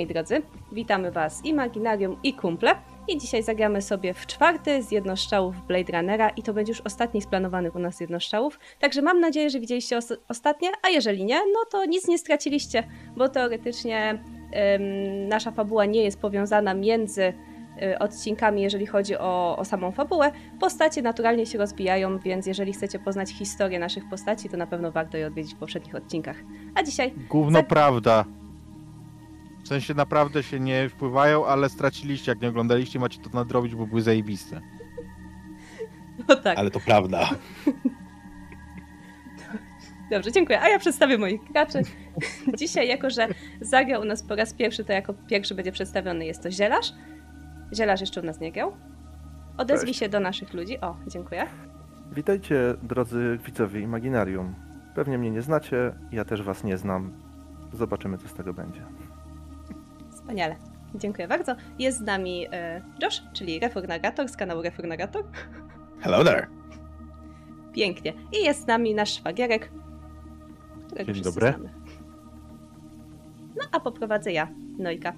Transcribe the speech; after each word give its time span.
Moi 0.00 0.06
drodzy, 0.06 0.42
witamy 0.72 1.10
Was 1.10 1.44
Imaginarium 1.44 2.16
i 2.22 2.34
kumple. 2.34 2.74
I 3.08 3.18
dzisiaj 3.18 3.42
zagramy 3.42 3.82
sobie 3.82 4.14
w 4.14 4.26
czwarty 4.26 4.82
z 4.82 4.92
jednostrzałów 4.92 5.54
Blade 5.68 5.92
Runnera 5.98 6.28
i 6.28 6.42
to 6.42 6.52
będzie 6.54 6.72
już 6.72 6.80
ostatni 6.80 7.22
z 7.22 7.26
planowanych 7.26 7.74
u 7.74 7.78
nas 7.78 8.00
jednostrzałów. 8.00 8.58
Także 8.78 9.02
mam 9.02 9.20
nadzieję, 9.20 9.50
że 9.50 9.60
widzieliście 9.60 9.96
os- 9.96 10.18
ostatnie, 10.28 10.68
a 10.86 10.88
jeżeli 10.88 11.24
nie, 11.24 11.34
no 11.38 11.60
to 11.70 11.84
nic 11.84 12.08
nie 12.08 12.18
straciliście, 12.18 12.84
bo 13.16 13.28
teoretycznie 13.28 14.22
em, 14.52 15.28
nasza 15.28 15.50
fabuła 15.50 15.84
nie 15.84 16.02
jest 16.02 16.20
powiązana 16.20 16.74
między 16.74 17.22
y, 17.82 17.98
odcinkami, 17.98 18.62
jeżeli 18.62 18.86
chodzi 18.86 19.16
o, 19.18 19.56
o 19.58 19.64
samą 19.64 19.92
fabułę. 19.92 20.32
Postacie 20.60 21.02
naturalnie 21.02 21.46
się 21.46 21.58
rozwijają, 21.58 22.18
więc 22.18 22.46
jeżeli 22.46 22.72
chcecie 22.72 22.98
poznać 22.98 23.30
historię 23.30 23.78
naszych 23.78 24.08
postaci, 24.10 24.48
to 24.48 24.56
na 24.56 24.66
pewno 24.66 24.92
warto 24.92 25.16
je 25.16 25.26
odwiedzić 25.26 25.54
w 25.54 25.58
poprzednich 25.58 25.94
odcinkach. 25.94 26.36
A 26.74 26.82
dzisiaj 26.82 27.14
Gówno 27.30 27.62
prawda. 27.62 28.24
W 29.70 29.72
sensie 29.72 29.94
naprawdę 29.94 30.42
się 30.42 30.60
nie 30.60 30.88
wpływają, 30.88 31.46
ale 31.46 31.68
straciliście, 31.68 32.32
jak 32.32 32.40
nie 32.40 32.48
oglądaliście, 32.48 32.98
macie 32.98 33.20
to 33.20 33.30
nadrobić, 33.30 33.74
bo 33.74 33.86
były 33.86 34.02
zajebiste. 34.02 34.60
no 36.28 36.36
tak. 36.36 36.58
Ale 36.58 36.70
to 36.70 36.80
prawda. 36.80 37.28
Dobrze, 40.10 40.32
dziękuję. 40.32 40.60
A 40.60 40.68
ja 40.68 40.78
przedstawię 40.78 41.18
moich 41.18 41.52
graczy. 41.52 41.82
Dzisiaj, 42.58 42.88
jako 42.88 43.10
że 43.10 43.28
zagrał 43.60 44.02
u 44.02 44.04
nas 44.04 44.22
po 44.22 44.36
raz 44.36 44.54
pierwszy, 44.54 44.84
to 44.84 44.92
jako 44.92 45.14
pierwszy 45.14 45.54
będzie 45.54 45.72
przedstawiony 45.72 46.26
jest 46.26 46.42
to 46.42 46.50
Zielarz. 46.50 46.92
Zielarz 47.74 48.00
jeszcze 48.00 48.20
u 48.20 48.24
nas 48.24 48.40
nie 48.40 48.52
grał. 48.52 48.76
Odezwij 49.56 49.86
Cześć. 49.88 50.00
się 50.00 50.08
do 50.08 50.20
naszych 50.20 50.54
ludzi. 50.54 50.80
O, 50.80 50.96
dziękuję. 51.06 51.46
Witajcie, 52.12 52.74
drodzy 52.82 53.38
widzowie 53.46 53.80
Imaginarium. 53.80 54.54
Pewnie 54.94 55.18
mnie 55.18 55.30
nie 55.30 55.42
znacie, 55.42 55.94
ja 56.12 56.24
też 56.24 56.42
was 56.42 56.64
nie 56.64 56.78
znam. 56.78 57.12
Zobaczymy, 57.72 58.18
co 58.18 58.28
z 58.28 58.34
tego 58.34 58.54
będzie. 58.54 58.82
Wspaniale. 60.30 60.56
Dziękuję 60.94 61.28
bardzo. 61.28 61.54
Jest 61.78 61.98
z 61.98 62.00
nami 62.00 62.46
e, 62.52 62.82
Josh, 63.02 63.22
czyli 63.32 63.58
Refornagator 63.60 64.28
z 64.28 64.36
kanału 64.36 64.62
Refornagator. 64.62 65.24
Hello 66.00 66.24
there. 66.24 66.46
Pięknie. 67.72 68.12
I 68.40 68.44
jest 68.44 68.62
z 68.62 68.66
nami 68.66 68.94
nasz 68.94 69.14
szwagierek, 69.14 69.70
którego 70.86 71.12
Dzień 71.12 71.24
dobry. 71.24 71.48
znamy. 71.48 71.70
No, 73.56 73.64
a 73.72 73.80
poprowadzę 73.80 74.32
ja, 74.32 74.48
Nojka. 74.78 75.12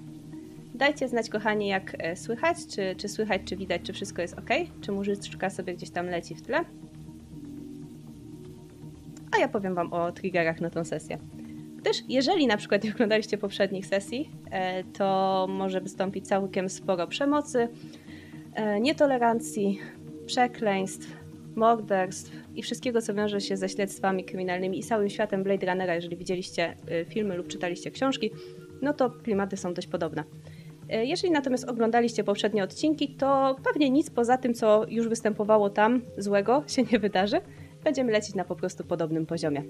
Dajcie 0.75 1.07
znać, 1.07 1.29
kochani, 1.29 1.67
jak 1.67 1.95
e, 1.99 2.15
słychać, 2.15 2.57
czy, 2.67 2.95
czy 2.97 3.09
słychać, 3.09 3.41
czy 3.45 3.55
widać, 3.55 3.81
czy 3.81 3.93
wszystko 3.93 4.21
jest 4.21 4.39
ok, 4.39 4.49
czy 4.81 4.91
muzyczka 4.91 5.49
sobie 5.49 5.73
gdzieś 5.73 5.89
tam 5.89 6.05
leci 6.05 6.35
w 6.35 6.41
tle. 6.41 6.65
A 9.35 9.37
ja 9.39 9.47
powiem 9.47 9.75
wam 9.75 9.93
o 9.93 10.11
triggerach 10.11 10.61
na 10.61 10.69
tą 10.69 10.83
sesję. 10.83 11.17
Gdyż 11.83 12.03
jeżeli 12.09 12.47
na 12.47 12.57
przykład 12.57 12.83
nie 12.83 12.91
oglądaliście 12.93 13.37
poprzednich 13.37 13.85
sesji, 13.85 14.29
e, 14.51 14.83
to 14.83 15.47
może 15.49 15.81
wystąpić 15.81 16.27
całkiem 16.27 16.69
sporo 16.69 17.07
przemocy, 17.07 17.67
e, 18.55 18.79
nietolerancji, 18.79 19.79
przekleństw, 20.25 21.17
morderstw 21.55 22.31
i 22.55 22.63
wszystkiego, 22.63 23.01
co 23.01 23.13
wiąże 23.13 23.41
się 23.41 23.57
ze 23.57 23.69
śledztwami 23.69 24.23
kryminalnymi 24.23 24.79
i 24.79 24.83
całym 24.83 25.09
światem 25.09 25.43
Blade 25.43 25.67
Runnera, 25.67 25.95
jeżeli 25.95 26.17
widzieliście 26.17 26.75
y, 27.01 27.05
filmy 27.05 27.37
lub 27.37 27.47
czytaliście 27.47 27.91
książki, 27.91 28.31
no 28.81 28.93
to 28.93 29.09
klimaty 29.09 29.57
są 29.57 29.73
dość 29.73 29.87
podobne. 29.87 30.23
Jeżeli 30.89 31.33
natomiast 31.33 31.69
oglądaliście 31.69 32.23
poprzednie 32.23 32.63
odcinki, 32.63 33.15
to 33.15 33.55
pewnie 33.63 33.89
nic 33.89 34.09
poza 34.09 34.37
tym, 34.37 34.53
co 34.53 34.85
już 34.89 35.07
występowało 35.07 35.69
tam 35.69 36.01
złego 36.17 36.63
się 36.67 36.83
nie 36.83 36.99
wydarzy. 36.99 37.41
Będziemy 37.83 38.11
lecieć 38.11 38.35
na 38.35 38.43
po 38.43 38.55
prostu 38.55 38.83
podobnym 38.83 39.25
poziomie. 39.25 39.63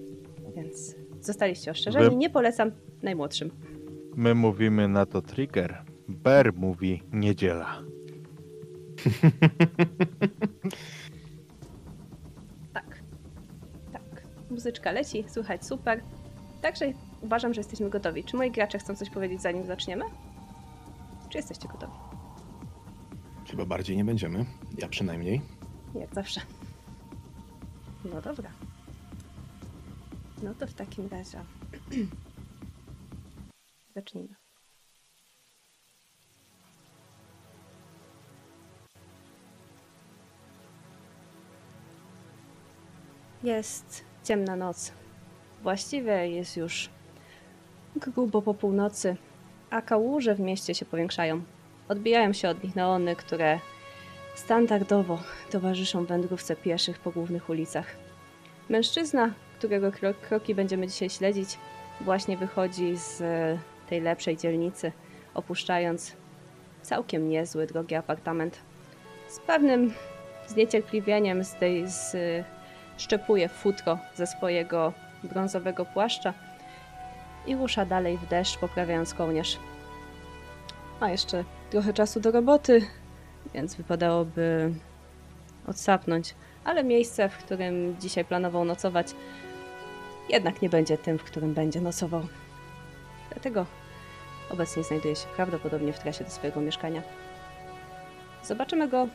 Więc 0.56 0.96
zostaliście 1.26 1.72
ostrzeżeni. 1.72 2.10
Wy- 2.10 2.16
Nie 2.16 2.30
polecam 2.30 2.72
najmłodszym. 3.04 3.52
My 4.16 4.36
mówimy 4.36 4.88
na 4.88 5.06
to 5.06 5.22
trigger. 5.22 5.84
Bear 6.10 6.54
mówi 6.54 7.04
niedziela. 7.12 7.78
Tak. 12.74 13.00
Tak. 13.94 14.24
Muzyczka 14.50 14.92
leci, 14.92 15.24
słychać 15.28 15.66
super. 15.66 16.02
Także 16.62 16.86
uważam, 17.22 17.54
że 17.54 17.60
jesteśmy 17.60 17.90
gotowi. 17.90 18.24
Czy 18.24 18.38
moi 18.38 18.52
gracze 18.52 18.80
chcą 18.80 18.96
coś 18.96 19.10
powiedzieć, 19.10 19.42
zanim 19.42 19.66
zaczniemy? 19.66 20.06
Czy 21.30 21.38
jesteście 21.38 21.68
gotowi? 21.68 21.94
Chyba 23.52 23.66
bardziej 23.66 23.98
nie 23.98 24.06
będziemy. 24.06 24.46
Ja 24.78 24.88
przynajmniej. 24.88 25.42
Jak 25.96 26.14
zawsze. 26.16 26.42
No 28.06 28.22
dobra. 28.22 28.50
No 30.42 30.54
to 30.54 30.68
w 30.68 30.74
takim 30.74 31.08
razie. 31.08 31.40
Zacznijmy. 33.96 34.36
Jest 43.44 44.06
ciemna 44.24 44.56
noc. 44.56 44.92
Właściwie 45.64 46.30
jest 46.30 46.58
już 46.58 46.90
grubo 47.96 48.42
po 48.42 48.54
północy, 48.54 49.16
a 49.70 49.82
kałuże 49.82 50.36
w 50.36 50.40
mieście 50.40 50.76
się 50.76 50.86
powiększają. 50.86 51.44
Odbijają 51.88 52.34
się 52.34 52.50
od 52.50 52.64
nich 52.64 52.76
neony, 52.76 53.16
które 53.16 53.60
Standardowo 54.36 55.20
towarzyszą 55.52 56.06
wędrówce 56.06 56.56
pieszych 56.56 57.00
po 57.00 57.12
głównych 57.12 57.50
ulicach. 57.50 57.86
Mężczyzna, 58.70 59.34
którego 59.64 59.92
kro 59.92 60.14
kroki 60.14 60.56
będziemy 60.56 60.88
dzisiaj 60.88 61.10
śledzić, 61.10 61.58
właśnie 62.02 62.38
wychodzi 62.38 62.98
z 62.98 63.22
e, 63.22 63.58
tej 63.90 64.02
lepszej 64.02 64.38
dzielnicy, 64.38 64.92
opuszczając 65.34 66.16
całkiem 66.82 67.30
niezły, 67.30 67.68
drogi 67.68 67.96
apartament. 67.96 68.60
Z 69.28 69.40
pewnym 69.40 69.94
zniecierpliwieniem 70.48 71.44
z 71.44 71.54
tej 71.54 71.88
z, 71.88 72.16
szczepuje 72.98 73.50
futro 73.50 73.98
ze 74.16 74.28
swojego 74.28 74.94
brązowego 75.24 75.86
płaszcza 75.86 76.34
i 77.48 77.56
rusza 77.56 77.86
dalej 77.86 78.18
w 78.18 78.28
deszcz, 78.28 78.58
poprawiając 78.58 79.14
kołnierz. 79.14 79.58
A 81.00 81.10
jeszcze 81.10 81.44
trochę 81.70 81.94
czasu 81.94 82.20
do 82.20 82.32
roboty, 82.32 82.82
więc 83.54 83.76
wypadałoby 83.76 84.74
odsapnąć. 85.68 86.36
Ale 86.66 86.84
miejsce, 86.84 87.30
w 87.30 87.38
którym 87.38 87.96
dzisiaj 88.00 88.26
planował 88.26 88.66
nocować, 88.66 89.08
jednak 90.30 90.62
nie 90.62 90.70
będzie 90.70 90.98
tym, 90.98 91.20
w 91.20 91.24
którym 91.24 91.54
będzie 91.54 91.82
nocował. 91.82 92.28
Dlatego 93.32 93.66
obecnie 94.50 94.84
znajduje 94.84 95.16
się 95.16 95.28
prawdopodobnie 95.36 95.94
w 95.94 96.00
trasie 96.00 96.24
do 96.24 96.30
swojego 96.30 96.62
mieszkania. 96.62 97.02
Zobaczymy 98.44 98.88
go 98.88 99.08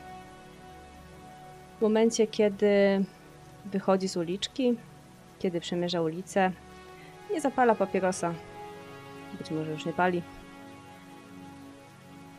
w 1.78 1.82
momencie, 1.82 2.26
kiedy 2.26 3.04
wychodzi 3.64 4.08
z 4.08 4.16
uliczki, 4.16 4.76
kiedy 5.38 5.60
przemierza 5.60 6.02
ulicę. 6.02 6.52
Nie 7.30 7.40
zapala 7.40 7.74
papierosa. 7.74 8.34
Być 9.38 9.50
może 9.50 9.70
już 9.70 9.86
nie 9.86 9.92
pali. 9.92 10.22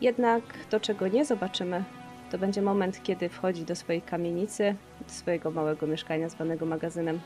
Jednak 0.00 0.42
to, 0.70 0.80
czego 0.80 1.08
nie 1.08 1.24
zobaczymy, 1.24 1.84
to 2.30 2.38
będzie 2.38 2.62
moment, 2.62 3.02
kiedy 3.02 3.28
wchodzi 3.28 3.64
do 3.64 3.76
swojej 3.76 4.02
kamienicy, 4.02 4.74
do 5.00 5.12
swojego 5.14 5.50
małego 5.50 5.86
mieszkania 5.86 6.28
zwanego 6.28 6.66
magazynem, 6.66 7.20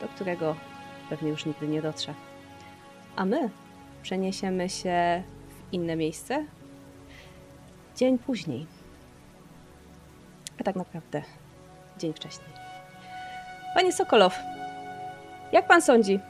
do 0.00 0.08
którego 0.08 0.56
pewnie 1.12 1.30
już 1.30 1.46
nigdy 1.46 1.68
nie 1.68 1.82
dotrze. 1.82 2.14
A 3.16 3.24
my 3.24 3.50
przeniesiemy 4.02 4.68
się 4.68 5.22
w 5.48 5.72
inne 5.72 5.96
miejsce 5.96 6.44
dzień 7.96 8.18
później. 8.18 8.66
A 10.60 10.64
tak 10.64 10.76
naprawdę 10.76 11.22
dzień 11.98 12.12
wcześniej. 12.12 12.48
Panie 13.74 13.92
Sokolow, 13.92 14.38
jak 15.52 15.66
pan 15.68 15.82
sądzi, 15.82 16.20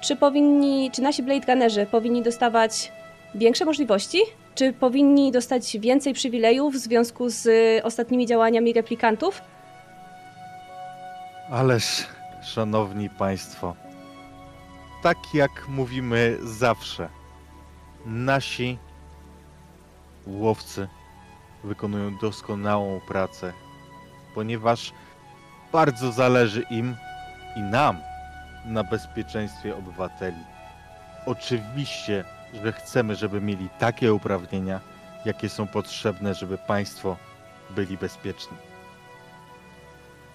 czy 0.00 0.16
powinni, 0.16 0.90
czy 0.90 1.02
nasi 1.02 1.22
Blade 1.22 1.52
Runnerzy 1.52 1.86
powinni 1.86 2.22
dostawać 2.22 2.92
większe 3.34 3.64
możliwości? 3.64 4.18
Czy 4.54 4.72
powinni 4.72 5.32
dostać 5.32 5.78
więcej 5.78 6.14
przywilejów 6.14 6.74
w 6.74 6.78
związku 6.78 7.28
z 7.28 7.46
y, 7.46 7.84
ostatnimi 7.84 8.26
działaniami 8.26 8.72
replikantów? 8.72 9.42
Ależ, 11.50 12.06
szanowni 12.42 13.10
państwo, 13.10 13.74
tak 15.02 15.34
jak 15.34 15.68
mówimy 15.68 16.38
zawsze, 16.42 17.08
nasi 18.06 18.78
łowcy 20.26 20.88
wykonują 21.64 22.16
doskonałą 22.18 23.00
pracę, 23.00 23.52
ponieważ 24.34 24.92
bardzo 25.72 26.12
zależy 26.12 26.62
im 26.70 26.96
i 27.56 27.60
nam 27.60 27.96
na 28.66 28.84
bezpieczeństwie 28.84 29.76
obywateli. 29.76 30.44
Oczywiście, 31.26 32.24
że 32.64 32.72
chcemy, 32.72 33.16
żeby 33.16 33.40
mieli 33.40 33.68
takie 33.78 34.14
uprawnienia, 34.14 34.80
jakie 35.24 35.48
są 35.48 35.66
potrzebne, 35.66 36.34
żeby 36.34 36.58
państwo 36.58 37.16
byli 37.70 37.96
bezpieczni. 37.98 38.71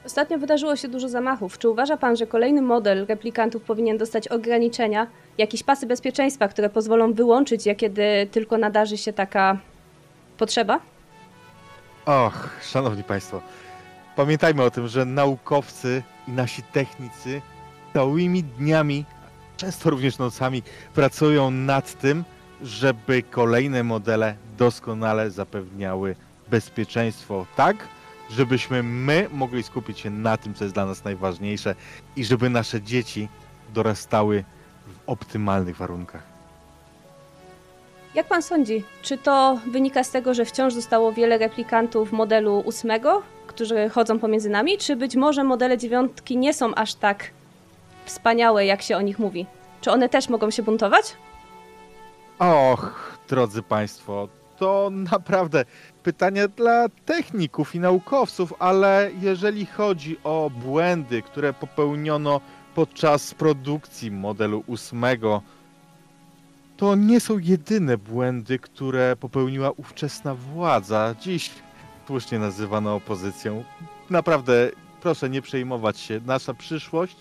Ostatnio 0.07 0.38
wydarzyło 0.38 0.75
się 0.75 0.88
dużo 0.88 1.09
zamachów. 1.09 1.57
Czy 1.57 1.69
uważa 1.69 1.98
pan, 1.98 2.18
że 2.18 2.27
kolejny 2.27 2.62
model 2.62 3.06
replikantów 3.06 3.63
powinien 3.63 3.98
dostać 3.98 4.27
ograniczenia, 4.27 5.07
jakieś 5.38 5.63
pasy 5.63 5.88
bezpieczeństwa, 5.88 6.48
które 6.48 6.69
pozwolą 6.69 7.13
wyłączyć 7.13 7.65
je, 7.65 7.75
kiedy 7.75 8.27
tylko 8.31 8.57
nadarzy 8.57 8.98
się 8.98 9.13
taka 9.13 9.57
potrzeba? 10.38 10.80
Och, 12.06 12.50
szanowni 12.62 13.04
państwo, 13.04 13.42
pamiętajmy 14.15 14.63
o 14.63 14.71
tym, 14.71 14.88
że 14.88 15.06
naukowcy 15.06 16.04
i 16.27 16.31
nasi 16.31 16.63
technicy 16.63 17.42
całymi 17.94 18.44
dniami, 18.44 19.06
często 19.57 19.89
również 19.89 20.18
nocami, 20.18 20.63
pracują 20.94 21.51
nad 21.51 22.00
tym, 22.00 22.24
żeby 22.62 23.24
kolejne 23.24 23.83
modele 23.83 24.36
doskonale 24.57 25.31
zapewniały 25.31 26.15
bezpieczeństwo, 26.50 27.45
tak, 27.56 27.77
żebyśmy 28.29 28.83
my 28.83 29.27
mogli 29.31 29.63
skupić 29.63 30.00
się 30.00 30.09
na 30.09 30.38
tym, 30.38 30.53
co 30.53 30.63
jest 30.63 30.75
dla 30.75 30.85
nas 30.85 31.03
najważniejsze 31.03 31.75
i 32.15 32.25
żeby 32.25 32.50
nasze 32.50 32.81
dzieci 32.81 33.29
dorastały 33.74 34.44
w 34.88 35.09
optymalnych 35.09 35.77
warunkach. 35.77 36.24
Jak 38.15 38.27
pan 38.27 38.41
sądzi, 38.41 38.83
czy 39.01 39.18
to 39.18 39.59
wynika 39.71 40.03
z 40.03 40.12
tego, 40.12 40.33
że 40.33 40.45
wciąż 40.45 40.74
zostało 40.74 41.12
wiele 41.12 41.38
replikantów 41.38 42.12
modelu 42.12 42.59
ósmego, 42.59 43.21
którzy 43.47 43.89
chodzą 43.89 44.19
pomiędzy 44.19 44.50
nami, 44.50 44.77
czy 44.77 44.95
być 44.95 45.15
może 45.15 45.44
modele 45.44 45.77
dziewiątki 45.77 46.38
nie 46.38 46.53
są 46.53 46.75
aż 46.75 46.95
tak 46.95 47.31
wspaniałe, 48.06 48.65
jak 48.65 48.81
się 48.81 48.97
o 48.97 49.01
nich 49.01 49.19
mówi? 49.19 49.45
Czy 49.81 49.91
one 49.91 50.09
też 50.09 50.30
mogą 50.30 50.51
się 50.51 50.63
buntować? 50.63 51.15
Och, 52.39 53.18
drodzy 53.30 53.63
Państwo, 53.63 54.27
to 54.57 54.89
naprawdę 54.91 55.65
pytanie 56.07 56.48
dla 56.48 56.89
techników 57.06 57.75
i 57.75 57.80
naukowców, 57.80 58.54
ale 58.59 59.12
jeżeli 59.21 59.65
chodzi 59.65 60.18
o 60.24 60.51
błędy, 60.65 61.21
które 61.21 61.54
popełniono 61.54 62.42
podczas 62.75 63.33
produkcji 63.33 64.12
modelu 64.12 64.63
ósmego, 64.68 65.42
to 66.77 66.95
nie 66.95 67.19
są 67.19 67.38
jedyne 67.38 67.98
błędy, 67.98 68.59
które 68.59 69.15
popełniła 69.15 69.71
ówczesna 69.71 70.36
władza, 70.36 71.15
dziś 71.21 71.51
słusznie 72.07 72.39
nazywana 72.39 72.94
opozycją. 72.94 73.63
Naprawdę, 74.09 74.71
proszę 75.01 75.30
nie 75.30 75.42
przejmować 75.42 76.00
się, 76.00 76.21
nasza 76.25 76.54
przyszłość 76.54 77.15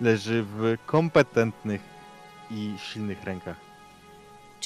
leży 0.00 0.42
w 0.42 0.76
kompetentnych 0.86 1.80
i 2.50 2.74
silnych 2.78 3.24
rękach. 3.24 3.65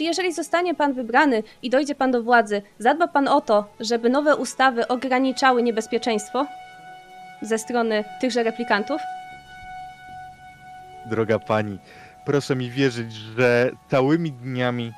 Czy 0.01 0.05
jeżeli 0.05 0.33
zostanie 0.33 0.75
pan 0.75 0.93
wybrany 0.93 1.43
i 1.63 1.71
dojdzie 1.71 1.95
pan 1.95 2.11
do 2.11 2.23
władzy, 2.23 2.63
zadba 2.79 3.09
pan 3.09 3.29
o 3.29 3.41
to, 3.41 3.65
żeby 3.81 4.11
nowe 4.11 4.37
ustawy 4.37 4.89
ograniczały 4.89 5.63
niebezpieczeństwo 5.63 6.47
ze 7.43 7.59
strony 7.59 8.05
tychże 8.21 8.43
replikantów? 8.43 9.01
Droga 11.07 11.39
pani, 11.39 11.79
proszę 12.25 12.57
mi 12.57 12.71
wierzyć, 12.71 13.13
że 13.13 13.71
całymi 13.91 14.33
dniami 14.33 14.93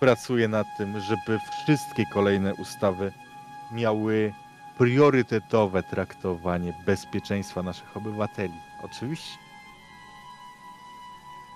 pracuję 0.00 0.48
nad 0.48 0.66
tym, 0.78 1.00
żeby 1.00 1.38
wszystkie 1.64 2.04
kolejne 2.12 2.54
ustawy 2.54 3.12
miały 3.72 4.32
priorytetowe 4.78 5.82
traktowanie 5.82 6.72
bezpieczeństwa 6.86 7.62
naszych 7.62 7.96
obywateli. 7.96 8.54
Oczywiście. 8.82 9.38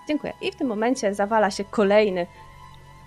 Dziękuję. 0.09 0.33
I 0.41 0.53
w 0.53 0.57
tym 0.57 0.69
momencie 0.69 1.15
zawala 1.15 1.51
się 1.51 1.65
kolejny, 1.65 2.27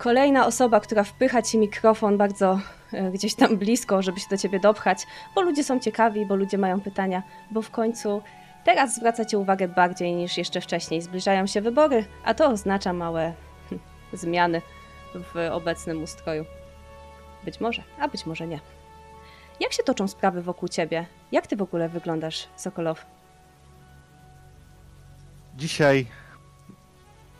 kolejna 0.02 0.46
osoba, 0.46 0.80
która 0.80 1.04
wpycha 1.04 1.42
ci 1.42 1.58
mikrofon 1.58 2.18
bardzo 2.18 2.60
e, 2.94 3.12
gdzieś 3.12 3.36
tam 3.36 3.58
blisko, 3.58 4.02
żeby 4.02 4.20
się 4.20 4.28
do 4.30 4.38
ciebie 4.38 4.60
dopchać, 4.60 5.08
bo 5.36 5.42
ludzie 5.42 5.64
są 5.64 5.80
ciekawi, 5.80 6.26
bo 6.26 6.36
ludzie 6.36 6.58
mają 6.58 6.82
pytania, 6.82 7.24
bo 7.52 7.62
w 7.62 7.72
końcu 7.72 8.22
teraz 8.64 8.96
zwracacie 8.96 9.38
uwagę 9.38 9.68
bardziej 9.68 10.16
niż 10.16 10.38
jeszcze 10.38 10.62
wcześniej. 10.62 11.02
Zbliżają 11.02 11.48
się 11.48 11.62
wybory, 11.62 12.06
a 12.24 12.34
to 12.34 12.50
oznacza 12.50 12.94
małe 12.94 13.34
hm, 13.70 13.82
zmiany 14.14 14.62
w 15.16 15.50
obecnym 15.52 16.04
ustroju. 16.04 16.46
Być 17.46 17.60
może, 17.60 17.84
a 18.00 18.08
być 18.08 18.26
może 18.26 18.48
nie. 18.48 18.60
Jak 19.60 19.74
się 19.74 19.84
toczą 19.84 20.08
sprawy 20.08 20.42
wokół 20.42 20.70
ciebie? 20.70 21.06
Jak 21.32 21.48
ty 21.48 21.56
w 21.56 21.62
ogóle 21.62 21.90
wyglądasz, 21.90 22.48
Sokolow? 22.56 23.06
Dzisiaj. 25.58 26.08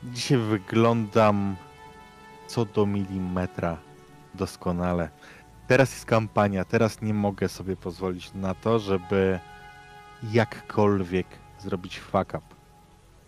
Dzisiaj 0.04 0.38
wyglądam 0.38 1.56
co 2.52 2.66
do 2.66 2.86
milimetra 2.86 3.78
doskonale. 4.34 5.10
Teraz 5.68 5.92
jest 5.92 6.06
kampania, 6.06 6.66
teraz 6.66 7.02
nie 7.02 7.14
mogę 7.14 7.50
sobie 7.50 7.76
pozwolić 7.76 8.34
na 8.34 8.56
to, 8.56 8.80
żeby 8.80 9.40
jakkolwiek 10.32 11.28
zrobić 11.60 12.00
fuck 12.00 12.30
up. 12.30 12.42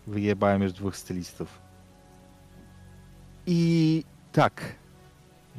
Wyjebałem 0.08 0.64
już 0.64 0.74
dwóch 0.74 0.98
stylistów. 0.98 1.60
I 3.46 4.04
tak, 4.32 4.76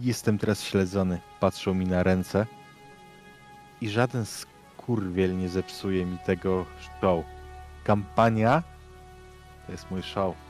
jestem 0.00 0.38
teraz 0.38 0.62
śledzony. 0.62 1.20
Patrzą 1.40 1.74
mi 1.74 1.86
na 1.86 2.02
ręce 2.02 2.46
i 3.80 3.88
żaden 3.88 4.24
skurwiel 4.26 5.38
nie 5.38 5.48
zepsuje 5.48 6.06
mi 6.06 6.18
tego 6.18 6.66
show. 7.00 7.24
Kampania 7.84 8.62
to 9.66 9.72
jest 9.72 9.90
mój 9.90 10.02
show. 10.02 10.43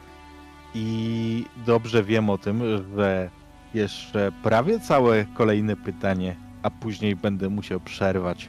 I 0.74 1.46
dobrze 1.66 2.04
wiem 2.04 2.30
o 2.30 2.38
tym, 2.38 2.62
że 2.96 3.30
jeszcze 3.74 4.32
prawie 4.42 4.80
całe 4.80 5.24
kolejne 5.24 5.76
pytanie, 5.76 6.36
a 6.62 6.70
później 6.70 7.16
będę 7.16 7.48
musiał 7.48 7.80
przerwać. 7.80 8.48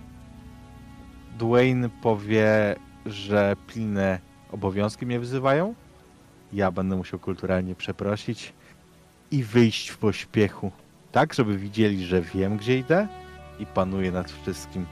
Dwayne 1.40 1.90
powie, 1.90 2.76
że 3.06 3.56
pilne 3.68 4.20
obowiązki 4.52 5.06
mnie 5.06 5.20
wzywają. 5.20 5.74
Ja 6.54 6.72
będę 6.72 6.96
musiał 6.96 7.20
kulturalnie 7.20 7.76
przeprosić 7.76 8.54
i 9.32 9.44
wyjść 9.44 9.90
w 9.90 9.98
pośpiechu. 9.98 10.72
Tak, 11.12 11.34
żeby 11.34 11.58
widzieli, 11.58 12.06
że 12.06 12.22
wiem, 12.22 12.58
gdzie 12.58 12.80
idę 12.80 13.08
i 13.60 13.66
panuję 13.66 14.12
nad 14.12 14.32
wszystkim. 14.32 14.86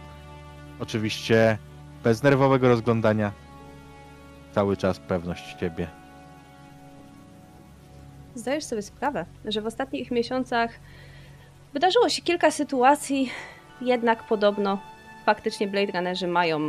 Oczywiście 0.80 1.58
bez 2.04 2.24
nerwowego 2.24 2.68
rozglądania. 2.68 3.32
Cały 4.52 4.78
czas 4.78 5.00
pewność 5.00 5.54
ciebie. 5.54 6.03
Zdajesz 8.36 8.64
sobie 8.64 8.82
sprawę, 8.82 9.26
że 9.46 9.62
w 9.62 9.66
ostatnich 9.66 10.12
miesiącach 10.12 10.72
wydarzyło 11.74 12.10
się 12.10 12.22
kilka 12.22 12.52
sytuacji, 12.52 13.32
jednak 13.82 14.24
podobno 14.24 14.82
faktycznie 15.26 15.68
Blade 15.68 15.92
Runnerzy 15.92 16.28
mają 16.28 16.60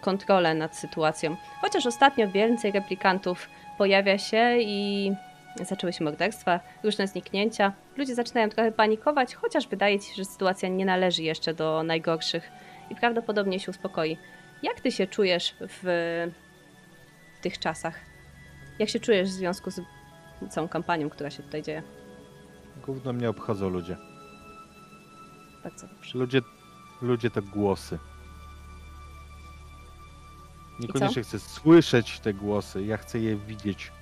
kontrolę 0.00 0.54
nad 0.54 0.76
sytuacją. 0.76 1.36
Chociaż 1.60 1.86
ostatnio 1.86 2.28
więcej 2.28 2.72
replikantów 2.72 3.48
pojawia 3.78 4.18
się 4.18 4.56
i 4.60 5.12
zaczęły 5.60 5.92
się 5.92 6.04
morderstwa, 6.04 6.60
różne 6.82 7.06
zniknięcia. 7.06 7.72
Ludzie 7.96 8.14
zaczynają 8.14 8.48
trochę 8.48 8.72
panikować, 8.72 9.34
chociaż 9.34 9.68
wydaje 9.68 10.00
ci 10.00 10.08
się, 10.08 10.14
że 10.14 10.24
sytuacja 10.24 10.68
nie 10.68 10.84
należy 10.84 11.22
jeszcze 11.22 11.54
do 11.54 11.82
najgorszych 11.82 12.52
i 12.90 12.94
prawdopodobnie 12.94 13.60
się 13.60 13.70
uspokoi. 13.70 14.18
Jak 14.62 14.80
ty 14.80 14.92
się 14.92 15.06
czujesz 15.06 15.54
w 15.60 15.84
tych 17.42 17.58
czasach? 17.58 18.00
Jak 18.78 18.88
się 18.88 19.00
czujesz 19.00 19.28
w 19.28 19.32
związku 19.32 19.70
z 19.70 19.80
całą 20.48 20.68
kampanią, 20.68 21.10
która 21.10 21.30
się 21.30 21.42
tutaj 21.42 21.62
dzieje? 21.62 21.82
Gówno 22.86 23.12
mnie 23.12 23.30
obchodzą 23.30 23.68
ludzie. 23.68 23.96
Bardzo 25.64 25.86
dobrze. 25.86 26.18
Ludzie, 26.18 26.40
ludzie 27.02 27.30
to 27.30 27.42
głosy. 27.42 27.98
Niekoniecznie 30.80 31.22
chcę 31.22 31.38
słyszeć 31.38 32.20
te 32.20 32.34
głosy, 32.34 32.84
ja 32.84 32.96
chcę 32.96 33.18
je 33.18 33.36
widzieć. 33.36 33.92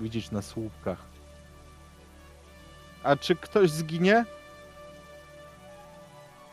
Widzieć 0.00 0.30
na 0.30 0.42
słupkach. 0.42 0.98
A 3.02 3.16
czy 3.16 3.36
ktoś 3.36 3.70
zginie? 3.70 4.24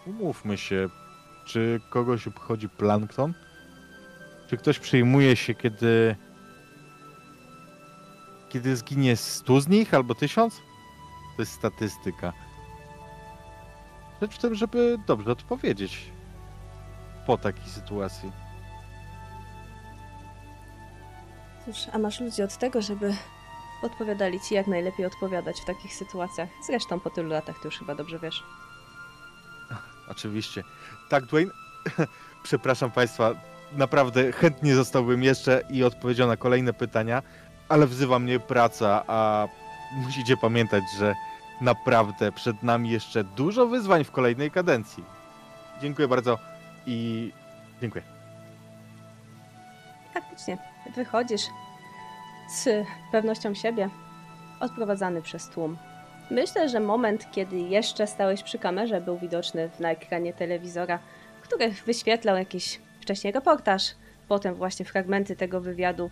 Umówmy 0.05 0.57
się, 0.57 0.89
czy 1.45 1.81
kogoś 1.89 2.27
obchodzi 2.27 2.69
plankton? 2.69 3.33
Czy 4.47 4.57
ktoś 4.57 4.79
przejmuje 4.79 5.35
się, 5.35 5.55
kiedy. 5.55 6.15
Kiedy 8.51 8.75
zginie 8.75 9.17
100 9.17 9.61
z 9.61 9.67
nich 9.67 9.93
albo 9.93 10.15
1000? 10.15 10.55
To 11.35 11.41
jest 11.41 11.51
statystyka. 11.51 12.33
Rzecz 14.21 14.35
w 14.35 14.37
tym, 14.37 14.55
żeby 14.55 14.97
dobrze 15.07 15.31
odpowiedzieć 15.31 16.11
po 17.27 17.37
takiej 17.37 17.69
sytuacji. 17.69 18.31
Cóż, 21.65 21.77
a 21.93 21.97
masz 21.97 22.19
ludzi 22.19 22.43
od 22.43 22.57
tego, 22.57 22.81
żeby 22.81 23.15
odpowiadali 23.83 24.39
ci 24.39 24.55
jak 24.55 24.67
najlepiej 24.67 25.05
odpowiadać 25.05 25.61
w 25.61 25.65
takich 25.65 25.93
sytuacjach. 25.93 26.49
Zresztą 26.67 26.99
po 26.99 27.09
tylu 27.09 27.29
latach 27.29 27.55
ty 27.61 27.67
już 27.67 27.79
chyba 27.79 27.95
dobrze 27.95 28.19
wiesz. 28.19 28.43
Oczywiście. 30.11 30.63
Tak, 31.09 31.25
Dwayne. 31.25 31.51
Przepraszam 32.43 32.91
Państwa, 32.91 33.33
naprawdę 33.71 34.31
chętnie 34.31 34.75
zostałbym 34.75 35.23
jeszcze 35.23 35.63
i 35.69 35.83
odpowiedział 35.83 36.27
na 36.27 36.37
kolejne 36.37 36.73
pytania, 36.73 37.21
ale 37.71 37.87
wzywa 37.87 38.19
mnie 38.19 38.39
praca, 38.39 39.03
a 39.07 39.47
musicie 40.05 40.37
pamiętać, 40.37 40.83
że 40.97 41.15
naprawdę 41.61 42.31
przed 42.31 42.63
nami 42.63 42.89
jeszcze 42.89 43.23
dużo 43.23 43.67
wyzwań 43.67 44.03
w 44.03 44.11
kolejnej 44.11 44.51
kadencji. 44.51 45.03
Dziękuję 45.81 46.07
bardzo 46.07 46.37
i 46.85 47.31
dziękuję. 47.81 48.03
Faktycznie, 50.13 50.57
wychodzisz 50.95 51.41
z 52.49 52.87
pewnością 53.11 53.53
siebie, 53.53 53.89
odprowadzany 54.59 55.21
przez 55.21 55.49
tłum. 55.49 55.77
Myślę, 56.31 56.69
że 56.69 56.79
moment, 56.79 57.31
kiedy 57.31 57.59
jeszcze 57.59 58.07
stałeś 58.07 58.43
przy 58.43 58.59
kamerze, 58.59 59.01
był 59.01 59.17
widoczny 59.17 59.69
na 59.79 59.89
ekranie 59.91 60.33
telewizora, 60.33 60.99
który 61.41 61.71
wyświetlał 61.71 62.37
jakiś 62.37 62.79
wcześniej 63.01 63.33
reportaż, 63.33 63.83
potem 64.27 64.55
właśnie 64.55 64.85
fragmenty 64.85 65.35
tego 65.35 65.61
wywiadu. 65.61 66.09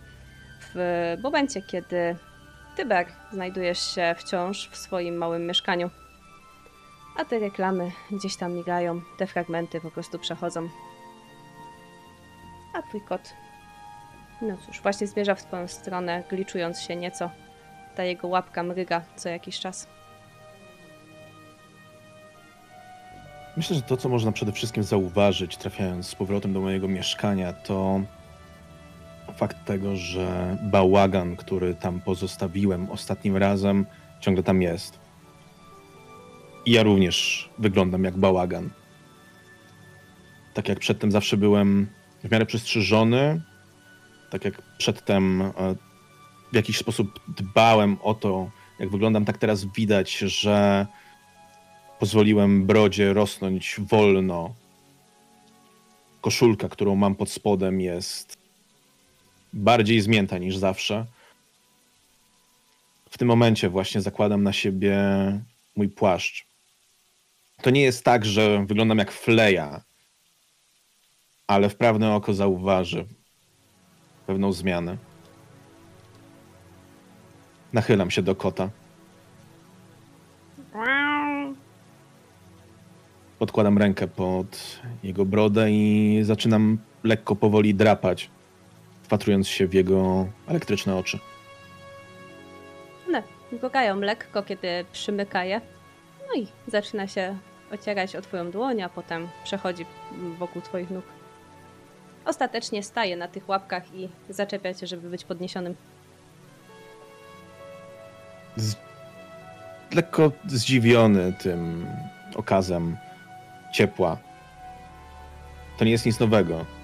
W 0.60 1.16
momencie, 1.24 1.62
kiedy 1.62 2.16
Tyber 2.76 3.08
znajdujesz 3.32 3.96
się 3.96 4.16
wciąż 4.18 4.70
w 4.70 4.78
swoim 4.78 5.16
małym 5.16 5.48
mieszkaniu, 5.48 5.90
a 7.18 7.26
te 7.26 7.40
reklamy 7.40 7.92
gdzieś 8.12 8.38
tam 8.38 8.54
migają, 8.54 9.02
te 9.18 9.28
fragmenty 9.28 9.82
po 9.82 9.92
prostu 9.92 10.20
przechodzą. 10.20 10.70
A 12.74 12.82
twój 12.82 13.02
kot, 13.02 13.34
no 14.42 14.58
cóż, 14.66 14.82
właśnie 14.82 15.08
zmierza 15.08 15.36
w 15.36 15.44
twoją 15.44 15.68
stronę, 15.68 16.24
gliczując 16.30 16.82
się 16.82 16.96
nieco. 16.96 17.30
Ta 17.96 18.04
jego 18.04 18.28
łapka 18.28 18.64
mryga 18.64 19.02
co 19.16 19.30
jakiś 19.30 19.60
czas. 19.60 19.88
Myślę, 23.58 23.76
że 23.76 23.82
to, 23.82 23.98
co 23.98 24.10
można 24.10 24.32
przede 24.32 24.52
wszystkim 24.52 24.84
zauważyć, 24.84 25.58
trafiając 25.58 26.08
z 26.08 26.16
powrotem 26.16 26.54
do 26.54 26.60
mojego 26.60 26.88
mieszkania, 26.88 27.54
to 27.54 28.02
fakt 29.40 29.66
tego, 29.66 29.96
że 29.96 30.58
bałagan, 30.64 31.36
który 31.36 31.76
tam 31.76 32.02
pozostawiłem 32.02 32.92
ostatnim 32.92 33.38
razem, 33.38 33.86
ciągle 34.22 34.44
tam 34.44 34.62
jest. 34.62 35.00
I 36.66 36.72
ja 36.72 36.84
również 36.84 37.50
wyglądam 37.58 38.04
jak 38.04 38.18
bałagan. 38.18 38.70
Tak 40.54 40.70
jak 40.70 40.80
przedtem 40.80 41.12
zawsze 41.12 41.38
byłem 41.38 41.88
w 42.24 42.32
miarę 42.32 42.46
przystrzyżony, 42.46 43.42
tak 44.30 44.46
jak 44.46 44.62
przedtem 44.78 45.42
e, 45.42 45.52
w 46.52 46.56
jakiś 46.56 46.78
sposób 46.78 47.20
dbałem 47.28 47.98
o 48.02 48.14
to, 48.14 48.52
jak 48.80 48.90
wyglądam, 48.90 49.26
tak 49.26 49.38
teraz 49.38 49.66
widać, 49.66 50.18
że 50.18 50.88
pozwoliłem 52.00 52.66
brodzie 52.66 53.14
rosnąć 53.14 53.76
wolno. 53.80 54.54
Koszulka, 56.22 56.70
którą 56.70 56.96
mam 56.96 57.16
pod 57.16 57.30
spodem, 57.30 57.82
jest 57.82 58.39
bardziej 59.54 60.02
zmięta 60.02 60.38
niż 60.38 60.58
zawsze. 60.58 61.06
W 63.10 63.18
tym 63.18 63.28
momencie 63.28 63.70
właśnie 63.70 64.02
zakładam 64.02 64.44
na 64.44 64.54
siebie 64.54 64.98
mój 65.76 65.90
płaszcz. 65.90 66.46
To 67.62 67.70
nie 67.70 67.82
jest 67.82 68.04
tak, 68.04 68.26
że 68.26 68.66
wyglądam 68.66 68.98
jak 68.98 69.12
fleja, 69.12 69.82
ale 71.48 71.70
wprawne 71.70 72.16
oko 72.16 72.34
zauważy 72.34 73.06
pewną 74.28 74.52
zmianę. 74.52 74.98
Nachylam 77.74 78.12
się 78.12 78.22
do 78.22 78.36
kota. 78.36 78.70
Podkładam 83.40 83.78
rękę 83.78 84.08
pod 84.08 84.80
jego 85.04 85.26
brodę 85.26 85.72
i 85.72 86.20
zaczynam 86.24 86.78
lekko 87.04 87.36
powoli 87.36 87.76
drapać, 87.76 88.30
wpatrując 89.10 89.48
się 89.48 89.68
w 89.68 89.74
jego 89.74 90.28
elektryczne 90.48 90.96
oczy. 90.96 91.20
One 93.08 93.24
gogają 93.52 94.00
lekko, 94.00 94.44
kiedy 94.44 94.86
przymyka 94.92 95.44
je. 95.44 95.62
No 96.28 96.42
i 96.42 96.48
zaczyna 96.68 97.08
się 97.08 97.38
ocierać 97.74 98.16
o 98.16 98.22
twoją 98.22 98.52
dłoń, 98.52 98.82
a 98.82 98.90
potem 98.90 99.28
przechodzi 99.44 99.86
wokół 100.40 100.62
twoich 100.62 100.90
nóg. 100.90 101.06
Ostatecznie 102.26 102.84
staje 102.84 103.18
na 103.18 103.28
tych 103.28 103.50
łapkach 103.50 103.94
i 103.94 104.10
zaczepia 104.30 104.74
cię, 104.74 104.88
żeby 104.88 105.10
być 105.10 105.24
podniesionym. 105.24 105.76
Z... 108.56 108.76
Lekko 109.94 110.32
zdziwiony 110.48 111.34
tym 111.34 111.88
okazem 112.36 112.98
ciepła. 113.74 114.18
To 115.78 115.86
nie 115.86 115.92
jest 115.92 116.06
nic 116.06 116.20
nowego. 116.20 116.79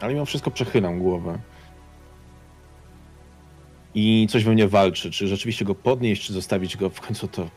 Ale 0.00 0.12
mimo 0.14 0.24
wszystko 0.24 0.50
przechylam 0.50 0.98
głowę. 0.98 1.38
I 3.94 4.26
coś 4.30 4.44
we 4.44 4.52
mnie 4.52 4.68
walczy. 4.68 5.10
Czy 5.10 5.28
rzeczywiście 5.28 5.64
go 5.64 5.74
podnieść, 5.74 6.26
czy 6.26 6.32
zostawić 6.32 6.76
go 6.76 6.90
w 6.90 7.00
końcu 7.00 7.28
to 7.28 7.48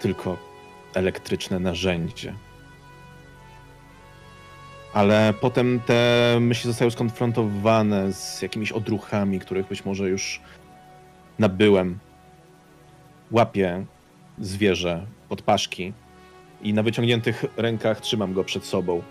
tylko 0.00 0.36
elektryczne 0.94 1.58
narzędzie. 1.58 2.34
Ale 4.92 5.34
potem 5.40 5.80
te 5.86 6.38
myśli 6.40 6.68
zostają 6.68 6.90
skonfrontowane 6.90 8.12
z 8.12 8.42
jakimiś 8.42 8.72
odruchami, 8.72 9.40
których 9.40 9.68
być 9.68 9.84
może 9.84 10.08
już 10.08 10.40
nabyłem. 11.38 11.98
Łapię 13.30 13.84
zwierzę 14.38 15.06
pod 15.28 15.42
paszki 15.42 15.92
i 16.62 16.74
na 16.74 16.82
wyciągniętych 16.82 17.44
rękach 17.56 18.00
trzymam 18.00 18.32
go 18.32 18.44
przed 18.44 18.64
sobą. 18.64 19.02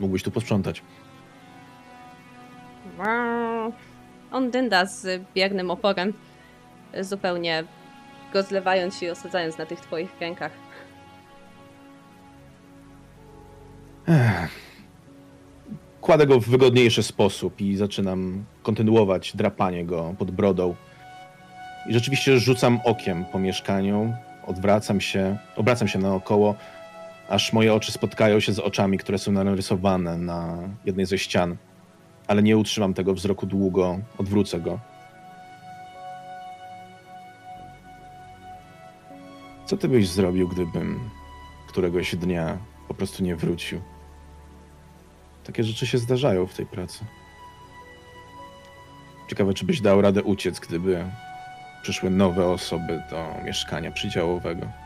Mógłbyś 0.00 0.22
tu 0.22 0.30
posprzątać. 0.30 0.82
On 4.32 4.50
dynda 4.50 4.86
z 4.86 5.22
biernym 5.34 5.70
oporem, 5.70 6.12
zupełnie 7.00 7.64
go 8.32 8.42
zlewając 8.42 8.96
się 8.96 9.06
i 9.06 9.10
osadzając 9.10 9.58
na 9.58 9.66
tych 9.66 9.80
twoich 9.80 10.20
rękach. 10.20 10.52
Kładę 16.00 16.26
go 16.26 16.40
w 16.40 16.48
wygodniejszy 16.48 17.02
sposób 17.02 17.60
i 17.60 17.76
zaczynam 17.76 18.44
kontynuować 18.62 19.36
drapanie 19.36 19.84
go 19.84 20.14
pod 20.18 20.30
brodą. 20.30 20.74
I 21.88 21.92
rzeczywiście 21.92 22.38
rzucam 22.38 22.80
okiem 22.84 23.24
po 23.24 23.38
mieszkaniu, 23.38 24.14
odwracam 24.46 25.00
się, 25.00 25.38
obracam 25.56 25.88
się 25.88 25.98
naokoło, 25.98 26.54
aż 27.30 27.52
moje 27.52 27.74
oczy 27.74 27.92
spotkają 27.92 28.40
się 28.40 28.52
z 28.52 28.58
oczami, 28.58 28.98
które 28.98 29.18
są 29.18 29.32
narysowane 29.32 30.18
na 30.18 30.58
jednej 30.84 31.06
ze 31.06 31.18
ścian. 31.18 31.56
Ale 32.26 32.42
nie 32.42 32.56
utrzymam 32.56 32.94
tego 32.94 33.14
wzroku 33.14 33.46
długo, 33.46 33.98
odwrócę 34.18 34.60
go. 34.60 34.78
Co 39.66 39.76
ty 39.76 39.88
byś 39.88 40.08
zrobił, 40.08 40.48
gdybym 40.48 41.10
któregoś 41.68 42.16
dnia 42.16 42.58
po 42.88 42.94
prostu 42.94 43.22
nie 43.22 43.36
wrócił? 43.36 43.80
Takie 45.44 45.64
rzeczy 45.64 45.86
się 45.86 45.98
zdarzają 45.98 46.46
w 46.46 46.54
tej 46.54 46.66
pracy. 46.66 47.04
Ciekawe, 49.28 49.54
czy 49.54 49.64
byś 49.64 49.80
dał 49.80 50.02
radę 50.02 50.22
uciec, 50.22 50.60
gdyby 50.60 51.04
przyszły 51.82 52.10
nowe 52.10 52.46
osoby 52.46 53.02
do 53.10 53.44
mieszkania 53.44 53.90
przydziałowego. 53.90 54.79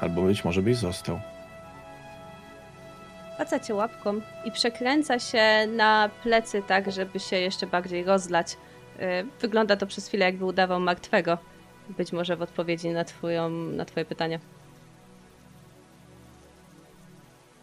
Albo 0.00 0.22
być 0.22 0.44
może 0.44 0.62
byś 0.62 0.76
został. 0.76 1.20
Paca 3.38 3.60
cię 3.60 3.74
łapką 3.74 4.20
i 4.44 4.52
przekręca 4.52 5.18
się 5.18 5.66
na 5.76 6.10
plecy 6.22 6.62
tak, 6.66 6.92
żeby 6.92 7.20
się 7.20 7.36
jeszcze 7.36 7.66
bardziej 7.66 8.04
rozlać. 8.04 8.56
Yy, 8.98 9.04
Wygląda 9.40 9.76
to 9.76 9.86
przez 9.86 10.08
chwilę, 10.08 10.24
jakby 10.26 10.44
udawał 10.44 10.80
martwego. 10.80 11.38
Być 11.98 12.12
może 12.12 12.36
w 12.36 12.42
odpowiedzi 12.42 12.88
na, 12.88 13.04
twoją, 13.04 13.50
na 13.50 13.84
twoje 13.84 14.04
pytanie. 14.06 14.40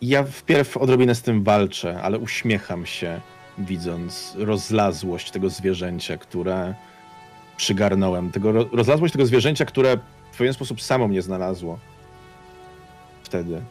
Ja 0.02 0.24
wpierw 0.24 0.78
odrobinę 0.78 1.16
z 1.16 1.22
tym 1.22 1.44
walczę, 1.44 2.02
ale 2.02 2.18
uśmiecham 2.20 2.86
się, 2.86 3.22
widząc 3.58 4.36
rozlazłość 4.40 5.32
tego 5.32 5.50
zwierzęcia, 5.50 6.18
które 6.18 6.74
przygarnąłem. 7.58 8.32
Tego, 8.32 8.52
ro- 8.52 8.70
rozlazłość 8.72 9.12
tego 9.14 9.26
zwierzęcia, 9.26 9.66
które 9.66 9.98
w 10.32 10.38
pewien 10.38 10.54
sposób 10.54 10.82
samo 10.82 11.08
mnie 11.08 11.22
znalazło. 11.22 11.80
Wtedy, 13.34 13.62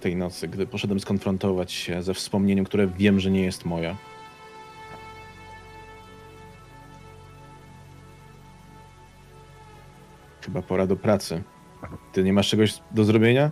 tej 0.00 0.16
nocy, 0.16 0.48
gdy 0.48 0.66
poszedłem 0.66 1.00
skonfrontować 1.00 1.72
się 1.72 2.02
ze 2.02 2.14
wspomnieniem, 2.14 2.64
które 2.64 2.86
wiem, 2.86 3.20
że 3.20 3.30
nie 3.30 3.42
jest 3.42 3.64
moje. 3.64 3.96
Chyba 10.40 10.62
pora 10.62 10.86
do 10.86 10.96
pracy. 10.96 11.42
Ty 12.12 12.22
nie 12.22 12.32
masz 12.32 12.48
czegoś 12.48 12.74
do 12.90 13.04
zrobienia? 13.04 13.50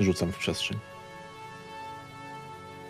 Rzucam 0.00 0.32
w 0.32 0.38
przestrzeń. 0.38 0.78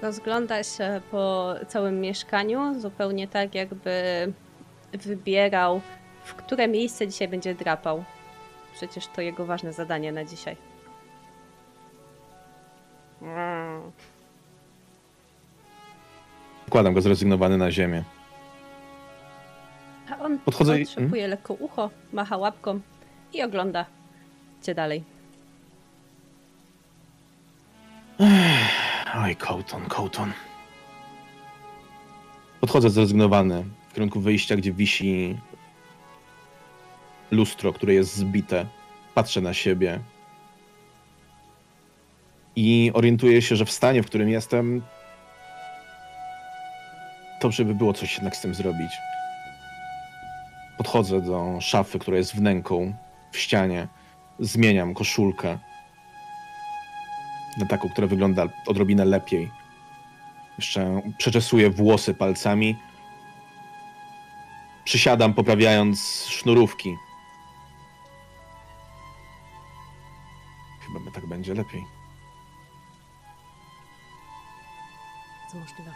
Rozgląda 0.03 0.63
się 0.63 1.01
po 1.11 1.55
całym 1.69 2.01
mieszkaniu, 2.01 2.81
zupełnie 2.81 3.29
tak, 3.29 3.55
jakby 3.55 3.93
wybierał, 4.93 5.81
w 6.25 6.35
które 6.35 6.69
miejsce 6.69 7.09
dzisiaj 7.09 7.29
będzie 7.29 7.55
drapał. 7.55 8.05
Przecież 8.77 9.07
to 9.07 9.21
jego 9.21 9.47
ważne 9.47 9.73
zadanie 9.73 10.13
na 10.13 10.25
dzisiaj. 10.25 10.57
Mm. 13.23 13.83
Kładam 16.71 16.95
go 16.95 17.01
zrezygnowany 17.01 17.59
na 17.59 17.71
ziemię. 17.71 18.05
A 20.11 20.19
on 20.19 20.39
Podchodzę 20.39 20.83
otrzepuje 20.83 21.29
lekko 21.29 21.55
ucho, 21.55 21.91
macha 22.13 22.37
łapką 22.37 22.81
i 23.33 23.43
ogląda 23.43 23.87
cię 24.63 24.75
dalej. 24.75 25.05
Oj, 29.23 29.37
Kołton, 29.37 29.87
Kołton. 29.89 30.33
Podchodzę 32.61 32.91
zrezygnowany 32.91 33.65
w 33.89 33.95
kierunku 33.95 34.21
wyjścia, 34.21 34.57
gdzie 34.57 34.73
wisi 34.73 35.39
lustro, 37.31 37.73
które 37.73 37.95
jest 37.95 38.17
zbite. 38.17 38.67
Patrzę 39.15 39.41
na 39.41 39.55
siebie 39.55 40.01
i 42.57 42.91
orientuję 42.95 43.43
się, 43.43 43.57
że 43.57 43.65
w 43.65 43.71
stanie, 43.71 44.03
w 44.03 44.07
którym 44.07 44.29
jestem, 44.29 44.83
dobrze 47.43 47.65
by 47.65 47.75
było 47.75 47.93
coś 47.93 48.15
jednak 48.15 48.37
z 48.37 48.41
tym 48.41 48.55
zrobić. 48.55 48.91
Podchodzę 50.77 51.21
do 51.21 51.59
szafy, 51.61 51.99
która 51.99 52.17
jest 52.17 52.35
wnęką 52.35 52.95
w 53.33 53.39
ścianie. 53.39 53.89
Zmieniam 54.39 54.95
koszulkę 54.95 55.59
na 57.59 57.67
taką, 57.67 57.89
która 57.89 58.07
wygląda 58.07 58.47
odrobinę 58.67 59.05
lepiej. 59.05 59.51
Jeszcze 60.59 61.03
przeczesuję 61.19 61.71
włosy 61.71 62.15
palcami. 62.15 62.77
Przysiadam, 64.85 65.35
poprawiając 65.35 66.27
sznurówki. 66.29 66.95
Chyba 70.99 71.11
tak 71.11 71.27
będzie 71.27 71.55
lepiej. 71.55 71.85
Co 75.53 75.59
możliwe. 75.59 75.93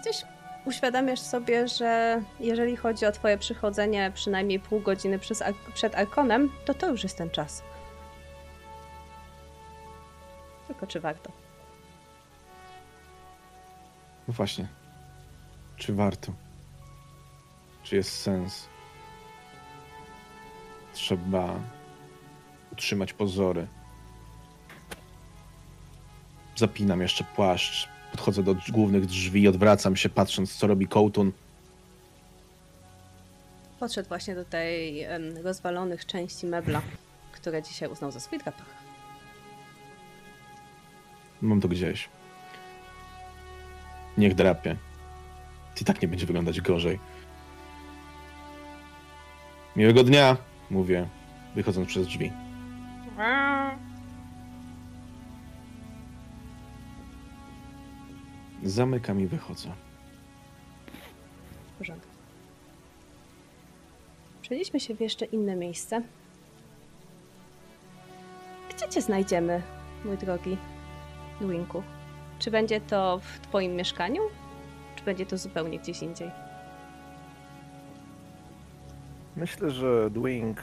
Gdzieś 0.00 0.24
uświadamiasz 0.64 1.20
sobie, 1.20 1.68
że 1.68 2.22
jeżeli 2.40 2.76
chodzi 2.76 3.06
o 3.06 3.12
twoje 3.12 3.38
przychodzenie 3.38 4.10
przynajmniej 4.14 4.60
pół 4.60 4.80
godziny 4.80 5.18
przed 5.74 5.94
Arkonem, 5.94 6.52
to 6.64 6.74
to 6.74 6.88
już 6.88 7.02
jest 7.02 7.18
ten 7.18 7.30
czas. 7.30 7.62
Tylko 10.66 10.86
czy 10.86 11.00
warto? 11.00 11.32
No 14.28 14.34
właśnie. 14.34 14.68
Czy 15.76 15.94
warto? 15.94 16.32
Czy 17.82 17.96
jest 17.96 18.22
sens? 18.22 18.68
Trzeba 20.96 21.60
utrzymać 22.72 23.12
pozory. 23.12 23.66
Zapinam 26.56 27.02
jeszcze 27.02 27.24
płaszcz. 27.24 27.88
Podchodzę 28.10 28.42
do 28.42 28.54
głównych 28.68 29.06
drzwi, 29.06 29.48
odwracam 29.48 29.96
się, 29.96 30.08
patrząc, 30.08 30.54
co 30.54 30.66
robi 30.66 30.86
Kołtun. 30.86 31.32
Podszedł 33.80 34.08
właśnie 34.08 34.34
do 34.34 34.44
tej 34.44 35.02
em, 35.02 35.36
rozwalonych 35.44 36.06
części 36.06 36.46
mebla, 36.46 36.82
które 37.32 37.62
dzisiaj 37.62 37.88
uznał 37.88 38.12
za 38.12 38.20
swój 38.20 38.38
drapach. 38.38 38.74
Mam 41.42 41.60
to 41.60 41.68
gdzieś. 41.68 42.08
Niech 44.18 44.34
drapie. 44.34 44.76
I 45.80 45.84
tak 45.84 46.02
nie 46.02 46.08
będzie 46.08 46.26
wyglądać 46.26 46.60
gorzej. 46.60 46.98
Miłego 49.76 50.04
dnia, 50.04 50.36
mówię, 50.70 51.08
wychodząc 51.54 51.88
przez 51.88 52.06
drzwi. 52.06 52.32
Zamykam 58.62 59.20
i 59.20 59.26
wychodzę. 59.26 59.72
W 61.74 61.78
porządku. 61.78 62.16
Się 64.42 64.94
w 64.94 65.00
jeszcze 65.00 65.24
inne 65.24 65.56
miejsce. 65.56 66.02
Gdzie 68.70 68.88
cię 68.88 69.02
znajdziemy, 69.02 69.62
mój 70.04 70.18
drogi 70.18 70.56
Luinku? 71.40 71.82
Czy 72.38 72.50
będzie 72.50 72.80
to 72.80 73.18
w 73.18 73.38
twoim 73.40 73.76
mieszkaniu? 73.76 74.22
Czy 74.96 75.04
będzie 75.04 75.26
to 75.26 75.38
zupełnie 75.38 75.78
gdzieś 75.78 76.02
indziej? 76.02 76.30
Myślę, 79.36 79.70
że 79.70 80.10
Dwing 80.10 80.62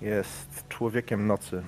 jest 0.00 0.68
człowiekiem 0.68 1.26
nocy. 1.26 1.62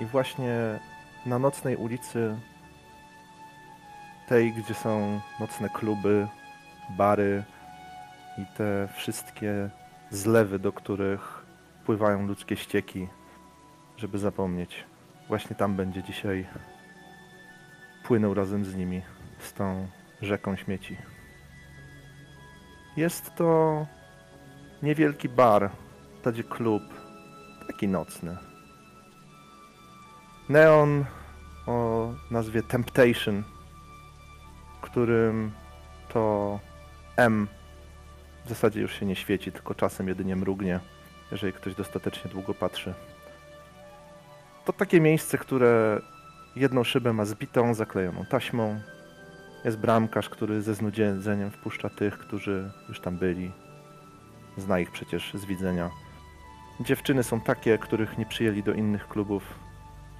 I 0.00 0.06
właśnie 0.06 0.80
na 1.26 1.38
nocnej 1.38 1.76
ulicy, 1.76 2.36
tej, 4.28 4.52
gdzie 4.52 4.74
są 4.74 5.20
nocne 5.40 5.68
kluby, 5.68 6.28
bary 6.90 7.44
i 8.38 8.56
te 8.56 8.88
wszystkie 8.96 9.70
zlewy, 10.10 10.58
do 10.58 10.72
których 10.72 11.44
pływają 11.86 12.26
ludzkie 12.26 12.56
ścieki, 12.56 13.08
żeby 13.96 14.18
zapomnieć. 14.18 14.84
Właśnie 15.28 15.56
tam 15.56 15.76
będzie 15.76 16.02
dzisiaj 16.02 16.46
płynął 18.04 18.34
razem 18.34 18.64
z 18.64 18.74
nimi, 18.74 19.02
z 19.38 19.52
tą 19.52 19.88
rzeką 20.22 20.56
śmieci. 20.56 20.96
Jest 22.96 23.34
to 23.34 23.86
niewielki 24.82 25.28
bar, 25.28 25.70
w 26.14 26.18
zasadzie 26.18 26.44
klub, 26.44 26.82
taki 27.66 27.88
nocny. 27.88 28.36
Neon 30.48 31.04
o 31.66 32.08
nazwie 32.30 32.62
Temptation, 32.62 33.42
którym 34.80 35.52
to 36.08 36.60
M 37.16 37.48
w 38.44 38.48
zasadzie 38.48 38.80
już 38.80 38.94
się 38.94 39.06
nie 39.06 39.16
świeci, 39.16 39.52
tylko 39.52 39.74
czasem 39.74 40.08
jedynie 40.08 40.36
mrugnie, 40.36 40.80
jeżeli 41.32 41.52
ktoś 41.52 41.74
dostatecznie 41.74 42.30
długo 42.30 42.54
patrzy. 42.54 42.94
To 44.64 44.72
takie 44.72 45.00
miejsce, 45.00 45.38
które 45.38 46.00
jedną 46.56 46.84
szybę 46.84 47.12
ma 47.12 47.24
zbitą, 47.24 47.74
zaklejoną 47.74 48.24
taśmą. 48.24 48.80
Jest 49.64 49.78
bramkarz, 49.78 50.28
który 50.28 50.62
ze 50.62 50.74
znudzieniem 50.74 51.50
wpuszcza 51.50 51.90
tych, 51.90 52.18
którzy 52.18 52.70
już 52.88 53.00
tam 53.00 53.16
byli. 53.16 53.52
Zna 54.60 54.78
ich 54.78 54.90
przecież 54.90 55.34
z 55.34 55.44
widzenia. 55.44 55.90
Dziewczyny 56.80 57.22
są 57.22 57.40
takie, 57.40 57.78
których 57.78 58.18
nie 58.18 58.26
przyjęli 58.26 58.62
do 58.62 58.72
innych 58.72 59.08
klubów. 59.08 59.42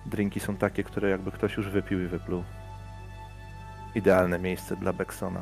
Drinki 0.06 0.40
są 0.40 0.56
takie, 0.56 0.84
które 0.84 1.10
jakby 1.10 1.32
ktoś 1.32 1.56
już 1.56 1.68
wypił 1.68 2.02
i 2.02 2.06
wypluł. 2.06 2.44
Idealne 3.94 4.38
miejsce 4.38 4.76
dla 4.76 4.92
Becksona. 4.92 5.40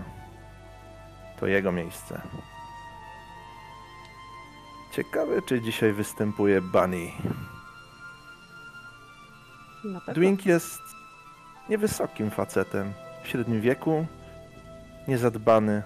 To 1.40 1.46
jego 1.46 1.72
miejsce. 1.72 2.20
Ciekawe, 4.92 5.42
czy 5.42 5.60
dzisiaj 5.60 5.92
występuje 5.92 6.60
Bunny. 6.60 7.10
Na 9.84 10.00
pewno. 10.00 10.14
Dwing 10.14 10.46
jest 10.46 10.80
niewysokim 11.68 12.30
facetem. 12.30 12.92
W 13.24 13.28
średnim 13.28 13.60
wieku, 13.60 14.06
niezadbany, 15.08 15.82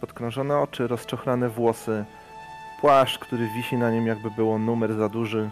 podkrążone 0.00 0.58
oczy, 0.58 0.86
rozczochrane 0.86 1.48
włosy, 1.48 2.04
płaszcz, 2.82 3.18
który 3.18 3.48
wisi 3.48 3.76
na 3.76 3.90
nim 3.90 4.06
jakby 4.06 4.30
było 4.30 4.58
numer 4.58 4.94
za 4.94 5.08
duży, 5.08 5.50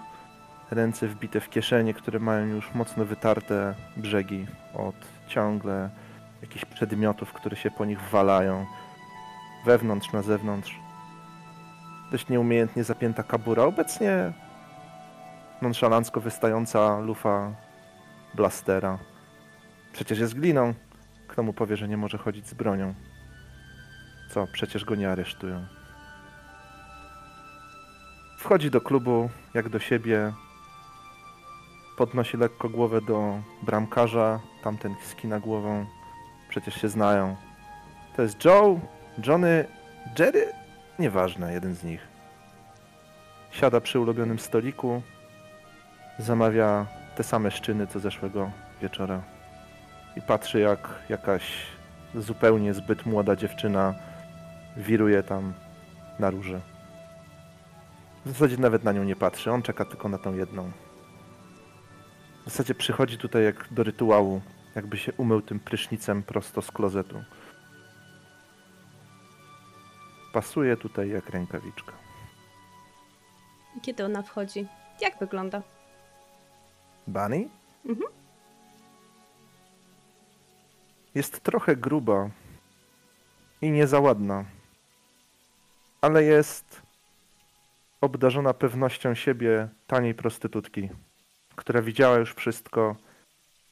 ręce 0.70 1.08
wbite 1.08 1.40
w 1.40 1.48
kieszenie, 1.48 1.94
które 1.94 2.18
mają 2.18 2.46
już 2.46 2.74
mocno 2.74 3.04
wytarte 3.04 3.74
brzegi 3.96 4.46
od 4.74 4.94
ciągle 5.28 5.90
jakichś 6.42 6.64
przedmiotów, 6.64 7.32
które 7.32 7.56
się 7.56 7.70
po 7.70 7.84
nich 7.84 8.00
walają, 8.00 8.66
wewnątrz, 9.66 10.12
na 10.12 10.22
zewnątrz. 10.22 10.80
Dość 12.12 12.28
nieumiejętnie 12.28 12.84
zapięta 12.84 13.22
kabura, 13.22 13.62
obecnie 13.62 14.32
nonszalancko 15.62 16.20
wystająca 16.20 16.98
lufa 16.98 17.52
blastera. 18.34 18.98
Przecież 19.92 20.18
jest 20.18 20.34
gliną. 20.34 20.74
Kto 21.28 21.42
mu 21.42 21.52
powie, 21.52 21.76
że 21.76 21.88
nie 21.88 21.96
może 21.96 22.18
chodzić 22.18 22.46
z 22.46 22.54
bronią? 22.54 22.94
Co, 24.30 24.46
przecież 24.52 24.84
go 24.84 24.94
nie 24.94 25.10
aresztują. 25.10 25.79
Wchodzi 28.40 28.70
do 28.70 28.80
klubu, 28.80 29.30
jak 29.54 29.68
do 29.68 29.78
siebie. 29.78 30.32
Podnosi 31.96 32.36
lekko 32.36 32.68
głowę 32.68 33.00
do 33.00 33.38
bramkarza. 33.62 34.40
Tamten 34.62 34.94
skina 35.02 35.40
głową. 35.40 35.86
Przecież 36.48 36.74
się 36.74 36.88
znają. 36.88 37.36
To 38.16 38.22
jest 38.22 38.44
Joe, 38.44 38.80
Johnny, 39.26 39.64
Jerry? 40.18 40.52
Nieważne, 40.98 41.52
jeden 41.52 41.74
z 41.74 41.84
nich. 41.84 42.08
Siada 43.50 43.80
przy 43.80 44.00
ulubionym 44.00 44.38
stoliku. 44.38 45.02
Zamawia 46.18 46.86
te 47.16 47.22
same 47.22 47.50
szczyny 47.50 47.86
co 47.86 48.00
zeszłego 48.00 48.50
wieczora. 48.82 49.22
I 50.16 50.22
patrzy 50.22 50.60
jak 50.60 50.88
jakaś 51.08 51.42
zupełnie 52.14 52.74
zbyt 52.74 53.06
młoda 53.06 53.36
dziewczyna 53.36 53.94
wiruje 54.76 55.22
tam 55.22 55.52
na 56.18 56.30
róże. 56.30 56.79
W 58.24 58.28
zasadzie 58.28 58.56
nawet 58.56 58.84
na 58.84 58.92
nią 58.92 59.04
nie 59.04 59.16
patrzy, 59.16 59.52
on 59.52 59.62
czeka 59.62 59.84
tylko 59.84 60.08
na 60.08 60.18
tą 60.18 60.34
jedną. 60.34 60.70
W 62.46 62.50
zasadzie 62.50 62.74
przychodzi 62.74 63.18
tutaj 63.18 63.44
jak 63.44 63.72
do 63.72 63.82
rytuału, 63.82 64.40
jakby 64.74 64.98
się 64.98 65.12
umył 65.12 65.42
tym 65.42 65.60
prysznicem 65.60 66.22
prosto 66.22 66.62
z 66.62 66.70
klozetu. 66.70 67.24
Pasuje 70.32 70.76
tutaj 70.76 71.08
jak 71.08 71.30
rękawiczka. 71.30 71.92
Kiedy 73.82 74.04
ona 74.04 74.22
wchodzi? 74.22 74.66
Jak 75.00 75.18
wygląda? 75.18 75.62
Bunny? 77.06 77.48
Mhm. 77.86 78.10
Jest 81.14 81.40
trochę 81.40 81.76
gruba 81.76 82.30
i 83.62 83.70
nie 83.70 83.86
za 83.86 84.00
ładna, 84.00 84.44
ale 86.00 86.24
jest 86.24 86.82
obdarzona 88.00 88.54
pewnością 88.54 89.14
siebie 89.14 89.68
taniej 89.86 90.14
prostytutki, 90.14 90.88
która 91.56 91.82
widziała 91.82 92.16
już 92.16 92.34
wszystko 92.34 92.96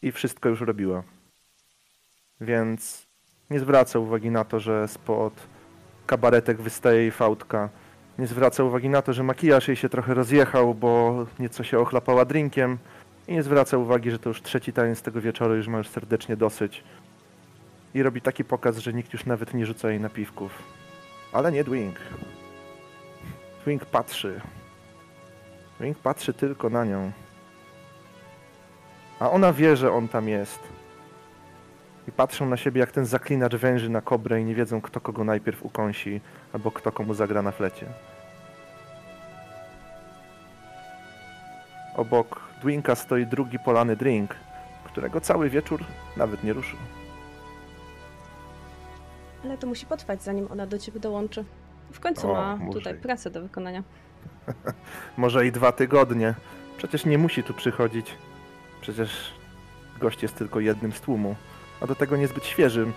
i 0.03 0.13
wszystko 0.13 0.49
już 0.49 0.61
robiła. 0.61 1.03
Więc 2.41 3.09
nie 3.51 3.61
zwraca 3.61 3.99
uwagi 3.99 4.31
na 4.31 4.45
to, 4.45 4.61
że 4.61 4.89
spod 4.89 5.33
kabaretek 6.07 6.61
wystaje 6.61 7.01
jej 7.01 7.11
fałdka. 7.11 7.69
Nie 8.19 8.27
zwraca 8.27 8.65
uwagi 8.65 8.89
na 8.89 9.03
to, 9.03 9.13
że 9.13 9.23
makijaż 9.23 9.69
jej 9.69 9.77
się 9.77 9.89
trochę 9.89 10.15
rozjechał, 10.15 10.75
bo 10.75 11.27
nieco 11.39 11.65
się 11.65 11.79
ochlapała 11.79 12.25
drinkiem. 12.25 12.79
I 13.29 13.33
nie 13.33 13.43
zwraca 13.43 13.79
uwagi, 13.79 14.11
że 14.11 14.19
to 14.19 14.31
już 14.31 14.43
trzeci 14.43 14.73
taniec 14.73 15.03
tego 15.03 15.21
wieczoru, 15.21 15.57
już 15.57 15.69
ma 15.69 15.79
już 15.79 15.89
serdecznie 15.89 16.37
dosyć. 16.37 16.85
I 17.95 18.03
robi 18.03 18.21
taki 18.21 18.45
pokaz, 18.45 18.79
że 18.79 18.93
nikt 18.93 19.13
już 19.13 19.27
nawet 19.27 19.55
nie 19.55 19.67
rzuca 19.67 19.91
jej 19.91 20.01
napiwków. 20.01 20.63
Ale 21.33 21.53
nie 21.53 21.65
Dwing. 21.65 21.97
Dwing 23.69 23.85
patrzy. 23.85 24.41
Dwing 25.79 25.99
patrzy 25.99 26.33
tylko 26.33 26.71
na 26.71 26.85
nią. 26.85 27.13
A 29.21 29.31
ona 29.31 29.53
wie, 29.53 29.77
że 29.77 29.93
on 29.93 30.09
tam 30.09 30.29
jest. 30.29 30.61
I 32.09 32.13
patrzą 32.13 32.47
na 32.47 32.57
siebie 32.57 32.81
jak 32.81 32.93
ten 32.93 33.07
zaklinacz 33.07 33.55
węży 33.55 33.89
na 33.91 34.01
kobrę 34.01 34.41
i 34.41 34.45
nie 34.45 34.55
wiedzą, 34.55 34.81
kto 34.81 35.01
kogo 35.01 35.25
najpierw 35.25 35.63
ukąsi, 35.63 36.21
albo 36.53 36.71
kto 36.71 36.93
komu 36.93 37.15
zagra 37.15 37.43
na 37.43 37.53
flecie. 37.53 37.87
Obok 41.97 42.41
Dwinka 42.63 42.95
stoi 42.95 43.27
drugi 43.27 43.59
polany 43.59 43.97
drink, 43.97 44.37
którego 44.85 45.21
cały 45.21 45.51
wieczór 45.51 45.85
nawet 46.17 46.45
nie 46.45 46.53
ruszył. 46.53 46.79
Ale 49.45 49.59
to 49.59 49.67
musi 49.67 49.87
potrwać, 49.87 50.23
zanim 50.23 50.49
ona 50.53 50.67
do 50.67 50.79
ciebie 50.79 51.01
dołączy. 51.01 51.45
W 51.93 52.01
końcu 52.01 52.31
O, 52.31 52.35
ma 52.35 52.57
może 52.57 52.79
tutaj 52.79 52.95
i- 52.95 52.99
pracę 52.99 53.31
do 53.31 53.43
wykonania. 53.43 53.83
Może 55.17 55.47
i 55.47 55.53
dwa 55.53 55.73
tygodnie. 55.73 56.35
Przecież 56.79 57.05
nie 57.05 57.19
musi 57.19 57.43
tu 57.43 57.55
przychodzić. 57.55 58.15
Przecież 58.81 59.33
gość 60.01 60.23
jest 60.23 60.35
tylko 60.37 60.61
jednym 60.61 60.93
z 60.93 61.01
tłumu. 61.01 61.35
A 61.81 61.87
do 61.87 61.95
tego 61.95 62.17
niezbyt 62.17 62.45
świeżym, 62.47 62.93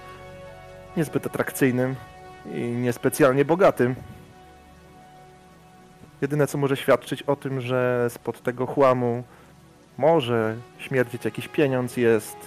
niezbyt 0.97 1.25
atrakcyjnym 1.25 1.95
i 2.56 2.60
niespecjalnie 2.62 3.45
bogatym. 3.45 3.95
Jedyne 6.21 6.47
co 6.47 6.58
może 6.58 6.77
świadczyć 6.77 7.23
o 7.23 7.36
tym, 7.36 7.62
że 7.62 8.08
spod 8.10 8.41
tego 8.43 8.65
chłamu 8.65 9.23
może 9.97 10.56
śmierdzieć 10.77 11.25
jakiś 11.25 11.47
pieniądz 11.47 11.97
jest 11.97 12.38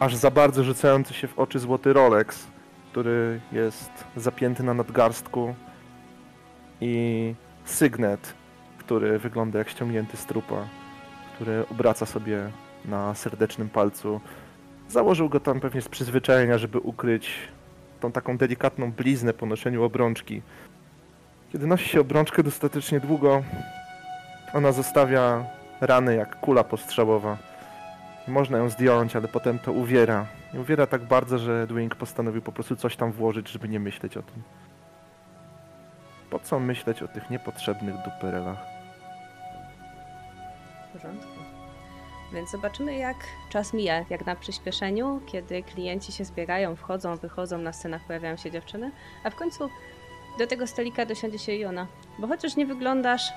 aż 0.00 0.16
za 0.16 0.30
bardzo 0.30 0.64
rzucający 0.64 1.14
się 1.14 1.28
w 1.28 1.38
oczy 1.38 1.58
złoty 1.58 1.92
Rolex, 1.92 2.46
który 2.94 3.40
jest 3.52 4.04
zapięty 4.16 4.62
na 4.62 4.74
nadgarstku 4.74 5.54
i 6.80 7.34
sygnet, 7.64 8.34
który 8.78 9.18
wygląda 9.18 9.58
jak 9.58 9.68
ściągnięty 9.68 10.16
z 10.16 10.26
trupa, 10.26 10.66
który 11.34 11.64
obraca 11.70 12.06
sobie 12.06 12.50
na 12.84 13.14
serdecznym 13.14 13.68
palcu. 13.68 14.20
Założył 14.88 15.28
go 15.28 15.40
tam 15.40 15.60
pewnie 15.60 15.82
z 15.82 15.88
przyzwyczajenia, 15.88 16.58
żeby 16.58 16.78
ukryć 16.78 17.30
tą 18.00 18.12
taką 18.12 18.36
delikatną 18.36 18.92
bliznę 18.92 19.32
po 19.32 19.46
noszeniu 19.46 19.84
obrączki. 19.84 20.42
Kiedy 21.52 21.66
nosi 21.66 21.88
się 21.88 22.00
obrączkę 22.00 22.42
dostatecznie 22.42 23.00
długo, 23.00 23.42
ona 24.52 24.72
zostawia 24.72 25.44
rany 25.80 26.14
jak 26.14 26.40
kula 26.40 26.64
postrzałowa. 26.64 27.53
Można 28.28 28.58
ją 28.58 28.68
zdjąć, 28.68 29.16
ale 29.16 29.28
potem 29.28 29.58
to 29.58 29.72
uwiera. 29.72 30.26
I 30.54 30.58
uwiera 30.58 30.86
tak 30.86 31.02
bardzo, 31.02 31.38
że 31.38 31.66
Dwing 31.66 31.94
postanowił 31.94 32.42
po 32.42 32.52
prostu 32.52 32.76
coś 32.76 32.96
tam 32.96 33.12
włożyć, 33.12 33.48
żeby 33.48 33.68
nie 33.68 33.80
myśleć 33.80 34.16
o 34.16 34.22
tym. 34.22 34.42
Po 36.30 36.38
co 36.38 36.60
myśleć 36.60 37.02
o 37.02 37.08
tych 37.08 37.30
niepotrzebnych 37.30 37.94
duperelach? 38.04 38.58
W 40.88 40.92
porządku. 40.92 41.28
Więc 42.32 42.50
zobaczymy, 42.50 42.94
jak 42.96 43.16
czas 43.50 43.74
mija, 43.74 44.04
jak 44.10 44.26
na 44.26 44.36
przyspieszeniu, 44.36 45.20
kiedy 45.26 45.62
klienci 45.62 46.12
się 46.12 46.24
zbierają, 46.24 46.76
wchodzą, 46.76 47.16
wychodzą, 47.16 47.58
na 47.58 47.72
scenach 47.72 48.06
pojawiają 48.06 48.36
się 48.36 48.50
dziewczyny, 48.50 48.90
a 49.24 49.30
w 49.30 49.34
końcu 49.34 49.70
do 50.38 50.46
tego 50.46 50.66
stolika 50.66 51.06
dosiądzie 51.06 51.38
się 51.38 51.54
Jona. 51.54 51.86
Bo 52.18 52.26
chociaż 52.26 52.56
nie 52.56 52.66
wyglądasz, 52.66 53.32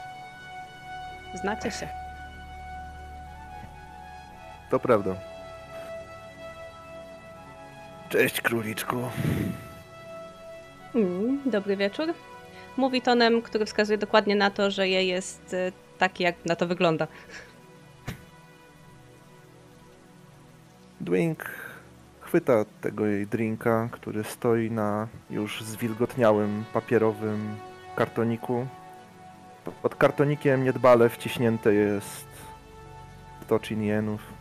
znacie 1.42 1.72
się. 1.72 2.07
To 4.70 4.80
prawda. 4.80 5.16
Cześć, 8.10 8.42
króliczku. 8.42 8.96
Mm, 10.96 11.42
dobry 11.46 11.78
wieczór. 11.78 12.14
Mówi 12.78 13.02
tonem, 13.02 13.42
który 13.42 13.66
wskazuje 13.66 13.98
dokładnie 13.98 14.36
na 14.36 14.50
to, 14.50 14.72
że 14.72 14.90
je 14.90 15.06
jest 15.06 15.54
y, 15.54 15.72
taki, 15.98 16.24
jak 16.24 16.46
na 16.46 16.56
to 16.56 16.68
wygląda. 16.68 17.08
Dwing 21.02 21.46
chwyta 22.22 22.66
tego 22.82 23.06
jej 23.06 23.28
drinka, 23.28 23.90
który 23.92 24.24
stoi 24.24 24.72
na 24.72 25.08
już 25.30 25.64
zwilgotniałym 25.64 26.64
papierowym 26.74 27.56
kartoniku. 27.96 28.68
Pod 29.82 29.96
kartonikiem 29.96 30.64
niedbale 30.64 31.10
wciśnięte 31.10 31.74
jest 31.74 32.28
100 33.42 33.60
chinienów. 33.60 34.37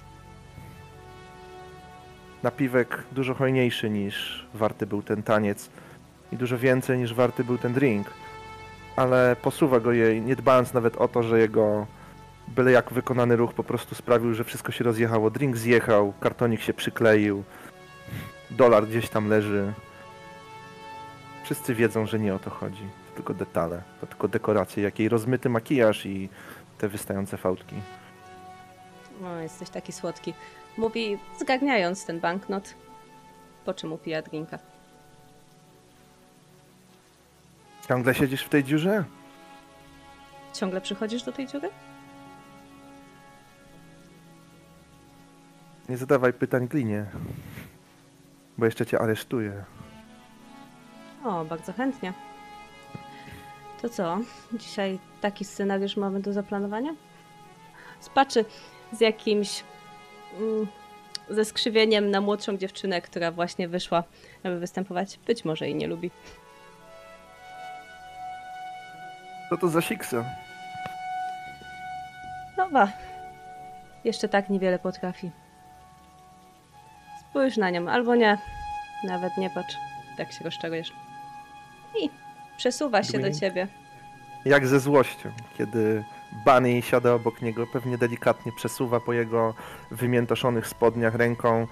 Napiwek 2.46 3.02
dużo 3.12 3.34
hojniejszy 3.34 3.90
niż 3.90 4.46
warty 4.54 4.86
był 4.86 5.02
ten 5.02 5.22
taniec 5.22 5.70
i 6.32 6.36
dużo 6.36 6.58
więcej 6.58 6.98
niż 6.98 7.14
warty 7.14 7.44
był 7.44 7.58
ten 7.58 7.72
drink. 7.72 8.06
Ale 8.96 9.36
posuwa 9.42 9.80
go 9.80 9.92
jej, 9.92 10.22
nie 10.22 10.36
dbając 10.36 10.74
nawet 10.74 10.96
o 10.96 11.08
to, 11.08 11.22
że 11.22 11.38
jego 11.38 11.86
byle 12.48 12.72
jak 12.72 12.92
wykonany 12.92 13.36
ruch 13.36 13.54
po 13.54 13.64
prostu 13.64 13.94
sprawił, 13.94 14.34
że 14.34 14.44
wszystko 14.44 14.72
się 14.72 14.84
rozjechało. 14.84 15.30
Drink 15.30 15.56
zjechał, 15.56 16.12
kartonik 16.20 16.60
się 16.60 16.74
przykleił, 16.74 17.44
dolar 18.50 18.86
gdzieś 18.86 19.08
tam 19.08 19.28
leży. 19.28 19.72
Wszyscy 21.44 21.74
wiedzą, 21.74 22.06
że 22.06 22.18
nie 22.18 22.34
o 22.34 22.38
to 22.38 22.50
chodzi. 22.50 22.88
To 23.08 23.14
tylko 23.16 23.34
detale, 23.34 23.82
to 24.00 24.06
tylko 24.06 24.28
dekoracje, 24.28 24.82
jak 24.82 24.98
jej 24.98 25.08
rozmyty 25.08 25.48
makijaż 25.48 26.06
i 26.06 26.28
te 26.78 26.88
wystające 26.88 27.36
fałdki. 27.36 27.76
O, 29.24 29.40
jesteś 29.40 29.70
taki 29.70 29.92
słodki. 29.92 30.34
Mówi, 30.78 31.18
zgarniając 31.38 32.04
ten 32.06 32.20
banknot, 32.20 32.74
po 33.64 33.74
czym 33.74 33.92
upija 33.92 34.22
drinka. 34.22 34.58
Ciągle 37.88 38.14
siedzisz 38.14 38.42
w 38.42 38.48
tej 38.48 38.64
dziurze? 38.64 39.04
Ciągle 40.52 40.80
przychodzisz 40.80 41.22
do 41.22 41.32
tej 41.32 41.46
dziury? 41.46 41.70
Nie 45.88 45.96
zadawaj 45.96 46.32
pytań 46.32 46.68
glinie, 46.68 47.06
bo 48.58 48.64
jeszcze 48.64 48.86
cię 48.86 48.98
aresztuję. 48.98 49.64
O, 51.24 51.44
bardzo 51.44 51.72
chętnie. 51.72 52.12
To 53.82 53.88
co? 53.88 54.18
Dzisiaj 54.52 54.98
taki 55.20 55.44
scenariusz 55.44 55.96
mamy 55.96 56.20
do 56.20 56.32
zaplanowania? 56.32 56.94
Spaczy 58.00 58.44
z 58.92 59.00
jakimś. 59.00 59.64
Mm, 60.40 60.66
ze 61.30 61.44
skrzywieniem 61.44 62.10
na 62.10 62.20
młodszą 62.20 62.56
dziewczynę, 62.56 63.00
która 63.00 63.30
właśnie 63.32 63.68
wyszła, 63.68 64.04
aby 64.44 64.58
występować. 64.58 65.18
Być 65.26 65.44
może 65.44 65.64
jej 65.64 65.74
nie 65.74 65.86
lubi. 65.86 66.10
Co 69.50 69.56
to 69.56 69.68
za 69.68 69.82
siksa? 69.82 70.24
Nowa. 72.56 72.88
Jeszcze 74.04 74.28
tak 74.28 74.50
niewiele 74.50 74.78
potrafi. 74.78 75.30
Spójrz 77.30 77.56
na 77.56 77.70
nią, 77.70 77.88
albo 77.88 78.14
nie. 78.14 78.38
Nawet 79.04 79.36
nie 79.36 79.50
patrz. 79.50 79.74
Tak 80.16 80.32
się 80.32 80.44
rozczarujesz. 80.44 80.92
I 82.02 82.10
przesuwa 82.56 83.02
się 83.02 83.12
do 83.12 83.18
Dwayne? 83.18 83.40
ciebie. 83.40 83.68
Jak 84.44 84.66
ze 84.66 84.80
złością, 84.80 85.30
kiedy 85.58 86.04
Bunny 86.44 86.82
siada 86.82 87.14
obok 87.14 87.42
niego, 87.42 87.66
pewnie 87.66 87.98
delikatnie 87.98 88.52
przesuwa 88.52 89.00
po 89.00 89.12
jego 89.12 89.54
wymiętoszonych 89.90 90.66
spodniach 90.66 91.14
ręką, 91.14 91.66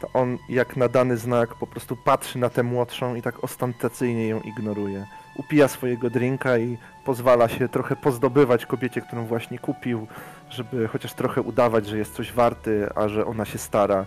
to 0.00 0.08
on 0.14 0.38
jak 0.48 0.76
na 0.76 0.88
dany 0.88 1.16
znak 1.16 1.54
po 1.54 1.66
prostu 1.66 1.96
patrzy 1.96 2.38
na 2.38 2.50
tę 2.50 2.62
młodszą 2.62 3.14
i 3.14 3.22
tak 3.22 3.44
ostentacyjnie 3.44 4.28
ją 4.28 4.40
ignoruje. 4.40 5.06
Upija 5.36 5.68
swojego 5.68 6.10
drinka 6.10 6.58
i 6.58 6.78
pozwala 7.04 7.48
się 7.48 7.68
trochę 7.68 7.96
pozdobywać 7.96 8.66
kobiecie, 8.66 9.00
którą 9.00 9.26
właśnie 9.26 9.58
kupił, 9.58 10.06
żeby 10.50 10.88
chociaż 10.88 11.14
trochę 11.14 11.40
udawać, 11.40 11.86
że 11.86 11.98
jest 11.98 12.14
coś 12.14 12.32
warty, 12.32 12.88
a 12.94 13.08
że 13.08 13.26
ona 13.26 13.44
się 13.44 13.58
stara. 13.58 14.06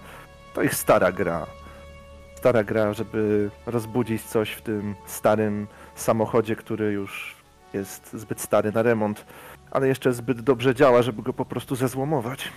To 0.54 0.63
ich 0.63 0.75
stara 0.75 1.12
gra. 1.12 1.45
Stara 2.36 2.63
gra, 2.63 2.93
żeby 2.93 3.49
rozbudzić 3.65 4.23
coś 4.23 4.52
w 4.52 4.62
tym 4.62 4.95
starym 5.06 5.67
samochodzie, 5.95 6.56
który 6.56 6.91
już 6.91 7.36
jest 7.73 8.13
zbyt 8.13 8.41
stary 8.41 8.71
na 8.71 8.82
remont, 8.82 9.25
ale 9.71 9.88
jeszcze 9.88 10.13
zbyt 10.13 10.41
dobrze 10.41 10.75
działa, 10.75 11.01
żeby 11.01 11.21
go 11.21 11.34
po 11.34 11.45
prostu 11.45 11.75
zezłomować. 11.75 12.51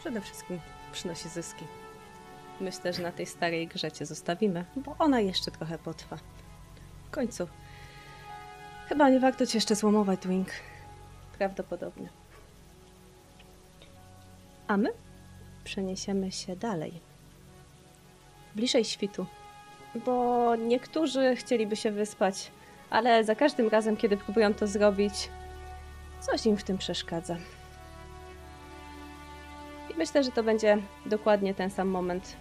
Przede 0.00 0.20
wszystkim 0.20 0.60
przynosi 0.92 1.28
zyski. 1.28 1.64
Myślę, 2.60 2.92
że 2.92 3.02
na 3.02 3.12
tej 3.12 3.26
starej 3.26 3.66
grze 3.68 3.92
cię 3.92 4.06
zostawimy, 4.06 4.64
bo 4.76 4.96
ona 4.98 5.20
jeszcze 5.20 5.50
trochę 5.50 5.78
potrwa. 5.78 6.16
W 7.08 7.10
końcu. 7.10 7.48
Chyba 8.88 9.10
nie 9.10 9.20
warto 9.20 9.46
cię 9.46 9.56
jeszcze 9.56 9.74
złomować, 9.74 10.20
Dwing. 10.20 10.48
Prawdopodobnie. 11.38 12.08
A 14.66 14.76
my 14.76 14.88
przeniesiemy 15.64 16.32
się 16.32 16.56
dalej. 16.56 17.00
Bliżej 18.54 18.84
świtu. 18.84 19.26
Bo 20.06 20.56
niektórzy 20.56 21.36
chcieliby 21.36 21.76
się 21.76 21.90
wyspać, 21.90 22.50
ale 22.90 23.24
za 23.24 23.34
każdym 23.34 23.68
razem, 23.68 23.96
kiedy 23.96 24.16
próbują 24.16 24.54
to 24.54 24.66
zrobić, 24.66 25.28
coś 26.20 26.46
im 26.46 26.56
w 26.56 26.64
tym 26.64 26.78
przeszkadza. 26.78 27.36
I 29.90 29.98
myślę, 29.98 30.24
że 30.24 30.30
to 30.30 30.42
będzie 30.42 30.78
dokładnie 31.06 31.54
ten 31.54 31.70
sam 31.70 31.88
moment. 31.88 32.36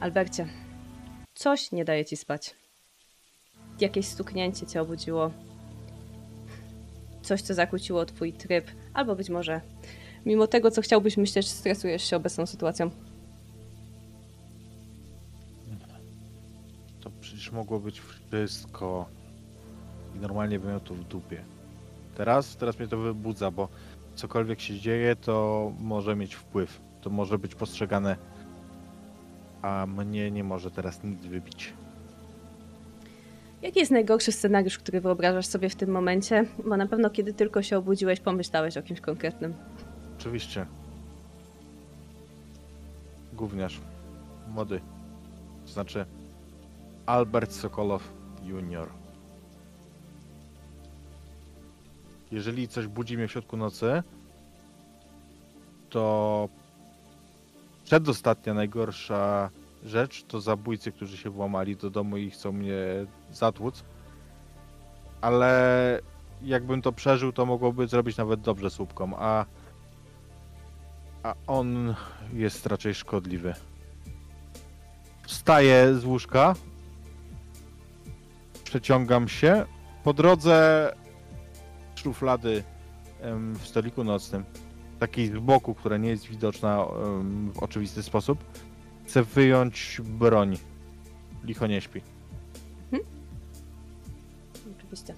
Albercie, 0.00 0.46
coś 1.34 1.72
nie 1.72 1.84
daje 1.84 2.04
ci 2.04 2.16
spać. 2.16 2.54
Jakieś 3.80 4.06
stuknięcie 4.06 4.66
cię 4.66 4.80
obudziło. 4.82 5.30
Coś, 7.22 7.42
co 7.42 7.54
zakłóciło 7.54 8.04
twój 8.04 8.32
tryb, 8.32 8.70
albo 8.94 9.16
być 9.16 9.30
może, 9.30 9.60
mimo 10.26 10.46
tego, 10.46 10.70
co 10.70 10.82
chciałbyś 10.82 11.16
myśleć, 11.16 11.48
stresujesz 11.48 12.10
się 12.10 12.16
obecną 12.16 12.46
sytuacją. 12.46 12.90
To 17.00 17.10
przecież 17.20 17.52
mogło 17.52 17.80
być 17.80 18.00
wszystko. 18.00 19.06
I 20.16 20.18
normalnie 20.18 20.58
bym 20.58 20.70
miał 20.70 20.80
to 20.80 20.94
w 20.94 21.04
dupie. 21.04 21.44
Teraz, 22.14 22.56
teraz 22.56 22.78
mnie 22.78 22.88
to 22.88 22.96
wybudza, 22.96 23.50
bo 23.50 23.68
cokolwiek 24.14 24.60
się 24.60 24.80
dzieje, 24.80 25.16
to 25.16 25.72
może 25.80 26.16
mieć 26.16 26.34
wpływ. 26.34 26.80
To 27.00 27.10
może 27.10 27.38
być 27.38 27.54
postrzegane, 27.54 28.16
a 29.62 29.86
mnie 29.86 30.30
nie 30.30 30.44
może 30.44 30.70
teraz 30.70 31.04
nic 31.04 31.26
wybić. 31.26 31.72
Jaki 33.62 33.78
jest 33.78 33.92
najgorszy 33.92 34.32
scenariusz, 34.32 34.78
który 34.78 35.00
wyobrażasz 35.00 35.46
sobie 35.46 35.68
w 35.68 35.76
tym 35.76 35.90
momencie? 35.90 36.44
Bo 36.66 36.76
na 36.76 36.86
pewno, 36.86 37.10
kiedy 37.10 37.34
tylko 37.34 37.62
się 37.62 37.78
obudziłeś, 37.78 38.20
pomyślałeś 38.20 38.76
o 38.76 38.82
kimś 38.82 39.00
konkretnym. 39.00 39.54
Oczywiście. 40.18 40.66
Gówniarz. 43.32 43.80
Młody. 44.48 44.80
To 45.66 45.72
znaczy 45.72 46.06
Albert 47.06 47.52
Sokolow 47.52 48.02
Junior. 48.44 49.01
Jeżeli 52.32 52.68
coś 52.68 52.86
budzi 52.86 53.16
mnie 53.16 53.28
w 53.28 53.32
środku 53.32 53.56
nocy, 53.56 54.02
to 55.90 56.48
przedostatnia 57.84 58.54
najgorsza 58.54 59.50
rzecz 59.84 60.24
to 60.24 60.40
zabójcy, 60.40 60.92
którzy 60.92 61.16
się 61.16 61.30
włamali 61.30 61.76
do 61.76 61.90
domu 61.90 62.16
i 62.16 62.30
chcą 62.30 62.52
mnie 62.52 62.76
zatłuc. 63.32 63.84
Ale 65.20 66.00
jakbym 66.42 66.82
to 66.82 66.92
przeżył, 66.92 67.32
to 67.32 67.46
mogłoby 67.46 67.88
zrobić 67.88 68.16
nawet 68.16 68.40
dobrze 68.40 68.70
słupkom, 68.70 69.14
a 69.18 69.44
a 71.22 71.34
on 71.46 71.94
jest 72.32 72.66
raczej 72.66 72.94
szkodliwy. 72.94 73.54
Wstaję 75.26 75.94
z 75.94 76.04
łóżka. 76.04 76.54
Przeciągam 78.64 79.28
się. 79.28 79.64
Po 80.04 80.12
drodze 80.12 80.92
szuflady 82.02 82.62
w 83.54 83.66
stoliku 83.66 84.04
nocnym, 84.04 84.44
takiej 84.98 85.26
z 85.26 85.38
boku, 85.38 85.74
która 85.74 85.96
nie 85.96 86.08
jest 86.08 86.26
widoczna 86.26 86.86
w 87.54 87.58
oczywisty 87.58 88.02
sposób, 88.02 88.44
chcę 89.06 89.22
wyjąć 89.22 90.00
broń. 90.04 90.58
Licho 91.44 91.66
nie 91.66 91.80
śpi. 91.80 92.00
Oczywiście. 94.78 95.14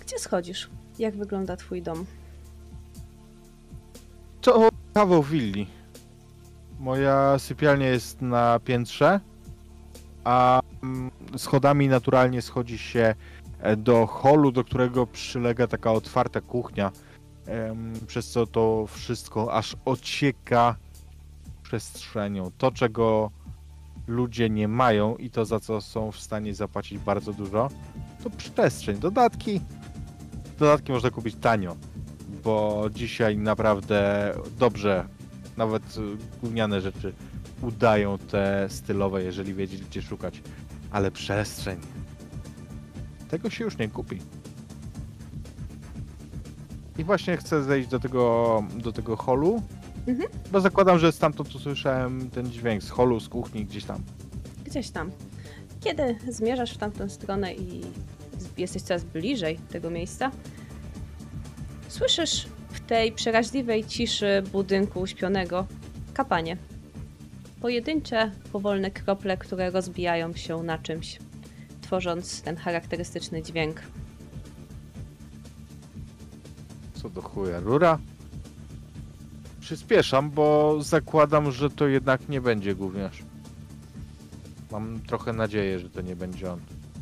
Gdzie 0.00 0.18
schodzisz? 0.18 0.70
Jak 0.98 1.16
wygląda 1.16 1.56
twój 1.56 1.82
dom? 1.82 2.06
To 4.40 4.68
kawał 4.94 5.22
willi. 5.22 5.66
Moja 6.80 7.38
sypialnia 7.38 7.88
jest 7.88 8.22
na 8.22 8.60
piętrze, 8.64 9.20
a 10.24 10.60
mm, 10.82 11.10
schodami 11.36 11.88
naturalnie 11.88 12.42
schodzi 12.42 12.78
się 12.78 13.14
do 13.76 14.06
holu, 14.06 14.52
do 14.52 14.64
którego 14.64 15.06
przylega 15.06 15.66
taka 15.66 15.92
otwarta 15.92 16.40
kuchnia, 16.40 16.92
przez 18.06 18.30
co 18.30 18.46
to 18.46 18.86
wszystko 18.86 19.54
aż 19.54 19.76
ocieka 19.84 20.76
przestrzenią. 21.62 22.50
To, 22.58 22.70
czego 22.72 23.30
ludzie 24.06 24.50
nie 24.50 24.68
mają 24.68 25.16
i 25.16 25.30
to, 25.30 25.44
za 25.44 25.60
co 25.60 25.80
są 25.80 26.12
w 26.12 26.20
stanie 26.20 26.54
zapłacić 26.54 26.98
bardzo 26.98 27.32
dużo, 27.32 27.68
to 28.24 28.30
przestrzeń. 28.30 28.98
Dodatki, 28.98 29.60
dodatki 30.58 30.92
można 30.92 31.10
kupić 31.10 31.36
tanio 31.36 31.76
bo 32.44 32.84
dzisiaj 32.94 33.38
naprawdę 33.38 34.32
dobrze, 34.58 35.08
nawet 35.56 35.82
gówniane 36.40 36.80
rzeczy 36.80 37.12
udają 37.62 38.18
te 38.18 38.66
stylowe, 38.68 39.22
jeżeli 39.22 39.54
wiedzieć 39.54 39.82
gdzie 39.82 40.02
szukać. 40.02 40.42
Ale 40.90 41.10
przestrzeń. 41.10 41.80
Tego 43.32 43.50
się 43.50 43.64
już 43.64 43.78
nie 43.78 43.88
kupi. 43.88 44.18
I 46.98 47.04
właśnie 47.04 47.36
chcę 47.36 47.62
zejść 47.62 47.88
do 47.88 48.00
tego, 48.00 48.64
do 48.76 48.92
tego 48.92 49.16
holu, 49.16 49.62
Mhm. 50.06 50.28
bo 50.52 50.60
zakładam, 50.60 50.98
że 50.98 51.12
stamtąd 51.12 51.54
usłyszałem 51.54 52.30
ten 52.30 52.46
dźwięk 52.50 52.82
z 52.82 52.90
holu, 52.90 53.20
z 53.20 53.28
kuchni, 53.28 53.64
gdzieś 53.64 53.84
tam. 53.84 54.02
Gdzieś 54.64 54.90
tam. 54.90 55.10
Kiedy 55.80 56.16
zmierzasz 56.28 56.74
w 56.74 56.78
tamtą 56.78 57.08
stronę 57.08 57.54
i 57.54 57.80
jesteś 58.58 58.82
coraz 58.82 59.04
bliżej 59.04 59.58
tego 59.70 59.90
miejsca, 59.90 60.30
słyszysz 61.88 62.46
w 62.68 62.80
tej 62.80 63.12
przeraźliwej 63.12 63.84
ciszy 63.84 64.42
budynku 64.52 65.00
uśpionego 65.00 65.66
kapanie. 66.14 66.56
Pojedyncze, 67.60 68.30
powolne 68.52 68.90
krople, 68.90 69.36
które 69.36 69.70
rozbijają 69.70 70.32
się 70.34 70.62
na 70.62 70.78
czymś, 70.78 71.18
tworząc 71.92 72.42
ten 72.42 72.56
charakterystyczny 72.56 73.42
dźwięk. 73.42 73.82
Co 76.94 77.10
do 77.10 77.22
chuja, 77.22 77.60
rura? 77.60 77.98
Przyspieszam, 79.60 80.30
bo 80.30 80.78
zakładam, 80.82 81.52
że 81.52 81.70
to 81.70 81.86
jednak 81.86 82.28
nie 82.28 82.40
będzie 82.40 82.74
gówniarz. 82.74 83.22
Mam 84.70 85.00
trochę 85.00 85.32
nadzieję, 85.32 85.78
że 85.78 85.90
to 85.90 86.00
nie 86.00 86.16
będzie 86.16 86.52
on. 86.52 86.60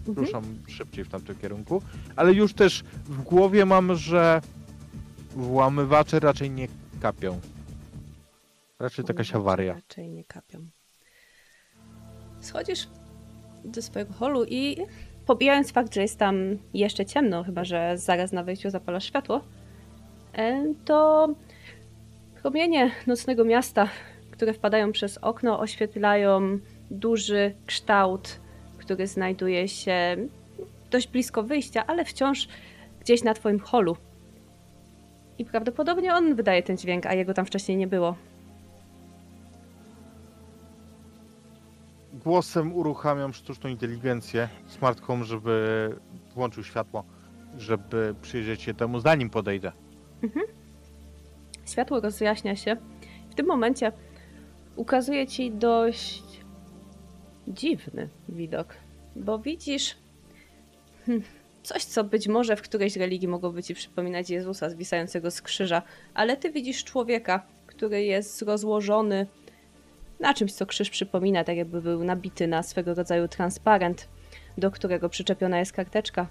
Mhm. 0.09 0.27
Ruszam 0.27 0.45
szybciej 0.69 1.05
w 1.05 1.09
tamtym 1.09 1.37
kierunku, 1.37 1.83
ale 2.17 2.33
już 2.33 2.55
też 2.55 2.83
w 3.05 3.23
głowie 3.23 3.67
mam, 3.67 3.95
że 3.95 4.41
włamywacze 5.31 6.21
raczej 6.21 6.51
nie 6.51 6.69
kapią. 7.01 7.41
Raczej 8.79 9.05
to 9.05 9.13
jakaś 9.13 9.35
awaria. 9.35 9.75
Raczej 9.75 10.09
nie 10.09 10.25
kapią. 10.25 10.67
Schodzisz 12.41 12.89
do 13.65 13.83
swojego 13.83 14.13
holu 14.13 14.45
i 14.45 14.77
pobijając 15.27 15.73
fakt, 15.73 15.95
że 15.95 16.03
jest 16.03 16.19
tam 16.19 16.59
jeszcze 16.75 17.07
ciemno, 17.07 17.45
chyba 17.45 17.65
że 17.65 17.99
zaraz 17.99 18.33
na 18.33 18.45
wejściu 18.45 18.71
zapalasz 18.71 19.05
światło, 19.05 19.41
e, 20.35 20.65
to 20.85 21.29
promienie 22.43 22.91
nocnego 23.07 23.45
miasta, 23.45 23.89
które 24.31 24.53
wpadają 24.53 24.93
przez 24.93 25.19
okno, 25.19 25.61
oświetlają 25.61 26.59
duży 26.91 27.55
kształt, 27.67 28.41
który 28.79 29.07
znajduje 29.07 29.69
się 29.69 30.17
dość 30.91 31.09
blisko 31.09 31.43
wyjścia, 31.43 31.87
ale 31.87 32.05
wciąż 32.05 32.49
gdzieś 33.01 33.23
na 33.23 33.35
twoim 33.35 33.61
holu. 33.61 33.97
I 35.39 35.45
prawdopodobnie 35.45 36.15
on 36.15 36.35
wydaje 36.35 36.63
ten 36.63 36.77
dźwięk, 36.77 37.07
a 37.07 37.15
jego 37.15 37.35
tam 37.35 37.47
wcześniej 37.47 37.77
nie 37.77 37.87
było. 37.87 38.15
Głosem 42.25 42.75
uruchamiam 42.75 43.33
sztuczną 43.33 43.71
inteligencję, 43.71 44.49
smart 44.67 45.01
home, 45.01 45.25
żeby 45.25 45.97
włączył 46.35 46.65
światło, 46.65 47.05
żeby 47.59 48.15
przyjrzeć 48.23 48.63
się 48.63 48.75
temu, 48.75 49.01
zanim 49.01 49.31
podejdę. 49.31 49.73
Światło 51.67 52.01
rozjaśnia 52.01 52.57
się. 52.57 52.77
W 53.31 53.35
tym 53.35 53.47
momencie 53.47 53.93
ukazuje 54.77 55.27
ci 55.27 55.51
dość 55.51 56.23
dziwny 57.49 58.09
widok, 58.29 58.75
bo 59.17 59.39
widzisz 59.39 59.97
hmm, 61.07 61.25
coś, 61.63 61.85
co 61.85 62.05
być 62.05 62.29
może 62.29 62.57
w 62.57 62.63
którejś 62.63 62.97
religii 62.97 63.29
mogłoby 63.29 63.63
ci 63.63 63.75
przypominać 63.75 64.31
Jezusa 64.31 64.71
zwisającego 64.71 65.31
z 65.31 65.43
krzyża, 65.43 65.83
ale 66.15 66.37
ty 66.37 66.53
widzisz 66.53 66.85
człowieka, 66.85 67.47
który 67.67 68.05
jest 68.05 68.43
rozłożony 68.43 69.27
na 70.21 70.35
czymś, 70.35 70.53
co 70.53 70.67
krzyż 70.67 70.91
przypomina, 70.91 71.45
tak 71.45 71.57
jakby 71.57 71.83
był 71.83 72.05
nabity 72.05 72.47
na 72.47 72.63
swego 72.63 72.95
rodzaju 72.95 73.29
transparent, 73.29 74.09
do 74.59 74.71
którego 74.71 75.09
przyczepiona 75.09 75.59
jest 75.59 75.73
karteczka. 75.73 76.27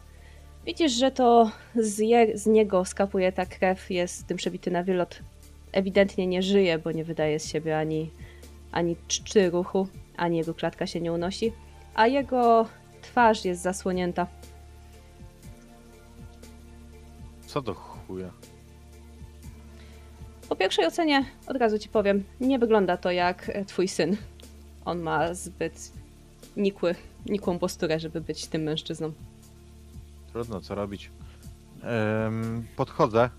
Widzisz, 0.66 0.92
że 0.92 1.12
to 1.12 1.52
z, 1.76 2.00
je, 2.00 2.38
z 2.38 2.46
niego 2.46 2.86
skapuje 2.86 3.32
ta 3.32 3.46
krew, 3.46 3.92
jest 3.92 4.28
tym 4.28 4.38
przebity 4.38 4.72
na 4.72 4.84
wylot. 4.84 5.20
Ewidentnie 5.72 6.28
nie 6.28 6.42
żyje, 6.42 6.80
bo 6.80 6.92
nie 6.92 7.04
wydaje 7.04 7.40
z 7.40 7.50
siebie 7.50 7.78
ani, 7.78 8.12
ani 8.72 8.96
czczy 9.08 9.50
ruchu, 9.50 9.88
ani 10.18 10.38
jego 10.38 10.54
klatka 10.54 10.88
się 10.88 11.02
nie 11.02 11.14
unosi, 11.14 11.54
a 11.96 12.08
jego 12.08 12.68
twarz 13.02 13.46
jest 13.46 13.62
zasłonięta. 13.62 14.28
Co 17.48 17.62
do 17.62 17.74
chuja? 17.74 18.32
Po 20.50 20.56
pierwszej 20.56 20.86
ocenie, 20.86 21.26
od 21.48 21.58
razu 21.58 21.80
ci 21.80 21.90
powiem, 21.90 22.24
nie 22.42 22.60
wygląda 22.60 22.98
to 22.98 23.12
jak 23.12 23.50
e, 23.50 23.66
twój 23.66 23.88
syn. 23.88 24.18
On 24.86 25.00
ma 25.00 25.34
zbyt 25.34 25.92
nikły, 26.58 26.96
nikłą 27.26 27.60
posturę, 27.60 28.00
żeby 28.00 28.22
być 28.22 28.48
tym 28.48 28.64
mężczyzną. 28.64 29.12
Trudno, 30.32 30.62
co 30.62 30.76
robić. 30.76 31.12
Podchodzę. 32.76 33.30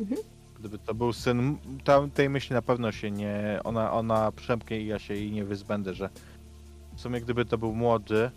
Mhm. 0.00 0.20
Gdyby 0.58 0.78
to 0.78 0.94
był 0.94 1.12
syn, 1.12 1.56
ta, 1.84 2.08
tej 2.14 2.28
myśli 2.28 2.54
na 2.54 2.62
pewno 2.62 2.92
się 2.92 3.10
nie. 3.10 3.60
Ona, 3.64 3.92
ona 3.92 4.32
przemknie 4.32 4.80
i 4.80 4.86
ja 4.86 4.98
się 4.98 5.14
jej 5.14 5.32
nie 5.32 5.44
wyzbędę, 5.44 5.94
że 5.94 6.08
w 6.96 7.00
sumie 7.00 7.20
gdyby 7.20 7.44
to 7.44 7.58
był 7.58 7.74
młody, 7.74 8.30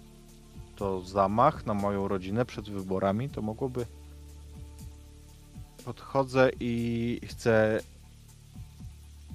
to 0.75 1.01
zamach 1.01 1.65
na 1.65 1.73
moją 1.73 2.07
rodzinę 2.07 2.45
przed 2.45 2.69
wyborami 2.69 3.29
to 3.29 3.41
mogłoby. 3.41 3.85
Podchodzę 5.85 6.49
i 6.59 7.19
chcę 7.27 7.79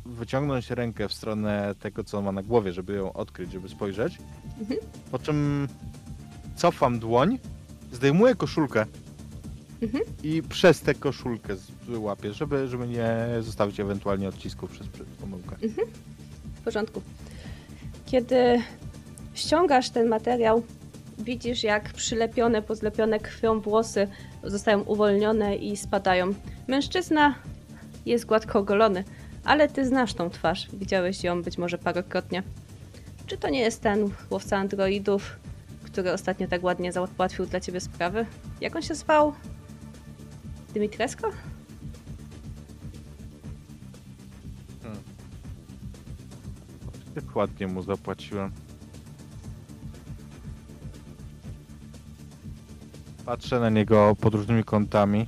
wyciągnąć 0.07 0.71
rękę 0.71 1.09
w 1.09 1.13
stronę 1.13 1.75
tego, 1.81 2.05
co 2.05 2.23
ma 2.23 2.33
na 2.33 2.43
głowie, 2.43 2.73
żeby 2.73 2.93
ją 2.93 3.13
odkryć, 3.13 3.53
żeby 3.53 3.69
spojrzeć. 3.69 4.19
Mhm. 4.61 4.81
Po 5.11 5.19
czym 5.19 5.69
cofam 6.57 6.99
dłoń, 6.99 7.39
zdejmuję 7.93 8.35
koszulkę 8.35 8.87
Mhm. 9.83 10.05
i 10.23 10.43
przez 10.43 10.81
tę 10.81 10.95
koszulkę 10.95 11.57
łapię, 11.89 12.33
żeby, 12.33 12.69
żeby 12.69 12.89
nie 12.89 13.27
zostawić 13.41 13.81
ewentualnie 13.81 14.29
odcisków 14.29 14.71
przez, 14.71 14.89
przez 14.89 15.07
pomyłkę. 15.21 15.57
W 16.55 16.61
porządku. 16.65 17.03
Kiedy 18.07 18.63
ściągasz 19.35 19.91
ten 19.91 20.09
materiał, 20.09 20.63
widzisz 21.25 21.63
jak 21.63 21.93
przylepione, 21.93 22.63
pozlepione 22.63 23.21
krwią 23.21 23.61
włosy 23.61 24.09
zostają 24.45 24.81
uwolnione 24.81 25.57
i 25.57 25.77
spadają. 25.77 26.35
Mężczyzna 26.69 27.35
jest 28.07 28.27
gładko 28.27 28.59
ogolony, 28.59 29.05
ale 29.45 29.69
ty 29.69 29.87
znasz 29.87 30.15
tą 30.15 30.31
twarz. 30.31 30.69
Widziałeś 30.73 31.25
ją 31.25 31.43
być 31.43 31.59
może 31.59 31.79
parokrotnie. 31.79 32.43
Czy 33.27 33.37
to 33.37 33.49
nie 33.51 33.61
jest 33.61 33.83
ten 33.83 34.11
łowca 34.31 34.57
androidów, 34.57 35.39
który 35.83 36.13
ostatnio 36.13 36.49
tak 36.49 36.65
ładnie 36.65 36.93
załatwił 36.93 37.47
dla 37.47 37.61
ciebie 37.61 37.81
sprawy? 37.81 38.27
Jak 38.61 38.77
on 38.77 38.83
się 38.83 38.95
zwał? 38.95 39.33
Dymitresko? 40.75 41.31
Jak 47.17 47.37
ładnie 47.37 47.67
mu 47.67 47.83
zapłaciłem. 47.83 48.53
Patrzę 53.31 53.61
na 53.61 53.71
niego 53.71 54.17
pod 54.21 54.35
różnymi 54.35 54.65
kątami. 54.65 55.27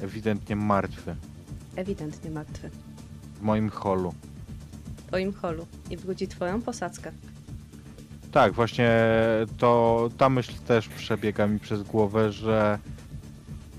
Ewidentnie 0.00 0.56
martwy. 0.56 1.16
Ewidentnie 1.76 2.30
martwy. 2.30 2.70
W 3.34 3.42
moim 3.42 3.70
holu. 3.70 4.14
W 4.96 5.02
twoim 5.06 5.32
holu 5.32 5.66
i 5.90 5.96
wróci 5.96 6.28
twoją 6.28 6.62
posadzkę. 6.62 7.12
Tak, 8.32 8.52
właśnie 8.52 8.90
to 9.58 10.08
ta 10.18 10.28
myśl 10.28 10.52
też 10.66 10.88
przebiega 10.88 11.46
mi 11.46 11.58
przez 11.58 11.82
głowę, 11.82 12.32
że 12.32 12.78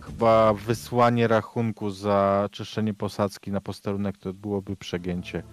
chyba 0.02 0.54
wysłanie 0.54 1.28
rachunku 1.28 1.90
za 1.90 2.50
czyszczenie 2.52 2.94
posadzki 2.94 3.52
na 3.52 3.62
posterunek 3.62 4.18
to 4.18 4.34
byłoby 4.34 4.76
przegięcie. 4.76 5.44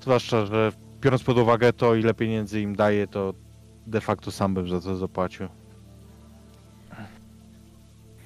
Zwłaszcza, 0.00 0.46
że 0.46 0.72
biorąc 1.00 1.22
pod 1.22 1.38
uwagę 1.38 1.72
to, 1.72 1.94
ile 1.94 2.14
pieniędzy 2.14 2.60
im 2.60 2.76
daje, 2.76 3.06
to 3.06 3.34
de 3.86 4.00
facto 4.00 4.30
sam 4.30 4.54
bym 4.54 4.68
za 4.68 4.80
to 4.80 4.96
zapłacił. 4.96 5.48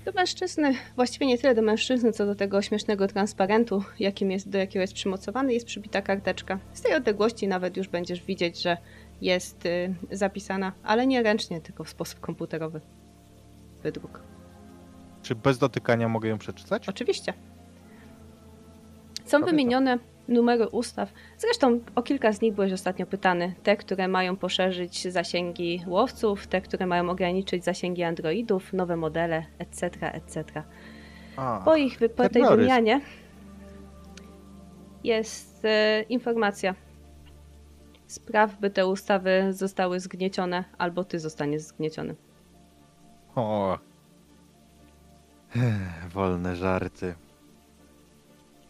Do 0.04 0.12
mężczyzny, 0.12 0.74
właściwie 0.96 1.26
nie 1.26 1.38
tyle 1.38 1.54
do 1.54 1.62
mężczyzny, 1.62 2.12
co 2.12 2.26
do 2.26 2.34
tego 2.34 2.62
śmiesznego 2.62 3.08
transparentu, 3.08 3.84
jakim 3.98 4.30
jest, 4.30 4.48
do 4.48 4.58
jakiego 4.58 4.80
jest 4.80 4.94
przymocowany, 4.94 5.52
jest 5.52 5.66
przybita 5.66 6.02
karteczka. 6.02 6.58
Z 6.72 6.80
tej 6.80 6.94
odległości 6.94 7.48
nawet 7.48 7.76
już 7.76 7.88
będziesz 7.88 8.22
widzieć, 8.22 8.62
że 8.62 8.76
jest 9.20 9.66
y, 9.66 9.94
zapisana, 10.10 10.72
ale 10.82 11.06
nie 11.06 11.22
ręcznie, 11.22 11.60
tylko 11.60 11.84
w 11.84 11.88
sposób 11.88 12.20
komputerowy. 12.20 12.80
Wydruk. 13.82 14.20
Czy 15.22 15.34
bez 15.34 15.58
dotykania 15.58 16.08
mogę 16.08 16.28
ją 16.28 16.38
przeczytać? 16.38 16.88
Oczywiście. 16.88 17.34
Są 19.24 19.40
wymienione 19.40 19.98
numery 20.28 20.68
ustaw. 20.68 21.12
Zresztą 21.38 21.80
o 21.94 22.02
kilka 22.02 22.32
z 22.32 22.40
nich 22.40 22.54
byłeś 22.54 22.72
ostatnio 22.72 23.06
pytany. 23.06 23.54
Te, 23.62 23.76
które 23.76 24.08
mają 24.08 24.36
poszerzyć 24.36 25.12
zasięgi 25.12 25.82
łowców, 25.86 26.46
te, 26.46 26.60
które 26.60 26.86
mają 26.86 27.10
ograniczyć 27.10 27.64
zasięgi 27.64 28.02
androidów, 28.02 28.72
nowe 28.72 28.96
modele, 28.96 29.44
etc., 29.58 30.12
etc. 30.12 30.62
A, 31.36 31.62
Po 31.64 31.76
ich 31.76 31.98
po 32.16 32.28
tej 32.28 32.42
wymianie 32.56 33.00
jest 35.04 35.64
e, 35.64 36.02
informacja. 36.02 36.74
Spraw, 38.06 38.60
by 38.60 38.70
te 38.70 38.86
ustawy 38.86 39.52
zostały 39.52 40.00
zgniecione, 40.00 40.64
albo 40.78 41.04
ty 41.04 41.18
zostaniesz 41.18 41.62
zgnieciony. 41.62 42.14
O. 43.34 43.78
Wolne 46.14 46.56
żarty. 46.56 47.14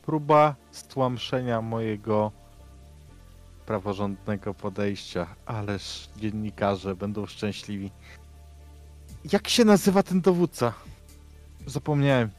Próba 0.03 0.55
stłamszenia 0.71 1.63
mojego 1.63 2.33
praworządnego 3.67 4.55
podejścia. 4.55 5.27
Ależ 5.47 6.09
dziennikarze 6.17 6.97
będą 6.97 7.27
szczęśliwi. 7.27 7.91
Jak 9.33 9.49
się 9.49 9.65
nazywa 9.65 10.03
ten 10.03 10.21
dowódca? 10.21 10.73
Zapomniałem. 11.67 12.31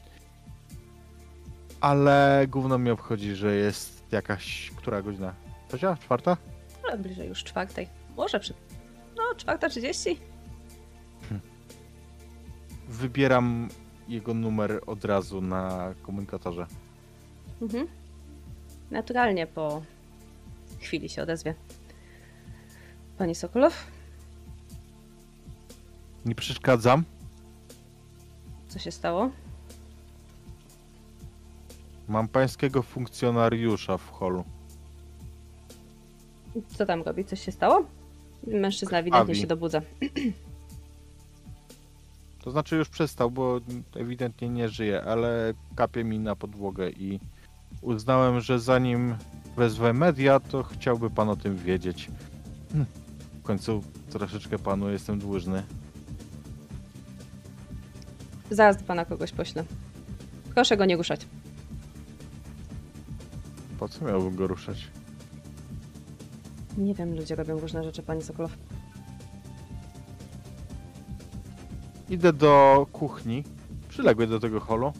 Ale 1.81 2.45
gówno 2.49 2.77
mnie 2.77 2.93
obchodzi, 2.93 3.35
że 3.35 3.55
jest 3.55 4.03
jakaś... 4.11 4.71
Która 4.75 5.01
godzina? 5.01 5.33
Trzecia? 5.67 5.97
Czwarta? 6.01 6.37
Ale 6.83 6.97
bliżej 6.97 7.27
już 7.29 7.43
czwartej. 7.43 7.87
Może 8.17 8.39
przy... 8.39 8.53
No, 9.15 9.23
czwarta 9.37 9.69
trzydzieści? 9.69 10.19
Wybieram 12.87 13.69
jego 14.07 14.33
numer 14.33 14.81
od 14.85 15.05
razu 15.05 15.41
na 15.41 15.93
komunikatorze. 16.01 16.67
Mhm. 17.63 17.87
Naturalnie 18.91 19.47
po 19.47 19.81
chwili 20.79 21.09
się 21.09 21.23
odezwie. 21.23 21.55
Pani 23.17 23.35
Sokolow, 23.35 23.87
Nie 26.25 26.35
przeszkadzam. 26.35 27.03
co 28.67 28.79
się 28.79 28.91
stało? 28.91 29.29
Mam 32.07 32.27
pańskiego 32.27 32.83
funkcjonariusza 32.83 33.97
w 33.97 34.09
holu. 34.11 34.43
Co 36.77 36.85
tam 36.85 37.01
robi? 37.01 37.25
Coś 37.25 37.41
się 37.45 37.51
stało? 37.51 37.85
Mężczyzna 38.47 38.97
ewidentnie 38.97 39.25
Krwawi. 39.25 39.41
się 39.41 39.47
dobudza. 39.47 39.81
To 42.43 42.51
znaczy 42.51 42.75
już 42.75 42.89
przestał, 42.89 43.31
bo 43.31 43.59
ewidentnie 43.95 44.49
nie 44.49 44.69
żyje, 44.69 45.03
ale 45.03 45.53
kapie 45.75 46.03
mi 46.03 46.19
na 46.19 46.35
podłogę 46.35 46.89
i 46.89 47.19
uznałem, 47.83 48.41
że 48.41 48.59
zanim 48.59 49.15
wezwę 49.57 49.93
media, 49.93 50.39
to 50.39 50.63
chciałby 50.63 51.09
pan 51.09 51.29
o 51.29 51.35
tym 51.35 51.57
wiedzieć. 51.57 52.11
Hm. 52.71 52.85
W 53.39 53.43
końcu 53.43 53.83
troszeczkę 54.09 54.59
panu 54.59 54.89
jestem 54.89 55.19
dłużny. 55.19 55.63
Zaraz 58.51 58.77
do 58.77 58.83
pana 58.83 59.05
kogoś 59.05 59.31
poślę. 59.31 59.63
Proszę 60.53 60.77
go 60.77 60.85
nie 60.85 60.97
ruszać. 60.97 61.27
Po 63.79 63.89
co 63.89 64.05
miałbym 64.05 64.35
go 64.35 64.47
ruszać? 64.47 64.87
Nie 66.77 66.93
wiem, 66.93 67.15
ludzie 67.15 67.35
robią 67.35 67.59
różne 67.59 67.83
rzeczy, 67.83 68.03
pani 68.03 68.21
Sokolow. 68.21 68.51
Idę 72.09 72.33
do 72.33 72.87
kuchni, 72.91 73.43
przyległej 73.89 74.27
do 74.27 74.39
tego 74.39 74.59
holu, 74.59 74.93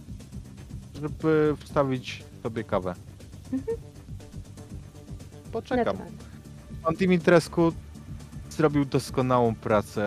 żeby 1.02 1.56
wstawić 1.60 2.24
sobie 2.44 2.64
kawę. 2.64 2.94
Poczekam. 5.52 5.86
Naturalnie. 5.98 6.18
Pan 6.84 6.96
Dimitrescu 6.96 7.74
zrobił 8.50 8.86
doskonałą 8.86 9.56
pracę, 9.56 10.06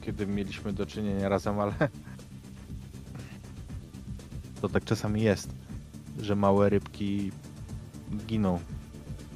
kiedy 0.00 0.26
mieliśmy 0.26 0.72
do 0.72 0.86
czynienia 0.86 1.28
razem, 1.28 1.60
ale 1.60 1.72
to 4.60 4.68
tak 4.68 4.84
czasami 4.84 5.22
jest, 5.22 5.48
że 6.18 6.36
małe 6.36 6.68
rybki 6.68 7.32
giną 8.26 8.58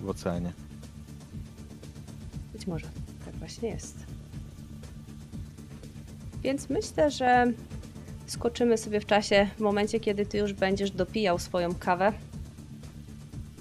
w 0.03 0.09
oceanie. 0.09 0.53
Być 2.53 2.67
może. 2.67 2.87
Tak 3.25 3.35
właśnie 3.35 3.69
jest. 3.69 4.07
Więc 6.43 6.71
myślę, 6.71 7.11
że 7.11 7.53
skoczymy 8.27 8.79
sobie 8.79 9.01
w 9.01 9.07
czasie 9.07 9.49
w 9.57 9.61
momencie, 9.61 10.01
kiedy 10.01 10.27
ty 10.27 10.39
już 10.39 10.53
będziesz 10.53 10.91
dopijał 10.91 11.39
swoją 11.39 11.75
kawę. 11.75 12.13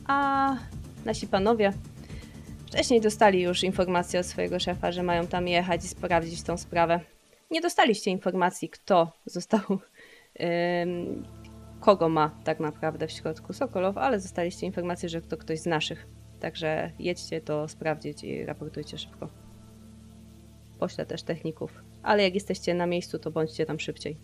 A 0.07 0.57
nasi 1.05 1.27
panowie 1.27 1.73
wcześniej 2.67 3.01
dostali 3.01 3.41
już 3.41 3.63
informację 3.63 4.19
od 4.19 4.25
swojego 4.25 4.59
szefa, 4.59 4.91
że 4.91 5.03
mają 5.03 5.27
tam 5.27 5.47
jechać 5.47 5.85
i 5.85 5.87
sprawdzić 5.87 6.43
tą 6.43 6.57
sprawę. 6.57 6.99
Nie 7.51 7.61
dostaliście 7.61 8.11
informacji, 8.11 8.69
kto 8.69 9.11
został, 9.25 9.61
kogo 11.79 12.09
ma 12.09 12.31
tak 12.43 12.59
naprawdę 12.59 13.07
w 13.07 13.11
środku 13.11 13.53
Sokolow, 13.53 13.97
ale 13.97 14.17
dostaliście 14.17 14.65
informację, 14.65 15.09
że 15.09 15.21
to 15.21 15.37
ktoś 15.37 15.59
z 15.59 15.65
naszych. 15.65 16.07
Także 16.39 16.91
jedźcie 16.99 17.41
to 17.41 17.67
sprawdzić 17.67 18.23
i 18.23 18.45
raportujcie 18.45 18.97
szybko. 18.97 19.29
Poślę 20.79 21.05
też 21.05 21.23
techników, 21.23 21.83
ale 22.03 22.23
jak 22.23 22.33
jesteście 22.33 22.73
na 22.73 22.85
miejscu, 22.85 23.19
to 23.19 23.31
bądźcie 23.31 23.65
tam 23.65 23.79
szybciej. 23.79 24.17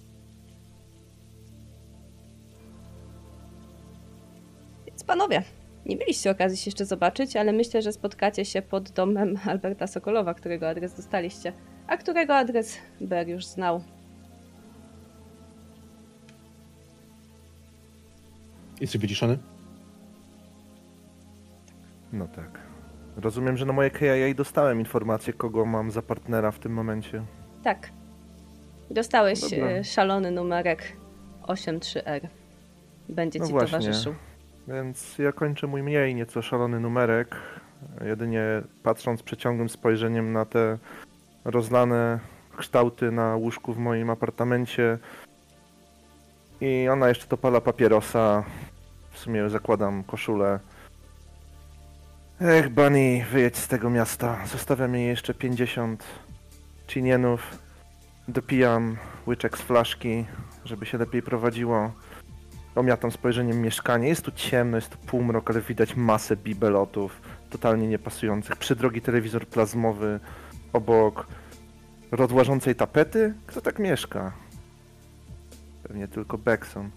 Panowie, 5.12 5.44
nie 5.86 5.96
mieliście 5.96 6.32
okazji 6.32 6.58
się 6.58 6.68
jeszcze 6.70 6.86
zobaczyć, 6.86 7.36
ale 7.36 7.54
myślę, 7.54 7.82
że 7.82 7.92
spotkacie 7.92 8.46
się 8.46 8.62
pod 8.62 8.92
domem 8.92 9.38
Alberta 9.46 9.88
Sokolowa, 9.88 10.34
którego 10.34 10.70
adres 10.70 10.94
dostaliście, 10.94 11.54
a 11.88 11.98
którego 11.98 12.36
adres 12.36 12.78
Ber 13.02 13.28
już 13.30 13.46
znał. 13.46 13.84
Jesteś 18.82 19.02
wyciszony? 19.02 19.38
No 22.14 22.28
tak. 22.28 22.60
Rozumiem, 23.18 23.58
że 23.58 23.66
na 23.66 23.74
moje 23.74 23.90
KIA 23.90 24.34
dostałem 24.36 24.80
informację, 24.80 25.34
kogo 25.34 25.66
mam 25.66 25.92
za 25.92 26.02
partnera 26.02 26.52
w 26.52 26.60
tym 26.60 26.74
momencie. 26.74 27.24
Tak. 27.64 27.90
Dostałeś 28.92 29.42
Dobra. 29.42 29.68
e, 29.68 29.84
szalony 29.84 30.32
numerek 30.32 30.98
83R. 31.44 32.28
Będzie 33.10 33.40
No 33.40 33.46
ci 33.46 33.52
właśnie. 33.52 33.80
towarzyszył. 33.80 34.16
Więc 34.74 35.18
ja 35.18 35.32
kończę 35.32 35.68
mój 35.68 35.84
mniej 35.84 36.16
nieco 36.16 36.42
szalony 36.42 36.80
numerek, 36.80 37.36
jedynie 38.06 38.44
patrząc 38.84 39.24
przeciągłym 39.24 39.70
spojrzeniem 39.70 40.34
na 40.34 40.46
te 40.46 40.78
rozlane 41.46 42.20
kształty 42.58 43.12
na 43.12 43.36
łóżku 43.36 43.74
w 43.74 43.78
moim 43.78 44.10
apartamencie. 44.10 44.98
I 46.62 46.90
ona 46.90 47.10
jeszcze 47.10 47.28
dopala 47.28 47.62
papierosa. 47.62 48.44
W 49.12 49.20
sumie 49.20 49.50
zakładam 49.50 50.04
koszulę. 50.04 50.60
Ech, 52.42 52.70
Bunny, 52.70 53.26
wyjedź 53.32 53.58
z 53.58 53.68
tego 53.68 53.90
miasta. 53.90 54.46
Zostawiam 54.46 54.96
jej 54.96 55.08
jeszcze 55.08 55.34
50 55.34 56.04
chinienów. 56.88 57.58
Dopijam 58.28 58.98
łyczek 59.28 59.58
z 59.58 59.62
flaszki, 59.62 60.26
żeby 60.66 60.86
się 60.86 60.98
lepiej 60.98 61.22
prowadziło. 61.22 61.92
Omiatam 62.76 63.12
spojrzeniem 63.12 63.62
mieszkanie. 63.62 64.08
Jest 64.08 64.26
tu 64.26 64.32
ciemno, 64.32 64.78
jest 64.78 64.90
tu 64.90 64.98
półmrok, 64.98 65.50
ale 65.50 65.62
widać 65.62 65.96
masę 65.96 66.38
bibelotów 66.38 67.22
totalnie 67.50 67.88
niepasujących. 67.88 68.56
Przydrogi 68.56 69.02
telewizor 69.02 69.48
plazmowy 69.48 70.20
obok 70.74 71.28
rozłażącej 72.12 72.76
tapety. 72.76 73.34
Kto 73.48 73.62
tak 73.62 73.80
mieszka? 73.80 74.32
Pewnie 75.84 76.08
tylko 76.08 76.38
Beckson. 76.38 76.90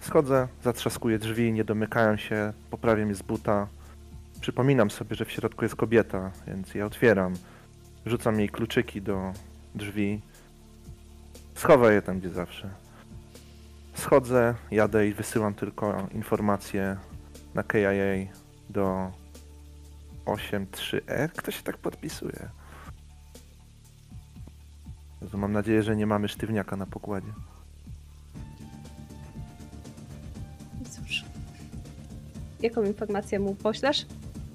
Schodzę, 0.00 0.48
zatrzaskuję 0.62 1.18
drzwi, 1.18 1.52
nie 1.52 1.64
domykają 1.64 2.16
się, 2.16 2.52
poprawiam 2.70 3.08
je 3.08 3.14
z 3.14 3.22
buta. 3.22 3.66
Przypominam 4.40 4.90
sobie, 4.90 5.16
że 5.16 5.24
w 5.24 5.30
środku 5.30 5.64
jest 5.64 5.76
kobieta, 5.76 6.30
więc 6.46 6.74
je 6.74 6.86
otwieram. 6.86 7.34
Rzucam 8.06 8.38
jej 8.38 8.48
kluczyki 8.48 9.02
do 9.02 9.32
drzwi. 9.74 10.20
Schowaj 11.54 11.94
je 11.94 12.02
tam, 12.02 12.20
gdzie 12.20 12.30
zawsze. 12.30 12.83
Schodzę, 13.94 14.54
jadę 14.70 15.08
i 15.08 15.14
wysyłam 15.14 15.54
tylko 15.54 16.08
informacje 16.14 16.96
na 17.54 17.62
KIA 17.62 18.32
do 18.70 19.12
83R. 20.26 21.28
Kto 21.36 21.50
się 21.50 21.62
tak 21.62 21.78
podpisuje? 21.78 22.48
Mam 25.34 25.52
nadzieję, 25.52 25.82
że 25.82 25.96
nie 25.96 26.06
mamy 26.06 26.28
sztywniaka 26.28 26.76
na 26.76 26.86
pokładzie. 26.86 27.32
Cóż. 30.90 31.24
Jaką 32.60 32.82
informację 32.82 33.38
mu 33.38 33.54
poślesz? 33.54 34.06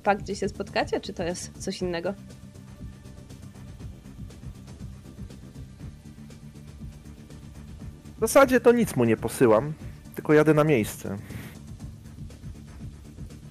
Fakt, 0.04 0.22
gdzie 0.22 0.36
się 0.36 0.50
spotkacie, 0.50 1.02
czy 1.02 1.14
to 1.14 1.24
jest 1.24 1.64
coś 1.64 1.82
innego? 1.82 2.14
W 8.20 8.22
zasadzie 8.22 8.60
to 8.60 8.72
nic 8.72 8.96
mu 8.96 9.04
nie 9.04 9.18
posyłam, 9.18 9.74
tylko 10.16 10.34
jadę 10.34 10.54
na 10.54 10.64
miejsce. 10.64 11.18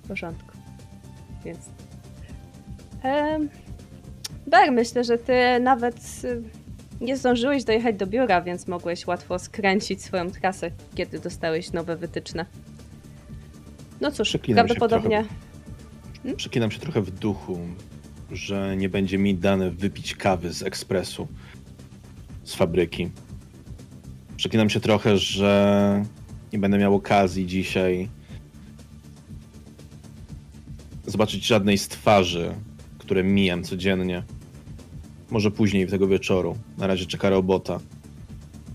W 0.04 0.08
porządku. 0.08 0.52
Więc. 1.44 1.58
Em, 3.02 3.48
Ber, 4.46 4.72
myślę, 4.72 5.04
że 5.04 5.18
ty 5.18 5.60
nawet 5.60 5.96
y, 6.24 6.42
nie 7.00 7.16
zdążyłeś 7.16 7.64
dojechać 7.64 7.96
do 7.96 8.06
biura, 8.06 8.42
więc 8.42 8.68
mogłeś 8.68 9.06
łatwo 9.06 9.38
skręcić 9.38 10.02
swoją 10.02 10.30
trasę, 10.30 10.70
kiedy 10.94 11.18
dostałeś 11.18 11.72
nowe 11.72 11.96
wytyczne. 11.96 12.46
No 14.00 14.10
cóż, 14.10 14.28
Przeklinam 14.28 14.68
się 14.68 14.74
prawdopodobnie. 14.74 15.24
Przeklinam 16.36 16.70
się 16.70 16.78
trochę 16.78 17.02
w 17.02 17.10
duchu, 17.10 17.58
że 18.30 18.76
nie 18.76 18.88
będzie 18.88 19.18
mi 19.18 19.34
dane 19.34 19.70
wypić 19.70 20.14
kawy 20.14 20.52
z 20.52 20.62
ekspresu, 20.62 21.28
z 22.44 22.54
fabryki. 22.54 23.10
Przeklinam 24.38 24.70
się 24.70 24.80
trochę, 24.80 25.18
że 25.18 26.04
nie 26.52 26.58
będę 26.58 26.78
miał 26.78 26.94
okazji 26.94 27.46
dzisiaj 27.46 28.08
zobaczyć 31.06 31.46
żadnej 31.46 31.78
z 31.78 31.88
twarzy, 31.88 32.54
które 32.98 33.24
mijam 33.24 33.64
codziennie. 33.64 34.22
Może 35.30 35.50
później 35.50 35.86
tego 35.86 36.08
wieczoru. 36.08 36.56
Na 36.78 36.86
razie 36.86 37.06
czeka 37.06 37.30
robota. 37.30 37.80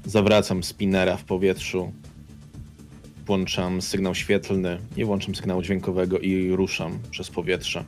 Zawracam 0.06 0.64
spinera 0.64 1.18
w 1.18 1.24
powietrzu. 1.24 1.94
Włączam 3.26 3.82
sygnał 3.82 4.16
świetlny, 4.16 4.80
nie 4.98 5.06
włączam 5.06 5.36
sygnału 5.36 5.62
dźwiękowego 5.62 6.20
i 6.20 6.52
ruszam 6.52 7.00
przez 7.12 7.30
powietrze. 7.30 7.86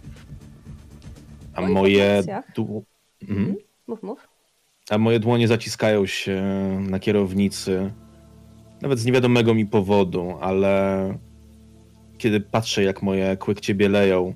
A 1.53 1.61
Po 1.61 1.67
moje. 1.67 2.23
Du- 2.55 2.84
mhm. 3.30 3.55
Mów, 3.88 4.03
mów. 4.03 4.34
A 4.89 4.97
moje 4.97 5.19
dłonie 5.19 5.47
zaciskają 5.47 6.05
się 6.05 6.43
na 6.81 6.99
kierownicy. 6.99 7.93
Nawet 8.81 8.99
z 8.99 9.05
niewiadomego 9.05 9.53
mi 9.53 9.65
powodu, 9.65 10.38
ale 10.41 11.17
kiedy 12.17 12.41
patrzę, 12.41 12.83
jak 12.83 13.01
moje 13.01 13.38
kłykcie 13.38 13.75
bieleją, 13.75 14.33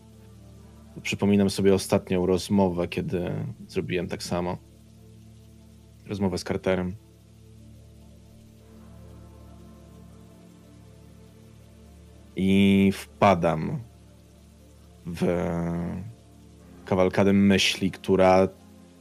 to 0.95 1.01
przypominam 1.01 1.49
sobie 1.49 1.73
ostatnią 1.73 2.25
rozmowę, 2.25 2.87
kiedy 2.87 3.31
zrobiłem 3.67 4.07
tak 4.07 4.23
samo. 4.23 4.57
Rozmowę 6.07 6.37
z 6.37 6.43
Carterem. 6.43 6.95
I 12.35 12.91
wpadam 12.93 13.79
w 15.05 15.25
kawalkadę 16.85 17.33
myśli, 17.33 17.91
która 17.91 18.47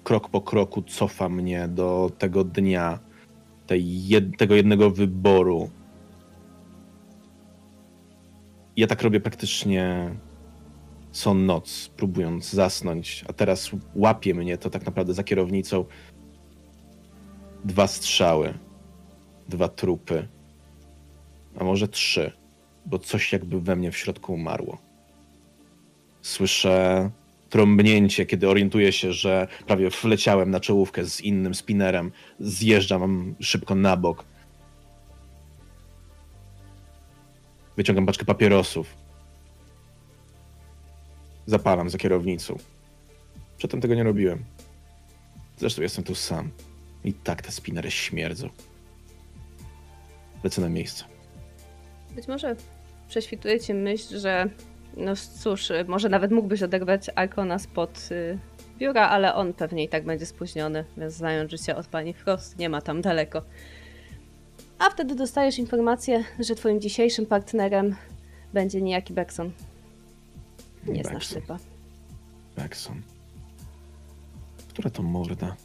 krok 0.08 0.28
po 0.28 0.40
kroku 0.40 0.82
cofa 0.82 1.28
mnie 1.28 1.68
do 1.68 2.10
tego 2.18 2.44
dnia, 2.44 2.98
jed 3.80 4.36
tego 4.38 4.54
jednego 4.54 4.90
wyboru. 4.90 5.70
Ja 8.76 8.86
tak 8.86 9.02
robię 9.02 9.20
praktycznie 9.20 10.10
co 11.12 11.34
noc, 11.34 11.90
próbując 11.96 12.50
zasnąć, 12.50 13.24
a 13.28 13.32
teraz 13.32 13.70
łapie 13.94 14.34
mnie 14.34 14.58
to 14.58 14.70
tak 14.70 14.86
naprawdę 14.86 15.14
za 15.14 15.24
kierownicą. 15.24 15.84
Dwa 17.64 17.86
strzały, 17.86 18.54
dwa 19.48 19.68
trupy, 19.68 20.28
a 21.58 21.64
może 21.64 21.88
trzy, 21.88 22.32
bo 22.86 22.98
coś 22.98 23.32
jakby 23.32 23.60
we 23.60 23.76
mnie 23.76 23.92
w 23.92 23.96
środku 23.96 24.34
umarło. 24.34 24.78
Słyszę 26.22 27.10
trąbnięcie, 27.50 28.26
kiedy 28.26 28.48
orientuję 28.48 28.92
się, 28.92 29.12
że 29.12 29.48
prawie 29.66 29.90
wleciałem 29.90 30.50
na 30.50 30.60
czołówkę 30.60 31.04
z 31.04 31.20
innym 31.20 31.54
spinnerem. 31.54 32.12
Zjeżdżam 32.40 33.34
szybko 33.40 33.74
na 33.74 33.96
bok. 33.96 34.24
Wyciągam 37.76 38.06
paczkę 38.06 38.24
papierosów. 38.24 38.94
Zapalam 41.46 41.90
za 41.90 41.98
kierownicą. 41.98 42.58
Przedtem 43.58 43.80
tego 43.80 43.94
nie 43.94 44.02
robiłem. 44.02 44.44
Zresztą 45.56 45.82
jestem 45.82 46.04
tu 46.04 46.14
sam. 46.14 46.50
I 47.04 47.12
tak 47.12 47.42
te 47.42 47.52
spinnery 47.52 47.90
śmierdzą. 47.90 48.48
Lecę 50.44 50.60
na 50.60 50.68
miejsce. 50.68 51.04
Być 52.14 52.28
może 52.28 52.56
prześwituje 53.08 53.60
ci 53.60 53.74
myśl, 53.74 54.18
że 54.18 54.50
no 54.98 55.12
cóż, 55.16 55.72
może 55.88 56.08
nawet 56.08 56.30
mógłbyś 56.30 56.62
oderwać 56.62 57.10
Arkona 57.14 57.58
spod 57.58 58.08
y, 58.10 58.38
biura, 58.78 59.08
ale 59.08 59.34
on 59.34 59.52
pewnie 59.52 59.84
i 59.84 59.88
tak 59.88 60.04
będzie 60.04 60.26
spóźniony, 60.26 60.84
więc 60.96 61.14
znając 61.14 61.50
życie 61.50 61.76
od 61.76 61.86
pani 61.86 62.14
Frost, 62.14 62.58
nie 62.58 62.68
ma 62.68 62.80
tam 62.80 63.00
daleko. 63.00 63.42
A 64.78 64.90
wtedy 64.90 65.14
dostajesz 65.14 65.58
informację, 65.58 66.24
że 66.40 66.54
twoim 66.54 66.80
dzisiejszym 66.80 67.26
partnerem 67.26 67.96
będzie 68.52 68.80
niejaki 68.82 69.12
Beckson. 69.12 69.52
Nie 70.86 71.04
znasz 71.04 71.14
Beckson. 71.34 71.42
typa. 71.42 71.58
Beckson. 72.56 73.02
Która 74.68 74.90
to 74.90 75.02
morda? 75.02 75.56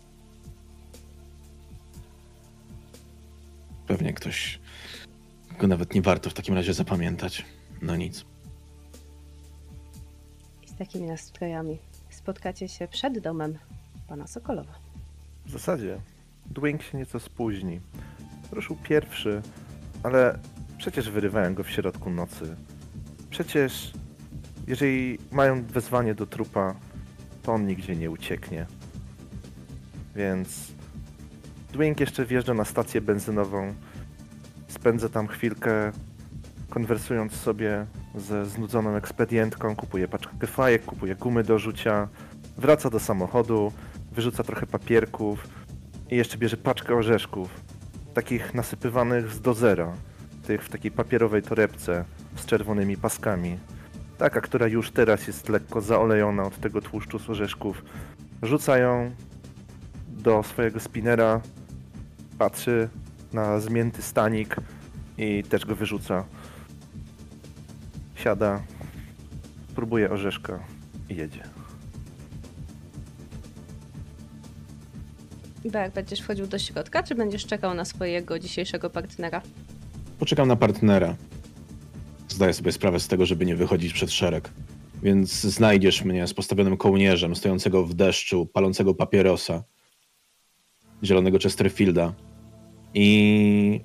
Pewnie 3.88 4.14
ktoś. 4.14 4.60
Go 5.60 5.68
nawet 5.68 5.94
nie 5.94 6.02
warto 6.02 6.30
w 6.30 6.34
takim 6.34 6.56
razie 6.56 6.74
zapamiętać. 6.74 7.46
No 7.82 7.96
nic. 7.96 8.26
Z 10.76 10.78
takimi 10.78 11.08
nastrojami 11.08 11.78
spotkacie 12.10 12.68
się 12.68 12.88
przed 12.88 13.20
domem 13.20 13.58
pana 14.08 14.28
Sokolowa. 14.28 14.74
W 15.46 15.52
zasadzie 15.52 15.98
Dwing 16.46 16.84
się 16.84 16.98
nieco 16.98 17.20
spóźni. 17.20 17.80
Ruszył 18.52 18.76
pierwszy, 18.84 19.42
ale 20.04 20.40
przecież 20.78 21.10
wyrywałem 21.10 21.54
go 21.54 21.64
w 21.64 21.70
środku 21.70 22.10
nocy. 22.10 22.56
Przecież 23.30 23.94
jeżeli 24.68 25.18
mają 25.32 25.64
wezwanie 25.64 26.16
do 26.16 26.26
trupa, 26.26 26.76
to 27.44 27.54
on 27.54 27.68
nigdzie 27.68 27.96
nie 27.96 28.12
ucieknie. 28.12 28.66
Więc 30.16 30.72
Dwing 31.74 32.00
jeszcze 32.00 32.26
wjeżdża 32.26 32.54
na 32.54 32.66
stację 32.66 33.02
benzynową. 33.02 33.74
Spędza 34.68 35.10
tam 35.10 35.28
chwilkę 35.28 35.92
konwersując 36.70 37.34
sobie 37.34 37.86
ze 38.16 38.46
znudzoną 38.46 38.96
ekspedientką, 38.96 39.76
kupuje 39.76 40.08
paczkę 40.08 40.48
fajek, 40.48 40.86
kupuje 40.86 41.16
gumy 41.16 41.44
do 41.44 41.60
rzucia, 41.60 42.08
wraca 42.58 42.90
do 42.90 43.00
samochodu, 43.00 43.72
wyrzuca 44.12 44.44
trochę 44.44 44.68
papierków 44.68 45.48
i 46.10 46.16
jeszcze 46.16 46.38
bierze 46.38 46.58
paczkę 46.58 46.96
orzeszków, 46.96 47.50
takich 48.14 48.54
nasypywanych 48.54 49.32
z 49.32 49.42
do 49.42 49.54
zera, 49.54 49.94
tych 50.48 50.64
w 50.64 50.70
takiej 50.70 50.92
papierowej 50.92 51.42
torebce 51.42 52.06
z 52.36 52.46
czerwonymi 52.46 52.98
paskami. 52.98 53.58
Taka, 54.18 54.42
która 54.42 54.68
już 54.68 54.92
teraz 54.92 55.28
jest 55.28 55.50
lekko 55.50 55.82
zaolejona 55.82 56.44
od 56.44 56.60
tego 56.60 56.82
tłuszczu 56.82 57.20
z 57.20 57.30
orzeszków. 57.30 57.84
Rzuca 58.44 58.78
ją 58.78 59.12
do 60.08 60.44
swojego 60.44 60.80
spinera, 60.80 61.42
patrzy 62.38 62.90
na 63.34 63.60
zmięty 63.60 64.02
stanik 64.02 64.56
i 65.18 65.44
też 65.44 65.66
go 65.66 65.76
wyrzuca. 65.76 66.26
Siada, 68.24 68.64
próbuje 69.76 70.10
orzeszka 70.10 70.64
i 71.10 71.16
jedzie. 71.16 71.44
Berk, 75.66 75.94
będziesz 75.94 76.20
wchodził 76.20 76.48
do 76.48 76.60
środka, 76.60 77.04
czy 77.04 77.16
będziesz 77.16 77.46
czekał 77.46 77.74
na 77.74 77.86
swojego 77.86 78.40
dzisiejszego 78.40 78.90
partnera? 78.90 79.42
Poczekam 80.20 80.48
na 80.48 80.56
partnera. 80.56 81.16
Zdaję 82.30 82.54
sobie 82.54 82.72
sprawę 82.72 83.00
z 83.00 83.08
tego, 83.08 83.26
żeby 83.26 83.46
nie 83.46 83.56
wychodzić 83.56 83.94
przed 83.94 84.12
szereg. 84.12 84.50
Więc 85.04 85.42
znajdziesz 85.42 86.04
mnie 86.04 86.28
z 86.28 86.34
postawionym 86.34 86.78
kołnierzem, 86.78 87.36
stojącego 87.36 87.86
w 87.86 87.94
deszczu, 87.94 88.46
palącego 88.46 88.96
papierosa, 88.96 89.64
zielonego 91.04 91.40
Chesterfielda. 91.40 92.14
I 92.94 93.82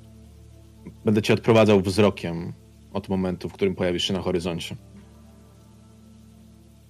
będę 1.04 1.22
cię 1.22 1.34
odprowadzał 1.34 1.80
wzrokiem 1.80 2.52
od 2.98 3.08
momentu, 3.08 3.48
w 3.48 3.52
którym 3.52 3.74
pojawisz 3.74 4.04
się 4.04 4.14
na 4.14 4.20
horyzoncie. 4.20 4.76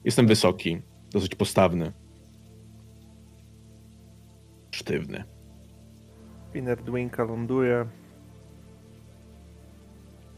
Jestem 0.04 0.26
wysoki, 0.26 0.80
dosyć 1.10 1.34
postawny. 1.34 1.92
Sztywny. 4.70 5.24
Spinner 6.50 6.82
Dwinka 6.82 7.24
ląduje. 7.24 7.86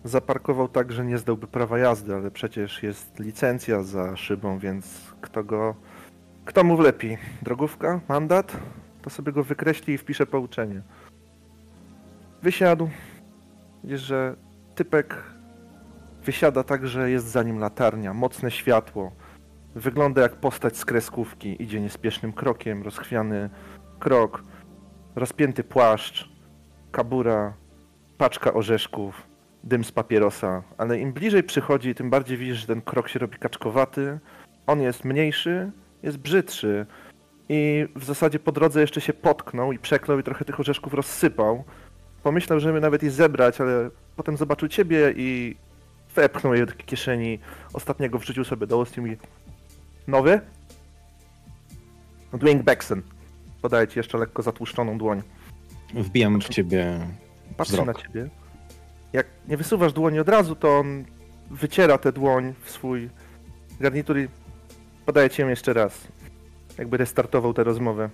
Zaparkował 0.04 0.68
tak, 0.68 0.92
że 0.92 1.04
nie 1.04 1.18
zdałby 1.18 1.46
prawa 1.46 1.78
jazdy, 1.78 2.14
ale 2.14 2.30
przecież 2.30 2.82
jest 2.82 3.18
licencja 3.18 3.82
za 3.82 4.16
szybą, 4.16 4.58
więc 4.58 5.12
kto 5.20 5.44
go. 5.44 5.74
Kto 6.44 6.64
mu 6.64 6.76
wlepi? 6.76 7.16
Drogówka? 7.42 8.00
Mandat? 8.08 8.56
To 9.02 9.10
sobie 9.10 9.32
go 9.32 9.44
wykreśli 9.44 9.94
i 9.94 9.98
wpisze 9.98 10.26
pouczenie. 10.26 10.82
Wysiadł. 12.42 12.88
Widzisz, 13.84 14.00
że 14.00 14.36
typek 14.74 15.39
wysiada 16.30 16.64
tak, 16.64 16.86
że 16.86 17.10
jest 17.10 17.26
za 17.26 17.42
nim 17.42 17.58
latarnia, 17.58 18.14
mocne 18.14 18.50
światło. 18.50 19.12
Wygląda 19.74 20.22
jak 20.22 20.36
postać 20.36 20.76
z 20.76 20.84
kreskówki. 20.84 21.62
Idzie 21.62 21.80
niespiesznym 21.80 22.32
krokiem, 22.32 22.82
rozchwiany 22.82 23.50
krok, 23.98 24.44
rozpięty 25.16 25.64
płaszcz, 25.64 26.28
kabura, 26.92 27.52
paczka 28.18 28.54
orzeszków, 28.54 29.26
dym 29.64 29.84
z 29.84 29.92
papierosa, 29.92 30.62
ale 30.78 30.98
im 30.98 31.12
bliżej 31.12 31.42
przychodzi, 31.42 31.94
tym 31.94 32.10
bardziej 32.10 32.36
widzisz, 32.36 32.58
że 32.58 32.66
ten 32.66 32.80
krok 32.82 33.08
się 33.08 33.18
robi 33.18 33.38
kaczkowaty. 33.38 34.18
On 34.66 34.80
jest 34.80 35.04
mniejszy, 35.04 35.70
jest 36.02 36.18
brzydszy 36.18 36.86
i 37.48 37.86
w 37.96 38.04
zasadzie 38.04 38.38
po 38.38 38.52
drodze 38.52 38.80
jeszcze 38.80 39.00
się 39.00 39.12
potknął 39.12 39.72
i 39.72 39.78
przeklął 39.78 40.18
i 40.18 40.22
trochę 40.22 40.44
tych 40.44 40.60
orzeszków 40.60 40.94
rozsypał. 40.94 41.64
Pomyślał, 42.22 42.60
żeby 42.60 42.80
nawet 42.80 43.02
je 43.02 43.10
zebrać, 43.10 43.60
ale 43.60 43.90
potem 44.16 44.36
zobaczył 44.36 44.68
ciebie 44.68 45.14
i 45.16 45.56
wepchnął 46.14 46.54
je 46.54 46.66
do 46.66 46.72
kieszeni. 46.72 47.38
Ostatniego 47.72 48.18
wrzucił 48.18 48.44
sobie 48.44 48.66
do 48.66 48.78
ust 48.78 48.96
i 48.96 49.00
mówi 49.00 49.16
Nowy? 50.06 50.40
Dwayne 52.32 52.62
Beckson. 52.62 53.02
Podaję 53.62 53.88
ci 53.88 53.98
jeszcze 53.98 54.18
lekko 54.18 54.42
zatłuszczoną 54.42 54.98
dłoń. 54.98 55.22
Wbijam 55.94 56.40
w 56.40 56.48
ciebie 56.48 57.00
Patrzy 57.56 57.72
Wzrok. 57.72 57.86
na 57.86 57.94
ciebie. 57.94 58.28
Jak 59.12 59.26
nie 59.48 59.56
wysuwasz 59.56 59.92
dłoni 59.92 60.18
od 60.18 60.28
razu, 60.28 60.56
to 60.56 60.78
on 60.78 61.04
wyciera 61.50 61.98
tę 61.98 62.12
dłoń 62.12 62.54
w 62.64 62.70
swój 62.70 63.10
garnitur 63.80 64.18
i 64.18 64.28
podaje 65.06 65.30
ci 65.30 65.42
ją 65.42 65.48
jeszcze 65.48 65.72
raz. 65.72 66.08
Jakby 66.78 66.96
restartował 66.96 67.54
tę 67.54 67.64
rozmowę. 67.64 68.10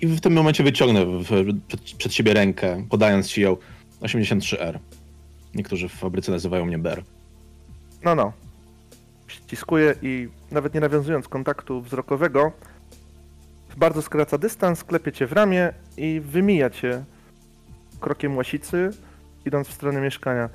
I 0.00 0.06
w 0.06 0.20
tym 0.20 0.32
momencie 0.32 0.64
wyciągnę 0.64 1.06
w, 1.06 1.24
przed, 1.68 1.80
przed 1.80 2.14
siebie 2.14 2.34
rękę, 2.34 2.86
podając 2.90 3.28
ci 3.28 3.40
ją 3.40 3.56
83R. 4.00 4.78
Niektórzy 5.54 5.88
w 5.88 5.92
fabryce 5.92 6.32
nazywają 6.32 6.66
mnie 6.66 6.78
Ber. 6.78 7.02
No, 8.04 8.14
no. 8.14 8.32
Ściskuje 9.26 9.94
i 10.02 10.28
nawet 10.50 10.74
nie 10.74 10.80
nawiązując 10.80 11.28
kontaktu 11.28 11.82
wzrokowego, 11.82 12.52
bardzo 13.76 14.02
skraca 14.02 14.38
dystans, 14.38 14.84
klepie 14.84 15.12
cię 15.12 15.26
w 15.26 15.32
ramię 15.32 15.72
i 15.96 16.20
wymija 16.20 16.70
cię 16.70 17.04
krokiem 18.00 18.36
łasicy, 18.36 18.90
idąc 19.46 19.68
w 19.68 19.72
stronę 19.72 20.00
mieszkania. 20.00 20.48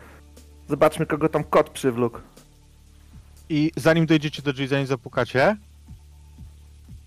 Zobaczmy, 0.70 1.06
kogo 1.06 1.30
tam 1.30 1.44
kot 1.44 1.70
przywlókł. 1.70 2.20
I 3.50 3.72
zanim 3.76 4.06
dojdziecie 4.06 4.42
do 4.42 4.54
drzwi, 4.54 4.68
zanim 4.68 4.88
zapukacie, 4.88 5.58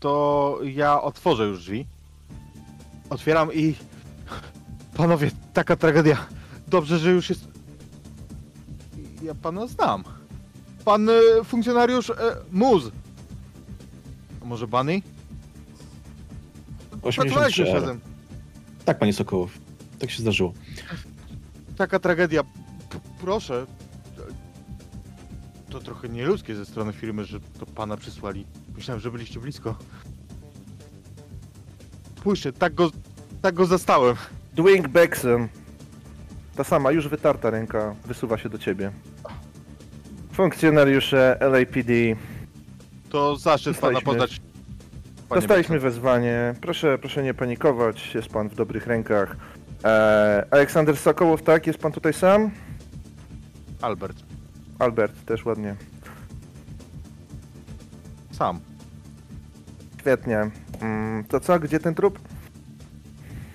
to 0.00 0.58
ja 0.62 1.02
otworzę 1.02 1.44
już 1.44 1.58
drzwi. 1.60 1.86
Otwieram 3.10 3.52
i... 3.54 3.74
Panowie, 4.96 5.30
taka 5.52 5.76
tragedia. 5.76 6.26
Dobrze, 6.68 6.98
że 6.98 7.10
już 7.10 7.30
jest... 7.30 7.48
Ja 9.22 9.34
pana 9.34 9.66
znam. 9.66 10.04
Pan 10.84 11.08
e, 11.08 11.12
funkcjonariusz 11.44 12.10
e, 12.10 12.14
Muz. 12.52 12.90
A 14.42 14.44
może 14.44 14.66
Bunny? 14.66 15.02
Pracowaliście 17.02 17.64
83R. 17.64 17.72
razem. 17.74 18.00
Tak, 18.84 18.98
panie 18.98 19.12
Sokołow. 19.12 19.50
Tak 19.98 20.10
się 20.10 20.22
zdarzyło. 20.22 20.52
Taka 21.76 21.98
tragedia. 21.98 22.42
P- 22.44 23.00
proszę. 23.20 23.66
To 25.70 25.80
trochę 25.80 26.08
nieludzkie 26.08 26.54
ze 26.56 26.66
strony 26.66 26.92
firmy, 26.92 27.24
że 27.24 27.40
to 27.40 27.66
pana 27.66 27.96
przysłali. 27.96 28.46
Myślałem, 28.76 29.00
że 29.00 29.10
byliście 29.10 29.40
blisko. 29.40 29.74
Spójrzcie, 32.18 32.52
tak 32.52 32.74
go, 32.74 32.90
tak 33.42 33.54
go 33.54 33.66
zastałem. 33.66 34.16
Dwing 34.54 34.88
Beckson. 34.88 35.48
Ta 36.56 36.64
sama, 36.64 36.90
już 36.90 37.08
wytarta 37.08 37.50
ręka 37.50 37.94
wysuwa 38.06 38.38
się 38.38 38.48
do 38.48 38.58
ciebie. 38.58 38.92
Funkcjonariusze 40.32 41.38
LAPD. 41.40 41.92
To 43.10 43.36
zaszczyt 43.36 43.78
pana 43.78 43.92
Dostaliśmy- 43.92 44.12
poznać. 44.20 44.40
panie 45.28 45.40
Dostaliśmy 45.40 45.78
wezwanie. 45.78 46.54
Proszę, 46.60 46.98
proszę 46.98 47.22
nie 47.22 47.34
panikować, 47.34 48.14
jest 48.14 48.28
pan 48.28 48.48
w 48.48 48.54
dobrych 48.54 48.86
rękach. 48.86 49.36
Eee, 49.84 50.42
Aleksander 50.50 50.96
Sokołow, 50.96 51.42
tak? 51.42 51.66
Jest 51.66 51.78
pan 51.78 51.92
tutaj 51.92 52.12
sam? 52.12 52.50
Albert, 53.82 54.16
Albert, 54.78 55.24
też 55.26 55.44
ładnie. 55.44 55.74
sam. 58.32 58.60
Świetnie. 60.00 60.50
Mm, 60.80 61.24
to 61.24 61.40
co, 61.40 61.58
gdzie 61.60 61.80
ten 61.80 61.94
trup? 61.94 62.18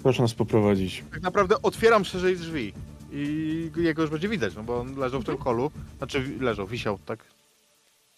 Proszę 0.05 0.21
nas 0.21 0.33
poprowadzić. 0.33 1.03
Tak 1.11 1.21
naprawdę 1.21 1.61
otwieram 1.61 2.05
szerzej 2.05 2.37
drzwi. 2.37 2.73
I 3.11 3.71
jego 3.77 4.01
już 4.01 4.11
będzie 4.11 4.29
widać, 4.29 4.55
no 4.55 4.63
bo 4.63 4.79
on 4.79 4.95
leżał 4.95 5.21
w 5.21 5.25
tym 5.25 5.37
holu. 5.37 5.71
Znaczy 5.97 6.23
leżał, 6.39 6.67
wisiał, 6.67 6.99
tak. 7.05 7.19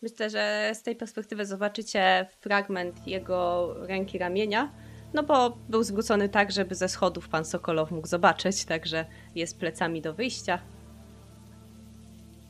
Myślę, 0.02 0.30
że 0.30 0.72
z 0.76 0.84
tej 0.84 0.96
perspektywy 0.96 1.46
zobaczycie 1.46 2.28
fragment 2.42 3.08
jego 3.08 3.74
ręki 3.80 4.18
ramienia, 4.18 4.72
no 5.14 5.24
bo 5.24 5.58
był 5.70 5.84
zwrócony 5.84 6.30
tak, 6.30 6.52
żeby 6.52 6.76
ze 6.76 6.90
schodów 6.90 7.30
pan 7.30 7.46
Sokolow 7.46 7.92
mógł 7.92 8.08
zobaczyć, 8.08 8.66
także 8.66 9.06
jest 9.36 9.60
plecami 9.60 10.02
do 10.02 10.14
wyjścia, 10.14 10.60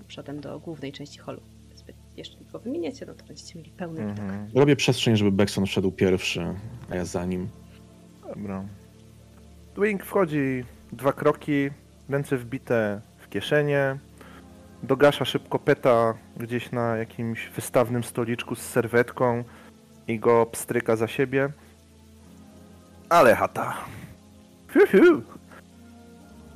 a 0.02 0.04
przodem 0.04 0.42
do 0.42 0.60
głównej 0.60 0.92
części 0.92 1.20
holu. 1.20 1.42
Jeszcze 2.16 2.38
tylko 2.38 2.60
wymieniecie, 2.60 3.06
no 3.06 3.14
to 3.14 3.26
będziecie 3.26 3.60
mieli 3.60 3.72
pełny 3.72 4.02
widok. 4.02 4.20
Mhm. 4.20 4.50
Robię 4.56 4.76
przestrzeń, 4.76 5.16
żeby 5.16 5.32
Beckson 5.32 5.66
wszedł 5.66 5.92
pierwszy, 5.92 6.56
a 6.90 6.96
ja 6.96 7.06
za 7.06 7.26
nim. 7.26 7.50
Dobra. 8.36 8.66
Dwing 9.78 10.04
wchodzi 10.04 10.64
dwa 10.92 11.14
kroki, 11.14 11.70
ręce 12.10 12.38
wbite 12.38 13.02
w 13.20 13.30
kieszenie. 13.30 13.98
Dogasza 14.84 15.26
szybko 15.26 15.60
peta 15.60 16.14
gdzieś 16.38 16.72
na 16.72 16.98
jakimś 16.98 17.50
wystawnym 17.50 18.04
stoliczku 18.04 18.56
z 18.56 18.62
serwetką 18.62 19.44
i 20.08 20.20
go 20.20 20.46
pstryka 20.46 20.96
za 20.96 21.08
siebie. 21.08 21.50
Ale 23.10 23.36
chata. 23.36 23.78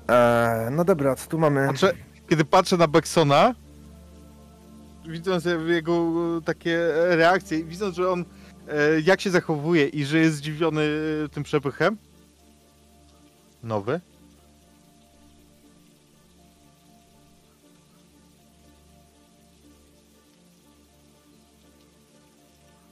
Eee, 0.07 0.71
no 0.71 0.85
dobra, 0.85 1.15
co 1.15 1.29
tu 1.29 1.39
mamy? 1.39 1.67
Patrzę, 1.67 1.93
kiedy 2.29 2.45
patrzę 2.45 2.77
na 2.77 2.87
Becksona, 2.87 3.55
widząc 5.07 5.45
jego 5.67 5.93
e, 6.37 6.41
takie 6.41 6.79
reakcje, 6.93 7.63
widząc, 7.63 7.95
że 7.95 8.09
on 8.09 8.25
e, 8.67 9.01
jak 9.01 9.21
się 9.21 9.29
zachowuje 9.29 9.87
i 9.87 10.05
że 10.05 10.17
jest 10.17 10.35
zdziwiony 10.35 10.81
e, 11.25 11.29
tym 11.29 11.43
przepychem. 11.43 11.97
Nowy. 13.63 14.01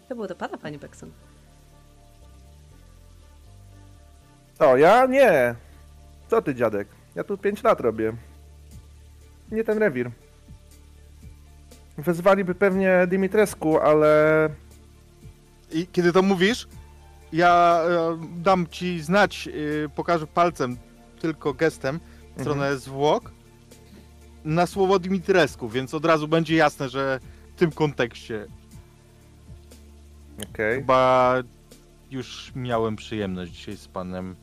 To 0.09 0.15
było 0.15 0.27
do 0.27 0.35
pana, 0.35 0.57
panie 0.57 0.79
Beckson. 0.79 1.11
O, 4.59 4.77
ja 4.77 5.05
nie. 5.05 5.55
Co 6.27 6.41
ty, 6.41 6.55
dziadek? 6.55 6.87
Ja 7.15 7.23
tu 7.23 7.37
5 7.37 7.63
lat 7.63 7.79
robię. 7.79 8.13
Nie 9.51 9.63
ten 9.63 9.77
rewir. 9.77 10.11
Wezwaliby 11.97 12.55
pewnie 12.55 13.07
Dimitrescu, 13.07 13.79
ale 13.79 14.49
I 15.71 15.87
kiedy 15.87 16.13
to 16.13 16.21
mówisz, 16.21 16.67
ja 17.33 17.81
e, 17.89 18.17
dam 18.43 18.67
ci 18.67 19.01
znać, 19.01 19.47
e, 19.47 19.89
pokażę 19.89 20.27
palcem, 20.27 20.77
tylko 21.19 21.53
gestem, 21.53 21.99
w 22.37 22.41
stronę 22.41 22.77
zwłok, 22.77 23.31
na 24.45 24.67
słowo 24.67 24.99
Dimitrescu, 24.99 25.69
więc 25.69 25.93
od 25.93 26.05
razu 26.05 26.27
będzie 26.27 26.55
jasne, 26.55 26.89
że 26.89 27.19
w 27.55 27.59
tym 27.59 27.71
kontekście 27.71 28.47
Okej. 30.51 30.79
chyba 30.79 31.35
już 32.11 32.51
miałem 32.55 32.95
przyjemność 32.95 33.51
dzisiaj 33.51 33.77
z 33.77 33.87
panem 33.87 34.35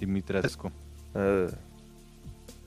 Dimitrescu. 0.00 0.70
E, 1.16 1.20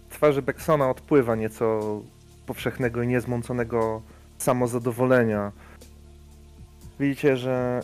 Twarzy 0.09 0.41
Becksona 0.41 0.89
odpływa 0.89 1.35
nieco 1.35 2.01
powszechnego 2.45 3.01
i 3.01 3.07
niezmąconego 3.07 4.01
samozadowolenia. 4.37 5.51
Widzicie, 6.99 7.37
że 7.37 7.81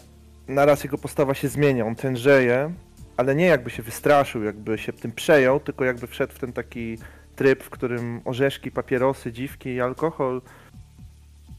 naraz 0.48 0.84
jego 0.84 0.98
postawa 0.98 1.34
się 1.34 1.48
zmienia, 1.48 1.86
on 1.86 1.96
tężeje, 1.96 2.74
ale 3.18 3.36
nie 3.36 3.46
jakby 3.46 3.70
się 3.70 3.84
wystraszył, 3.84 4.44
jakby 4.44 4.78
się 4.78 4.94
tym 4.94 5.12
przejął, 5.12 5.60
tylko 5.60 5.86
jakby 5.86 6.08
wszedł 6.08 6.34
w 6.34 6.40
ten 6.40 6.54
taki 6.54 6.98
tryb, 7.36 7.64
w 7.64 7.70
którym 7.70 8.22
orzeszki, 8.26 8.72
papierosy, 8.72 9.32
dziwki 9.32 9.70
i 9.70 9.82
alkohol 9.82 10.42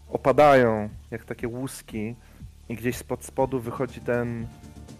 opadają 0.09 0.89
jak 1.11 1.24
takie 1.24 1.49
łuski 1.49 2.14
i 2.68 2.74
gdzieś 2.74 2.97
spod 2.97 3.24
spodu 3.24 3.61
wychodzi 3.61 4.01
ten 4.01 4.47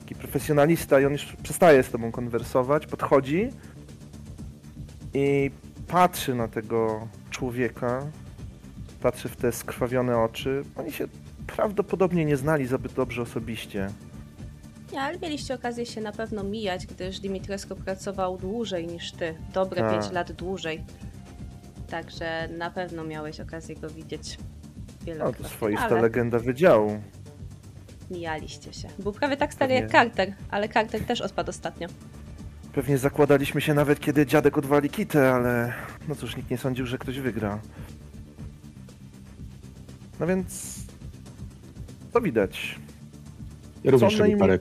taki 0.01 0.15
profesjonalista 0.15 1.01
i 1.01 1.05
on 1.05 1.13
już 1.13 1.37
przestaje 1.43 1.83
z 1.83 1.91
tobą 1.91 2.13
konwersować, 2.13 2.87
podchodzi 2.87 3.51
i 5.15 5.51
patrzy 5.89 6.35
na 6.35 6.49
tego 6.49 7.09
człowieka, 7.31 8.07
patrzy 9.03 9.29
w 9.29 9.37
te 9.37 9.53
skrwawione 9.53 10.19
oczy. 10.19 10.63
Oni 10.77 10.93
się 10.93 11.09
prawdopodobnie 11.47 12.25
nie 12.25 12.37
znali 12.37 12.67
zbyt 12.67 12.93
dobrze 12.93 13.23
osobiście. 13.23 13.91
Nie, 14.93 15.01
ale 15.01 15.19
mieliście 15.19 15.55
okazję 15.55 15.87
się 15.87 16.01
na 16.01 16.13
pewno 16.13 16.45
mijać, 16.45 16.87
gdyż 16.87 17.21
Dimitrescu 17.21 17.77
pracował 17.77 18.39
dłużej 18.39 18.87
niż 18.87 19.13
ty. 19.13 19.35
Dobre 19.53 19.81
Tak. 19.81 20.01
5 20.01 20.13
lat 20.13 20.33
dłużej. 20.33 20.85
Także 21.91 22.49
na 22.59 22.71
pewno 22.71 23.05
miałeś 23.05 23.41
okazję 23.41 23.77
go 23.77 23.91
widzieć 23.91 24.39
No 24.39 25.05
wielokrotnie. 25.07 25.45
to 25.45 25.51
swoista 25.51 25.85
ale 25.85 26.01
legenda 26.03 26.39
wydziału. 26.39 27.01
mijaliście 28.11 28.73
się. 28.73 28.89
Był 28.99 29.13
prawie 29.13 29.37
tak 29.37 29.55
stary 29.55 29.75
jak 29.75 29.85
Pewnie. 29.85 30.01
Carter, 30.01 30.35
ale 30.51 30.69
Carter 30.69 31.05
też 31.05 31.21
odpadł 31.21 31.51
ostatnio. 31.51 31.89
Pewnie 32.73 32.99
zakładaliśmy 32.99 33.61
się 33.61 33.75
nawet 33.75 34.01
kiedy 34.01 34.27
dziadek 34.27 34.59
odwali 34.59 34.91
kitę, 34.91 35.33
ale 35.35 35.73
no 36.09 36.15
cóż, 36.15 36.37
nikt 36.37 36.51
nie 36.51 36.59
sądził, 36.59 36.87
że 36.87 36.99
ktoś 36.99 37.19
wygra. 37.19 37.59
No 40.21 40.27
więc... 40.27 40.77
Co 42.17 42.21
widać? 42.21 42.79
Ja 43.85 43.91
również 43.91 44.17
robię 44.17 44.37
parę 44.37 44.59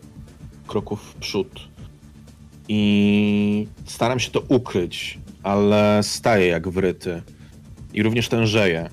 kroków 0.68 1.02
w 1.02 1.16
przód. 1.16 1.68
I 2.68 3.68
staram 3.86 4.20
się 4.20 4.32
to 4.32 4.44
ukryć, 4.50 5.20
ale 5.44 6.00
staję 6.04 6.48
jak 6.48 6.68
wryty. 6.70 7.22
I 7.94 8.04
również 8.04 8.30
tężeję. 8.30 8.90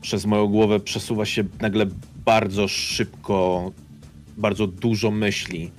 Przez 0.00 0.26
moją 0.26 0.46
głowę 0.46 0.80
przesuwa 0.80 1.24
się 1.24 1.44
nagle 1.60 1.86
bardzo 2.24 2.68
szybko, 2.68 3.70
bardzo 4.36 4.66
dużo 4.66 5.10
myśli, 5.10 5.70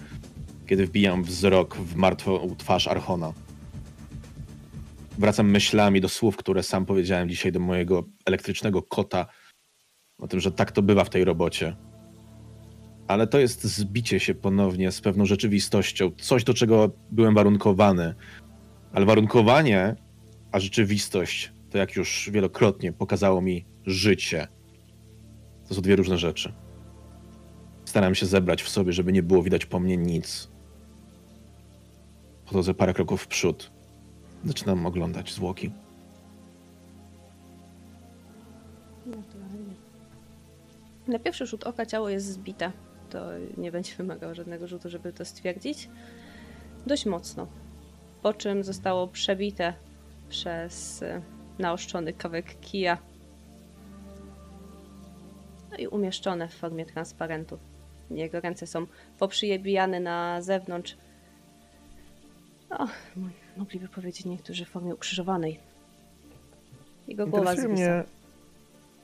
kiedy 0.68 0.86
wbijam 0.86 1.24
wzrok 1.24 1.76
w 1.78 1.96
martwą 1.96 2.56
twarz 2.58 2.88
Archona. 2.88 3.34
Wracam 5.18 5.50
myślami 5.50 6.02
do 6.02 6.10
słów, 6.10 6.38
które 6.38 6.64
sam 6.64 6.86
powiedziałem 6.86 7.30
dzisiaj 7.30 7.52
do 7.52 7.60
mojego 7.60 8.04
elektrycznego 8.26 8.82
kota, 8.82 9.26
o 10.22 10.28
tym, 10.28 10.40
że 10.40 10.52
tak 10.52 10.72
to 10.72 10.82
bywa 10.82 11.04
w 11.04 11.10
tej 11.10 11.26
robocie 11.26 11.76
ale 13.12 13.28
to 13.28 13.40
jest 13.40 13.64
zbicie 13.64 14.20
się 14.20 14.34
ponownie 14.36 14.92
z 14.92 15.02
pewną 15.02 15.26
rzeczywistością, 15.26 16.12
coś 16.18 16.44
do 16.44 16.54
czego 16.54 16.90
byłem 17.12 17.36
warunkowany. 17.36 18.16
Ale 18.94 19.06
warunkowanie, 19.06 19.96
a 20.52 20.60
rzeczywistość, 20.60 21.54
to 21.70 21.78
jak 21.78 21.96
już 21.96 22.30
wielokrotnie 22.34 22.94
pokazało 22.94 23.42
mi 23.42 23.66
życie. 23.86 24.48
To 25.68 25.76
są 25.76 25.82
dwie 25.82 25.96
różne 25.96 26.18
rzeczy. 26.18 26.54
Staram 27.86 28.16
się 28.16 28.26
zebrać 28.26 28.64
w 28.64 28.70
sobie, 28.70 28.94
żeby 28.94 29.14
nie 29.14 29.24
było 29.24 29.44
widać 29.44 29.66
po 29.66 29.80
mnie 29.80 29.98
nic. 29.98 30.52
Podchodzę 32.46 32.74
parę 32.74 32.94
kroków 32.94 33.22
w 33.22 33.28
przód. 33.28 33.72
Zaczynam 34.46 34.86
oglądać 34.86 35.34
zwłoki. 35.34 35.72
Na 41.12 41.20
pierwszy 41.20 41.46
rzut 41.46 41.64
oka 41.64 41.86
ciało 41.86 42.10
jest 42.10 42.26
zbite. 42.26 42.72
To 43.10 43.20
nie 43.58 43.72
będzie 43.72 43.96
wymagało 43.96 44.34
żadnego 44.34 44.68
rzutu, 44.68 44.90
żeby 44.90 45.14
to 45.14 45.26
stwierdzić. 45.26 45.90
Dość 46.86 47.06
mocno. 47.06 47.48
Po 48.22 48.34
czym 48.34 48.64
zostało 48.64 49.08
przebite 49.08 49.74
przez 50.30 51.02
y, 51.02 51.22
naoszczony 51.60 52.14
kawałek 52.14 52.60
kija. 52.60 52.98
No 55.72 55.78
i 55.78 55.88
umieszczone 55.88 56.48
w 56.48 56.54
formie 56.54 56.86
transparentu. 56.86 57.58
Jego 58.12 58.40
ręce 58.40 58.68
są 58.68 58.88
poprzyjebijane 59.20 60.00
na 60.00 60.42
zewnątrz. 60.42 60.98
No, 62.70 62.88
mogliby 63.58 63.88
powiedzieć 63.88 64.26
niektórzy 64.26 64.66
w 64.66 64.70
formie 64.70 64.96
ukrzyżowanej. 64.96 65.60
Jego 67.08 67.28
głowa 67.28 67.56
zwisa. 67.56 67.68
mnie 67.68 68.04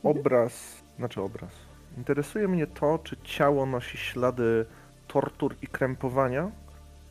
obraz, 0.03 0.83
znaczy 0.97 1.21
obraz. 1.21 1.66
Interesuje 1.97 2.47
mnie 2.47 2.67
to, 2.67 2.99
czy 3.03 3.17
ciało 3.23 3.65
nosi 3.65 3.97
ślady 3.97 4.65
tortur 5.07 5.55
i 5.61 5.67
krępowania. 5.67 6.51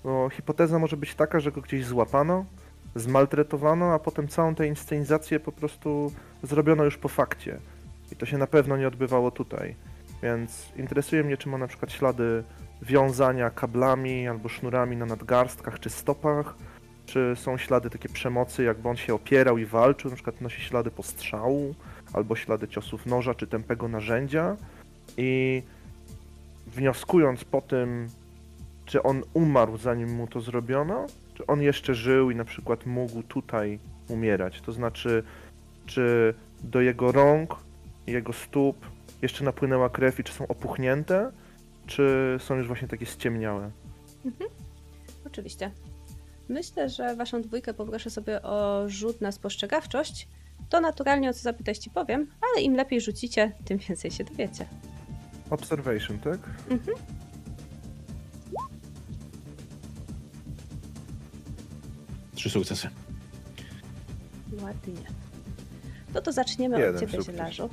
Bo 0.04 0.28
hipoteza 0.30 0.78
może 0.78 0.96
być 0.96 1.14
taka, 1.14 1.40
że 1.40 1.52
go 1.52 1.60
gdzieś 1.60 1.84
złapano, 1.84 2.44
zmaltretowano, 2.94 3.92
a 3.94 3.98
potem 3.98 4.28
całą 4.28 4.54
tę 4.54 4.66
inscenizację 4.66 5.40
po 5.40 5.52
prostu 5.52 6.12
zrobiono 6.42 6.84
już 6.84 6.98
po 6.98 7.08
fakcie. 7.08 7.58
I 8.12 8.16
to 8.16 8.26
się 8.26 8.38
na 8.38 8.46
pewno 8.46 8.76
nie 8.76 8.88
odbywało 8.88 9.30
tutaj. 9.30 9.74
Więc 10.22 10.72
interesuje 10.76 11.24
mnie, 11.24 11.36
czy 11.36 11.48
ma 11.48 11.58
na 11.58 11.66
przykład 11.66 11.92
ślady 11.92 12.44
wiązania 12.82 13.50
kablami 13.50 14.28
albo 14.28 14.48
sznurami 14.48 14.96
na 14.96 15.06
nadgarstkach 15.06 15.80
czy 15.80 15.90
stopach, 15.90 16.54
czy 17.06 17.32
są 17.36 17.58
ślady 17.58 17.90
takie 17.90 18.08
przemocy, 18.08 18.62
jakby 18.62 18.88
on 18.88 18.96
się 18.96 19.14
opierał 19.14 19.58
i 19.58 19.66
walczył, 19.66 20.10
na 20.10 20.16
przykład 20.16 20.40
nosi 20.40 20.62
ślady 20.62 20.90
postrzału, 20.90 21.74
albo 22.12 22.36
ślady 22.36 22.68
ciosów 22.68 23.06
noża 23.06 23.34
czy 23.34 23.46
tępego 23.46 23.88
narzędzia. 23.88 24.56
I 25.16 25.62
wnioskując 26.66 27.44
po 27.44 27.60
tym, 27.60 28.08
czy 28.84 29.02
on 29.02 29.22
umarł 29.34 29.76
zanim 29.76 30.14
mu 30.14 30.26
to 30.26 30.40
zrobiono, 30.40 31.06
czy 31.34 31.46
on 31.46 31.62
jeszcze 31.62 31.94
żył 31.94 32.30
i 32.30 32.34
na 32.34 32.44
przykład 32.44 32.86
mógł 32.86 33.22
tutaj 33.22 33.78
umierać. 34.08 34.60
To 34.60 34.72
znaczy, 34.72 35.22
czy 35.86 36.34
do 36.62 36.80
jego 36.80 37.12
rąk 37.12 37.56
jego 38.06 38.32
stóp 38.32 38.86
jeszcze 39.22 39.44
napłynęła 39.44 39.90
krew 39.90 40.20
i 40.20 40.24
czy 40.24 40.32
są 40.32 40.46
opuchnięte, 40.46 41.32
czy 41.86 42.36
są 42.40 42.54
już 42.54 42.66
właśnie 42.66 42.88
takie 42.88 43.06
ściemniałe? 43.06 43.70
Oczywiście. 45.26 45.70
Myślę, 46.48 46.88
że 46.88 47.16
waszą 47.16 47.42
dwójkę 47.42 47.74
poproszę 47.74 48.10
sobie 48.10 48.42
o 48.42 48.84
rzut 48.88 49.20
na 49.20 49.32
spostrzegawczość. 49.32 50.28
To 50.68 50.80
naturalnie 50.80 51.30
o 51.30 51.32
co 51.32 51.40
zapytać 51.40 51.78
ci 51.78 51.90
powiem, 51.90 52.26
ale 52.40 52.62
im 52.64 52.74
lepiej 52.74 53.00
rzucicie, 53.00 53.52
tym 53.64 53.78
więcej 53.78 54.10
się 54.10 54.24
dowiecie. 54.24 54.66
Observation, 55.50 56.18
tak? 56.18 56.38
Mhm. 56.70 56.96
Trzy 62.34 62.50
sukcesy. 62.50 62.88
Ładnie. 64.62 64.94
No 66.14 66.22
to 66.22 66.32
zaczniemy 66.32 66.78
Jeden 66.78 66.94
od 66.94 67.00
ciebie, 67.00 67.12
sukces. 67.12 67.34
zielarzu. 67.34 67.70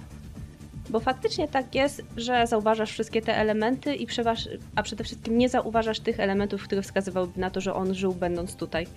Bo 0.90 1.00
faktycznie 1.00 1.48
tak 1.48 1.76
jest, 1.76 2.02
że 2.18 2.48
zauważasz 2.48 2.92
wszystkie 2.92 3.22
te 3.22 3.38
elementy, 3.38 3.96
i 3.96 4.06
przeważ... 4.06 4.50
a 4.76 4.84
przede 4.84 5.04
wszystkim 5.04 5.38
nie 5.38 5.50
zauważasz 5.50 6.00
tych 6.00 6.20
elementów, 6.20 6.64
które 6.64 6.82
wskazywałyby 6.82 7.40
na 7.40 7.50
to, 7.50 7.62
że 7.62 7.74
on 7.74 7.96
żył 7.96 8.14
będąc 8.14 8.56
tutaj. 8.56 8.88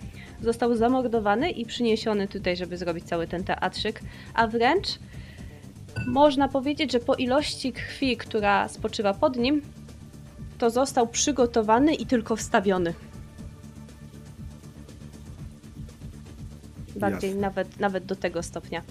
Został 0.42 0.76
zamordowany 0.76 1.50
i 1.50 1.66
przyniesiony 1.66 2.28
tutaj, 2.28 2.56
żeby 2.56 2.76
zrobić 2.76 3.04
cały 3.04 3.26
ten 3.26 3.44
teatrzyk, 3.44 4.00
a 4.34 4.46
wręcz 4.46 4.86
można 6.06 6.48
powiedzieć, 6.48 6.92
że 6.92 7.00
po 7.00 7.14
ilości 7.14 7.72
krwi, 7.72 8.16
która 8.16 8.68
spoczywa 8.68 9.14
pod 9.14 9.36
nim, 9.36 9.62
to 10.58 10.70
został 10.70 11.06
przygotowany 11.06 11.94
i 11.94 12.06
tylko 12.06 12.36
wstawiony. 12.36 12.94
Bardziej 16.96 17.30
Jasne. 17.30 17.40
nawet, 17.40 17.80
nawet 17.80 18.04
do 18.04 18.16
tego 18.16 18.42
stopnia. 18.42 18.82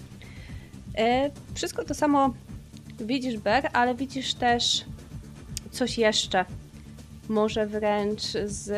E, 0.98 1.30
wszystko 1.54 1.84
to 1.84 1.94
samo 1.94 2.34
widzisz, 3.00 3.38
Ber, 3.38 3.68
ale 3.72 3.94
widzisz 3.94 4.34
też 4.34 4.84
coś 5.70 5.98
jeszcze. 5.98 6.44
Może 7.28 7.66
wręcz 7.66 8.22
z. 8.44 8.68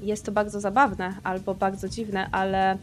Jest 0.00 0.24
to 0.24 0.32
bardzo 0.32 0.60
zabawne 0.60 1.14
albo 1.22 1.54
bardzo 1.54 1.88
dziwne, 1.88 2.28
ale 2.32 2.78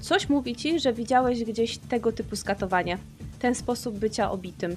coś 0.00 0.28
mówi 0.28 0.56
ci, 0.56 0.80
że 0.80 0.92
widziałeś 0.92 1.44
gdzieś 1.44 1.78
tego 1.78 2.12
typu 2.12 2.36
skatowanie. 2.36 2.98
Ten 3.38 3.54
sposób 3.54 3.98
bycia 3.98 4.30
obitym. 4.30 4.76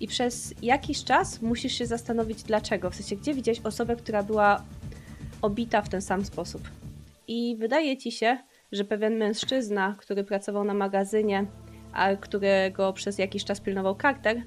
I 0.00 0.08
przez 0.08 0.54
jakiś 0.62 1.04
czas 1.04 1.42
musisz 1.42 1.72
się 1.72 1.86
zastanowić 1.86 2.42
dlaczego. 2.42 2.90
W 2.90 2.94
sensie, 2.94 3.16
gdzie 3.16 3.34
widziałeś 3.34 3.60
osobę, 3.60 3.96
która 3.96 4.22
była 4.22 4.64
obita 5.42 5.82
w 5.82 5.88
ten 5.88 6.02
sam 6.02 6.24
sposób. 6.24 6.62
I 7.28 7.56
wydaje 7.56 7.96
ci 7.96 8.12
się, 8.12 8.38
że 8.72 8.84
pewien 8.84 9.16
mężczyzna, 9.16 9.96
który 9.98 10.24
pracował 10.24 10.64
na 10.64 10.74
magazynie, 10.74 11.46
a 11.92 12.16
którego 12.16 12.92
przez 12.92 13.18
jakiś 13.18 13.44
czas 13.44 13.60
pilnował 13.60 13.96
Carter, 14.02 14.42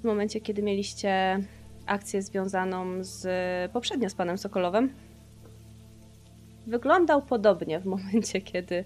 w 0.00 0.04
momencie, 0.04 0.40
kiedy 0.40 0.62
mieliście 0.62 1.40
akcję 1.86 2.22
związaną 2.22 3.04
z 3.04 3.26
poprzednio 3.72 4.10
z 4.10 4.14
panem 4.14 4.38
Sokolowem, 4.38 4.90
wyglądał 6.66 7.22
podobnie 7.22 7.80
w 7.80 7.86
momencie, 7.86 8.40
kiedy 8.40 8.84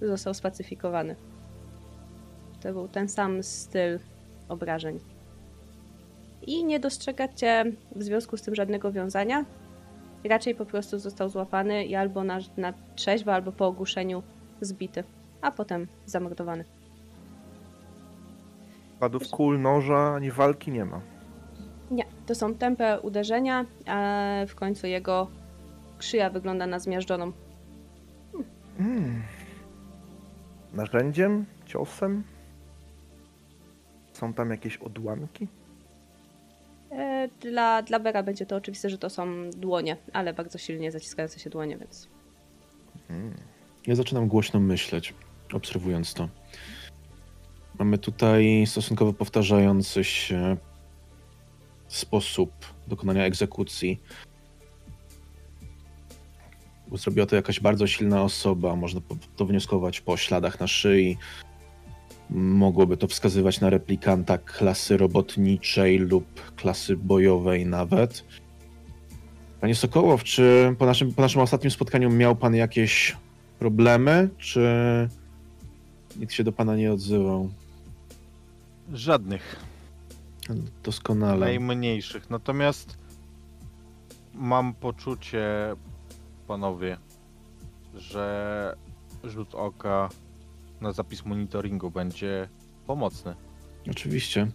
został 0.00 0.34
spacyfikowany. 0.34 1.16
To 2.62 2.72
był 2.72 2.88
ten 2.88 3.08
sam 3.08 3.42
styl 3.42 3.98
obrażeń. 4.48 5.00
I 6.42 6.64
nie 6.64 6.80
dostrzegacie 6.80 7.64
w 7.96 8.02
związku 8.02 8.36
z 8.36 8.42
tym 8.42 8.54
żadnego 8.54 8.92
wiązania. 8.92 9.44
Raczej 10.24 10.54
po 10.54 10.66
prostu 10.66 10.98
został 10.98 11.28
złapany 11.28 11.84
i 11.84 11.94
albo 11.94 12.24
na, 12.24 12.38
na 12.56 12.72
trzeźwo, 12.94 13.32
albo 13.34 13.52
po 13.52 13.66
ogłuszeniu 13.66 14.22
zbity, 14.60 15.04
a 15.40 15.50
potem 15.50 15.86
zamordowany. 16.06 16.64
Padów 19.00 19.30
kul, 19.30 19.60
noża, 19.60 20.14
ani 20.14 20.30
walki 20.30 20.70
nie 20.70 20.84
ma. 20.84 21.00
Nie, 21.90 22.04
to 22.26 22.34
są 22.34 22.54
tępe 22.54 23.00
uderzenia, 23.00 23.66
a 23.86 24.20
w 24.48 24.54
końcu 24.54 24.86
jego 24.86 25.28
szyja 26.04 26.30
wygląda 26.30 26.66
na 26.66 26.78
zmiażdżoną. 26.78 27.32
Mm. 28.80 29.22
Narzędziem? 30.72 31.44
Ciosem? 31.66 32.22
Są 34.12 34.32
tam 34.34 34.50
jakieś 34.50 34.76
odłamki? 34.76 35.48
E, 36.92 37.28
Dla, 37.40 37.82
dla 37.82 38.00
Bera 38.00 38.22
będzie 38.22 38.46
to 38.46 38.56
oczywiste, 38.56 38.90
że 38.90 38.98
to 38.98 39.10
są 39.10 39.50
dłonie, 39.50 39.96
ale 40.12 40.34
bardzo 40.34 40.58
silnie 40.58 40.92
zaciskające 40.92 41.38
się 41.40 41.50
dłonie, 41.50 41.76
więc 41.78 42.08
Mm. 43.10 43.34
Ja 43.86 43.94
zaczynam 43.94 44.28
głośno 44.28 44.60
myśleć, 44.60 45.14
obserwując 45.52 46.14
to. 46.14 46.28
Mamy 47.78 47.98
tutaj 47.98 48.64
stosunkowo 48.66 49.12
powtarzający 49.12 50.04
się 50.04 50.56
sposób 51.88 52.50
dokonania 52.88 53.24
egzekucji. 53.24 54.00
Zrobiła 56.92 57.26
to 57.26 57.36
jakaś 57.36 57.60
bardzo 57.60 57.86
silna 57.86 58.22
osoba, 58.22 58.76
można 58.76 59.00
to 59.36 59.46
wnioskować 59.46 60.00
po 60.00 60.16
śladach 60.16 60.60
na 60.60 60.66
szyi. 60.66 61.18
Mogłoby 62.30 62.96
to 62.96 63.06
wskazywać 63.06 63.60
na 63.60 63.70
replikanta 63.70 64.38
klasy 64.38 64.96
robotniczej 64.96 65.98
lub 65.98 66.54
klasy 66.56 66.96
bojowej 66.96 67.66
nawet. 67.66 68.24
Panie 69.60 69.74
Sokołow, 69.74 70.24
czy 70.24 70.74
po 70.78 70.86
naszym, 70.86 71.14
po 71.14 71.22
naszym 71.22 71.40
ostatnim 71.40 71.70
spotkaniu 71.70 72.10
miał 72.10 72.36
pan 72.36 72.54
jakieś 72.54 73.16
problemy, 73.58 74.28
czy 74.38 74.68
nikt 76.16 76.32
się 76.32 76.44
do 76.44 76.52
pana 76.52 76.76
nie 76.76 76.92
odzywał? 76.92 77.50
Żadnych. 78.92 79.56
Doskonale. 80.82 81.46
Najmniejszych. 81.46 82.30
Natomiast 82.30 82.98
mam 84.34 84.74
poczucie, 84.74 85.46
panowie, 86.44 86.96
że 87.94 88.76
rzut 89.24 89.54
oka 89.54 90.08
na 90.80 90.92
zapis 90.92 91.24
monitoringu 91.24 91.90
będzie 91.90 92.48
pomocny. 92.86 93.34
Oczywiście. 93.90 94.46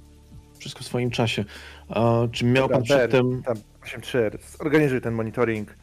Wszystko 0.58 0.84
w 0.84 0.88
swoim 0.88 1.12
czasie. 1.12 1.46
A, 1.90 2.14
czy 2.32 2.46
miał 2.46 2.64
Dobra, 2.64 2.78
pan 2.78 2.84
przedtem... 2.84 3.44
Tam 3.44 3.58
8-3, 3.82 4.38
zorganizuj 4.58 5.02
ten 5.02 5.14
monitoring. 5.14 5.76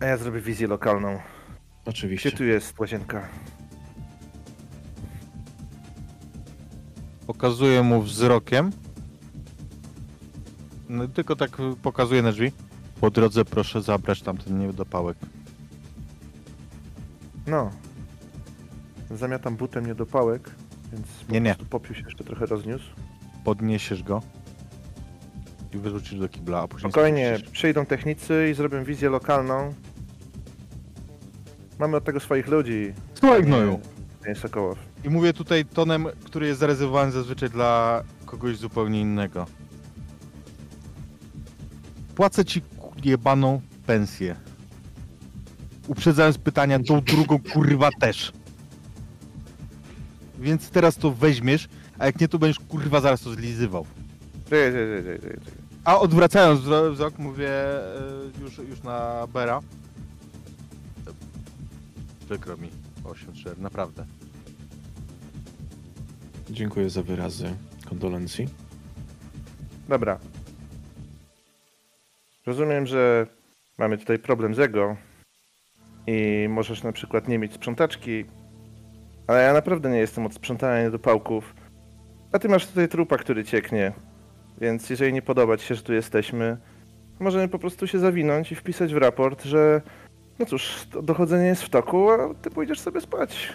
A 0.00 0.04
ja 0.04 0.16
zrobię 0.16 0.40
wizję 0.40 0.66
lokalną. 0.66 1.18
Oczywiście. 1.84 2.28
Gdzie 2.28 2.38
tu 2.38 2.44
jest 2.44 2.78
łazienka? 2.78 3.28
Pokazuję 7.26 7.82
mu 7.82 8.02
wzrokiem. 8.02 8.70
No, 10.88 11.08
tylko 11.08 11.36
tak 11.36 11.50
pokazuję 11.82 12.22
na 12.22 12.32
drzwi. 12.32 12.52
Po 13.00 13.10
drodze 13.10 13.44
proszę 13.44 13.82
zabrać 13.82 14.22
tamten 14.22 14.58
niedopałek. 14.58 15.16
No. 17.46 17.70
Zamiatam 19.10 19.56
butem 19.56 19.86
niedopałek, 19.86 20.50
więc 20.92 21.06
po 21.26 21.32
Nie, 21.32 21.40
nie. 21.40 21.50
prostu 21.54 21.70
popiół 21.70 21.96
się 21.96 22.02
jeszcze 22.02 22.24
trochę 22.24 22.46
rozniósł. 22.46 22.84
Podniesiesz 23.44 24.02
go 24.02 24.22
i 25.74 25.78
wyrzucisz 25.78 26.18
do 26.18 26.28
kibla, 26.28 26.60
a 26.60 26.68
później 26.68 26.92
Spokojnie, 26.92 27.28
spuścisz. 27.34 27.50
przyjdą 27.52 27.86
technicy 27.86 28.48
i 28.50 28.54
zrobią 28.54 28.84
wizję 28.84 29.10
lokalną. 29.10 29.74
Mamy 31.78 31.96
od 31.96 32.04
tego 32.04 32.20
swoich 32.20 32.48
ludzi. 32.48 32.92
Słuchaj 33.14 33.42
gnoju. 33.42 33.80
Nie 34.28 34.34
Sokołow. 34.34 34.78
I 35.04 35.10
mówię 35.10 35.32
tutaj 35.32 35.64
tonem, 35.64 36.06
który 36.24 36.46
jest 36.46 36.60
zarezerwowany 36.60 37.12
zazwyczaj 37.12 37.50
dla 37.50 38.02
kogoś 38.26 38.56
zupełnie 38.56 39.00
innego. 39.00 39.46
Płacę 42.14 42.44
ci 42.44 42.62
jebaną 43.06 43.60
pensję. 43.86 44.36
Uprzedzając 45.88 46.38
pytania, 46.38 46.78
tą 46.78 47.00
drugą 47.00 47.38
kurwa 47.52 47.88
też. 48.00 48.32
Więc 50.38 50.70
teraz 50.70 50.96
to 50.96 51.10
weźmiesz, 51.10 51.68
a 51.98 52.06
jak 52.06 52.20
nie, 52.20 52.28
to 52.28 52.38
będziesz 52.38 52.58
kurwa 52.58 53.00
zaraz 53.00 53.20
to 53.20 53.32
zlizywał. 53.34 53.86
Czekaj, 54.44 54.72
czekaj, 54.72 55.02
czekaj, 55.02 55.18
czekaj, 55.20 55.40
czekaj. 55.44 55.60
A 55.84 55.98
odwracając 55.98 56.60
wzro- 56.60 56.92
wzrok, 56.92 57.18
mówię 57.18 57.50
e, 57.50 57.90
już, 58.42 58.58
już 58.58 58.82
na 58.82 59.26
Bera. 59.32 59.60
Przykro 62.26 62.56
mi, 62.56 62.68
8-4, 63.04 63.58
naprawdę. 63.58 64.06
Dziękuję 66.50 66.90
za 66.90 67.02
wyrazy 67.02 67.54
kondolencji. 67.88 68.48
Dobra. 69.88 70.18
Rozumiem, 72.46 72.86
że 72.86 73.26
mamy 73.78 73.98
tutaj 73.98 74.18
problem 74.18 74.54
z 74.54 74.58
ego 74.58 74.96
i 76.06 76.46
możesz 76.50 76.82
na 76.82 76.92
przykład 76.92 77.28
nie 77.28 77.38
mieć 77.38 77.52
sprzątaczki, 77.52 78.24
ale 79.26 79.42
ja 79.42 79.52
naprawdę 79.52 79.90
nie 79.90 79.98
jestem 79.98 80.26
od 80.26 80.34
sprzątania 80.34 80.90
do 80.90 80.98
pałków. 80.98 81.54
A 82.32 82.38
ty 82.38 82.48
masz 82.48 82.66
tutaj 82.66 82.88
trupa, 82.88 83.18
który 83.18 83.44
cieknie, 83.44 83.92
więc 84.60 84.90
jeżeli 84.90 85.12
nie 85.12 85.22
podoba 85.22 85.56
ci 85.56 85.66
się, 85.66 85.74
że 85.74 85.82
tu 85.82 85.92
jesteśmy, 85.92 86.56
możemy 87.20 87.48
po 87.48 87.58
prostu 87.58 87.86
się 87.86 87.98
zawinąć 87.98 88.52
i 88.52 88.54
wpisać 88.54 88.94
w 88.94 88.96
raport, 88.96 89.44
że 89.44 89.82
no 90.38 90.46
cóż, 90.46 90.86
dochodzenie 91.02 91.46
jest 91.46 91.62
w 91.62 91.68
toku, 91.68 92.10
a 92.10 92.34
ty 92.34 92.50
pójdziesz 92.50 92.80
sobie 92.80 93.00
spać. 93.00 93.52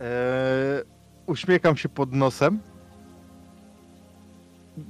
Eee, 0.00 0.82
uśmiecham 1.26 1.76
się 1.76 1.88
pod 1.88 2.12
nosem. 2.12 2.58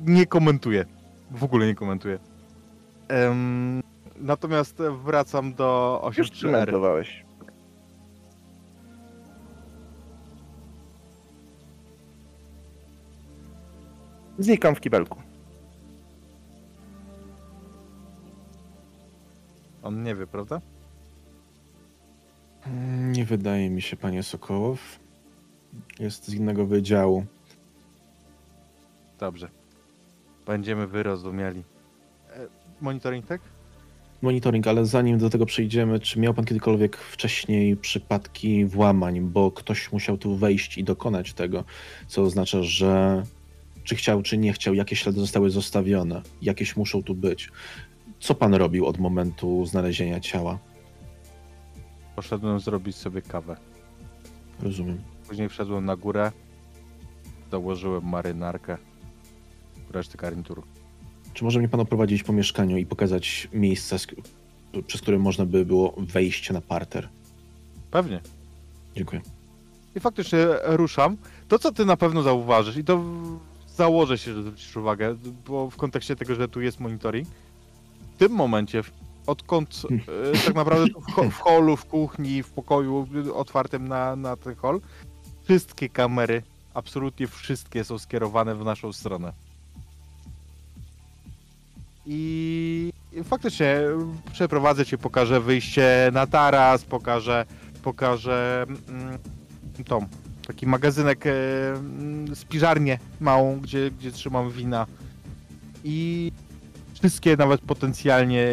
Nie 0.07 0.27
komentuję. 0.27 0.85
W 1.31 1.45
ogóle 1.45 1.67
nie 1.67 1.75
komentuję. 1.75 2.19
Em, 3.09 3.83
natomiast 4.17 4.77
wracam 5.05 5.55
do 5.55 6.11
Już 6.17 6.31
8.3R. 6.33 6.43
komentowałeś. 6.51 7.25
Znikam 14.39 14.75
w 14.75 14.81
kibelku. 14.81 15.19
On 19.83 20.03
nie 20.03 20.15
wie, 20.15 20.27
prawda? 20.27 20.61
Mm, 22.67 23.13
Nie 23.13 23.25
wydaje 23.25 23.71
mi 23.71 23.83
się, 23.83 23.97
panie 23.97 24.23
Sokołow. 24.23 24.99
Jest 25.99 26.25
z 26.29 26.35
innego 26.35 26.67
wydziału. 26.67 27.25
Dobrze. 29.21 29.49
Będziemy 30.49 30.87
wyrozumiali. 30.87 31.65
E, 32.31 32.47
monitoring, 32.81 33.27
tak? 33.27 33.41
Monitoring, 34.23 34.67
ale 34.67 34.87
zanim 34.87 35.19
do 35.19 35.31
tego 35.31 35.47
przejdziemy, 35.47 36.01
czy 36.01 36.21
miał 36.21 36.35
pan 36.35 36.45
kiedykolwiek 36.45 36.97
wcześniej 36.97 37.77
przypadki 37.77 38.65
włamań, 38.65 39.21
bo 39.21 39.51
ktoś 39.51 39.93
musiał 39.93 40.19
tu 40.19 40.37
wejść 40.37 40.79
i 40.79 40.85
dokonać 40.85 41.33
tego, 41.33 41.65
co 42.07 42.23
oznacza, 42.23 42.63
że 42.63 43.23
czy 43.85 43.97
chciał, 43.97 44.23
czy 44.23 44.39
nie 44.39 44.53
chciał, 44.53 44.75
jakie 44.75 44.97
ślady 44.97 45.21
zostały 45.21 45.51
zostawione, 45.51 46.23
jakieś 46.43 46.77
muszą 46.77 47.03
tu 47.03 47.15
być. 47.15 47.51
Co 48.21 48.35
pan 48.35 48.55
robił 48.55 48.87
od 48.87 48.99
momentu 48.99 49.67
znalezienia 49.67 50.21
ciała? 50.21 50.59
Poszedłem 52.17 52.61
zrobić 52.61 52.97
sobie 52.97 53.23
kawę. 53.23 53.57
Rozumiem. 54.63 54.99
Później 55.29 55.49
wszedłem 55.49 55.85
na 55.85 55.97
górę. 55.97 56.33
Założyłem 57.51 58.05
marynarkę. 58.05 58.88
Resztę 59.91 60.19
garnituru. 60.19 60.63
Czy 61.35 61.45
może 61.45 61.59
mnie 61.59 61.69
pan 61.69 61.81
oprowadzić 61.81 62.23
po 62.23 62.33
mieszkaniu 62.33 62.77
i 62.77 62.87
pokazać 62.87 63.49
miejsca, 63.53 63.97
przez 64.87 65.01
które 65.01 65.19
można 65.19 65.47
by 65.47 65.67
było 65.67 65.95
wejść 65.99 66.51
na 66.51 66.61
parter? 66.61 67.09
Pewnie. 67.91 68.21
Dziękuję. 68.97 69.21
I 69.97 70.01
faktycznie 70.01 70.39
ruszam. 70.63 71.17
To, 71.49 71.59
co 71.59 71.73
ty 71.73 71.85
na 71.85 71.97
pewno 71.97 72.23
zauważysz, 72.23 72.77
i 72.77 72.85
to 72.85 73.05
założę 73.77 74.19
się, 74.19 74.35
że 74.35 74.43
zwrócisz 74.43 74.77
uwagę, 74.77 75.17
bo 75.47 75.71
w 75.71 75.77
kontekście 75.77 76.17
tego, 76.17 76.35
że 76.35 76.49
tu 76.49 76.61
jest 76.61 76.81
monitoring, 76.81 77.29
w 78.15 78.19
tym 78.19 78.33
momencie, 78.33 78.83
odkąd 79.27 79.83
e, 80.35 80.39
tak 80.47 80.55
naprawdę 80.55 80.87
w, 80.87 81.31
w 81.31 81.39
holu, 81.39 81.77
w 81.77 81.85
kuchni, 81.85 82.43
w 82.43 82.51
pokoju 82.51 83.09
otwartym 83.35 83.89
na, 83.89 84.17
na 84.17 84.37
ten 84.37 84.55
hol, 84.55 84.81
wszystkie 85.45 85.89
kamery, 85.89 86.43
absolutnie 86.75 87.27
wszystkie 87.27 87.85
są 87.85 87.99
skierowane 87.99 88.55
w 88.55 88.65
naszą 88.65 88.93
stronę. 88.93 89.33
I 92.11 92.93
faktycznie 93.25 93.81
przeprowadzę 94.33 94.87
cię, 94.87 94.99
pokażę 94.99 95.41
wyjście 95.41 96.11
na 96.13 96.27
taras, 96.27 96.85
pokażę, 96.85 97.45
pokażę 97.83 98.67
mm, 98.69 99.19
tą, 99.85 100.07
taki 100.47 100.67
magazynek, 100.67 101.27
e, 101.27 101.33
mm, 101.71 102.37
spiżarnię 102.37 102.99
małą, 103.21 103.61
gdzie, 103.61 103.91
gdzie 103.91 104.13
trzymam 104.13 104.51
wina. 104.51 104.87
I 105.85 106.33
wszystkie 106.95 107.37
nawet 107.37 107.61
potencjalnie 107.61 108.47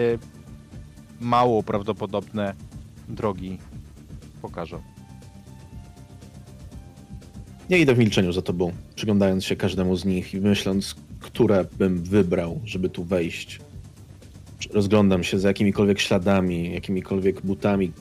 mało 1.21 1.63
prawdopodobne 1.63 2.53
drogi 3.09 3.57
pokażę. 4.41 4.79
Ja 7.69 7.77
idę 7.77 7.95
w 7.95 7.97
milczeniu 7.97 8.33
za 8.33 8.41
tobą, 8.41 8.73
przyglądając 8.95 9.45
się 9.45 9.55
każdemu 9.55 9.95
z 9.95 10.05
nich 10.05 10.33
i 10.33 10.41
myśląc, 10.41 10.95
które 11.25 11.65
bym 11.77 12.03
wybrał, 12.03 12.61
żeby 12.65 12.89
tu 12.89 13.03
wejść. 13.03 13.59
Rozglądam 14.73 15.23
się 15.23 15.39
za 15.39 15.47
jakimikolwiek 15.47 15.99
śladami, 15.99 16.73
jakimikolwiek 16.73 17.41
butami. 17.41 17.91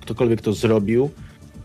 Ktokolwiek 0.00 0.40
to 0.40 0.52
zrobił, 0.52 1.10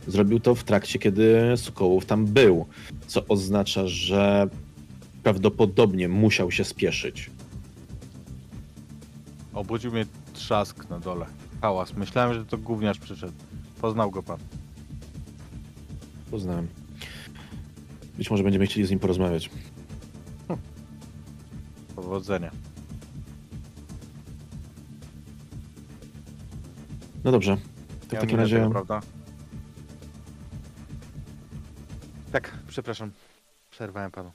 zrobił 0.08 0.40
to 0.40 0.56
w 0.56 0.64
trakcie, 0.64 1.00
kiedy 1.00 1.54
Sokołów 1.56 2.06
tam 2.06 2.26
był, 2.26 2.66
co 3.08 3.28
oznacza, 3.28 3.88
że 3.88 4.50
prawdopodobnie 5.24 6.10
musiał 6.10 6.52
się 6.52 6.64
spieszyć. 6.64 7.30
Obudził 9.54 9.92
mnie 9.92 10.06
trzask 10.34 10.90
na 10.90 11.00
dole. 11.00 11.26
Hałas. 11.62 11.94
Myślałem, 11.94 12.34
że 12.34 12.46
to 12.46 12.58
gówniarz 12.58 13.00
przyszedł. 13.00 13.34
Poznał 13.82 14.12
go 14.12 14.24
pan. 14.24 14.40
Poznałem. 16.32 16.68
Być 18.18 18.32
może 18.32 18.44
będziemy 18.44 18.66
chcieli 18.66 18.88
z 18.88 18.90
nim 18.90 19.00
porozmawiać. 19.00 19.50
Powodzenia. 21.96 22.52
No 27.24 27.32
dobrze. 27.32 27.58
To 28.10 28.18
w 28.18 28.20
takim 28.20 28.40
razie. 28.40 28.58
tego, 28.58 28.72
prawda? 28.72 29.02
Tak, 32.32 32.58
przepraszam. 32.68 33.12
Przerwałem 33.72 34.12
panu. 34.12 34.32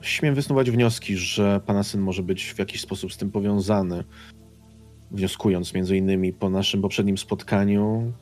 Śmiem 0.00 0.34
wysnuwać 0.34 0.70
wnioski, 0.70 1.16
że 1.16 1.60
pana 1.66 1.82
syn 1.82 2.00
może 2.00 2.22
być 2.22 2.54
w 2.54 2.58
jakiś 2.58 2.80
sposób 2.80 3.12
z 3.12 3.16
tym 3.16 3.30
powiązany. 3.30 4.04
Wnioskując 5.10 5.74
między 5.74 5.96
innymi 5.96 6.32
po 6.32 6.50
naszym 6.50 6.82
poprzednim 6.82 7.18
spotkaniu, 7.18 8.12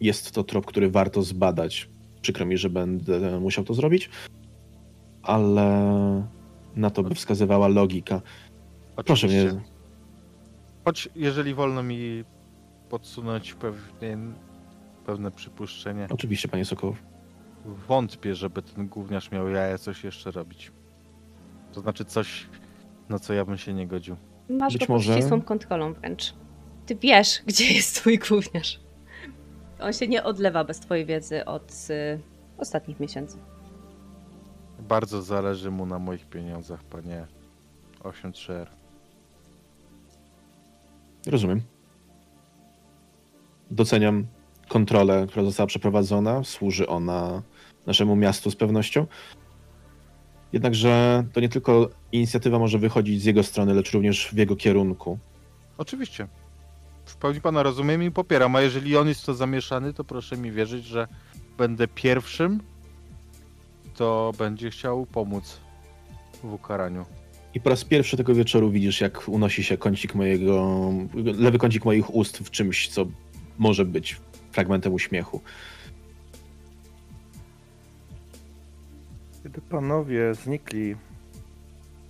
jest 0.00 0.32
to 0.32 0.44
trop, 0.44 0.66
który 0.66 0.90
warto 0.90 1.22
zbadać. 1.22 1.90
Przykro 2.22 2.46
mi, 2.46 2.58
że 2.58 2.70
będę 2.70 3.40
musiał 3.40 3.64
to 3.64 3.74
zrobić, 3.74 4.10
ale 5.22 5.66
na 6.76 6.90
to 6.90 7.02
by 7.02 7.14
wskazywała 7.14 7.68
logika. 7.68 8.20
Proszę 9.06 9.26
mnie. 9.26 9.40
Oczywiście. 9.42 9.70
Choć 10.84 11.08
jeżeli 11.16 11.54
wolno 11.54 11.82
mi 11.82 12.24
podsunąć 12.88 13.54
pewnie, 13.54 14.18
pewne 15.06 15.30
przypuszczenie, 15.30 16.06
Oczywiście, 16.10 16.48
panie 16.48 16.64
Sokołow. 16.64 16.96
wątpię, 17.88 18.34
żeby 18.34 18.62
ten 18.62 18.88
gówniarz 18.88 19.30
miał 19.30 19.48
jaja 19.48 19.78
coś 19.78 20.04
jeszcze 20.04 20.30
robić. 20.30 20.72
To 21.72 21.80
znaczy 21.80 22.04
coś, 22.04 22.46
na 23.08 23.18
co 23.18 23.32
ja 23.34 23.44
bym 23.44 23.56
się 23.58 23.74
nie 23.74 23.86
godził. 23.86 24.16
Masz 24.50 24.72
Być 24.72 24.80
go 24.80 24.86
pod 24.86 24.96
może- 24.96 25.18
ścisłą 25.20 25.42
kontrolą 25.42 25.92
wręcz. 25.92 26.34
Ty 26.86 26.96
wiesz, 26.96 27.42
gdzie 27.46 27.72
jest 27.72 27.94
twój 27.96 28.18
gówniarz. 28.18 28.80
On 29.80 29.92
się 29.92 30.08
nie 30.08 30.24
odlewa 30.24 30.64
bez 30.64 30.80
twojej 30.80 31.06
wiedzy 31.06 31.44
od 31.44 31.72
y, 31.90 32.20
ostatnich 32.58 33.00
miesięcy. 33.00 33.38
Bardzo 34.78 35.22
zależy 35.22 35.70
mu 35.70 35.86
na 35.86 35.98
moich 35.98 36.26
pieniądzach, 36.26 36.84
panie 36.84 37.26
83R. 38.02 38.66
Rozumiem. 41.26 41.62
Doceniam 43.70 44.26
kontrolę, 44.68 45.26
która 45.28 45.44
została 45.44 45.66
przeprowadzona. 45.66 46.44
Służy 46.44 46.86
ona 46.86 47.42
naszemu 47.86 48.16
miastu 48.16 48.50
z 48.50 48.56
pewnością. 48.56 49.06
Jednakże 50.52 51.24
to 51.32 51.40
nie 51.40 51.48
tylko 51.48 51.90
inicjatywa 52.12 52.58
może 52.58 52.78
wychodzić 52.78 53.22
z 53.22 53.24
jego 53.24 53.42
strony, 53.42 53.74
lecz 53.74 53.92
również 53.92 54.28
w 54.28 54.36
jego 54.36 54.56
kierunku. 54.56 55.18
Oczywiście. 55.78 56.28
W 57.08 57.16
pełni 57.16 57.40
pana 57.40 57.62
rozumiem 57.62 58.02
i 58.02 58.10
popieram, 58.10 58.56
a 58.56 58.60
jeżeli 58.60 58.96
on 58.96 59.08
jest 59.08 59.22
w 59.22 59.24
to 59.24 59.34
zamieszany, 59.34 59.92
to 59.92 60.04
proszę 60.04 60.36
mi 60.36 60.52
wierzyć, 60.52 60.84
że 60.84 61.08
będę 61.58 61.88
pierwszym, 61.88 62.60
kto 63.94 64.32
będzie 64.38 64.70
chciał 64.70 65.06
pomóc 65.06 65.60
w 66.42 66.52
ukaraniu. 66.52 67.04
I 67.54 67.60
po 67.60 67.70
raz 67.70 67.84
pierwszy 67.84 68.16
tego 68.16 68.34
wieczoru 68.34 68.70
widzisz, 68.70 69.00
jak 69.00 69.28
unosi 69.28 69.64
się 69.64 69.76
kącik 69.76 70.14
mojego, 70.14 70.76
lewy 71.14 71.58
kącik 71.58 71.84
moich 71.84 72.14
ust 72.14 72.38
w 72.38 72.50
czymś, 72.50 72.88
co 72.88 73.06
może 73.58 73.84
być 73.84 74.20
fragmentem 74.52 74.92
uśmiechu. 74.92 75.40
Kiedy 79.42 79.60
panowie 79.60 80.34
znikli, 80.34 80.96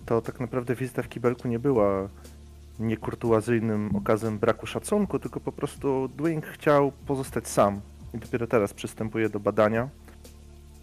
to 0.05 0.21
tak 0.21 0.39
naprawdę 0.39 0.75
wizyta 0.75 1.03
w 1.03 1.09
kibelku 1.09 1.47
nie 1.47 1.59
była 1.59 2.09
niekurtuazyjnym 2.79 3.95
okazem 3.95 4.39
braku 4.39 4.67
szacunku, 4.67 5.19
tylko 5.19 5.39
po 5.39 5.51
prostu 5.51 6.07
Dwing 6.07 6.45
chciał 6.45 6.91
pozostać 6.91 7.47
sam. 7.47 7.81
I 8.13 8.17
dopiero 8.17 8.47
teraz 8.47 8.73
przystępuje 8.73 9.29
do 9.29 9.39
badania. 9.39 9.89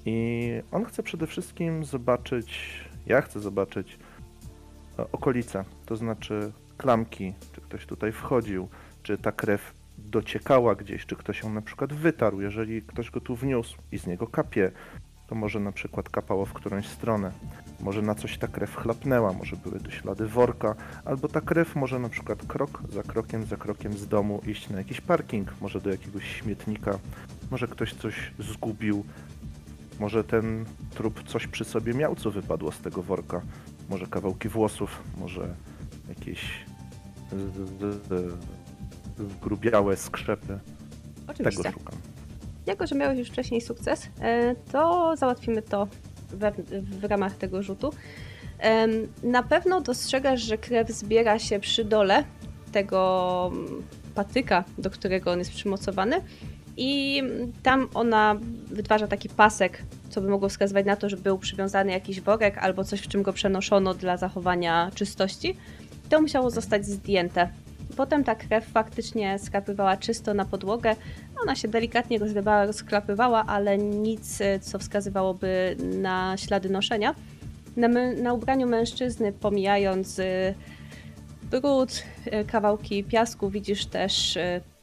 I 0.07 0.51
on 0.73 0.85
chce 0.85 1.03
przede 1.03 1.27
wszystkim 1.27 1.85
zobaczyć, 1.85 2.81
ja 3.07 3.21
chcę 3.21 3.41
zobaczyć 3.41 3.99
e, 4.99 5.13
okolice, 5.13 5.65
to 5.87 5.97
znaczy 5.97 6.53
klamki, 6.77 7.33
czy 7.53 7.61
ktoś 7.61 7.87
tutaj 7.87 8.13
wchodził, 8.13 8.69
czy 9.03 9.19
ta 9.19 9.33
krew 9.33 9.75
dociekała 9.99 10.75
gdzieś, 10.75 11.07
czy 11.07 11.17
ktoś 11.17 11.43
ją 11.43 11.53
na 11.53 11.63
przykład 11.63 11.93
wytarł, 11.93 12.41
jeżeli 12.41 12.83
ktoś 12.83 13.11
go 13.11 13.21
tu 13.21 13.37
wniósł 13.37 13.77
i 13.93 13.99
z 13.99 14.07
niego 14.07 14.27
kapie, 14.27 14.73
to 15.27 15.35
może 15.35 15.61
na 15.61 15.73
przykład 15.73 16.09
kapało 16.09 16.47
w 16.47 16.53
którąś 16.53 16.89
stronę. 16.89 17.33
Może 17.81 18.03
na 18.03 18.15
coś 18.15 18.39
ta 18.39 18.49
krew 18.49 18.77
chlapnęła, 18.77 19.33
może 19.33 19.57
były 19.57 19.81
to 19.81 19.91
ślady 19.91 20.27
worka, 20.27 20.75
albo 21.05 21.29
ta 21.29 21.41
krew 21.41 21.77
może 21.77 21.99
na 21.99 22.09
przykład 22.09 22.47
krok 22.47 22.83
za 22.93 23.03
krokiem 23.03 23.47
za 23.47 23.57
krokiem 23.57 23.93
z 23.93 24.09
domu 24.09 24.41
iść 24.47 24.71
na 24.71 24.79
jakiś 24.79 25.01
parking, 25.01 25.55
może 25.61 25.81
do 25.81 25.91
jakiegoś 25.91 26.25
śmietnika, 26.25 26.99
może 27.51 27.69
ktoś 27.69 27.95
coś 27.95 28.33
zgubił, 28.39 29.05
może 30.01 30.25
ten 30.25 30.65
trup 30.91 31.23
coś 31.23 31.47
przy 31.47 31.65
sobie 31.65 31.95
miał, 31.95 32.17
co 32.17 32.31
wypadło 32.31 32.73
z 32.73 32.79
tego 32.79 33.03
worka, 33.03 33.41
może 33.89 34.07
kawałki 34.07 34.49
włosów, 34.49 35.03
może 35.19 35.55
jakieś 36.09 36.65
zgrubiałe 39.19 39.97
skrzepy. 39.97 40.59
Oczywiście. 41.29 41.63
Tego 41.63 41.79
szukam. 41.79 42.16
Jako, 42.67 42.87
że 42.87 42.95
miałeś 42.95 43.19
już 43.19 43.29
wcześniej 43.29 43.61
sukces, 43.61 44.09
e, 44.21 44.55
to 44.73 45.15
załatwimy 45.17 45.63
to 45.63 45.89
w 47.01 47.05
ramach 47.05 47.35
tego 47.35 47.63
rzutu. 47.63 47.93
Na 49.23 49.43
pewno 49.43 49.81
dostrzegasz, 49.81 50.41
że 50.41 50.59
krew 50.59 50.89
zbiera 50.89 51.39
się 51.39 51.61
przy 51.61 51.85
dole 51.85 52.25
tego 52.73 53.51
mm, 53.53 53.83
patyka, 54.15 54.65
do 54.79 54.91
którego 54.91 55.31
on 55.31 55.39
jest 55.39 55.51
przymocowany 55.51 56.21
i 56.77 57.23
tam 57.63 57.89
ona 57.95 58.37
wytwarza 58.67 59.07
taki 59.07 59.29
pasek, 59.29 59.83
co 60.11 60.21
by 60.21 60.29
mogło 60.29 60.49
wskazywać 60.49 60.87
na 60.87 60.97
to, 60.97 61.09
że 61.09 61.17
był 61.17 61.39
przywiązany 61.39 61.93
jakiś 61.93 62.21
worek 62.21 62.59
albo 62.59 62.85
coś, 62.85 63.01
w 63.01 63.09
czym 63.09 63.23
go 63.23 63.33
przenoszono 63.33 63.95
dla 63.95 64.17
zachowania 64.17 64.91
czystości. 64.95 65.57
To 66.09 66.21
musiało 66.21 66.51
zostać 66.51 66.87
zdjęte. 66.87 67.49
Potem 67.97 68.25
ta 68.25 68.35
krew 68.35 68.65
faktycznie 68.65 69.39
skrapywała 69.39 69.97
czysto 69.97 70.35
na 70.35 70.45
podłogę, 70.45 70.97
ona 71.43 71.57
się 71.57 71.69
delikatnie 71.69 72.19
rozlewała, 72.19 72.67
rozklapywała, 72.67 73.45
ale 73.47 73.79
nic, 73.79 74.41
e, 74.41 74.61
co 74.61 74.79
wskazywałoby 74.79 75.77
na 76.01 76.37
ślady 76.37 76.69
noszenia. 76.71 77.15
Na, 77.77 77.89
na 78.23 78.33
ubraniu 78.33 78.67
mężczyzny, 78.67 79.33
pomijając 79.33 80.19
y, 80.19 80.55
brud, 81.51 82.03
y, 82.27 82.45
kawałki 82.45 83.05
piasku, 83.05 83.51
widzisz 83.51 83.87
też 83.87 84.39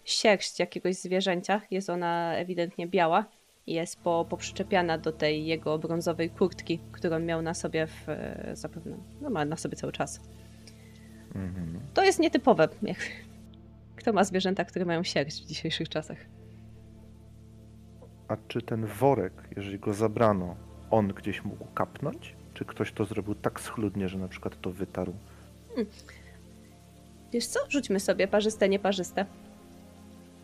sierść 0.06 0.60
jakiegoś 0.60 0.96
zwierzęcia. 0.96 1.62
Jest 1.72 1.90
ona 1.90 2.36
ewidentnie 2.36 2.88
biała. 2.88 3.26
Jest 3.68 4.00
po, 4.00 4.26
poprzyczepiana 4.30 4.98
do 4.98 5.12
tej 5.12 5.46
jego 5.46 5.80
brązowej 5.80 6.30
kurtki, 6.30 6.80
którą 6.92 7.20
miał 7.20 7.42
na 7.42 7.54
sobie 7.54 7.88
w, 7.88 8.10
e, 8.10 8.52
zapewne, 8.54 8.98
no 9.22 9.30
ma 9.30 9.46
na 9.46 9.58
sobie 9.58 9.78
cały 9.78 9.94
czas. 9.94 10.20
Mhm. 11.36 11.80
To 11.94 12.04
jest 12.04 12.20
nietypowe. 12.20 12.68
Jak, 12.82 12.98
kto 13.96 14.14
ma 14.14 14.24
zwierzęta, 14.24 14.66
które 14.66 14.86
mają 14.86 15.04
sierść 15.04 15.44
w 15.44 15.48
dzisiejszych 15.48 15.90
czasach? 15.90 16.18
A 18.28 18.38
czy 18.48 18.62
ten 18.62 18.86
worek, 18.86 19.34
jeżeli 19.56 19.80
go 19.80 19.94
zabrano, 19.94 20.56
on 20.92 21.08
gdzieś 21.08 21.44
mógł 21.44 21.66
kapnąć? 21.66 22.36
Czy 22.54 22.66
ktoś 22.66 22.92
to 22.92 23.06
zrobił 23.06 23.36
tak 23.36 23.60
schludnie, 23.62 24.10
że 24.10 24.18
na 24.18 24.28
przykład 24.28 24.62
to 24.62 24.72
wytarł? 24.72 25.14
Wiesz 27.32 27.46
co? 27.46 27.60
Rzućmy 27.70 28.00
sobie 28.00 28.28
parzyste, 28.28 28.70
nieparzyste. 28.70 29.26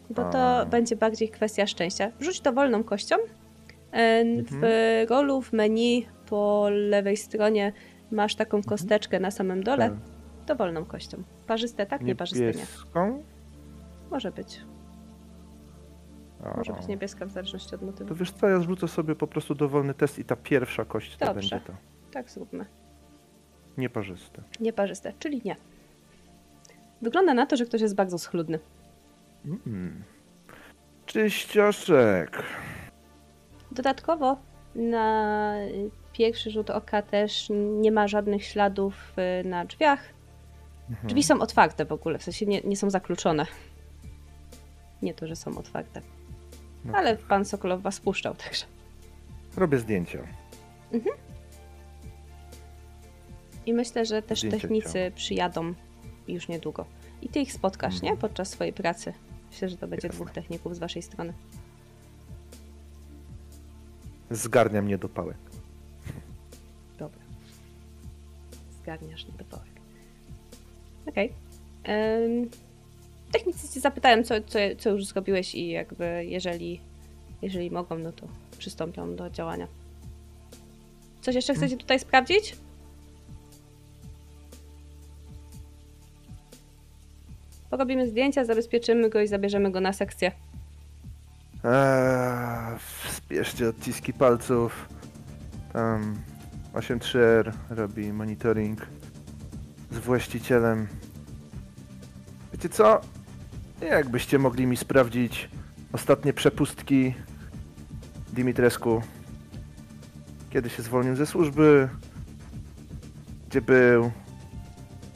Bo 0.10 0.26
A. 0.28 0.32
to 0.32 0.66
będzie 0.70 0.96
bardziej 0.96 1.30
kwestia 1.30 1.68
szczęścia. 1.68 2.12
Rzuć 2.20 2.42
dowolną 2.42 2.84
kością. 2.84 3.16
E, 3.92 4.24
W 4.44 4.54
Mhm. 4.54 4.64
rolu, 5.10 5.42
w 5.42 5.54
menu 5.54 6.06
po 6.30 6.68
lewej 6.72 7.18
stronie 7.18 7.74
masz 8.12 8.36
taką 8.36 8.64
kosteczkę 8.64 9.20
na 9.20 9.32
samym 9.32 9.64
dole. 9.64 9.90
Tę 9.90 9.98
Dowolną 10.50 10.86
kością. 10.86 11.24
Parzyste 11.47 11.86
tak, 11.86 12.02
nieparzyste 12.02 12.45
nie. 12.45 12.52
Niebieską? 12.52 13.24
Może 14.12 14.32
być. 14.32 14.62
A, 16.43 16.58
Może 16.58 16.74
być 16.74 16.88
niebieska 16.88 17.26
w 17.26 17.32
zależności 17.32 17.76
od 17.76 17.82
motywu. 17.82 18.10
To 18.10 18.16
wiesz 18.16 18.32
co, 18.32 18.50
ja 18.50 18.60
zrzucę 18.60 18.88
sobie 18.88 19.16
po 19.16 19.28
prostu 19.28 19.56
dowolny 19.56 19.93
test 19.93 20.20
i 20.20 20.26
ta 20.26 20.36
pierwsza 20.36 20.86
kość 20.86 21.18
to 21.18 21.26
Dobrze. 21.26 21.50
będzie 21.50 21.68
ta. 21.68 21.74
Tak 22.12 22.30
zróbmy. 22.30 22.66
Nieparzyste. 23.78 24.41
Nieparzyste, 24.60 25.14
czyli 25.20 25.41
nie. 25.45 25.56
Wygląda 27.02 27.34
na 27.34 27.45
to, 27.45 27.58
że 27.58 27.66
ktoś 27.66 27.82
jest 27.82 27.95
bardzo 27.95 28.18
schludny. 28.18 28.60
Mm. 29.45 30.04
Czyścioszek. 31.06 32.43
Dodatkowo 33.72 34.38
na 34.76 35.54
pierwszy 36.14 36.52
rzut 36.52 36.70
oka 36.70 37.02
też 37.02 37.47
nie 37.80 37.91
ma 37.91 38.08
żadnych 38.08 38.45
śladów 38.45 39.14
y, 39.41 39.47
na 39.47 39.66
drzwiach. 39.66 40.18
Mhm. 40.90 41.08
Drzwi 41.08 41.24
są 41.24 41.42
otwarte 41.42 41.86
w 41.86 41.92
ogóle, 41.92 42.20
w 42.20 42.24
sensie 42.24 42.46
nie, 42.46 42.62
nie 42.62 42.78
są 42.78 42.90
zakluczone. 42.90 43.46
Nie 45.02 45.14
to, 45.14 45.28
że 45.28 45.36
są 45.36 45.58
otwarte. 45.58 46.02
No 46.86 46.94
Ale 46.98 47.18
tak. 47.18 47.26
pan 47.26 47.46
Sokolow 47.46 47.82
was 47.82 48.00
puszczał, 48.00 48.36
także. 48.36 48.66
Robię 49.58 49.78
zdjęcia. 49.80 50.20
I 53.66 53.74
myślę, 53.74 54.06
że 54.06 54.22
też 54.22 54.40
Zdjęcia 54.40 54.58
technicy 54.60 54.94
ciała. 54.94 55.12
przyjadą 55.16 55.74
już 56.28 56.48
niedługo. 56.48 56.86
I 57.22 57.30
ty 57.30 57.40
ich 57.40 57.54
spotkasz, 57.54 57.94
Mhm. 57.94 58.14
nie? 58.14 58.18
Podczas 58.22 58.50
swojej 58.50 58.74
pracy. 58.74 59.14
Myślę, 59.52 59.70
że 59.70 59.78
to 59.78 59.88
będzie 59.88 60.08
Jasne. 60.08 60.16
dwóch 60.18 60.32
techników 60.32 60.76
z 60.76 60.80
waszej 60.80 61.02
strony. 61.02 61.34
Zgarnia 64.32 64.82
mnie 64.82 64.98
do 64.98 65.10
pałek. 65.10 65.38
Dobra. 67.00 67.20
Zgarniasz 68.82 69.26
niedopołek. 69.28 69.68
Okej. 71.10 71.34
Em, 71.84 72.49
Technicy 73.32 73.74
cię 73.74 73.80
zapytają, 73.80 74.24
co, 74.24 74.36
co, 74.41 74.60
co 74.78 74.89
już 74.89 75.05
zrobiłeś 75.05 75.55
i 75.55 75.70
jakby 75.70 76.26
jeżeli, 76.26 76.82
jeżeli 77.41 77.72
mogą, 77.72 77.97
no 77.97 78.12
to 78.12 78.28
przystąpią 78.57 79.16
do 79.16 79.30
działania. 79.30 79.68
Coś 81.22 81.36
jeszcze 81.36 81.53
chcecie 81.53 81.78
tutaj 81.78 81.99
sprawdzić? 81.99 82.55
Porobimy 87.70 88.07
zdjęcia, 88.07 88.45
zabezpieczymy 88.45 89.10
go 89.10 89.22
i 89.22 89.28
zabierzemy 89.28 89.72
go 89.72 89.82
na 89.82 89.93
sekcję. 89.93 90.32
Eee, 91.64 92.80
zbierzcie 93.16 93.70
odciski 93.70 94.14
palców. 94.14 94.89
Tam 95.74 96.16
83R 96.74 97.51
robi 97.70 98.14
monitoring 98.14 98.88
z 99.92 99.98
właścicielem. 99.98 100.88
Wiecie 102.54 102.70
co? 102.70 103.02
Jakbyście 103.82 104.40
mogli 104.40 104.68
mi 104.68 104.78
sprawdzić 104.78 105.50
ostatnie 105.94 106.34
przepustki 106.34 107.14
Dimitrescu. 108.34 109.02
Kiedy 110.50 110.70
się 110.70 110.84
zwolnił 110.84 111.16
ze 111.16 111.26
służby? 111.26 111.90
Gdzie 113.50 113.62
był? 113.62 114.12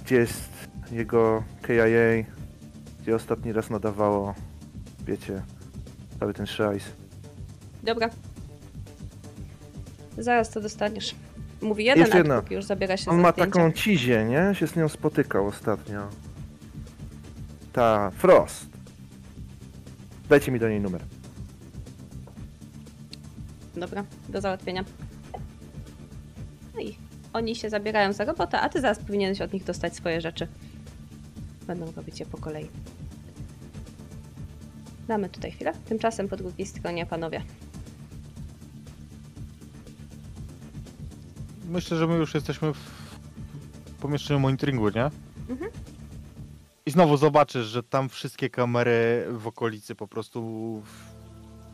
Gdzie 0.06 0.16
jest 0.16 0.50
jego 0.92 1.44
KIA? 1.68 2.26
Gdzie 3.02 3.16
ostatni 3.16 3.54
raz 3.54 3.70
nadawało? 3.70 4.36
Wiecie, 5.06 5.42
cały 6.20 6.34
ten 6.34 6.46
szajs. 6.46 6.84
Dobra. 7.84 8.10
Zaraz 10.18 10.50
to 10.50 10.62
dostaniesz. 10.62 11.16
Mówi 11.64 11.86
jeden, 11.86 12.00
Jeszcze 12.04 12.18
jedna. 12.18 12.42
już 12.50 12.66
zabiera 12.66 12.98
się 12.98 13.12
On 13.12 13.20
ma 13.22 13.32
zdjęcia. 13.32 13.52
taką 13.52 13.72
cizię, 13.72 14.26
nie? 14.26 14.56
Się 14.56 14.68
z 14.68 14.76
nią 14.76 14.90
spotykał 14.90 15.48
ostatnio. 15.48 16.08
Ta, 17.74 18.12
Frost. 18.12 18.66
Dajcie 20.30 20.52
mi 20.52 20.60
do 20.60 20.70
niej 20.70 20.82
numer. 20.82 21.02
Dobra, 23.76 24.04
do 24.30 24.42
załatwienia. 24.42 24.84
No 26.76 26.82
i 26.82 26.98
oni 27.34 27.56
się 27.56 27.70
zabierają 27.70 28.14
za 28.14 28.26
robotę, 28.26 28.60
a 28.62 28.70
ty 28.70 28.82
zaraz 28.82 29.00
powinieneś 29.00 29.42
od 29.42 29.54
nich 29.54 29.64
dostać 29.64 29.96
swoje 29.96 30.22
rzeczy. 30.22 30.48
Będą 31.68 31.92
robić 31.92 32.20
je 32.20 32.26
po 32.26 32.38
kolei. 32.38 32.70
Damy 35.08 35.30
tutaj 35.30 35.52
chwilę. 35.52 35.74
Tymczasem 35.86 36.28
po 36.28 36.38
drugiej 36.38 36.68
stronie 36.68 37.06
panowie. 37.06 37.42
Myślę, 41.74 41.98
że 41.98 42.08
my 42.08 42.16
już 42.16 42.34
jesteśmy 42.34 42.74
w 42.74 42.92
pomieszczeniu 44.02 44.40
monitoringu, 44.40 44.90
nie? 44.90 45.10
Mhm. 45.50 45.72
I 46.86 46.92
znowu 46.92 47.18
zobaczysz, 47.18 47.66
że 47.66 47.84
tam 47.84 48.10
wszystkie 48.10 48.50
kamery 48.50 49.26
w 49.32 49.48
okolicy 49.48 49.96
po 49.96 50.08
prostu 50.08 50.82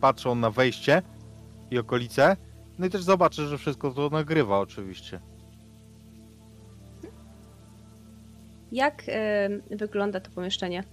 patrzą 0.02 0.36
na 0.36 0.52
wejście 0.52 1.02
i 1.72 1.80
okolice. 1.80 2.38
No 2.80 2.86
i 2.86 2.90
też 2.90 3.04
zobaczysz, 3.04 3.50
że 3.50 3.58
wszystko 3.58 3.92
to 3.92 4.10
nagrywa 4.10 4.60
oczywiście. 4.60 5.20
Jak 8.72 9.04
em, 9.08 9.62
wygląda 9.72 10.20
to 10.20 10.32
pomieszczenie? 10.32 10.84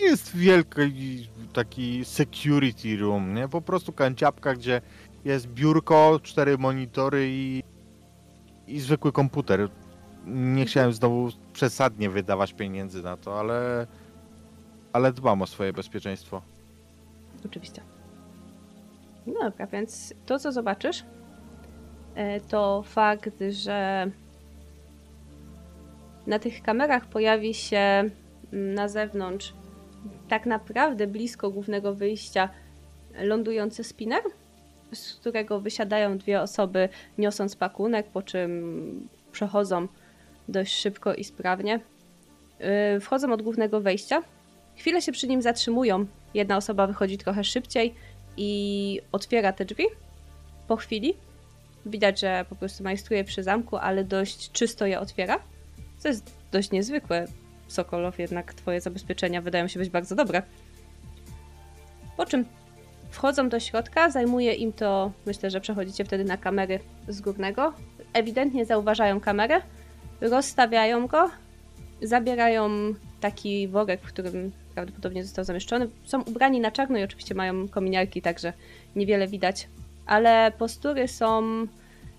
Nie 0.00 0.06
jest 0.06 0.36
wielki 0.36 1.28
taki 1.52 2.04
security 2.04 2.96
room, 2.96 3.34
nie? 3.34 3.48
Po 3.48 3.60
prostu 3.60 3.92
kanciapka, 3.92 4.54
gdzie 4.54 4.80
jest 5.26 5.46
biurko, 5.46 6.20
cztery 6.22 6.58
monitory 6.58 7.26
i, 7.28 7.62
i 8.66 8.80
zwykły 8.80 9.12
komputer. 9.12 9.68
Nie 10.26 10.64
chciałem 10.64 10.92
znowu 10.92 11.28
przesadnie 11.52 12.10
wydawać 12.10 12.52
pieniędzy 12.52 13.02
na 13.02 13.16
to, 13.16 13.40
ale, 13.40 13.86
ale 14.92 15.12
dbam 15.12 15.42
o 15.42 15.46
swoje 15.46 15.72
bezpieczeństwo. 15.72 16.42
Oczywiście. 17.46 17.82
No 19.26 19.34
dobra, 19.40 19.66
więc 19.66 20.14
to, 20.26 20.38
co 20.38 20.52
zobaczysz, 20.52 21.04
e, 22.14 22.40
to 22.40 22.82
fakt, 22.82 23.34
że 23.50 24.10
na 26.26 26.38
tych 26.38 26.62
kamerach 26.62 27.06
pojawi 27.06 27.54
się 27.54 27.76
mm, 28.52 28.74
na 28.74 28.88
zewnątrz, 28.88 29.54
tak 30.28 30.46
naprawdę 30.46 31.06
blisko 31.06 31.50
głównego 31.50 31.94
wyjścia, 31.94 32.48
lądujący 33.14 33.84
spinner, 33.84 34.22
z 34.96 35.14
którego 35.14 35.60
wysiadają 35.60 36.18
dwie 36.18 36.40
osoby, 36.40 36.88
niosąc 37.18 37.56
pakunek, 37.56 38.06
po 38.06 38.22
czym 38.22 39.08
przechodzą 39.32 39.88
dość 40.48 40.80
szybko 40.80 41.14
i 41.14 41.24
sprawnie. 41.24 41.80
Yy, 42.94 43.00
Wchodzą 43.00 43.32
od 43.32 43.42
głównego 43.42 43.80
wejścia. 43.80 44.22
Chwilę 44.76 45.02
się 45.02 45.12
przy 45.12 45.28
nim 45.28 45.42
zatrzymują. 45.42 46.06
Jedna 46.34 46.56
osoba 46.56 46.86
wychodzi 46.86 47.18
trochę 47.18 47.44
szybciej 47.44 47.94
i 48.36 49.00
otwiera 49.12 49.52
te 49.52 49.64
drzwi. 49.64 49.84
Po 50.68 50.76
chwili 50.76 51.14
widać, 51.86 52.20
że 52.20 52.44
po 52.48 52.56
prostu 52.56 52.84
majstruje 52.84 53.24
przy 53.24 53.42
zamku, 53.42 53.76
ale 53.76 54.04
dość 54.04 54.52
czysto 54.52 54.86
je 54.86 55.00
otwiera. 55.00 55.38
Co 55.98 56.08
jest 56.08 56.36
dość 56.52 56.70
niezwykłe. 56.70 57.26
Sokolow, 57.68 58.18
jednak 58.18 58.54
twoje 58.54 58.80
zabezpieczenia 58.80 59.42
wydają 59.42 59.68
się 59.68 59.78
być 59.78 59.90
bardzo 59.90 60.14
dobre. 60.14 60.42
Po 62.16 62.26
czym 62.26 62.44
wchodzą 63.16 63.48
do 63.48 63.60
środka, 63.60 64.10
zajmuje 64.10 64.52
im 64.54 64.72
to, 64.72 65.12
myślę, 65.26 65.50
że 65.50 65.60
przechodzicie 65.60 66.04
wtedy 66.04 66.24
na 66.24 66.36
kamery 66.36 66.80
z 67.08 67.20
górnego. 67.20 67.72
Ewidentnie 68.12 68.64
zauważają 68.64 69.20
kamerę, 69.20 69.60
rozstawiają 70.20 71.06
go, 71.06 71.30
zabierają 72.02 72.70
taki 73.20 73.68
worek, 73.68 74.00
w 74.00 74.06
którym 74.06 74.52
prawdopodobnie 74.74 75.24
został 75.24 75.44
zamieszczony. 75.44 75.88
Są 76.04 76.22
ubrani 76.22 76.60
na 76.60 76.70
czarno 76.70 76.98
i 76.98 77.02
oczywiście 77.02 77.34
mają 77.34 77.68
kominiarki, 77.68 78.22
także 78.22 78.52
niewiele 78.96 79.26
widać. 79.28 79.68
Ale 80.06 80.52
postury 80.58 81.08
są. 81.08 81.42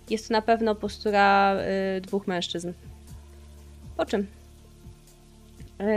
Jest 0.10 0.28
to 0.28 0.34
na 0.34 0.42
pewno 0.42 0.76
postura 0.76 1.56
y, 1.98 2.02
dwóch 2.02 2.28
mężczyzn. 2.28 2.72
Po 3.98 4.06
czym 4.06 4.28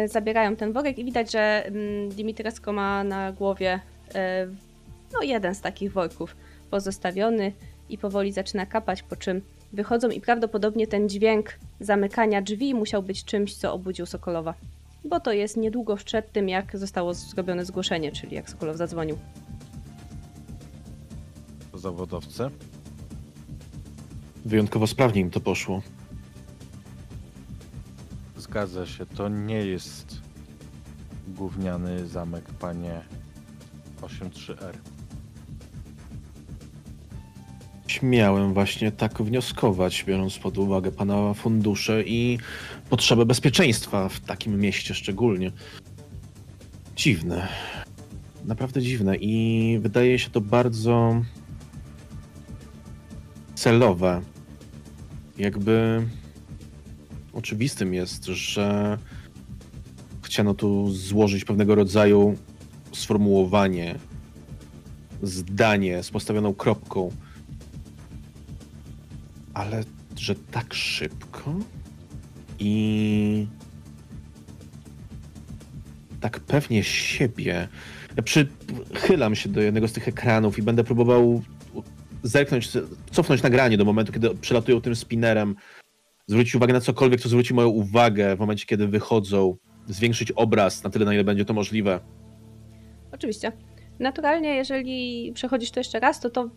y, 0.04 0.08
zabierają 0.08 0.56
ten 0.56 0.72
worek 0.72 0.98
i 0.98 1.04
widać, 1.04 1.32
że 1.32 1.66
mm, 1.66 2.08
Dimitresko 2.08 2.72
ma 2.72 3.04
na 3.04 3.32
głowie 3.32 3.80
y, 4.08 4.69
no, 5.12 5.22
jeden 5.22 5.54
z 5.54 5.60
takich 5.60 5.92
worków 5.92 6.36
pozostawiony 6.70 7.52
i 7.88 7.98
powoli 7.98 8.32
zaczyna 8.32 8.66
kapać, 8.66 9.02
po 9.02 9.16
czym 9.16 9.42
wychodzą 9.72 10.08
i 10.08 10.20
prawdopodobnie 10.20 10.86
ten 10.86 11.08
dźwięk 11.08 11.58
zamykania 11.80 12.42
drzwi 12.42 12.74
musiał 12.74 13.02
być 13.02 13.24
czymś, 13.24 13.54
co 13.54 13.72
obudził 13.72 14.06
Sokolowa. 14.06 14.54
Bo 15.04 15.20
to 15.20 15.32
jest 15.32 15.56
niedługo 15.56 15.96
przed 15.96 16.32
tym, 16.32 16.48
jak 16.48 16.78
zostało 16.78 17.14
zrobione 17.14 17.64
zgłoszenie, 17.64 18.12
czyli 18.12 18.36
jak 18.36 18.50
Sokolow 18.50 18.76
zadzwonił. 18.76 19.18
Zawodowcy. 21.74 22.50
Wyjątkowo 24.44 24.86
sprawnie 24.86 25.20
im 25.20 25.30
to 25.30 25.40
poszło. 25.40 25.82
Zgadza 28.36 28.86
się, 28.86 29.06
to 29.06 29.28
nie 29.28 29.66
jest 29.66 30.18
gówniany 31.28 32.06
zamek, 32.06 32.44
panie 32.44 33.00
83R. 34.02 34.99
Śmiałem 37.90 38.54
właśnie 38.54 38.92
tak 38.92 39.22
wnioskować, 39.22 40.04
biorąc 40.04 40.38
pod 40.38 40.58
uwagę 40.58 40.92
pana 40.92 41.34
fundusze 41.34 42.02
i 42.02 42.38
potrzebę 42.90 43.26
bezpieczeństwa 43.26 44.08
w 44.08 44.20
takim 44.20 44.60
mieście 44.60 44.94
szczególnie. 44.94 45.52
Dziwne. 46.96 47.48
Naprawdę 48.44 48.82
dziwne 48.82 49.16
i 49.16 49.78
wydaje 49.82 50.18
się 50.18 50.30
to 50.30 50.40
bardzo 50.40 51.22
celowe. 53.54 54.22
Jakby 55.38 56.06
oczywistym 57.32 57.94
jest, 57.94 58.24
że 58.24 58.98
chciano 60.22 60.54
tu 60.54 60.90
złożyć 60.92 61.44
pewnego 61.44 61.74
rodzaju 61.74 62.36
sformułowanie, 62.92 63.98
zdanie 65.22 66.02
z 66.02 66.10
postawioną 66.10 66.54
kropką. 66.54 67.10
Ale 69.54 69.84
że 70.16 70.34
tak 70.34 70.74
szybko 70.74 71.54
i 72.58 73.46
tak 76.20 76.40
pewnie 76.40 76.84
siebie. 76.84 77.68
Ja 78.16 78.22
przychylam 78.22 79.34
się 79.34 79.48
do 79.48 79.60
jednego 79.60 79.88
z 79.88 79.92
tych 79.92 80.08
ekranów 80.08 80.58
i 80.58 80.62
będę 80.62 80.84
próbował 80.84 81.42
zerknąć, 82.22 82.68
cofnąć 83.10 83.42
nagranie 83.42 83.76
do 83.76 83.84
momentu, 83.84 84.12
kiedy 84.12 84.34
przelatują 84.34 84.80
tym 84.80 84.96
spinnerem, 84.96 85.56
zwrócić 86.26 86.54
uwagę 86.54 86.72
na 86.72 86.80
cokolwiek, 86.80 87.20
co 87.20 87.28
zwróci 87.28 87.54
moją 87.54 87.68
uwagę 87.68 88.36
w 88.36 88.38
momencie, 88.38 88.66
kiedy 88.66 88.88
wychodzą, 88.88 89.56
zwiększyć 89.88 90.32
obraz 90.32 90.84
na 90.84 90.90
tyle, 90.90 91.04
na 91.04 91.14
ile 91.14 91.24
będzie 91.24 91.44
to 91.44 91.54
możliwe. 91.54 92.00
Oczywiście. 93.12 93.52
Naturalnie, 94.00 94.54
jeżeli 94.54 95.32
przechodzisz 95.34 95.70
to 95.70 95.80
jeszcze 95.80 96.00
raz, 96.00 96.20
to 96.20 96.30
to 96.30 96.44
y, 96.44 96.48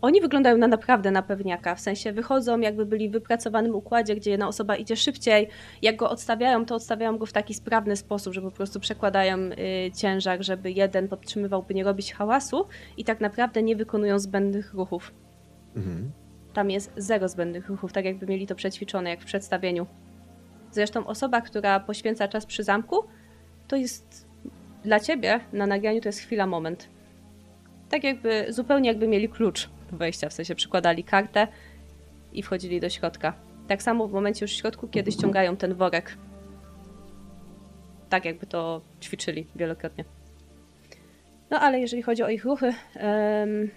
oni 0.00 0.20
wyglądają 0.20 0.56
na 0.56 0.66
naprawdę 0.66 1.10
na 1.10 1.22
pewniaka. 1.22 1.74
W 1.74 1.80
sensie 1.80 2.12
wychodzą, 2.12 2.60
jakby 2.60 2.86
byli 2.86 3.08
w 3.08 3.12
wypracowanym 3.12 3.74
układzie, 3.74 4.16
gdzie 4.16 4.30
jedna 4.30 4.48
osoba 4.48 4.76
idzie 4.76 4.96
szybciej. 4.96 5.48
Jak 5.82 5.96
go 5.96 6.10
odstawiają, 6.10 6.66
to 6.66 6.74
odstawiają 6.74 7.18
go 7.18 7.26
w 7.26 7.32
taki 7.32 7.54
sprawny 7.54 7.96
sposób, 7.96 8.34
że 8.34 8.42
po 8.42 8.50
prostu 8.50 8.80
przekładają 8.80 9.38
y, 9.38 9.52
ciężar, 9.96 10.44
żeby 10.44 10.72
jeden 10.72 11.08
podtrzymywał, 11.08 11.62
by 11.62 11.74
nie 11.74 11.84
robić 11.84 12.12
hałasu 12.12 12.66
i 12.96 13.04
tak 13.04 13.20
naprawdę 13.20 13.62
nie 13.62 13.76
wykonują 13.76 14.18
zbędnych 14.18 14.74
ruchów. 14.74 15.14
Mhm. 15.76 16.10
Tam 16.52 16.70
jest 16.70 16.92
zero 16.96 17.28
zbędnych 17.28 17.68
ruchów, 17.68 17.92
tak 17.92 18.04
jakby 18.04 18.26
mieli 18.26 18.46
to 18.46 18.54
przećwiczone, 18.54 19.10
jak 19.10 19.20
w 19.20 19.24
przedstawieniu. 19.24 19.86
Zresztą 20.70 21.06
osoba, 21.06 21.40
która 21.40 21.80
poświęca 21.80 22.28
czas 22.28 22.46
przy 22.46 22.64
zamku, 22.64 23.04
to 23.68 23.76
jest 23.76 24.23
dla 24.84 25.00
ciebie 25.00 25.40
na 25.52 25.66
nagraniu 25.66 26.00
to 26.00 26.08
jest 26.08 26.20
chwila, 26.20 26.46
moment. 26.46 26.88
Tak 27.90 28.04
jakby, 28.04 28.46
zupełnie 28.48 28.88
jakby 28.88 29.08
mieli 29.08 29.28
klucz 29.28 29.68
do 29.90 29.96
wejścia, 29.96 30.28
w 30.28 30.32
sensie 30.32 30.54
przykładali 30.54 31.04
kartę 31.04 31.48
i 32.32 32.42
wchodzili 32.42 32.80
do 32.80 32.90
środka. 32.90 33.34
Tak 33.68 33.82
samo 33.82 34.08
w 34.08 34.12
momencie 34.12 34.44
już 34.44 34.52
w 34.52 34.56
środku, 34.56 34.88
kiedy 34.88 35.12
ściągają 35.12 35.56
ten 35.56 35.74
worek. 35.74 36.16
Tak 38.08 38.24
jakby 38.24 38.46
to 38.46 38.80
ćwiczyli 39.02 39.46
wielokrotnie. 39.56 40.04
No 41.50 41.60
ale 41.60 41.80
jeżeli 41.80 42.02
chodzi 42.02 42.22
o 42.22 42.28
ich 42.28 42.44
ruchy, 42.44 42.72
em, 42.94 43.70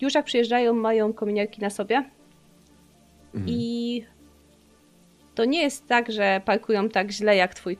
już 0.00 0.14
jak 0.14 0.24
przyjeżdżają, 0.24 0.74
mają 0.74 1.12
kominiarki 1.12 1.60
na 1.60 1.70
sobie 1.70 2.04
Mhm. 3.34 3.46
i 3.48 4.04
to 5.34 5.44
nie 5.44 5.62
jest 5.62 5.86
tak, 5.86 6.12
że 6.12 6.40
parkują 6.44 6.88
tak 6.88 7.10
źle 7.10 7.36
jak 7.36 7.54
twój 7.54 7.78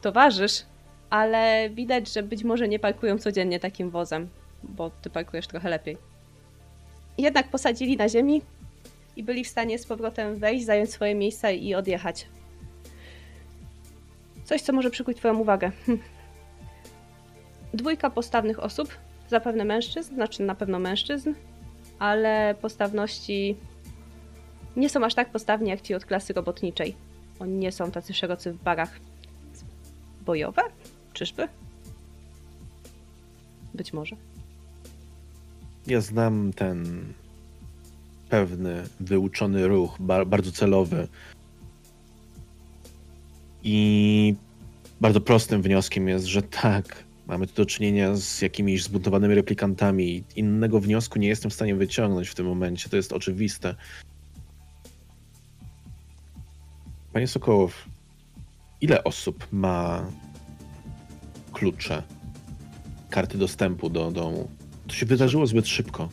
towarzysz, 0.00 0.62
ale 1.10 1.70
widać, 1.70 2.12
że 2.12 2.22
być 2.22 2.44
może 2.44 2.68
nie 2.68 2.78
parkują 2.78 3.18
codziennie 3.18 3.60
takim 3.60 3.90
wozem, 3.90 4.28
bo 4.62 4.90
ty 4.90 5.10
parkujesz 5.10 5.46
trochę 5.46 5.70
lepiej. 5.70 5.96
Jednak 7.18 7.48
posadzili 7.48 7.96
na 7.96 8.08
ziemi 8.08 8.42
i 9.16 9.22
byli 9.22 9.44
w 9.44 9.48
stanie 9.48 9.78
z 9.78 9.86
powrotem 9.86 10.36
wejść, 10.36 10.66
zająć 10.66 10.90
swoje 10.90 11.14
miejsca 11.14 11.50
i 11.50 11.74
odjechać. 11.74 12.26
Coś, 14.44 14.60
co 14.62 14.72
może 14.72 14.90
przykuć 14.90 15.16
Twoją 15.16 15.38
uwagę. 15.38 15.70
Dwójka 17.74 18.10
postawnych 18.10 18.60
osób, 18.60 18.98
zapewne 19.28 19.64
mężczyzn, 19.64 20.14
znaczy 20.14 20.42
na 20.42 20.54
pewno 20.54 20.78
mężczyzn, 20.78 21.34
ale 21.98 22.54
postawności 22.60 23.56
nie 24.76 24.88
są 24.88 25.04
aż 25.04 25.14
tak 25.14 25.28
postawni 25.28 25.70
jak 25.70 25.80
ci 25.80 25.94
od 25.94 26.04
klasy 26.04 26.32
robotniczej. 26.32 26.96
Oni 27.40 27.52
nie 27.52 27.72
są 27.72 27.90
tacy 27.90 28.14
szerocy 28.14 28.52
w 28.52 28.62
barach. 28.62 29.00
Bojowe? 30.26 30.62
Czyżby? 31.20 31.48
Być 33.74 33.92
może. 33.92 34.16
Ja 35.86 36.00
znam 36.00 36.52
ten 36.52 37.04
pewny, 38.28 38.82
wyuczony 39.00 39.68
ruch, 39.68 39.96
ba- 40.00 40.24
bardzo 40.24 40.52
celowy. 40.52 41.08
I 43.62 44.34
bardzo 45.00 45.20
prostym 45.20 45.62
wnioskiem 45.62 46.08
jest, 46.08 46.26
że 46.26 46.42
tak, 46.42 47.04
mamy 47.26 47.46
tu 47.46 47.54
do 47.54 47.66
czynienia 47.66 48.16
z 48.16 48.42
jakimiś 48.42 48.84
zbuntowanymi 48.84 49.34
replikantami. 49.34 50.24
Innego 50.36 50.80
wniosku 50.80 51.18
nie 51.18 51.28
jestem 51.28 51.50
w 51.50 51.54
stanie 51.54 51.74
wyciągnąć 51.74 52.28
w 52.28 52.34
tym 52.34 52.46
momencie, 52.46 52.88
to 52.88 52.96
jest 52.96 53.12
oczywiste. 53.12 53.74
Panie 57.12 57.26
Sokołow, 57.26 57.88
ile 58.80 59.04
osób 59.04 59.46
ma 59.52 60.06
klucze, 61.52 62.02
karty 63.10 63.38
dostępu 63.38 63.90
do 63.90 64.10
domu? 64.10 64.50
To 64.86 64.94
się 64.94 65.06
wydarzyło 65.06 65.46
zbyt 65.46 65.68
szybko. 65.68 66.08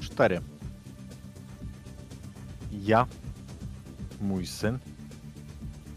Cztery. 0.00 0.40
Ja, 2.72 3.06
mój 4.20 4.46
syn, 4.46 4.78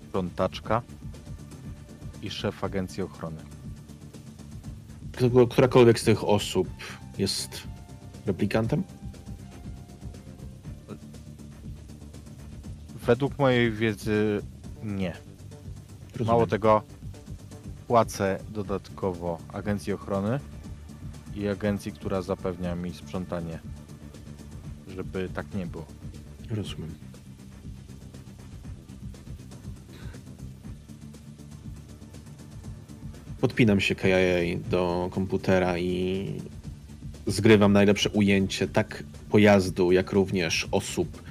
sprzątaczka 0.07 0.81
i 2.21 2.29
szef 2.29 2.63
agencji 2.63 3.03
ochrony. 3.03 3.41
Któ- 5.11 5.47
Którakolwiek 5.47 5.99
z 5.99 6.03
tych 6.03 6.23
osób 6.23 6.67
jest 7.17 7.63
replikantem? 8.25 8.83
Według 13.05 13.37
mojej 13.39 13.71
wiedzy 13.71 14.41
nie. 14.83 15.13
Rozumiem. 16.11 16.27
Mało 16.27 16.47
tego, 16.47 16.83
płacę 17.89 18.39
dodatkowo 18.49 19.37
agencji 19.53 19.93
ochrony 19.93 20.39
i 21.35 21.47
agencji, 21.47 21.91
która 21.91 22.21
zapewnia 22.21 22.75
mi 22.75 22.93
sprzątanie, 22.93 23.59
żeby 24.87 25.29
tak 25.33 25.53
nie 25.55 25.65
było. 25.65 25.85
Rozumiem. 26.51 26.95
Podpinam 33.41 33.79
się 33.79 33.95
KIA 33.95 34.59
do 34.69 35.09
komputera 35.11 35.77
i 35.77 36.41
zgrywam 37.27 37.73
najlepsze 37.73 38.09
ujęcie 38.09 38.67
tak 38.67 39.03
pojazdu, 39.29 39.91
jak 39.91 40.11
również 40.11 40.67
osób. 40.71 41.23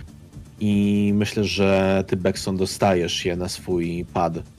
I 0.60 1.12
myślę, 1.14 1.44
że 1.44 2.04
ty, 2.06 2.16
Beckson, 2.16 2.56
dostajesz 2.56 3.24
je 3.24 3.36
na 3.36 3.48
swój 3.48 4.06
pad. 4.14 4.57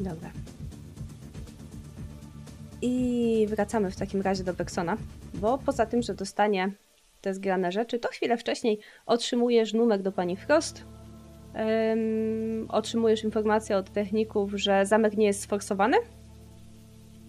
Dobra. 0.00 0.30
I 2.82 3.46
wracamy 3.50 3.90
w 3.90 3.96
takim 3.96 4.22
razie 4.22 4.44
do 4.44 4.54
Beksona, 4.54 4.96
bo 5.34 5.58
poza 5.58 5.86
tym, 5.86 6.02
że 6.02 6.14
dostanie 6.14 6.72
te 7.20 7.34
zgrane 7.34 7.72
rzeczy, 7.72 7.98
to 7.98 8.08
chwilę 8.08 8.36
wcześniej 8.36 8.78
otrzymujesz 9.06 9.72
numer 9.72 10.02
do 10.02 10.12
pani 10.12 10.36
Frost. 10.36 10.84
Em, 11.54 12.66
otrzymujesz 12.68 13.24
informację 13.24 13.76
od 13.76 13.92
techników, 13.92 14.52
że 14.54 14.86
zamek 14.86 15.16
nie 15.16 15.26
jest 15.26 15.40
sforsowany. 15.40 15.96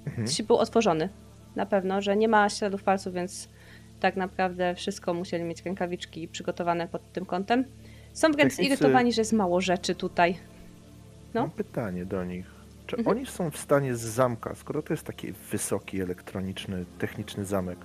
Mhm. 0.05 0.27
Był 0.47 0.57
otworzony. 0.57 1.09
Na 1.55 1.65
pewno, 1.65 2.01
że 2.01 2.17
nie 2.17 2.27
ma 2.27 2.49
śladów 2.49 2.83
palców, 2.83 3.13
więc 3.13 3.49
tak 3.99 4.15
naprawdę 4.15 4.75
wszystko 4.75 5.13
musieli 5.13 5.43
mieć 5.43 5.61
rękawiczki 5.65 6.27
przygotowane 6.27 6.87
pod 6.87 7.11
tym 7.11 7.25
kątem. 7.25 7.65
Są 8.13 8.31
wręcz 8.31 8.53
Technicy- 8.53 8.63
zirytowani, 8.63 9.13
że 9.13 9.21
jest 9.21 9.33
mało 9.33 9.61
rzeczy 9.61 9.95
tutaj. 9.95 10.37
No. 11.33 11.41
Mam 11.41 11.51
pytanie 11.51 12.05
do 12.05 12.23
nich. 12.23 12.52
Czy 12.93 12.99
Mhm. 12.99 13.17
oni 13.17 13.25
są 13.25 13.51
w 13.51 13.57
stanie 13.57 13.95
z 13.95 14.01
zamka, 14.01 14.55
skoro 14.55 14.81
to 14.81 14.93
jest 14.93 15.03
taki 15.05 15.31
wysoki, 15.31 16.01
elektroniczny, 16.01 16.85
techniczny 16.97 17.45
zamek, 17.45 17.77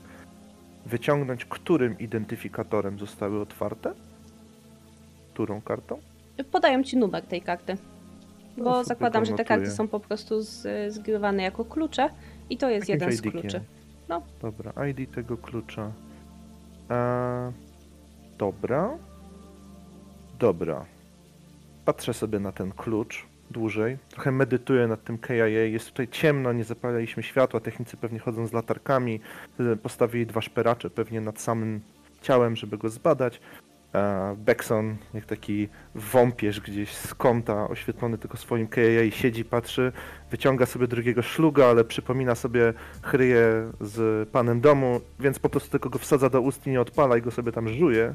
wyciągnąć, 0.86 1.44
którym 1.44 1.98
identyfikatorem 1.98 2.98
zostały 2.98 3.40
otwarte? 3.40 3.94
Którą 5.32 5.60
kartą? 5.60 5.98
Podają 6.52 6.82
ci 6.82 6.96
numer 6.96 7.22
tej 7.24 7.42
karty. 7.42 7.76
No, 8.56 8.64
Bo 8.64 8.74
sobie 8.74 8.84
zakładam, 8.84 9.24
że 9.24 9.32
te 9.32 9.44
karty 9.44 9.70
są 9.70 9.88
po 9.88 10.00
prostu 10.00 10.42
zgrywane 10.88 11.42
jako 11.42 11.64
klucze 11.64 12.10
i 12.50 12.56
to 12.56 12.70
jest 12.70 12.88
Jakimś 12.88 13.12
jeden 13.12 13.18
z 13.18 13.32
kluczy. 13.32 13.60
Dobra, 14.42 14.86
ID 14.86 15.14
tego 15.14 15.36
klucza. 15.36 15.92
Eee, 16.90 17.52
dobra. 18.38 18.98
Dobra. 20.38 20.84
Patrzę 21.84 22.14
sobie 22.14 22.38
na 22.40 22.52
ten 22.52 22.72
klucz 22.72 23.27
dłużej. 23.50 23.98
Trochę 24.10 24.32
medytuję 24.32 24.86
nad 24.86 25.04
tym 25.04 25.18
KIA. 25.18 25.46
Jest 25.46 25.86
tutaj 25.86 26.08
ciemno, 26.08 26.52
nie 26.52 26.64
zapaliliśmy 26.64 27.22
światła. 27.22 27.60
Technicy 27.60 27.96
pewnie 27.96 28.18
chodzą 28.18 28.46
z 28.46 28.52
latarkami. 28.52 29.20
E, 29.60 29.76
Postawili 29.76 30.26
dwa 30.26 30.40
szperacze 30.40 30.90
pewnie 30.90 31.20
nad 31.20 31.40
samym 31.40 31.80
ciałem, 32.22 32.56
żeby 32.56 32.78
go 32.78 32.88
zbadać. 32.88 33.40
E, 33.94 34.36
Beckson, 34.38 34.96
jak 35.14 35.24
taki 35.26 35.68
wąpierz 35.94 36.60
gdzieś 36.60 36.92
z 36.92 37.14
kąta, 37.14 37.68
oświetlony 37.68 38.18
tylko 38.18 38.36
swoim 38.36 38.68
KIA 38.68 39.02
i 39.02 39.10
siedzi, 39.10 39.44
patrzy, 39.44 39.92
wyciąga 40.30 40.66
sobie 40.66 40.86
drugiego 40.86 41.22
szluga, 41.22 41.66
ale 41.66 41.84
przypomina 41.84 42.34
sobie 42.34 42.72
chryje 43.02 43.72
z 43.80 44.28
panem 44.28 44.60
domu, 44.60 45.00
więc 45.20 45.38
po 45.38 45.48
prostu 45.48 45.70
tylko 45.70 45.90
go 45.90 45.98
wsadza 45.98 46.30
do 46.30 46.40
ust 46.40 46.66
i 46.66 46.70
nie 46.70 46.80
odpala 46.80 47.16
i 47.16 47.22
go 47.22 47.30
sobie 47.30 47.52
tam 47.52 47.68
żuje. 47.68 48.14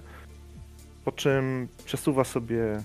Po 1.06 1.12
czym 1.12 1.68
przesuwa 1.86 2.24
sobie 2.24 2.82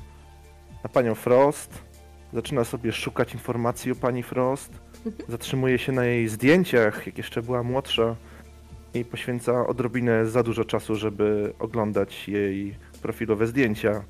na 0.84 0.90
panią 0.90 1.14
Frost, 1.14 1.82
zaczyna 2.32 2.64
sobie 2.64 2.92
szukać 2.92 3.34
informacji 3.34 3.92
o 3.92 3.94
pani 3.94 4.22
Frost, 4.22 4.72
zatrzymuje 5.28 5.78
się 5.78 5.92
na 5.92 6.04
jej 6.04 6.28
zdjęciach, 6.28 7.06
jak 7.06 7.18
jeszcze 7.18 7.42
była 7.42 7.62
młodsza 7.62 8.16
i 8.94 9.04
poświęca 9.04 9.66
odrobinę 9.66 10.26
za 10.26 10.42
dużo 10.42 10.64
czasu, 10.64 10.94
żeby 10.94 11.52
oglądać 11.58 12.28
jej 12.28 12.74
profilowe 13.02 13.46
zdjęcia. 13.46 14.04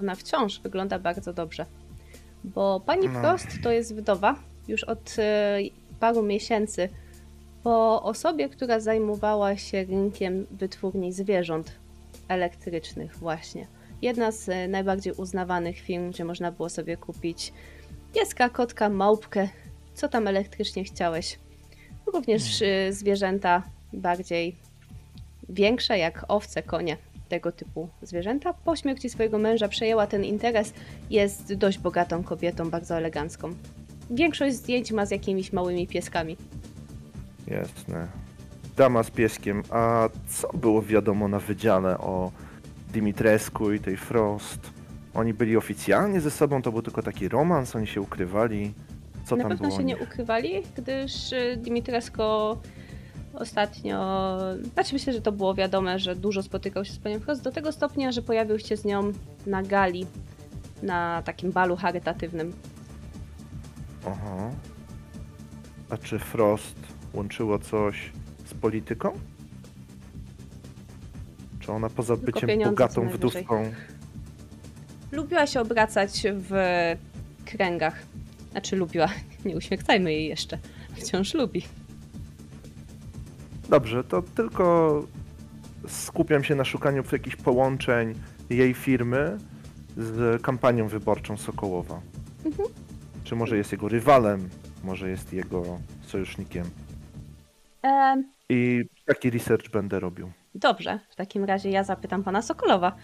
Ona 0.00 0.14
wciąż 0.14 0.60
wygląda 0.60 0.98
bardzo 0.98 1.32
dobrze. 1.32 1.66
Bo 2.44 2.80
pani 2.86 3.08
No. 3.08 3.20
Frost 3.20 3.46
to 3.62 3.72
jest 3.72 3.94
wdowa 3.94 4.36
już 4.68 4.84
od 4.84 5.16
e, 5.18 5.58
paru 6.00 6.22
miesięcy 6.22 6.88
po 7.62 8.02
osobie, 8.02 8.48
która 8.48 8.80
zajmowała 8.80 9.56
się 9.56 9.84
rynkiem 9.84 10.46
wytwórni 10.50 11.12
zwierząt 11.12 11.72
elektrycznych 12.28 13.16
właśnie. 13.16 13.66
Jedna 14.02 14.32
z 14.32 14.48
e, 14.48 14.68
najbardziej 14.68 15.12
uznawanych 15.12 15.78
firm, 15.78 16.10
gdzie 16.10 16.24
można 16.24 16.52
było 16.52 16.68
sobie 16.68 16.96
kupić 16.96 17.52
pieska, 18.14 18.48
kotka, 18.48 18.88
małpkę, 18.88 19.48
co 19.94 20.08
tam 20.08 20.26
elektrycznie 20.26 20.84
chciałeś. 20.84 21.38
Również 22.06 22.62
e, 22.62 22.92
zwierzęta 22.92 23.62
bardziej 23.92 24.56
większe, 25.48 25.98
jak 25.98 26.24
owce, 26.28 26.62
konie, 26.62 26.96
tego 27.28 27.52
typu 27.52 27.88
zwierzęta. 28.02 28.52
Po 28.52 28.76
śmierci 28.76 29.10
swojego 29.10 29.38
męża 29.38 29.68
przejęła 29.68 30.06
ten 30.06 30.24
interes. 30.24 30.72
Jest 31.10 31.54
dość 31.54 31.78
bogatą 31.78 32.24
kobietą, 32.24 32.70
bardzo 32.70 32.96
elegancką. 32.96 33.54
Większość 34.10 34.56
zdjęć 34.56 34.92
ma 34.92 35.06
z 35.06 35.10
jakimiś 35.10 35.52
małymi 35.52 35.86
pieskami. 35.86 36.36
Jasne. 37.46 38.08
Dama 38.76 39.02
z 39.02 39.10
pieskiem. 39.10 39.62
A 39.70 40.08
co 40.28 40.48
było 40.52 40.82
wiadomo 40.82 41.28
na 41.28 41.38
wydziale 41.38 41.98
o 41.98 42.32
Dimitrescu 42.92 43.72
i 43.72 43.80
tej 43.80 43.96
Frost? 43.96 44.70
Oni 45.14 45.34
byli 45.34 45.56
oficjalnie 45.56 46.20
ze 46.20 46.30
sobą, 46.30 46.62
to 46.62 46.72
był 46.72 46.82
tylko 46.82 47.02
taki 47.02 47.28
romans, 47.28 47.76
oni 47.76 47.86
się 47.86 48.00
ukrywali. 48.00 48.72
Co 49.24 49.36
Na 49.36 49.42
tam 49.42 49.50
pewno 49.50 49.68
było? 49.68 49.78
się 49.80 49.84
nie 49.84 49.96
ukrywali, 49.96 50.62
gdyż 50.76 51.32
y, 51.32 51.56
Dimitresko 51.56 52.58
ostatnio. 53.34 54.38
Znaczy 54.74 54.94
myślę, 54.94 55.12
że 55.12 55.20
to 55.20 55.32
było 55.32 55.54
wiadome, 55.54 55.98
że 55.98 56.16
dużo 56.16 56.42
spotykał 56.42 56.84
się 56.84 56.92
z 56.92 56.98
panią 56.98 57.20
Frost, 57.20 57.42
do 57.42 57.52
tego 57.52 57.72
stopnia, 57.72 58.12
że 58.12 58.22
pojawił 58.22 58.58
się 58.58 58.76
z 58.76 58.84
nią 58.84 59.12
na 59.46 59.62
gali, 59.62 60.06
na 60.82 61.22
takim 61.24 61.52
balu 61.52 61.76
charytatywnym. 61.76 62.52
Aha. 64.06 64.50
A 65.90 65.96
czy 65.96 66.18
Frost 66.18 66.76
łączyło 67.14 67.58
coś 67.58 68.12
z 68.46 68.54
polityką? 68.54 69.12
Czy 71.68 71.72
ona 71.72 71.90
poza 71.90 72.16
Tylko 72.16 72.40
byciem 72.40 72.60
bogatą 72.62 73.08
wdówką? 73.08 73.72
Lubiła 75.12 75.46
się 75.46 75.60
obracać 75.60 76.22
w 76.32 76.52
kręgach. 77.44 78.02
Znaczy 78.50 78.76
lubiła, 78.76 79.08
nie 79.44 79.56
uśmiercajmy 79.56 80.12
jej 80.12 80.28
jeszcze. 80.28 80.58
Wciąż 80.94 81.34
lubi. 81.34 81.62
Dobrze, 83.68 84.04
to 84.04 84.22
tylko 84.22 85.04
skupiam 85.88 86.44
się 86.44 86.54
na 86.54 86.64
szukaniu 86.64 87.04
jakichś 87.12 87.36
połączeń 87.36 88.14
jej 88.50 88.74
firmy 88.74 89.38
z 89.96 90.42
kampanią 90.42 90.88
wyborczą 90.88 91.36
Sokołowa. 91.36 92.00
Mhm. 92.44 92.68
Czy 93.24 93.36
może 93.36 93.56
jest 93.56 93.72
jego 93.72 93.88
rywalem, 93.88 94.48
może 94.84 95.10
jest 95.10 95.32
jego 95.32 95.78
sojusznikiem. 96.02 96.64
Em, 97.82 98.24
I 98.48 98.84
taki 99.06 99.30
research 99.30 99.70
będę 99.70 100.00
robił. 100.00 100.30
Dobrze, 100.54 100.98
w 101.10 101.16
takim 101.16 101.44
razie 101.44 101.70
ja 101.70 101.84
zapytam 101.84 102.24
pana 102.24 102.42
Sokolowa. 102.42 102.96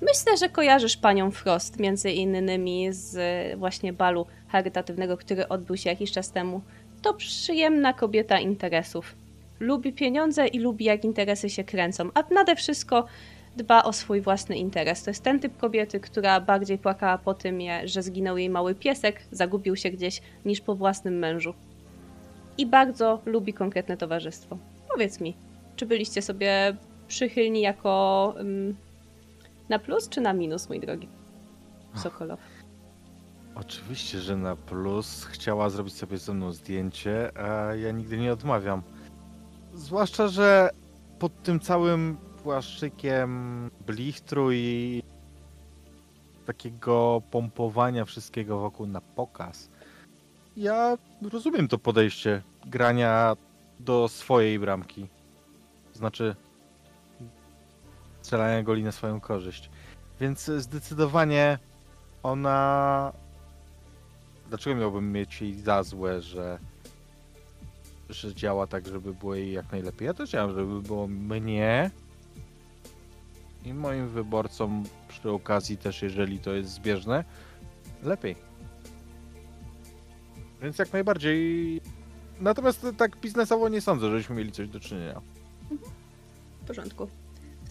Myślę, 0.00 0.36
że 0.36 0.48
kojarzysz 0.48 0.96
panią 0.96 1.30
Frost, 1.30 1.78
między 1.78 2.10
innymi 2.10 2.92
z 2.92 3.16
e, 3.16 3.56
właśnie 3.56 3.92
balu 3.92 4.26
charytatywnego, 4.48 5.16
który 5.16 5.48
odbył 5.48 5.76
się 5.76 5.90
jakiś 5.90 6.12
czas 6.12 6.32
temu. 6.32 6.60
To 7.02 7.14
przyjemna 7.14 7.92
kobieta 7.92 8.38
interesów. 8.38 9.14
Lubi 9.60 9.92
pieniądze 9.92 10.46
i 10.46 10.58
lubi, 10.58 10.84
jak 10.84 11.04
interesy 11.04 11.50
się 11.50 11.64
kręcą, 11.64 12.10
a 12.14 12.34
nade 12.34 12.56
wszystko 12.56 13.06
dba 13.56 13.82
o 13.82 13.92
swój 13.92 14.20
własny 14.20 14.56
interes. 14.56 15.02
To 15.02 15.10
jest 15.10 15.24
ten 15.24 15.40
typ 15.40 15.56
kobiety, 15.56 16.00
która 16.00 16.40
bardziej 16.40 16.78
płakała 16.78 17.18
po 17.18 17.34
tym, 17.34 17.58
że 17.84 18.02
zginął 18.02 18.36
jej 18.36 18.50
mały 18.50 18.74
piesek, 18.74 19.22
zagubił 19.32 19.76
się 19.76 19.90
gdzieś, 19.90 20.22
niż 20.44 20.60
po 20.60 20.74
własnym 20.74 21.18
mężu. 21.18 21.54
I 22.58 22.66
bardzo 22.66 23.22
lubi 23.26 23.52
konkretne 23.52 23.96
towarzystwo. 23.96 24.58
Powiedz 24.92 25.20
mi, 25.20 25.36
czy 25.76 25.86
byliście 25.86 26.22
sobie 26.22 26.76
przychylni 27.10 27.60
jako 27.60 28.34
ym, 28.40 28.76
na 29.68 29.78
plus 29.78 30.08
czy 30.08 30.20
na 30.20 30.32
minus, 30.32 30.68
mój 30.68 30.80
drogi 30.80 31.08
Sokolow? 31.94 32.40
Oczywiście, 33.54 34.18
że 34.20 34.36
na 34.36 34.56
plus 34.56 35.24
chciała 35.24 35.70
zrobić 35.70 35.94
sobie 35.94 36.18
ze 36.18 36.34
mną 36.34 36.52
zdjęcie, 36.52 37.38
a 37.38 37.74
ja 37.74 37.90
nigdy 37.92 38.18
nie 38.18 38.32
odmawiam. 38.32 38.82
Zwłaszcza, 39.74 40.28
że 40.28 40.70
pod 41.18 41.42
tym 41.42 41.60
całym 41.60 42.16
płaszczykiem 42.42 43.70
blichtru 43.86 44.52
i 44.52 45.02
takiego 46.46 47.22
pompowania 47.30 48.04
wszystkiego 48.04 48.58
wokół 48.58 48.86
na 48.86 49.00
pokaz. 49.00 49.70
Ja 50.56 50.98
rozumiem 51.32 51.68
to 51.68 51.78
podejście 51.78 52.42
grania 52.66 53.36
do 53.80 54.08
swojej 54.08 54.58
bramki. 54.58 55.06
Znaczy 55.94 56.36
strzelania 58.30 58.62
goli 58.62 58.84
na 58.84 58.92
swoją 58.92 59.20
korzyść. 59.20 59.70
Więc 60.20 60.44
zdecydowanie 60.44 61.58
ona. 62.22 63.12
Dlaczego 64.48 64.76
miałbym 64.76 65.12
mieć 65.12 65.40
jej 65.40 65.54
za 65.54 65.82
złe, 65.82 66.22
że, 66.22 66.58
że 68.08 68.34
działa 68.34 68.66
tak, 68.66 68.86
żeby 68.86 69.14
było 69.14 69.34
jej 69.34 69.52
jak 69.52 69.72
najlepiej? 69.72 70.06
Ja 70.06 70.14
też 70.14 70.28
chciałem, 70.28 70.54
żeby 70.54 70.82
było 70.82 71.06
mnie 71.06 71.90
i 73.64 73.74
moim 73.74 74.08
wyborcom 74.08 74.84
przy 75.08 75.30
okazji 75.30 75.76
też, 75.76 76.02
jeżeli 76.02 76.38
to 76.38 76.52
jest 76.52 76.70
zbieżne, 76.70 77.24
lepiej. 78.02 78.36
Więc 80.62 80.78
jak 80.78 80.92
najbardziej. 80.92 81.80
Natomiast 82.40 82.86
tak 82.96 83.16
biznesowo 83.16 83.68
nie 83.68 83.80
sądzę, 83.80 84.10
żeśmy 84.10 84.36
mieli 84.36 84.52
coś 84.52 84.68
do 84.68 84.80
czynienia. 84.80 85.20
W 86.62 86.66
porządku. 86.66 87.19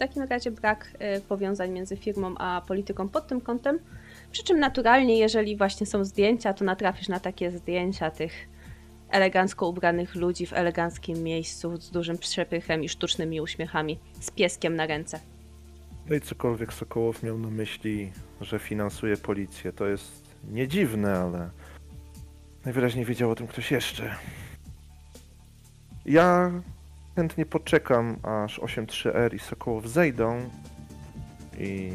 Takim 0.00 0.22
razie 0.22 0.50
brak 0.50 0.92
y, 1.18 1.20
powiązań 1.20 1.70
między 1.70 1.96
firmą 1.96 2.34
a 2.38 2.62
polityką 2.66 3.08
pod 3.08 3.26
tym 3.26 3.40
kątem. 3.40 3.78
Przy 4.32 4.44
czym 4.44 4.58
naturalnie, 4.58 5.18
jeżeli 5.18 5.56
właśnie 5.56 5.86
są 5.86 6.04
zdjęcia, 6.04 6.54
to 6.54 6.64
natrafisz 6.64 7.08
na 7.08 7.20
takie 7.20 7.50
zdjęcia 7.50 8.10
tych 8.10 8.32
elegancko 9.10 9.68
ubranych 9.68 10.14
ludzi 10.14 10.46
w 10.46 10.52
eleganckim 10.52 11.22
miejscu 11.22 11.76
z 11.80 11.90
dużym 11.90 12.18
przepychem 12.18 12.84
i 12.84 12.88
sztucznymi 12.88 13.40
uśmiechami, 13.40 13.98
z 14.20 14.30
pieskiem 14.30 14.76
na 14.76 14.86
ręce. 14.86 15.20
No 16.08 16.16
i 16.16 16.20
cokolwiek 16.20 16.72
Sokołow 16.72 17.22
miał 17.22 17.38
na 17.38 17.50
myśli, 17.50 18.12
że 18.40 18.58
finansuje 18.58 19.16
policję, 19.16 19.72
to 19.72 19.86
jest 19.86 20.22
nie 20.50 20.68
dziwne, 20.68 21.18
ale 21.18 21.50
najwyraźniej 22.64 23.04
wiedział 23.04 23.30
o 23.30 23.34
tym 23.34 23.46
ktoś 23.46 23.70
jeszcze. 23.70 24.14
Ja 26.06 26.52
chętnie 27.16 27.46
poczekam, 27.46 28.16
aż 28.22 28.60
8.3R 28.60 29.34
i 29.34 29.38
Sokołow 29.38 29.86
zejdą 29.86 30.50
i 31.58 31.90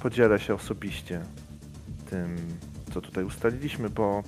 podzielę 0.00 0.38
się 0.38 0.54
osobiście 0.54 1.20
tym, 2.10 2.36
co 2.94 3.00
tutaj 3.00 3.24
ustaliliśmy, 3.24 3.90
bo 3.90 4.22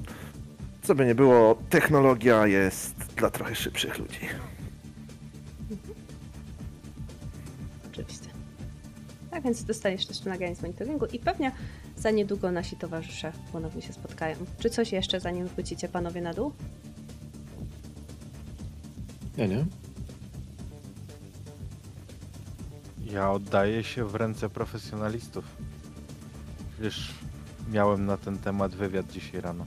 co 0.82 0.94
by 0.94 1.06
nie 1.06 1.14
było, 1.14 1.58
technologia 1.70 2.46
jest 2.46 2.96
dla 2.96 3.30
trochę 3.30 3.54
szybszych 3.54 3.98
ludzi. 3.98 4.20
Oczywiście. 7.92 8.28
Tak 9.30 9.42
więc 9.42 9.64
dostaniesz 9.64 10.06
też 10.06 10.24
nagranie 10.24 10.56
z 10.56 10.62
monitoringu 10.62 11.06
i 11.06 11.18
pewnie 11.18 11.52
za 11.96 12.10
niedługo 12.10 12.52
nasi 12.52 12.76
towarzysze 12.76 13.32
ponownie 13.52 13.82
się 13.82 13.92
spotkają. 13.92 14.36
Czy 14.58 14.70
coś 14.70 14.92
jeszcze 14.92 15.20
zanim 15.20 15.46
wrócicie 15.46 15.88
panowie 15.88 16.20
na 16.20 16.34
dół? 16.34 16.52
Ja 19.36 19.46
nie? 19.46 19.66
Ja 23.12 23.30
oddaję 23.30 23.84
się 23.84 24.08
w 24.08 24.14
ręce 24.14 24.48
profesjonalistów. 24.48 25.44
Wiesz, 26.80 27.14
miałem 27.72 28.06
na 28.06 28.16
ten 28.16 28.38
temat 28.38 28.74
wywiad 28.74 29.12
dzisiaj 29.12 29.40
rano. 29.40 29.66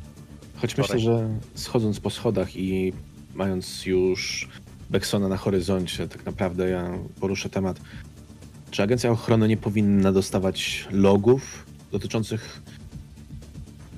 Choć 0.56 0.78
myślę, 0.78 1.00
że 1.00 1.30
schodząc 1.56 2.00
po 2.00 2.10
schodach 2.10 2.56
i 2.56 2.94
mając 3.36 3.86
już 3.86 4.50
Beksona 4.90 5.28
na 5.28 5.38
horyzoncie, 5.38 6.08
tak 6.08 6.26
naprawdę 6.26 6.70
ja 6.70 6.92
poruszę 7.20 7.50
temat. 7.50 7.82
Czy 8.72 8.84
agencja 8.84 9.12
ochrony 9.12 9.48
nie 9.48 9.58
powinna 9.58 10.12
dostawać 10.12 10.88
logów 10.92 11.66
dotyczących 11.92 12.62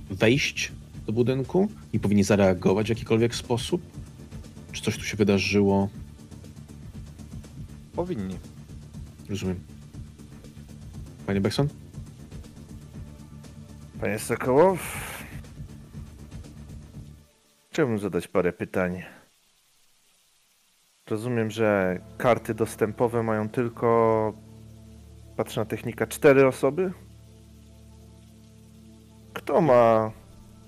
wejść 0.10 0.72
do 1.08 1.14
budynku? 1.14 1.68
Nie 1.94 2.00
powinni 2.00 2.24
zareagować 2.24 2.86
w 2.86 2.90
jakikolwiek 2.90 3.36
sposób? 3.36 3.82
Czy 4.72 4.82
coś 4.82 4.98
tu 4.98 5.04
się 5.04 5.18
wydarzyło? 5.18 5.90
Powinni. 7.96 8.40
Rozumiem. 9.30 9.60
Panie 11.26 11.42
Bekson? 11.42 11.68
Panie 14.02 14.20
Sokołow, 14.20 14.80
chciałbym 17.72 18.00
zadać 18.00 18.28
parę 18.28 18.54
pytań. 18.54 19.04
Rozumiem, 21.10 21.52
że 21.52 22.00
karty 22.18 22.54
dostępowe 22.54 23.24
mają 23.24 23.50
tylko, 23.50 24.34
patrzę 25.36 25.62
na 25.62 25.66
technika, 25.66 26.08
cztery 26.08 26.48
osoby? 26.48 26.94
Kto 29.34 29.62
ma 29.62 30.12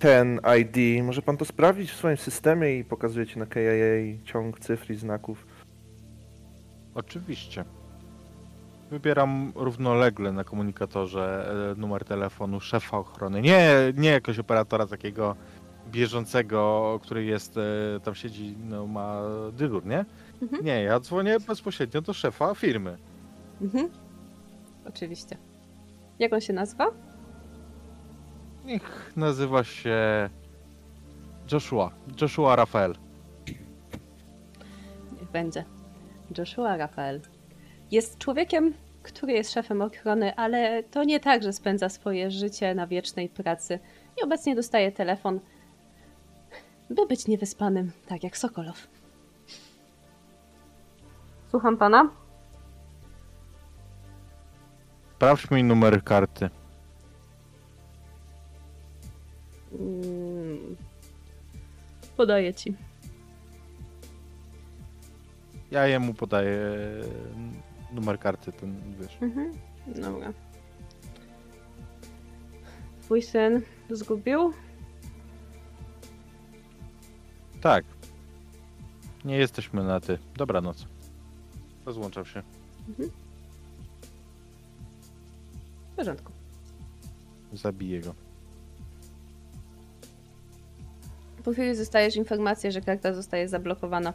ten 0.02 0.40
ID? 0.60 1.04
Może 1.04 1.22
pan 1.22 1.36
to 1.36 1.44
sprawdzić 1.44 1.90
w 1.90 1.96
swoim 1.96 2.16
systemie 2.16 2.78
i 2.78 2.84
pokazujecie 2.84 3.40
na 3.40 3.46
KIA 3.46 4.24
ciąg 4.24 4.60
cyfr 4.60 4.90
i 4.90 4.96
znaków? 4.96 5.46
Oczywiście. 6.94 7.64
Wybieram 8.90 9.52
równolegle 9.54 10.32
na 10.32 10.44
komunikatorze 10.44 11.52
e, 11.72 11.80
numer 11.80 12.04
telefonu 12.04 12.60
szefa 12.60 12.98
ochrony. 12.98 13.42
Nie, 13.42 13.70
nie 13.96 14.08
jakoś 14.08 14.38
operatora 14.38 14.86
takiego 14.86 15.36
bieżącego, 15.90 17.00
który 17.02 17.24
jest, 17.24 17.56
e, 17.56 18.00
tam 18.00 18.14
siedzi, 18.14 18.56
no 18.68 18.86
ma 18.86 19.22
dyżur, 19.52 19.86
nie? 19.86 20.04
Mhm. 20.42 20.64
Nie, 20.64 20.82
ja 20.82 21.00
dzwonię 21.00 21.36
bezpośrednio 21.40 22.00
do 22.00 22.12
szefa 22.12 22.54
firmy. 22.54 22.96
Mhm. 23.60 23.88
Oczywiście. 24.88 25.36
Jak 26.18 26.32
on 26.32 26.40
się 26.40 26.52
nazywa? 26.52 26.90
Niech 28.64 29.12
nazywa 29.16 29.64
się 29.64 30.30
Joshua. 31.52 31.90
Joshua 32.20 32.56
Rafael. 32.56 32.94
Niech 35.20 35.30
będzie. 35.32 35.64
Joshua 36.38 36.76
Rafael. 36.76 37.20
Jest 37.90 38.18
człowiekiem, 38.18 38.74
który 39.02 39.32
jest 39.32 39.52
szefem 39.52 39.82
ochrony, 39.82 40.36
ale 40.36 40.82
to 40.82 41.04
nie 41.04 41.20
tak, 41.20 41.42
że 41.42 41.52
spędza 41.52 41.88
swoje 41.88 42.30
życie 42.30 42.74
na 42.74 42.86
wiecznej 42.86 43.28
pracy 43.28 43.78
i 44.20 44.24
obecnie 44.24 44.54
dostaje 44.54 44.92
telefon, 44.92 45.40
by 46.90 47.06
być 47.06 47.26
niewyspanym, 47.28 47.92
tak 48.06 48.24
jak 48.24 48.36
Sokolow. 48.36 48.88
Słucham 51.50 51.76
pana? 51.76 52.10
Sprawdź 55.16 55.50
mi 55.50 55.64
numer 55.64 56.04
karty. 56.04 56.50
Podaję 62.16 62.54
ci. 62.54 62.74
Ja 65.70 65.86
jemu 65.86 66.14
podaję 66.14 66.58
numer 67.92 68.18
karty, 68.18 68.52
ten 68.52 68.94
wiesz. 69.00 69.18
Mhm. 69.20 69.52
Dobra. 69.86 70.32
Twój 73.02 73.22
syn 73.22 73.62
zgubił? 73.90 74.52
Tak. 77.60 77.84
Nie 79.24 79.36
jesteśmy 79.36 79.84
na 79.84 80.00
ty. 80.00 80.18
Dobranoc. 80.36 80.86
Rozłączam 81.86 82.24
się. 82.24 82.42
W 85.92 85.96
porządku. 85.96 86.32
Zabiję 87.52 88.00
go. 88.00 88.14
Po 91.44 91.52
chwili 91.52 91.76
dostajesz 91.76 92.16
informację, 92.16 92.72
że 92.72 92.80
karta 92.80 93.14
zostaje 93.14 93.48
zablokowana. 93.48 94.12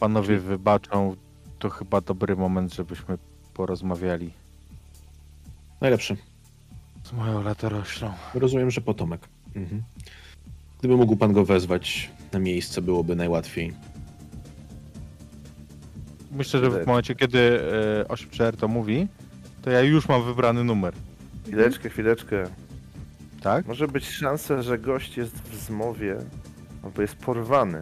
Panowie 0.00 0.38
wybaczą, 0.38 1.16
to 1.58 1.70
chyba 1.70 2.00
dobry 2.00 2.36
moment, 2.36 2.74
żebyśmy 2.74 3.18
porozmawiali 3.54 4.32
Najlepszy. 5.80 6.16
z 7.04 7.12
moją 7.12 7.42
latoroślą. 7.42 8.12
Rozumiem, 8.34 8.70
że 8.70 8.80
potomek. 8.80 9.28
Mhm. 9.56 9.82
Gdyby 10.78 10.96
mógł 10.96 11.16
pan 11.16 11.32
go 11.32 11.44
wezwać 11.44 12.10
na 12.32 12.38
miejsce, 12.38 12.82
byłoby 12.82 13.16
najłatwiej. 13.16 13.74
Myślę, 16.32 16.60
że 16.60 16.70
w 16.70 16.86
momencie, 16.86 17.14
kiedy 17.14 17.60
e, 18.00 18.08
8 18.08 18.56
to 18.56 18.68
mówi, 18.68 19.08
to 19.62 19.70
ja 19.70 19.80
już 19.80 20.08
mam 20.08 20.24
wybrany 20.24 20.64
numer. 20.64 20.94
Chwileczkę, 21.46 21.88
chwileczkę. 21.90 22.44
Tak? 23.42 23.66
Może 23.66 23.88
być 23.88 24.10
szansa, 24.10 24.62
że 24.62 24.78
gość 24.78 25.16
jest 25.16 25.34
w 25.34 25.54
zmowie 25.54 26.16
albo 26.82 27.02
jest 27.02 27.16
porwany. 27.16 27.80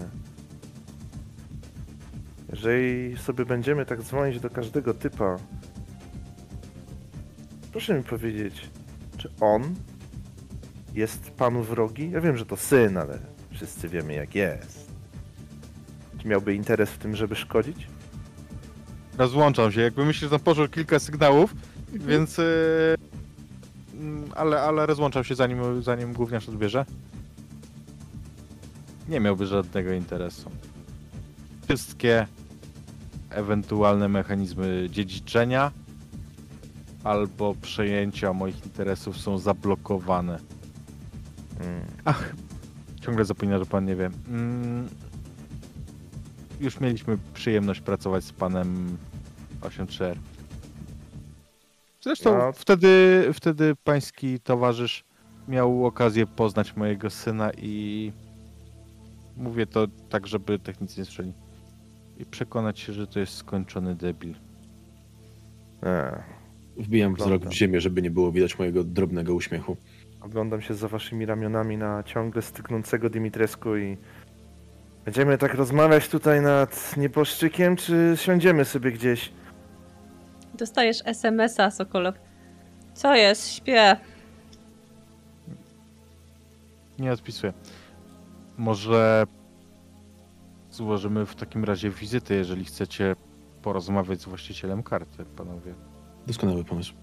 Jeżeli 2.51 3.17
sobie 3.17 3.45
będziemy 3.45 3.87
tak 3.87 4.03
dzwonić 4.03 4.41
do 4.41 4.51
każdego 4.51 4.95
typa, 4.95 5.37
proszę 7.73 7.95
mi 7.95 8.05
powiedzieć, 8.05 8.71
czy 9.17 9.31
on 9.41 9.75
jest 10.95 11.31
panu 11.31 11.63
wrogi? 11.63 12.11
Ja 12.11 12.21
wiem, 12.21 12.37
że 12.37 12.47
to 12.47 12.57
syn, 12.57 12.97
ale 12.97 13.19
wszyscy 13.51 13.89
wiemy 13.89 14.15
jak 14.15 14.35
jest. 14.35 14.93
Czy 16.19 16.29
miałby 16.29 16.55
interes 16.55 16.91
w 16.91 16.99
tym, 16.99 17.17
żeby 17.17 17.37
szkodzić? 17.37 17.87
Rozłączam 19.19 19.73
się. 19.73 19.81
Jakby 19.81 20.05
myślę, 20.05 20.27
że 20.27 20.31
tam 20.31 20.41
poszło 20.41 20.69
kilka 20.69 20.99
sygnałów, 20.99 21.55
więc 21.93 22.39
e, 22.39 22.43
mm, 22.43 23.12
ale, 24.37 24.63
ale 24.63 24.87
rozłączał 24.87 25.25
się 25.25 25.35
zanim, 25.35 25.83
zanim 25.83 26.13
gówniarz 26.13 26.49
odbierze. 26.49 26.87
Nie 29.09 29.21
miałby 29.21 29.47
żadnego 29.47 29.93
interesu. 29.93 30.51
Wszystkie 31.65 32.27
ewentualne 33.31 34.09
mechanizmy 34.09 34.89
dziedziczenia 34.91 35.73
albo 37.05 37.55
przejęcia 37.55 38.33
moich 38.33 38.67
interesów 38.67 39.19
są 39.19 39.39
zablokowane. 39.39 40.39
Mm. 41.61 41.83
Ach, 42.05 42.33
ciągle 43.01 43.25
zapomina, 43.25 43.59
że 43.59 43.67
pan 43.67 43.85
nie 43.85 43.97
wie. 43.97 44.11
Mm, 44.29 44.89
już 46.61 46.81
mieliśmy 46.81 47.19
przyjemność 47.35 47.81
pracować 47.81 48.25
z 48.25 48.33
panem 48.33 48.97
83R. 49.61 50.17
Zresztą 52.05 52.39
No. 52.39 52.53
wtedy, 52.53 53.25
wtedy 53.35 53.77
pański 53.85 54.41
towarzysz 54.41 55.05
miał 55.49 55.87
okazję 55.87 56.27
poznać 56.27 56.77
mojego 56.77 57.11
syna 57.11 57.51
i 57.59 58.13
mówię 59.37 59.67
to 59.67 59.87
tak, 60.09 60.27
żeby 60.27 60.59
technicy 60.59 61.01
nie 61.01 61.05
słyszeli. 61.05 61.33
I 62.19 62.25
przekonać 62.27 62.81
się, 62.81 62.93
że 62.93 63.07
to 63.07 63.21
jest 63.21 63.37
skończony 63.37 63.95
debil. 63.95 64.35
E, 65.83 66.23
Wbijam 66.77 67.15
wzrok 67.15 67.45
w 67.47 67.53
ziemię, 67.53 67.81
żeby 67.81 68.03
nie 68.03 68.11
było 68.11 68.33
widać 68.33 68.59
mojego 68.59 68.85
drobnego 68.85 69.35
uśmiechu. 69.35 69.77
oglądam 70.21 70.61
się 70.61 70.75
za 70.75 70.89
waszymi 70.89 71.27
ramionami 71.27 71.77
na 71.77 72.03
ciągle 72.03 72.43
styknącego 72.43 73.11
Dimitresku 73.11 73.77
i... 73.77 73.97
Będziemy 75.05 75.39
tak 75.39 75.55
rozmawiać 75.55 76.09
tutaj 76.09 76.41
nad 76.41 76.97
nieboszczykiem, 76.97 77.77
czy 77.77 78.13
siądziemy 78.17 78.65
sobie 78.65 78.93
gdzieś? 78.93 79.33
Dostajesz 80.63 81.03
SMS-a, 81.05 81.71
Sokolow. 81.71 82.15
Co 82.95 83.15
jest? 83.15 83.53
Śpię. 83.53 83.97
Nie 86.99 87.13
odpisuję. 87.13 87.53
Może 88.59 89.27
złożymy 90.71 91.27
w 91.27 91.35
takim 91.35 91.65
razie 91.65 91.91
wizytę, 91.91 92.35
jeżeli 92.35 92.65
chcecie 92.65 93.17
porozmawiać 93.63 94.21
z 94.21 94.25
właścicielem 94.25 94.83
karty, 94.83 95.25
panowie. 95.25 95.75
Doskonały 96.27 96.65
pomysł. 96.65 96.95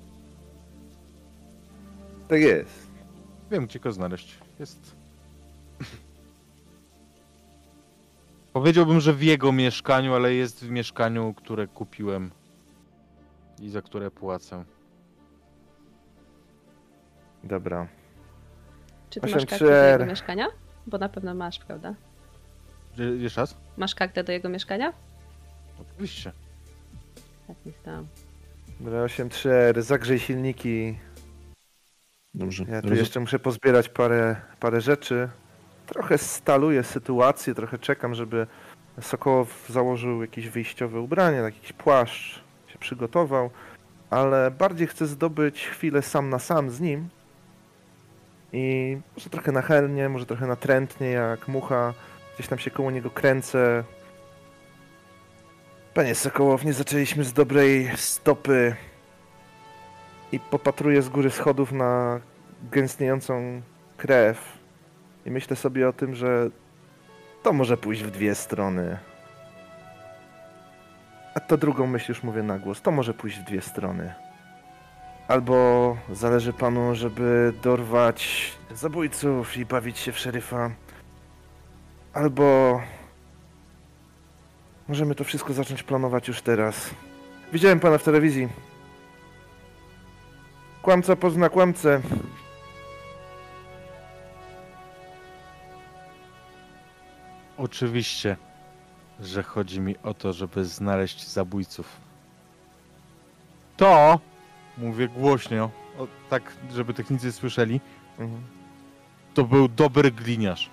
Tak 2.28 2.42
jest. 2.42 2.88
Wiem, 3.52 3.66
gdzie 3.66 3.80
go 3.80 3.92
znaleźć. 3.92 4.38
Jest. 4.60 4.96
Powiedziałbym, 8.54 9.00
że 9.00 9.14
w 9.14 9.24
jego 9.24 9.52
mieszkaniu, 9.52 10.14
ale 10.14 10.34
jest 10.34 10.66
w 10.66 10.70
mieszkaniu, 10.70 11.34
które 11.34 11.68
kupiłem 11.68 12.32
i 13.62 13.70
za 13.70 13.82
które 13.82 14.12
płacę. 14.12 14.64
Dobra. 17.44 17.88
Czy 19.10 19.20
ty 19.22 19.28
masz 19.28 19.46
kartę 19.46 19.66
do 19.66 19.74
jego 19.92 20.06
mieszkania? 20.06 20.48
Bo 20.88 20.98
na 20.98 21.10
pewno 21.10 21.34
masz, 21.34 21.60
prawda? 21.60 21.96
Je- 22.98 23.06
Jeszcze 23.18 23.42
raz? 23.42 23.58
Masz 23.78 23.96
kartę 23.96 24.24
do 24.24 24.32
jego 24.32 24.50
mieszkania? 24.50 24.94
Oczywiście. 25.82 26.32
Tak, 27.48 27.58
myślałam. 27.66 28.08
Dobra, 28.80 29.04
8-3R, 29.06 29.82
zagrzej 29.82 30.20
silniki. 30.20 30.98
Dobrze. 32.34 32.66
Ja 32.70 32.82
tu 32.82 32.94
jeszcze 32.96 33.20
muszę 33.20 33.40
pozbierać 33.40 33.90
parę, 33.90 34.36
parę 34.60 34.82
rzeczy. 34.82 35.30
Trochę 35.86 36.18
staluję 36.18 36.84
sytuację, 36.84 37.56
trochę 37.56 37.80
czekam, 37.80 38.16
żeby 38.16 38.48
Sokołow 39.02 39.66
założył 39.70 40.22
jakieś 40.22 40.50
wyjściowe 40.50 41.00
ubranie, 41.00 41.42
tak 41.42 41.56
jakiś 41.56 41.74
płaszcz, 41.74 42.44
przygotował, 42.80 43.50
ale 44.10 44.52
bardziej 44.52 44.88
chcę 44.88 45.08
zdobyć 45.08 45.68
chwilę 45.68 46.02
sam 46.02 46.30
na 46.30 46.40
sam 46.40 46.70
z 46.70 46.80
nim. 46.80 47.10
I 48.54 48.98
może 49.16 49.30
trochę 49.30 49.52
nachylnie, 49.52 50.10
może 50.10 50.26
trochę 50.26 50.48
natrętnie, 50.48 51.10
jak 51.10 51.48
mucha. 51.48 51.94
Gdzieś 52.36 52.48
tam 52.48 52.60
się 52.60 52.72
koło 52.72 52.92
niego 52.92 53.10
kręcę. 53.10 53.84
Panie 55.94 56.16
Sokołow, 56.16 56.66
nie 56.66 56.74
zaczęliśmy 56.74 57.24
z 57.24 57.34
dobrej 57.34 57.92
stopy. 57.96 58.76
I 60.32 60.40
popatruję 60.40 61.02
z 61.02 61.10
góry 61.10 61.30
schodów 61.30 61.72
na 61.72 62.20
gęstniejącą 62.72 63.62
krew. 63.98 64.58
I 65.26 65.32
myślę 65.32 65.56
sobie 65.56 65.90
o 65.90 65.94
tym, 65.94 66.16
że 66.16 66.50
to 67.44 67.54
może 67.54 67.78
pójść 67.78 68.04
w 68.04 68.12
dwie 68.12 68.36
strony. 68.36 68.98
A 71.40 71.42
to 71.42 71.58
drugą 71.58 71.88
myśl 71.88 72.12
już 72.12 72.24
mówię 72.24 72.44
na 72.44 72.60
głos. 72.60 72.82
To 72.82 72.92
może 72.92 73.14
pójść 73.14 73.40
w 73.40 73.44
dwie 73.44 73.62
strony. 73.62 74.14
Albo 75.28 75.98
zależy 76.12 76.54
panu, 76.54 76.96
żeby 76.96 77.54
dorwać 77.64 78.52
zabójców 78.72 79.58
i 79.58 79.66
bawić 79.66 79.98
się 79.98 80.12
w 80.12 80.20
szeryfa. 80.20 80.72
Albo 82.14 82.82
możemy 84.88 85.16
to 85.16 85.24
wszystko 85.24 85.54
zacząć 85.54 85.84
planować 85.84 86.28
już 86.28 86.42
teraz. 86.42 86.90
Widziałem 87.54 87.80
pana 87.80 87.98
w 87.98 88.04
telewizji. 88.04 88.50
Kłamca 90.82 91.16
pozna 91.16 91.50
kłamcę. 91.50 92.02
Oczywiście, 97.58 98.38
że 99.22 99.44
chodzi 99.44 99.80
mi 99.82 99.96
o 100.04 100.14
to, 100.14 100.34
żeby 100.34 100.66
znaleźć 100.66 101.28
zabójców. 101.28 101.98
To, 103.78 104.20
mówię 104.78 105.08
głośno, 105.08 105.72
o, 105.98 106.08
tak 106.30 106.54
żeby 106.72 106.94
technicy 106.94 107.32
słyszeli, 107.32 107.82
Mhm. 108.20 108.42
to 109.34 109.44
był 109.44 109.68
dobry 109.68 110.12
gliniarz. 110.12 110.70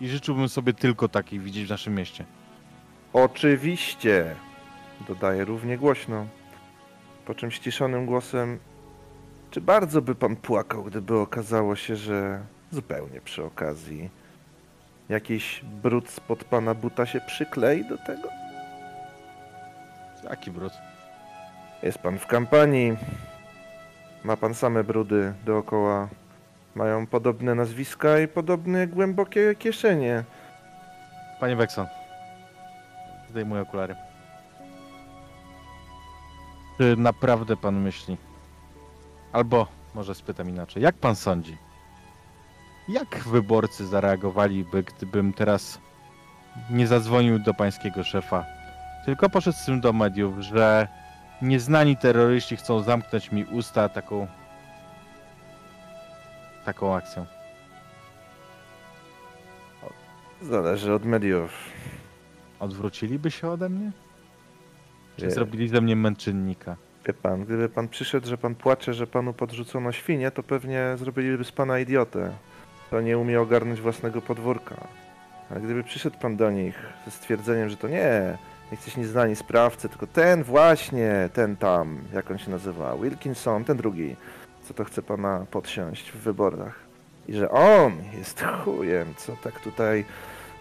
I 0.00 0.08
życzyłbym 0.08 0.48
sobie 0.48 0.72
tylko 0.74 1.08
takich 1.08 1.42
widzieć 1.42 1.66
w 1.66 1.70
naszym 1.70 1.94
mieście. 1.94 2.24
Oczywiście, 3.12 4.36
dodaje 5.08 5.44
równie 5.44 5.78
głośno. 5.78 6.26
Po 7.26 7.34
czym 7.34 7.50
ściszonym 7.50 8.06
głosem, 8.06 8.58
czy 9.50 9.60
bardzo 9.60 10.02
by 10.02 10.14
pan 10.14 10.36
płakał, 10.36 10.84
gdyby 10.84 11.18
okazało 11.18 11.76
się, 11.76 11.96
że 11.96 12.42
zupełnie 12.70 13.20
przy 13.20 13.44
okazji 13.44 14.10
jakiś 15.10 15.60
brud 15.64 16.10
spod 16.10 16.44
pana 16.44 16.74
buta 16.74 17.06
się 17.06 17.20
przyklei 17.20 17.84
do 17.84 17.98
tego? 17.98 18.28
Jaki 20.24 20.50
brud? 20.50 20.72
Jest 21.82 21.98
pan 21.98 22.18
w 22.18 22.26
kampanii, 22.26 22.96
ma 24.24 24.36
pan 24.36 24.54
same 24.54 24.84
brudy 24.84 25.32
dookoła, 25.44 26.08
mają 26.74 27.06
podobne 27.06 27.54
nazwiska 27.54 28.18
i 28.18 28.28
podobne 28.28 28.86
głębokie 28.86 29.54
kieszenie. 29.54 30.24
Panie 31.40 31.56
Wekson, 31.56 31.86
zdejmuję 33.30 33.62
okulary. 33.62 33.96
Czy 36.78 36.96
naprawdę 36.96 37.56
pan 37.56 37.80
myśli? 37.80 38.16
Albo 39.32 39.66
może 39.94 40.14
spytam 40.14 40.48
inaczej, 40.48 40.82
jak 40.82 40.94
pan 40.94 41.16
sądzi? 41.16 41.69
Jak 42.92 43.18
wyborcy 43.18 43.86
zareagowaliby, 43.86 44.82
gdybym 44.82 45.32
teraz 45.32 45.80
nie 46.70 46.86
zadzwonił 46.86 47.38
do 47.38 47.54
pańskiego 47.54 48.04
szefa, 48.04 48.44
tylko 49.04 49.30
poszedł 49.30 49.56
z 49.58 49.64
tym 49.64 49.80
do 49.80 49.92
mediów, 49.92 50.38
że 50.38 50.88
nieznani 51.42 51.96
terroryści 51.96 52.56
chcą 52.56 52.80
zamknąć 52.82 53.32
mi 53.32 53.44
usta 53.44 53.88
taką 53.88 54.26
taką 56.64 56.94
akcją? 56.94 57.26
Zależy 60.42 60.94
od 60.94 61.04
mediów. 61.04 61.50
Odwróciliby 62.60 63.30
się 63.30 63.48
ode 63.48 63.68
mnie? 63.68 63.92
Czy 65.16 65.24
Nie. 65.24 65.30
zrobili 65.30 65.68
ze 65.68 65.80
mnie 65.80 65.96
męczennika? 65.96 66.76
Wie 67.06 67.14
pan, 67.14 67.44
gdyby 67.44 67.68
pan 67.68 67.88
przyszedł, 67.88 68.26
że 68.26 68.38
pan 68.38 68.54
płacze, 68.54 68.94
że 68.94 69.06
panu 69.06 69.32
podrzucono 69.32 69.92
świnię, 69.92 70.30
to 70.30 70.42
pewnie 70.42 70.96
zrobiliby 70.96 71.44
z 71.44 71.52
pana 71.52 71.78
idiotę. 71.78 72.32
To 72.90 73.00
nie 73.00 73.18
umie 73.18 73.40
ogarnąć 73.40 73.80
własnego 73.80 74.22
podwórka. 74.22 74.76
Ale 75.50 75.60
gdyby 75.60 75.84
przyszedł 75.84 76.18
pan 76.18 76.36
do 76.36 76.50
nich 76.50 76.74
ze 77.04 77.10
stwierdzeniem, 77.10 77.68
że 77.68 77.76
to 77.76 77.88
nie, 77.88 78.38
jesteś 78.70 78.96
nieznani 78.96 79.36
sprawcy, 79.36 79.88
tylko 79.88 80.06
ten 80.06 80.42
właśnie, 80.42 81.28
ten 81.32 81.56
tam, 81.56 81.98
jak 82.14 82.30
on 82.30 82.38
się 82.38 82.50
nazywa, 82.50 82.96
Wilkinson, 82.96 83.64
ten 83.64 83.76
drugi, 83.76 84.16
co 84.62 84.74
to 84.74 84.84
chce 84.84 85.02
pana 85.02 85.46
podsiąść 85.50 86.12
w 86.12 86.16
wyborach. 86.16 86.74
I 87.28 87.34
że 87.34 87.50
on 87.50 87.92
jest 88.18 88.44
chujem, 88.64 89.14
co 89.16 89.36
tak 89.36 89.60
tutaj 89.60 90.04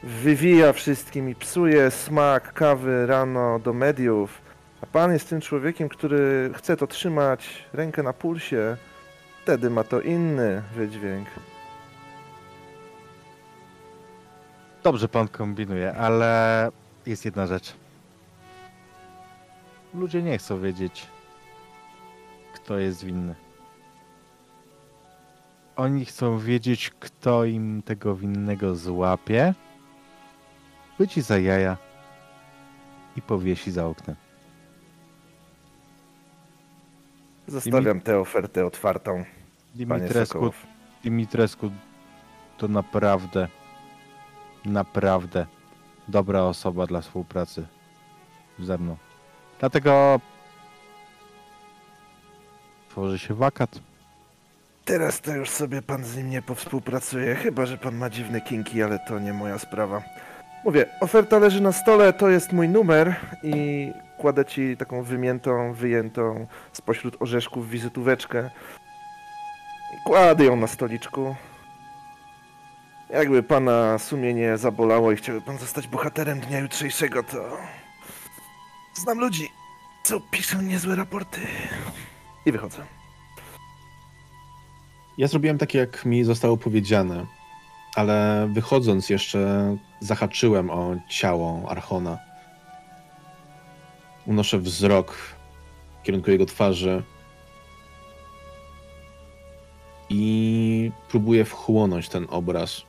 wywija 0.04 0.74
wszystkim 0.74 1.30
i 1.30 1.36
psuje 1.36 1.92
smak 1.92 2.54
kawy 2.54 3.06
rano 3.06 3.60
do 3.60 3.74
mediów. 3.74 4.42
A 4.82 4.86
pan 4.86 5.14
jest 5.14 5.30
tym 5.30 5.42
człowiekiem, 5.42 5.90
który 5.90 6.52
chce 6.56 6.78
to 6.78 6.88
trzymać 6.88 7.66
rękę 7.74 8.04
na 8.04 8.14
pulsie. 8.14 8.78
Wtedy 9.44 9.70
ma 9.70 9.84
to 9.84 10.02
inny 10.02 10.62
wydźwięk. 10.76 11.28
Dobrze 14.90 15.08
pan 15.08 15.28
kombinuje, 15.28 15.96
ale 15.96 16.72
jest 17.06 17.26
jedna 17.26 17.48
rzecz. 17.48 17.74
Ludzie 19.94 20.24
nie 20.24 20.38
chcą 20.38 20.62
wiedzieć, 20.62 21.08
kto 22.54 22.78
jest 22.78 23.06
winny. 23.06 23.36
Oni 25.76 26.06
chcą 26.06 26.40
wiedzieć, 26.40 26.92
kto 27.00 27.46
im 27.46 27.82
tego 27.86 28.16
winnego 28.16 28.76
złapie, 28.76 29.54
chwyci 30.94 31.22
za 31.22 31.38
jaja 31.38 31.78
i 33.16 33.22
powiesi 33.22 33.72
za 33.72 33.88
oknem. 33.88 34.16
Zostawiam 37.48 38.02
tę 38.02 38.20
ofertę 38.20 38.66
otwartą, 38.66 39.24
Sokołow. 40.26 40.68
Dimitrescu 41.04 41.72
to 42.58 42.68
naprawdę, 42.68 43.48
naprawdę 44.66 45.46
dobra 46.08 46.42
osoba 46.42 46.88
dla 46.88 47.02
współpracy 47.02 47.68
ze 48.60 48.78
mną. 48.78 48.98
Dlatego 49.60 50.20
tworzy 52.90 53.20
się 53.20 53.34
wakat. 53.34 53.80
Teraz 54.86 55.22
to 55.22 55.36
już 55.36 55.50
sobie 55.50 55.82
pan 55.82 56.04
z 56.04 56.18
nim 56.18 56.30
nie 56.30 56.42
powspółpracuje, 56.42 57.36
chyba 57.36 57.66
że 57.66 57.78
pan 57.78 57.96
ma 57.96 58.10
dziwne 58.10 58.42
kinki, 58.42 58.84
ale 58.84 59.00
to 59.08 59.20
nie 59.20 59.34
moja 59.34 59.60
sprawa. 59.60 60.02
Mówię, 60.66 60.86
oferta 61.00 61.40
leży 61.40 61.62
na 61.62 61.72
stole, 61.72 62.14
to 62.14 62.30
jest 62.30 62.54
mój 62.54 62.70
numer 62.70 63.16
i 63.44 63.92
kładę 64.18 64.46
ci 64.46 64.78
taką 64.78 65.04
wymiętą, 65.04 65.74
wyjętą 65.74 66.48
spośród 66.74 67.22
orzeszków 67.22 67.70
wizytóweczkę. 67.70 68.50
Kładę 70.06 70.46
ją 70.46 70.56
na 70.56 70.68
stoliczku. 70.68 71.36
Jakby 73.10 73.44
pana 73.44 73.98
sumienie 73.98 74.58
zabolało 74.58 75.12
i 75.12 75.16
chciałby 75.16 75.42
pan 75.42 75.58
zostać 75.58 75.88
bohaterem 75.88 76.40
dnia 76.40 76.60
jutrzejszego, 76.60 77.24
to... 77.24 77.58
Znam 78.94 79.20
ludzi, 79.20 79.50
co 80.04 80.20
piszą 80.20 80.62
niezłe 80.62 80.96
raporty. 80.96 81.42
I 82.46 82.52
wychodzę. 82.52 82.86
Ja 85.18 85.28
zrobiłem 85.28 85.58
tak, 85.58 85.74
jak 85.74 86.06
mi 86.06 86.24
zostało 86.24 86.58
powiedziane, 86.58 87.26
ale 87.96 88.50
wychodząc 88.54 89.10
jeszcze 89.10 89.76
zahaczyłem 90.00 90.70
o 90.70 90.96
ciało 91.10 91.70
Archona. 91.70 92.18
Unoszę 94.26 94.60
wzrok 94.60 95.16
w 96.00 96.04
kierunku 96.04 96.32
jego 96.32 96.46
twarzy 96.46 97.04
i 100.10 100.92
próbuję 101.10 101.46
wchłonąć 101.46 102.10
ten 102.10 102.28
obraz. 102.30 102.89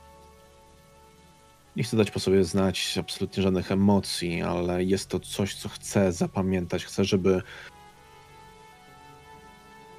Nie 1.75 1.83
chcę 1.83 1.97
dać 1.97 2.11
po 2.11 2.19
sobie 2.19 2.43
znać 2.43 2.97
absolutnie 2.97 3.43
żadnych 3.43 3.71
emocji, 3.71 4.41
ale 4.41 4.83
jest 4.83 5.09
to 5.09 5.19
coś, 5.19 5.55
co 5.55 5.69
chcę 5.69 6.11
zapamiętać. 6.11 6.85
Chcę, 6.85 7.05
żeby 7.05 7.41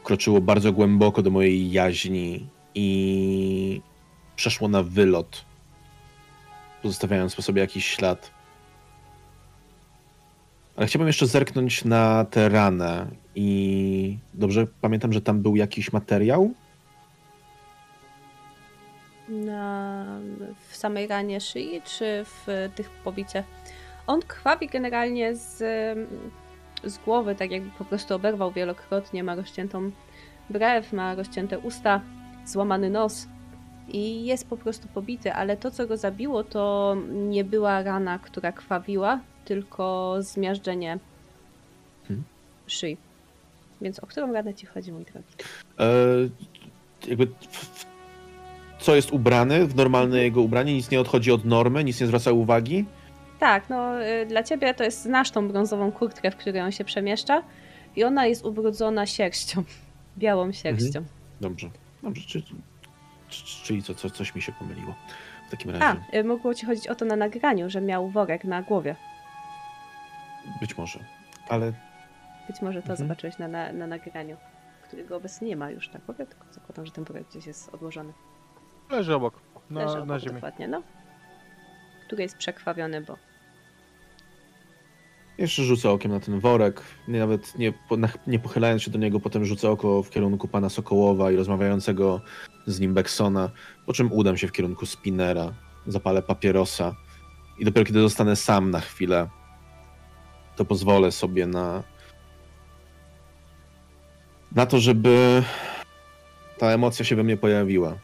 kroczyło 0.05 0.41
bardzo 0.41 0.73
głęboko 0.73 1.23
do 1.23 1.31
mojej 1.31 1.71
jaźni 1.71 2.49
i 2.75 3.81
przeszło 4.37 4.69
na 4.69 4.83
wylot, 4.83 5.45
pozostawiając 6.83 7.37
po 7.37 7.43
sobie 7.43 7.61
jakiś 7.61 7.87
ślad. 7.87 8.31
Ale 10.77 10.87
chciałbym 10.87 11.07
jeszcze 11.07 11.27
zerknąć 11.27 11.85
na 11.85 12.25
tę 12.25 12.49
ranę 12.49 13.07
i 13.35 14.19
dobrze 14.35 14.67
pamiętam, 14.81 15.13
że 15.13 15.21
tam 15.21 15.43
był 15.43 15.57
jakiś 15.57 15.93
materiał? 15.93 16.55
Na, 19.29 20.12
samej 20.83 21.07
ranie 21.07 21.41
szyi, 21.41 21.83
czy 21.85 22.25
w 22.25 22.71
tych 22.75 22.91
pobiciach? 22.91 23.45
On 24.07 24.21
krwawi 24.23 24.67
generalnie 24.69 25.37
z, 25.37 25.59
z 26.85 26.99
głowy, 26.99 27.35
tak 27.35 27.51
jakby 27.51 27.71
po 27.79 27.85
prostu 27.85 28.15
oberwał 28.15 28.53
wielokrotnie, 28.53 29.25
ma 29.25 29.35
rozciętą 29.35 29.91
brew, 30.51 30.93
ma 30.93 31.15
rozcięte 31.15 31.59
usta, 31.59 32.01
złamany 32.47 32.91
nos 32.91 33.27
i 33.89 34.25
jest 34.25 34.49
po 34.49 34.57
prostu 34.57 34.89
pobity, 34.89 35.33
ale 35.33 35.57
to, 35.57 35.71
co 35.71 35.87
go 35.87 35.97
zabiło, 35.97 36.45
to 36.45 36.97
nie 37.13 37.45
była 37.45 37.83
rana, 37.83 38.19
która 38.19 38.53
krwawiła, 38.53 39.21
tylko 39.45 40.17
zmiażdżenie 40.21 40.99
Hmm. 42.09 42.25
szyi. 42.67 42.97
Więc 43.81 43.99
o 43.99 44.07
którą 44.07 44.33
ranę 44.33 44.55
ci 44.55 44.67
chodzi, 44.67 44.93
mój 44.93 45.05
drogi? 45.05 45.35
E, 45.79 45.89
jakby 47.09 47.27
w, 47.27 47.47
w, 47.47 47.92
co 48.83 48.95
jest 48.97 49.13
ubrany 49.13 49.67
w 49.67 49.75
normalne 49.77 50.19
jego 50.23 50.41
ubranie? 50.43 50.75
Nic 50.75 50.91
nie 50.91 51.01
odchodzi 51.01 51.33
od 51.33 51.45
normy, 51.45 51.85
nic 51.85 52.01
nie 52.01 52.07
zwraca 52.07 52.33
uwagi? 52.33 52.85
Tak, 53.39 53.71
no 53.71 54.03
y, 54.03 54.27
dla 54.27 54.43
ciebie 54.43 54.75
to 54.75 54.85
jest 54.85 55.03
znasz 55.03 55.31
tą 55.31 55.49
brązową 55.49 55.93
kurtkę, 55.93 56.31
w 56.31 56.37
której 56.37 56.63
on 56.63 56.73
się 56.73 56.85
przemieszcza 56.85 57.43
i 57.97 58.05
ona 58.05 58.27
jest 58.27 58.45
ubrudzona 58.45 59.07
sierścią, 59.07 59.65
białą 60.19 60.53
sierścią. 60.53 61.05
Dobrze, 61.41 61.71
dobrze. 62.03 62.23
Czy, 62.27 62.43
czy, 63.29 63.63
czyli 63.65 63.83
co, 63.83 63.95
co, 63.95 64.11
coś 64.11 64.35
mi 64.35 64.43
się 64.43 64.53
pomyliło 64.53 64.95
w 65.49 65.51
takim 65.51 65.71
A, 65.75 65.79
razie. 65.79 66.01
y, 66.15 66.25
mogło 66.25 66.55
ci 66.55 66.67
chodzić 66.67 66.89
o 66.89 66.95
to 66.95 67.05
na 67.05 67.17
nagraniu, 67.17 67.71
że 67.71 67.81
miał 67.81 68.09
worek 68.11 68.45
na 68.45 68.63
głowie. 68.63 68.97
Być 70.61 70.79
może. 70.79 70.99
Ale 71.49 71.73
Być 72.49 72.63
może 72.63 72.83
to 72.83 72.91
Mhm. 72.91 72.97
zobaczyłeś 72.99 73.39
na, 73.39 73.49
na, 73.49 73.73
na 73.73 73.87
nagraniu, 73.87 74.37
którego 74.89 75.17
obecnie 75.17 75.49
nie 75.49 75.57
ma 75.57 75.71
już 75.71 75.93
na 75.93 76.01
głowie, 76.07 76.27
tylko 76.27 76.45
zakładam, 76.53 76.87
że 76.87 76.93
ten 76.93 77.05
worek 77.05 77.29
gdzieś 77.31 77.47
jest 77.47 77.75
odłożony. 77.75 78.13
Leży 78.91 79.15
obok, 79.15 79.35
Leży 79.71 79.87
na, 79.87 79.93
obok 79.93 80.09
na 80.09 80.19
ziemi. 80.19 80.35
dokładnie, 80.35 80.69
no. 80.69 80.83
Który 82.07 82.23
jest 82.23 82.37
przekrwawiony, 82.37 83.01
bo 83.01 83.17
Jeszcze 85.39 85.63
rzucę 85.63 85.91
okiem 85.91 86.11
na 86.13 86.21
ten 86.21 86.41
worek, 86.41 86.83
nie, 87.09 87.19
nawet 87.19 87.59
nie, 87.59 87.73
nie 88.27 88.39
pochylając 88.39 88.83
się 88.83 88.91
do 88.91 88.99
niego, 88.99 89.21
potem 89.21 89.45
rzucę 89.45 89.71
oko 89.71 90.03
w 90.03 90.11
kierunku 90.11 90.49
pana 90.49 90.69
Sokołowa 90.69 91.31
i 91.31 91.37
rozmawiającego 91.37 92.21
z 92.67 92.81
nim 92.81 92.95
Beksona, 92.95 93.51
po 93.87 93.93
czym 93.93 94.13
udam 94.13 94.37
się 94.37 94.49
w 94.49 94.53
kierunku 94.53 94.87
Spinera, 94.87 95.53
zapalę 95.87 96.23
papierosa 96.23 96.95
i 97.59 97.65
dopiero 97.65 97.87
kiedy 97.87 98.01
zostanę 98.01 98.37
sam 98.37 98.71
na 98.71 98.81
chwilę, 98.81 99.29
to 100.57 100.65
pozwolę 100.65 101.13
sobie 101.13 101.47
na 101.47 101.83
na 104.55 104.67
to, 104.67 104.79
żeby 104.81 105.43
ta 106.59 106.67
emocja 106.67 107.05
się 107.05 107.17
we 107.17 107.23
mnie 107.23 107.37
pojawiła. 107.37 107.99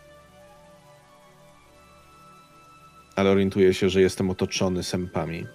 Ale 3.19 3.31
orientuję 3.31 3.75
się, 3.75 3.89
że 3.89 4.01
jestem 4.01 4.31
otoczony 4.31 4.83
sępami 4.83 5.47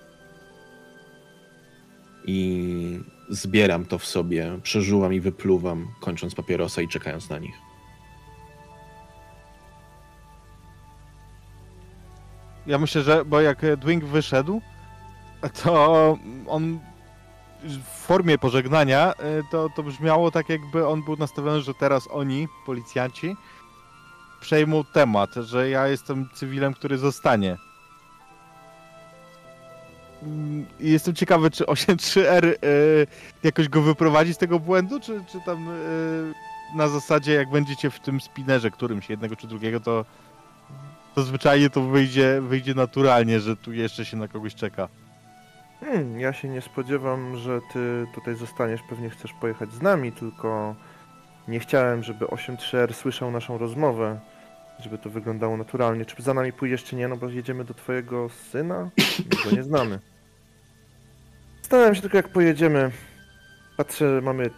i 2.25 2.99
zbieram 3.29 3.85
to 3.85 3.97
w 3.97 4.05
sobie, 4.05 4.59
przeżuwam 4.63 5.13
i 5.13 5.19
wypluwam, 5.19 5.87
kończąc 5.99 6.35
papierosa 6.35 6.81
i 6.81 6.87
czekając 6.87 7.29
na 7.29 7.39
nich. 7.39 7.55
Ja 12.67 12.77
myślę, 12.77 13.01
że, 13.01 13.25
bo 13.25 13.41
jak 13.41 13.77
Dwing 13.77 14.05
wyszedł, 14.05 14.61
to 15.63 16.17
on 16.47 16.79
w 17.63 18.05
formie 18.05 18.37
pożegnania 18.37 19.13
e, 19.13 19.43
to, 19.51 19.69
to 19.75 19.83
brzmiało 19.83 20.31
tak, 20.31 20.49
jakby 20.49 20.87
on 20.87 21.03
był 21.03 21.17
nastawiony, 21.17 21.61
że 21.61 21.73
teraz 21.73 22.07
oni, 22.11 22.47
policjanci, 22.65 23.35
przejmą 24.43 24.83
temat, 24.83 25.35
że 25.35 25.69
ja 25.69 25.87
jestem 25.87 26.29
cywilem, 26.33 26.73
który 26.73 26.97
zostanie. 26.97 27.57
Mm, 30.23 30.65
jestem 30.79 31.15
ciekawy, 31.15 31.51
czy 31.51 31.63
8.3R 31.63 32.45
e, 32.47 32.55
jakoś 33.43 33.69
go 33.69 33.81
wyprowadzi 33.81 34.33
z 34.33 34.37
tego 34.37 34.59
błędu, 34.59 34.99
czy, 34.99 35.23
czy 35.31 35.41
tam 35.45 35.69
e, 35.69 35.73
na 36.77 36.87
zasadzie, 36.87 37.33
jak 37.33 37.49
będziecie 37.49 37.89
w 37.89 37.99
tym 37.99 38.21
spinerze 38.21 38.71
którymś, 38.71 39.09
jednego 39.09 39.35
czy 39.35 39.47
drugiego, 39.47 39.79
to 39.79 40.05
to 41.15 41.23
zwyczajnie 41.23 41.69
to 41.69 41.81
wyjdzie, 41.81 42.41
wyjdzie 42.41 42.73
naturalnie, 42.73 43.39
że 43.39 43.55
tu 43.55 43.73
jeszcze 43.73 44.05
się 44.05 44.17
na 44.17 44.27
kogoś 44.27 44.55
czeka. 44.55 44.87
Hmm, 45.79 46.19
ja 46.19 46.33
się 46.33 46.49
nie 46.49 46.61
spodziewam, 46.61 47.37
że 47.37 47.59
ty 47.73 48.07
tutaj 48.15 48.35
zostaniesz, 48.35 48.81
pewnie 48.89 49.09
chcesz 49.09 49.33
pojechać 49.33 49.71
z 49.71 49.81
nami, 49.81 50.11
tylko 50.11 50.75
nie 51.47 51.59
chciałem, 51.59 52.03
żeby 52.03 52.25
8-3R 52.25 52.93
słyszał 52.93 53.31
naszą 53.31 53.57
rozmowę, 53.57 54.19
żeby 54.79 54.97
to 54.97 55.09
wyglądało 55.09 55.57
naturalnie. 55.57 56.05
Czy 56.05 56.23
za 56.23 56.33
nami 56.33 56.53
pójdziesz, 56.53 56.83
czy 56.83 56.95
nie, 56.95 57.07
no 57.07 57.17
bo 57.17 57.29
jedziemy 57.29 57.63
do 57.63 57.73
twojego 57.73 58.29
syna? 58.29 58.89
My 59.29 59.43
go 59.43 59.55
nie 59.55 59.63
znamy. 59.63 59.99
Zastanawiam 61.61 61.95
się 61.95 62.01
tylko, 62.01 62.17
jak 62.17 62.29
pojedziemy. 62.29 62.91
Patrzę, 63.77 64.21
mamy 64.21 64.49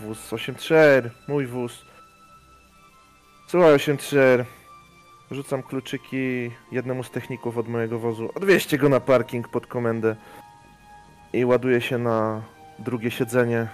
wóz 0.00 0.32
8-3R, 0.32 1.10
mój 1.28 1.46
wóz. 1.46 1.84
Słuchaj 3.48 3.74
8-3R, 3.76 4.44
rzucam 5.30 5.62
kluczyki 5.62 6.50
jednemu 6.72 7.04
z 7.04 7.10
techników 7.10 7.58
od 7.58 7.68
mojego 7.68 7.98
wozu. 7.98 8.30
Odwieźcie 8.34 8.78
go 8.78 8.88
na 8.88 9.00
parking 9.00 9.48
pod 9.48 9.66
komendę 9.66 10.16
i 11.32 11.44
ładuję 11.44 11.80
się 11.80 11.98
na 11.98 12.42
drugie 12.78 13.10
siedzenie 13.10 13.68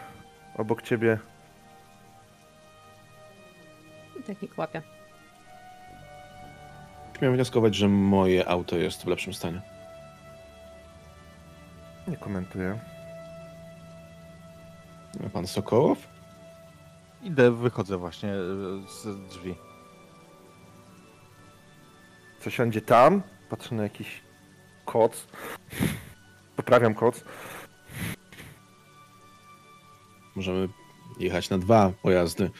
obok 0.57 0.82
ciebie. 0.82 1.19
technik 4.28 4.59
łapie. 4.59 4.82
Śmiem 7.19 7.35
wnioskować, 7.35 7.74
że 7.74 7.89
moje 7.89 8.49
auto 8.49 8.77
jest 8.77 9.05
w 9.05 9.07
lepszym 9.07 9.35
stanie. 9.35 9.62
Nie 12.09 12.16
komentuję. 12.16 12.78
A 15.27 15.28
Pan 15.28 15.47
Sokołow? 15.47 15.99
Idę, 17.23 17.51
wychodzę 17.51 17.97
właśnie 17.99 18.28
e, 18.28 18.35
z 18.89 19.28
drzwi. 19.28 19.55
Co 22.40 22.51
siądzie 22.51 22.81
tam? 22.81 23.23
Patrzę 23.51 23.74
na 23.74 23.82
jakiś 23.82 24.23
koc. 24.85 25.27
Poprawiam 26.57 26.95
koc. 26.95 27.24
Możemy 30.36 30.69
jechać 31.20 31.51
na 31.51 31.59
dwa 31.59 31.93
pojazdy. 32.03 32.51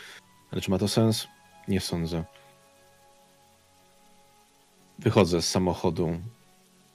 Ale 0.53 0.61
czy 0.61 0.71
ma 0.71 0.79
to 0.79 0.89
sens? 0.89 1.29
Nie 1.69 1.81
sądzę. 1.81 2.25
Wychodzę 4.99 5.43
z 5.43 5.49
samochodu. 5.49 6.21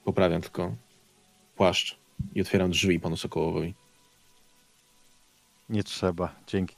Poprawiam 0.04 0.42
tylko 0.42 0.76
płaszcz 1.56 1.98
i 2.34 2.40
otwieram 2.40 2.70
drzwi 2.70 3.00
panu 3.00 3.16
Sokołowowi. 3.16 3.74
Nie 5.68 5.84
trzeba, 5.84 6.34
dzięki. 6.46 6.76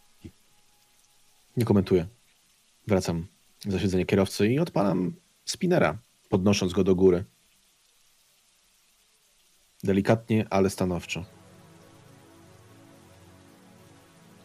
Nie 1.56 1.64
komentuję. 1.64 2.06
Wracam 2.86 3.26
za 3.60 3.78
siedzenie 3.78 4.06
kierowcy 4.06 4.48
i 4.48 4.58
odpalam 4.58 5.14
spinera, 5.44 5.98
podnosząc 6.28 6.72
go 6.72 6.84
do 6.84 6.94
góry. 6.94 7.24
Delikatnie, 9.84 10.46
ale 10.50 10.70
stanowczo. 10.70 11.24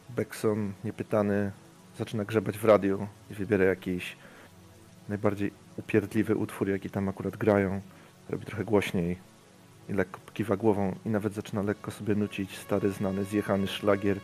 Beckson, 0.10 0.74
niepytany, 0.84 1.52
zaczyna 1.98 2.26
grzebać 2.26 2.58
w 2.58 2.66
radiu 2.66 3.08
i 3.32 3.34
wybiera 3.34 3.66
jakiś 3.66 4.16
najbardziej 5.10 5.61
upierdliwy 5.78 6.36
utwór, 6.36 6.70
jaki 6.70 6.90
tam 6.90 7.10
akurat 7.10 7.38
grają. 7.38 7.82
Robi 8.30 8.46
trochę 8.46 8.66
głośniej 8.66 9.18
i 9.90 9.94
lekko 9.94 10.20
kiwa 10.34 10.58
głową 10.58 10.96
i 11.06 11.10
nawet 11.10 11.34
zaczyna 11.34 11.62
lekko 11.62 11.92
sobie 11.92 12.16
nucić 12.16 12.58
stary, 12.58 12.90
znany, 12.90 13.24
zjechany 13.24 13.68
szlagier. 13.68 14.20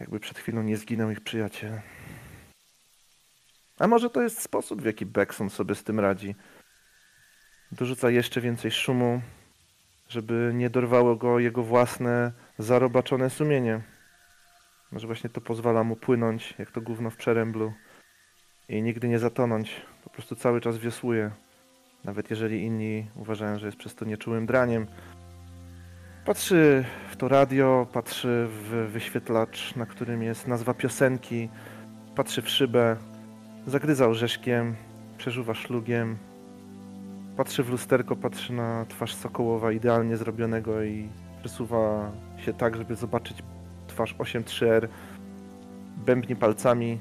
Jakby 0.00 0.20
przed 0.20 0.38
chwilą 0.38 0.62
nie 0.62 0.76
zginął 0.76 1.10
ich 1.10 1.20
przyjaciel. 1.20 1.80
A 3.78 3.86
może 3.86 4.10
to 4.10 4.22
jest 4.22 4.42
sposób, 4.42 4.82
w 4.82 4.84
jaki 4.84 5.06
Beckson 5.06 5.50
sobie 5.50 5.74
z 5.74 5.84
tym 5.84 6.00
radzi. 6.00 6.34
Dorzuca 7.72 8.10
jeszcze 8.10 8.40
więcej 8.40 8.70
szumu, 8.70 9.20
żeby 10.08 10.52
nie 10.54 10.70
dorwało 10.70 11.16
go 11.16 11.38
jego 11.38 11.62
własne 11.62 12.32
zarobaczone 12.58 13.30
sumienie. 13.30 13.80
Może 14.92 15.06
właśnie 15.06 15.30
to 15.30 15.40
pozwala 15.40 15.84
mu 15.84 15.96
płynąć, 15.96 16.54
jak 16.58 16.70
to 16.70 16.80
gówno 16.80 17.10
w 17.10 17.16
przeręblu 17.16 17.72
i 18.68 18.82
nigdy 18.82 19.08
nie 19.08 19.18
zatonąć. 19.18 19.80
Po 20.04 20.10
prostu 20.10 20.36
cały 20.36 20.60
czas 20.60 20.78
wiosłuje. 20.78 21.30
Nawet 22.04 22.30
jeżeli 22.30 22.62
inni 22.62 23.06
uważają, 23.16 23.58
że 23.58 23.66
jest 23.66 23.78
przez 23.78 23.94
to 23.94 24.04
nieczułym 24.04 24.46
draniem. 24.46 24.86
Patrzy 26.24 26.84
w 27.10 27.16
to 27.16 27.28
radio, 27.28 27.86
patrzy 27.92 28.46
w 28.48 28.88
wyświetlacz, 28.92 29.76
na 29.76 29.86
którym 29.86 30.22
jest 30.22 30.48
nazwa 30.48 30.74
piosenki, 30.74 31.48
patrzy 32.16 32.42
w 32.42 32.48
szybę, 32.48 32.96
zagryza 33.66 34.06
orzeszkiem, 34.06 34.76
przeżuwa 35.18 35.54
szlugiem, 35.54 36.18
Patrzy 37.40 37.62
w 37.62 37.70
lusterko, 37.70 38.16
patrzy 38.16 38.52
na 38.52 38.84
twarz 38.88 39.14
Sokołowa 39.14 39.72
idealnie 39.72 40.16
zrobionego 40.16 40.82
i 40.82 41.08
przesuwa 41.40 42.12
się 42.38 42.52
tak, 42.52 42.76
żeby 42.76 42.96
zobaczyć 42.96 43.42
twarz 44.00 44.14
8-3R. 44.14 44.88
Bębni 46.06 46.36
palcami. 46.36 47.00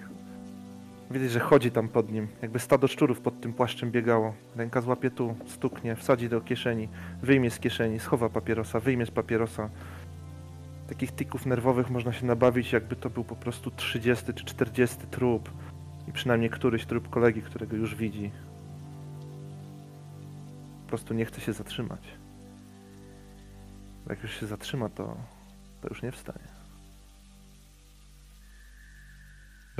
Widać, 1.12 1.32
że 1.32 1.40
chodzi 1.40 1.72
tam 1.72 1.88
pod 1.88 2.12
nim, 2.12 2.28
jakby 2.42 2.60
stado 2.60 2.88
szczurów 2.88 3.22
pod 3.22 3.42
tym 3.42 3.54
płaszczem 3.54 3.92
biegało. 3.92 4.34
Ręka 4.56 4.82
złapie 4.82 5.12
tu, 5.12 5.36
stuknie, 5.48 5.96
wsadzi 5.96 6.30
do 6.30 6.42
kieszeni, 6.42 6.90
wyjmie 7.22 7.52
z 7.52 7.60
kieszeni, 7.60 8.00
schowa 8.00 8.30
papierosa, 8.30 8.80
wyjmie 8.80 9.06
z 9.06 9.12
papierosa. 9.12 9.70
Takich 10.88 11.12
tików 11.12 11.46
nerwowych 11.46 11.90
można 11.90 12.14
się 12.14 12.26
nabawić, 12.26 12.72
jakby 12.72 12.96
to 12.96 13.10
był 13.10 13.24
po 13.24 13.36
prostu 13.36 13.72
30 13.72 14.34
czy 14.34 14.46
40 14.46 14.98
trup. 15.12 15.50
I 16.08 16.12
przynajmniej 16.12 16.50
któryś 16.50 16.86
trup 16.86 17.10
kolegi, 17.10 17.42
którego 17.42 17.76
już 17.76 17.96
widzi 17.96 18.32
po 20.82 20.90
prostu 20.90 21.14
nie 21.14 21.26
chce 21.26 21.42
się 21.42 21.54
zatrzymać. 21.54 22.02
Jak 24.10 24.24
już 24.24 24.40
się 24.40 24.46
zatrzyma, 24.46 24.90
to, 24.90 25.18
to 25.82 25.88
już 25.90 26.02
nie 26.02 26.12
wstanie. 26.12 26.59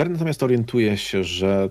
Bern 0.00 0.12
natomiast 0.12 0.42
orientuje 0.42 0.96
się, 0.96 1.24
że 1.24 1.68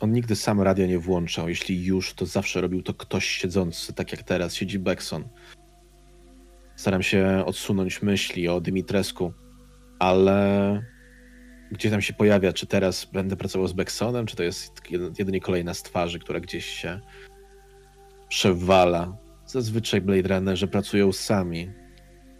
on 0.00 0.12
nigdy 0.12 0.36
sam 0.36 0.60
radia 0.60 0.86
nie 0.86 0.98
włączał. 0.98 1.48
Jeśli 1.48 1.84
już, 1.84 2.14
to 2.14 2.26
zawsze 2.26 2.60
robił 2.60 2.82
to 2.82 2.94
ktoś 2.94 3.26
siedzący, 3.26 3.92
tak 3.92 4.12
jak 4.12 4.22
teraz 4.22 4.54
siedzi 4.54 4.78
Beckson. 4.78 5.28
Staram 6.76 7.02
się 7.02 7.42
odsunąć 7.46 8.02
myśli 8.02 8.48
o 8.48 8.60
Dymitresku, 8.60 9.32
ale 9.98 10.82
gdzie 11.72 11.90
tam 11.90 12.02
się 12.02 12.12
pojawia, 12.12 12.52
czy 12.52 12.66
teraz 12.66 13.04
będę 13.04 13.36
pracował 13.36 13.68
z 13.68 13.72
Becksonem, 13.72 14.26
czy 14.26 14.36
to 14.36 14.42
jest 14.42 14.72
jedynie 15.18 15.40
kolejna 15.40 15.74
z 15.74 15.82
twarzy, 15.82 16.18
która 16.18 16.40
gdzieś 16.40 16.66
się 16.66 17.00
przewala. 18.28 19.16
Zazwyczaj 19.46 20.00
Blade 20.00 20.34
Runnerzy 20.34 20.68
pracują 20.68 21.12
sami. 21.12 21.70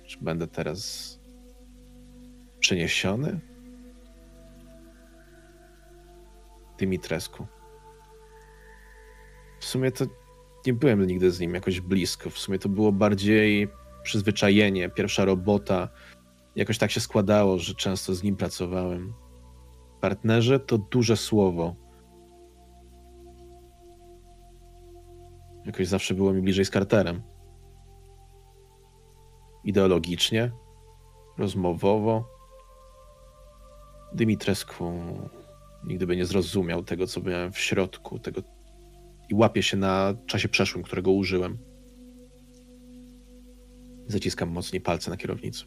Czy 0.06 0.18
będę 0.20 0.46
teraz 0.46 1.20
przeniesiony? 2.60 3.47
Dymitresku. 6.78 7.46
W 9.60 9.64
sumie 9.64 9.92
to 9.92 10.04
nie 10.66 10.72
byłem 10.72 11.06
nigdy 11.06 11.30
z 11.30 11.40
nim 11.40 11.54
jakoś 11.54 11.80
blisko. 11.80 12.30
W 12.30 12.38
sumie 12.38 12.58
to 12.58 12.68
było 12.68 12.92
bardziej 12.92 13.68
przyzwyczajenie, 14.02 14.88
pierwsza 14.88 15.24
robota. 15.24 15.88
Jakoś 16.56 16.78
tak 16.78 16.90
się 16.90 17.00
składało, 17.00 17.58
że 17.58 17.74
często 17.74 18.14
z 18.14 18.22
nim 18.22 18.36
pracowałem. 18.36 19.14
Partnerzy 20.00 20.60
to 20.60 20.78
duże 20.78 21.16
słowo. 21.16 21.76
Jakoś 25.64 25.86
zawsze 25.86 26.14
było 26.14 26.32
mi 26.32 26.42
bliżej 26.42 26.64
z 26.64 26.70
Carterem. 26.70 27.22
Ideologicznie, 29.64 30.50
rozmowowo. 31.38 32.24
Dymitrescu 34.12 34.92
nigdy 35.84 36.06
by 36.06 36.16
nie 36.16 36.26
zrozumiał 36.26 36.82
tego, 36.82 37.06
co 37.06 37.20
miałem 37.20 37.52
w 37.52 37.58
środku, 37.58 38.18
tego 38.18 38.42
i 39.28 39.34
łapie 39.34 39.62
się 39.62 39.76
na 39.76 40.14
czasie 40.26 40.48
przeszłym, 40.48 40.84
którego 40.84 41.12
użyłem. 41.12 41.58
Zaciskam 44.06 44.48
mocniej 44.48 44.80
palce 44.80 45.10
na 45.10 45.16
kierownicy. 45.16 45.64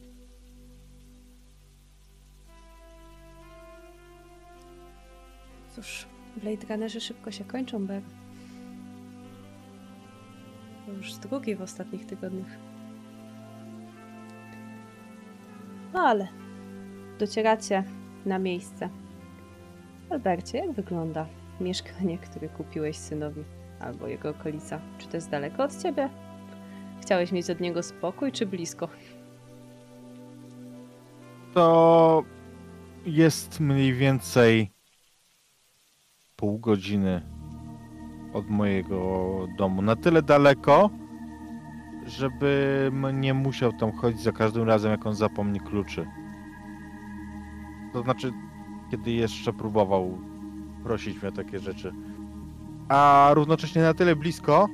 Cóż, 5.76 6.06
Blade 6.38 6.68
Runnerzy 6.70 7.02
szybko 7.02 7.32
się 7.32 7.44
kończą, 7.44 7.86
Ber. 7.88 8.02
To 10.86 10.92
już 10.92 11.14
drugi 11.14 11.56
w 11.56 11.62
ostatnich 11.62 12.06
tygodniach. 12.06 12.58
No 15.94 16.00
ale 16.00 16.28
docieracie 17.20 17.84
na 18.26 18.40
miejsce. 18.40 18.90
Albercie, 20.12 20.58
jak 20.58 20.72
wygląda 20.72 21.26
mieszkanie, 21.62 22.18
które 22.18 22.50
kupiłeś 22.50 22.98
synowi 22.98 23.44
albo 23.80 24.08
jego 24.08 24.30
okolica? 24.30 24.80
Czy 24.98 25.08
to 25.08 25.18
jest 25.18 25.30
daleko 25.30 25.64
od 25.64 25.82
ciebie? 25.84 26.10
Chciałeś 27.02 27.32
mieć 27.32 27.50
od 27.50 27.60
niego 27.60 27.84
spokój, 27.84 28.32
czy 28.32 28.46
blisko? 28.46 28.88
To 31.54 32.24
jest 33.06 33.60
mniej 33.60 33.94
więcej 33.94 34.72
pół 36.36 36.60
godziny 36.60 37.22
od 38.34 38.50
mojego 38.50 39.48
domu. 39.58 39.82
Na 39.82 39.96
tyle 39.96 40.22
daleko, 40.22 40.90
żebym 42.06 43.22
nie 43.22 43.34
musiał 43.34 43.74
tam 43.74 43.92
chodzić 43.92 44.22
za 44.22 44.32
każdym 44.32 44.64
razem, 44.64 44.92
jak 44.92 45.06
on 45.06 45.16
zapomni 45.16 45.60
kluczy. 45.60 46.08
To 47.94 48.04
znaczy, 48.04 48.32
kiedy 48.92 49.12
jeszcze 49.12 49.54
próbował 49.54 50.18
prosić 50.84 51.22
mnie 51.22 51.30
o 51.30 51.32
takie 51.32 51.60
rzeczy. 51.60 51.94
A 52.90 53.30
równocześnie 53.34 53.82
na 53.82 53.94
tyle 53.94 54.16
blisko, 54.16 54.68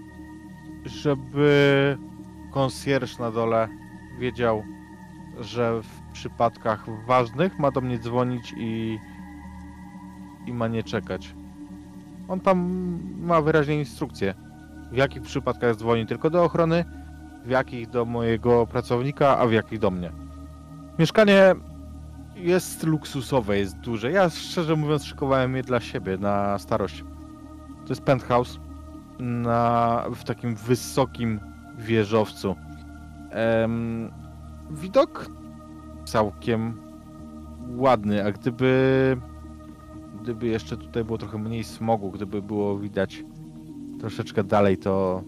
żeby 0.85 1.97
konsjerż 2.51 3.19
na 3.19 3.31
dole 3.31 3.67
wiedział, 4.19 4.63
że 5.39 5.81
w 5.81 6.11
przypadkach 6.13 6.85
ważnych 7.07 7.59
ma 7.59 7.71
do 7.71 7.81
mnie 7.81 7.99
dzwonić 7.99 8.53
i, 8.57 8.99
i 10.45 10.53
ma 10.53 10.67
nie 10.67 10.83
czekać. 10.83 11.35
On 12.27 12.39
tam 12.39 12.59
ma 13.19 13.41
wyraźnie 13.41 13.79
instrukcję, 13.79 14.33
w 14.91 14.97
jakich 14.97 15.21
przypadkach 15.21 15.75
dzwoni 15.75 16.05
tylko 16.05 16.29
do 16.29 16.43
ochrony, 16.43 16.85
w 17.45 17.49
jakich 17.49 17.89
do 17.89 18.05
mojego 18.05 18.67
pracownika, 18.67 19.37
a 19.37 19.47
w 19.47 19.51
jakich 19.51 19.79
do 19.79 19.91
mnie. 19.91 20.11
Mieszkanie 20.99 21.55
jest 22.37 22.83
luksusowe, 22.83 23.57
jest 23.57 23.79
duże. 23.79 24.11
Ja 24.11 24.29
szczerze 24.29 24.75
mówiąc 24.75 25.03
szykowałem 25.05 25.55
je 25.55 25.63
dla 25.63 25.79
siebie 25.79 26.17
na 26.17 26.59
starość. 26.59 27.03
To 27.85 27.89
jest 27.89 28.01
penthouse 28.01 28.59
na, 29.19 30.03
w 30.15 30.23
takim 30.23 30.55
wysokim 30.55 31.39
wieżowcu. 31.77 32.55
Widok 34.71 35.31
całkiem 36.05 36.77
ładny, 37.75 38.25
a 38.25 38.31
gdyby 38.31 39.17
gdyby 40.21 40.47
jeszcze 40.47 40.77
tutaj 40.77 41.03
było 41.03 41.17
trochę 41.17 41.37
mniej 41.37 41.63
smogu, 41.63 42.11
gdyby 42.11 42.41
było 42.41 42.79
widać 42.79 43.23
troszeczkę 43.99 44.43
dalej, 44.43 44.77
to 44.77 45.23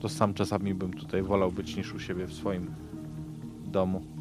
to 0.00 0.08
sam 0.08 0.34
czasami 0.34 0.74
bym 0.74 0.92
tutaj 0.92 1.22
wolał 1.22 1.52
być 1.52 1.76
niż 1.76 1.94
u 1.94 1.98
siebie 1.98 2.26
w 2.26 2.34
swoim 2.34 2.74
domu. 3.64 4.15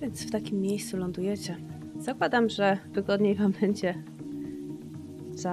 Więc 0.00 0.26
w 0.26 0.30
takim 0.30 0.60
miejscu 0.60 0.96
lądujecie. 0.96 1.56
Zakładam, 1.98 2.48
że 2.48 2.78
wygodniej 2.92 3.34
wam 3.34 3.52
będzie 3.60 4.02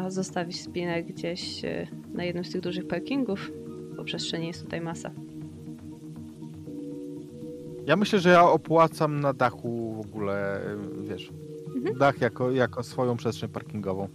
zostawić 0.08 0.62
spinę 0.62 1.04
gdzieś 1.04 1.66
e, 1.66 1.88
na 2.14 2.24
jednym 2.24 2.46
z 2.46 2.52
tych 2.52 2.62
dużych 2.62 2.88
parkingów, 2.88 3.52
bo 3.98 4.04
przestrzeni 4.04 4.48
jest 4.48 4.64
tutaj 4.64 4.82
masa. 4.82 5.12
Ja 7.86 7.96
myślę, 7.96 8.20
że 8.20 8.30
ja 8.30 8.44
opłacam 8.50 9.20
na 9.20 9.34
dachu 9.34 9.94
w 9.94 10.00
ogóle, 10.00 10.62
wiesz, 11.10 11.32
Mhm. 11.76 11.98
dach 11.98 12.22
jako, 12.22 12.52
jako 12.52 12.84
swoją 12.84 13.18
przestrzeń 13.18 13.50
parkingową. 13.50 14.08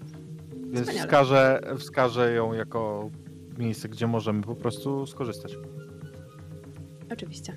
Więc 0.65 0.81
Wspaniale. 0.81 0.98
wskażę, 1.07 1.61
wskażę 1.78 2.32
ją 2.32 2.52
jako 2.52 3.11
miejsce, 3.59 3.89
gdzie 3.89 4.07
możemy 4.07 4.43
po 4.43 4.55
prostu 4.55 5.07
skorzystać. 5.07 5.57
Oczywiście. 7.12 7.52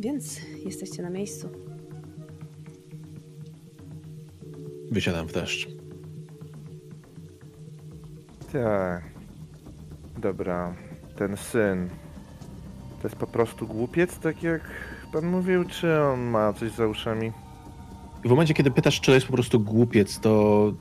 Więc 0.00 0.40
jesteście 0.64 1.02
na 1.02 1.10
miejscu. 1.10 1.48
Wysiadam 4.90 5.26
w 5.26 5.32
deszcz. 5.32 5.68
Tak. 8.52 9.02
Dobra. 10.18 10.74
Ten 11.16 11.36
syn. 11.36 11.88
To 13.02 13.08
jest 13.08 13.16
po 13.16 13.26
prostu 13.26 13.66
głupiec, 13.66 14.18
tak 14.18 14.42
jak 14.42 14.62
pan 15.12 15.26
mówił, 15.26 15.64
czy 15.64 16.00
on 16.00 16.20
ma 16.20 16.52
coś 16.52 16.70
za 16.70 16.86
uszami? 16.86 17.32
I 18.24 18.28
w 18.28 18.30
momencie, 18.30 18.54
kiedy 18.54 18.70
pytasz, 18.70 19.00
czy 19.00 19.06
to 19.06 19.14
jest 19.14 19.26
po 19.26 19.32
prostu 19.32 19.60
głupiec, 19.60 20.18
to 20.20 20.72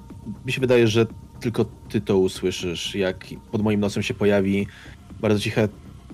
mi 0.46 0.52
się 0.52 0.62
wydaje, 0.62 0.88
że 0.88 1.06
tylko 1.40 1.66
ty 1.66 2.02
to 2.02 2.18
usłyszysz, 2.18 2.96
jak 2.96 3.26
pod 3.52 3.62
moim 3.62 3.80
nosem 3.80 4.04
się 4.04 4.14
pojawi 4.14 4.68
bardzo 5.20 5.40
ciche 5.40 5.70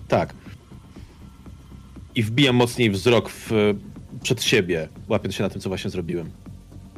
tak. 0.07 0.33
I 2.15 2.23
wbijam 2.23 2.55
mocniej 2.55 2.91
wzrok 2.91 3.29
w, 3.29 3.51
przed 4.23 4.43
siebie, 4.43 4.89
łapiąc 5.07 5.35
się 5.35 5.43
na 5.43 5.49
tym, 5.49 5.61
co 5.61 5.69
właśnie 5.69 5.89
zrobiłem. 5.89 6.29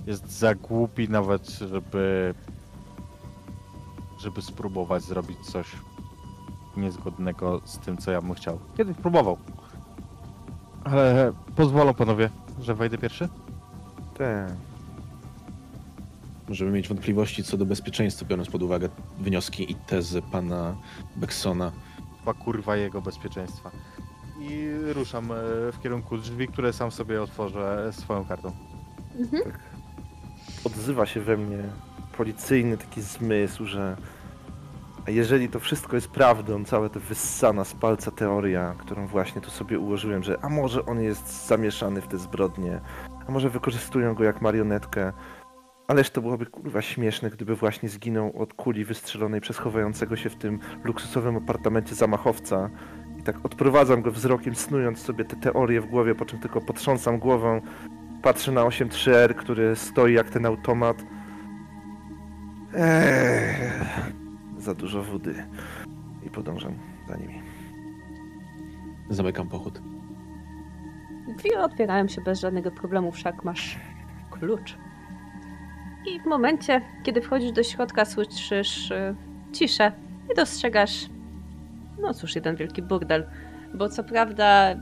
Jest 0.08 0.32
za 0.32 0.56
głupi 0.56 1.10
nawet, 1.10 1.50
żeby 1.50 2.34
żeby 4.20 4.42
spróbować 4.42 5.04
zrobić 5.04 5.38
coś 5.40 5.68
niezgodnego 6.78 7.62
z 7.66 7.78
tym, 7.78 7.98
co 7.98 8.12
ja 8.12 8.22
bym 8.22 8.34
chciał. 8.34 8.60
Kiedyś 8.78 8.98
próbował. 8.98 9.38
Ale 10.84 11.34
pozwolą 11.56 11.94
panowie, 11.94 12.30
że 12.62 12.76
wejdę 12.76 12.98
pierwszy? 12.98 13.30
Tak. 14.18 14.54
Możemy 16.50 16.72
mieć 16.72 16.88
wątpliwości 16.88 17.44
co 17.44 17.58
do 17.58 17.66
bezpieczeństwa, 17.66 18.26
biorąc 18.26 18.50
pod 18.50 18.64
uwagę 18.64 18.90
wnioski 19.20 19.72
i 19.72 19.76
tezy 19.76 20.22
pana 20.22 20.76
Becksona. 21.16 21.72
Chyba 22.20 22.34
kurwa 22.34 22.76
jego 22.76 23.02
bezpieczeństwa. 23.02 23.72
I 24.40 24.70
ruszam 24.94 25.32
e, 25.32 25.36
w 25.72 25.80
kierunku 25.84 26.18
drzwi, 26.18 26.48
które 26.48 26.74
sam 26.74 26.92
sobie 26.92 27.22
otworzę 27.22 27.94
swoją 27.94 28.26
kartą. 28.26 28.52
Odzywa 30.64 31.06
się 31.06 31.22
we 31.22 31.38
mnie 31.38 31.64
policyjny 32.18 32.78
taki 32.78 33.02
zmysł, 33.02 33.66
że 33.66 33.98
a 35.08 35.12
jeżeli 35.12 35.50
to 35.50 35.60
wszystko 35.60 35.96
jest 35.96 36.08
prawdą, 36.08 36.66
całe 36.66 36.90
to 36.90 37.00
wyssana 37.00 37.64
z 37.64 37.74
palca 37.74 38.12
teoria, 38.12 38.76
którą 38.78 39.08
właśnie 39.08 39.42
tu 39.42 39.50
sobie 39.50 39.80
ułożyłem, 39.80 40.24
że 40.24 40.38
a 40.42 40.50
może 40.50 40.86
on 40.86 41.02
jest 41.02 41.48
zamieszany 41.48 42.02
w 42.02 42.08
te 42.08 42.18
zbrodnie, 42.18 42.82
a 43.28 43.32
może 43.32 43.50
wykorzystują 43.50 44.16
go 44.16 44.24
jak 44.24 44.42
marionetkę, 44.42 45.14
ależ 45.88 46.10
to 46.10 46.22
byłoby 46.22 46.46
kurwa 46.46 46.82
śmieszne, 46.82 47.30
gdyby 47.30 47.56
właśnie 47.56 47.90
zginął 47.90 48.42
od 48.42 48.54
kuli 48.54 48.86
wystrzelonej 48.86 49.42
przez 49.42 49.58
chowającego 49.58 50.16
się 50.16 50.30
w 50.30 50.36
tym 50.36 50.60
luksusowym 50.84 51.38
apartamencie 51.38 51.96
zamachowca. 51.96 52.70
Tak 53.28 53.46
odprowadzam 53.46 54.02
go 54.02 54.12
wzrokiem, 54.12 54.56
snując 54.56 55.00
sobie 55.00 55.26
te 55.26 55.36
teorie 55.36 55.82
w 55.82 55.86
głowie, 55.86 56.16
po 56.16 56.26
czym 56.26 56.40
tylko 56.40 56.62
potrząsam 56.62 57.20
głową, 57.20 57.62
patrzę 58.22 58.52
na 58.52 58.62
8.3R, 58.62 59.36
który 59.36 59.76
stoi 59.76 60.14
jak 60.14 60.30
ten 60.30 60.46
automat. 60.46 60.98
Eee, 62.74 63.72
za 64.58 64.74
dużo 64.74 65.04
wody. 65.04 65.46
I 66.24 66.30
podążam 66.30 66.74
za 67.08 67.16
nimi. 67.16 67.42
Zamykam 69.10 69.50
pochód. 69.50 69.82
Drzwi 71.38 71.56
otwierają 71.56 72.08
się 72.08 72.22
bez 72.22 72.40
żadnego 72.40 72.72
problemu, 72.72 73.12
wszak 73.12 73.44
masz 73.44 73.80
klucz. 74.32 74.78
I 76.06 76.20
w 76.20 76.26
momencie, 76.26 76.82
kiedy 77.04 77.22
wchodzisz 77.22 77.52
do 77.52 77.64
środka, 77.64 78.06
słyszysz 78.06 78.92
y, 78.92 79.16
ciszę 79.54 79.92
i 80.32 80.36
dostrzegasz, 80.36 81.10
no 82.02 82.14
cóż, 82.14 82.36
jeden 82.36 82.56
wielki 82.56 82.82
burdel. 82.82 83.26
Bo 83.74 83.90
co 83.90 84.04
prawda 84.04 84.76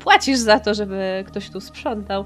płacisz 0.00 0.38
za 0.38 0.60
to, 0.60 0.74
żeby 0.74 1.24
ktoś 1.26 1.50
tu 1.50 1.60
sprzątał, 1.60 2.24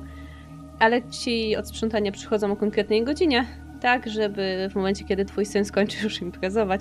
ale 0.79 1.09
ci 1.09 1.57
od 1.57 1.69
sprzątania 1.69 2.13
przychodzą 2.13 2.53
o 2.53 2.57
konkretnej 2.57 3.05
godzinie, 3.05 3.45
tak, 3.81 4.09
żeby 4.09 4.69
w 4.71 4.75
momencie, 4.75 5.05
kiedy 5.05 5.25
twój 5.25 5.47
syn 5.47 5.65
skończy 5.65 6.05
już 6.05 6.23
imprezować, 6.23 6.81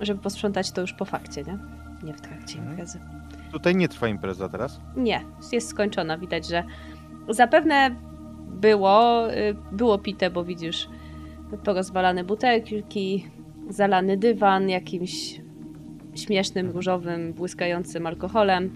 żeby 0.00 0.22
posprzątać 0.22 0.70
to 0.72 0.80
już 0.80 0.92
po 0.92 1.04
fakcie, 1.04 1.42
nie? 1.42 1.58
Nie 2.02 2.14
w 2.14 2.20
trakcie 2.20 2.58
Mhm. 2.58 2.70
imprezy. 2.70 3.00
Tutaj 3.52 3.76
nie 3.76 3.88
trwa 3.88 4.08
impreza 4.08 4.48
teraz. 4.48 4.80
Nie, 4.96 5.20
jest 5.52 5.68
skończona. 5.68 6.18
Widać, 6.18 6.46
że 6.46 6.64
zapewne 7.28 7.90
było, 8.48 9.32
y, 9.34 9.56
było 9.72 9.98
pite, 9.98 10.30
bo 10.30 10.44
widzisz 10.44 10.88
porozwalane 11.64 12.24
butelki, 12.24 13.26
zalany 13.70 14.16
dywan 14.16 14.68
jakimś 14.68 15.40
śmiesznym, 16.14 16.70
różowym, 16.70 17.32
błyskającym 17.32 18.06
alkoholem. 18.06 18.70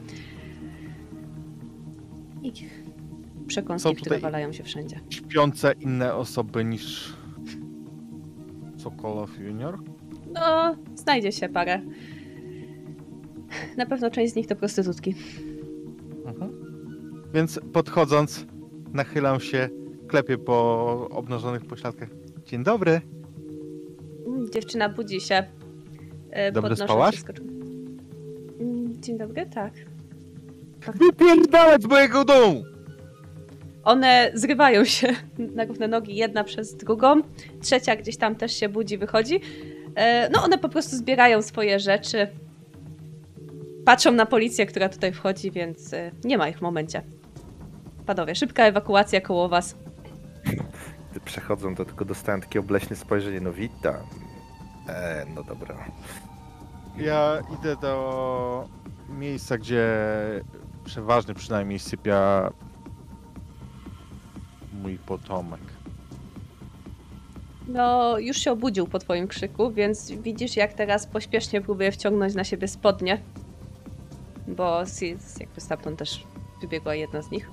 I 2.42 2.52
przekąski, 3.46 3.96
które 3.96 4.18
walają 4.18 4.52
się 4.52 4.64
wszędzie. 4.64 5.00
Śpiące 5.10 5.72
inne 5.80 6.14
osoby 6.14 6.64
niż 6.64 7.12
Sokolow 8.76 9.38
Junior. 9.38 9.78
No, 10.34 10.76
znajdzie 10.94 11.32
się 11.32 11.48
parę. 11.48 11.80
Na 13.76 13.86
pewno 13.86 14.10
część 14.10 14.32
z 14.32 14.36
nich 14.36 14.46
to 14.46 14.56
prostytutki. 14.56 15.14
Mhm. 16.26 16.52
Więc 17.34 17.60
podchodząc, 17.72 18.46
nachylam 18.92 19.40
się, 19.40 19.68
klepię 20.08 20.38
po 20.38 21.08
obnażonych 21.10 21.64
pośladkach. 21.64 22.08
Dzień 22.46 22.64
dobry. 22.64 23.00
Dziewczyna 24.54 24.88
budzi 24.88 25.20
się. 25.20 25.44
E, 26.30 26.52
Dobrze 26.52 26.76
spałaś? 26.76 27.22
Mm, 28.60 29.02
Dzień 29.02 29.18
dobry, 29.18 29.46
tak. 29.46 29.72
Wypierdalać 30.94 31.82
z 31.82 31.86
mojego 31.86 32.24
domu! 32.24 32.64
One 33.84 34.30
zrywają 34.34 34.84
się 34.84 35.08
na 35.56 35.64
równe 35.64 35.88
nogi, 35.88 36.16
jedna 36.16 36.44
przez 36.44 36.74
drugą. 36.76 37.20
Trzecia 37.62 37.96
gdzieś 37.96 38.16
tam 38.16 38.34
też 38.36 38.52
się 38.52 38.68
budzi, 38.68 38.98
wychodzi. 38.98 39.40
E, 39.94 40.30
No, 40.30 40.42
one 40.42 40.58
po 40.58 40.68
prostu 40.68 40.96
zbierają 40.96 41.42
swoje 41.42 41.80
rzeczy. 41.80 42.26
Patrzą 43.84 44.12
na 44.12 44.26
policję, 44.26 44.66
która 44.66 44.88
tutaj 44.88 45.12
wchodzi, 45.12 45.50
więc 45.50 45.92
e, 45.92 46.10
nie 46.24 46.38
ma 46.38 46.48
ich 46.48 46.58
w 46.58 46.62
momencie. 46.62 47.02
Panowie, 48.06 48.34
szybka 48.34 48.64
ewakuacja 48.66 49.20
koło 49.20 49.48
was. 49.48 49.76
Gdy 51.10 51.20
przechodzą, 51.24 51.74
to 51.74 51.84
tylko 51.84 52.04
dostałem 52.04 52.40
takie 52.40 52.60
obleśne 52.60 52.96
spojrzenie. 52.96 53.40
No 53.40 53.52
witam. 53.52 53.94
Eee, 54.88 55.26
no 55.34 55.42
dobra. 55.42 55.84
Ja 56.96 57.42
idę 57.60 57.76
do 57.76 58.68
miejsca, 59.08 59.58
gdzie 59.58 59.86
przeważnie 60.84 61.34
przynajmniej 61.34 61.78
sypia 61.78 62.50
mój 64.82 64.98
potomek. 64.98 65.60
No, 67.68 68.18
już 68.18 68.36
się 68.36 68.52
obudził 68.52 68.86
po 68.86 68.98
twoim 68.98 69.28
krzyku, 69.28 69.72
więc 69.72 70.10
widzisz, 70.10 70.56
jak 70.56 70.74
teraz 70.74 71.06
pośpiesznie 71.06 71.60
próbuje 71.60 71.92
wciągnąć 71.92 72.34
na 72.34 72.44
siebie 72.44 72.68
spodnie. 72.68 73.20
Bo 74.48 74.86
z, 74.86 74.98
z, 75.22 75.40
jakby 75.40 75.60
stamtąd 75.60 75.98
też 75.98 76.24
wybiegła 76.60 76.94
jedna 76.94 77.22
z 77.22 77.30
nich. 77.30 77.50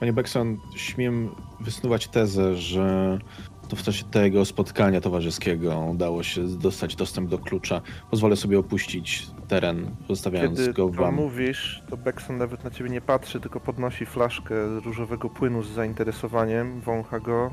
Panie 0.00 0.12
Beckson, 0.12 0.58
śmiem 0.76 1.34
wysnuwać 1.60 2.08
tezę, 2.08 2.56
że 2.56 3.18
to 3.68 3.76
w 3.76 3.82
czasie 3.82 4.04
tego 4.04 4.44
spotkania 4.44 5.00
towarzyskiego 5.00 5.78
udało 5.78 6.22
się 6.22 6.48
dostać 6.48 6.96
dostęp 6.96 7.30
do 7.30 7.38
klucza. 7.38 7.80
Pozwolę 8.10 8.36
sobie 8.36 8.58
opuścić 8.58 9.26
teren, 9.48 9.96
pozostawiając 10.08 10.58
Kiedy 10.58 10.72
go 10.72 10.88
wam. 10.88 11.14
mówisz, 11.14 11.82
to 11.90 11.96
Beckson 11.96 12.38
nawet 12.38 12.64
na 12.64 12.70
ciebie 12.70 12.90
nie 12.90 13.00
patrzy, 13.00 13.40
tylko 13.40 13.60
podnosi 13.60 14.06
flaszkę 14.06 14.54
różowego 14.84 15.30
płynu 15.30 15.62
z 15.62 15.68
zainteresowaniem, 15.68 16.80
wącha 16.80 17.20
go, 17.20 17.50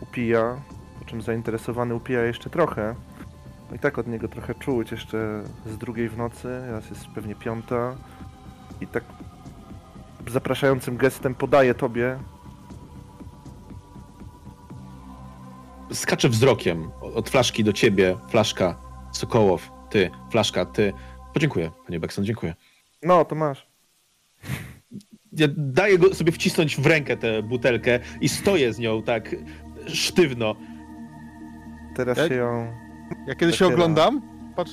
upija, 0.00 0.56
po 0.98 1.04
czym 1.04 1.22
zainteresowany 1.22 1.94
upija 1.94 2.22
jeszcze 2.22 2.50
trochę. 2.50 2.94
No 3.70 3.76
I 3.76 3.78
tak 3.78 3.98
od 3.98 4.06
niego 4.06 4.28
trochę 4.28 4.54
czuć 4.54 4.90
jeszcze 4.90 5.42
z 5.66 5.78
drugiej 5.78 6.08
w 6.08 6.16
nocy, 6.18 6.48
teraz 6.66 6.90
jest 6.90 7.06
pewnie 7.06 7.34
piąta. 7.34 7.96
I 8.80 8.86
tak 8.86 9.04
zapraszającym 10.26 10.96
gestem 10.96 11.34
podaje 11.34 11.74
tobie. 11.74 12.18
Skaczę 15.92 16.28
wzrokiem 16.28 16.90
od 17.00 17.30
flaszki 17.30 17.64
do 17.64 17.72
ciebie, 17.72 18.16
flaszka, 18.28 18.76
Sokołow, 19.12 19.70
ty, 19.90 20.10
flaszka, 20.30 20.66
ty. 20.66 20.92
Podziękuję, 21.34 21.70
panie 21.86 22.00
Bekson, 22.00 22.24
dziękuję. 22.24 22.54
No, 23.02 23.24
to 23.24 23.34
masz. 23.34 23.66
Ja 25.32 25.48
daję 25.56 25.98
go 25.98 26.14
sobie 26.14 26.32
wcisnąć 26.32 26.76
w 26.76 26.86
rękę 26.86 27.16
tę 27.16 27.42
butelkę 27.42 28.00
i 28.20 28.28
stoję 28.28 28.72
z 28.72 28.78
nią 28.78 29.02
tak 29.02 29.36
sztywno. 29.86 30.54
Teraz 31.96 32.18
się 32.18 32.34
ją... 32.34 32.72
Ja 33.26 33.34
kiedy 33.34 33.52
się 33.52 33.66
oglądam, 33.66 34.22
patrz... 34.56 34.72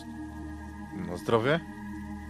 No 1.07 1.17
zdrowie? 1.17 1.59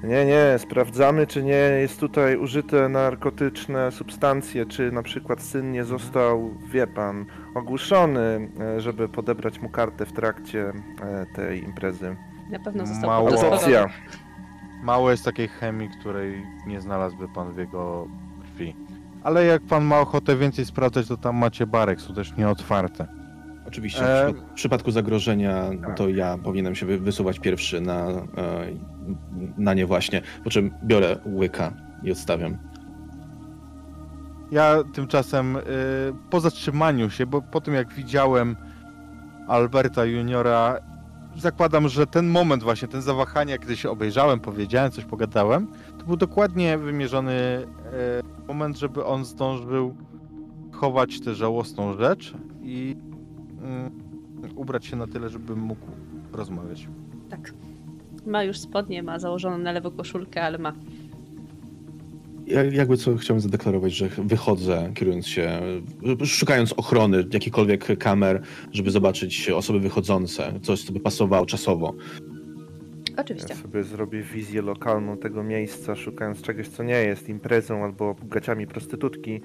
Nie, 0.04 0.26
nie, 0.26 0.56
sprawdzamy, 0.58 1.28
czy 1.28 1.44
nie 1.44 1.52
jest 1.54 2.00
tutaj 2.00 2.38
użyte 2.38 2.90
narkotyczne 2.90 3.92
substancje, 3.92 4.66
czy 4.66 4.92
na 4.92 5.04
przykład 5.04 5.42
syn 5.42 5.72
nie 5.72 5.84
został, 5.84 6.54
wie 6.72 6.88
pan, 6.88 7.26
ogłuszony, 7.56 8.50
e, 8.60 8.82
żeby 8.82 9.10
podebrać 9.10 9.62
mu 9.62 9.70
kartę 9.70 10.06
w 10.06 10.14
trakcie 10.14 10.74
e, 11.02 11.26
tej 11.36 11.64
imprezy. 11.64 12.16
Na 12.52 12.60
pewno 12.60 12.86
został 12.86 13.10
Mało. 13.10 13.30
Autopsja. 13.30 13.90
Mało 14.84 15.12
jest 15.12 15.26
takiej 15.26 15.48
chemii, 15.48 15.90
której 16.00 16.44
nie 16.68 16.82
znalazłby 16.82 17.28
pan 17.28 17.54
w 17.54 17.58
jego 17.58 18.08
krwi. 18.42 18.76
Ale 19.24 19.46
jak 19.46 19.62
pan 19.62 19.84
ma 19.86 20.00
ochotę 20.00 20.36
więcej 20.36 20.66
sprawdzać, 20.66 21.08
to 21.08 21.18
tam 21.18 21.36
macie 21.36 21.68
barek, 21.68 22.02
są 22.02 22.14
też 22.14 22.38
nieotwarte. 22.38 23.08
Oczywiście, 23.68 24.02
E, 24.26 24.28
w 24.28 24.34
przypad- 24.34 24.50
w 24.52 24.54
przypadku 24.54 24.92
zagrożenia 24.92 25.64
to 25.96 26.10
ja 26.10 26.38
powinienem 26.44 26.76
się 26.76 26.86
wy- 26.86 26.98
wysuwać 27.00 27.40
pierwszy 27.40 27.82
na, 27.82 28.08
e, 28.08 28.26
na 29.58 29.74
nie 29.74 29.86
właśnie, 29.86 30.22
po 30.44 30.50
czym 30.50 30.72
biorę 30.84 31.18
łyka 31.26 31.74
i 32.04 32.12
odstawiam. 32.12 32.58
Ja 34.52 34.84
tymczasem 34.94 35.56
y, 35.56 35.62
po 36.30 36.40
zatrzymaniu 36.40 37.10
się, 37.10 37.26
bo 37.26 37.42
po 37.42 37.62
tym 37.62 37.74
jak 37.74 37.94
widziałem 37.94 38.56
Alberta 39.48 40.06
Juniora, 40.06 40.80
zakładam, 41.38 41.90
że 41.90 42.08
ten 42.08 42.28
moment 42.28 42.64
właśnie, 42.64 42.88
ten 42.88 43.02
zawahanie, 43.02 43.60
kiedy 43.60 43.78
się 43.78 43.90
obejrzałem, 43.90 44.40
powiedziałem, 44.40 44.92
coś 44.92 45.06
pogadałem, 45.06 45.68
to 45.98 46.06
był 46.06 46.18
dokładnie 46.18 46.78
wymierzony 46.78 47.34
y, 47.34 48.48
moment, 48.48 48.78
żeby 48.78 49.06
on 49.06 49.26
zdążył 49.26 49.96
chować 50.72 51.22
tę 51.22 51.36
żałosną 51.36 51.98
rzecz 51.98 52.34
i 52.62 52.96
y, 54.46 54.54
ubrać 54.56 54.86
się 54.86 54.96
na 54.96 55.08
tyle, 55.08 55.30
żeby 55.30 55.56
mógł 55.56 55.86
rozmawiać. 56.34 56.88
Tak. 57.30 57.54
Ma 58.26 58.44
już 58.44 58.58
spodnie, 58.60 59.04
ma 59.04 59.20
założoną 59.20 59.58
na 59.58 59.72
lewo 59.72 59.92
koszulkę, 59.92 60.44
ale 60.44 60.58
ma. 60.58 60.74
Ja 62.48 62.64
jakby 62.64 62.98
co 62.98 63.16
chciałem 63.16 63.42
zadeklarować, 63.42 63.94
że 63.94 64.10
wychodzę, 64.18 64.92
kierując 64.96 65.28
się, 65.28 65.62
szukając 66.26 66.74
ochrony, 66.74 67.26
jakichkolwiek 67.34 67.98
kamer, 67.98 68.42
żeby 68.72 68.92
zobaczyć 68.92 69.50
osoby 69.50 69.80
wychodzące, 69.80 70.60
coś, 70.62 70.84
co 70.84 70.94
by 70.94 71.00
pasowało 71.00 71.46
czasowo. 71.46 71.94
Oczywiście. 73.18 73.54
Ja 73.54 73.62
sobie 73.62 73.84
zrobię 73.84 74.22
wizję 74.22 74.62
lokalną 74.62 75.18
tego 75.18 75.44
miejsca, 75.44 75.96
szukając 75.96 76.42
czegoś, 76.42 76.68
co 76.68 76.84
nie 76.84 76.94
jest 76.94 77.30
imprezą 77.30 77.84
albo 77.84 78.16
gaciami 78.24 78.68
prostytutki, 78.68 79.42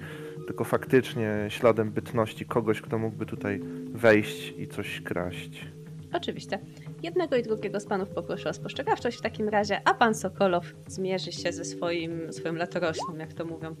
tylko 0.47 0.63
faktycznie 0.63 1.45
śladem 1.49 1.91
bytności 1.91 2.45
kogoś, 2.45 2.81
kto 2.81 2.97
mógłby 2.97 3.25
tutaj 3.25 3.61
wejść 3.93 4.53
i 4.57 4.67
coś 4.67 5.01
kraść. 5.01 5.65
Oczywiście. 6.13 6.59
Jednego 7.03 7.35
i 7.35 7.43
drugiego 7.43 7.79
z 7.79 7.85
panów 7.85 8.09
poproszę 8.09 8.49
o 8.49 8.53
spostrzegawczość 8.53 9.17
w 9.17 9.21
takim 9.21 9.49
razie, 9.49 9.81
a 9.87 9.93
pan 9.93 10.15
Sokolow 10.15 10.73
zmierzy 10.87 11.31
się 11.31 11.51
ze 11.51 11.65
swoim, 11.65 12.33
swoją 12.33 12.53
latoroślą, 12.53 13.15
jak 13.17 13.33
to 13.33 13.45
mówią. 13.45 13.75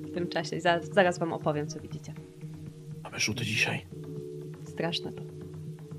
w 0.00 0.14
tym 0.14 0.28
czasie. 0.28 0.60
Zaraz, 0.60 0.86
zaraz 0.92 1.18
wam 1.18 1.32
opowiem, 1.32 1.66
co 1.66 1.80
widzicie. 1.80 2.14
Mamy 3.02 3.18
rzuty 3.18 3.44
dzisiaj. 3.44 3.86
Straszne 4.64 5.12
to. 5.12 5.22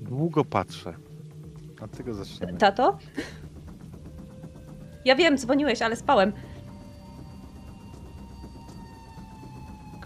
Długo 0.00 0.44
patrzę. 0.44 0.94
Od 1.80 1.90
tego 1.90 2.14
zaczynamy. 2.14 2.58
Tato? 2.58 2.98
Ja 5.04 5.16
wiem, 5.16 5.38
dzwoniłeś, 5.38 5.82
ale 5.82 5.96
spałem. 5.96 6.32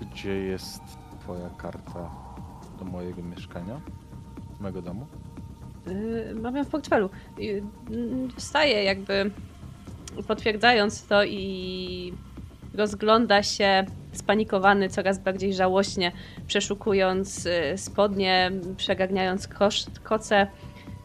Gdzie 0.00 0.34
jest 0.34 0.82
twoja 1.20 1.50
karta 1.50 2.10
do 2.78 2.84
mojego 2.84 3.22
mieszkania? 3.22 3.80
Mojego 4.62 4.82
domu? 4.82 5.06
Yy, 5.86 6.34
mam 6.34 6.56
ją 6.56 6.64
w 6.64 6.68
portfelu. 6.68 7.10
Yy, 7.38 7.62
Wstaje 8.36 8.84
jakby 8.84 9.30
potwierdzając 10.28 11.06
to 11.06 11.24
i 11.24 12.12
rozgląda 12.74 13.42
się 13.42 13.84
spanikowany 14.12 14.88
coraz 14.88 15.18
bardziej 15.18 15.54
żałośnie, 15.54 16.12
przeszukując 16.46 17.44
yy, 17.44 17.78
spodnie, 17.78 18.50
przegarniając 18.76 19.48
kosz, 19.48 19.84
koce, 20.02 20.46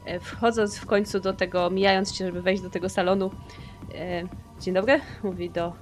yy, 0.08 0.20
wchodząc 0.20 0.78
w 0.78 0.86
końcu 0.86 1.20
do 1.20 1.34
tego, 1.34 1.70
mijając 1.70 2.16
się, 2.16 2.26
żeby 2.26 2.42
wejść 2.42 2.64
do 2.64 2.70
tego 2.70 2.90
salonu. 2.90 3.32
Yy, 3.94 4.28
Dzień 4.62 4.74
dobry, 4.74 5.00
mówi 5.24 5.50
do 5.50 5.74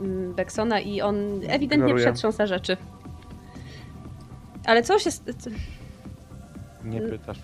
mm, 0.00 0.34
Beksona 0.34 0.80
i 0.80 1.00
on 1.00 1.16
ewidentnie 1.34 1.64
Ignoruję. 1.76 2.04
przetrząsa 2.06 2.46
rzeczy. 2.46 2.76
Ale 4.66 4.82
co 4.82 4.98
się... 4.98 5.10
Nie 6.84 6.98
Mm. 6.98 7.10
pytasz. 7.10 7.38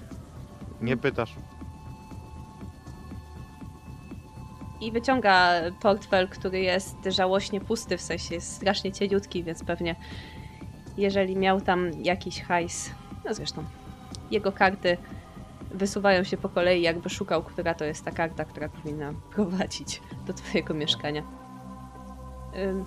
Nie 0.81 0.97
pytasz. 0.97 1.35
I 4.81 4.93
wyciąga 4.93 5.51
portfel, 5.81 6.29
który 6.29 6.61
jest 6.61 6.97
żałośnie 7.07 7.61
pusty, 7.61 7.97
w 7.97 8.01
sensie 8.03 8.35
jest 8.35 8.53
strasznie 8.53 8.93
cieniutki, 8.93 9.45
więc 9.45 9.65
pewnie 9.65 9.97
jeżeli 10.97 11.37
miał 11.37 11.61
tam 11.61 11.91
jakiś 12.03 12.43
hajs, 12.43 12.91
no 13.25 13.35
zresztą 13.35 13.65
jego 14.31 14.53
karty 14.53 14.97
wysuwają 15.71 16.25
się 16.25 16.37
po 16.37 16.49
kolei, 16.49 16.83
jakby 16.83 17.11
szukał, 17.11 17.43
która 17.43 17.75
to 17.75 17.85
jest 17.85 18.05
ta 18.05 18.11
karta, 18.11 18.45
która 18.45 18.69
powinna 18.69 19.13
prowadzić 19.31 20.03
do 20.27 20.33
twojego 20.35 20.75
mieszkania. 20.75 21.23
Ym, 22.57 22.85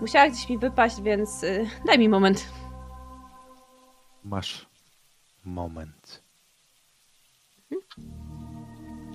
musiała 0.00 0.28
gdzieś 0.28 0.48
mi 0.48 0.58
wypaść, 0.58 1.00
więc 1.02 1.42
y, 1.42 1.66
daj 1.86 1.98
mi 1.98 2.08
moment. 2.08 2.48
Masz 4.24 4.65
moment. 5.46 6.22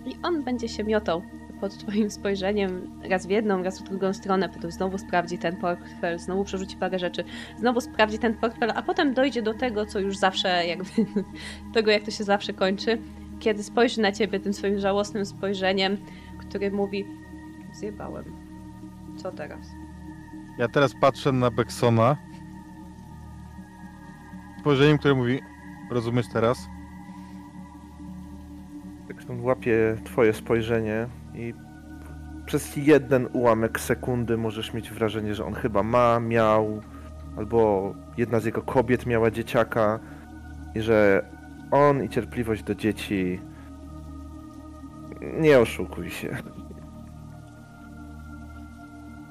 I 0.06 0.16
on 0.24 0.44
będzie 0.44 0.70
się 0.70 0.84
miotał 0.84 1.22
pod 1.62 1.78
twoim 1.78 2.12
spojrzeniem 2.12 2.99
raz 3.10 3.28
w 3.28 3.30
jedną, 3.30 3.64
raz 3.64 3.82
w 3.82 3.84
drugą 3.84 4.14
stronę, 4.14 4.49
potem 4.49 4.72
znowu 4.72 4.98
sprawdzi 4.98 5.38
ten 5.38 5.58
portfel, 5.58 6.20
znowu 6.20 6.44
przerzuci 6.44 6.78
parę 6.78 6.99
rzeczy, 6.99 7.24
znowu 7.60 7.82
sprawdzi 7.82 8.20
ten 8.20 8.34
portfel, 8.34 8.72
a 8.76 8.82
potem 8.82 9.14
dojdzie 9.14 9.41
do 9.41 9.53
tego, 9.53 9.86
co 9.86 9.99
już 9.99 10.18
zawsze 10.18 10.68
jakby, 10.68 10.90
tego 11.74 11.91
jak 11.91 12.03
to 12.03 12.12
się 12.12 12.24
zawsze 12.24 12.53
kończy, 12.53 12.98
kiedy 13.40 13.64
spojrzy 13.64 14.02
na 14.02 14.12
ciebie 14.12 14.40
tym 14.40 14.53
swoim 14.53 14.80
żałosnym 14.80 15.26
spojrzeniem, 15.26 15.98
który 16.38 16.72
mówi 16.72 17.06
zjebałem. 17.74 18.26
Co 19.18 19.32
teraz? 19.32 19.68
Ja 20.58 20.68
teraz 20.68 20.94
patrzę 21.02 21.32
na 21.32 21.52
Beksona. 21.52 22.18
Spojrzeniem, 24.60 24.98
które 24.98 25.16
mówi, 25.16 25.40
rozumiesz 25.91 26.26
teraz? 26.34 26.68
Tak 29.07 29.18
on 29.30 29.41
łapie 29.41 29.97
twoje 30.03 30.34
spojrzenie 30.34 31.07
i 31.35 31.53
przez 32.45 32.76
jeden 32.77 33.27
ułamek 33.34 33.80
sekundy 33.80 34.38
możesz 34.38 34.73
mieć 34.73 34.91
wrażenie, 34.91 35.35
że 35.35 35.45
on 35.45 35.53
chyba 35.53 35.84
ma, 35.84 36.19
miał, 36.19 36.81
albo 37.38 37.93
jedna 38.18 38.39
z 38.39 38.45
jego 38.45 38.61
kobiet 38.61 39.05
miała 39.05 39.31
dzieciaka 39.31 39.99
i 40.76 40.81
że 40.81 41.26
on 41.72 42.03
i 42.03 42.09
cierpliwość 42.09 42.63
do 42.63 42.76
dzieci 42.76 43.39
nie 45.39 45.59
oszukuj 45.59 46.09
się. 46.09 46.38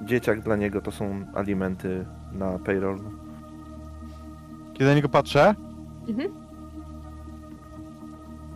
Dzieciak 0.03 0.41
dla 0.41 0.57
niego 0.57 0.81
to 0.81 0.91
są 0.91 1.25
alimenty 1.35 2.07
na 2.33 2.59
payroll. 2.59 2.99
Kiedy 4.73 4.85
na 4.85 4.95
niego 4.95 5.09
patrzę, 5.09 5.55
Mhm. 6.09 6.40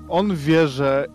On 0.09 0.37
wie, 0.37 0.69
że 0.69 1.07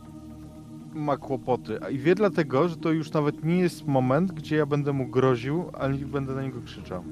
ma 0.93 1.17
kłopoty. 1.17 1.83
A 1.83 1.89
i 1.89 1.97
wie 1.97 2.15
dlatego, 2.15 2.67
że 2.67 2.77
to 2.77 2.91
już 2.91 3.11
nawet 3.11 3.43
nie 3.43 3.59
jest 3.59 3.87
moment, 3.87 4.31
gdzie 4.31 4.55
ja 4.55 4.65
będę 4.65 4.93
mu 4.93 5.07
groził, 5.07 5.63
ani 5.79 6.05
będę 6.05 6.35
na 6.35 6.41
niego 6.41 6.61
krzyczał. 6.61 7.03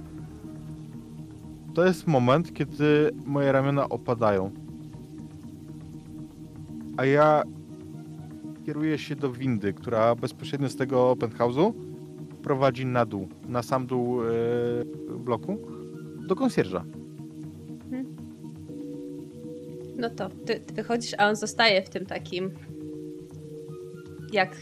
To 1.74 1.86
jest 1.86 2.08
moment, 2.08 2.54
kiedy 2.54 3.12
moje 3.26 3.52
ramiona 3.52 3.90
opadają. 3.90 4.52
A 6.98 7.06
ja 7.06 7.44
kieruję 8.66 8.98
się 8.98 9.16
do 9.16 9.32
windy, 9.32 9.74
która 9.74 10.16
bezpośrednio 10.16 10.70
z 10.70 10.76
tego 10.76 11.16
penthouse'u 11.16 11.74
prowadzi 12.44 12.86
na 12.86 13.06
dół, 13.06 13.28
na 13.48 13.64
sam 13.64 13.88
dół 13.88 14.22
e, 14.24 14.28
bloku, 15.20 15.58
do 16.28 16.36
konsjerża. 16.36 16.86
No 19.98 20.10
to 20.10 20.30
ty, 20.30 20.60
ty 20.60 20.74
wychodzisz, 20.74 21.12
a 21.18 21.30
on 21.30 21.36
zostaje 21.36 21.82
w 21.82 21.90
tym 21.90 22.06
takim. 22.06 22.52
Jak 24.32 24.56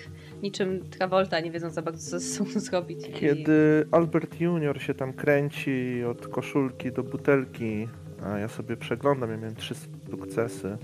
niczym 0.43 0.89
Travolta, 0.89 1.39
nie 1.39 1.51
wiedzą 1.51 1.69
za 1.69 1.81
bardzo, 1.81 2.11
co 2.11 2.19
ze 2.19 2.19
sobą 2.19 2.49
zrobić. 2.69 2.99
Kiedy 3.19 3.87
Albert 3.91 4.41
Junior 4.41 4.81
się 4.81 4.93
tam 4.93 5.13
kręci 5.13 6.03
od 6.03 6.27
koszulki 6.27 6.91
do 6.91 7.03
butelki, 7.03 7.87
a 8.23 8.39
ja 8.39 8.47
sobie 8.47 8.77
przeglądam, 8.77 9.31
ja 9.31 9.37
miałem 9.37 9.55
trzy 9.55 9.75
sukcesy. 10.09 10.77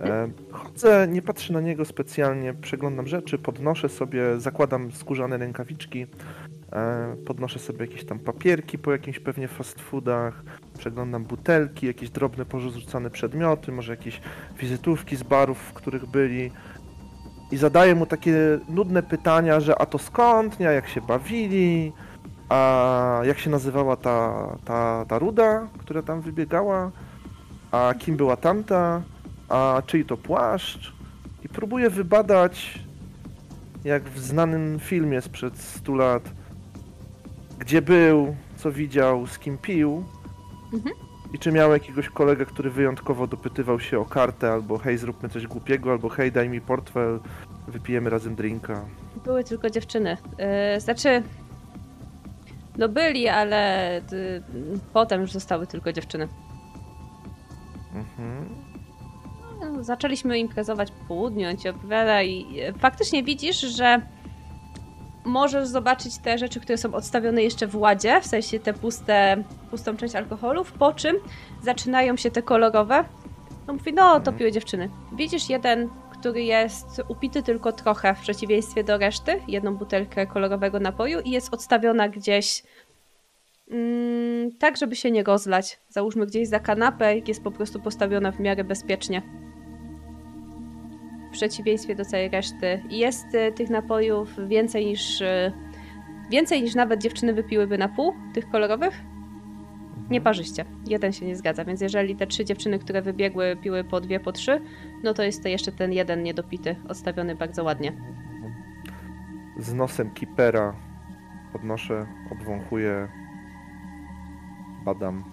E, 0.00 0.30
chodzę, 0.52 1.08
nie 1.10 1.22
patrzę 1.22 1.52
na 1.52 1.60
niego 1.60 1.84
specjalnie, 1.84 2.54
przeglądam 2.54 3.06
rzeczy, 3.06 3.38
podnoszę 3.38 3.88
sobie, 3.88 4.40
zakładam 4.40 4.92
skórzane 4.92 5.38
rękawiczki, 5.38 6.06
podnoszę 7.26 7.58
sobie 7.58 7.86
jakieś 7.86 8.04
tam 8.04 8.18
papierki 8.18 8.78
po 8.78 8.92
jakimś 8.92 9.18
pewnie 9.18 9.48
fast 9.48 9.80
foodach, 9.80 10.42
przeglądam 10.78 11.24
butelki, 11.24 11.86
jakieś 11.86 12.10
drobne 12.10 12.44
porzucane 12.44 13.10
przedmioty, 13.10 13.72
może 13.72 13.92
jakieś 13.92 14.20
wizytówki 14.58 15.16
z 15.16 15.22
barów, 15.22 15.58
w 15.58 15.72
których 15.72 16.06
byli. 16.06 16.50
I 17.50 17.56
zadaję 17.56 17.94
mu 17.94 18.06
takie 18.06 18.34
nudne 18.68 19.02
pytania, 19.02 19.60
że 19.60 19.78
a 19.78 19.86
to 19.86 19.98
skąd, 19.98 20.60
nie, 20.60 20.68
a 20.68 20.72
jak 20.72 20.88
się 20.88 21.00
bawili, 21.00 21.92
a 22.48 23.20
jak 23.24 23.38
się 23.38 23.50
nazywała 23.50 23.96
ta, 23.96 24.46
ta, 24.64 25.04
ta 25.08 25.18
ruda, 25.18 25.68
która 25.78 26.02
tam 26.02 26.20
wybiegała, 26.20 26.90
a 27.70 27.94
kim 27.98 28.16
była 28.16 28.36
tamta, 28.36 29.02
a 29.48 29.82
czyj 29.86 30.04
to 30.04 30.16
płaszcz. 30.16 30.92
I 31.44 31.48
próbuję 31.48 31.90
wybadać, 31.90 32.80
jak 33.84 34.02
w 34.02 34.18
znanym 34.18 34.78
filmie 34.78 35.20
sprzed 35.20 35.58
100 35.58 35.94
lat, 35.94 36.30
gdzie 37.58 37.82
był, 37.82 38.36
co 38.56 38.72
widział, 38.72 39.26
z 39.26 39.38
kim 39.38 39.58
pił. 39.58 40.04
Mhm. 40.72 40.94
I 41.32 41.38
czy 41.38 41.52
miał 41.52 41.72
jakiegoś 41.72 42.08
kolegę, 42.08 42.46
który 42.46 42.70
wyjątkowo 42.70 43.26
dopytywał 43.26 43.80
się 43.80 44.00
o 44.00 44.04
kartę, 44.04 44.52
albo 44.52 44.78
hej, 44.78 44.98
zróbmy 44.98 45.28
coś 45.28 45.46
głupiego, 45.46 45.90
albo 45.90 46.08
hej, 46.08 46.32
daj 46.32 46.48
mi 46.48 46.60
portfel, 46.60 47.20
wypijemy 47.68 48.10
razem 48.10 48.34
drinka. 48.34 48.84
Były 49.24 49.44
tylko 49.44 49.70
dziewczyny. 49.70 50.16
Yy, 50.74 50.80
znaczy. 50.80 51.22
No 52.78 52.88
byli, 52.88 53.28
ale 53.28 53.98
y, 53.98 54.42
potem 54.92 55.20
już 55.20 55.32
zostały 55.32 55.66
tylko 55.66 55.92
dziewczyny. 55.92 56.28
Mhm. 57.94 58.48
No, 59.60 59.84
zaczęliśmy 59.84 60.38
imprezować 60.38 60.90
po 60.90 61.04
południu, 61.08 61.48
on 61.48 61.56
ci 61.56 61.68
opowiada 61.68 62.22
i 62.22 62.60
e, 62.60 62.72
faktycznie 62.72 63.22
widzisz, 63.22 63.60
że 63.60 64.00
możesz 65.24 65.68
zobaczyć 65.68 66.18
te 66.18 66.38
rzeczy, 66.38 66.60
które 66.60 66.78
są 66.78 66.94
odstawione 66.94 67.42
jeszcze 67.42 67.66
w 67.66 67.76
ładzie, 67.76 68.20
w 68.20 68.26
sensie 68.26 68.60
te 68.60 68.74
puste, 68.74 69.44
pustą 69.70 69.96
część 69.96 70.14
alkoholów, 70.14 70.72
po 70.72 70.92
czym 70.92 71.16
zaczynają 71.62 72.16
się 72.16 72.30
te 72.30 72.42
kolorowe. 72.42 73.04
No 73.66 73.72
mówi, 73.72 73.92
no 73.92 74.10
to 74.10 74.16
Mhm. 74.16 74.36
piły 74.36 74.52
dziewczyny. 74.52 74.90
Widzisz 75.16 75.50
jeden, 75.50 75.88
który 76.18 76.42
jest 76.42 77.02
upity 77.08 77.42
tylko 77.42 77.72
trochę 77.72 78.14
w 78.14 78.20
przeciwieństwie 78.20 78.84
do 78.84 78.98
reszty, 78.98 79.40
jedną 79.48 79.76
butelkę 79.76 80.26
kolorowego 80.26 80.80
napoju 80.80 81.20
i 81.20 81.30
jest 81.30 81.54
odstawiona 81.54 82.08
gdzieś 82.08 82.62
mm, 83.70 84.52
tak, 84.58 84.76
żeby 84.76 84.96
się 84.96 85.10
nie 85.10 85.22
rozlać. 85.22 85.78
Załóżmy 85.88 86.26
gdzieś 86.26 86.48
za 86.48 86.60
kanapę, 86.60 87.18
jest 87.18 87.42
po 87.44 87.50
prostu 87.50 87.80
postawiona 87.80 88.32
w 88.32 88.40
miarę 88.40 88.64
bezpiecznie 88.64 89.22
przeciwieństwie 91.34 91.94
do 91.94 92.04
całej 92.04 92.28
reszty. 92.28 92.82
Jest 92.90 93.34
y, 93.34 93.52
tych 93.52 93.70
napojów 93.70 94.36
więcej 94.48 94.86
niż. 94.86 95.20
y, 95.20 95.52
Więcej 96.30 96.62
niż 96.62 96.74
nawet 96.74 97.02
dziewczyny 97.02 97.32
wypiłyby 97.34 97.78
na 97.78 97.88
pół 97.88 98.14
tych 98.34 98.50
kolorowych. 98.50 99.00
Nieparzyście. 100.10 100.64
Jeden 100.86 101.12
się 101.12 101.26
nie 101.26 101.36
zgadza, 101.36 101.64
więc 101.64 101.80
jeżeli 101.80 102.16
te 102.16 102.26
trzy 102.26 102.44
dziewczyny, 102.44 102.78
które 102.78 103.02
wybiegły, 103.02 103.56
piły 103.62 103.84
po 103.84 104.00
dwie, 104.00 104.20
po 104.20 104.32
trzy, 104.32 104.60
no 105.02 105.14
to 105.14 105.22
jest 105.22 105.42
to 105.42 105.48
jeszcze 105.48 105.72
ten 105.72 105.92
jeden 105.92 106.22
niedopity, 106.22 106.76
odstawiony 106.88 107.34
bardzo 107.34 107.64
ładnie. 107.64 107.92
Z 109.58 109.74
nosem 109.74 110.10
kipera 110.10 110.74
podnoszę, 111.52 112.06
obwąchuję, 112.30 113.08
badam. 114.84 115.24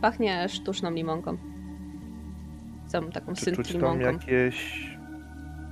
Pachnie 0.00 0.48
sztuczną 0.48 0.90
limonką. 0.90 1.36
Całą 2.86 3.10
taką 3.10 3.34
Czy 3.34 3.40
synt 3.44 3.56
czuć 3.56 3.72
tam 3.72 3.76
limonką. 3.98 4.04
jakieś 4.06 4.86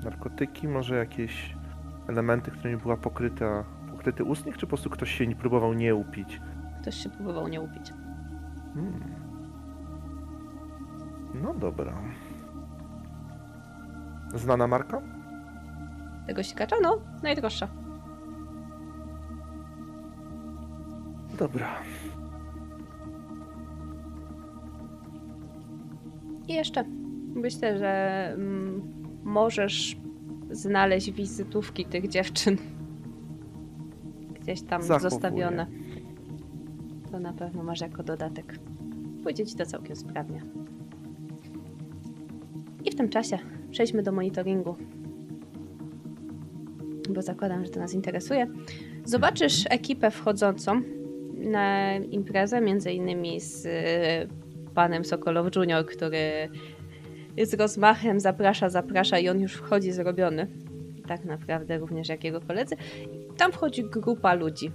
narkotyki, 0.05 0.69
może 0.69 0.97
jakieś 0.97 1.57
elementy, 2.09 2.51
którymi 2.51 2.77
była 2.77 2.97
pokryta, 2.97 3.65
pokryty 3.91 4.25
ustnik, 4.25 4.55
czy 4.57 4.61
po 4.61 4.67
prostu 4.67 4.91
ktoś 4.91 5.11
się 5.11 5.27
nie 5.27 5.37
próbował 5.37 5.75
nie 5.75 5.95
upić? 5.95 6.41
Ktoś 6.83 6.95
się 6.95 7.11
próbował 7.11 7.49
nie 7.49 7.61
upić. 7.61 7.93
Hmm. 8.75 9.01
No 11.43 11.55
dobra. 11.55 11.93
Znana 14.35 14.67
marka? 14.67 15.03
Tego 16.27 16.43
sikacza? 16.43 16.77
No, 16.83 16.99
najdroższa. 17.23 17.69
Dobra. 21.39 21.69
I 26.49 26.55
jeszcze 26.55 26.85
myślę, 27.35 27.79
że 27.79 28.23
mm, 28.35 29.00
możesz 29.31 29.97
znaleźć 30.51 31.11
wizytówki 31.11 31.85
tych 31.85 32.09
dziewczyn. 32.09 32.57
Gdzieś 34.41 34.63
tam 34.63 34.83
Zachowuję. 34.83 35.11
zostawione. 35.11 35.67
To 37.13 37.21
na 37.21 37.33
pewno 37.33 37.63
masz 37.63 37.81
jako 37.81 38.03
dodatek. 38.03 38.59
Pójdzie 39.23 39.47
ci 39.47 39.57
to 39.57 39.67
całkiem 39.67 39.97
sprawnie. 39.97 40.43
I 42.85 42.91
w 42.91 42.95
tym 42.95 43.09
czasie 43.09 43.39
przejdźmy 43.71 44.03
do 44.03 44.13
monitoringu. 44.13 44.77
Bo 47.11 47.23
zakładam, 47.23 47.65
że 47.65 47.71
to 47.71 47.81
nas 47.81 47.95
interesuje. 47.95 48.47
Zobaczysz 49.05 49.65
ekipę 49.71 50.11
wchodzącą 50.11 50.83
na 51.37 51.97
imprezę, 51.97 52.61
między 52.61 52.93
innymi 52.93 53.41
z 53.41 53.69
panem 54.75 55.05
Sokolow 55.05 55.57
Junior, 55.57 55.87
który 55.87 56.49
z 57.47 57.55
rozmachem 57.55 58.21
zaprasza, 58.21 58.69
zaprasza 58.69 59.19
i 59.19 59.29
on 59.29 59.41
już 59.41 59.53
wchodzi 59.53 59.93
zrobiony. 59.93 60.47
Tak 61.09 61.25
naprawdę 61.25 61.79
również 61.79 62.09
jak 62.09 62.25
jego 62.25 62.41
koledzy. 62.41 62.77
Tam 63.37 63.53
wchodzi 63.53 63.85
grupa 63.85 64.35
ludzi. 64.35 64.71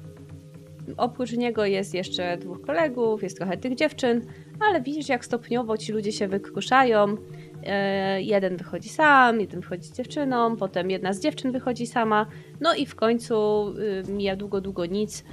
Oprócz 0.98 1.32
niego 1.32 1.66
jest 1.66 1.94
jeszcze 1.94 2.38
dwóch 2.38 2.62
kolegów, 2.62 3.24
jest 3.24 3.38
trochę 3.38 3.58
tych 3.58 3.76
dziewczyn, 3.76 4.22
ale 4.70 4.82
widzisz 4.82 5.10
jak 5.10 5.26
stopniowo 5.26 5.78
ci 5.78 5.92
ludzie 5.92 6.12
się 6.12 6.28
wykruszają. 6.28 7.18
E, 7.64 8.22
jeden 8.22 8.58
wychodzi 8.58 8.90
sam, 8.90 9.42
jeden 9.42 9.60
wychodzi 9.60 9.88
z 9.88 9.94
dziewczyną, 9.94 10.56
potem 10.56 10.92
jedna 10.92 11.14
z 11.14 11.20
dziewczyn 11.20 11.52
wychodzi 11.52 11.88
sama, 11.88 12.26
no 12.62 12.76
i 12.76 12.86
w 12.86 12.96
końcu 12.96 13.68
y, 14.08 14.12
mija 14.12 14.36
długo, 14.36 14.62
długo 14.62 14.86
nic, 14.86 15.24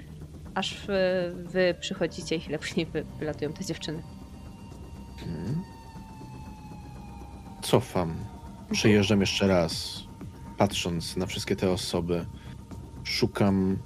aż 0.54 0.86
wy, 0.86 1.32
wy 1.34 1.74
przychodzicie 1.80 2.36
i 2.36 2.40
chwilę 2.40 2.58
później 2.58 2.86
wy, 2.86 3.04
wylatują 3.18 3.52
te 3.52 3.64
dziewczyny. 3.64 4.02
Mhm. 5.22 5.71
Cofam. 7.62 8.14
Przejeżdżam 8.72 9.20
jeszcze 9.20 9.46
raz, 9.46 10.02
patrząc 10.58 11.16
na 11.16 11.26
wszystkie 11.26 11.56
te 11.56 11.70
osoby. 11.70 12.26
Szukam 13.04 13.78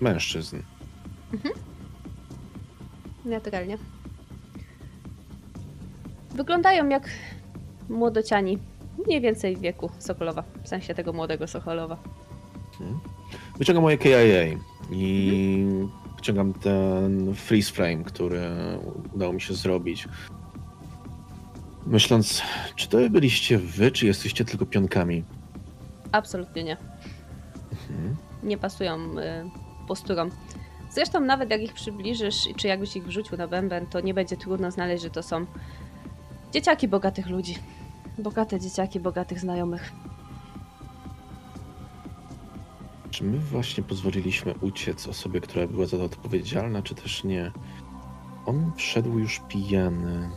mężczyzn. 0.00 0.62
Naturalnie. 3.24 3.78
Wyglądają 6.34 6.88
jak 6.88 7.08
młodociani. 7.88 8.58
Mniej 9.06 9.20
więcej 9.20 9.56
w 9.56 9.60
wieku 9.60 9.90
Sokolowa. 9.98 10.44
W 10.64 10.68
sensie 10.68 10.94
tego 10.94 11.12
młodego 11.12 11.46
Sokolowa. 11.46 11.96
Wyciągam 13.58 13.82
moje 13.82 13.98
KIA 13.98 14.58
i 14.90 15.66
wyciągam 16.16 16.54
ten 16.54 17.34
freeze 17.34 17.72
frame, 17.72 18.04
który 18.04 18.40
udało 19.14 19.32
mi 19.32 19.40
się 19.40 19.54
zrobić. 19.54 20.08
Myśląc, 21.86 22.42
czy 22.76 22.88
to 22.88 22.98
byliście 23.10 23.58
wy, 23.58 23.90
czy 23.90 24.06
jesteście 24.06 24.44
tylko 24.44 24.66
pionkami? 24.66 25.24
Absolutnie 26.12 26.64
nie. 26.64 26.76
Mhm. 27.70 28.16
Nie 28.42 28.58
pasują 28.58 28.98
y, 28.98 29.86
posturą. 29.88 30.28
Zresztą 30.90 31.20
nawet 31.20 31.50
jak 31.50 31.62
ich 31.62 31.72
przybliżysz, 31.72 32.48
czy 32.56 32.68
jakbyś 32.68 32.96
ich 32.96 33.06
wrzucił 33.06 33.36
na 33.36 33.48
bęben, 33.48 33.86
to 33.86 34.00
nie 34.00 34.14
będzie 34.14 34.36
trudno 34.36 34.70
znaleźć, 34.70 35.02
że 35.02 35.10
to 35.10 35.22
są 35.22 35.46
dzieciaki 36.52 36.88
bogatych 36.88 37.26
ludzi. 37.26 37.54
Bogate 38.18 38.60
dzieciaki 38.60 39.00
bogatych 39.00 39.40
znajomych. 39.40 39.92
Czy 43.10 43.24
my 43.24 43.38
właśnie 43.38 43.82
pozwoliliśmy 43.82 44.54
uciec 44.60 45.08
osobie, 45.08 45.40
która 45.40 45.66
była 45.66 45.86
za 45.86 45.96
to 45.96 46.04
odpowiedzialna, 46.04 46.82
czy 46.82 46.94
też 46.94 47.24
nie? 47.24 47.52
On 48.46 48.72
wszedł 48.76 49.18
już 49.18 49.40
pijany. 49.48 50.30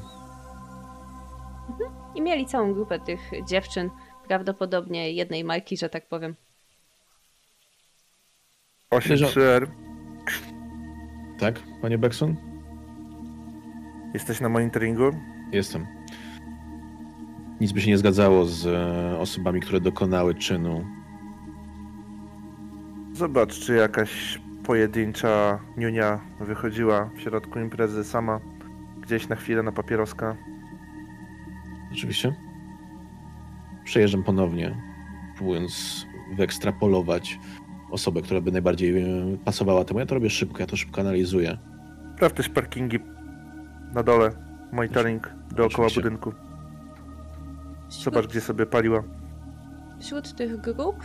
I 2.16 2.22
mieli 2.22 2.46
całą 2.46 2.74
grupę 2.74 3.00
tych 3.00 3.32
dziewczyn, 3.48 3.90
prawdopodobnie 4.28 5.12
jednej 5.12 5.44
marki, 5.44 5.78
że 5.78 5.90
tak 5.90 6.08
powiem. 6.08 6.36
8-3R. 8.92 9.68
Tak, 11.40 11.60
panie 11.82 11.98
Beckson? 11.98 12.36
Jesteś 14.14 14.42
na 14.42 14.50
monitoringu? 14.50 15.12
Jestem. 15.52 15.88
nic 17.62 17.72
by 17.72 17.82
się 17.82 17.88
nie 17.88 17.98
zgadzało 17.98 18.46
z 18.46 18.66
e, 18.66 19.20
osobami, 19.20 19.62
które 19.62 19.82
dokonały 19.82 20.36
czynu. 20.36 20.86
Zobacz, 23.14 23.60
czy 23.60 23.76
jakaś 23.76 24.40
pojedyncza 24.64 25.60
niunia 25.78 26.20
wychodziła 26.40 27.10
w 27.16 27.22
środku 27.22 27.60
imprezy 27.60 28.04
sama, 28.04 28.40
gdzieś 29.02 29.28
na 29.28 29.36
chwilę 29.36 29.64
na 29.64 29.72
papieroska. 29.72 30.36
Oczywiście. 31.92 32.36
Przejeżdżam 33.84 34.24
ponownie, 34.24 34.76
próbując 35.38 36.06
wyekstrapolować 36.36 37.40
osobę, 37.92 38.22
która 38.22 38.42
by 38.42 38.52
najbardziej 38.52 39.02
e, 39.02 39.38
pasowała 39.46 39.86
temu. 39.86 40.00
Ja 40.00 40.06
to 40.06 40.16
robię 40.16 40.30
szybko, 40.30 40.60
ja 40.60 40.66
to 40.66 40.76
szybko 40.76 41.02
analizuję. 41.02 41.58
Sprawdź 42.16 42.36
też 42.36 42.50
parkingi 42.50 43.00
na 43.94 44.04
dole, 44.04 44.32
monitoring 44.72 45.34
dookoła 45.52 45.88
Oczywiście. 45.88 46.02
budynku. 46.02 46.34
Wśród, 47.90 48.04
Zobacz, 48.16 48.28
gdzie 48.32 48.42
sobie 48.42 48.66
paliła. 48.66 49.04
wśród 50.00 50.36
tych 50.36 50.58
grup 50.62 50.96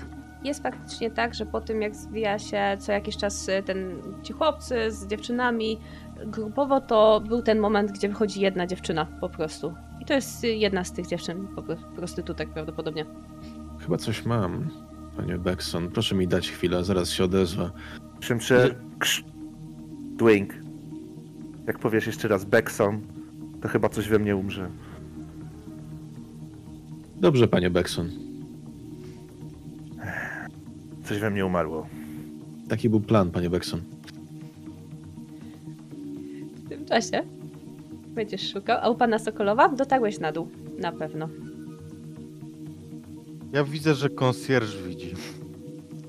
jest 0.44 0.62
faktycznie 0.62 1.10
tak, 1.10 1.34
że 1.34 1.46
po 1.46 1.60
tym 1.60 1.82
jak 1.82 1.94
zwija 1.96 2.38
się 2.38 2.76
co 2.78 2.92
jakiś 2.92 3.16
czas 3.16 3.48
y, 3.48 3.62
ten, 3.62 4.02
ci 4.22 4.32
chłopcy 4.32 4.90
z 4.90 5.06
dziewczynami 5.06 5.78
grupowo, 6.26 6.80
to 6.80 7.22
był 7.28 7.42
ten 7.42 7.58
moment, 7.58 7.92
gdzie 7.92 8.08
wychodzi 8.08 8.40
jedna 8.40 8.66
dziewczyna 8.66 9.06
po 9.20 9.28
prostu. 9.28 9.74
I 10.00 10.04
to 10.04 10.14
jest 10.14 10.44
jedna 10.44 10.84
z 10.84 10.92
tych 10.92 11.06
dziewczyn, 11.06 11.46
po 11.54 11.62
pro- 11.62 11.76
prostytutek 11.96 12.48
prawdopodobnie. 12.50 13.06
Chyba 13.80 13.96
coś 13.96 14.24
mam, 14.24 14.68
panie 15.16 15.38
Beckson. 15.38 15.90
Proszę 15.90 16.14
mi 16.14 16.28
dać 16.28 16.50
chwilę, 16.50 16.84
zaraz 16.84 17.10
się 17.10 17.24
odezwę. 17.24 17.70
Czym. 18.20 18.38
Krz... 18.98 19.24
Dwing. 20.16 20.54
Jak 21.66 21.78
powiesz 21.78 22.06
jeszcze 22.06 22.28
raz 22.28 22.44
Beckson, 22.44 23.00
to 23.62 23.68
chyba 23.68 23.88
coś 23.88 24.08
we 24.08 24.18
mnie 24.18 24.36
umrze. 24.36 24.70
Dobrze, 27.16 27.48
panie 27.48 27.70
Beckson. 27.70 28.10
Coś 31.04 31.18
we 31.18 31.30
mnie 31.30 31.46
umarło. 31.46 31.86
Taki 32.68 32.88
był 32.88 33.00
plan, 33.00 33.30
panie 33.30 33.50
Beckson. 33.50 33.80
Tym 36.84 36.88
czasie 36.88 37.22
będziesz 38.08 38.52
szukał. 38.52 38.78
A 38.82 38.90
u 38.90 38.94
pana 38.94 39.18
Sokolowa 39.18 39.68
dotarłeś 39.68 40.18
na 40.18 40.32
dół. 40.32 40.48
Na 40.78 40.92
pewno. 40.92 41.28
Ja 43.52 43.64
widzę, 43.64 43.94
że 43.94 44.08
konsjerż 44.08 44.82
widzi. 44.82 45.14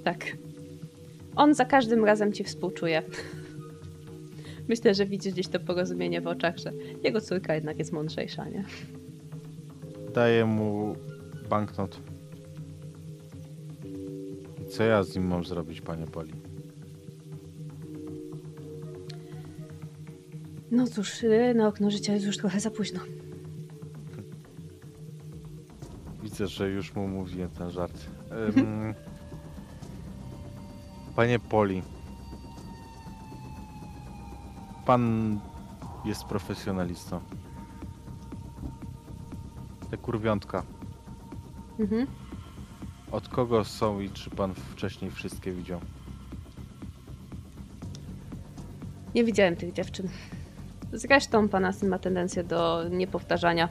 Tak. 0.04 0.38
On 1.36 1.54
za 1.54 1.66
każdym 1.66 2.06
razem 2.06 2.34
ci 2.34 2.44
współczuje. 2.44 3.04
Myślę, 4.70 4.94
że 4.94 5.06
widzisz 5.06 5.34
gdzieś 5.34 5.48
to 5.48 5.60
porozumienie 5.60 6.22
w 6.22 6.28
oczach, 6.28 6.58
że 6.58 6.72
jego 7.04 7.22
córka 7.22 7.56
jednak 7.56 7.80
jest 7.80 7.92
mądrzejsza, 7.92 8.50
nie? 8.50 8.66
Daję 10.14 10.46
mu 10.46 10.96
banknot. 11.50 12.00
I 14.62 14.70
co 14.70 14.84
ja 14.84 15.04
z 15.04 15.16
nim 15.16 15.28
mam 15.28 15.44
zrobić, 15.44 15.82
panie 15.82 16.06
Poli? 16.08 16.34
No 20.72 20.88
cóż, 20.88 21.24
y, 21.24 21.54
na 21.56 21.68
okno 21.68 21.92
życia 21.92 22.14
jest 22.14 22.26
już 22.26 22.38
trochę 22.38 22.60
za 22.60 22.72
późno. 22.72 23.00
Widzę, 26.24 26.48
że 26.48 26.70
już 26.70 26.96
mu 26.96 27.08
mówiłem 27.08 27.50
ten 27.50 27.72
żart. 27.72 28.06
Panie 31.16 31.40
Poli. 31.40 31.82
Pan 34.86 35.40
jest 36.06 36.24
profesjonalistą. 36.24 37.20
Te 39.92 39.98
kurwiątka. 39.98 40.64
Mhm. 41.80 42.08
Od 43.12 43.30
kogo 43.30 43.64
są 43.64 44.00
i 44.00 44.10
czy 44.10 44.30
pan 44.30 44.54
wcześniej 44.54 45.12
wszystkie 45.12 45.52
widział? 45.52 45.80
Nie 49.16 49.24
widziałem 49.24 49.56
tych 49.56 49.74
dziewczyn. 49.74 50.10
Zresztą 50.94 51.50
pana 51.50 51.74
syn 51.74 51.90
ma 51.90 52.00
tendencję 52.00 52.44
do 52.44 52.90
niepowtarzania. 52.90 53.70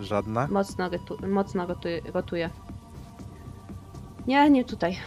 Żadna? 0.00 0.46
Mocno, 0.50 0.88
rytu- 0.88 1.28
mocno 1.28 1.66
rotuje, 1.66 2.00
rotuje. 2.14 2.50
Nie, 4.26 4.50
nie 4.50 4.64
tutaj. 4.64 4.98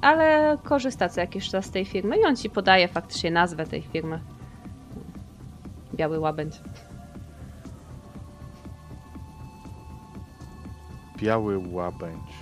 Ale 0.00 0.58
korzysta 0.64 1.08
co 1.08 1.20
jakiś 1.20 1.50
czas 1.50 1.64
z 1.66 1.70
tej 1.70 1.84
firmy 1.84 2.16
i 2.18 2.24
on 2.24 2.36
ci 2.36 2.50
podaje 2.50 2.88
faktycznie 2.88 3.30
nazwę 3.30 3.66
tej 3.66 3.82
firmy. 3.82 4.20
Biały 5.94 6.18
łabędź. 6.18 6.60
Biały 11.16 11.58
łabędź. 11.72 12.32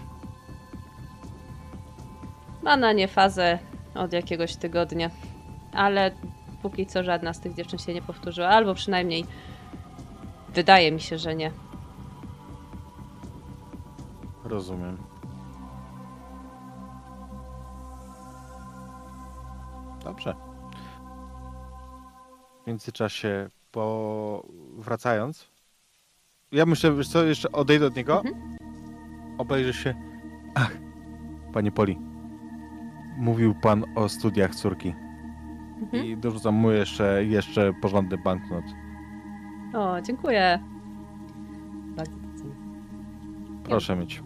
Ma 2.63 2.77
na 2.77 2.93
nie 2.93 3.09
fazę 3.09 3.59
od 3.95 4.13
jakiegoś 4.13 4.57
tygodnia. 4.57 5.11
Ale 5.77 6.11
póki 6.63 6.87
co 6.87 7.03
żadna 7.03 7.35
z 7.35 7.41
tych 7.41 7.55
dziewczyn 7.55 7.79
się 7.79 7.95
nie 7.95 8.03
powtórzyła. 8.03 8.49
Albo 8.49 8.75
przynajmniej 8.75 9.25
wydaje 10.55 10.93
mi 10.93 11.01
się, 11.01 11.19
że 11.19 11.35
nie. 11.35 11.51
Rozumiem. 14.45 14.97
Dobrze. 20.05 20.35
W 22.63 22.67
międzyczasie, 22.67 23.51
po... 23.73 24.47
wracając, 24.79 25.49
ja 26.53 26.67
myślę, 26.67 26.93
wiesz 26.93 27.09
co, 27.09 27.25
jeszcze 27.25 27.53
odejdę 27.53 27.87
od 27.87 27.97
niego, 27.97 28.23
obejrzę 29.39 29.73
się. 29.73 29.95
Ach, 30.55 30.73
panie 31.53 31.73
Poli, 31.73 31.99
mówił 33.17 33.55
pan 33.55 33.85
o 33.95 34.09
studiach 34.09 34.55
córki 34.55 35.06
Mhm. 35.83 36.05
i 36.05 36.17
dorzucam 36.17 36.55
mu 36.55 36.71
jeszcze, 36.71 37.25
jeszcze 37.25 37.73
porządny 37.81 38.19
banknot. 38.19 38.65
O, 39.75 40.01
dziękuję. 40.03 40.59
Bardzo 41.97 42.13
doceniam. 42.17 42.57
Proszę 43.65 43.97
mieć 43.97 44.23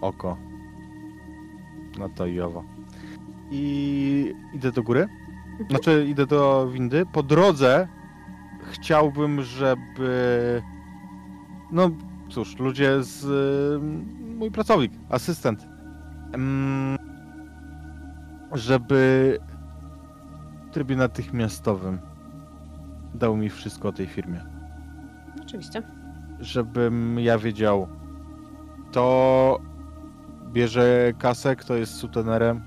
oko 0.00 0.36
na 1.98 2.08
to 2.08 2.26
i 2.26 2.40
owo. 2.40 2.64
I 3.50 4.34
idę 4.54 4.72
do 4.72 4.82
góry. 4.82 5.08
Znaczy, 5.70 6.06
idę 6.08 6.26
do 6.26 6.68
windy. 6.72 7.06
Po 7.12 7.22
drodze 7.22 7.88
chciałbym, 8.70 9.42
żeby. 9.42 10.62
No 11.72 11.90
cóż, 12.28 12.58
ludzie 12.58 13.02
z. 13.02 13.24
y, 13.24 14.34
Mój 14.38 14.50
pracownik, 14.50 14.92
asystent. 15.10 15.66
mm, 16.34 16.98
Żeby 18.52 19.38
trybie 20.70 20.96
natychmiastowym 20.96 21.98
dał 23.14 23.36
mi 23.36 23.50
wszystko 23.50 23.88
o 23.88 23.92
tej 23.92 24.06
firmie 24.06 24.44
Oczywiście. 25.42 25.82
żebym 26.40 27.18
ja 27.20 27.38
wiedział, 27.38 27.88
kto 28.90 29.58
bierze 30.52 31.12
kasę, 31.18 31.56
kto 31.56 31.76
jest 31.76 31.94
sutenerem, 31.94 32.60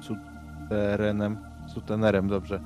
suterenem, 0.00 1.38
sutenerem, 1.74 2.28
dobrze. 2.28 2.60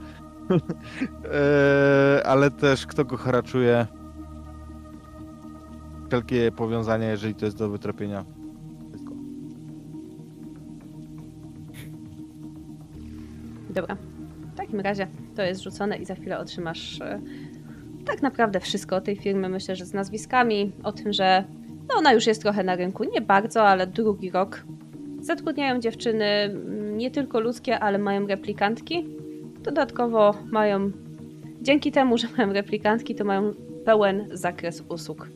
Eee, 0.50 2.22
ale 2.32 2.50
też 2.50 2.86
kto 2.86 3.04
go 3.04 3.16
haraczuje. 3.16 3.86
Wszelkie 6.08 6.52
powiązania, 6.52 7.10
jeżeli 7.10 7.34
to 7.34 7.44
jest 7.44 7.58
do 7.58 7.68
wytropienia. 7.68 8.24
Wszystko. 8.88 9.12
Dobra. 13.70 13.96
Takim 14.66 14.80
razie 14.80 15.06
to 15.36 15.42
jest 15.42 15.62
rzucone 15.62 15.96
i 15.96 16.04
za 16.04 16.14
chwilę 16.14 16.38
otrzymasz 16.38 17.00
e, 17.00 17.20
tak 18.06 18.22
naprawdę 18.22 18.60
wszystko 18.60 18.96
o 18.96 19.00
tej 19.00 19.16
firmy. 19.16 19.48
Myślę, 19.48 19.76
że 19.76 19.86
z 19.86 19.92
nazwiskami, 19.92 20.72
o 20.82 20.92
tym, 20.92 21.12
że 21.12 21.44
no 21.88 21.94
ona 21.98 22.12
już 22.12 22.26
jest 22.26 22.42
trochę 22.42 22.64
na 22.64 22.76
rynku. 22.76 23.04
Nie 23.04 23.20
bardzo, 23.20 23.68
ale 23.68 23.86
drugi 23.86 24.30
rok. 24.30 24.64
Zatrudniają 25.20 25.80
dziewczyny 25.80 26.24
mm, 26.24 26.98
nie 26.98 27.10
tylko 27.10 27.40
ludzkie, 27.40 27.80
ale 27.80 27.98
mają 27.98 28.26
replikantki. 28.26 29.06
Dodatkowo 29.62 30.34
mają, 30.52 30.90
dzięki 31.62 31.92
temu, 31.92 32.18
że 32.18 32.28
mają 32.38 32.52
replikantki, 32.52 33.14
to 33.14 33.24
mają 33.24 33.54
pełen 33.84 34.28
zakres 34.32 34.82
usług. 34.88 35.28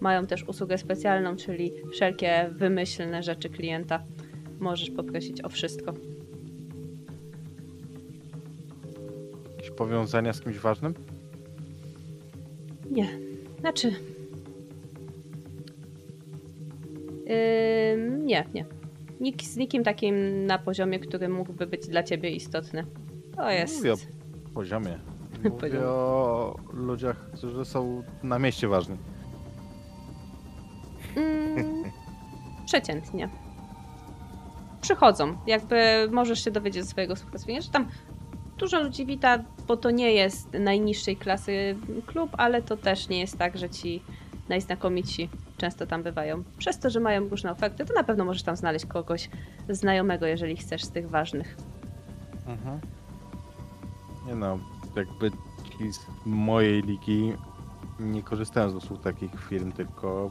Mają 0.00 0.26
też 0.26 0.48
usługę 0.48 0.78
specjalną, 0.78 1.36
czyli 1.36 1.72
wszelkie 1.92 2.50
wymyślne 2.52 3.22
rzeczy 3.22 3.50
klienta. 3.50 4.02
Możesz 4.60 4.90
poprosić 4.90 5.44
o 5.44 5.48
wszystko. 5.48 5.94
Powiązania 9.76 10.32
z 10.32 10.40
kimś 10.40 10.58
ważnym? 10.58 10.94
Nie. 12.90 13.08
Znaczy. 13.60 13.92
Ym, 17.94 18.26
nie, 18.26 18.44
nie. 18.54 18.64
Nik, 19.20 19.42
z 19.42 19.56
nikim 19.56 19.84
takim 19.84 20.46
na 20.46 20.58
poziomie, 20.58 20.98
który 20.98 21.28
mógłby 21.28 21.66
być 21.66 21.88
dla 21.88 22.02
ciebie 22.02 22.30
istotny. 22.30 22.86
To 23.36 23.50
jest. 23.50 23.76
Mówię 23.76 23.92
o 23.92 23.96
poziomie. 24.54 24.98
Mówię 25.44 25.50
Powiedziałbym. 25.50 25.88
o 25.90 26.54
ludziach, 26.72 27.30
którzy 27.30 27.64
są 27.64 28.02
na 28.22 28.38
mieście 28.38 28.68
ważni. 28.68 28.96
Mm, 31.16 31.84
przeciętnie. 32.66 33.28
Przychodzą. 34.80 35.36
Jakby 35.46 35.76
możesz 36.12 36.44
się 36.44 36.50
dowiedzieć 36.50 36.84
ze 36.84 36.90
swojego 36.90 37.14
współpracowania, 37.14 37.60
że 37.60 37.70
tam 37.70 37.88
dużo 38.58 38.80
ludzi 38.82 39.06
wita, 39.06 39.38
bo 39.66 39.76
to 39.76 39.90
nie 39.90 40.12
jest 40.12 40.52
najniższej 40.52 41.16
klasy 41.16 41.76
klub, 42.06 42.30
ale 42.38 42.62
to 42.62 42.76
też 42.76 43.08
nie 43.08 43.20
jest 43.20 43.38
tak, 43.38 43.58
że 43.58 43.70
ci 43.70 44.02
najznakomici 44.48 45.28
często 45.56 45.86
tam 45.86 46.02
bywają. 46.02 46.42
Przez 46.58 46.78
to, 46.78 46.90
że 46.90 47.00
mają 47.00 47.28
różne 47.28 47.50
oferty, 47.52 47.84
to 47.84 47.94
na 47.94 48.04
pewno 48.04 48.24
możesz 48.24 48.42
tam 48.42 48.56
znaleźć 48.56 48.86
kogoś 48.86 49.30
znajomego, 49.68 50.26
jeżeli 50.26 50.56
chcesz 50.56 50.84
z 50.84 50.90
tych 50.90 51.10
ważnych. 51.10 51.56
Mhm. 52.46 52.80
Nie 54.26 54.34
no, 54.34 54.58
jakby 54.96 55.30
ci 55.30 55.92
z 55.92 56.00
mojej 56.26 56.82
ligi 56.82 57.32
nie 58.00 58.22
korzystają 58.22 58.70
z 58.70 58.74
usług 58.74 59.02
takich 59.02 59.30
firm, 59.48 59.72
tylko 59.72 60.30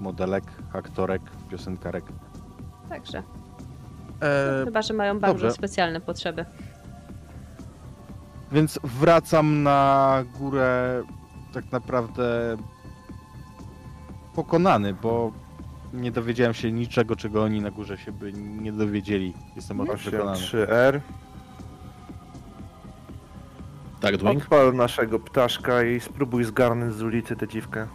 modelek, 0.00 0.44
aktorek, 0.72 1.22
piosenkarek. 1.50 2.04
Także. 2.88 3.22
E, 4.22 4.62
Chyba, 4.64 4.82
że 4.82 4.94
mają 4.94 5.20
bardzo 5.20 5.38
dobrze. 5.38 5.56
specjalne 5.56 6.00
potrzeby. 6.00 6.44
Więc 8.52 8.78
wracam 8.84 9.62
na 9.62 10.24
górę 10.38 11.02
tak 11.52 11.72
naprawdę 11.72 12.56
pokonany, 14.34 14.94
bo 14.94 15.32
nie 15.92 16.12
dowiedziałem 16.12 16.54
się 16.54 16.72
niczego, 16.72 17.16
czego 17.16 17.42
oni 17.42 17.60
na 17.60 17.70
górze 17.70 17.98
się 17.98 18.12
by 18.12 18.32
nie 18.32 18.72
dowiedzieli. 18.72 19.34
Jestem 19.56 19.80
o 19.80 19.84
tym 19.84 19.94
8, 19.94 20.10
przekonany. 20.10 20.38
3R. 20.38 21.00
Tak, 24.00 24.16
Dwing? 24.16 24.42
Odpal 24.42 24.74
naszego 24.74 25.18
ptaszka 25.18 25.82
i 25.82 26.00
spróbuj 26.00 26.44
zgarnąć 26.44 26.94
z 26.94 27.02
ulicy 27.02 27.36
tę 27.36 27.48
dziwkę. 27.48 27.86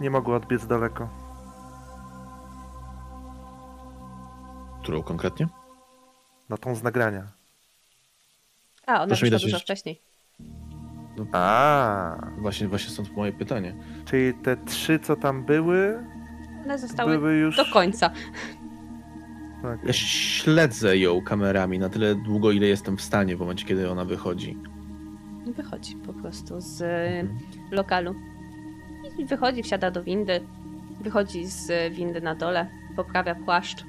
Nie 0.00 0.10
mogła 0.10 0.36
odbiec 0.36 0.66
daleko. 0.66 1.08
Którą 4.82 5.02
konkretnie? 5.02 5.48
No 6.48 6.58
tą 6.58 6.74
z 6.74 6.82
nagrania. 6.82 7.33
A, 8.86 8.94
ona 8.96 9.06
Proszę 9.06 9.26
mi 9.26 9.30
wyszła 9.30 9.38
dać 9.38 9.44
dużo 9.52 9.58
wcześniej. 9.58 10.00
A, 11.32 12.30
Właśnie, 12.38 12.68
właśnie 12.68 12.90
stąd 12.90 13.16
moje 13.16 13.32
pytanie. 13.32 13.74
czyli 14.04 14.34
te 14.34 14.56
trzy, 14.56 14.98
co 14.98 15.16
tam 15.16 15.44
były, 15.44 16.04
One 16.64 16.78
zostały 16.78 17.18
były 17.18 17.34
już... 17.36 17.56
do 17.56 17.64
końca. 17.72 18.10
Okej. 19.60 19.78
Ja 19.86 19.92
śledzę 19.92 20.98
ją 20.98 21.22
kamerami 21.22 21.78
na 21.78 21.88
tyle 21.88 22.14
długo, 22.14 22.50
ile 22.50 22.66
jestem 22.66 22.96
w 22.96 23.02
stanie 23.02 23.36
w 23.36 23.40
momencie, 23.40 23.66
kiedy 23.66 23.90
ona 23.90 24.04
wychodzi. 24.04 24.58
Wychodzi 25.56 25.96
po 25.96 26.12
prostu 26.12 26.60
z 26.60 26.82
Mhm. 26.82 27.38
lokalu. 27.70 28.14
I 29.18 29.24
wychodzi, 29.24 29.62
wsiada 29.62 29.90
do 29.90 30.02
windy. 30.04 30.40
Wychodzi 31.00 31.46
z 31.46 31.92
windy 31.94 32.20
na 32.20 32.34
dole, 32.34 32.66
poprawia 32.96 33.34
płaszcz, 33.34 33.84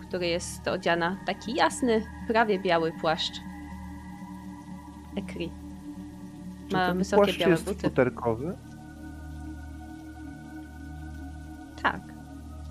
w 0.00 0.06
który 0.06 0.26
jest 0.26 0.68
odziana 0.68 1.16
taki 1.26 1.54
jasny, 1.54 2.02
prawie 2.28 2.58
biały 2.58 2.92
płaszcz. 3.00 3.40
Ekri. 5.16 5.50
Czy 6.68 6.76
Ma 6.76 6.86
ten 6.88 6.98
wysokie 6.98 7.22
płaszcz 7.24 7.38
białe 7.40 7.52
jest 7.52 7.64
buty. 7.64 7.80
futerkowy? 7.88 8.56
Tak. 11.82 12.00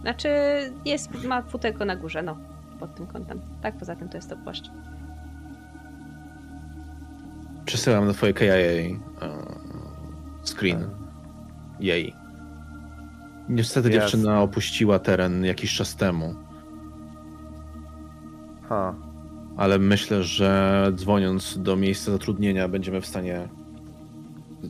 Znaczy, 0.02 0.30
jest, 0.86 1.24
ma 1.28 1.42
futerko 1.42 1.86
na 1.86 1.96
górze, 1.96 2.22
no, 2.24 2.38
pod 2.80 2.96
tym 2.96 3.08
kątem. 3.08 3.42
Tak, 3.62 3.78
poza 3.78 3.96
tym 3.96 4.10
to 4.10 4.18
jest 4.18 4.30
to 4.30 4.38
płaszcz. 4.38 4.72
Przesyłam 7.66 8.08
na 8.08 8.14
twoje 8.14 8.34
KIA 8.34 8.54
e, 8.56 9.00
screen 10.44 10.90
jej. 11.80 12.16
Niestety 13.50 13.90
Jasne. 13.90 14.02
dziewczyna 14.12 14.42
opuściła 14.42 15.00
teren 15.00 15.46
jakiś 15.46 15.76
czas 15.76 15.96
temu, 15.96 16.36
Ha. 18.70 18.96
Ale 19.58 19.80
myślę, 19.80 20.24
że 20.24 20.92
dzwoniąc 20.96 21.60
do 21.62 21.76
miejsca 21.76 22.12
zatrudnienia 22.12 22.68
będziemy 22.68 23.02
w 23.02 23.06
stanie 23.06 23.48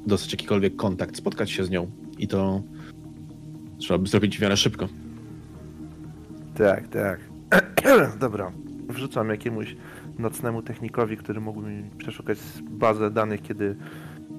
dostać 0.07 0.31
jakikolwiek 0.31 0.75
kontakt, 0.75 1.17
spotkać 1.17 1.51
się 1.51 1.63
z 1.63 1.69
nią 1.69 1.91
i 2.17 2.27
to 2.27 2.61
trzeba 3.77 3.97
by 3.97 4.09
zrobić 4.09 4.37
w 4.37 4.41
miarę 4.41 4.57
szybko. 4.57 4.87
Tak, 6.55 6.87
tak. 6.87 7.19
Dobra. 8.19 8.51
Wrzucam 8.89 9.29
jakiemuś 9.29 9.75
nocnemu 10.19 10.61
technikowi, 10.61 11.17
który 11.17 11.41
mógłby 11.41 11.69
mi 11.69 11.89
przeszukać 11.97 12.37
bazę 12.61 13.11
danych, 13.11 13.41
kiedy 13.41 13.75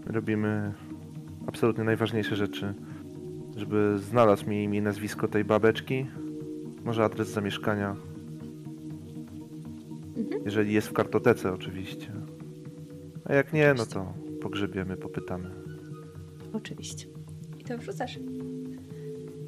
robimy 0.07 0.73
absolutnie 1.47 1.85
najważniejsze 1.85 2.37
rzeczy. 2.37 2.75
Żeby 3.57 3.99
znalazł 3.99 4.51
mi 4.51 4.65
imię 4.65 4.79
i 4.79 4.83
nazwisko 4.83 5.29
tej 5.29 5.45
babeczki. 5.45 6.07
Może 6.85 7.05
adres 7.05 7.29
zamieszkania. 7.29 7.97
Mhm. 10.21 10.43
Jeżeli 10.45 10.73
jest 10.73 10.89
w 10.89 10.93
kartotece, 10.93 11.53
oczywiście. 11.53 12.13
A 13.25 13.35
jak 13.35 13.53
nie, 13.53 13.75
no 13.75 13.87
to 13.87 14.15
pogrzebiemy, 14.41 14.97
popytamy. 14.97 15.51
Oczywiście. 16.53 17.07
I 17.59 17.65
to 17.65 17.79
wrzucasz. 17.79 18.19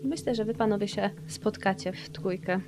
Myślę, 0.05 0.35
że 0.35 0.44
wy 0.44 0.55
panowie 0.55 0.89
się 0.89 1.11
spotkacie 1.27 1.93
w 1.93 2.11
trójkę. 2.11 2.61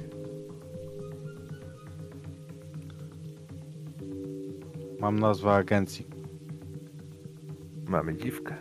Mam 5.01 5.18
nazwę 5.18 5.51
agencji. 5.51 6.06
Mamy 7.86 8.16
dziwkę. 8.16 8.55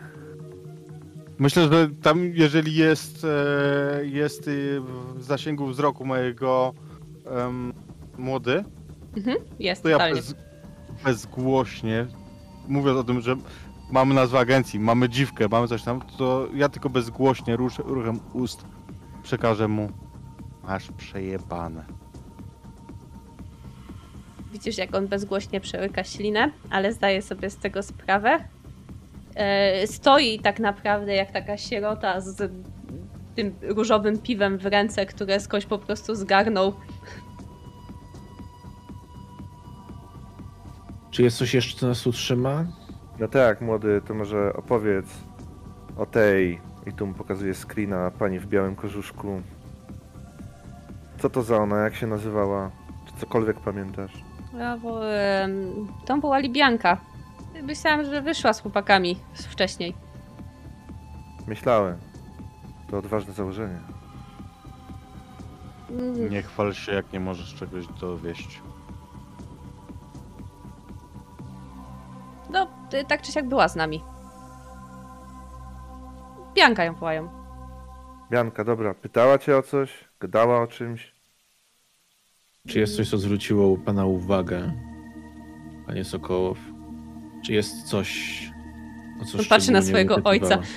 Myślę, 1.38 1.68
że 1.72 1.88
tam, 2.02 2.24
jeżeli 2.34 2.74
jest, 2.74 3.24
e, 3.24 4.06
jest 4.06 4.48
y, 4.48 4.80
w 5.14 5.22
zasięgu 5.22 5.66
wzroku 5.66 6.04
mojego 6.04 6.74
em, 7.26 7.72
młody, 8.18 8.64
Mhm, 9.16 9.36
jest, 9.58 9.82
to 9.82 9.88
ja 9.88 9.96
totalnie. 9.96 10.14
bez, 10.14 10.34
bezgłośnie, 11.04 12.06
mówiąc 12.68 12.98
o 12.98 13.04
tym, 13.04 13.20
że 13.20 13.36
mamy 13.90 14.14
nazwę 14.14 14.38
agencji, 14.38 14.80
mamy 14.80 15.08
dziwkę, 15.08 15.48
mamy 15.50 15.68
coś 15.68 15.82
tam, 15.82 16.00
to 16.18 16.48
ja 16.54 16.68
tylko 16.68 16.90
bezgłośnie 16.90 17.56
rusz, 17.56 17.78
ruchem 17.78 18.20
ust 18.32 18.64
przekażę 19.22 19.68
mu 19.68 19.88
masz 20.62 20.92
przejebane. 20.96 21.84
Widzisz, 24.52 24.78
jak 24.78 24.94
on 24.94 25.06
bezgłośnie 25.06 25.60
przełyka 25.60 26.04
ślinę, 26.04 26.50
ale 26.70 26.92
zdaje 26.92 27.22
sobie 27.22 27.50
z 27.50 27.56
tego 27.56 27.82
sprawę. 27.82 28.44
E, 29.34 29.86
stoi 29.86 30.38
tak 30.38 30.60
naprawdę 30.60 31.14
jak 31.14 31.32
taka 31.32 31.56
sierota 31.56 32.20
z 32.20 32.52
tym 33.34 33.54
różowym 33.62 34.18
piwem 34.18 34.58
w 34.58 34.66
ręce, 34.66 35.06
które 35.06 35.40
skądś 35.40 35.66
po 35.66 35.78
prostu 35.78 36.14
zgarnął. 36.14 36.74
Czy 41.14 41.22
jest 41.22 41.36
coś 41.38 41.54
jeszcze, 41.54 41.78
co 41.78 41.86
nas 41.86 42.02
tu 42.02 42.12
trzyma? 42.12 42.64
No 43.18 43.28
tak, 43.28 43.60
młody, 43.60 44.02
to 44.08 44.14
może 44.14 44.52
opowiedz 44.56 45.06
o 45.96 46.06
tej, 46.06 46.60
i 46.86 46.92
tu 46.92 47.06
mu 47.06 47.14
pokazuję 47.14 47.54
screena, 47.54 48.10
pani 48.10 48.38
w 48.38 48.46
białym 48.46 48.76
kożuszku. 48.76 49.42
Co 51.18 51.30
to 51.30 51.42
za 51.42 51.56
ona, 51.56 51.76
jak 51.78 51.94
się 51.94 52.06
nazywała? 52.06 52.70
Czy 53.06 53.20
cokolwiek 53.20 53.60
pamiętasz? 53.60 54.12
No 54.52 54.78
bo 54.78 55.14
em, 55.14 55.52
tą 56.06 56.20
była 56.20 56.38
Libianka. 56.38 56.96
Myślałam, 57.62 58.04
że 58.04 58.22
wyszła 58.22 58.52
z 58.52 58.60
chłopakami 58.60 59.16
wcześniej. 59.34 59.94
Myślałem. 61.46 61.96
To 62.90 62.98
odważne 62.98 63.32
założenie. 63.32 63.78
Mm, 65.90 66.30
Nie 66.30 66.42
chwal 66.42 66.74
się, 66.74 66.92
jak 66.92 67.12
nie 67.12 67.20
możesz 67.20 67.54
czegoś 67.54 67.86
dowieść. 67.86 68.62
Tak 73.08 73.22
czy 73.22 73.32
siak 73.32 73.48
była 73.48 73.68
z 73.68 73.76
nami. 73.76 74.04
Bianka 76.54 76.84
ją 76.84 76.94
wołają. 76.94 77.28
Bianka, 78.30 78.64
dobra, 78.64 78.94
pytała 78.94 79.38
cię 79.38 79.56
o 79.56 79.62
coś? 79.62 80.04
Gadała 80.20 80.60
o 80.62 80.66
czymś? 80.66 81.14
Czy 82.68 82.78
jest 82.80 82.96
coś, 82.96 83.10
co 83.10 83.18
zwróciło 83.18 83.76
pana 83.78 84.04
uwagę, 84.06 84.72
panie 85.86 86.04
Sokołow? 86.04 86.58
Czy 87.46 87.52
jest 87.52 87.82
coś, 87.82 88.40
o 89.22 89.24
co 89.24 89.38
patrzy 89.48 89.72
na 89.72 89.82
swojego 89.82 90.16
wypytywała? 90.16 90.56
ojca. 90.60 90.68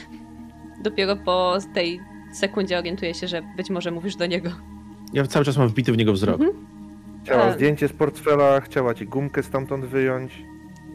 Dopiero 0.84 1.15
po 1.15 1.57
tej 1.73 1.99
sekundzie 2.34 2.77
orientuje 2.77 3.13
się, 3.13 3.27
że 3.27 3.41
być 3.57 3.69
może 3.69 3.91
mówisz 3.91 4.15
do 4.15 4.25
niego. 4.25 4.49
Ja 5.13 5.27
cały 5.27 5.45
czas 5.45 5.57
mam 5.57 5.67
wbity 5.67 5.91
w 5.91 5.97
niego 5.97 6.13
wzrok. 6.13 6.41
Mhm. 6.41 6.65
Chciała 7.23 7.43
Tak. 7.43 7.53
zdjęcie 7.53 7.88
z 7.88 7.93
portfela, 7.93 8.61
chciała 8.61 8.93
ci 8.93 9.05
gumkę 9.05 9.43
stamtąd 9.43 9.85
wyjąć. 9.85 10.41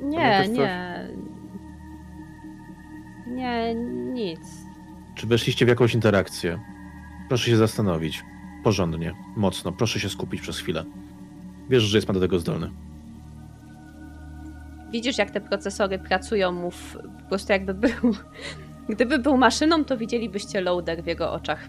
Nie, 0.03 0.19
Pamiętasz 0.19 0.47
coś? 0.47 0.57
nie. 0.59 1.09
Nie, 3.27 3.75
nic. 4.15 4.41
Czy 5.15 5.27
weszliście 5.27 5.65
w 5.65 5.69
jakąś 5.69 5.95
interakcję? 5.95 6.61
Proszę 7.29 7.51
się 7.51 7.57
zastanowić. 7.57 8.23
Porządnie, 8.65 9.15
mocno. 9.37 9.73
Proszę 9.73 10.01
się 10.01 10.09
skupić 10.09 10.41
przez 10.41 10.59
chwilę. 10.59 10.85
Wierzę, 11.71 11.87
że 11.87 11.99
jest 11.99 12.07
pan 12.07 12.15
do 12.15 12.21
tego 12.21 12.39
zdolny. 12.39 12.71
Widzisz, 14.93 15.19
jak 15.19 15.31
te 15.31 15.41
procesory 15.41 15.99
pracują 15.99 16.53
mu 16.53 16.71
w, 16.71 16.99
po 17.23 17.29
prostu 17.29 17.53
jakby 17.53 17.75
był. 17.75 18.15
Gdyby 18.89 19.19
był 19.19 19.37
maszyną, 19.37 19.85
to 19.85 19.97
widzielibyście 19.97 20.61
loader 20.61 21.03
w 21.03 21.07
jego 21.07 21.33
oczach. 21.33 21.69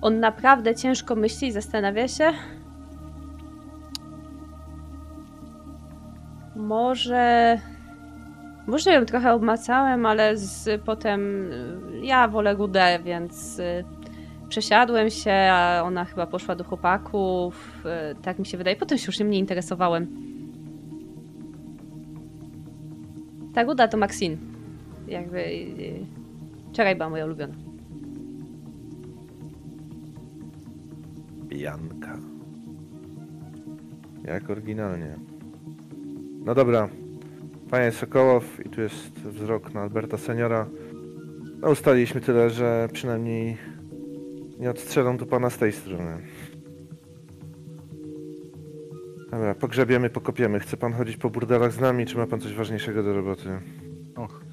On 0.00 0.20
naprawdę 0.20 0.74
ciężko 0.74 1.14
myśli 1.16 1.48
i 1.48 1.52
zastanawia 1.52 2.08
się. 2.08 2.32
Może. 6.60 7.58
Może 8.66 8.92
ją 8.92 9.04
trochę 9.04 9.32
obmacałem, 9.32 10.06
ale 10.06 10.36
z, 10.36 10.82
potem 10.82 11.20
y, 11.52 11.80
ja 12.06 12.28
wolę 12.28 12.54
rudę, 12.54 12.98
więc 13.04 13.58
y, 13.58 13.84
przesiadłem 14.48 15.10
się, 15.10 15.32
a 15.32 15.82
ona 15.84 16.04
chyba 16.04 16.26
poszła 16.26 16.54
do 16.54 16.64
chłopaków. 16.64 17.84
y, 18.12 18.14
Tak 18.22 18.38
mi 18.38 18.46
się 18.46 18.58
wydaje. 18.58 18.76
Potem 18.76 18.98
się 18.98 19.06
już 19.06 19.18
nie 19.20 19.38
interesowałem. 19.38 20.06
Ta 23.54 23.62
ruda 23.62 23.88
to 23.88 23.96
Maxine. 23.96 24.36
Jakby. 25.08 25.38
y, 25.38 26.06
Wczoraj 26.72 26.96
była 26.96 27.10
moja 27.10 27.24
ulubiona. 27.24 27.54
Janka. 31.50 32.18
Jak 34.24 34.50
oryginalnie. 34.50 35.14
No 36.44 36.54
dobra. 36.54 36.88
Panie 37.70 37.92
Sokołow, 37.92 38.66
i 38.66 38.68
tu 38.68 38.80
jest 38.80 39.20
wzrok 39.20 39.74
na 39.74 39.80
Alberta 39.80 40.18
Seniora. 40.18 40.66
No 41.60 41.70
ustaliliśmy 41.70 42.20
tyle, 42.20 42.50
że 42.50 42.88
przynajmniej 42.92 43.56
nie 44.58 44.70
odstrzelą 44.70 45.18
tu 45.18 45.26
pana 45.26 45.50
z 45.50 45.58
tej 45.58 45.72
strony. 45.72 46.22
Dobra, 49.30 49.54
pogrzebiemy, 49.54 50.10
pokopiemy. 50.10 50.60
Chce 50.60 50.76
pan 50.76 50.92
chodzić 50.92 51.16
po 51.16 51.30
burdelach 51.30 51.72
z 51.72 51.80
nami, 51.80 52.06
czy 52.06 52.16
ma 52.16 52.26
pan 52.26 52.40
coś 52.40 52.54
ważniejszego 52.54 53.02
do 53.02 53.14
roboty? 53.14 53.48
Och, 54.16 54.44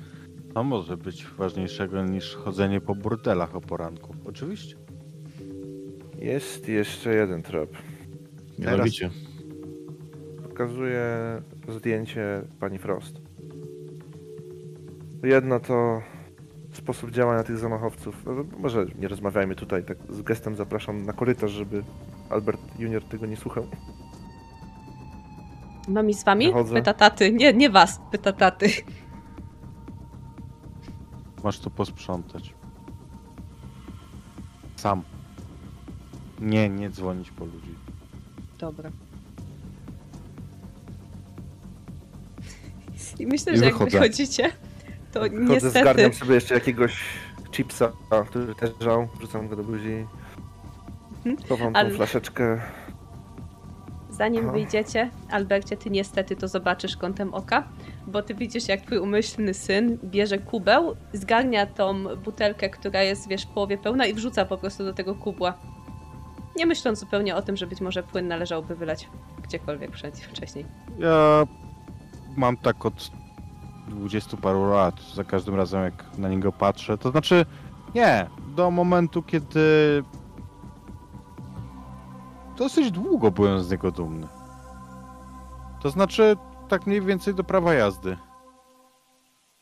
to 0.53 0.64
może 0.64 0.97
być 0.97 1.26
ważniejszego 1.38 2.05
niż 2.05 2.35
chodzenie 2.35 2.81
po 2.81 2.95
burdelach 2.95 3.55
o 3.55 3.61
poranku. 3.61 4.15
Oczywiście. 4.26 4.76
Jest 6.19 6.68
jeszcze 6.68 7.15
jeden 7.15 7.43
trop. 7.43 7.69
Mianowicie. 8.59 9.09
Pokazuję 10.57 11.01
zdjęcie 11.67 12.41
pani 12.59 12.77
Frost. 12.77 13.21
Jedno 15.23 15.59
to 15.59 16.01
sposób 16.73 17.11
działania 17.11 17.43
tych 17.43 17.57
zamachowców. 17.57 18.25
No, 18.25 18.45
Może 18.59 18.85
nie 18.99 19.07
rozmawiajmy 19.07 19.55
tutaj, 19.55 19.84
tak 19.84 19.97
z 20.09 20.21
gestem 20.21 20.55
zapraszam 20.55 21.05
na 21.05 21.13
korytarz, 21.13 21.51
żeby 21.51 21.84
Albert 22.29 22.61
Junior 22.79 23.03
tego 23.03 23.25
nie 23.25 23.38
słuchał. 23.38 23.67
Mami 25.88 26.13
z 26.13 26.23
wami? 26.23 26.47
Wychodzę. 26.47 26.73
Pyta 26.73 26.93
taty. 26.93 27.31
Nie, 27.31 27.53
nie 27.53 27.69
was, 27.69 28.01
pyta 28.11 28.34
taty. 28.34 28.69
Masz 31.43 31.59
tu 31.59 31.69
posprzątać. 31.69 32.53
Sam. 34.75 35.03
Nie, 36.39 36.69
nie 36.69 36.89
dzwonić 36.89 37.31
po 37.31 37.45
ludzi. 37.45 37.75
Dobra. 38.59 38.91
I 43.19 43.27
myślę, 43.27 43.53
I 43.53 43.57
że 43.57 43.65
jak 43.65 43.73
wychodzę. 43.73 43.99
wychodzicie, 43.99 44.49
to 45.11 45.19
Chodzę, 45.19 45.35
niestety... 45.39 45.79
zgarniam 45.79 46.13
sobie 46.13 46.35
jeszcze 46.35 46.53
jakiegoś 46.53 46.99
chipsa, 47.51 47.91
który 48.29 48.55
też 48.55 48.69
żał, 48.81 49.07
wrzucam 49.17 49.47
go 49.47 49.55
do 49.55 49.63
buzi. 49.63 50.05
Mhm. 51.25 51.38
Chowam 51.49 51.75
Ale- 51.75 51.89
tą 51.89 51.95
flaszeczkę. 51.95 52.61
Zanim 54.09 54.43
Aha. 54.43 54.51
wyjdziecie, 54.51 55.09
Albercie, 55.31 55.77
ty 55.77 55.89
niestety 55.89 56.35
to 56.35 56.47
zobaczysz 56.47 56.97
kątem 56.97 57.34
oka, 57.34 57.67
bo 58.07 58.21
ty 58.21 58.34
widzisz, 58.35 58.67
jak 58.67 58.81
twój 58.81 58.97
umyślny 58.97 59.53
syn 59.53 59.97
bierze 60.03 60.38
kubeł, 60.38 60.95
zgarnia 61.13 61.65
tą 61.65 62.03
butelkę, 62.15 62.69
która 62.69 63.01
jest, 63.03 63.27
wiesz, 63.27 63.43
w 63.43 63.47
połowie 63.47 63.77
pełna 63.77 64.05
i 64.05 64.13
wrzuca 64.13 64.45
po 64.45 64.57
prostu 64.57 64.84
do 64.84 64.93
tego 64.93 65.15
kubła. 65.15 65.53
Nie 66.55 66.65
myśląc 66.65 66.99
zupełnie 66.99 67.35
o 67.35 67.41
tym, 67.41 67.57
że 67.57 67.67
być 67.67 67.81
może 67.81 68.03
płyn 68.03 68.27
należałoby 68.27 68.75
wylać 68.75 69.09
gdziekolwiek 69.43 69.91
przed- 69.91 70.19
wcześniej. 70.19 70.65
Ja 70.99 71.43
mam 72.38 72.57
tak 72.57 72.85
od 72.85 73.11
dwudziestu 73.88 74.38
paru 74.38 74.69
lat. 74.69 75.01
Za 75.14 75.23
każdym 75.23 75.55
razem, 75.55 75.84
jak 75.84 76.18
na 76.18 76.30
niego 76.30 76.51
patrzę, 76.51 76.97
to 76.97 77.11
znaczy 77.11 77.45
nie, 77.95 78.27
do 78.55 78.72
momentu, 78.72 79.23
kiedy 79.23 79.59
dosyć 82.57 82.91
długo 82.91 83.31
byłem 83.31 83.64
z 83.64 83.72
niego 83.72 83.91
dumny. 83.91 84.27
To 85.81 85.89
znaczy, 85.89 86.38
tak 86.68 86.88
mniej 86.88 87.01
więcej 87.01 87.34
do 87.35 87.43
prawa 87.43 87.73
jazdy. 87.73 88.18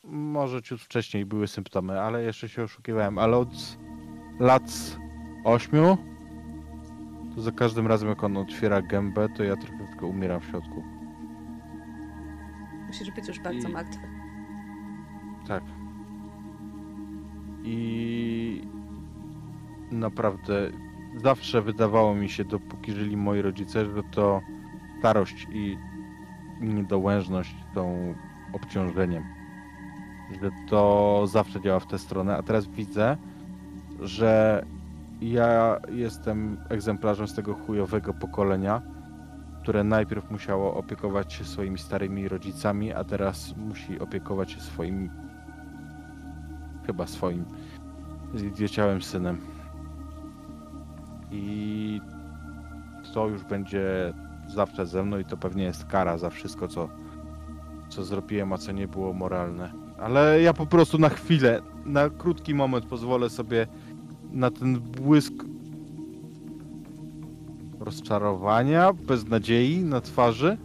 Może 0.03 0.61
ciut 0.61 0.81
wcześniej 0.81 1.25
były 1.25 1.47
symptomy, 1.47 2.01
ale 2.01 2.23
jeszcze 2.23 2.49
się 2.49 2.63
oszukiwałem. 2.63 3.17
Ale 3.17 3.37
od 3.37 3.77
lat 4.39 4.97
ośmiu, 5.43 5.97
to 7.35 7.41
za 7.41 7.51
każdym 7.51 7.87
razem, 7.87 8.09
jak 8.09 8.23
on 8.23 8.37
otwiera 8.37 8.81
gębę, 8.81 9.29
to 9.29 9.43
ja 9.43 9.55
trochę 9.55 9.87
tylko 9.87 10.07
umieram 10.07 10.41
w 10.41 10.45
środku. 10.45 10.94
Musisz 12.99 13.11
być 13.15 13.27
już 13.27 13.39
bardzo 13.39 13.69
I- 13.69 13.71
martwy. 13.71 14.07
Tak. 15.47 15.63
I 17.63 18.61
naprawdę 19.91 20.71
zawsze 21.23 21.61
wydawało 21.61 22.15
mi 22.15 22.29
się, 22.29 22.45
dopóki 22.45 22.93
żyli 22.93 23.17
moi 23.17 23.41
rodzice, 23.41 23.85
że 23.85 24.03
to 24.11 24.41
starość 24.99 25.47
i 25.51 25.77
niedołężność 26.61 27.55
są 27.73 28.15
obciążeniem. 28.53 29.23
Że 30.41 30.51
to 30.69 31.21
zawsze 31.27 31.61
działa 31.61 31.79
w 31.79 31.87
tę 31.87 31.99
stronę, 31.99 32.37
a 32.37 32.43
teraz 32.43 32.67
widzę, 32.67 33.17
że 34.01 34.65
ja 35.21 35.79
jestem 35.91 36.57
egzemplarzem 36.69 37.27
z 37.27 37.35
tego 37.35 37.53
chujowego 37.53 38.13
pokolenia, 38.13 38.81
które 39.65 39.83
najpierw 39.83 40.31
musiało 40.31 40.75
opiekować 40.75 41.33
się 41.33 41.45
swoimi 41.45 41.77
starymi 41.77 42.27
rodzicami, 42.27 42.93
a 42.93 43.03
teraz 43.03 43.55
musi 43.57 43.99
opiekować 43.99 44.51
się 44.51 44.61
swoim, 44.61 45.09
chyba 46.85 47.07
swoim 47.07 47.45
zdzieciałym 48.35 49.01
synem. 49.01 49.37
I 51.31 52.01
to 53.13 53.27
już 53.27 53.43
będzie 53.43 54.13
zawsze 54.47 54.85
ze 54.85 55.03
mną 55.03 55.19
i 55.19 55.25
to 55.25 55.37
pewnie 55.37 55.63
jest 55.63 55.85
kara 55.85 56.17
za 56.17 56.29
wszystko, 56.29 56.67
co, 56.67 56.89
co 57.89 58.03
zrobiłem, 58.03 58.53
a 58.53 58.57
co 58.57 58.71
nie 58.71 58.87
było 58.87 59.13
moralne. 59.13 59.71
Ale 59.99 60.41
ja 60.41 60.53
po 60.53 60.65
prostu 60.65 60.97
na 60.97 61.09
chwilę, 61.09 61.61
na 61.85 62.09
krótki 62.09 62.53
moment 62.53 62.85
pozwolę 62.85 63.29
sobie 63.29 63.67
na 64.31 64.51
ten 64.51 64.79
błysk 64.79 65.33
rozczarowania, 67.85 68.93
beznadziei 68.93 69.77
na 69.83 70.01
twarzy. 70.01 70.57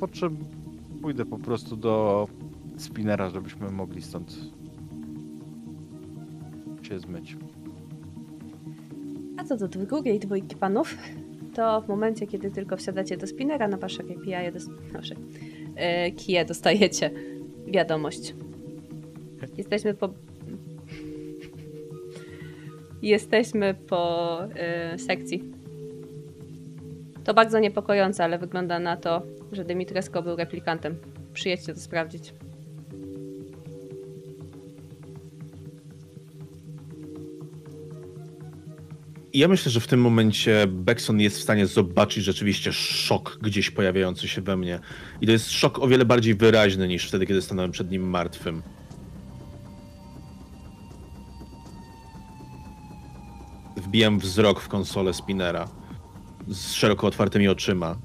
Po 0.00 0.08
czym 0.08 0.36
pójdę 1.02 1.24
po 1.24 1.38
prostu 1.38 1.76
do 1.76 2.28
spinera, 2.76 3.30
żebyśmy 3.30 3.70
mogli 3.70 4.02
stąd 4.02 4.36
się 6.82 7.00
zmyć. 7.00 7.36
A 9.36 9.44
co 9.44 9.56
do 9.56 9.68
drugiej 9.68 10.20
dwójki 10.20 10.56
panów, 10.56 10.94
to 11.54 11.80
w 11.80 11.88
momencie, 11.88 12.26
kiedy 12.26 12.50
tylko 12.50 12.76
wsiadacie 12.76 13.16
do 13.16 13.26
spinera, 13.26 13.68
na 13.68 13.76
wasze 13.76 14.02
KPI, 14.02 14.52
dos- 14.52 14.70
e, 15.76 16.10
kije 16.10 16.44
dostajecie 16.44 17.10
wiadomość. 17.66 18.34
Jesteśmy 19.56 19.94
po... 19.94 20.08
Jesteśmy 23.02 23.74
po 23.74 24.38
e, 24.44 24.98
sekcji. 24.98 25.57
To 27.28 27.34
bardzo 27.34 27.58
niepokojące, 27.58 28.24
ale 28.24 28.38
wygląda 28.38 28.78
na 28.78 28.96
to, 28.96 29.22
że 29.52 29.64
Dymitresko 29.64 30.22
był 30.22 30.36
replikantem. 30.36 30.96
Przyjedźcie 31.32 31.74
to 31.74 31.80
sprawdzić. 31.80 32.34
Ja 39.34 39.48
myślę, 39.48 39.72
że 39.72 39.80
w 39.80 39.86
tym 39.86 40.00
momencie 40.00 40.66
Beckson 40.68 41.20
jest 41.20 41.38
w 41.38 41.42
stanie 41.42 41.66
zobaczyć 41.66 42.24
rzeczywiście 42.24 42.72
szok 42.72 43.38
gdzieś 43.42 43.70
pojawiający 43.70 44.28
się 44.28 44.42
we 44.42 44.56
mnie. 44.56 44.80
I 45.20 45.26
to 45.26 45.32
jest 45.32 45.50
szok 45.50 45.78
o 45.78 45.88
wiele 45.88 46.04
bardziej 46.04 46.34
wyraźny 46.34 46.88
niż 46.88 47.08
wtedy, 47.08 47.26
kiedy 47.26 47.42
stanąłem 47.42 47.70
przed 47.72 47.90
nim 47.90 48.10
martwym. 48.10 48.62
Wbijam 53.76 54.18
wzrok 54.18 54.60
w 54.60 54.68
konsolę 54.68 55.14
Spinera 55.14 55.68
z 56.48 56.72
szeroko 56.72 57.06
otwartymi 57.06 57.48
oczyma. 57.48 57.96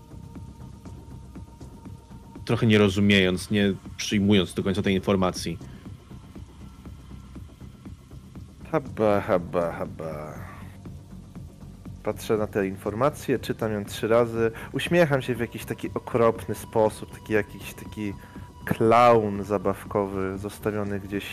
Trochę 2.45 2.67
nie 2.67 2.77
rozumiejąc, 2.77 3.51
nie 3.51 3.73
przyjmując 3.97 4.53
do 4.53 4.63
końca 4.63 4.81
tej 4.81 4.95
informacji. 4.95 5.57
Haba, 8.71 9.21
haba, 9.21 9.71
haba. 9.71 10.33
Patrzę 12.03 12.37
na 12.37 12.47
te 12.47 12.67
informacje, 12.67 13.39
czytam 13.39 13.73
ją 13.73 13.85
trzy 13.85 14.07
razy, 14.07 14.51
uśmiecham 14.71 15.21
się 15.21 15.35
w 15.35 15.39
jakiś 15.39 15.65
taki 15.65 15.89
okropny 15.93 16.55
sposób, 16.55 17.11
taki 17.19 17.33
jakiś 17.33 17.73
taki 17.73 18.13
klaun 18.65 19.43
zabawkowy, 19.43 20.37
zostawiony 20.37 20.99
gdzieś 20.99 21.25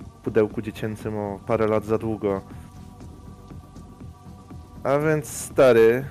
w 0.00 0.22
pudełku 0.24 0.62
dziecięcym 0.62 1.16
o 1.16 1.40
parę 1.46 1.66
lat 1.66 1.84
za 1.84 1.98
długo. 1.98 2.42
A 4.84 4.98
więc 4.98 5.28
stary 5.28 6.04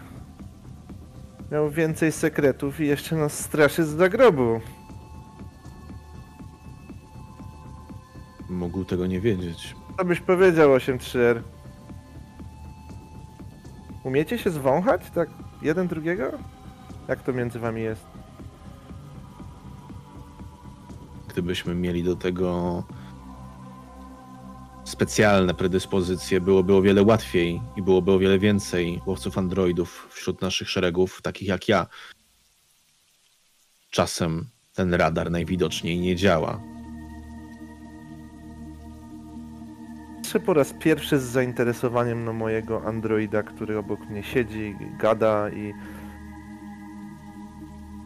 miał 1.52 1.70
więcej 1.70 2.12
sekretów 2.12 2.80
i 2.80 2.88
jeszcze 2.88 3.16
nas 3.16 3.40
straszy 3.40 3.86
z 3.86 3.90
zagrobu. 3.90 4.62
Mógł 8.50 8.86
tego 8.86 9.08
nie 9.08 9.20
wiedzieć. 9.22 9.76
Co 9.98 10.06
byś 10.06 10.20
powiedział 10.20 10.70
8-3R? 10.70 11.42
Umiecie 14.04 14.38
się 14.38 14.50
zwąchać? 14.50 15.02
Tak 15.12 15.30
jeden 15.62 15.88
drugiego? 15.88 16.32
Jak 17.08 17.24
to 17.24 17.34
między 17.34 17.60
wami 17.60 17.82
jest? 17.82 18.06
Gdybyśmy 21.28 21.76
mieli 21.76 22.04
do 22.04 22.16
tego 22.16 22.84
specjalne 24.98 25.54
predyspozycje, 25.54 26.42
byłoby 26.42 26.76
o 26.76 26.82
wiele 26.82 27.04
łatwiej 27.04 27.62
i 27.76 27.82
byłoby 27.82 28.12
o 28.12 28.20
wiele 28.20 28.40
więcej 28.40 29.02
łowców 29.06 29.38
androidów 29.38 30.08
wśród 30.12 30.42
naszych 30.42 30.70
szeregów, 30.70 31.22
takich 31.22 31.48
jak 31.48 31.68
ja. 31.68 31.88
Czasem 33.92 34.46
ten 34.76 34.94
radar 34.94 35.32
najwidoczniej 35.32 36.00
nie 36.00 36.16
działa. 36.16 36.62
Patrzę 40.22 40.40
po 40.40 40.54
raz 40.54 40.74
pierwszy 40.74 41.20
z 41.20 41.24
zainteresowaniem 41.24 42.26
na 42.26 42.34
mojego 42.34 42.84
androida, 42.84 43.44
który 43.44 43.78
obok 43.78 44.00
mnie 44.10 44.24
siedzi, 44.24 44.76
gada 45.00 45.50
i... 45.50 45.74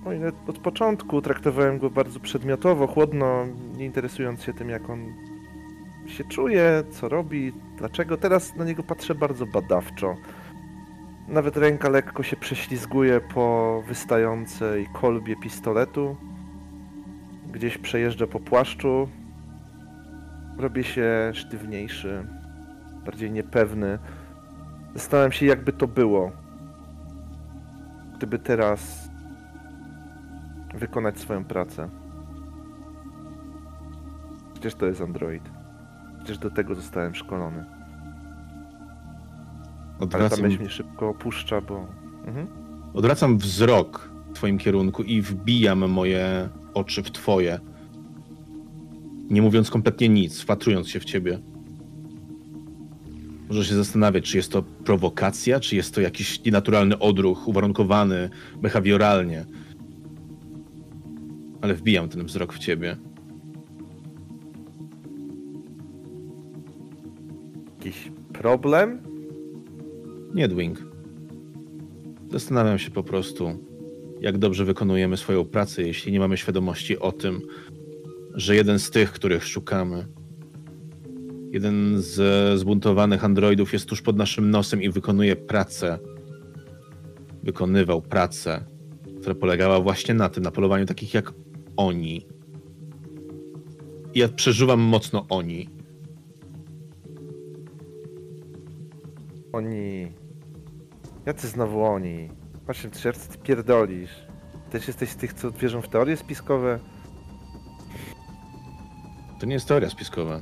O 0.05 0.13
ile 0.13 0.31
od 0.47 0.59
początku 0.59 1.21
traktowałem 1.21 1.79
go 1.79 1.89
bardzo 1.89 2.19
przedmiotowo, 2.19 2.87
chłodno, 2.87 3.45
nie 3.77 3.85
interesując 3.85 4.43
się 4.43 4.53
tym, 4.53 4.69
jak 4.69 4.89
on 4.89 5.30
się 6.07 6.23
czuje, 6.23 6.83
co 6.91 7.09
robi, 7.09 7.53
dlaczego. 7.77 8.17
Teraz 8.17 8.55
na 8.55 8.65
niego 8.65 8.83
patrzę 8.83 9.15
bardzo 9.15 9.45
badawczo. 9.45 10.15
Nawet 11.27 11.57
ręka 11.57 11.89
lekko 11.89 12.23
się 12.23 12.37
prześlizguje 12.37 13.21
po 13.21 13.83
wystającej 13.87 14.87
kolbie 14.93 15.35
pistoletu. 15.35 16.15
Gdzieś 17.51 17.77
przejeżdża 17.77 18.27
po 18.27 18.39
płaszczu, 18.39 19.07
robię 20.57 20.83
się 20.83 21.31
sztywniejszy, 21.33 22.27
bardziej 23.05 23.31
niepewny. 23.31 23.99
Zastanawiam 24.93 25.31
się, 25.31 25.45
jakby 25.45 25.73
to 25.73 25.87
było, 25.87 26.31
gdyby 28.17 28.39
teraz 28.39 29.09
wykonać 30.73 31.19
swoją 31.19 31.45
pracę. 31.45 31.89
Przecież 34.53 34.75
to 34.75 34.85
jest 34.85 35.01
Android. 35.01 35.50
Przecież 36.31 36.49
do 36.49 36.55
tego 36.55 36.75
zostałem 36.75 37.15
szkolony. 37.15 37.65
Ale 39.99 39.99
ta 39.99 40.03
Odwracam, 40.03 40.41
myśl 40.41 40.59
mnie 40.59 40.69
szybko 40.69 41.09
opuszcza, 41.09 41.61
bo... 41.61 41.87
Mhm. 42.25 42.47
odwracam 42.93 43.37
wzrok 43.37 44.11
w 44.29 44.33
twoim 44.33 44.57
kierunku 44.57 45.03
i 45.03 45.21
wbijam 45.21 45.89
moje 45.89 46.49
oczy 46.73 47.03
w 47.03 47.11
twoje. 47.11 47.59
Nie 49.29 49.41
mówiąc 49.41 49.71
kompletnie 49.71 50.09
nic, 50.09 50.41
wpatrując 50.41 50.89
się 50.89 50.99
w 50.99 51.05
ciebie. 51.05 51.39
Może 53.47 53.65
się 53.65 53.75
zastanawiać, 53.75 54.23
czy 54.23 54.37
jest 54.37 54.51
to 54.51 54.61
prowokacja, 54.61 55.59
czy 55.59 55.75
jest 55.75 55.95
to 55.95 56.01
jakiś 56.01 56.43
nienaturalny 56.43 56.99
odruch, 56.99 57.47
uwarunkowany 57.47 58.29
behawioralnie. 58.61 59.45
Ale 61.61 61.73
wbijam 61.73 62.09
ten 62.09 62.25
wzrok 62.25 62.53
w 62.53 62.59
ciebie. 62.59 63.10
Jakiś 67.85 68.11
problem? 68.33 69.01
Nie, 70.33 70.47
Dwing. 70.47 70.77
Zastanawiam 72.31 72.79
się 72.79 72.91
po 72.91 73.03
prostu, 73.03 73.65
jak 74.19 74.37
dobrze 74.37 74.65
wykonujemy 74.65 75.17
swoją 75.17 75.45
pracę, 75.45 75.83
jeśli 75.83 76.11
nie 76.11 76.19
mamy 76.19 76.37
świadomości 76.37 76.99
o 76.99 77.11
tym, 77.11 77.41
że 78.33 78.55
jeden 78.55 78.79
z 78.79 78.91
tych, 78.91 79.11
których 79.11 79.45
szukamy, 79.45 80.05
jeden 81.51 82.01
z 82.01 82.59
zbuntowanych 82.59 83.25
androidów 83.25 83.73
jest 83.73 83.85
tuż 83.85 84.01
pod 84.01 84.17
naszym 84.17 84.49
nosem 84.49 84.81
i 84.81 84.89
wykonuje 84.89 85.35
pracę. 85.35 85.99
Wykonywał 87.43 88.01
pracę, 88.01 88.65
która 89.19 89.35
polegała 89.35 89.79
właśnie 89.79 90.13
na 90.13 90.29
tym, 90.29 90.43
na 90.43 90.51
polowaniu 90.51 90.85
takich 90.85 91.13
jak 91.13 91.33
oni. 91.77 92.27
I 94.13 94.19
ja 94.19 94.27
przeżuwam 94.29 94.79
mocno 94.79 95.25
oni. 95.29 95.80
Oni... 99.53 100.11
Jacy 101.25 101.47
znowu 101.47 101.83
oni? 101.83 102.29
Właśnie, 102.65 102.89
czy 102.89 103.13
ty 103.13 103.37
pierdolisz? 103.37 104.27
Też 104.71 104.87
jesteś 104.87 105.09
z 105.09 105.15
tych, 105.15 105.33
co 105.33 105.51
wierzą 105.51 105.81
w 105.81 105.87
teorie 105.87 106.17
spiskowe? 106.17 106.79
To 109.39 109.45
nie 109.45 109.53
jest 109.53 109.67
teoria 109.67 109.89
spiskowa. 109.89 110.41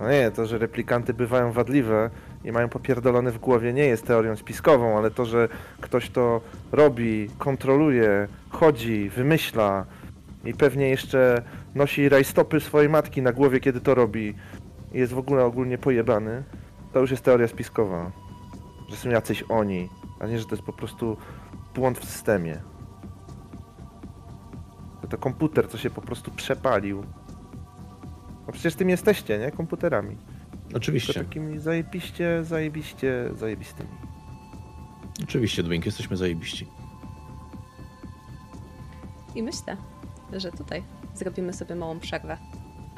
No 0.00 0.10
nie, 0.10 0.30
to, 0.30 0.46
że 0.46 0.58
replikanty 0.58 1.14
bywają 1.14 1.52
wadliwe 1.52 2.10
i 2.44 2.52
mają 2.52 2.68
popierdolone 2.68 3.30
w 3.30 3.38
głowie 3.38 3.72
nie 3.72 3.84
jest 3.84 4.06
teorią 4.06 4.36
spiskową, 4.36 4.98
ale 4.98 5.10
to, 5.10 5.24
że 5.24 5.48
ktoś 5.80 6.10
to 6.10 6.40
robi, 6.72 7.30
kontroluje, 7.38 8.28
chodzi, 8.50 9.10
wymyśla 9.10 9.86
i 10.44 10.54
pewnie 10.54 10.88
jeszcze 10.88 11.42
nosi 11.74 12.08
rajstopy 12.08 12.60
swojej 12.60 12.88
matki 12.88 13.22
na 13.22 13.32
głowie, 13.32 13.60
kiedy 13.60 13.80
to 13.80 13.94
robi 13.94 14.34
i 14.92 14.98
jest 14.98 15.12
w 15.12 15.18
ogóle 15.18 15.44
ogólnie 15.44 15.78
pojebany, 15.78 16.42
to 16.92 17.00
już 17.00 17.10
jest 17.10 17.24
teoria 17.24 17.48
spiskowa. 17.48 18.10
Że 18.88 18.96
są 18.96 19.08
jacyś 19.10 19.44
oni, 19.48 19.88
a 20.20 20.26
nie, 20.26 20.38
że 20.38 20.44
to 20.44 20.50
jest 20.50 20.62
po 20.62 20.72
prostu 20.72 21.16
błąd 21.74 21.98
w 21.98 22.04
systemie. 22.04 22.60
To, 25.02 25.08
to 25.08 25.18
komputer, 25.18 25.68
co 25.68 25.78
się 25.78 25.90
po 25.90 26.00
prostu 26.00 26.30
przepalił. 26.30 27.04
No 28.46 28.52
przecież 28.52 28.74
tym 28.74 28.88
jesteście, 28.90 29.38
nie? 29.38 29.50
Komputerami. 29.50 30.16
To 30.70 30.76
Oczywiście, 30.76 31.14
takimi 31.14 31.58
zajebiście, 31.58 32.44
zajebiście, 32.44 33.30
zajebistymi. 33.34 33.88
oczywiście, 35.22 35.62
Dwing, 35.62 35.86
jesteśmy 35.86 36.16
zajebiści. 36.16 36.66
I 39.34 39.42
myślę, 39.42 39.76
że 40.32 40.52
tutaj 40.52 40.82
zrobimy 41.14 41.52
sobie 41.52 41.74
małą 41.74 42.00
przerwę, 42.00 42.38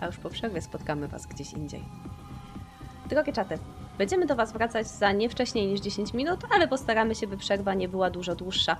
a 0.00 0.06
już 0.06 0.16
po 0.16 0.30
przerwie 0.30 0.60
spotkamy 0.62 1.08
Was 1.08 1.26
gdzieś 1.26 1.52
indziej. 1.52 1.84
Drogie 3.08 3.32
czaty, 3.32 3.58
będziemy 4.02 4.26
do 4.26 4.36
Was 4.36 4.52
wracać 4.52 4.86
za 4.86 5.12
nie 5.12 5.28
wcześniej 5.28 5.66
niż 5.66 5.80
10 5.80 6.14
minut, 6.14 6.40
ale 6.54 6.68
postaramy 6.68 7.14
się, 7.14 7.26
by 7.26 7.36
przerwa 7.36 7.74
nie 7.74 7.88
była 7.88 8.10
dużo 8.10 8.34
dłuższa. 8.34 8.76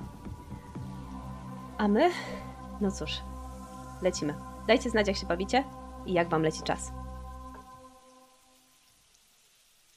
A 1.79 1.89
my? 1.89 2.11
No 2.81 2.91
cóż, 2.91 3.21
lecimy. 4.03 4.35
Dajcie 4.67 4.91
znać, 4.91 5.09
jak 5.09 5.17
się 5.17 5.27
bawicie 5.27 5.65
i 6.07 6.13
jak 6.13 6.29
Wam 6.29 6.43
leci 6.43 6.63
czas. 6.63 6.93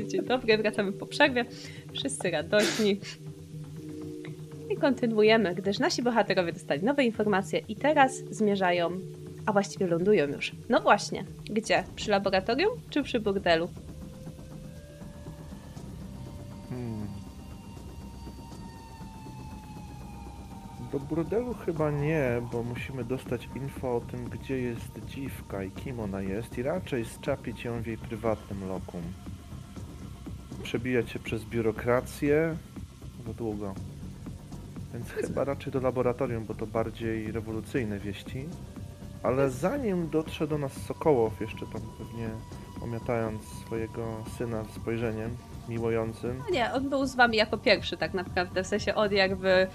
Dzień 0.08 0.26
dobry, 0.26 0.58
wracamy 0.58 0.92
po 0.92 1.06
przerwie. 1.06 1.46
Wszyscy 1.94 2.32
radośni. 2.32 3.00
I 4.70 4.76
kontynuujemy, 4.76 5.56
gdyż 5.56 5.80
nasi 5.80 6.04
bohaterowie 6.04 6.54
dostali 6.54 6.84
nowe 6.84 7.04
informacje 7.04 7.60
i 7.60 7.76
teraz 7.76 8.16
zmierzają, 8.16 8.92
a 9.46 9.52
właściwie 9.52 9.88
lądują 9.88 10.28
już. 10.28 10.52
No 10.70 10.82
właśnie, 10.82 11.26
gdzie? 11.46 11.84
Przy 11.96 12.12
laboratorium 12.12 12.72
czy 12.90 13.04
przy 13.04 13.20
burdelu? 13.20 13.70
Do 20.96 21.00
burdelu 21.00 21.54
chyba 21.54 21.92
nie, 21.92 22.42
bo 22.52 22.64
musimy 22.64 23.04
dostać 23.04 23.50
info 23.56 23.96
o 23.96 24.02
tym, 24.02 24.30
gdzie 24.30 24.62
jest 24.62 25.06
dziwka 25.08 25.64
i 25.64 25.72
kim 25.72 26.00
ona 26.00 26.22
jest 26.22 26.58
i 26.58 26.64
raczej 26.64 27.06
zczapić 27.06 27.64
ją 27.64 27.82
w 27.82 27.88
jej 27.88 27.98
prywatnym 27.98 28.68
lokum. 28.68 29.02
Przebijać 30.64 31.10
się 31.10 31.20
przez 31.20 31.46
biurokrację 31.46 32.58
za 33.28 33.34
długo. 33.34 33.74
Więc 34.94 35.12
chyba 35.12 35.44
raczej 35.44 35.74
do 35.74 35.80
laboratorium, 35.80 36.46
bo 36.46 36.54
to 36.54 36.68
bardziej 36.68 37.32
rewolucyjne 37.32 38.00
wieści. 38.00 38.46
Ale 39.24 39.50
zanim 39.50 40.10
dotrze 40.10 40.48
do 40.48 40.58
nas 40.58 40.74
Sokołow, 40.74 41.42
jeszcze 41.42 41.66
tam 41.66 41.82
pewnie 41.98 42.30
omiatając 42.82 43.44
swojego 43.44 44.24
syna 44.38 44.64
spojrzeniem 44.76 45.38
miłującym, 45.70 46.38
No 46.40 46.50
nie, 46.54 46.74
on 46.74 46.90
był 46.90 47.06
z 47.06 47.16
wami 47.16 47.38
jako 47.38 47.58
pierwszy 47.58 47.98
tak 47.98 48.14
naprawdę, 48.14 48.64
w 48.64 48.68
sensie 48.68 48.96
on 48.96 49.14
jakby 49.14 49.68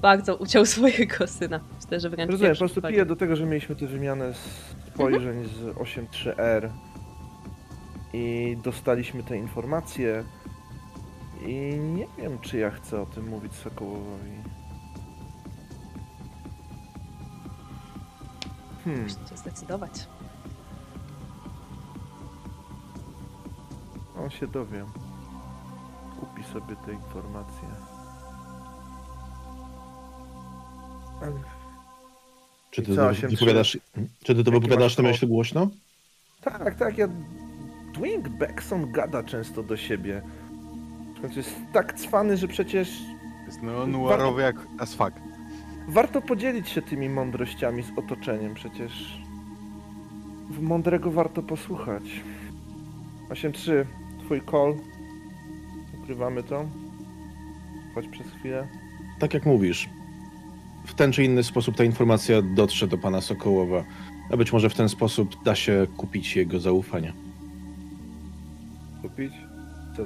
bardzo 0.00 0.36
uciął 0.36 0.66
swojego 0.76 1.26
syna. 1.26 1.60
Myślę, 1.82 2.00
że 2.00 2.10
wręcz 2.10 2.30
Rozumiem, 2.30 2.52
po 2.52 2.58
prostu 2.58 2.82
piję 2.82 3.06
do 3.06 3.16
tego, 3.16 3.36
że 3.36 3.46
mieliśmy 3.46 3.76
tę 3.76 3.86
wymianę 3.86 4.32
spojrzeń 4.94 5.44
z 5.44 5.76
8.3R 5.76 6.68
i 8.12 8.56
dostaliśmy 8.64 9.22
te 9.22 9.36
informacje 9.36 10.24
I 11.46 11.78
nie 11.78 12.06
wiem, 12.18 12.38
czy 12.38 12.58
ja 12.58 12.70
chcę 12.70 13.00
o 13.00 13.06
tym 13.06 13.28
mówić 13.28 13.54
Sokołowowi. 13.54 14.30
Hmm, 18.84 19.02
Musicie 19.02 19.36
zdecydować. 19.36 20.08
on 24.24 24.30
się 24.30 24.46
dowie. 24.46 24.84
Kupi 26.20 26.44
sobie 26.44 26.76
te 26.76 26.92
informacje. 26.92 27.68
Czy 32.70 32.82
ty 32.82 32.94
co, 32.94 33.00
to 33.02 33.06
osiem, 33.08 33.30
wypowiadasz, 33.30 33.78
czy 34.24 34.34
ty 34.34 34.44
to 34.44 34.50
Jaki 34.50 34.50
wypowiadasz 34.50 34.96
kod? 34.96 35.04
myśli 35.04 35.28
głośno? 35.28 35.68
Tak, 36.40 36.74
tak, 36.74 36.98
ja... 36.98 37.08
Dwayne 37.94 38.30
Beckson 38.30 38.92
gada 38.92 39.22
często 39.22 39.62
do 39.62 39.76
siebie. 39.76 40.22
W 41.18 41.20
końcu 41.20 41.36
jest 41.36 41.54
tak 41.72 41.92
cwany, 41.98 42.36
że 42.36 42.48
przecież 42.48 42.88
Jest 43.46 43.62
noirowy 43.62 44.42
jak 44.42 44.56
as 44.78 44.94
fuck. 44.94 45.12
warto 45.88 46.22
podzielić 46.22 46.68
się 46.68 46.82
tymi 46.82 47.08
mądrościami 47.08 47.82
z 47.82 47.98
otoczeniem, 47.98 48.54
przecież 48.54 49.18
w 50.50 50.60
mądrego 50.62 51.10
warto 51.10 51.42
posłuchać. 51.42 52.02
8-3, 53.30 53.84
twój 54.24 54.42
call. 54.50 54.74
Ukrywamy 56.02 56.42
to. 56.42 56.64
Chodź 57.94 58.08
przez 58.08 58.26
chwilę. 58.26 58.68
Tak 59.18 59.34
jak 59.34 59.46
mówisz, 59.46 59.88
w 60.86 60.94
ten 60.94 61.12
czy 61.12 61.24
inny 61.24 61.42
sposób 61.42 61.76
ta 61.76 61.84
informacja 61.84 62.42
dotrze 62.42 62.86
do 62.86 62.98
pana 62.98 63.20
Sokołowa, 63.20 63.84
a 64.30 64.36
być 64.36 64.52
może 64.52 64.70
w 64.70 64.74
ten 64.74 64.88
sposób 64.88 65.44
da 65.44 65.54
się 65.54 65.86
kupić 65.96 66.36
jego 66.36 66.60
zaufanie. 66.60 67.12
Kupić? 69.02 69.32
Co, 69.96 70.02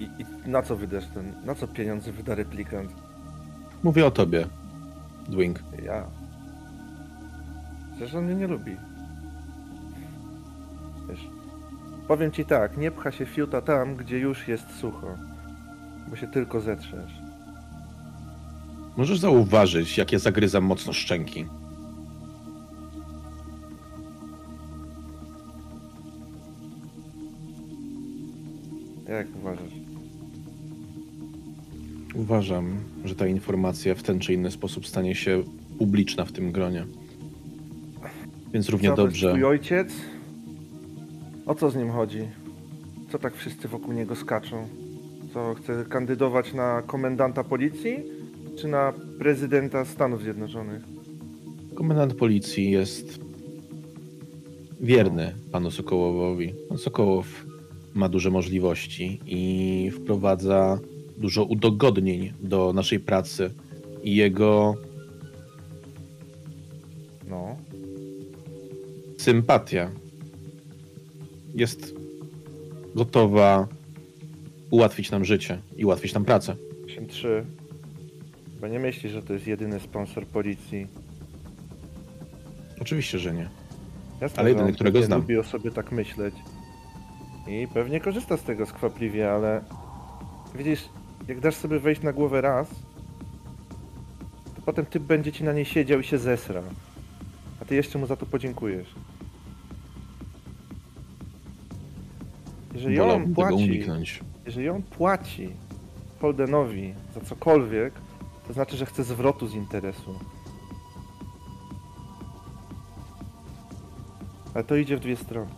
i, 0.00 0.04
i, 0.04 0.26
I 0.46 0.50
na 0.50 0.62
co 0.62 0.76
wydasz 0.76 1.04
ten, 1.14 1.34
na 1.44 1.54
co 1.54 1.68
pieniądze 1.68 2.12
wyda 2.12 2.34
replikant? 2.34 2.90
Mówię 3.82 4.06
o 4.06 4.10
tobie, 4.10 4.46
Dwing. 5.28 5.62
Ja. 5.84 6.06
Przecież 7.96 8.14
on 8.14 8.24
mnie 8.24 8.34
nie 8.34 8.46
lubi. 8.46 8.76
Wiesz, 11.08 11.28
powiem 12.08 12.32
ci 12.32 12.44
tak, 12.44 12.76
nie 12.76 12.90
pcha 12.90 13.12
się 13.12 13.26
fiuta 13.26 13.62
tam, 13.62 13.96
gdzie 13.96 14.18
już 14.18 14.48
jest 14.48 14.70
sucho. 14.70 15.14
Bo 16.08 16.16
się 16.16 16.26
tylko 16.26 16.60
zetrzesz. 16.60 17.25
Możesz 18.96 19.18
zauważyć, 19.18 19.98
jak 19.98 20.12
ja 20.12 20.18
zagryzam 20.18 20.64
mocno 20.64 20.92
szczęki. 20.92 21.46
Jak 29.08 29.26
uważasz? 29.36 29.72
Uważam, 32.14 32.76
że 33.04 33.14
ta 33.14 33.26
informacja 33.26 33.94
w 33.94 34.02
ten 34.02 34.18
czy 34.18 34.34
inny 34.34 34.50
sposób 34.50 34.86
stanie 34.86 35.14
się 35.14 35.42
publiczna 35.78 36.24
w 36.24 36.32
tym 36.32 36.52
gronie. 36.52 36.86
Więc 38.52 38.68
równie 38.68 38.88
Co, 38.88 38.96
dobrze. 38.96 39.28
Twój 39.30 39.44
ojciec? 39.44 39.92
O 41.46 41.54
co 41.54 41.70
z 41.70 41.76
nim 41.76 41.90
chodzi? 41.90 42.28
Co 43.12 43.18
tak 43.18 43.34
wszyscy 43.36 43.68
wokół 43.68 43.92
niego 43.92 44.16
skaczą? 44.16 44.68
Co, 45.34 45.54
chce 45.54 45.84
kandydować 45.84 46.54
na 46.54 46.82
komendanta 46.86 47.44
policji? 47.44 48.02
Czy 48.58 48.68
na 48.68 48.92
prezydenta 49.18 49.84
Stanów 49.84 50.22
Zjednoczonych? 50.22 50.82
Komendant 51.74 52.14
policji 52.14 52.70
jest 52.70 53.20
wierny 54.80 55.34
panu 55.52 55.70
Sokołowowi. 55.70 56.54
Pan 56.68 56.78
Sokołow 56.78 57.26
ma 57.94 58.08
duże 58.08 58.30
możliwości 58.30 59.20
i 59.26 59.90
wprowadza 59.96 60.78
dużo 61.18 61.44
udogodnień 61.44 62.32
do 62.40 62.72
naszej 62.72 63.00
pracy 63.00 63.50
i 64.02 64.16
jego 64.16 64.74
No. 67.28 67.56
sympatia 69.18 69.90
jest 71.54 71.94
gotowa 72.94 73.68
ułatwić 74.70 75.10
nam 75.10 75.24
życie 75.24 75.58
i 75.76 75.84
ułatwić 75.84 76.14
nam 76.14 76.24
pracę. 76.24 76.56
8-3. 76.86 77.44
Bo 78.66 78.72
nie 78.72 78.78
myślisz, 78.78 79.12
że 79.12 79.22
to 79.22 79.32
jest 79.32 79.46
jedyny 79.46 79.80
sponsor 79.80 80.26
policji. 80.26 80.86
Oczywiście, 82.80 83.18
że 83.18 83.34
nie. 83.34 83.48
Jasne, 84.20 84.38
Ale 84.40 84.48
jedyny, 84.48 84.68
on 84.68 84.74
którego 84.74 85.02
znam. 85.02 85.20
lubi 85.20 85.38
o 85.38 85.44
sobie 85.44 85.70
tak 85.70 85.92
myśleć. 85.92 86.34
I 87.48 87.68
pewnie 87.74 88.00
korzysta 88.00 88.36
z 88.36 88.42
tego 88.42 88.66
skwapliwie, 88.66 89.32
ale... 89.32 89.64
Widzisz, 90.54 90.88
jak 91.28 91.40
dasz 91.40 91.54
sobie 91.54 91.78
wejść 91.78 92.02
na 92.02 92.12
głowę 92.12 92.40
raz, 92.40 92.68
to 94.56 94.62
potem 94.64 94.86
typ 94.86 95.02
będzie 95.02 95.32
ci 95.32 95.44
na 95.44 95.52
niej 95.52 95.64
siedział 95.64 96.00
i 96.00 96.04
się 96.04 96.18
zesra. 96.18 96.62
A 97.62 97.64
ty 97.64 97.74
jeszcze 97.74 97.98
mu 97.98 98.06
za 98.06 98.16
to 98.16 98.26
podziękujesz. 98.26 98.94
Jeżeli 102.74 103.00
on 103.00 103.06
Wolałbym 103.06 103.34
tego 103.34 103.48
płaci, 103.48 103.64
uniknąć. 103.64 104.20
jeżeli 104.46 104.68
on 104.68 104.82
płaci 104.82 105.50
Holdenowi 106.20 106.94
za 107.14 107.20
cokolwiek, 107.20 107.92
to 108.46 108.52
znaczy, 108.52 108.76
że 108.76 108.86
chce 108.86 109.04
zwrotu 109.04 109.46
z 109.46 109.54
interesu. 109.54 110.14
Ale 114.54 114.64
to 114.64 114.76
idzie 114.76 114.96
w 114.96 115.00
dwie 115.00 115.16
strony. 115.16 115.50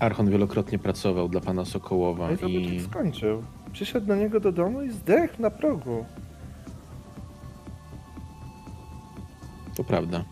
Archon 0.00 0.30
wielokrotnie 0.30 0.78
pracował 0.78 1.28
dla 1.28 1.40
pana 1.40 1.64
Sokołowa 1.64 2.26
No 2.26 2.32
i 2.32 2.36
zobacz, 2.36 2.72
jak 2.72 2.82
skończył. 2.90 3.42
Przyszedł 3.72 4.06
do 4.06 4.16
niego 4.16 4.40
do 4.40 4.52
domu 4.52 4.82
i 4.82 4.90
zdechł 4.90 5.42
na 5.42 5.50
progu. 5.50 6.04
to 9.74 9.84
prawda. 9.84 10.24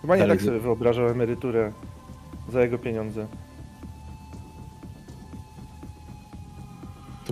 Chyba 0.00 0.16
nie 0.16 0.22
Ale 0.22 0.36
tak 0.36 0.44
sobie 0.44 0.60
wyobrażał 0.60 1.08
emeryturę 1.08 1.72
za 2.48 2.62
jego 2.62 2.78
pieniądze. 2.78 3.26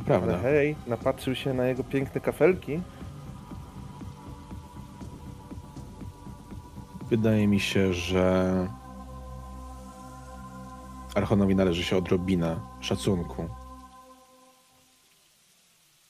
To 0.06 0.14
Ale 0.14 0.22
prawda. 0.22 0.38
hej, 0.42 0.76
napatrzył 0.86 1.34
się 1.34 1.54
na 1.54 1.66
jego 1.66 1.84
piękne 1.84 2.20
kafelki. 2.20 2.80
Wydaje 7.10 7.48
mi 7.48 7.60
się, 7.60 7.92
że 7.92 8.54
Archonowi 11.14 11.54
należy 11.54 11.84
się 11.84 11.96
odrobina 11.96 12.60
szacunku. 12.80 13.44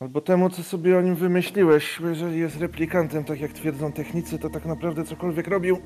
Albo 0.01 0.20
temu, 0.20 0.51
co 0.51 0.62
sobie 0.62 0.98
o 0.98 1.01
nim 1.02 1.14
wymyśliłeś, 1.14 1.98
bo 2.02 2.09
jeżeli 2.09 2.39
jest 2.39 2.60
replikantem, 2.60 3.24
tak 3.24 3.40
jak 3.40 3.52
twierdzą 3.52 3.93
technicy, 3.93 4.39
to 4.39 4.51
tak 4.51 4.64
naprawdę 4.66 5.05
cokolwiek 5.05 5.48
robił, 5.48 5.78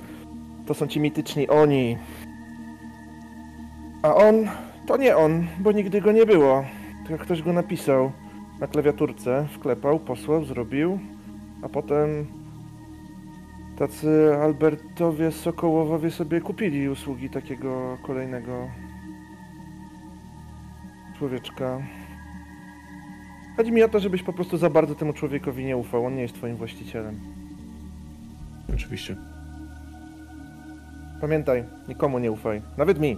to 0.66 0.74
są 0.74 0.86
ci 0.86 1.00
mityczni 1.00 1.48
oni. 1.48 1.98
A 4.02 4.14
on, 4.14 4.34
to 4.86 4.96
nie 4.96 5.16
on, 5.16 5.46
bo 5.58 5.72
nigdy 5.72 6.00
go 6.00 6.12
nie 6.12 6.26
było. 6.26 6.64
Tylko 7.06 7.24
ktoś 7.24 7.42
go 7.42 7.52
napisał 7.52 8.12
na 8.60 8.66
klawiaturce, 8.66 9.46
wklepał, 9.52 9.98
posłał, 9.98 10.44
zrobił, 10.44 10.98
a 11.62 11.68
potem 11.68 12.26
tacy 13.78 14.36
Albertowie 14.42 15.32
Sokołowowie 15.32 16.10
sobie 16.10 16.40
kupili 16.40 16.88
usługi 16.88 17.30
takiego 17.30 17.98
kolejnego 18.02 18.68
człowieczka. 21.18 21.78
Chodzi 23.56 23.72
mi 23.72 23.82
o 23.82 23.88
to, 23.88 24.00
żebyś 24.00 24.22
po 24.22 24.32
prostu 24.32 24.56
za 24.56 24.70
bardzo 24.70 24.94
temu 24.94 25.12
człowiekowi 25.12 25.64
nie 25.64 25.76
ufał. 25.76 26.06
On 26.06 26.14
nie 26.14 26.22
jest 26.22 26.34
twoim 26.34 26.56
właścicielem. 26.56 27.20
Oczywiście. 28.74 29.16
Pamiętaj, 31.20 31.64
nikomu 31.88 32.18
nie 32.18 32.32
ufaj. 32.32 32.62
Nawet 32.76 33.00
mi. 33.00 33.16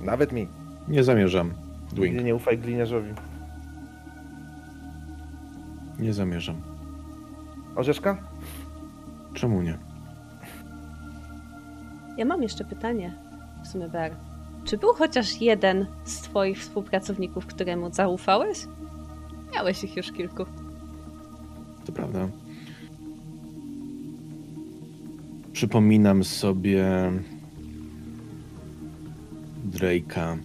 Nawet 0.00 0.32
mi. 0.32 0.48
Nie 0.88 1.04
zamierzam, 1.04 1.54
Nigdy 1.92 2.10
Dwing. 2.10 2.24
nie 2.24 2.34
ufaj 2.34 2.58
gliniarzowi. 2.58 3.14
Nie 5.98 6.12
zamierzam. 6.12 6.56
Orzeszka? 7.76 8.16
Czemu 9.34 9.62
nie? 9.62 9.78
Ja 12.16 12.24
mam 12.24 12.42
jeszcze 12.42 12.64
pytanie, 12.64 13.14
w 13.64 13.68
sumie 13.68 13.88
Ber. 13.88 14.16
Czy 14.64 14.78
był 14.78 14.92
chociaż 14.94 15.40
jeden 15.40 15.86
z 16.04 16.20
twoich 16.20 16.58
współpracowników, 16.58 17.46
któremu 17.46 17.92
zaufałeś? 17.92 18.58
Miałeś 19.54 19.84
ich 19.84 19.96
już 19.96 20.12
kilku. 20.12 20.44
To 21.84 21.92
prawda. 21.92 22.28
Przypominam 25.52 26.24
sobie 26.24 27.12
Drake'a. 29.70 30.38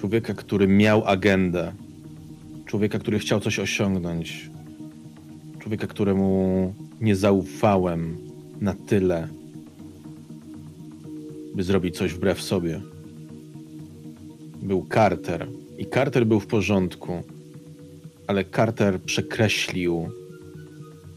Człowieka, 0.00 0.34
który 0.34 0.68
miał 0.68 1.04
agendę. 1.04 1.72
Człowieka, 2.66 2.98
który 2.98 3.18
chciał 3.18 3.40
coś 3.40 3.58
osiągnąć. 3.58 4.50
Człowieka, 5.58 5.86
któremu 5.86 6.74
nie 7.00 7.16
zaufałem 7.16 8.16
na 8.60 8.74
tyle, 8.74 9.28
by 11.54 11.62
zrobić 11.62 11.96
coś 11.96 12.12
wbrew 12.12 12.42
sobie. 12.42 12.80
był 14.62 14.86
Carter. 14.94 15.46
I 15.78 15.86
Carter 15.86 16.26
był 16.26 16.40
w 16.40 16.46
porządku, 16.46 17.22
ale 18.26 18.44
Carter 18.44 19.00
przekreślił 19.02 20.08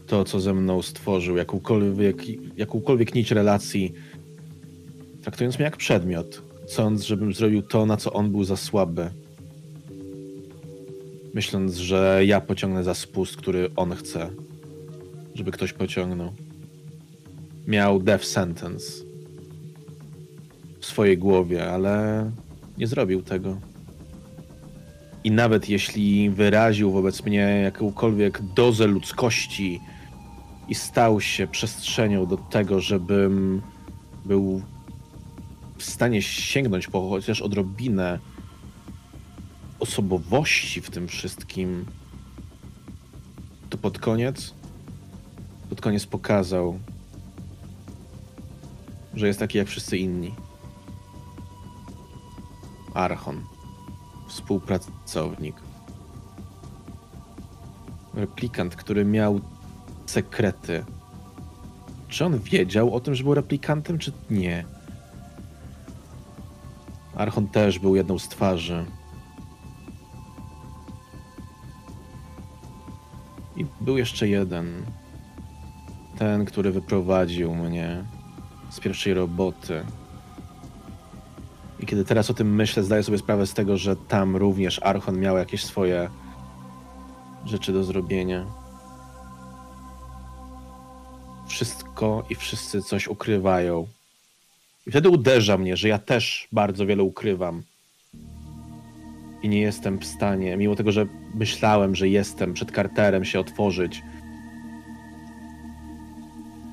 to, 0.06 0.24
co 0.24 0.40
ze 0.40 0.54
mną 0.54 0.82
stworzył, 0.82 1.36
jakąkolwiek, 1.36 2.22
jakąkolwiek 2.56 3.14
nić 3.14 3.30
relacji, 3.30 3.92
traktując 5.22 5.58
mnie 5.58 5.64
jak 5.64 5.76
przedmiot, 5.76 6.53
chcąc, 6.66 7.02
żebym 7.02 7.32
zrobił 7.32 7.62
to, 7.62 7.86
na 7.86 7.96
co 7.96 8.12
on 8.12 8.30
był 8.30 8.44
za 8.44 8.56
słaby. 8.56 9.10
Myśląc, 11.34 11.74
że 11.74 12.22
ja 12.26 12.40
pociągnę 12.40 12.84
za 12.84 12.94
spust, 12.94 13.36
który 13.36 13.70
on 13.76 13.94
chce, 13.94 14.30
żeby 15.34 15.50
ktoś 15.50 15.72
pociągnął. 15.72 16.32
Miał 17.66 18.00
death 18.00 18.24
sentence 18.24 19.04
w 20.80 20.86
swojej 20.86 21.18
głowie, 21.18 21.70
ale 21.70 22.30
nie 22.78 22.86
zrobił 22.86 23.22
tego. 23.22 23.56
I 25.24 25.30
nawet 25.30 25.68
jeśli 25.68 26.30
wyraził 26.30 26.90
wobec 26.90 27.24
mnie 27.24 27.60
jakąkolwiek 27.64 28.42
dozę 28.54 28.86
ludzkości 28.86 29.80
i 30.68 30.74
stał 30.74 31.20
się 31.20 31.46
przestrzenią 31.46 32.26
do 32.26 32.36
tego, 32.36 32.80
żebym 32.80 33.62
był 34.24 34.62
w 35.78 35.84
stanie 35.84 36.22
sięgnąć 36.22 36.86
po 36.86 37.08
chociaż 37.10 37.42
odrobinę 37.42 38.18
osobowości 39.78 40.80
w 40.80 40.90
tym 40.90 41.08
wszystkim, 41.08 41.86
to 43.70 43.78
pod 43.78 43.98
koniec, 43.98 44.54
pod 45.68 45.80
koniec 45.80 46.06
pokazał, 46.06 46.78
że 49.14 49.26
jest 49.26 49.38
taki 49.38 49.58
jak 49.58 49.68
wszyscy 49.68 49.98
inni. 49.98 50.34
Archon, 52.94 53.42
współpracownik, 54.28 55.56
replikant, 58.14 58.76
który 58.76 59.04
miał 59.04 59.40
sekrety. 60.06 60.84
Czy 62.08 62.24
on 62.24 62.38
wiedział 62.38 62.94
o 62.94 63.00
tym, 63.00 63.14
że 63.14 63.24
był 63.24 63.34
replikantem, 63.34 63.98
czy 63.98 64.12
nie? 64.30 64.64
Archon 67.16 67.48
też 67.48 67.78
był 67.78 67.96
jedną 67.96 68.18
z 68.18 68.28
twarzy. 68.28 68.84
I 73.56 73.66
był 73.80 73.98
jeszcze 73.98 74.28
jeden. 74.28 74.82
Ten, 76.18 76.44
który 76.44 76.72
wyprowadził 76.72 77.54
mnie 77.54 78.04
z 78.70 78.80
pierwszej 78.80 79.14
roboty. 79.14 79.84
I 81.80 81.86
kiedy 81.86 82.04
teraz 82.04 82.30
o 82.30 82.34
tym 82.34 82.54
myślę, 82.54 82.82
zdaję 82.82 83.02
sobie 83.02 83.18
sprawę 83.18 83.46
z 83.46 83.54
tego, 83.54 83.76
że 83.76 83.96
tam 83.96 84.36
również 84.36 84.82
Archon 84.82 85.20
miał 85.20 85.36
jakieś 85.36 85.64
swoje 85.64 86.10
rzeczy 87.44 87.72
do 87.72 87.84
zrobienia. 87.84 88.46
Wszystko 91.46 92.24
i 92.30 92.34
wszyscy 92.34 92.82
coś 92.82 93.08
ukrywają. 93.08 93.86
I 94.86 94.90
wtedy 94.90 95.08
uderza 95.08 95.58
mnie, 95.58 95.76
że 95.76 95.88
ja 95.88 95.98
też 95.98 96.48
bardzo 96.52 96.86
wiele 96.86 97.02
ukrywam. 97.02 97.62
I 99.42 99.48
nie 99.48 99.60
jestem 99.60 99.98
w 99.98 100.04
stanie, 100.04 100.56
mimo 100.56 100.76
tego, 100.76 100.92
że 100.92 101.06
myślałem, 101.34 101.94
że 101.94 102.08
jestem 102.08 102.54
przed 102.54 102.72
karterem 102.72 103.24
się 103.24 103.40
otworzyć, 103.40 104.02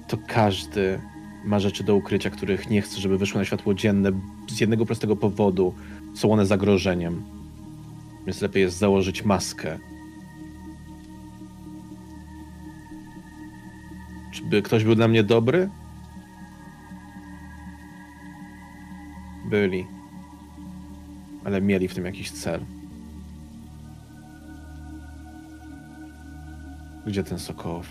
to 0.07 0.17
każdy 0.27 0.99
ma 1.45 1.59
rzeczy 1.59 1.83
do 1.83 1.95
ukrycia, 1.95 2.29
których 2.29 2.69
nie 2.69 2.81
chce, 2.81 3.01
żeby 3.01 3.17
wyszły 3.17 3.39
na 3.39 3.45
światło 3.45 3.73
dzienne 3.73 4.11
z 4.49 4.59
jednego 4.59 4.85
prostego 4.85 5.15
powodu. 5.15 5.73
Są 6.15 6.31
one 6.31 6.45
zagrożeniem. 6.45 7.23
Więc 8.25 8.41
lepiej 8.41 8.63
jest 8.63 8.77
założyć 8.77 9.25
maskę. 9.25 9.79
Czy 14.31 14.43
by 14.43 14.61
ktoś 14.61 14.83
był 14.83 14.95
dla 14.95 15.07
mnie 15.07 15.23
dobry? 15.23 15.69
Byli. 19.51 19.87
Ale 21.45 21.61
mieli 21.61 21.87
w 21.87 21.95
tym 21.95 22.05
jakiś 22.05 22.31
cel. 22.31 22.65
Gdzie 27.05 27.23
ten 27.23 27.39
Sokołow? 27.39 27.87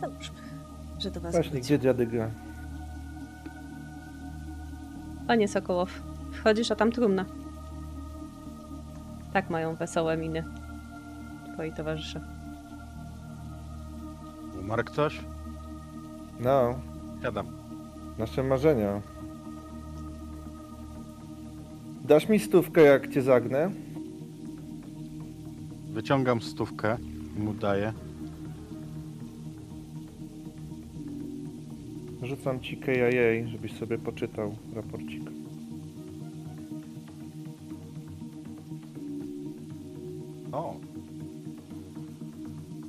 Załóżmy, 0.00 0.36
że 0.98 1.10
do 1.10 1.20
was 1.20 1.34
Właśnie, 1.34 1.60
gdzie 1.60 1.78
dziady 1.78 2.06
gra? 2.06 2.30
Panie 5.26 5.48
Sokołow, 5.48 6.02
wchodzisz, 6.32 6.70
a 6.70 6.76
tam 6.76 6.92
trumna. 6.92 7.24
Tak 9.32 9.50
mają 9.50 9.74
wesołe 9.74 10.16
miny. 10.16 10.44
Twoi 11.54 11.72
towarzysze. 11.72 12.20
Umarł 14.60 14.84
ktoś? 14.84 15.20
No, 16.40 16.74
Siadam. 17.22 17.55
Nasze 18.18 18.42
marzenia. 18.42 19.02
Dasz 22.04 22.28
mi 22.28 22.38
stówkę, 22.38 22.82
jak 22.82 23.08
cię 23.08 23.22
zagnę? 23.22 23.70
Wyciągam 25.92 26.40
stówkę 26.42 26.96
i 27.36 27.40
mu 27.40 27.54
daję. 27.54 27.92
Rzucam 32.22 32.60
ci 32.60 32.76
KIA, 32.76 33.46
żebyś 33.46 33.72
sobie 33.72 33.98
poczytał 33.98 34.56
raporcik. 34.74 35.22
O, 40.52 40.76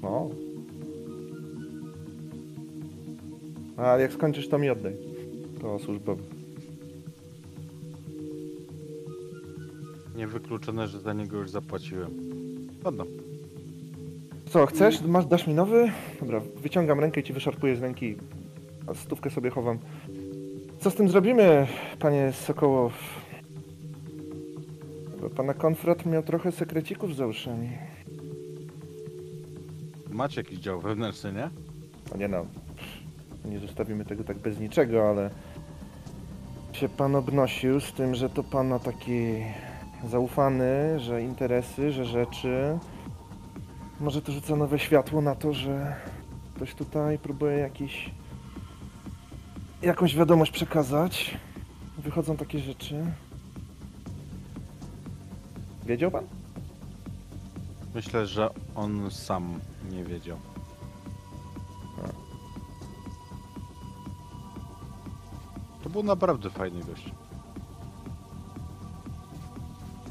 No. 0.01 0.29
A 3.77 3.97
jak 3.97 4.13
skończysz, 4.13 4.49
to 4.49 4.57
mi 4.57 4.69
oddaj. 4.69 5.06
To 5.61 5.79
służbowe. 5.79 6.23
niewykluczone, 10.17 10.87
że 10.87 10.99
za 10.99 11.13
niego 11.13 11.37
już 11.37 11.49
zapłaciłem. 11.49 12.11
Oddam. 12.83 13.07
Co, 14.49 14.65
chcesz? 14.65 15.01
Masz, 15.01 15.25
dasz 15.25 15.47
mi 15.47 15.53
nowy? 15.53 15.91
Dobra, 16.19 16.41
wyciągam 16.55 16.99
rękę 16.99 17.21
i 17.21 17.23
ci 17.23 17.33
wyszarpuję 17.33 17.75
z 17.75 17.81
ręki. 17.81 18.15
A 18.87 18.93
stówkę 18.93 19.29
sobie 19.29 19.49
chowam. 19.49 19.79
Co 20.79 20.91
z 20.91 20.95
tym 20.95 21.09
zrobimy, 21.09 21.67
panie 21.99 22.33
Sokołow? 22.33 22.93
Bo 25.21 25.29
pana 25.29 25.53
konfrat 25.53 26.05
miał 26.05 26.23
trochę 26.23 26.51
sekrecików 26.51 27.15
za 27.15 27.27
uszami. 27.27 27.69
Macie 30.09 30.41
jakiś 30.41 30.59
dział 30.59 30.81
wewnętrzny, 30.81 31.33
nie? 31.33 31.49
No 32.11 32.17
nie 32.17 32.27
no, 32.27 32.45
nie 33.45 33.59
zostawimy 33.59 34.05
tego 34.05 34.23
tak 34.23 34.37
bez 34.37 34.59
niczego, 34.59 35.09
ale 35.09 35.29
się 36.77 36.89
pan 36.89 37.15
obnosił 37.15 37.79
z 37.79 37.93
tym, 37.93 38.15
że 38.15 38.29
to 38.29 38.43
pana 38.43 38.79
taki 38.79 39.43
zaufany, 40.09 40.99
że 40.99 41.23
interesy, 41.23 41.91
że 41.91 42.05
rzeczy. 42.05 42.79
Może 43.99 44.21
to 44.21 44.31
rzuca 44.31 44.55
nowe 44.55 44.79
światło 44.79 45.21
na 45.21 45.35
to, 45.35 45.53
że 45.53 45.95
ktoś 46.55 46.75
tutaj 46.75 47.19
próbuje 47.19 47.57
jakiś 47.57 48.11
jakąś 49.81 50.15
wiadomość 50.15 50.51
przekazać. 50.51 51.37
Wychodzą 51.97 52.37
takie 52.37 52.59
rzeczy. 52.59 53.05
Wiedział 55.85 56.11
pan? 56.11 56.23
Myślę, 57.95 58.25
że 58.25 58.49
on 58.75 59.11
sam 59.11 59.59
nie 59.91 60.03
wiedział. 60.03 60.37
To 65.83 65.89
był 65.89 66.03
naprawdę 66.03 66.49
fajny 66.49 66.83
gość. 66.83 67.11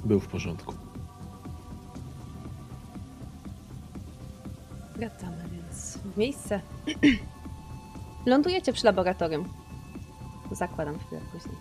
Był 0.05 0.20
w 0.20 0.28
porządku. 0.28 0.75
Wracamy 4.97 5.45
więc 5.53 5.99
w 5.99 6.17
miejsce. 6.17 6.61
Lądujecie 8.27 8.73
przy 8.73 8.86
laboratorium. 8.86 9.45
Zakładam 10.53 10.99
chwilę 10.99 11.20
później. 11.33 11.57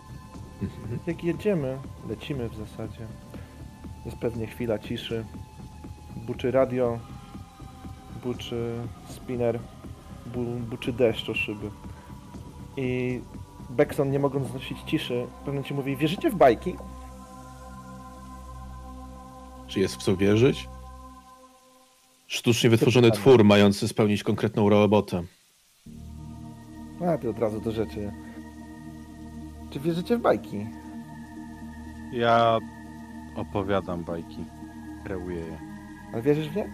Mhm. 0.62 1.00
Jak 1.08 1.24
jedziemy, 1.24 1.78
lecimy 2.10 2.50
w 2.50 2.56
zasadzie. 2.56 3.08
Jest 4.06 4.18
pewnie 4.18 4.48
chwila 4.48 4.80
ciszy. 4.80 5.26
Buczy 6.16 6.52
radio, 6.52 7.00
buczy 8.24 8.76
spinner, 9.10 9.60
bu, 10.26 10.44
buczy 10.44 10.94
deszcz 10.94 11.30
o 11.30 11.34
szyby. 11.36 11.70
I 12.78 13.22
Beckson, 13.70 14.12
nie 14.12 14.20
mogąc 14.20 14.48
znosić 14.48 14.82
ciszy, 14.82 15.26
w 15.26 15.30
pewnym 15.30 15.56
momencie 15.56 15.74
mówi, 15.74 15.98
wierzycie 15.98 16.30
w 16.30 16.36
bajki? 16.36 16.76
Czy 19.68 19.80
jest 19.80 19.96
w 19.96 20.04
co 20.04 20.18
wierzyć? 20.18 20.70
Sztucznie 22.28 22.70
wytworzony 22.70 23.08
pytanie. 23.08 23.22
twór 23.22 23.44
mający 23.44 23.88
spełnić 23.88 24.24
konkretną 24.24 24.70
robotę. 24.70 25.24
A, 27.08 27.18
ty 27.18 27.30
od 27.30 27.40
razu 27.40 27.62
do 27.62 27.72
rzeczy. 27.72 28.12
Czy 29.70 29.80
wierzycie 29.80 30.18
w 30.18 30.22
bajki? 30.22 30.66
Ja 32.14 32.58
opowiadam 33.36 34.04
bajki. 34.04 34.46
Kreuję 35.06 35.40
je. 35.40 35.60
Ale 36.14 36.22
wierzysz 36.22 36.50
w 36.50 36.56
nie? 36.56 36.70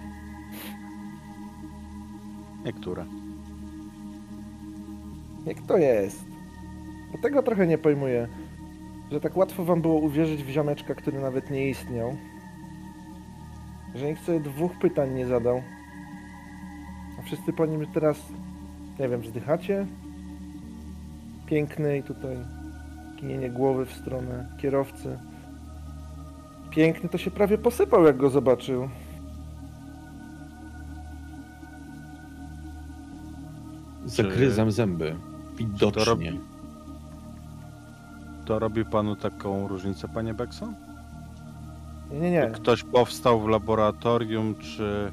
Niektóre. 2.66 3.06
Jak 5.46 5.62
to 5.62 5.78
jest? 5.78 6.31
Bo 7.12 7.18
tego 7.18 7.44
trochę 7.44 7.68
nie 7.68 7.78
pojmuję. 7.78 8.28
Że 9.12 9.20
tak 9.20 9.38
łatwo 9.38 9.66
wam 9.66 9.82
było 9.82 9.96
uwierzyć 9.96 10.44
w 10.44 10.50
ziomeczka, 10.50 10.96
który 10.96 11.20
nawet 11.20 11.50
nie 11.52 11.70
istniał. 11.70 12.18
Że 13.96 14.06
nikt 14.06 14.26
sobie 14.26 14.40
dwóch 14.40 14.72
pytań 14.80 15.14
nie 15.14 15.28
zadał. 15.28 15.62
A 17.20 17.22
wszyscy 17.22 17.54
po 17.54 17.66
nim 17.66 17.86
teraz, 17.94 18.18
nie 19.00 19.10
wiem, 19.10 19.22
wzdychacie? 19.22 19.86
Piękny 21.46 21.98
i 21.98 22.04
tutaj 22.04 22.38
kinienie 23.20 23.50
głowy 23.50 23.86
w 23.86 23.94
stronę 23.94 24.48
kierowcy. 24.62 25.20
Piękny 26.70 27.10
to 27.10 27.18
się 27.18 27.32
prawie 27.32 27.58
posypał, 27.58 28.06
jak 28.06 28.18
go 28.18 28.30
zobaczył. 28.30 28.90
Zagryzam 34.06 34.72
zęby. 34.72 35.16
Widocznie. 35.58 35.92
To 36.06 36.16
robi- 36.16 36.51
To 38.52 38.60
robi 38.60 38.86
panu 38.86 39.16
taką 39.16 39.68
różnicę, 39.68 40.08
panie 40.08 40.34
Bekson? 40.34 40.74
Nie, 42.12 42.20
nie, 42.20 42.32
nie. 42.32 42.52
Ktoś 42.54 42.84
powstał 42.84 43.42
w 43.42 43.48
laboratorium, 43.48 44.56
czy... 44.56 45.12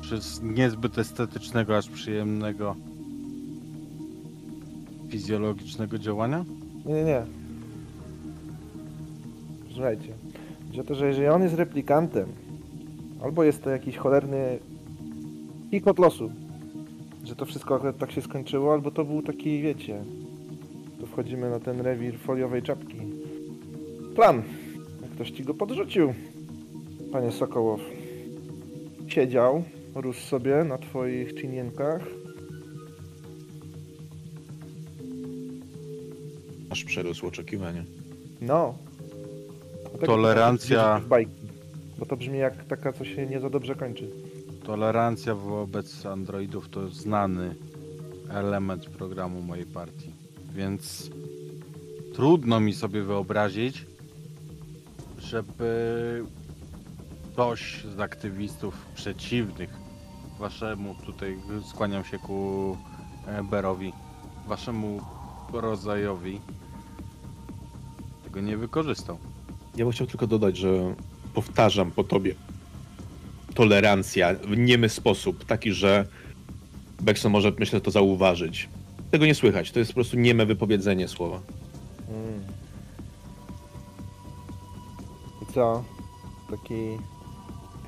Czy 0.00 0.20
z 0.20 0.42
niezbyt 0.42 0.98
estetycznego, 0.98 1.76
aż 1.76 1.88
przyjemnego 1.88 2.76
fizjologicznego 5.08 5.98
działania? 5.98 6.44
Nie, 6.86 6.94
nie, 6.94 7.04
nie. 7.04 7.22
Słuchajcie. 9.72 10.12
O 10.80 10.84
to, 10.84 10.94
że 10.94 11.06
jeżeli 11.06 11.28
on 11.28 11.42
jest 11.42 11.54
replikantem, 11.54 12.28
albo 13.22 13.44
jest 13.44 13.64
to 13.64 13.70
jakiś 13.70 13.96
cholerny 13.96 14.58
pikot 15.70 15.98
losu, 15.98 16.30
że 17.24 17.36
to 17.36 17.44
wszystko 17.44 17.74
akurat 17.74 17.98
tak 17.98 18.12
się 18.12 18.22
skończyło, 18.22 18.72
albo 18.72 18.90
to 18.90 19.04
był 19.04 19.22
taki, 19.22 19.62
wiecie, 19.62 20.04
wchodzimy 21.18 21.50
na 21.50 21.60
ten 21.60 21.80
rewir 21.80 22.18
foliowej 22.18 22.62
czapki. 22.62 22.96
Plan. 24.14 24.42
Jak 25.02 25.10
ktoś 25.10 25.30
ci 25.30 25.44
go 25.44 25.54
podrzucił, 25.54 26.14
panie 27.12 27.32
Sokołow. 27.32 27.80
Siedział, 29.08 29.62
rósł 29.94 30.20
sobie 30.20 30.64
na 30.64 30.78
twoich 30.78 31.34
czynienkach. 31.34 32.02
Aż 36.70 36.84
przerósł 36.84 37.26
oczekiwania. 37.26 37.84
No. 38.40 38.74
Dlatego 39.82 40.06
Tolerancja- 40.06 41.00
w 41.00 41.08
bajki, 41.08 41.46
bo 41.98 42.06
to 42.06 42.16
brzmi 42.16 42.38
jak 42.38 42.64
taka, 42.64 42.92
co 42.92 43.04
się 43.04 43.26
nie 43.26 43.40
za 43.40 43.50
dobrze 43.50 43.74
kończy. 43.74 44.10
Tolerancja 44.64 45.34
wobec 45.34 46.06
androidów 46.06 46.68
to 46.68 46.88
znany 46.88 47.54
element 48.30 48.86
programu 48.86 49.42
mojej 49.42 49.66
partii. 49.66 50.17
Więc 50.58 51.10
trudno 52.14 52.60
mi 52.60 52.74
sobie 52.74 53.02
wyobrazić, 53.02 53.86
żeby 55.18 56.24
ktoś 57.32 57.84
z 57.96 58.00
aktywistów 58.00 58.86
przeciwnych 58.94 59.70
waszemu, 60.38 60.94
tutaj 61.06 61.36
skłaniam 61.70 62.04
się 62.04 62.18
ku 62.18 62.76
e, 63.26 63.42
Berowi, 63.42 63.92
waszemu 64.48 65.00
rodzajowi 65.52 66.40
tego 68.24 68.40
nie 68.40 68.56
wykorzystał. 68.56 69.18
Ja 69.76 69.84
bym 69.84 69.92
chciał 69.92 70.06
tylko 70.06 70.26
dodać, 70.26 70.56
że 70.56 70.94
powtarzam 71.34 71.90
po 71.90 72.04
tobie. 72.04 72.34
Tolerancja 73.54 74.34
w 74.34 74.56
niemy 74.56 74.88
sposób, 74.88 75.44
taki, 75.44 75.72
że 75.72 76.06
Bekson 77.00 77.32
może, 77.32 77.52
myślę, 77.58 77.80
to 77.80 77.90
zauważyć. 77.90 78.68
Tego 79.10 79.26
nie 79.26 79.34
słychać, 79.34 79.70
to 79.70 79.78
jest 79.78 79.90
po 79.90 79.94
prostu 79.94 80.16
nieme 80.16 80.46
wypowiedzenie 80.46 81.08
słowa. 81.08 81.40
Mm. 82.08 82.44
I 85.42 85.52
co? 85.52 85.84
Taki, 86.50 86.98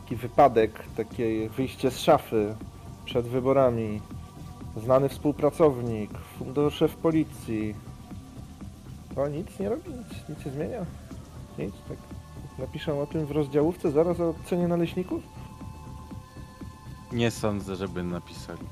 taki 0.02 0.16
wypadek, 0.16 0.84
takie 0.96 1.48
wyjście 1.48 1.90
z 1.90 1.98
szafy 1.98 2.54
przed 3.04 3.26
wyborami. 3.26 4.00
Znany 4.76 5.08
współpracownik, 5.08 6.10
szef 6.70 6.96
policji. 6.96 7.74
To 9.14 9.28
nic 9.28 9.58
nie 9.58 9.68
robi, 9.68 9.90
nic, 9.90 10.28
nic 10.28 10.46
nie 10.46 10.52
zmienia. 10.52 10.86
Nic, 11.58 11.74
tak. 11.88 11.98
Napiszę 12.58 12.94
o 12.94 13.06
tym 13.06 13.26
w 13.26 13.30
rozdziałówce 13.30 13.90
zaraz 13.90 14.20
o 14.20 14.34
cenie 14.46 14.68
naleśników? 14.68 15.22
Nie 17.12 17.30
sądzę, 17.30 17.76
żeby 17.76 18.02
napisali. 18.02 18.66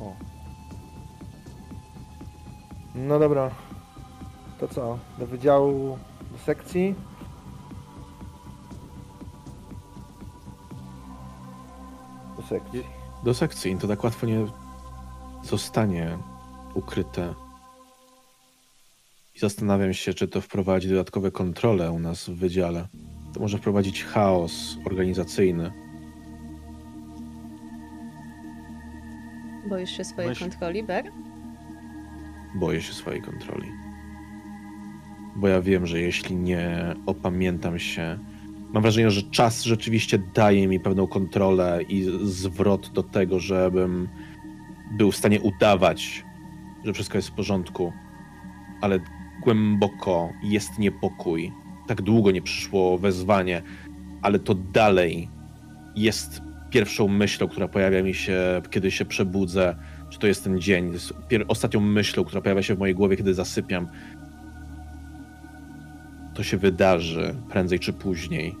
O. 0.00 0.29
No 2.94 3.18
dobra. 3.18 3.50
To 4.60 4.68
co? 4.68 4.98
Do 5.18 5.26
wydziału, 5.26 5.98
do 6.32 6.38
sekcji? 6.38 6.94
Do 12.36 12.42
sekcji. 12.42 12.84
Do 13.24 13.34
sekcji 13.34 13.76
to 13.76 13.88
tak 13.88 14.04
łatwo 14.04 14.26
nie 14.26 14.46
zostanie 15.42 16.18
ukryte. 16.74 17.34
I 19.36 19.38
zastanawiam 19.38 19.92
się, 19.94 20.14
czy 20.14 20.28
to 20.28 20.40
wprowadzi 20.40 20.88
dodatkowe 20.88 21.30
kontrole 21.30 21.90
u 21.92 21.98
nas 21.98 22.28
w 22.28 22.34
wydziale. 22.36 22.88
To 23.34 23.40
może 23.40 23.58
wprowadzić 23.58 24.04
chaos 24.04 24.76
organizacyjny. 24.86 25.72
Boisz 29.68 29.90
się 29.90 30.04
swojej 30.04 30.30
Myśl- 30.30 30.40
kontroli, 30.50 30.82
Ber? 30.82 31.04
Boję 32.54 32.82
się 32.82 32.92
swojej 32.92 33.22
kontroli. 33.22 33.68
Bo 35.36 35.48
ja 35.48 35.62
wiem, 35.62 35.86
że 35.86 36.00
jeśli 36.00 36.36
nie 36.36 36.94
opamiętam 37.06 37.78
się, 37.78 38.18
mam 38.72 38.82
wrażenie, 38.82 39.10
że 39.10 39.22
czas 39.22 39.64
rzeczywiście 39.64 40.18
daje 40.18 40.68
mi 40.68 40.80
pewną 40.80 41.06
kontrolę 41.06 41.80
i 41.88 42.06
zwrot 42.22 42.92
do 42.92 43.02
tego, 43.02 43.40
żebym 43.40 44.08
był 44.90 45.12
w 45.12 45.16
stanie 45.16 45.40
udawać, 45.40 46.24
że 46.84 46.92
wszystko 46.92 47.18
jest 47.18 47.28
w 47.28 47.32
porządku, 47.32 47.92
ale 48.80 49.00
głęboko 49.42 50.32
jest 50.42 50.78
niepokój. 50.78 51.52
Tak 51.86 52.02
długo 52.02 52.30
nie 52.30 52.42
przyszło 52.42 52.98
wezwanie, 52.98 53.62
ale 54.22 54.38
to 54.38 54.54
dalej 54.54 55.28
jest 55.96 56.42
pierwszą 56.70 57.08
myślą, 57.08 57.48
która 57.48 57.68
pojawia 57.68 58.02
mi 58.02 58.14
się, 58.14 58.62
kiedy 58.70 58.90
się 58.90 59.04
przebudzę, 59.04 59.76
czy 60.10 60.18
to 60.18 60.26
jest 60.26 60.44
ten 60.44 60.60
dzień. 60.60 60.92
Jest 60.92 61.14
ostatnią 61.48 61.80
myślą, 61.80 62.24
która 62.24 62.40
pojawia 62.40 62.62
się 62.62 62.74
w 62.74 62.78
mojej 62.78 62.94
głowie, 62.94 63.16
kiedy 63.16 63.34
zasypiam. 63.34 63.88
To 66.34 66.42
się 66.42 66.56
wydarzy 66.56 67.34
prędzej 67.48 67.78
czy 67.78 67.92
później. 67.92 68.56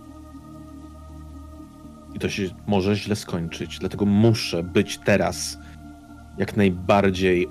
I 2.14 2.18
to 2.18 2.28
się 2.28 2.42
może 2.66 2.96
źle 2.96 3.16
skończyć. 3.16 3.78
Dlatego 3.78 4.06
muszę 4.06 4.62
być 4.62 4.98
teraz 4.98 5.58
jak 6.38 6.56
najbardziej 6.56 7.48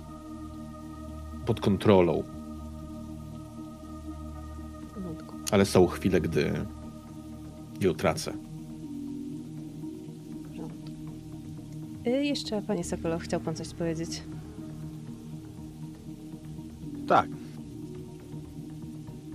pod 1.46 1.62
kontrolą. 1.62 2.24
Ale 5.52 5.66
są 5.66 5.88
chwile, 5.88 6.22
gdy 6.22 6.66
je 7.82 7.92
utracę. 7.92 8.49
Jeszcze, 12.12 12.62
panie 12.62 12.84
Sokolow, 12.84 13.22
chciał 13.22 13.40
pan 13.40 13.56
coś 13.56 13.74
powiedzieć? 13.74 14.24
Tak. 17.08 17.30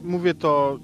Mówię 0.05 0.35
to 0.35 0.79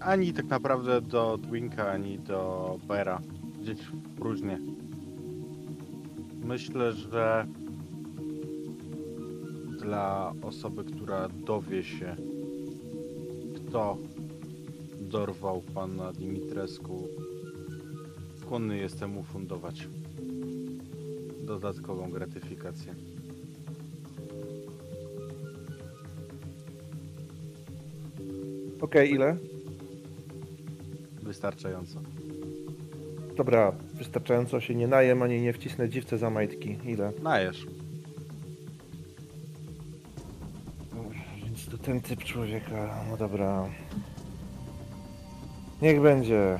ani 0.00 0.32
tak 0.32 0.46
naprawdę 0.46 1.00
do 1.00 1.38
Dwinka, 1.38 1.90
ani 1.90 2.18
do 2.18 2.78
Bera. 2.88 3.20
Gdzieś 3.62 3.78
w 3.78 4.14
próżnię. 4.16 4.58
Myślę, 6.44 6.92
że 6.92 7.46
dla 9.80 10.32
osoby, 10.42 10.84
która 10.84 11.28
dowie 11.28 11.84
się, 11.84 12.16
kto 13.56 13.98
dorwał 15.00 15.62
pana 15.74 16.12
Dimitrescu, 16.12 17.08
skłonny 18.40 18.78
jestem 18.78 19.18
ufundować 19.18 19.88
dodatkową 21.44 22.10
gratyfikację. 22.10 22.94
Okej, 28.80 29.10
ile? 29.10 29.36
Wystarczająco. 31.22 32.00
Dobra, 33.36 33.72
wystarczająco 33.94 34.60
się 34.60 34.74
nie 34.74 34.86
najem, 34.86 35.22
ani 35.22 35.40
nie 35.40 35.52
wcisnę 35.52 35.88
dziwce 35.88 36.18
za 36.18 36.30
majtki. 36.30 36.78
Ile? 36.84 37.12
Najesz. 37.22 37.66
Więc 41.44 41.68
do 41.68 41.78
ten 41.78 42.00
typ 42.00 42.24
człowieka. 42.24 43.04
No 43.10 43.16
dobra. 43.16 43.68
Niech 45.82 46.00
będzie. 46.00 46.58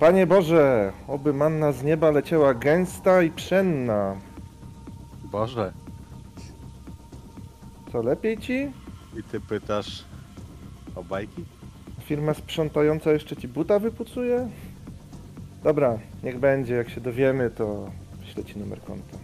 Panie 0.00 0.26
Boże, 0.26 0.92
oby 1.08 1.32
manna 1.32 1.72
z 1.72 1.82
nieba 1.82 2.10
leciała 2.10 2.54
gęsta 2.54 3.22
i 3.22 3.30
pszenna. 3.30 4.16
Boże, 5.24 5.72
Co 7.92 8.02
lepiej 8.02 8.38
ci? 8.38 8.72
i 9.18 9.22
ty 9.22 9.40
pytasz 9.40 10.04
o 10.94 11.04
bajki? 11.04 11.44
Firma 12.04 12.34
sprzątająca 12.34 13.12
jeszcze 13.12 13.36
ci 13.36 13.48
buta 13.48 13.78
wypucuje? 13.78 14.48
Dobra, 15.62 15.98
niech 16.22 16.38
będzie. 16.38 16.74
Jak 16.74 16.90
się 16.90 17.00
dowiemy, 17.00 17.50
to 17.50 17.90
wyślę 18.20 18.44
ci 18.44 18.58
numer 18.58 18.80
konta. 18.82 19.18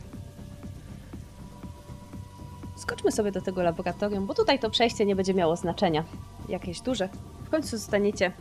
Skoczmy 2.76 3.12
sobie 3.12 3.32
do 3.32 3.40
tego 3.40 3.62
laboratorium, 3.62 4.26
bo 4.26 4.34
tutaj 4.34 4.58
to 4.58 4.70
przejście 4.70 5.07
nie 5.07 5.16
będzie 5.16 5.34
miało 5.34 5.57
znaczenia. 5.57 6.05
Jakieś 6.49 6.81
duże. 6.81 7.08
W 7.44 7.50
końcu 7.50 7.68
zostaniecie 7.76 8.32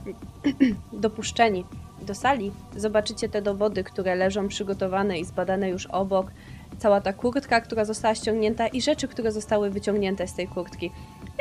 dopuszczeni 0.93 1.65
do 2.01 2.15
sali. 2.15 2.51
Zobaczycie 2.75 3.29
te 3.29 3.41
dowody, 3.41 3.83
które 3.83 4.15
leżą 4.15 4.47
przygotowane 4.47 5.19
i 5.19 5.25
zbadane 5.25 5.69
już 5.69 5.85
obok. 5.85 6.31
Cała 6.77 7.01
ta 7.01 7.13
kurtka, 7.13 7.61
która 7.61 7.85
została 7.85 8.15
ściągnięta 8.15 8.67
i 8.67 8.81
rzeczy, 8.81 9.07
które 9.07 9.31
zostały 9.31 9.69
wyciągnięte 9.69 10.27
z 10.27 10.33
tej 10.33 10.47
kurtki. 10.47 10.91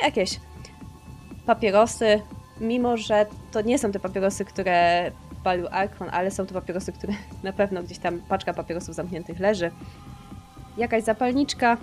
Jakieś 0.02 0.40
papierosy, 1.46 2.20
mimo 2.60 2.96
że 2.96 3.26
to 3.52 3.60
nie 3.60 3.78
są 3.78 3.92
te 3.92 4.00
papierosy, 4.00 4.44
które 4.44 5.10
palił 5.44 5.66
Arkon, 5.70 6.08
ale 6.12 6.30
są 6.30 6.46
to 6.46 6.54
papierosy, 6.54 6.92
które 6.92 7.12
na 7.42 7.52
pewno 7.52 7.82
gdzieś 7.82 7.98
tam 7.98 8.20
paczka 8.28 8.54
papierosów 8.54 8.94
zamkniętych 8.94 9.40
leży. 9.40 9.70
Jakaś 10.76 11.02
zapalniczka, 11.02 11.76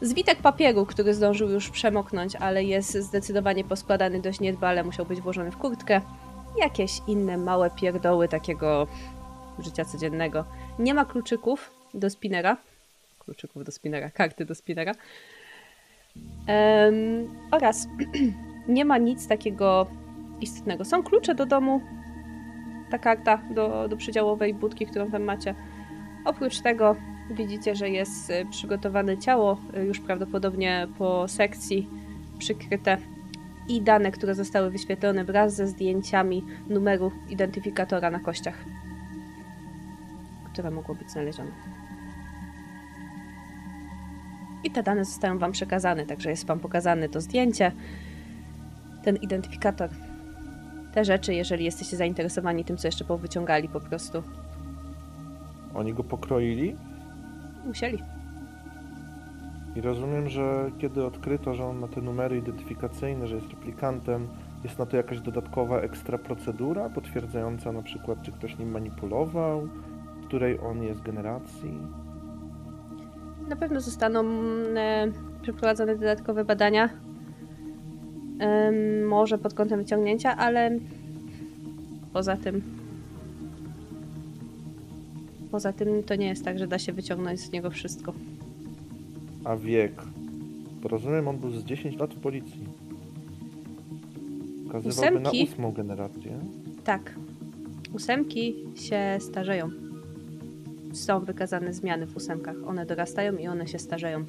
Zwitek 0.00 0.38
papieru, 0.38 0.86
który 0.86 1.14
zdążył 1.14 1.50
już 1.50 1.70
przemoknąć, 1.70 2.36
ale 2.36 2.64
jest 2.64 2.94
zdecydowanie 2.94 3.64
poskładany 3.64 4.20
dość 4.20 4.40
niedbale, 4.40 4.84
musiał 4.84 5.06
być 5.06 5.20
włożony 5.20 5.50
w 5.50 5.56
kurtkę. 5.56 6.00
Jakieś 6.58 7.00
inne 7.06 7.38
małe 7.38 7.70
pierdoły 7.70 8.28
takiego 8.28 8.86
życia 9.58 9.84
codziennego. 9.84 10.44
Nie 10.78 10.94
ma 10.94 11.04
kluczyków 11.04 11.70
do 11.94 12.10
spinera. 12.10 12.56
Kluczyków 13.18 13.64
do 13.64 13.72
spinera, 13.72 14.10
karty 14.10 14.44
do 14.44 14.54
spinera. 14.54 14.92
Em, 16.46 17.28
oraz 17.50 17.88
nie 18.68 18.84
ma 18.84 18.98
nic 18.98 19.28
takiego 19.28 19.86
istotnego. 20.40 20.84
Są 20.84 21.02
klucze 21.02 21.34
do 21.34 21.46
domu, 21.46 21.80
ta 22.90 22.98
karta 22.98 23.38
do, 23.50 23.88
do 23.88 23.96
przedziałowej 23.96 24.54
budki, 24.54 24.86
którą 24.86 25.10
tam 25.10 25.22
macie. 25.22 25.54
Oprócz 26.24 26.60
tego 26.60 26.96
widzicie, 27.30 27.74
że 27.74 27.90
jest 27.90 28.30
y, 28.30 28.46
przygotowane 28.50 29.18
ciało, 29.18 29.60
y, 29.76 29.84
już 29.84 30.00
prawdopodobnie 30.00 30.88
po 30.98 31.28
sekcji 31.28 31.88
przykryte 32.38 32.98
i 33.68 33.82
dane, 33.82 34.10
które 34.10 34.34
zostały 34.34 34.70
wyświetlone 34.70 35.24
wraz 35.24 35.54
ze 35.54 35.66
zdjęciami 35.66 36.44
numeru 36.68 37.12
identyfikatora 37.28 38.10
na 38.10 38.20
kościach, 38.20 38.64
które 40.52 40.70
mogło 40.70 40.94
być 40.94 41.10
znalezione. 41.10 41.50
I 44.64 44.70
te 44.70 44.82
dane 44.82 45.04
zostają 45.04 45.38
Wam 45.38 45.52
przekazane, 45.52 46.06
także 46.06 46.30
jest 46.30 46.46
Wam 46.46 46.60
pokazane 46.60 47.08
to 47.08 47.20
zdjęcie, 47.20 47.72
ten 49.02 49.16
identyfikator. 49.16 49.90
Te 50.94 51.04
rzeczy, 51.04 51.34
jeżeli 51.34 51.64
jesteście 51.64 51.96
zainteresowani 51.96 52.64
tym, 52.64 52.76
co 52.76 52.88
jeszcze 52.88 53.04
powyciągali 53.04 53.68
po 53.68 53.80
prostu, 53.80 54.22
Oni 55.76 55.94
go 55.94 56.04
pokroili 56.04 56.76
musieli. 57.66 57.98
I 59.76 59.80
rozumiem, 59.80 60.28
że 60.28 60.70
kiedy 60.78 61.04
odkryto, 61.04 61.54
że 61.54 61.64
on 61.64 61.78
ma 61.78 61.88
te 61.88 62.00
numery 62.00 62.38
identyfikacyjne, 62.38 63.26
że 63.26 63.34
jest 63.34 63.50
replikantem, 63.50 64.28
jest 64.64 64.78
na 64.78 64.86
to 64.86 64.96
jakaś 64.96 65.20
dodatkowa 65.20 65.80
ekstra 65.80 66.18
procedura 66.18 66.90
potwierdzająca 66.90 67.72
na 67.72 67.82
przykład, 67.82 68.22
czy 68.22 68.32
ktoś 68.32 68.58
nim 68.58 68.70
manipulował, 68.70 69.68
której 70.26 70.60
on 70.60 70.82
jest 70.82 71.02
generacji. 71.02 71.78
Na 73.48 73.56
pewno 73.56 73.80
zostaną 73.80 74.24
e, 74.76 75.12
przeprowadzone 75.42 75.96
dodatkowe 75.96 76.44
badania. 76.44 76.88
Em, 78.38 79.06
może 79.06 79.38
pod 79.38 79.54
kątem 79.54 79.80
wyciągnięcia, 79.80 80.36
ale 80.36 80.70
poza 82.12 82.36
tym. 82.36 82.62
Poza 85.50 85.72
tym 85.72 86.02
to 86.02 86.14
nie 86.14 86.26
jest 86.26 86.44
tak, 86.44 86.58
że 86.58 86.66
da 86.66 86.78
się 86.78 86.92
wyciągnąć 86.92 87.40
z 87.40 87.52
niego 87.52 87.70
wszystko. 87.70 88.12
A 89.46 89.56
wiek? 89.56 89.92
Bo 90.82 90.88
rozumiem, 90.88 91.28
on 91.28 91.38
był 91.38 91.50
z 91.50 91.64
10 91.64 91.96
lat 91.96 92.14
w 92.14 92.20
policji. 92.20 92.64
Wskazywałby 94.66 95.20
na 95.20 95.30
Ósemki? 95.30 95.52
ósmą 95.52 95.72
generację. 95.72 96.38
Tak. 96.84 97.14
Ósemki 97.94 98.64
się 98.74 98.98
starzeją. 99.20 99.70
Są 100.92 101.20
wykazane 101.20 101.72
zmiany 101.72 102.06
w 102.06 102.16
ósemkach. 102.16 102.56
One 102.66 102.86
dorastają 102.86 103.36
i 103.36 103.48
one 103.48 103.66
się 103.66 103.78
starzeją. 103.78 104.24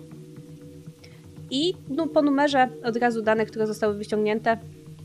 I 1.51 1.73
no, 1.89 2.07
po 2.07 2.21
numerze 2.21 2.69
od 2.83 2.97
razu 2.97 3.21
dane, 3.21 3.45
które 3.45 3.67
zostały 3.67 3.97
wyciągnięte. 3.97 4.57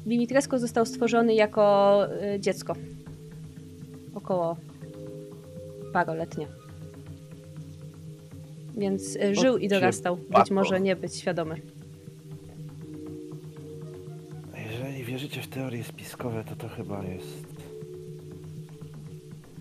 Dimitrescu 0.07 0.59
został 0.59 0.87
stworzony 0.87 1.35
jako 1.35 2.07
y, 2.37 2.41
dziecko. 2.41 2.75
Około 4.15 4.57
paroletnie. 5.93 6.62
Więc 8.77 9.17
y, 9.17 9.35
żył 9.35 9.59
i 9.59 9.69
dorastał. 9.69 10.17
Być 10.17 10.51
może 10.51 10.81
nie 10.81 10.97
być 10.97 11.17
świadomy. 11.17 11.61
Jeżeli 14.71 15.05
wierzycie 15.05 15.43
w 15.43 15.49
teorie 15.49 15.85
spiskowe, 15.85 16.45
to 16.45 16.57
to 16.57 16.69
chyba 16.69 17.05
jest... 17.05 17.47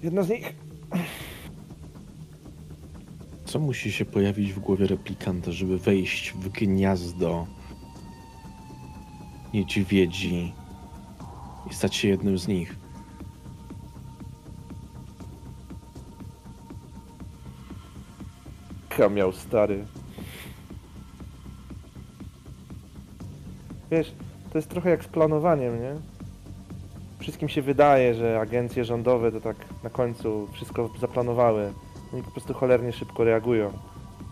Jedna 0.04 0.24
z 0.24 0.30
nich. 0.30 0.56
Co 3.46 3.60
musi 3.60 3.92
się 3.92 4.06
pojawić 4.06 4.54
w 4.54 4.60
głowie 4.60 4.88
replikanta, 4.88 5.52
żeby 5.52 5.78
wejść 5.78 6.34
w 6.34 6.50
gniazdo 6.50 7.48
niedźwiedzi 9.54 10.54
i 11.72 11.74
stać 11.74 11.96
się 11.96 12.08
jednym 12.08 12.38
z 12.38 12.48
nich? 12.48 12.81
Miał 19.00 19.32
stary. 19.32 19.86
Wiesz, 23.92 24.12
to 24.52 24.58
jest 24.58 24.70
trochę 24.70 24.90
jak 24.90 25.04
z 25.04 25.08
planowaniem, 25.08 25.82
nie? 25.82 25.96
Wszystkim 27.20 27.50
się 27.50 27.62
wydaje, 27.62 28.16
że 28.16 28.40
agencje 28.40 28.86
rządowe 28.86 29.32
to 29.32 29.42
tak 29.42 29.56
na 29.84 29.90
końcu 29.90 30.48
wszystko 30.52 30.90
zaplanowały. 31.00 31.74
Oni 32.14 32.24
po 32.24 32.32
prostu 32.32 32.54
cholernie 32.54 32.94
szybko 32.94 33.24
reagują. 33.24 33.72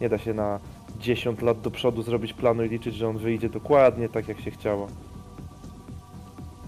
Nie 0.01 0.09
da 0.09 0.17
się 0.17 0.33
na 0.33 0.59
10 0.99 1.41
lat 1.41 1.61
do 1.61 1.71
przodu 1.71 2.01
zrobić 2.01 2.33
planu 2.33 2.63
i 2.63 2.69
liczyć, 2.69 2.95
że 2.95 3.07
on 3.07 3.17
wyjdzie 3.17 3.49
dokładnie 3.49 4.09
tak, 4.09 4.27
jak 4.27 4.39
się 4.39 4.51
chciało. 4.51 4.87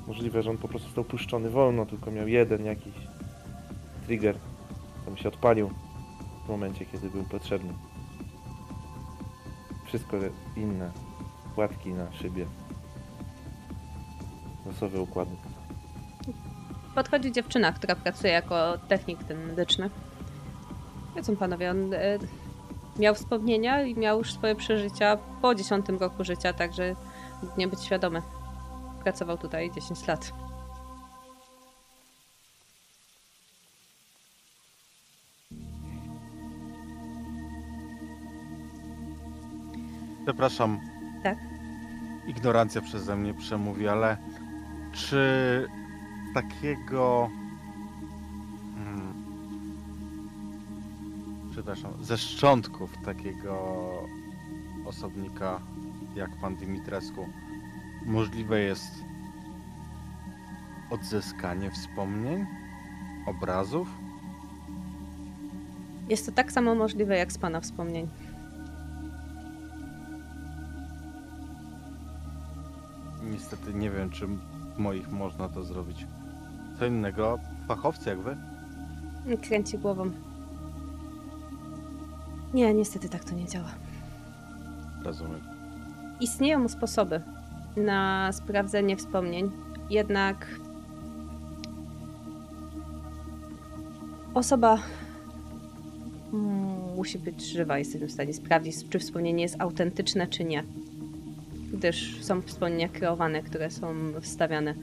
Możliwe, 0.07 0.43
że 0.43 0.49
on 0.49 0.57
po 0.57 0.67
prostu 0.67 0.87
został 0.87 1.03
puszczony 1.03 1.49
wolno, 1.49 1.85
tylko 1.85 2.11
miał 2.11 2.27
jeden 2.27 2.65
jakiś 2.65 2.93
trigger, 4.05 4.35
to 5.05 5.15
się 5.17 5.29
odpalił 5.29 5.69
momencie, 6.51 6.85
kiedy 6.85 7.09
był 7.09 7.23
potrzebny. 7.23 7.73
Wszystko 9.85 10.17
inne. 10.55 10.91
Płatki 11.55 11.89
na 11.89 12.11
szybie. 12.13 12.45
Losowe 14.65 15.01
układy. 15.01 15.31
Podchodzi 16.95 17.31
dziewczyna, 17.31 17.71
która 17.71 17.95
pracuje 17.95 18.33
jako 18.33 18.77
technik 18.87 19.23
ten 19.23 19.47
medyczny. 19.47 19.89
Wiedzą 21.15 21.35
panowie, 21.35 21.71
on 21.71 21.93
e, 21.93 21.99
miał 22.99 23.15
wspomnienia 23.15 23.83
i 23.83 23.95
miał 23.95 24.17
już 24.17 24.33
swoje 24.33 24.55
przeżycia 24.55 25.17
po 25.41 25.55
10 25.55 25.85
roku 25.89 26.23
życia, 26.23 26.53
także 26.53 26.95
nie 27.57 27.67
być 27.67 27.83
świadomy. 27.83 28.21
Pracował 29.03 29.37
tutaj 29.37 29.71
10 29.71 30.07
lat. 30.07 30.33
Przepraszam. 40.31 40.79
Tak? 41.23 41.37
Ignorancja 42.27 42.81
przeze 42.81 43.15
mnie 43.15 43.33
przemówi, 43.33 43.87
ale 43.87 44.17
czy 44.91 45.67
takiego. 46.33 47.29
Hmm, 48.75 49.13
przepraszam, 51.51 51.93
ze 52.01 52.17
szczątków 52.17 52.93
takiego 53.05 53.79
osobnika 54.85 55.59
jak 56.15 56.31
pan 56.41 56.55
Dimitrescu 56.55 57.27
możliwe 58.05 58.59
jest 58.59 58.91
odzyskanie 60.89 61.71
wspomnień, 61.71 62.45
obrazów? 63.25 63.87
Jest 66.09 66.25
to 66.25 66.31
tak 66.31 66.51
samo 66.51 66.75
możliwe 66.75 67.17
jak 67.17 67.31
z 67.31 67.37
pana 67.37 67.61
wspomnień. 67.61 68.07
Niestety 73.41 73.73
nie 73.73 73.91
wiem, 73.91 74.09
czy 74.09 74.27
moich 74.77 75.11
można 75.11 75.49
to 75.49 75.63
zrobić. 75.63 76.07
Co 76.79 76.85
innego, 76.85 77.39
fachowcy 77.67 78.09
jak 78.09 78.19
wy? 78.19 78.37
Kręci 79.41 79.77
głową. 79.77 80.11
Nie, 82.53 82.73
niestety 82.73 83.09
tak 83.09 83.23
to 83.23 83.35
nie 83.35 83.45
działa. 83.45 83.71
Rozumiem. 85.03 85.41
Istnieją 86.19 86.67
sposoby 86.67 87.21
na 87.77 88.31
sprawdzenie 88.31 88.97
wspomnień, 88.97 89.51
jednak 89.89 90.59
osoba 94.33 94.77
musi 96.95 97.19
być 97.19 97.41
żywa. 97.45 97.77
Jesteśmy 97.77 98.07
w 98.07 98.11
stanie 98.11 98.33
sprawdzić, 98.33 98.89
czy 98.89 98.99
wspomnienie 98.99 99.43
jest 99.43 99.61
autentyczne, 99.61 100.27
czy 100.27 100.43
nie. 100.43 100.63
Gdyż 101.81 102.23
są 102.23 102.41
wspomnienia 102.41 102.89
kreowane, 102.89 103.43
które 103.43 103.71
są 103.71 103.95
wstawiane 104.21 104.75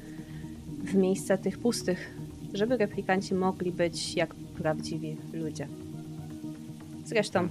w 0.84 0.94
miejsca 0.94 1.36
tych 1.36 1.58
pustych, 1.58 2.14
żeby 2.54 2.76
replikanci 2.76 3.34
mogli 3.34 3.72
być 3.72 4.14
jak 4.14 4.34
prawdziwi 4.34 5.16
ludzie. 5.32 5.68
Zresztą, 7.04 7.48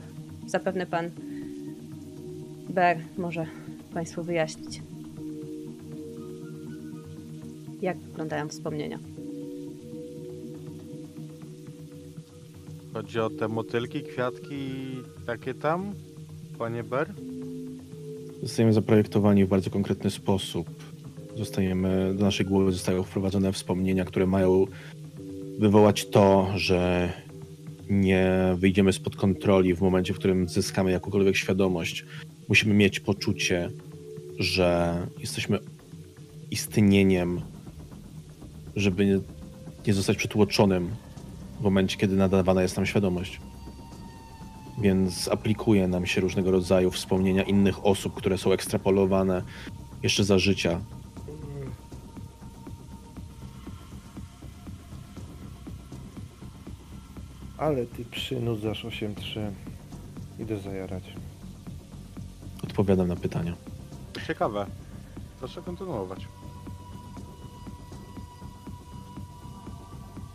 zapewne 0.48 0.86
pan 0.86 1.10
Ber 2.70 2.98
może 3.18 3.46
Państwu 3.94 4.24
wyjaśnić, 4.24 4.82
jak 7.82 7.98
wyglądają 7.98 8.50
wspomnienia. 8.50 9.00
Chodzi 12.94 13.20
o 13.20 13.30
te 13.30 13.48
motylki, 13.48 14.04
kwiatki, 14.04 14.72
takie 15.26 15.54
tam, 15.54 15.94
panie 16.58 16.84
Ber? 16.84 17.27
Zostajemy 18.42 18.74
zaprojektowani 18.74 19.46
w 19.46 19.48
bardzo 19.48 19.70
konkretny 19.70 20.10
sposób. 20.10 20.70
Zostajemy, 21.38 22.14
do 22.14 22.26
naszej 22.26 22.46
głowy 22.46 22.72
zostają 22.72 23.04
wprowadzone 23.04 23.54
wspomnienia, 23.54 24.06
które 24.06 24.28
mają 24.28 24.66
wywołać 25.60 26.08
to, 26.08 26.48
że 26.56 27.10
nie 27.90 28.56
wyjdziemy 28.58 28.94
spod 28.94 29.16
kontroli 29.16 29.76
w 29.76 29.82
momencie, 29.82 30.14
w 30.14 30.20
którym 30.20 30.50
zyskamy 30.50 30.92
jakąkolwiek 30.92 31.36
świadomość. 31.36 32.06
Musimy 32.50 32.74
mieć 32.74 33.00
poczucie, 33.00 33.70
że 34.40 34.98
jesteśmy 35.20 35.60
istnieniem, 36.52 37.42
żeby 38.76 39.22
nie, 39.88 39.94
zostać 39.94 40.18
przytłoczonym 40.18 40.90
w 41.60 41.64
momencie, 41.64 41.98
kiedy 41.98 42.16
nadawana 42.16 42.62
jest 42.62 42.76
nam 42.76 42.86
świadomość. 42.86 43.40
Więc 44.78 45.28
aplikuje 45.28 45.88
nam 45.88 46.06
się 46.06 46.22
różnego 46.22 46.52
rodzaju 46.52 46.92
wspomnienia 46.92 47.44
innych 47.44 47.86
osób, 47.86 48.14
które 48.14 48.38
są 48.38 48.52
ekstrapolowane 48.52 49.42
jeszcze 50.04 50.24
za 50.24 50.40
życia. 50.40 50.80
Ale 57.58 57.86
ty 57.86 58.06
przynudzasz 58.06 58.86
8-3. 58.86 59.52
Idę 60.40 60.60
zajarać. 60.60 61.04
Odpowiadam 62.64 63.08
na 63.08 63.16
pytania. 63.16 63.54
Ciekawe. 64.28 64.66
Proszę 65.40 65.62
kontynuować. 65.62 66.28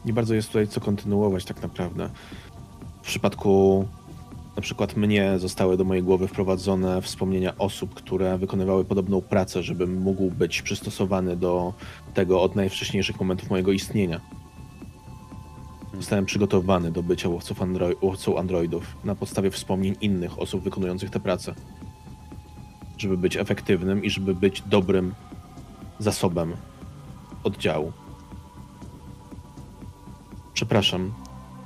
Nie 0.04 0.12
bardzo 0.12 0.34
jest 0.34 0.48
tutaj 0.48 0.68
co 0.68 0.80
kontynuować 0.80 1.44
tak 1.44 1.62
naprawdę. 1.62 2.10
W 3.02 3.04
przypadku 3.04 3.88
na 4.56 4.62
przykład 4.62 4.96
mnie 4.96 5.38
zostały 5.38 5.76
do 5.76 5.84
mojej 5.84 6.02
głowy 6.02 6.28
wprowadzone 6.28 7.02
wspomnienia 7.02 7.58
osób, 7.58 7.94
które 7.94 8.38
wykonywały 8.38 8.84
podobną 8.84 9.20
pracę, 9.20 9.62
żebym 9.62 10.00
mógł 10.00 10.30
być 10.30 10.62
przystosowany 10.62 11.36
do 11.36 11.74
tego 12.14 12.42
od 12.42 12.56
najwcześniejszych 12.56 13.20
momentów 13.20 13.50
mojego 13.50 13.72
istnienia. 13.72 14.20
Zostałem 15.94 16.26
przygotowany 16.26 16.92
do 16.92 17.02
bycia 17.02 17.28
łowców 17.28 17.60
androi- 17.60 17.96
łowcą 18.02 18.38
androidów 18.38 18.96
na 19.04 19.14
podstawie 19.14 19.50
wspomnień 19.50 19.96
innych 20.00 20.38
osób 20.38 20.62
wykonujących 20.62 21.10
tę 21.10 21.20
pracę. 21.20 21.54
Żeby 22.98 23.16
być 23.16 23.36
efektywnym 23.36 24.04
i 24.04 24.10
żeby 24.10 24.34
być 24.34 24.62
dobrym 24.62 25.14
zasobem 25.98 26.56
oddziału. 27.44 27.92
Przepraszam, 30.54 31.12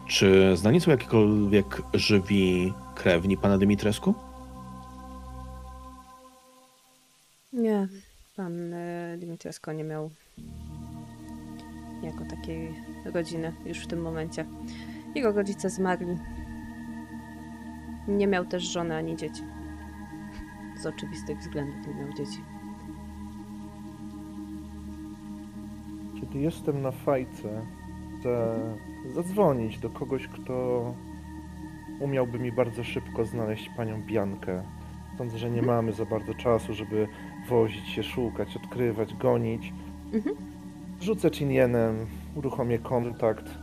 czy 0.07 0.57
znani 0.57 0.81
są 0.81 0.91
jakiekolwiek 0.91 1.83
żywi 1.95 2.73
krewni 2.95 3.37
pana 3.37 3.59
Dymitresku? 3.59 4.15
Nie, 7.53 7.89
pan 8.37 8.75
e, 8.75 9.17
Dimitresko 9.19 9.73
nie 9.73 9.85
miał 9.85 10.11
jako 12.03 12.25
takiej 12.25 12.75
rodziny 13.05 13.53
już 13.67 13.79
w 13.79 13.87
tym 13.87 14.01
momencie. 14.01 14.47
Jego 15.15 15.33
rodzice 15.33 15.71
zmarli. 15.71 16.17
Nie 18.09 18.27
miał 18.27 18.45
też 18.47 18.63
żony 18.63 18.97
ani 18.97 19.17
dzieci. 19.17 19.43
Z 20.83 20.87
oczywistych 20.87 21.39
względów 21.39 21.87
nie 21.87 21.95
miał 21.95 22.13
dzieci. 22.13 22.41
Kiedy 26.21 26.39
jestem 26.39 26.83
na 26.83 26.91
fajce, 26.91 27.67
chcę 28.27 28.57
zadzwonić 29.15 29.79
do 29.79 29.91
kogoś, 29.91 30.29
kto 30.29 30.95
umiałby 32.01 32.39
mi 32.39 32.53
bardzo 32.53 32.85
szybko 32.85 33.25
znaleźć 33.25 33.71
panią 33.77 34.03
Biankę. 34.03 34.63
Sądzę, 35.19 35.39
że 35.39 35.51
nie 35.51 35.63
mamy 35.63 35.93
za 35.93 36.05
bardzo 36.05 36.35
czasu, 36.35 36.75
żeby 36.75 37.09
wozić 37.49 37.89
się, 37.89 38.03
szukać, 38.03 38.57
odkrywać, 38.57 39.15
gonić. 39.15 39.73
Mhm. 40.13 40.37
Rzucę 41.01 41.31
uruchomię 42.35 42.79
kontakt. 42.79 43.59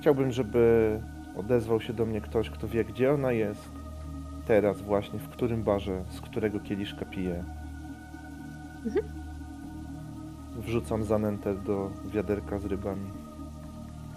Chciałbym, 0.00 0.32
żeby 0.32 1.00
odezwał 1.36 1.80
się 1.80 1.92
do 1.92 2.06
mnie 2.06 2.20
ktoś, 2.20 2.50
kto 2.50 2.68
wie, 2.68 2.84
gdzie 2.84 3.12
ona 3.12 3.32
jest. 3.32 3.70
Teraz 4.46 4.82
właśnie, 4.82 5.18
w 5.18 5.28
którym 5.28 5.62
barze, 5.62 6.04
z 6.08 6.20
którego 6.20 6.60
kieliszka 6.60 7.04
pije. 7.04 7.44
Mhm. 8.84 9.06
Wrzucam 10.56 11.04
zanętę 11.04 11.54
do 11.54 11.90
wiaderka 12.12 12.58
z 12.58 12.64
rybami. 12.64 13.21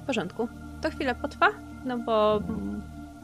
W 0.06 0.08
porządku. 0.08 0.48
To 0.82 0.90
chwilę 0.90 1.16
potrwa, 1.16 1.48
no 1.85 1.98
bo 1.98 2.42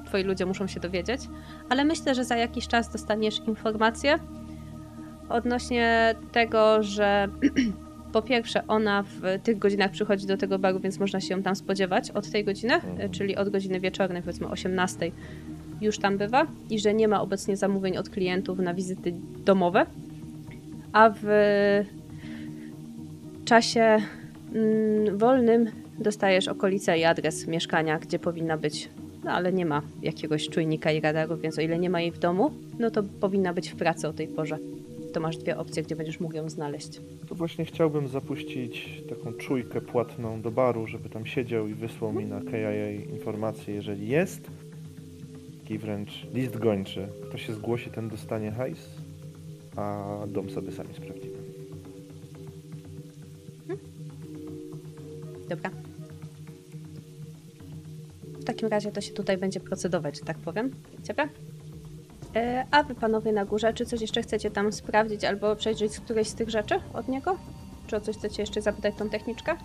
twoi 0.05 0.23
ludzie 0.23 0.45
muszą 0.45 0.67
się 0.67 0.79
dowiedzieć, 0.79 1.21
ale 1.69 1.85
myślę, 1.85 2.15
że 2.15 2.25
za 2.25 2.35
jakiś 2.37 2.67
czas 2.67 2.89
dostaniesz 2.91 3.39
informację 3.47 4.19
odnośnie 5.29 6.15
tego, 6.31 6.83
że 6.83 7.27
po 8.13 8.21
pierwsze 8.21 8.67
ona 8.67 9.03
w 9.03 9.21
tych 9.43 9.57
godzinach 9.59 9.91
przychodzi 9.91 10.27
do 10.27 10.37
tego 10.37 10.59
baru, 10.59 10.79
więc 10.79 10.99
można 10.99 11.21
się 11.21 11.35
ją 11.35 11.43
tam 11.43 11.55
spodziewać 11.55 12.11
od 12.11 12.31
tej 12.31 12.43
godziny, 12.45 12.73
Mhm. 12.73 13.11
czyli 13.11 13.35
od 13.35 13.49
godziny 13.49 13.79
wieczornej, 13.79 14.21
powiedzmy 14.21 14.47
18 14.47 15.11
już 15.81 15.99
tam 15.99 16.17
bywa 16.17 16.47
i 16.69 16.79
że 16.79 16.93
nie 16.93 17.07
ma 17.07 17.21
obecnie 17.21 17.57
zamówień 17.57 17.97
od 17.97 18.09
klientów 18.09 18.59
na 18.59 18.73
wizyty 18.73 19.13
domowe, 19.45 19.85
a 20.93 21.09
w 21.21 21.25
czasie 23.45 23.97
mm, 24.53 25.17
wolnym 25.17 25.80
dostajesz 26.01 26.47
okolice 26.47 26.97
i 26.97 27.03
adres 27.03 27.47
mieszkania, 27.47 27.99
gdzie 27.99 28.19
powinna 28.19 28.57
być. 28.57 28.89
No 29.23 29.31
ale 29.31 29.53
nie 29.53 29.65
ma 29.65 29.81
jakiegoś 30.01 30.49
czujnika 30.49 30.91
i 30.91 31.01
radaru, 31.01 31.37
więc 31.37 31.57
o 31.57 31.61
ile 31.61 31.79
nie 31.79 31.89
ma 31.89 32.01
jej 32.01 32.11
w 32.11 32.19
domu, 32.19 32.51
no 32.79 32.91
to 32.91 33.03
powinna 33.03 33.53
być 33.53 33.69
w 33.69 33.75
pracy 33.75 34.07
o 34.07 34.13
tej 34.13 34.27
porze. 34.27 34.57
To 35.13 35.19
masz 35.19 35.37
dwie 35.37 35.57
opcje, 35.57 35.83
gdzie 35.83 35.95
będziesz 35.95 36.19
mógł 36.19 36.35
ją 36.35 36.49
znaleźć. 36.49 37.01
To 37.29 37.35
właśnie 37.35 37.65
chciałbym 37.65 38.07
zapuścić 38.07 39.03
taką 39.09 39.33
czujkę 39.33 39.81
płatną 39.81 40.41
do 40.41 40.51
baru, 40.51 40.87
żeby 40.87 41.09
tam 41.09 41.25
siedział 41.25 41.67
i 41.67 41.73
wysłał 41.73 42.13
mi 42.13 42.25
na 42.25 42.41
KIA 42.41 42.91
informację, 42.91 43.73
jeżeli 43.73 44.07
jest. 44.07 44.41
Taki 45.61 45.77
wręcz 45.77 46.27
list 46.33 46.57
gończy. 46.57 47.07
Kto 47.29 47.37
się 47.37 47.53
zgłosi, 47.53 47.89
ten 47.89 48.09
dostanie 48.09 48.51
hajs, 48.51 48.89
a 49.75 50.17
dom 50.27 50.49
sobie 50.49 50.71
sami 50.71 50.89
sprawdzimy. 50.93 51.37
Dobra. 55.49 55.80
W 58.41 58.43
takim 58.45 58.67
razie 58.69 58.91
to 58.91 59.01
się 59.01 59.13
tutaj 59.13 59.37
będzie 59.37 59.59
procedować, 59.59 60.19
że 60.19 60.25
tak 60.25 60.37
powiem. 60.37 60.71
Dobra? 61.07 61.29
E, 62.35 62.65
a 62.71 62.83
wy 62.83 62.95
panowie 62.95 63.31
na 63.31 63.45
górze, 63.45 63.73
czy 63.73 63.85
coś 63.85 64.01
jeszcze 64.01 64.21
chcecie 64.21 64.51
tam 64.51 64.73
sprawdzić 64.73 65.23
albo 65.23 65.55
przejrzeć 65.55 65.99
któreś 65.99 66.27
z 66.27 66.33
tych 66.33 66.49
rzeczy 66.49 66.75
od 66.93 67.07
niego? 67.07 67.37
Czy 67.87 67.95
o 67.95 68.01
coś 68.01 68.17
chcecie 68.17 68.43
jeszcze 68.43 68.61
zapytać 68.61 68.95
tą 68.97 69.09
techniczkę? 69.09 69.55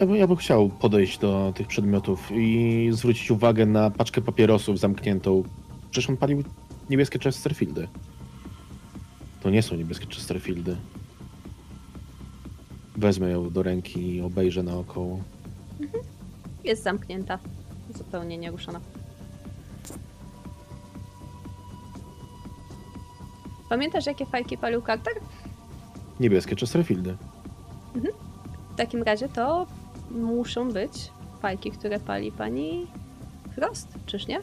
Ja, 0.00 0.06
by, 0.06 0.18
ja 0.18 0.26
bym 0.26 0.36
chciał 0.36 0.68
podejść 0.68 1.18
do 1.18 1.52
tych 1.56 1.66
przedmiotów 1.66 2.30
i 2.32 2.88
zwrócić 2.92 3.30
uwagę 3.30 3.66
na 3.66 3.90
paczkę 3.90 4.20
papierosów 4.20 4.78
zamkniętą. 4.78 5.42
Przecież 5.90 6.10
on 6.10 6.16
palił 6.16 6.44
niebieskie 6.90 7.18
Chesterfieldy. 7.18 7.88
To 9.42 9.50
nie 9.50 9.62
są 9.62 9.76
niebieskie 9.76 10.06
Chesterfieldy. 10.06 10.76
Wezmę 12.96 13.30
ją 13.30 13.50
do 13.50 13.62
ręki 13.62 14.16
i 14.16 14.20
obejrzę 14.20 14.62
naokoło. 14.62 15.20
Jest 16.64 16.82
zamknięta. 16.82 17.38
Zupełnie 17.98 18.38
nieruszona. 18.38 18.80
Pamiętasz, 23.68 24.06
jakie 24.06 24.26
fajki 24.26 24.58
palił 24.58 24.82
Carter? 24.82 25.14
niebieskie 26.20 26.56
Chesterfieldy. 26.56 27.16
W 28.72 28.76
takim 28.76 29.02
razie 29.02 29.28
to 29.28 29.66
muszą 30.10 30.72
być 30.72 31.10
fajki, 31.42 31.70
które 31.70 32.00
pali 32.00 32.32
pani 32.32 32.86
Frost, 33.54 33.88
czyż 34.06 34.26
nie? 34.26 34.40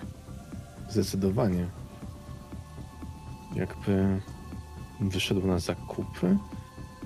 Zdecydowanie. 0.89 1.67
Jakby 3.55 4.21
wyszedł 4.99 5.47
na 5.47 5.59
zakupy 5.59 6.37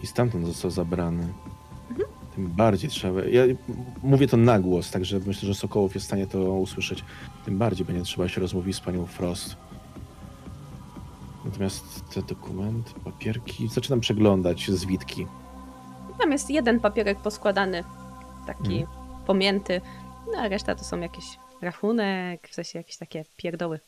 i 0.03 0.07
stamtąd 0.07 0.45
został 0.45 0.71
zabrany. 0.71 1.33
Tym 2.35 2.47
bardziej 2.47 2.89
trzeba. 2.89 3.23
Ja 3.23 3.43
mówię 4.03 4.27
to 4.27 4.37
na 4.37 4.59
głos, 4.59 4.91
także 4.91 5.19
myślę, 5.25 5.47
że 5.47 5.55
Sokołow 5.55 5.95
jest 5.95 6.05
w 6.05 6.07
stanie 6.07 6.27
to 6.27 6.39
usłyszeć. 6.39 7.03
Tym 7.45 7.57
bardziej 7.57 7.85
będzie 7.85 8.03
trzeba 8.03 8.27
się 8.29 8.41
rozmówić 8.41 8.75
z 8.75 8.79
panią 8.79 9.05
Frost. 9.05 9.55
Natomiast 11.45 12.09
te 12.13 12.21
dokumenty, 12.21 12.91
papierki. 13.03 13.67
Zaczynam 13.67 13.99
przeglądać 13.99 14.71
zwitki. 14.71 15.27
Tam 16.19 16.31
jest 16.31 16.49
jeden 16.49 16.79
papierek 16.79 17.19
poskładany, 17.19 17.83
taki 18.47 18.79
Mhm. 18.81 18.87
pomięty, 19.25 19.81
no 20.33 20.39
a 20.39 20.47
reszta 20.47 20.75
to 20.75 20.83
są 20.83 20.99
jakieś 20.99 21.25
rachunek, 21.61 22.47
w 22.47 22.53
sensie 22.53 22.79
jakieś 22.79 22.97
takie 22.97 23.25
pierdoły. 23.37 23.79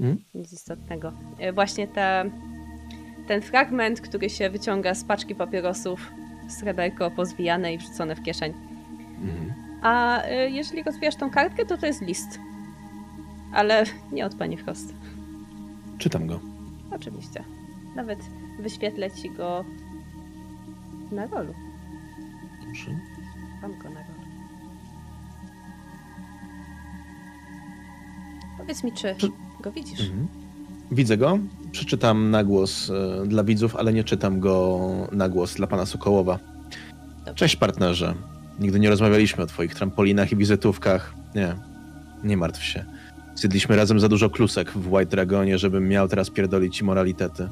Mhm. 0.00 0.24
Nic 0.34 0.52
istotnego. 0.52 1.12
E, 1.38 1.52
Właśnie 1.52 1.88
ta, 1.88 2.24
ten 3.28 3.42
fragment, 3.42 4.00
który 4.00 4.30
się 4.30 4.50
wyciąga 4.50 4.94
z 4.94 5.04
paczki 5.04 5.34
papierosów, 5.34 6.10
sreberko 6.52 7.10
pozwijane 7.10 7.74
i 7.74 7.78
wrzucone 7.78 8.16
w 8.16 8.22
kieszeń. 8.22 8.52
Mhm. 9.22 9.52
A 9.82 10.22
e, 10.22 10.50
jeżeli 10.50 10.82
rozwijasz 10.82 11.16
tą 11.16 11.30
kartkę, 11.30 11.66
to 11.66 11.78
to 11.78 11.86
jest 11.86 12.02
list. 12.02 12.40
Ale 13.52 13.84
nie 14.12 14.26
od 14.26 14.34
pani 14.34 14.56
Frost. 14.56 14.94
Czytam 15.98 16.26
go. 16.26 16.40
Oczywiście. 16.90 17.44
Nawet 17.96 18.18
wyświetlę 18.60 19.10
ci 19.10 19.30
go 19.30 19.64
na 21.12 21.26
rolu. 21.26 21.54
Dobrze. 22.66 22.90
Mam 23.62 23.78
go 23.78 23.90
na 23.90 24.00
rolu. 24.00 24.22
Powiedz 28.58 28.84
mi, 28.84 28.92
czy 28.92 29.14
Czy- 29.18 29.30
go 29.60 29.72
widzisz? 29.72 30.00
Mhm. 30.00 30.28
Widzę 30.90 31.16
go. 31.16 31.38
Przeczytam 31.72 32.30
na 32.30 32.44
głos 32.44 32.90
e, 32.90 33.26
dla 33.26 33.44
widzów, 33.44 33.76
ale 33.76 33.92
nie 33.92 34.04
czytam 34.04 34.40
go 34.40 34.80
na 35.12 35.28
głos 35.28 35.54
dla 35.54 35.66
pana 35.66 35.86
Sokołowa. 35.86 36.38
Dobrze. 37.18 37.34
Cześć 37.34 37.56
partnerze. 37.56 38.14
Nigdy 38.60 38.80
nie 38.80 38.90
rozmawialiśmy 38.90 39.44
o 39.44 39.46
twoich 39.46 39.74
trampolinach 39.74 40.32
i 40.32 40.36
wizytówkach. 40.36 41.14
Nie, 41.34 41.54
nie 42.24 42.36
martw 42.36 42.62
się. 42.62 42.84
Zjedliśmy 43.34 43.76
razem 43.76 44.00
za 44.00 44.08
dużo 44.08 44.30
klusek 44.30 44.72
w 44.72 44.92
White 44.92 45.10
Dragonie, 45.10 45.58
żebym 45.58 45.88
miał 45.88 46.08
teraz 46.08 46.30
pierdolić 46.30 46.76
ci 46.76 46.84
moralitety. 46.84 47.48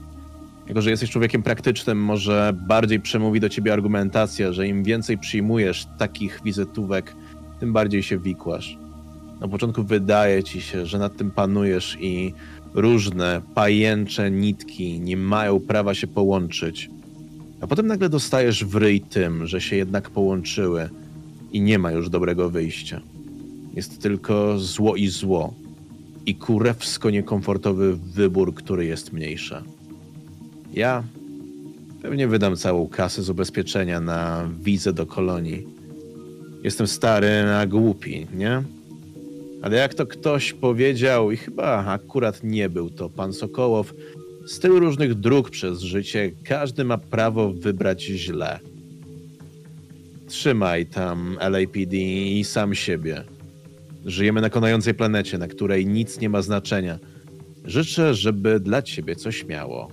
Jako, 0.69 0.83
że 0.83 0.91
jesteś 0.91 1.11
człowiekiem 1.11 1.43
praktycznym, 1.43 2.05
może 2.05 2.53
bardziej 2.67 3.01
przemówi 3.01 3.41
do 3.41 3.49
ciebie 3.49 3.73
argumentacja, 3.73 4.53
że 4.53 4.67
im 4.67 4.85
więcej 4.85 5.19
przyjmujesz 5.19 5.87
takich 5.99 6.41
wizytówek, 6.45 7.15
tym 7.61 7.73
bardziej 7.73 8.03
się 8.03 8.19
wikłasz. 8.19 8.79
Na 9.41 9.49
początku 9.49 9.85
wydaje 9.85 10.43
ci 10.43 10.61
się, 10.61 10.87
że 10.87 10.99
nad 10.99 11.17
tym 11.17 11.31
panujesz 11.31 11.97
i 12.01 12.35
różne 12.75 13.43
pajęcze 13.55 14.31
nitki 14.31 15.01
nie 15.01 15.17
mają 15.17 15.61
prawa 15.61 15.95
się 15.95 16.07
połączyć. 16.07 16.91
A 17.61 17.67
potem 17.67 17.87
nagle 17.87 18.09
dostajesz 18.09 18.65
w 18.65 18.77
ryj 18.77 19.01
tym, 19.01 19.47
że 19.47 19.61
się 19.61 19.77
jednak 19.77 20.11
połączyły 20.11 20.89
i 21.53 21.61
nie 21.61 21.79
ma 21.79 21.93
już 21.93 22.11
dobrego 22.11 22.51
wyjścia. 22.51 23.01
Jest 23.75 24.03
tylko 24.03 24.59
zło 24.59 24.97
i 24.97 25.09
zło. 25.09 25.55
I 26.27 26.35
kurewsko 26.35 27.11
niekomfortowy 27.11 27.97
wybór, 27.97 28.55
który 28.55 28.87
jest 28.87 29.13
mniejsza. 29.13 29.63
Ja 30.75 31.05
pewnie 32.03 32.29
wydam 32.29 32.57
całą 32.57 32.89
kasę 32.89 33.23
z 33.23 33.31
ubezpieczenia 33.31 34.01
na 34.01 34.49
wizę 34.63 34.93
do 34.93 35.07
kolonii. 35.07 35.67
Jestem 36.65 36.87
stary, 36.87 37.29
a 37.61 37.67
głupi, 37.67 38.27
nie? 38.35 38.63
Ale 39.63 39.77
jak 39.77 39.95
to 39.95 40.07
ktoś 40.07 40.53
powiedział, 40.53 41.31
i 41.31 41.37
chyba 41.37 41.87
akurat 41.87 42.45
nie 42.45 42.69
był 42.69 42.91
to 42.91 43.11
pan 43.11 43.33
Sokołow, 43.33 43.95
z 44.47 44.59
tylu 44.59 44.81
różnych 44.81 45.15
dróg 45.15 45.51
przez 45.51 45.81
życie 45.81 46.31
każdy 46.45 46.85
ma 46.85 46.99
prawo 46.99 47.53
wybrać 47.53 48.03
źle. 48.03 48.59
Trzymaj 50.27 50.87
tam 50.87 51.39
LAPD 51.51 51.97
i 51.97 52.45
sam 52.45 52.75
siebie. 52.75 53.25
Żyjemy 54.05 54.41
na 54.41 54.51
konającej 54.51 54.95
planecie, 54.95 55.39
na 55.39 55.49
której 55.49 55.87
nic 55.87 56.21
nie 56.21 56.29
ma 56.29 56.43
znaczenia. 56.43 56.99
Życzę, 57.65 58.15
żeby 58.15 58.61
dla 58.61 58.83
ciebie 58.83 59.17
coś 59.17 59.45
miało. 59.45 59.89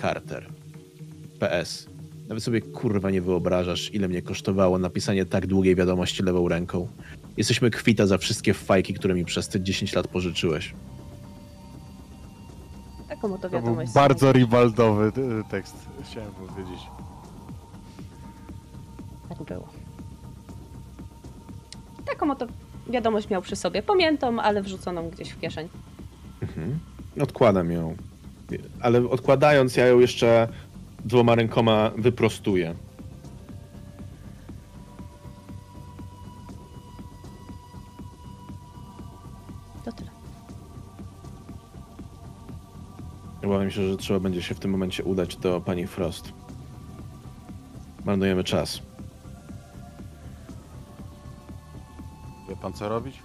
Carter. 0.00 0.46
PS. 1.38 1.86
Nawet 2.28 2.44
sobie 2.44 2.60
kurwa 2.60 3.10
nie 3.10 3.22
wyobrażasz, 3.22 3.94
ile 3.94 4.08
mnie 4.08 4.22
kosztowało 4.22 4.78
napisanie 4.78 5.26
tak 5.26 5.46
długiej 5.46 5.74
wiadomości 5.74 6.22
lewą 6.22 6.48
ręką. 6.48 6.88
Jesteśmy 7.36 7.70
kwita 7.70 8.06
za 8.06 8.18
wszystkie 8.18 8.54
fajki, 8.54 8.94
które 8.94 9.14
mi 9.14 9.24
przez 9.24 9.48
te 9.48 9.60
10 9.60 9.94
lat 9.94 10.08
pożyczyłeś. 10.08 10.74
Taką 13.08 13.34
oto 13.34 13.42
To 13.42 13.48
był 13.48 13.60
wiadomość. 13.60 13.92
bardzo 13.92 14.32
rivaldowy 14.32 15.06
y, 15.06 15.50
tekst, 15.50 15.76
chciałem 16.10 16.30
powiedzieć. 16.32 16.80
Tak 19.28 19.42
było. 19.42 19.68
Taką 22.06 22.30
oto 22.30 22.46
wiadomość 22.90 23.30
miał 23.30 23.42
przy 23.42 23.56
sobie. 23.56 23.82
Pamiętam, 23.82 24.38
ale 24.38 24.62
wrzuconą 24.62 25.10
gdzieś 25.10 25.30
w 25.30 25.40
kieszeń. 25.40 25.68
Mhm. 26.42 26.78
Odkładam 27.20 27.70
ją. 27.70 27.96
Ale 28.80 29.08
odkładając, 29.08 29.76
ja 29.76 29.86
ją 29.86 29.98
jeszcze 29.98 30.48
dwoma 31.04 31.34
rękoma 31.34 31.90
wyprostuję. 31.98 32.74
Obawiam 43.44 43.70
się, 43.70 43.88
że 43.88 43.96
trzeba 43.96 44.20
będzie 44.20 44.42
się 44.42 44.54
w 44.54 44.60
tym 44.60 44.70
momencie 44.70 45.04
udać 45.04 45.36
do 45.36 45.60
pani 45.60 45.86
Frost. 45.86 46.32
Marnujemy 48.04 48.44
czas. 48.44 48.82
Wie 52.48 52.56
pan 52.56 52.72
co 52.72 52.88
robić? 52.88 53.22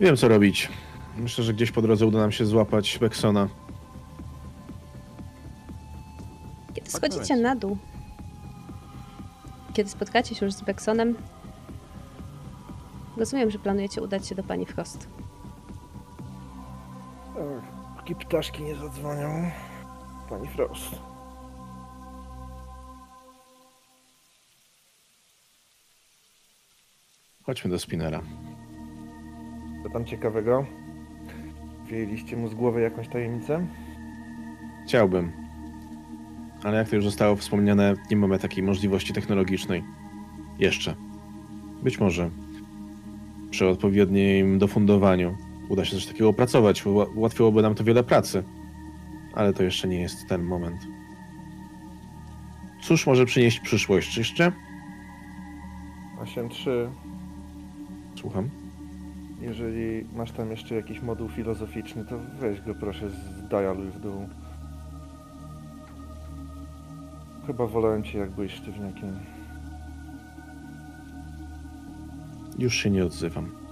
Wiem, 0.00 0.16
co 0.16 0.28
robić. 0.28 0.68
Myślę, 1.18 1.44
że 1.44 1.54
gdzieś 1.54 1.70
po 1.70 1.82
drodze 1.82 2.06
uda 2.06 2.18
nam 2.18 2.32
się 2.32 2.46
złapać 2.46 2.98
Beksona. 2.98 3.48
Kiedy 6.74 6.90
Tak 6.90 6.90
schodzicie 6.90 7.36
na 7.36 7.56
dół, 7.56 7.78
kiedy 9.74 9.90
spotkacie 9.90 10.34
się 10.34 10.46
już 10.46 10.54
z 10.54 10.62
Beksonem, 10.62 11.14
rozumiem, 13.16 13.50
że 13.50 13.58
planujecie 13.58 14.02
udać 14.02 14.26
się 14.28 14.34
do 14.34 14.42
pani 14.42 14.66
Frost. 14.66 15.08
Ach, 17.36 17.73
Póki 18.04 18.14
ptaszki 18.14 18.62
nie 18.62 18.74
zadzwonią. 18.74 19.50
Pani 20.28 20.48
Frost. 20.48 21.02
Chodźmy 27.42 27.70
do 27.70 27.78
Spinera. 27.78 28.20
Co 29.82 29.90
tam 29.90 30.04
ciekawego? 30.04 30.66
Wyjęliście 31.88 32.36
mu 32.36 32.48
z 32.48 32.54
głowy 32.54 32.80
jakąś 32.80 33.08
tajemnicę? 33.08 33.66
Chciałbym. 34.86 35.32
Ale 36.64 36.78
jak 36.78 36.88
to 36.88 36.96
już 36.96 37.04
zostało 37.04 37.36
wspomniane, 37.36 37.94
nie 38.10 38.16
mamy 38.16 38.38
takiej 38.38 38.62
możliwości 38.62 39.12
technologicznej. 39.12 39.84
Jeszcze. 40.58 40.94
Być 41.82 42.00
może 42.00 42.30
przy 43.50 43.68
odpowiednim 43.68 44.58
dofundowaniu 44.58 45.36
uda 45.68 45.84
się 45.84 45.96
coś 45.96 46.06
takiego 46.06 46.28
opracować. 46.28 46.86
Ułatwiłoby 47.14 47.62
nam 47.62 47.74
to 47.74 47.84
wiele 47.84 48.04
pracy. 48.04 48.44
Ale 49.34 49.52
to 49.52 49.62
jeszcze 49.62 49.88
nie 49.88 50.00
jest 50.00 50.28
ten 50.28 50.42
moment. 50.42 50.76
Cóż 52.82 53.06
może 53.06 53.24
przynieść 53.26 53.60
przyszłość? 53.60 54.18
Jeszcze? 54.18 54.52
8.3. 56.18 56.70
Słucham. 58.20 58.50
Jeżeli 59.40 60.04
masz 60.16 60.32
tam 60.32 60.50
jeszcze 60.50 60.74
jakiś 60.74 61.02
moduł 61.02 61.28
filozoficzny, 61.28 62.04
to 62.04 62.18
weź 62.40 62.60
go 62.60 62.74
proszę 62.74 63.10
z 63.10 63.48
dialuj 63.48 63.86
w 63.90 64.00
dół. 64.00 64.28
Chyba 67.46 67.66
wolałem 67.66 68.02
cię 68.02 68.18
jak 68.18 68.30
byłeś 68.30 68.52
sztywniakiem. 68.52 69.18
Już 72.58 72.74
się 72.74 72.90
nie 72.90 73.04
odzywam. 73.04 73.63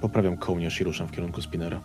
Poprawiam 0.00 0.36
kołnierz 0.36 0.80
i 0.80 0.84
ruszam 0.84 1.08
w 1.08 1.12
kierunku 1.12 1.42
Spinera. 1.42 1.80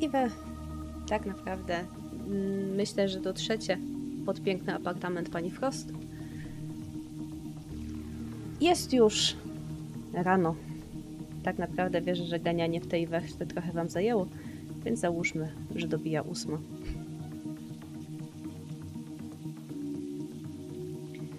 I 0.00 0.08
wy 0.08 0.30
tak 1.08 1.26
naprawdę 1.26 1.78
mm, 2.26 2.74
myślę, 2.74 3.08
że 3.08 3.20
dotrzecie 3.20 3.78
pod 4.26 4.42
piękny 4.42 4.74
apartament 4.74 5.30
pani 5.30 5.50
Frost. 5.50 5.92
Jest 8.60 8.92
już 8.92 9.36
rano. 10.12 10.54
tak 11.42 11.58
naprawdę 11.58 12.00
wierzę, 12.00 12.24
że 12.24 12.40
ganianie 12.40 12.80
w 12.80 12.88
tej 12.88 13.02
i 13.02 13.06
we 13.06 13.20
w 13.20 13.36
te 13.36 13.46
trochę 13.46 13.72
wam 13.72 13.88
zajęło, 13.88 14.26
więc 14.84 15.00
załóżmy, 15.00 15.52
że 15.74 15.88
dobija 15.88 16.22
ósma. 16.22 16.58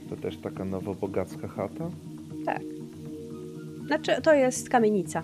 To 0.09 0.15
też 0.15 0.37
taka 0.37 0.65
nowobogacka 0.65 1.47
chata? 1.47 1.89
Tak. 2.45 2.61
Znaczy, 3.87 4.11
to 4.23 4.33
jest 4.33 4.69
kamienica, 4.69 5.23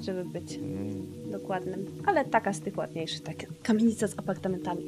żeby 0.00 0.24
być 0.24 0.54
Mm, 0.56 1.06
dokładnym, 1.30 1.86
ale 2.06 2.24
taka 2.24 2.52
z 2.52 2.60
tych 2.60 2.78
ładniejszych, 2.78 3.22
tak, 3.22 3.36
kamienica 3.62 4.08
z 4.08 4.18
apartamentami. 4.18 4.82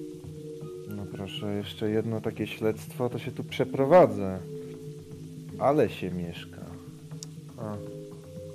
no 0.97 1.07
proszę, 1.12 1.55
jeszcze 1.55 1.91
jedno 1.91 2.20
takie 2.20 2.47
śledztwo, 2.47 3.08
to 3.08 3.18
się 3.18 3.33
tu 3.33 3.44
przeprowadzę. 3.44 4.39
Ale 5.58 5.89
się 5.89 6.10
mieszka. 6.10 6.60
A, 7.58 7.76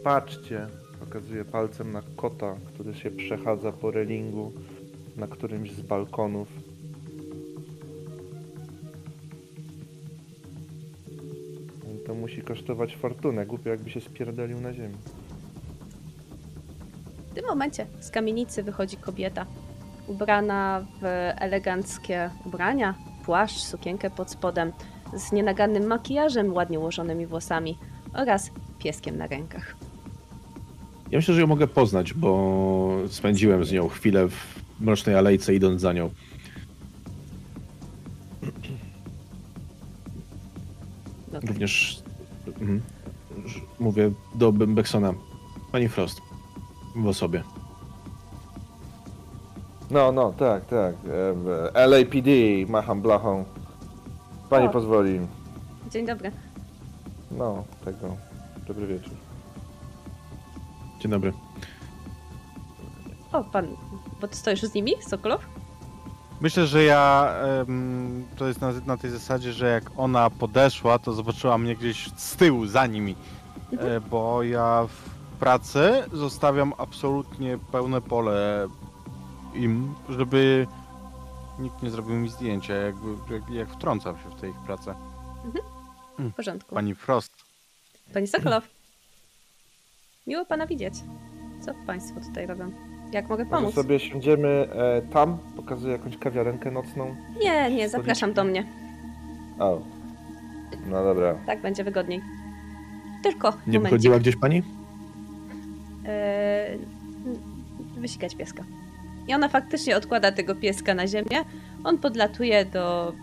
patrzcie, 0.03 0.67
pokazuję 0.99 1.45
palcem 1.45 1.91
na 1.91 2.03
kota, 2.15 2.55
który 2.73 2.93
się 2.93 3.11
przechadza 3.11 3.71
po 3.71 3.91
relingu 3.91 4.51
na 5.17 5.27
którymś 5.27 5.71
z 5.71 5.81
balkonów. 5.81 6.47
To 12.07 12.13
musi 12.13 12.41
kosztować 12.41 12.95
fortunę. 12.95 13.45
Głupio 13.45 13.69
jakby 13.69 13.89
się 13.89 14.01
spierdolił 14.01 14.61
na 14.61 14.73
ziemi. 14.73 14.95
W 17.31 17.35
tym 17.35 17.45
momencie 17.45 17.85
z 17.99 18.11
kamienicy 18.11 18.63
wychodzi 18.63 18.97
kobieta, 18.97 19.45
ubrana 20.07 20.85
w 21.01 21.05
eleganckie 21.41 22.29
ubrania, 22.45 22.95
płaszcz, 23.25 23.57
sukienkę 23.59 24.09
pod 24.09 24.31
spodem, 24.31 24.71
z 25.13 25.31
nienagannym 25.31 25.83
makijażem, 25.83 26.53
ładnie 26.53 26.79
ułożonymi 26.79 27.25
włosami 27.25 27.77
oraz 28.13 28.51
pieskiem 28.79 29.17
na 29.17 29.27
rękach. 29.27 29.75
Ja 31.11 31.17
myślę, 31.17 31.33
że 31.33 31.41
ją 31.41 31.47
mogę 31.47 31.67
poznać, 31.67 32.13
bo 32.13 32.97
spędziłem 33.07 33.65
z 33.65 33.71
nią 33.71 33.87
chwilę 33.89 34.27
w 34.27 34.61
mrocznej 34.79 35.15
alejce 35.15 35.55
idąc 35.55 35.81
za 35.81 35.93
nią. 35.93 36.09
No 41.33 41.39
tak. 41.41 41.49
Również 41.49 42.03
mhm, 42.47 42.81
mówię 43.79 44.11
do 44.35 44.51
Beksona. 44.51 45.13
Pani 45.71 45.89
Frost, 45.89 46.21
w 46.95 47.07
osobie. 47.07 47.43
No, 49.91 50.11
no, 50.11 50.31
tak, 50.33 50.65
tak. 50.65 50.95
Em, 51.05 51.45
LAPD, 51.89 52.29
macham 52.67 53.01
blachą. 53.01 53.45
Pani 54.49 54.67
O. 54.67 54.69
pozwoli. 54.69 55.19
Dzień 55.91 56.05
dobry. 56.05 56.31
No, 57.31 57.63
tego. 57.85 58.15
Dobry 58.67 58.87
wieczór. 58.87 59.13
Dzień 60.99 61.11
dobry. 61.11 61.33
O, 63.31 63.43
pan, 63.43 63.67
bo 64.21 64.27
ty 64.27 64.35
stoisz 64.35 64.61
z 64.61 64.73
nimi, 64.73 64.91
Sokolow? 65.09 65.45
Myślę, 66.43 66.67
że 66.67 66.83
ja 66.83 67.33
em, 67.67 68.25
to 68.37 68.47
jest 68.47 68.61
na, 68.61 68.71
na 68.85 68.97
tej 68.97 69.11
zasadzie, 69.11 69.53
że 69.53 69.67
jak 69.67 69.83
ona 69.97 70.29
podeszła, 70.29 70.99
to 70.99 71.13
zobaczyła 71.13 71.57
mnie 71.57 71.75
gdzieś 71.75 72.09
z 72.17 72.35
tyłu, 72.35 72.65
za 72.65 72.87
nimi. 72.87 73.15
E, 73.71 74.01
bo 74.01 74.43
ja 74.43 74.87
w 74.87 75.37
pracy 75.39 76.03
zostawiam 76.13 76.73
absolutnie 76.77 77.57
pełne 77.71 78.01
pole 78.01 78.67
im, 79.53 79.95
żeby 80.09 80.67
nikt 81.59 81.83
nie 81.83 81.89
zrobił 81.89 82.15
mi 82.15 82.29
zdjęcia, 82.29 82.73
jakby, 82.73 83.33
jak, 83.33 83.49
jak 83.49 83.69
wtrącam 83.69 84.17
się 84.17 84.29
w 84.29 84.41
tej 84.41 84.49
ich 84.49 84.59
pracę. 84.65 84.95
W 86.19 86.33
porządku. 86.33 86.75
Pani 86.75 86.95
Frost. 86.95 87.31
Pani 88.13 88.27
Sokolow. 88.27 88.67
Miło 90.27 90.45
pana 90.45 90.67
widzieć. 90.67 90.93
Co 91.65 91.71
państwo 91.85 92.19
tutaj 92.19 92.47
robią? 92.47 92.92
Jak 93.13 93.29
mogę 93.29 93.43
Może 93.45 93.55
pomóc? 93.57 93.75
sobie 93.75 93.99
siądziemy 93.99 94.47
e, 94.75 95.01
tam, 95.01 95.37
pokazuję 95.55 95.93
jakąś 95.93 96.17
kawiarenkę 96.17 96.71
nocną. 96.71 97.15
Nie, 97.43 97.71
nie, 97.71 97.89
zapraszam 97.89 98.33
do 98.33 98.43
mnie. 98.43 98.65
O. 99.59 99.81
No 100.89 101.03
dobra. 101.03 101.35
Tak 101.45 101.61
będzie 101.61 101.83
wygodniej. 101.83 102.21
Tylko 103.23 103.49
Nie 103.49 103.55
momencik. 103.57 103.81
wychodziła 103.83 104.19
gdzieś 104.19 104.35
pani? 104.35 104.63
Eee, 106.07 106.79
wysikać 107.97 108.35
pieska. 108.35 108.63
I 109.27 109.33
ona 109.33 109.47
faktycznie 109.49 109.97
odkłada 109.97 110.31
tego 110.31 110.55
pieska 110.55 110.93
na 110.93 111.07
ziemię. 111.07 111.37
On 111.83 111.97
podlatuje 111.97 112.65
do... 112.65 113.13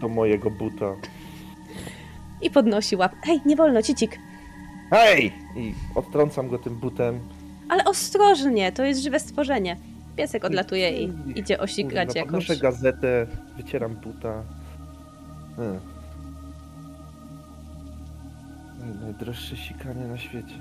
Do 0.00 0.08
mojego 0.08 0.50
buta. 0.50 0.86
i 2.42 2.50
podnosi 2.50 2.96
łap. 2.96 3.12
Hej, 3.22 3.40
nie 3.46 3.56
wolno, 3.56 3.82
cicik. 3.82 4.18
Hej! 4.90 5.32
I 5.56 5.74
odtrącam 5.94 6.48
go 6.48 6.58
tym 6.58 6.74
butem. 6.74 7.20
Ale 7.68 7.84
ostrożnie, 7.84 8.72
to 8.72 8.84
jest 8.84 9.02
żywe 9.02 9.20
stworzenie. 9.20 9.76
Piesek 10.16 10.44
odlatuje 10.44 11.04
i 11.04 11.12
idzie 11.34 11.60
osikać 11.60 12.06
Kurwa, 12.06 12.20
jakąś... 12.20 12.46
Podnoszę 12.46 12.62
gazetę, 12.62 13.26
wycieram 13.56 13.94
buta. 13.94 14.42
Hmm. 15.56 15.80
Najdroższe 19.00 19.56
sikanie 19.56 20.06
na 20.06 20.18
świecie. 20.18 20.58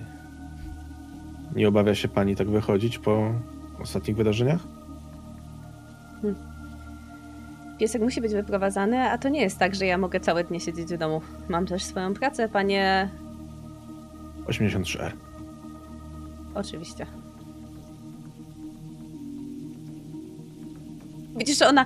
Nie 1.56 1.67
obawia 1.67 1.95
się 1.95 2.07
pani 2.07 2.35
tak 2.35 2.49
wychodzić 2.49 2.99
po 2.99 3.33
ostatnich 3.82 4.17
wydarzeniach? 4.17 4.61
Piesek 7.80 8.01
musi 8.01 8.22
być 8.22 8.33
wyprowadzany, 8.33 8.99
a 8.99 9.17
to 9.17 9.30
nie 9.30 9.41
jest 9.41 9.59
tak, 9.59 9.75
że 9.75 9.85
ja 9.85 9.98
mogę 9.98 10.19
całe 10.19 10.43
dnie 10.43 10.59
siedzieć 10.59 10.93
w 10.93 10.98
domu. 10.98 11.22
Mam 11.49 11.65
też 11.65 11.83
swoją 11.83 12.14
pracę, 12.14 12.49
panie... 12.49 13.09
83R. 14.45 15.11
Oczywiście. 16.56 17.06
Widzisz, 21.35 21.57
że 21.57 21.67
ona 21.67 21.85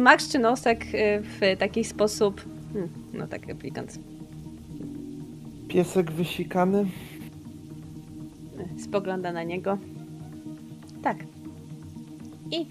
marszczy 0.00 0.38
nosek 0.38 0.84
y, 0.84 1.22
w 1.22 1.58
taki 1.58 1.84
sposób... 1.84 2.44
Hmm, 2.72 2.90
no 3.12 3.26
tak, 3.26 3.46
replikant. 3.46 3.98
Piesek 5.68 6.12
wysikany? 6.12 6.86
Spogląda 8.78 9.32
na 9.32 9.42
niego. 9.42 9.78
Tak. 11.02 11.16
I 12.50 12.66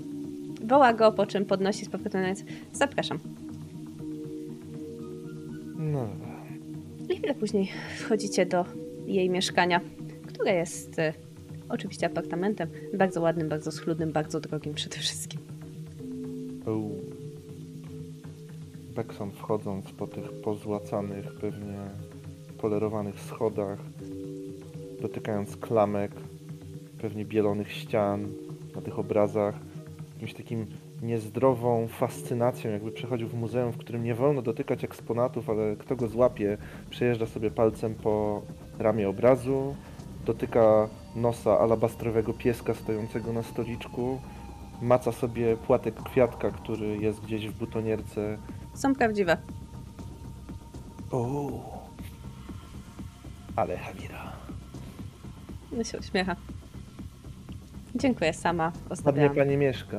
woła 0.65 0.93
go, 0.93 1.11
po 1.11 1.25
czym 1.25 1.45
podnosi 1.45 1.85
z 1.85 1.89
powrotem. 1.89 2.23
Zapraszam. 2.73 3.19
No. 5.77 6.07
I 7.09 7.17
chwilę 7.17 7.35
później 7.35 7.71
wchodzicie 7.97 8.45
do 8.45 8.65
jej 9.07 9.29
mieszkania, 9.29 9.81
które 10.27 10.53
jest 10.53 10.99
e, 10.99 11.13
oczywiście 11.69 12.05
apartamentem. 12.07 12.69
Bardzo 12.97 13.21
ładnym, 13.21 13.49
bardzo 13.49 13.71
schludnym, 13.71 14.11
bardzo 14.11 14.39
drogim 14.39 14.73
przede 14.73 14.97
wszystkim. 14.97 15.39
Bekson 18.99 19.31
wchodząc 19.31 19.91
po 19.91 20.07
tych 20.07 20.41
pozłacanych, 20.41 21.33
pewnie 21.41 21.77
polerowanych 22.57 23.19
schodach, 23.19 23.79
dotykając 25.01 25.57
klamek, 25.57 26.11
pewnie 27.01 27.25
bielonych 27.25 27.71
ścian 27.71 28.27
na 28.75 28.81
tych 28.81 28.99
obrazach, 28.99 29.55
jakimś 30.13 30.33
takim 30.33 30.65
niezdrową 31.01 31.87
fascynacją, 31.87 32.71
jakby 32.71 32.91
przechodził 32.91 33.27
w 33.27 33.33
muzeum, 33.33 33.71
w 33.71 33.77
którym 33.77 34.03
nie 34.03 34.15
wolno 34.15 34.41
dotykać 34.41 34.83
eksponatów, 34.83 35.49
ale 35.49 35.75
kto 35.75 35.95
go 35.95 36.07
złapie, 36.07 36.57
przejeżdża 36.89 37.25
sobie 37.25 37.51
palcem 37.51 37.95
po 37.95 38.41
ramię 38.79 39.09
obrazu, 39.09 39.75
dotyka 40.33 40.87
nosa 41.15 41.59
alabastrowego 41.59 42.33
pieska 42.33 42.73
stojącego 42.73 43.33
na 43.33 43.43
stoliczku, 43.43 44.21
maca 44.81 45.11
sobie 45.11 45.57
płatek 45.57 46.03
kwiatka, 46.03 46.51
który 46.51 46.97
jest 46.97 47.21
gdzieś 47.21 47.47
w 47.47 47.57
butonierce. 47.57 48.37
Są 48.73 48.95
prawdziwe. 48.95 49.37
O, 51.11 51.49
ale 53.55 53.77
Hamira. 53.77 54.31
No 55.71 55.83
się 55.83 55.99
uśmiecha. 55.99 56.35
Dziękuję, 57.95 58.33
sama 58.33 58.65
Ładnie 58.65 58.89
ostawiałam. 58.89 59.35
pani 59.35 59.57
mieszka. 59.57 59.97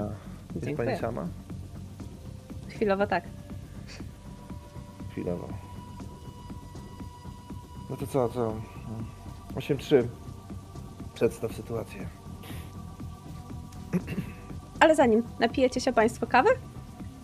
Jest 0.54 0.66
Dziękuję. 0.66 0.86
pani 0.88 1.00
sama? 1.00 1.26
Chwilowo 2.68 3.06
tak. 3.06 3.24
Chwilowo. 5.10 5.48
No 7.90 7.96
to 7.96 8.06
co, 8.06 8.28
co? 8.28 8.54
8-3. 9.56 10.06
Przedstaw 11.20 11.52
sytuację. 11.52 12.06
Ale 14.80 14.96
zanim, 14.96 15.22
napijecie 15.40 15.80
się 15.80 15.92
Państwo 15.92 16.26
kawy? 16.26 16.48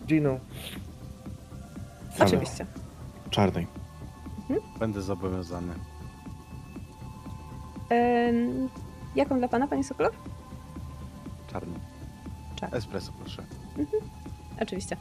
Same. 0.08 0.40
Oczywiście. 2.18 2.66
Czarnej. 3.30 3.66
Będę 4.78 5.02
zobowiązany. 5.02 5.74
Ym, 8.28 8.68
jaką 9.14 9.38
dla 9.38 9.48
Pana, 9.48 9.68
Panie 9.68 9.84
Sokolow? 9.84 10.14
Czarny. 11.52 11.78
Czarny. 12.56 12.76
Espresso 12.76 13.12
proszę. 13.20 13.42
Oczywiście. 14.62 14.96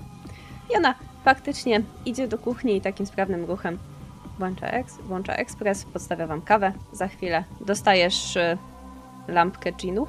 I 0.73 0.77
ona 0.77 0.95
faktycznie 1.23 1.81
idzie 2.05 2.27
do 2.27 2.37
kuchni 2.37 2.75
i 2.75 2.81
takim 2.81 3.05
sprawnym 3.05 3.45
ruchem 3.45 3.77
włącza, 4.39 4.67
eks, 4.67 4.97
włącza 4.97 5.33
ekspres, 5.33 5.85
podstawia 5.85 6.27
wam 6.27 6.41
kawę. 6.41 6.73
Za 6.91 7.07
chwilę 7.07 7.43
dostajesz 7.61 8.35
y, 8.35 8.57
lampkę 9.27 9.71
ginu. 9.71 10.07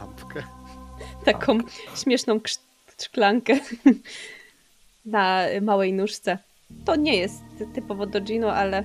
Lampkę. 0.00 0.42
Taką 1.24 1.58
śmieszną 1.96 2.38
krz- 2.40 2.60
szklankę 3.02 3.54
na 5.04 5.42
małej 5.62 5.92
nóżce. 5.92 6.38
To 6.84 6.96
nie 6.96 7.16
jest 7.16 7.42
typowo 7.74 8.06
do 8.06 8.20
ginu, 8.20 8.48
ale 8.48 8.84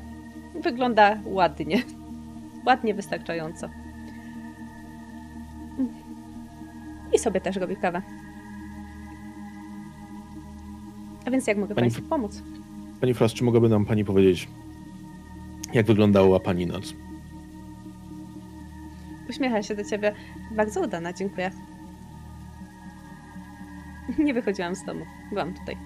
wygląda 0.64 1.18
ładnie. 1.26 1.84
Ładnie, 2.68 2.94
wystarczająco. 2.94 3.70
I 7.14 7.20
sobie 7.20 7.42
też 7.42 7.56
robi 7.56 7.76
kawę. 7.78 8.02
A 11.26 11.32
więc 11.32 11.48
jak 11.48 11.58
mogę 11.58 11.76
Pani- 11.76 11.86
Państwu 11.86 12.02
pomóc? 12.10 12.42
Pani 13.02 13.14
Frost, 13.14 13.36
czy 13.36 13.44
mogłaby 13.44 13.70
nam 13.70 13.86
pani 13.86 14.06
powiedzieć, 14.06 14.48
jak 15.74 15.86
wyglądała 15.86 16.40
pani 16.40 16.66
noc? 16.68 16.94
Uśmiecha 19.30 19.64
się 19.64 19.76
do 19.76 19.84
ciebie. 19.84 20.14
Bardzo 20.52 20.82
udana, 20.82 21.14
dziękuję. 21.14 21.52
Nie 24.20 24.34
wychodziłam 24.34 24.76
z 24.76 24.86
domu. 24.86 25.06
Byłam 25.30 25.54
tutaj. 25.54 25.78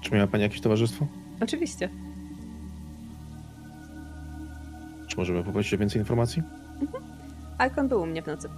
Czy 0.00 0.14
miała 0.14 0.26
pani 0.26 0.42
jakieś 0.42 0.60
towarzystwo? 0.60 1.06
Oczywiście. 1.40 1.88
Czy 5.08 5.16
możemy 5.16 5.44
poprosić 5.44 5.74
o 5.74 5.78
więcej 5.78 6.00
informacji? 6.00 6.42
Arkon 7.58 7.88
był 7.88 8.02
u 8.02 8.06
mnie 8.06 8.22
w 8.22 8.26
nocy. 8.26 8.48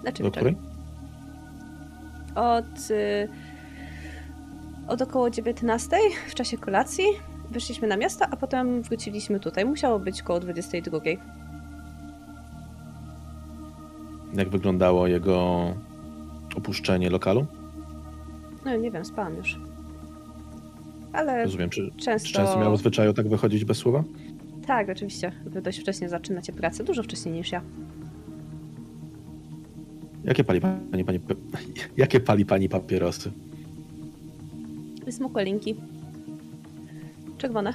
Znaczy 0.00 0.22
Do 0.22 0.30
której? 0.30 0.56
Od, 2.34 2.90
y, 2.90 3.28
od 4.88 5.02
około 5.02 5.30
19 5.30 5.96
w 6.28 6.34
czasie 6.34 6.58
kolacji 6.58 7.04
wyszliśmy 7.50 7.88
na 7.88 7.96
miasto, 7.96 8.26
a 8.30 8.36
potem 8.36 8.82
wróciliśmy 8.82 9.40
tutaj. 9.40 9.64
Musiało 9.64 9.98
być 9.98 10.22
koło 10.22 10.40
22. 10.40 10.98
Jak 14.34 14.48
wyglądało 14.48 15.06
jego 15.06 15.66
opuszczenie 16.56 17.10
lokalu? 17.10 17.46
No 18.64 18.76
nie 18.76 18.90
wiem, 18.90 19.04
spałam 19.04 19.36
już. 19.36 19.58
Ale 21.12 21.44
Rozumiem, 21.44 21.70
czy, 21.70 21.90
często... 21.96 22.28
czy 22.28 22.34
często 22.34 22.60
miał 22.60 22.76
zwyczaju 22.76 23.12
tak 23.12 23.28
wychodzić 23.28 23.64
bez 23.64 23.78
słowa? 23.78 24.04
Tak, 24.66 24.88
oczywiście. 24.88 25.32
Wy 25.46 25.62
dość 25.62 25.80
wcześnie 25.80 26.08
zaczynacie 26.08 26.52
pracę. 26.52 26.84
Dużo 26.84 27.02
wcześniej 27.02 27.34
niż 27.34 27.52
ja. 27.52 27.62
Jakie 30.24 30.44
pali 30.44 30.60
pani, 30.60 31.04
pani, 31.04 31.20
jakie 31.96 32.20
pali 32.20 32.46
pani 32.46 32.68
papierosy? 32.68 33.30
Smukłe 35.10 35.44
linki. 35.44 35.74
Czerwone. 37.38 37.74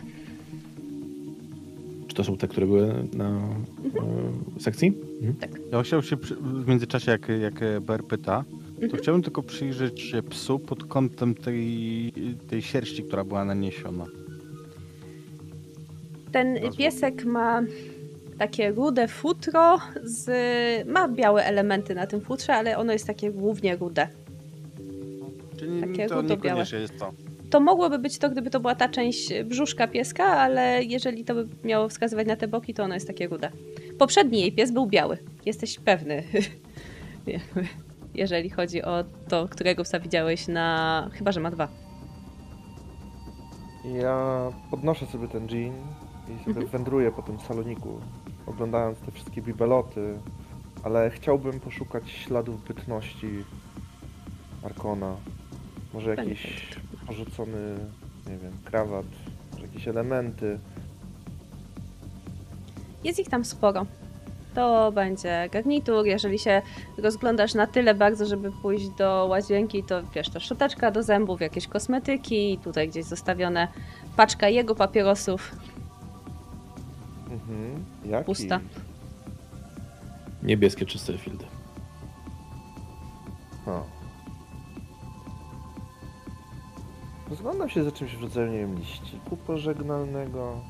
To 2.20 2.24
są 2.24 2.38
te, 2.38 2.48
które 2.48 2.66
były 2.68 2.94
na 3.14 3.30
e, 3.30 4.60
sekcji? 4.60 4.94
Mhm. 5.22 5.36
Ja 5.72 5.84
chciał 5.84 6.04
się 6.04 6.18
przy, 6.18 6.36
w 6.36 6.68
międzyczasie, 6.68 7.12
jak, 7.12 7.28
jak 7.42 7.82
Ber 7.82 8.04
pyta, 8.04 8.44
to 8.80 8.84
Mhm. 8.84 9.02
chciałbym 9.04 9.24
tylko 9.24 9.44
przyjrzeć 9.44 10.02
się 10.02 10.24
psu 10.24 10.60
pod 10.60 10.84
kątem 10.84 11.36
tej, 11.36 12.14
tej 12.50 12.62
sierści, 12.62 13.04
która 13.04 13.24
była 13.24 13.46
naniesiona. 13.46 14.06
Ten 16.32 16.54
Nazwa. 16.54 16.72
piesek 16.78 17.26
ma 17.26 17.62
takie 18.38 18.72
rude 18.72 19.08
futro, 19.08 19.78
z... 20.04 20.30
ma 20.88 21.08
białe 21.08 21.46
elementy 21.46 21.96
na 21.96 22.08
tym 22.08 22.22
futrze, 22.22 22.54
ale 22.56 22.78
ono 22.78 22.94
jest 22.94 23.08
takie 23.08 23.32
głównie 23.32 23.76
rude. 23.76 24.08
Czyli 25.58 25.82
Takie 25.82 26.08
to 26.08 26.16
rudo-białe. 26.16 26.44
niekoniecznie 26.44 26.80
jest 26.80 27.00
to. 27.00 27.14
To 27.50 27.60
mogłoby 27.60 28.00
być 28.00 28.18
to, 28.18 28.30
gdyby 28.30 28.50
to 28.50 28.60
była 28.60 28.76
ta 28.76 28.90
część 28.90 29.34
brzuszka 29.46 29.88
pieska, 29.88 30.24
ale 30.26 30.84
jeżeli 30.84 31.26
to 31.26 31.34
by 31.36 31.48
miało 31.64 31.90
wskazywać 31.90 32.28
na 32.28 32.36
te 32.36 32.48
boki, 32.48 32.74
to 32.74 32.84
ono 32.84 32.94
jest 32.94 33.08
takie 33.08 33.28
rude. 33.28 33.52
Poprzedni 34.00 34.40
jej 34.42 34.52
pies 34.52 34.72
był 34.72 34.86
biały. 34.88 35.18
Jesteś 35.46 35.80
pewny. 35.80 36.24
Jeżeli 38.14 38.50
chodzi 38.50 38.82
o 38.84 39.04
to, 39.28 39.48
którego 39.48 39.84
psa 39.84 40.00
widziałeś 40.00 40.48
na... 40.48 41.10
Chyba, 41.14 41.32
że 41.32 41.40
ma 41.40 41.52
dwa. 41.52 41.68
Ja 44.02 44.50
podnoszę 44.72 45.06
sobie 45.06 45.28
ten 45.28 45.48
jean 45.48 45.74
i 46.26 46.40
sobie 46.40 46.50
Mhm. 46.50 46.68
wędruję 46.68 47.12
po 47.12 47.22
tym 47.22 47.40
saloniku, 47.40 48.00
oglądając 48.48 49.00
te 49.00 49.12
wszystkie 49.12 49.42
bibeloty, 49.42 50.20
ale 50.84 51.10
chciałbym 51.10 51.60
poszukać 51.60 52.10
śladów 52.10 52.68
bytności 52.68 53.28
Arkona. 54.64 55.16
Może 55.94 56.16
jakiś 56.16 56.68
porzucony, 57.10 57.78
nie 58.28 58.38
wiem, 58.38 58.54
krawat, 58.66 59.06
jakieś 59.62 59.88
elementy. 59.88 60.60
Jest 63.04 63.20
ich 63.20 63.30
tam 63.30 63.46
sporo. 63.46 63.86
To 64.56 64.92
będzie 64.92 65.50
garnitur. 65.52 66.06
Jeżeli 66.06 66.40
się 66.40 66.62
rozglądasz 66.98 67.54
na 67.54 67.68
tyle 67.68 67.96
bardzo, 67.96 68.26
żeby 68.26 68.52
pójść 68.52 68.90
do 68.90 69.26
łazienki, 69.30 69.84
to 69.84 70.02
wiesz, 70.16 70.30
to 70.30 70.40
szczoteczka 70.40 70.92
do 70.92 71.04
zębów, 71.04 71.42
jakieś 71.42 71.68
kosmetyki, 71.68 72.60
tutaj 72.64 72.90
gdzieś 72.90 73.06
zostawione 73.06 73.68
paczka 74.18 74.50
jego 74.50 74.76
papierosów. 74.76 75.56
Mhm. 77.32 77.86
Jaki? 78.06 78.26
Pusta. 78.26 78.60
Niebieskie 80.44 80.86
Chesterfieldy. 80.86 81.46
Ha. 83.66 83.84
Rozglądam 87.30 87.70
się 87.70 87.84
za 87.84 87.92
czymś 87.92 88.16
w 88.16 88.22
rodzaju, 88.22 88.52
nie 88.52 88.58
wiem, 88.58 88.76
liściku 88.76 89.38
pożegnalnego, 89.38 90.62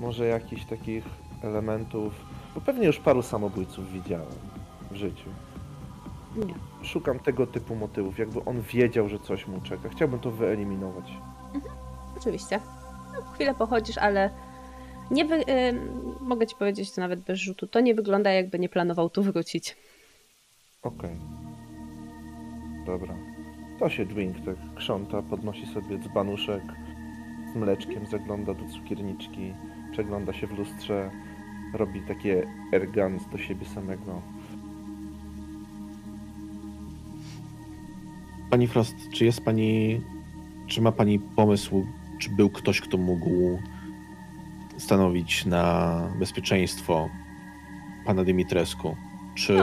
może 0.00 0.26
jakichś 0.26 0.64
takich 0.64 1.04
elementów, 1.42 2.14
bo 2.54 2.60
pewnie 2.60 2.86
już 2.86 2.98
paru 2.98 3.22
samobójców 3.22 3.92
widziałem 3.92 4.32
w 4.90 4.94
życiu. 4.94 5.30
Nie. 6.36 6.54
Szukam 6.82 7.18
tego 7.18 7.46
typu 7.46 7.74
motywów, 7.76 8.18
jakby 8.18 8.44
on 8.44 8.60
wiedział, 8.60 9.08
że 9.08 9.18
coś 9.18 9.46
mu 9.46 9.60
czeka. 9.60 9.88
Chciałbym 9.88 10.20
to 10.20 10.30
wyeliminować. 10.30 11.12
Oczywiście. 12.18 12.60
No, 13.14 13.22
chwilę 13.32 13.54
pochodzisz, 13.54 13.98
ale 13.98 14.30
nie 15.10 15.24
wy... 15.24 15.44
mogę 16.20 16.46
ci 16.46 16.56
powiedzieć 16.56 16.92
to 16.92 17.00
nawet 17.00 17.20
bez 17.20 17.38
rzutu. 17.38 17.66
To 17.66 17.80
nie 17.80 17.94
wygląda 17.94 18.30
jakby 18.30 18.58
nie 18.58 18.68
planował 18.68 19.10
tu 19.10 19.22
wrócić. 19.22 19.76
Okej. 20.82 21.16
Dobra. 22.86 23.14
To 23.78 23.88
się 23.90 24.06
Dwing 24.06 24.36
tak 24.44 24.56
krząta, 24.74 25.22
podnosi 25.22 25.66
sobie 25.66 25.98
dzbanuszek 25.98 26.62
z 27.52 27.56
mleczkiem, 27.56 28.06
zagląda 28.06 28.54
do 28.54 28.64
cukierniczki, 28.64 29.52
przegląda 29.92 30.32
się 30.32 30.46
w 30.46 30.58
lustrze, 30.58 31.10
robi 31.74 32.00
takie 32.00 32.46
ergans 32.72 33.22
do 33.32 33.38
siebie 33.38 33.66
samego. 33.66 34.22
Pani 38.50 38.66
Frost, 38.66 38.96
czy 39.12 39.24
jest 39.24 39.44
pani, 39.44 40.00
czy 40.66 40.80
ma 40.80 40.92
pani 40.92 41.18
pomysł, 41.18 41.86
czy 42.18 42.30
był 42.30 42.50
ktoś, 42.50 42.80
kto 42.80 42.98
mógł 42.98 43.58
stanowić 44.76 45.46
na 45.46 46.02
bezpieczeństwo 46.18 47.08
pana 48.06 48.24
Dimitrescu? 48.24 48.96
Czy 49.34 49.56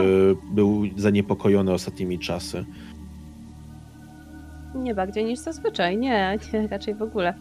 był 0.44 0.82
zaniepokojony 0.96 1.72
ostatnimi 1.72 2.18
czasy? 2.18 2.64
Nie 4.76 4.94
bardziej 4.94 5.24
niż 5.24 5.38
zazwyczaj. 5.38 5.98
Nie, 5.98 6.38
nie, 6.52 6.68
raczej 6.72 6.94
w 6.94 7.02
ogóle. 7.02 7.34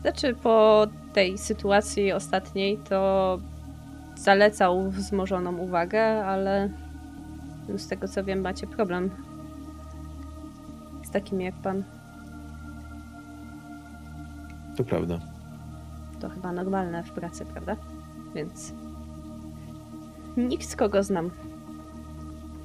Znaczy, 0.00 0.34
po 0.34 0.86
tej 1.12 1.38
sytuacji 1.38 2.12
ostatniej 2.12 2.78
to 2.78 3.38
zalecał 4.16 4.90
wzmożoną 4.90 5.56
uwagę, 5.56 6.24
ale 6.26 6.70
z 7.76 7.88
tego 7.88 8.08
co 8.08 8.24
wiem, 8.24 8.40
macie 8.40 8.66
problem 8.66 9.10
z 11.04 11.10
takimi 11.10 11.44
jak 11.44 11.54
pan. 11.54 11.84
To 14.76 14.84
prawda. 14.84 15.18
To 16.20 16.28
chyba 16.28 16.52
normalne 16.52 17.02
w 17.02 17.12
pracy, 17.12 17.46
prawda? 17.46 17.76
Więc 18.34 18.72
nikt, 20.36 20.76
kogo 20.76 21.02
znam. 21.02 21.30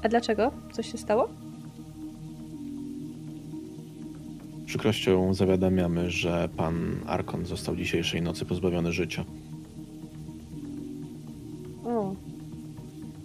A 0.04 0.10
dlaczego? 0.10 0.52
Coś 0.72 0.92
się 0.92 0.98
stało? 0.98 1.30
Przykrością 4.66 5.34
zawiadamiamy, 5.34 6.12
że 6.12 6.50
pan 6.58 6.96
Arkon 7.06 7.46
został 7.46 7.76
dzisiejszej 7.76 8.22
nocy 8.22 8.46
pozbawiony 8.46 8.92
życia. 8.92 9.26
O, 11.86 12.16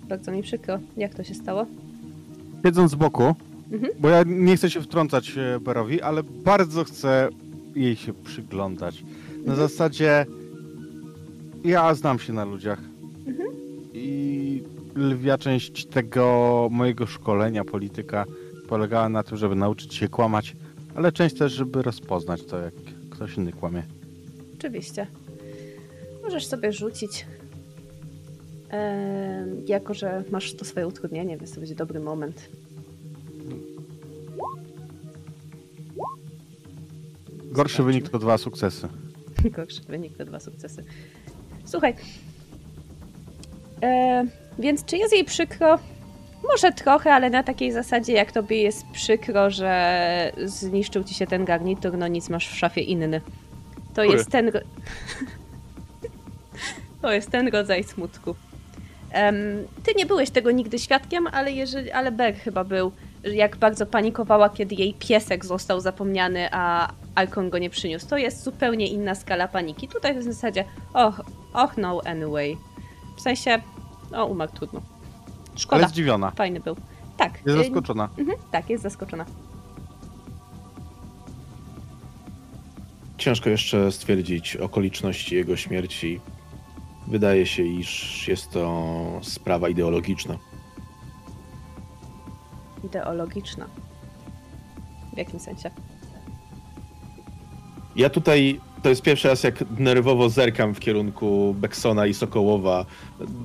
bardzo 0.09 0.33
mi 0.33 0.43
przykro. 0.43 0.79
Jak 0.97 1.15
to 1.15 1.25
się 1.25 1.35
stało? 1.35 1.67
Siedząc 2.65 2.91
z 2.91 2.95
boku, 2.95 3.35
Mhm. 3.73 3.93
bo 4.01 4.09
ja 4.09 4.23
nie 4.27 4.57
chcę 4.57 4.71
się 4.71 4.83
wtrącać 4.83 5.35
e, 5.39 5.61
Berowi, 5.61 6.03
ale 6.03 6.23
bardzo 6.23 6.85
chcę 6.85 7.29
jej 7.77 7.97
się 7.97 8.13
przyglądać. 8.13 9.03
Na 9.33 9.39
Mhm. 9.53 9.57
zasadzie 9.57 10.27
ja 11.65 11.95
znam 11.95 12.19
się 12.19 12.33
na 12.33 12.45
ludziach 12.45 12.81
Mhm. 13.27 13.49
i 13.95 14.63
lwia 14.95 15.39
część 15.39 15.87
tego 15.87 16.69
mojego 16.73 17.07
szkolenia 17.07 17.65
polityka 17.65 18.25
polegała 18.69 19.09
na 19.09 19.23
tym, 19.23 19.39
żeby 19.39 19.55
nauczyć 19.55 19.95
się 19.95 20.09
kłamać, 20.09 20.57
ale 20.95 21.13
część 21.13 21.39
też, 21.39 21.53
żeby 21.53 21.83
rozpoznać 21.83 22.45
to, 22.45 22.59
jak 22.59 22.75
ktoś 23.11 23.37
inny 23.37 23.53
kłamie. 23.53 23.83
Oczywiście. 24.59 25.07
Możesz 26.23 26.47
sobie 26.47 26.73
rzucić 26.73 27.27
jako, 29.67 29.95
że 29.95 30.25
masz 30.31 30.55
to 30.55 30.65
swoje 30.65 30.87
utrudnienie, 30.87 31.37
więc 31.39 31.53
to 31.53 31.61
będzie 31.61 31.75
dobry 31.75 32.01
moment. 32.01 32.49
Gorszy 37.45 37.83
wynik 37.83 38.09
to 38.09 38.19
dwa 38.19 38.39
sukcesy. 38.39 38.89
Gorszy 39.57 39.83
wynik 39.83 40.17
to 40.17 40.25
dwa 40.25 40.41
sukcesy. 40.41 40.85
Słuchaj. 41.65 41.95
E, 43.83 44.25
więc 44.59 44.85
czy 44.85 44.97
jest 44.97 45.13
jej 45.13 45.25
przykro? 45.25 45.79
Może 46.43 46.73
trochę, 46.73 47.15
ale 47.15 47.31
na 47.31 47.43
takiej 47.43 47.73
zasadzie, 47.73 48.13
jak 48.13 48.33
tobie 48.33 48.63
jest 48.63 48.87
przykro, 48.93 49.51
że 49.51 50.33
zniszczył 50.45 51.05
ci 51.05 51.15
się 51.15 51.27
ten 51.27 51.45
garnitur, 51.45 51.99
no 51.99 52.09
nic, 52.09 52.29
masz 52.29 52.49
w 52.49 52.57
szafie 52.57 52.81
inny. 52.81 53.21
To 53.21 53.93
Który? 53.93 54.09
jest 54.09 54.31
ten. 54.31 54.51
to 57.03 57.13
jest 57.13 57.31
ten 57.31 57.49
rodzaj 57.49 57.85
smutku. 57.85 58.35
Em, 59.13 59.37
ty 59.85 59.93
nie 59.97 60.07
byłeś 60.07 60.31
tego 60.31 60.51
nigdy 60.51 60.79
świadkiem, 60.79 61.27
ale 61.27 61.53
jeżeli, 61.53 61.91
ale 61.91 62.13
Ber 62.13 62.35
chyba 62.35 62.65
był, 62.65 62.93
jak 63.25 63.57
bardzo 63.57 63.87
panikowała, 63.87 64.49
kiedy 64.49 64.75
jej 64.75 64.95
piesek 64.95 65.45
został 65.45 65.81
zapomniany, 65.81 66.49
a 66.53 66.93
Alkon 67.15 67.51
go 67.51 67.59
nie 67.59 67.71
przyniósł. 67.71 68.09
To 68.09 68.17
jest 68.17 68.43
zupełnie 68.43 68.87
inna 68.87 69.15
skala 69.15 69.49
paniki. 69.49 69.89
Tutaj 69.89 70.19
w 70.19 70.23
zasadzie, 70.23 70.65
och, 70.95 71.21
och 71.53 71.77
no 71.77 72.01
anyway. 72.05 72.57
W 73.17 73.21
sensie, 73.21 73.63
o 74.13 74.27
umarł 74.27 74.53
trudno. 74.53 74.98
Szkoda, 75.59 75.77
Ale 75.83 75.89
zdziwiona. 75.89 76.31
fajny 76.31 76.61
był. 76.61 76.77
Tak. 77.17 77.33
Jest 77.47 77.59
y, 77.59 77.65
zaskoczona. 77.65 78.09
Mhm, 78.19 78.39
tak, 78.51 78.71
jest 78.71 78.83
zaskoczona. 78.83 79.25
Ciężko 83.19 83.51
jeszcze 83.51 83.93
stwierdzić 83.93 84.57
okoliczności 84.57 85.35
jego 85.35 85.57
śmierci. 85.57 86.21
Wydaje 87.07 87.47
się, 87.47 87.63
iż 87.63 88.29
jest 88.29 88.51
to 88.51 88.95
sprawa 89.23 89.69
ideologiczna. 89.69 90.39
Ideologiczna. 92.85 93.67
W 95.15 95.19
jakim 95.19 95.41
sensie? 95.41 95.71
Ja 97.97 98.11
tutaj, 98.11 98.61
to 98.83 98.89
jest 98.89 99.03
pierwszy 99.03 99.29
raz, 99.29 99.43
jak 99.43 99.65
nerwowo 99.79 100.29
zerkam 100.29 100.75
w 100.75 100.81
kierunku 100.81 101.55
Beksona 101.59 102.07
i 102.07 102.15
Sokołowa, 102.15 102.87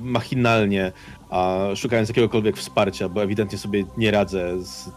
machinalnie, 0.01 0.91
a 1.29 1.67
szukając 1.75 2.09
jakiegokolwiek 2.09 2.57
wsparcia, 2.57 3.09
bo 3.09 3.23
ewidentnie 3.23 3.57
sobie 3.57 3.85
nie 3.97 4.11
radzę 4.11 4.63
z 4.63 4.89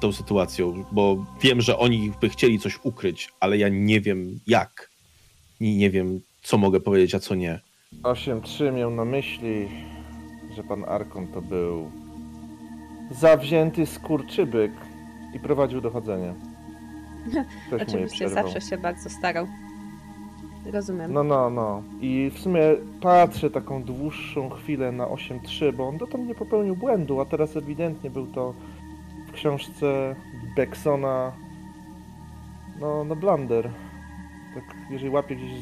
tą 0.00 0.12
sytuacją, 0.12 0.84
bo 0.92 1.26
wiem, 1.42 1.60
że 1.60 1.78
oni 1.78 2.12
by 2.20 2.28
chcieli 2.28 2.58
coś 2.58 2.78
ukryć, 2.82 3.28
ale 3.40 3.58
ja 3.58 3.68
nie 3.68 4.00
wiem 4.00 4.40
jak. 4.46 4.90
I 5.60 5.76
nie 5.76 5.90
wiem, 5.90 6.20
co 6.42 6.58
mogę 6.58 6.80
powiedzieć, 6.80 7.14
a 7.14 7.20
co 7.20 7.34
nie. 7.34 7.60
8-3 8.02 8.72
miał 8.72 8.90
na 8.90 9.04
myśli, 9.04 9.68
że 10.56 10.62
pan 10.64 10.84
Arkon 10.84 11.26
to 11.26 11.42
był 11.42 11.90
zawzięty 13.10 13.86
skurczybyk 13.86 14.72
i 15.34 15.40
prowadził 15.40 15.80
dochodzenie. 15.80 16.34
Oczywiście 17.82 18.28
zawsze 18.28 18.60
się 18.60 18.78
bardzo 18.78 19.10
starał. 19.10 19.46
Rozumiem. 20.72 21.12
No, 21.12 21.24
no, 21.24 21.50
no. 21.50 21.82
I 22.00 22.30
w 22.34 22.38
sumie 22.38 22.60
patrzę 23.00 23.50
taką 23.50 23.82
dłuższą 23.82 24.50
chwilę 24.50 24.92
na 24.92 25.06
8-3, 25.06 25.72
bo 25.72 25.88
on 25.88 25.98
dotąd 25.98 26.28
nie 26.28 26.34
popełnił 26.34 26.76
błędu, 26.76 27.20
a 27.20 27.24
teraz 27.24 27.56
ewidentnie 27.56 28.10
był 28.10 28.26
to 28.26 28.54
w 29.28 29.32
książce 29.32 30.16
Becksona 30.56 31.32
no, 32.80 33.04
no 33.04 33.16
blunder. 33.16 33.70
Tak, 34.54 34.64
jeżeli 34.90 35.10
łapie 35.10 35.36
gdzieś 35.36 35.52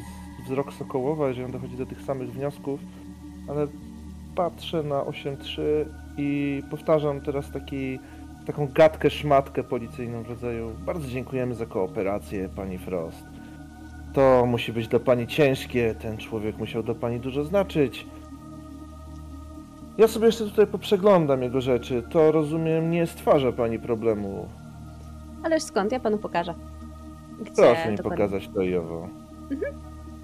wzrok 0.45 0.73
Sokołowa, 0.73 1.27
jeżeli 1.27 1.45
on 1.45 1.51
dochodzi 1.51 1.77
do 1.77 1.85
tych 1.85 2.01
samych 2.01 2.31
wniosków, 2.31 2.79
ale 3.47 3.67
patrzę 4.35 4.83
na 4.83 5.01
8-3 5.01 5.61
i 6.17 6.61
powtarzam 6.71 7.21
teraz 7.21 7.51
taki, 7.51 7.99
taką 8.47 8.67
gadkę, 8.67 9.09
szmatkę 9.09 9.63
policyjną 9.63 10.23
w 10.23 10.29
rodzaju 10.29 10.71
bardzo 10.85 11.07
dziękujemy 11.07 11.55
za 11.55 11.65
kooperację, 11.65 12.49
pani 12.55 12.77
Frost. 12.77 13.23
To 14.13 14.45
musi 14.45 14.73
być 14.73 14.87
dla 14.87 14.99
pani 14.99 15.27
ciężkie, 15.27 15.95
ten 16.01 16.17
człowiek 16.17 16.57
musiał 16.57 16.83
dla 16.83 16.93
pani 16.95 17.19
dużo 17.19 17.43
znaczyć. 17.43 18.05
Ja 19.97 20.07
sobie 20.07 20.25
jeszcze 20.25 20.43
tutaj 20.45 20.67
poprzeglądam 20.67 21.43
jego 21.43 21.61
rzeczy. 21.61 22.03
To 22.09 22.31
rozumiem, 22.31 22.91
nie 22.91 23.07
stwarza 23.07 23.51
pani 23.51 23.79
problemu. 23.79 24.47
Ależ 25.43 25.63
skąd? 25.63 25.91
Ja 25.91 25.99
panu 25.99 26.17
pokażę. 26.17 26.53
Gdzie 27.39 27.51
Proszę 27.51 27.91
mi 27.91 27.97
dokładnie. 27.97 28.25
pokazać 28.25 28.49
to 28.53 28.61
i 28.61 28.75
owo. 28.75 29.07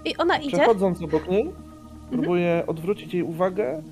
I 0.04 0.16
ona 0.16 0.38
idzie? 0.38 0.56
Przechodząc 0.56 1.02
obok 1.02 1.28
niej, 1.28 1.50
próbuję 2.10 2.64
odwrócić 2.66 3.14
jej 3.14 3.22
uwagę, 3.22 3.82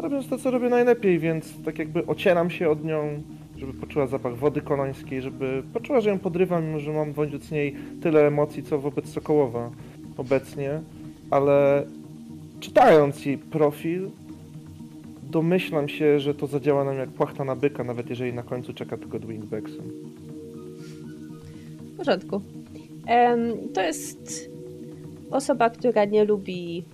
robiąc 0.00 0.28
to, 0.28 0.38
co 0.38 0.50
robię 0.50 0.68
najlepiej, 0.68 1.18
więc 1.18 1.62
tak 1.64 1.78
jakby 1.78 2.06
ocieram 2.06 2.50
się 2.50 2.70
od 2.70 2.84
nią, 2.84 3.22
żeby 3.60 3.72
poczuła 3.72 4.06
zapach 4.06 4.36
wody 4.36 4.60
konońskiej, 4.60 5.22
żeby 5.22 5.62
poczuła, 5.72 6.00
że 6.00 6.10
ją 6.10 6.18
podrywam, 6.18 6.66
mimo 6.66 6.80
że 6.80 6.92
mam 6.92 7.12
wobec 7.12 7.50
niej 7.50 7.76
tyle 8.02 8.26
emocji, 8.26 8.62
co 8.62 8.78
wobec 8.78 9.08
Sokołowa 9.08 9.70
obecnie, 10.16 10.80
ale 11.30 11.86
czytając 12.60 13.26
jej 13.26 13.38
profil, 13.38 14.10
domyślam 15.22 15.88
się, 15.88 16.20
że 16.20 16.34
to 16.34 16.46
zadziała 16.46 16.84
nam 16.84 16.96
jak 16.96 17.08
płachta 17.08 17.44
na 17.44 17.56
byka, 17.56 17.84
nawet 17.84 18.10
jeżeli 18.10 18.32
na 18.32 18.42
końcu 18.42 18.74
czeka 18.74 18.96
tylko 18.96 19.18
Dwingbackson. 19.18 19.86
W 21.94 21.96
porządku. 21.96 22.42
To 23.74 23.82
jest 23.82 24.50
osoba, 25.30 25.70
która 25.70 26.04
nie 26.04 26.24
lubi 26.24 26.84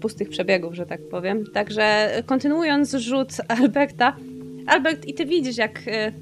pustych 0.00 0.28
przebiegów, 0.28 0.74
że 0.74 0.86
tak 0.86 1.08
powiem. 1.08 1.44
Także 1.46 2.10
kontynuując 2.26 2.94
rzut 2.94 3.28
Alberta. 3.48 4.16
Albert, 4.66 5.04
i 5.04 5.14
ty 5.14 5.26
widzisz, 5.26 5.56
jak 5.56 5.88
y, 5.88 6.12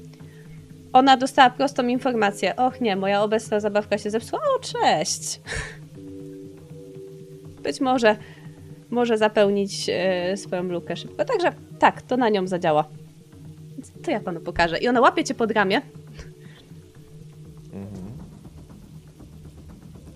ona 0.93 1.17
dostała 1.17 1.49
prostą 1.49 1.87
informację. 1.87 2.55
Och 2.55 2.81
nie, 2.81 2.95
moja 2.95 3.23
obecna 3.23 3.59
zabawka 3.59 3.97
się 3.97 4.09
zepsuła. 4.09 4.41
O, 4.41 4.59
cześć! 4.59 5.41
Być 7.63 7.81
może 7.81 8.15
może 8.91 9.17
zapełnić 9.17 9.89
y, 10.33 10.37
swoją 10.37 10.63
lukę 10.63 10.95
szybko. 10.95 11.25
Także 11.25 11.53
tak, 11.79 12.01
to 12.01 12.17
na 12.17 12.29
nią 12.29 12.47
zadziała. 12.47 12.85
To 14.03 14.11
ja 14.11 14.19
panu 14.19 14.39
pokażę. 14.39 14.77
I 14.77 14.87
ona 14.87 15.01
łapie 15.01 15.23
cię 15.23 15.33
pod 15.33 15.51
ramię. 15.51 15.81
Mhm. 17.73 18.11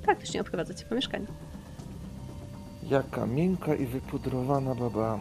Praktycznie 0.03 0.41
obprowadza 0.41 0.73
cię 0.73 0.85
po 0.85 0.95
mieszkaniu. 0.95 1.25
Jaka 2.89 3.25
miękka 3.25 3.75
i 3.75 3.85
wypudrowana 3.85 4.75
baba. 4.75 5.19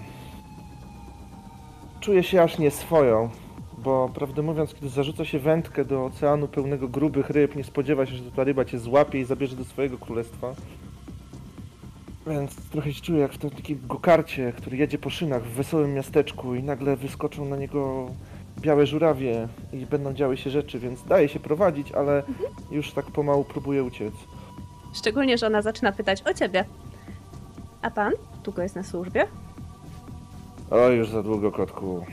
Czuję 2.04 2.22
się 2.22 2.42
aż 2.42 2.58
nieswoją, 2.58 3.30
bo 3.78 4.10
prawdę 4.14 4.42
mówiąc, 4.42 4.74
kiedy 4.74 4.88
zarzuca 4.88 5.24
się 5.24 5.38
wędkę 5.38 5.84
do 5.84 6.04
oceanu 6.04 6.48
pełnego 6.48 6.88
grubych 6.88 7.30
ryb, 7.30 7.56
nie 7.56 7.64
spodziewa 7.64 8.06
się, 8.06 8.14
że 8.14 8.32
ta 8.32 8.44
ryba 8.44 8.64
cię 8.64 8.78
złapie 8.78 9.20
i 9.20 9.24
zabierze 9.24 9.56
do 9.56 9.64
swojego 9.64 9.98
królestwa. 9.98 10.54
Więc 12.26 12.56
trochę 12.70 12.92
się 12.92 13.02
czuję 13.02 13.20
jak 13.20 13.32
w 13.32 13.38
takim 13.38 13.80
gokarcie, 13.88 14.52
który 14.56 14.76
jedzie 14.76 14.98
po 14.98 15.10
szynach 15.10 15.42
w 15.42 15.52
wesołym 15.54 15.94
miasteczku 15.94 16.54
i 16.54 16.62
nagle 16.62 16.96
wyskoczą 16.96 17.44
na 17.44 17.56
niego 17.56 18.06
białe 18.60 18.86
żurawie 18.86 19.48
i 19.72 19.86
będą 19.86 20.14
działy 20.14 20.36
się 20.36 20.50
rzeczy, 20.50 20.78
więc 20.78 21.04
daje 21.04 21.28
się 21.28 21.40
prowadzić, 21.40 21.92
ale 21.92 22.22
już 22.70 22.92
tak 22.92 23.06
pomału 23.06 23.44
próbuję 23.44 23.84
uciec. 23.84 24.14
Szczególnie, 24.94 25.38
że 25.38 25.46
ona 25.46 25.62
zaczyna 25.62 25.92
pytać 25.92 26.22
o 26.22 26.34
ciebie. 26.34 26.64
A 27.82 27.90
pan? 27.90 28.12
Długo 28.44 28.62
jest 28.62 28.76
na 28.76 28.82
służbie? 28.82 29.26
O, 30.74 30.88
już 30.88 31.08
za 31.08 31.22
długo, 31.22 31.52
kotku. 31.52 32.06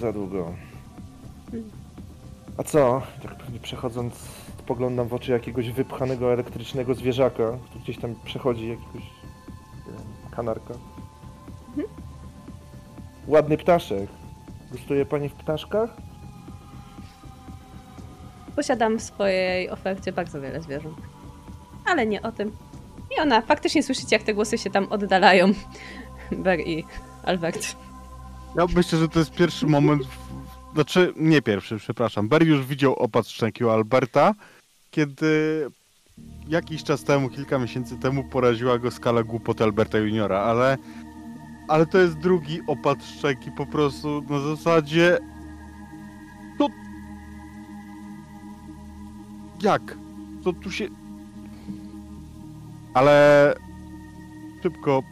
Za 0.00 0.12
długo. 0.12 0.52
A 2.56 2.62
co? 2.62 3.02
Tak 3.22 3.34
pewnie 3.34 3.60
przechodząc, 3.60 4.14
spoglądam 4.58 5.08
w 5.08 5.14
oczy 5.14 5.32
jakiegoś 5.32 5.70
wypchanego 5.70 6.32
elektrycznego 6.32 6.94
zwierzaka, 6.94 7.58
który 7.64 7.80
gdzieś 7.84 7.98
tam 7.98 8.14
przechodzi, 8.24 8.68
jakiegoś 8.68 9.02
nie 9.86 9.92
wiem, 9.92 10.30
kanarka. 10.30 10.74
Ładny 13.26 13.58
ptaszek. 13.58 14.08
Gustuje 14.72 15.06
pani 15.06 15.28
w 15.28 15.34
ptaszkach? 15.34 15.90
Posiadam 18.56 18.98
w 18.98 19.02
swojej 19.02 19.70
ofercie 19.70 20.12
bardzo 20.12 20.40
wiele 20.40 20.62
zwierząt. 20.62 20.98
Ale 21.86 22.06
nie 22.06 22.22
o 22.22 22.32
tym. 22.32 22.52
I 23.16 23.20
ona, 23.20 23.40
faktycznie 23.40 23.82
słyszycie, 23.82 24.16
jak 24.16 24.22
te 24.22 24.34
głosy 24.34 24.58
się 24.58 24.70
tam 24.70 24.86
oddalają. 24.90 25.52
Ber 26.44 26.60
i 26.60 26.84
Albert. 27.24 27.83
Ja 28.56 28.66
myślę, 28.76 28.98
że 28.98 29.08
to 29.08 29.18
jest 29.18 29.30
pierwszy 29.30 29.66
moment, 29.66 30.02
w... 30.06 30.74
znaczy 30.74 31.12
nie 31.16 31.42
pierwszy, 31.42 31.76
przepraszam. 31.76 32.28
Barry 32.28 32.46
już 32.46 32.66
widział 32.66 32.94
opad 32.94 33.28
szczęki 33.28 33.64
u 33.64 33.70
Alberta, 33.70 34.34
kiedy 34.90 35.66
jakiś 36.48 36.84
czas 36.84 37.04
temu, 37.04 37.28
kilka 37.28 37.58
miesięcy 37.58 37.96
temu 37.96 38.24
poraziła 38.24 38.78
go 38.78 38.90
skala 38.90 39.22
głupoty 39.22 39.64
Alberta 39.64 39.98
Juniora, 39.98 40.40
ale, 40.40 40.78
ale 41.68 41.86
to 41.86 41.98
jest 41.98 42.18
drugi 42.18 42.60
opad 42.66 43.04
szczęki 43.04 43.50
po 43.56 43.66
prostu 43.66 44.22
na 44.30 44.40
zasadzie 44.40 45.18
to 46.58 46.68
jak? 49.62 49.82
To 50.44 50.52
tu 50.52 50.70
się 50.70 50.88
ale 52.94 53.54
szybko 54.62 55.02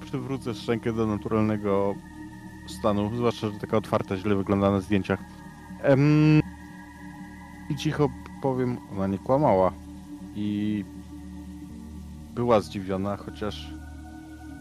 przywrócę 0.00 0.54
szczękę 0.54 0.92
do 0.92 1.06
naturalnego 1.06 1.94
stanu, 2.70 3.16
zwłaszcza, 3.16 3.50
że 3.50 3.58
taka 3.58 3.76
otwarta 3.76 4.16
źle 4.16 4.34
wygląda 4.36 4.70
na 4.70 4.80
zdjęciach. 4.80 5.20
Em, 5.82 6.40
I 7.70 7.76
cicho 7.76 8.08
powiem, 8.42 8.78
ona 8.92 9.06
nie 9.06 9.18
kłamała. 9.18 9.72
I 10.34 10.84
była 12.34 12.60
zdziwiona, 12.60 13.16
chociaż 13.16 13.70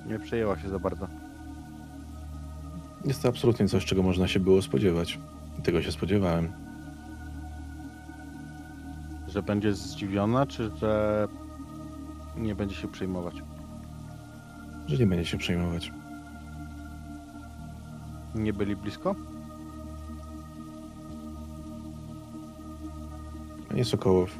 nie 0.07 0.19
przejęła 0.19 0.59
się 0.59 0.69
za 0.69 0.79
bardzo. 0.79 1.07
Jest 3.05 3.21
to 3.21 3.29
absolutnie 3.29 3.67
coś, 3.67 3.85
czego 3.85 4.03
można 4.03 4.27
się 4.27 4.39
było 4.39 4.61
spodziewać. 4.61 5.19
I 5.59 5.61
Tego 5.61 5.81
się 5.81 5.91
spodziewałem. 5.91 6.51
Że 9.27 9.43
będzie 9.43 9.73
zdziwiona, 9.73 10.45
czy 10.45 10.71
że 10.77 11.27
nie 12.37 12.55
będzie 12.55 12.75
się 12.75 12.87
przejmować? 12.87 13.35
Że 14.87 14.97
nie 14.97 15.05
będzie 15.07 15.25
się 15.25 15.37
przejmować. 15.37 15.91
Nie 18.35 18.53
byli 18.53 18.75
blisko? 18.75 19.15
Panie 23.69 23.85
Sokołow, 23.85 24.39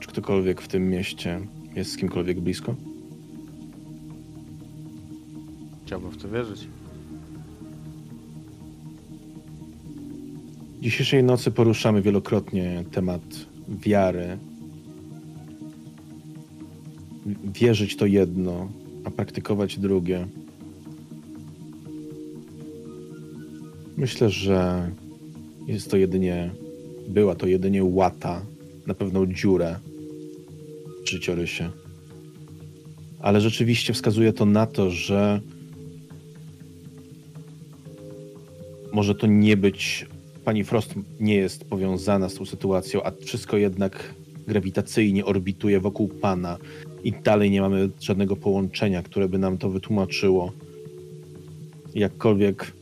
czy 0.00 0.08
ktokolwiek 0.08 0.60
w 0.60 0.68
tym 0.68 0.90
mieście 0.90 1.40
jest 1.74 1.92
z 1.92 1.96
kimkolwiek 1.96 2.40
blisko? 2.40 2.74
Chciałbym 5.86 6.10
w 6.10 6.22
to 6.22 6.28
wierzyć. 6.28 6.68
Dzisiejszej 10.80 11.24
nocy 11.24 11.50
poruszamy 11.50 12.02
wielokrotnie 12.02 12.84
temat 12.92 13.22
wiary. 13.68 14.38
Wierzyć 17.44 17.96
to 17.96 18.06
jedno, 18.06 18.68
a 19.04 19.10
praktykować 19.10 19.78
drugie. 19.78 20.26
Myślę, 23.96 24.30
że 24.30 24.90
jest 25.66 25.90
to 25.90 25.96
jedynie, 25.96 26.50
była 27.08 27.34
to 27.34 27.46
jedynie 27.46 27.84
łata 27.84 28.42
na 28.86 28.94
pewną 28.94 29.26
dziurę 29.26 29.78
w 31.04 31.10
życiorysie. 31.10 31.70
Ale 33.20 33.40
rzeczywiście 33.40 33.92
wskazuje 33.92 34.32
to 34.32 34.46
na 34.46 34.66
to, 34.66 34.90
że 34.90 35.40
może 38.92 39.14
to 39.14 39.26
nie 39.26 39.56
być 39.56 40.06
pani 40.44 40.64
Frost 40.64 40.94
nie 41.20 41.34
jest 41.34 41.64
powiązana 41.64 42.28
z 42.28 42.34
tą 42.34 42.44
sytuacją, 42.44 43.02
a 43.02 43.12
wszystko 43.24 43.56
jednak 43.56 44.14
grawitacyjnie 44.48 45.24
orbituje 45.24 45.80
wokół 45.80 46.08
pana 46.08 46.58
i 47.04 47.12
dalej 47.12 47.50
nie 47.50 47.60
mamy 47.60 47.90
żadnego 48.00 48.36
połączenia, 48.36 49.02
które 49.02 49.28
by 49.28 49.38
nam 49.38 49.58
to 49.58 49.70
wytłumaczyło. 49.70 50.52
Jakkolwiek 51.94 52.72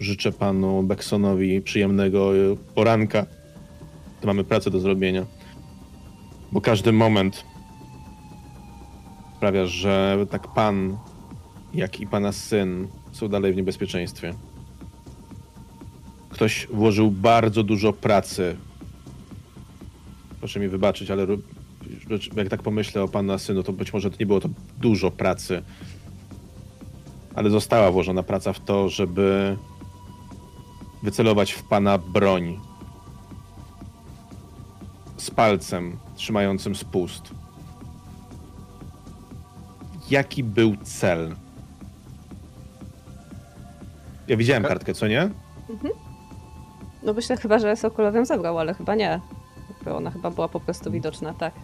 życzę 0.00 0.32
panu 0.32 0.82
Becksonowi 0.82 1.60
przyjemnego 1.60 2.36
e, 2.36 2.56
poranka, 2.74 3.26
to 4.20 4.26
mamy 4.26 4.44
pracę 4.44 4.70
do 4.70 4.80
zrobienia. 4.80 5.26
Bo 6.52 6.60
każdy 6.60 6.92
moment 6.92 7.44
sprawia, 9.36 9.66
że 9.66 10.26
tak 10.30 10.48
pan, 10.48 10.96
jak 11.74 12.00
i 12.00 12.06
pana 12.06 12.32
syn 12.32 12.88
są 13.12 13.28
dalej 13.28 13.52
w 13.52 13.56
niebezpieczeństwie. 13.56 14.34
Ktoś 16.30 16.66
włożył 16.70 17.10
bardzo 17.10 17.62
dużo 17.62 17.92
pracy. 17.92 18.56
Proszę 20.38 20.60
mi 20.60 20.68
wybaczyć, 20.68 21.10
ale 21.10 21.26
jak 22.36 22.48
tak 22.48 22.62
pomyślę 22.62 23.02
o 23.02 23.08
pana 23.08 23.38
synu, 23.38 23.62
to 23.62 23.72
być 23.72 23.92
może 23.92 24.10
to 24.10 24.16
nie 24.20 24.26
było 24.26 24.40
to 24.40 24.48
dużo 24.80 25.10
pracy. 25.10 25.62
Ale 27.34 27.50
została 27.50 27.90
włożona 27.90 28.22
praca 28.22 28.52
w 28.52 28.60
to, 28.60 28.88
żeby 28.88 29.56
wycelować 31.02 31.52
w 31.52 31.62
pana 31.62 31.98
broń. 31.98 32.60
Z 35.16 35.30
palcem 35.30 35.96
trzymającym 36.14 36.74
spust. 36.74 37.30
Jaki 40.10 40.44
był 40.44 40.76
cel? 40.76 41.34
Ja 44.28 44.36
widziałem 44.36 44.62
Ka- 44.62 44.68
kartkę, 44.68 44.94
co 44.94 45.08
nie? 45.08 45.30
No 47.02 47.12
myślę 47.12 47.36
chyba, 47.36 47.58
że 47.58 47.76
Sokolov 47.76 48.14
ją 48.14 48.24
zabrał, 48.24 48.58
ale 48.58 48.74
chyba 48.74 48.94
nie. 48.94 49.20
Bo 49.84 49.96
Ona 49.96 50.10
chyba 50.10 50.30
była 50.30 50.48
po 50.48 50.60
prostu 50.60 50.90
widoczna, 50.90 51.34
tak. 51.34 51.54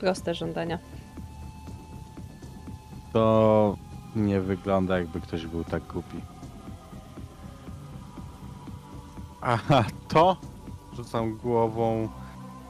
Proste 0.00 0.34
żądania. 0.34 0.78
To 3.12 3.76
nie 4.16 4.40
wygląda 4.40 4.98
jakby 4.98 5.20
ktoś 5.20 5.46
był 5.46 5.64
tak 5.64 5.82
głupi. 5.86 6.20
Aha, 9.46 9.84
to 10.08 10.36
rzucam 10.92 11.36
głową 11.36 12.08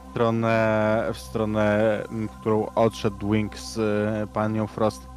w 0.08 0.10
stronę, 0.10 1.06
w 1.12 1.18
stronę, 1.18 1.98
w 2.10 2.40
którą 2.40 2.66
odszedł 2.74 3.32
Wing 3.32 3.58
z 3.58 3.78
e, 3.78 4.26
panią 4.32 4.66
Frost. 4.66 5.08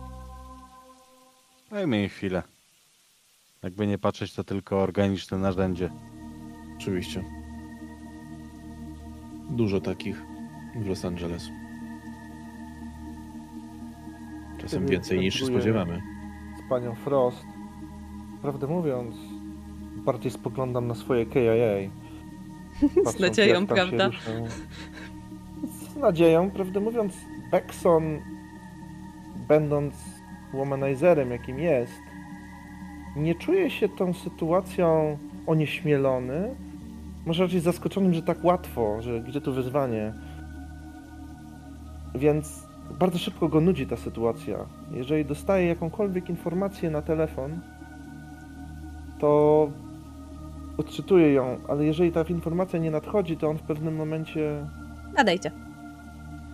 Dajmy 1.72 1.98
jej 1.98 2.10
chwilę. 2.10 2.44
Jakby 3.64 3.88
nie 3.88 3.98
patrzeć, 3.98 4.34
to 4.34 4.44
tylko 4.44 4.82
organiczne 4.82 5.38
narzędzie. 5.38 5.90
Oczywiście. 6.78 7.24
Dużo 9.50 9.82
takich 9.82 10.22
w 10.76 10.86
Los 10.88 11.06
Angeles. 11.06 11.50
Czasem 14.62 14.80
Kiedy 14.82 14.92
więcej 14.92 15.20
niż 15.20 15.36
się 15.40 15.46
spodziewamy. 15.46 16.02
z 16.66 16.70
panią 16.70 16.96
Frost. 16.96 17.46
Prawdę 18.42 18.68
mówiąc, 18.68 19.16
bardziej 20.06 20.32
spoglądam 20.32 20.88
na 20.88 20.96
swoje 20.96 21.26
KIA. 21.26 21.90
patrząc, 22.96 23.20
nadzieją, 23.20 23.68
prawda? 23.68 24.10
Z 25.94 25.96
nadzieją, 25.96 26.52
prawdę 26.52 26.80
mówiąc, 26.80 27.14
Beckson, 27.52 28.04
będąc 29.48 29.96
womanizerem, 30.54 31.32
jakim 31.32 31.60
jest, 31.60 32.02
nie 33.16 33.36
czuje 33.36 33.70
się 33.70 33.90
tą 33.90 34.14
sytuacją 34.14 35.18
onieśmielony, 35.48 36.56
może 37.26 37.44
raczej 37.44 37.60
zaskoczonym, 37.60 38.14
że 38.14 38.24
tak 38.24 38.44
łatwo, 38.44 39.02
że 39.02 39.22
gdzie 39.22 39.42
tu 39.42 39.54
wyzwanie. 39.54 40.14
Więc 42.16 42.68
bardzo 43.00 43.18
szybko 43.18 43.48
go 43.48 43.62
nudzi 43.62 43.88
ta 43.88 43.98
sytuacja. 43.98 44.58
Jeżeli 44.92 45.26
dostaje 45.26 45.68
jakąkolwiek 45.68 46.30
informację 46.30 46.90
na 46.90 47.02
telefon, 47.02 47.60
to 49.20 49.70
odczytuje 50.78 51.34
ją, 51.34 51.58
ale 51.68 51.86
jeżeli 51.86 52.12
ta 52.12 52.22
informacja 52.22 52.80
nie 52.80 52.92
nadchodzi, 52.92 53.38
to 53.38 53.50
on 53.50 53.58
w 53.58 53.62
pewnym 53.62 53.96
momencie 53.96 54.66
Nadejdzie. 55.14 55.52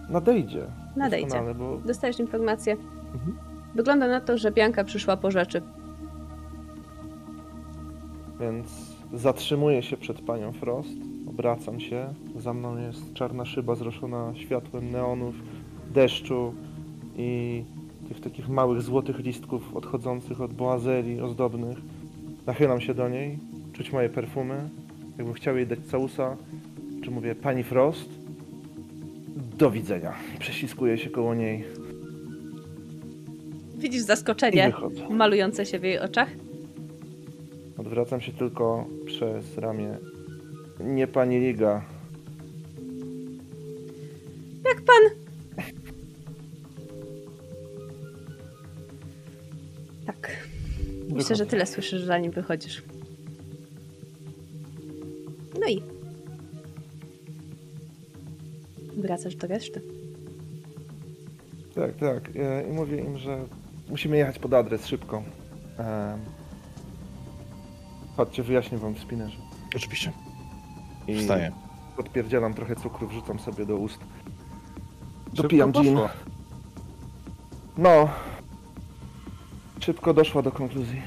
nadejdzie. 0.09 0.65
Nadejdzie. 0.95 1.27
Doskonale, 1.27 1.55
bo 1.55 1.77
Dostajesz 1.85 2.19
informację. 2.19 2.73
Mhm. 3.13 3.37
Wygląda 3.75 4.07
na 4.07 4.21
to, 4.21 4.37
że 4.37 4.51
Bianka 4.51 4.83
przyszła 4.83 5.17
po 5.17 5.31
rzeczy. 5.31 5.61
Więc 8.39 8.95
zatrzymuję 9.13 9.83
się 9.83 9.97
przed 9.97 10.21
panią 10.21 10.51
Frost, 10.51 10.97
obracam 11.29 11.79
się. 11.79 12.13
Za 12.35 12.53
mną 12.53 12.77
jest 12.77 13.13
czarna 13.13 13.45
szyba 13.45 13.75
zroszona 13.75 14.31
światłem 14.35 14.91
neonów, 14.91 15.35
deszczu 15.93 16.53
i 17.15 17.63
tych 18.07 18.21
takich 18.21 18.49
małych 18.49 18.81
złotych 18.81 19.19
listków 19.19 19.75
odchodzących 19.75 20.41
od 20.41 20.53
boazerii 20.53 21.21
ozdobnych. 21.21 21.77
Nachylam 22.45 22.81
się 22.81 22.93
do 22.93 23.09
niej, 23.09 23.39
czuć 23.73 23.91
moje 23.91 24.09
perfumy, 24.09 24.69
jakbym 25.17 25.33
chciał 25.33 25.57
jej 25.57 25.67
dać 25.67 25.79
całusa. 25.79 26.37
Czy 27.03 27.11
mówię, 27.11 27.35
pani 27.35 27.63
Frost? 27.63 28.09
Do 29.57 29.71
widzenia. 29.71 30.13
Prześliskuję 30.39 30.97
się 30.97 31.09
koło 31.09 31.35
niej 31.35 31.63
Widzisz 33.83 34.01
zaskoczenie 34.01 34.73
malujące 35.09 35.65
się 35.65 35.79
w 35.79 35.83
jej 35.83 35.99
oczach? 35.99 36.29
Odwracam 37.77 38.21
się 38.21 38.31
tylko 38.31 38.85
przez 39.05 39.57
ramię. 39.57 39.97
Nie 40.79 41.07
pani 41.07 41.39
Liga. 41.39 41.81
Jak 44.65 44.81
pan? 44.81 45.17
Tak. 50.05 50.31
Myślę, 51.09 51.35
że 51.35 51.45
tyle 51.45 51.65
słyszysz, 51.65 52.01
zanim 52.01 52.31
wychodzisz. 52.31 52.83
No 55.59 55.67
i. 55.67 55.81
Wracasz 58.97 59.35
do 59.35 59.47
reszty. 59.47 59.81
Tak, 61.75 61.95
tak. 61.95 62.29
E, 62.35 62.69
I 62.69 62.71
mówię 62.71 62.97
im, 62.97 63.17
że 63.17 63.45
musimy 63.89 64.17
jechać 64.17 64.39
pod 64.39 64.53
adres 64.53 64.87
szybko. 64.87 65.23
Em, 65.77 66.19
Chodźcie, 68.17 68.43
wyjaśnię 68.43 68.77
wam 68.77 68.93
w 68.95 68.99
spinnerze. 68.99 69.37
Oczywiście. 69.75 70.11
I 71.07 71.19
Wstaję. 71.19 71.51
Odpierdzielam 71.97 72.53
trochę 72.53 72.75
cukru, 72.75 73.07
wrzucam 73.07 73.39
sobie 73.39 73.65
do 73.65 73.77
ust. 73.77 73.99
Dopijam 75.33 75.71
gin. 75.71 75.97
No, 77.77 78.09
Szybko 79.79 80.13
doszła 80.13 80.41
do 80.41 80.51
konkluzji. 80.51 81.01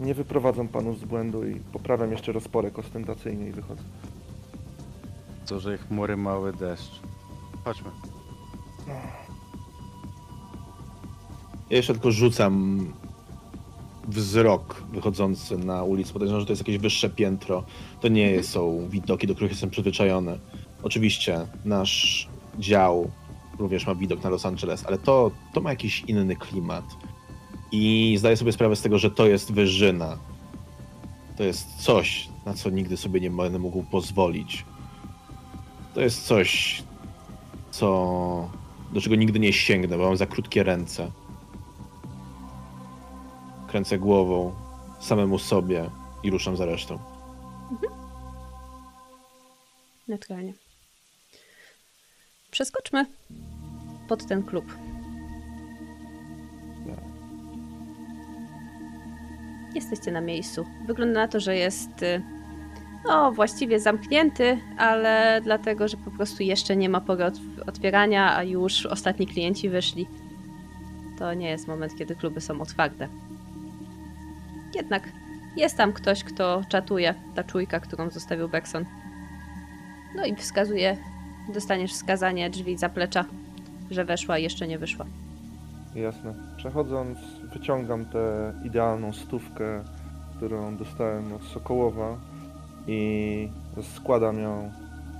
Nie 0.00 0.14
wyprowadzam 0.14 0.68
panów 0.68 0.98
z 0.98 1.04
błędu 1.04 1.46
i 1.46 1.54
poprawiam 1.54 2.12
jeszcze 2.12 2.32
rozporek 2.32 2.78
ostentacyjnie 2.78 3.48
i 3.48 3.52
wychodzę. 3.52 3.82
Co, 5.44 5.60
że 5.60 5.78
chmury 5.78 6.16
mały 6.16 6.52
deszcz. 6.52 7.00
Chodźmy. 7.64 7.90
Ja 11.70 11.76
jeszcze 11.76 11.92
tylko 11.92 12.10
rzucam 12.10 12.86
wzrok 14.08 14.82
wychodzący 14.92 15.58
na 15.58 15.82
ulicę. 15.82 16.12
Podejrzewam, 16.12 16.40
że 16.40 16.46
to 16.46 16.52
jest 16.52 16.60
jakieś 16.60 16.78
wyższe 16.78 17.10
piętro. 17.10 17.64
To 18.00 18.08
nie 18.08 18.42
są 18.42 18.88
widoki, 18.88 19.26
do 19.26 19.34
których 19.34 19.50
jestem 19.52 19.70
przyzwyczajony. 19.70 20.38
Oczywiście 20.82 21.46
nasz 21.64 22.28
dział 22.58 23.10
również 23.58 23.86
ma 23.86 23.94
widok 23.94 24.22
na 24.22 24.30
Los 24.30 24.46
Angeles, 24.46 24.86
ale 24.86 24.98
to, 24.98 25.30
to 25.52 25.60
ma 25.60 25.70
jakiś 25.70 26.00
inny 26.00 26.36
klimat. 26.36 26.84
I 27.72 28.14
zdaję 28.18 28.36
sobie 28.36 28.52
sprawę 28.52 28.76
z 28.76 28.82
tego, 28.82 28.98
że 28.98 29.10
to 29.10 29.26
jest 29.26 29.52
wyżyna. 29.52 30.18
To 31.36 31.44
jest 31.44 31.76
coś, 31.76 32.28
na 32.46 32.54
co 32.54 32.70
nigdy 32.70 32.96
sobie 32.96 33.20
nie 33.20 33.30
będę 33.30 33.58
mógł 33.58 33.82
pozwolić. 33.82 34.64
To 35.94 36.00
jest 36.00 36.26
coś, 36.26 36.82
co 37.70 38.50
do 38.92 39.00
czego 39.00 39.16
nigdy 39.16 39.38
nie 39.38 39.52
sięgnę, 39.52 39.98
bo 39.98 40.04
mam 40.04 40.16
za 40.16 40.26
krótkie 40.26 40.62
ręce. 40.62 41.10
Kręcę 43.68 43.98
głową 43.98 44.54
samemu 45.00 45.38
sobie 45.38 45.90
i 46.22 46.30
ruszam 46.30 46.56
za 46.56 46.66
resztą. 46.66 46.98
Naturalnie. 50.08 50.54
Przeskoczmy 52.50 53.06
pod 54.08 54.26
ten 54.26 54.42
klub. 54.42 54.64
Jesteście 59.74 60.12
na 60.12 60.20
miejscu. 60.20 60.66
Wygląda 60.86 61.20
na 61.20 61.28
to, 61.28 61.40
że 61.40 61.56
jest 61.56 62.02
y, 62.02 62.22
no 63.08 63.32
właściwie 63.32 63.80
zamknięty, 63.80 64.58
ale 64.78 65.40
dlatego, 65.44 65.88
że 65.88 65.96
po 65.96 66.10
prostu 66.10 66.42
jeszcze 66.42 66.76
nie 66.76 66.88
ma 66.88 67.00
pory 67.00 67.24
otw- 67.24 67.68
otwierania, 67.68 68.36
a 68.36 68.42
już 68.42 68.86
ostatni 68.86 69.26
klienci 69.26 69.68
wyszli. 69.70 70.06
To 71.18 71.34
nie 71.34 71.48
jest 71.48 71.68
moment, 71.68 71.96
kiedy 71.96 72.14
kluby 72.16 72.40
są 72.40 72.60
otwarte. 72.60 73.08
Jednak 74.74 75.08
jest 75.56 75.76
tam 75.76 75.92
ktoś, 75.92 76.24
kto 76.24 76.62
czatuje, 76.68 77.14
ta 77.34 77.44
czujka, 77.44 77.80
którą 77.80 78.10
zostawił 78.10 78.48
Bekson. 78.48 78.84
No 80.16 80.24
i 80.26 80.34
wskazuje, 80.36 80.96
dostaniesz 81.54 81.92
wskazanie 81.92 82.50
drzwi 82.50 82.76
zaplecza, 82.78 83.24
że 83.90 84.04
weszła 84.04 84.38
jeszcze 84.38 84.68
nie 84.68 84.78
wyszła. 84.78 85.06
Jasne. 85.94 86.34
Przechodząc, 86.56 87.18
wyciągam 87.52 88.04
tę 88.04 88.52
idealną 88.64 89.12
stówkę, 89.12 89.82
którą 90.36 90.76
dostałem 90.76 91.32
od 91.32 91.42
Sokołowa 91.42 92.16
i 92.86 93.48
składam 93.96 94.38
ją 94.38 94.72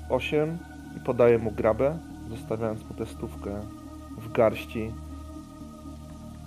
8 0.09 0.59
i 0.97 1.01
podaję 1.01 1.39
mu 1.39 1.51
grabę, 1.51 1.99
zostawiając 2.29 2.85
mu 2.85 2.95
tę 2.95 3.07
stówkę 3.07 3.61
w 4.19 4.33
garści. 4.33 4.91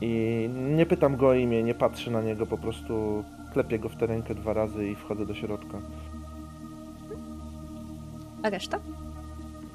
I 0.01 0.49
nie 0.75 0.85
pytam 0.85 1.17
go 1.17 1.27
o 1.27 1.33
imię, 1.33 1.63
nie 1.63 1.73
patrzę 1.73 2.11
na 2.11 2.21
niego, 2.21 2.45
po 2.45 2.57
prostu 2.57 3.23
klepię 3.53 3.79
go 3.79 3.89
w 3.89 3.95
tę 3.95 4.05
rękę 4.05 4.35
dwa 4.35 4.53
razy 4.53 4.87
i 4.87 4.95
wchodzę 4.95 5.25
do 5.25 5.33
środka. 5.33 5.77
A 8.43 8.49
reszta? 8.49 8.79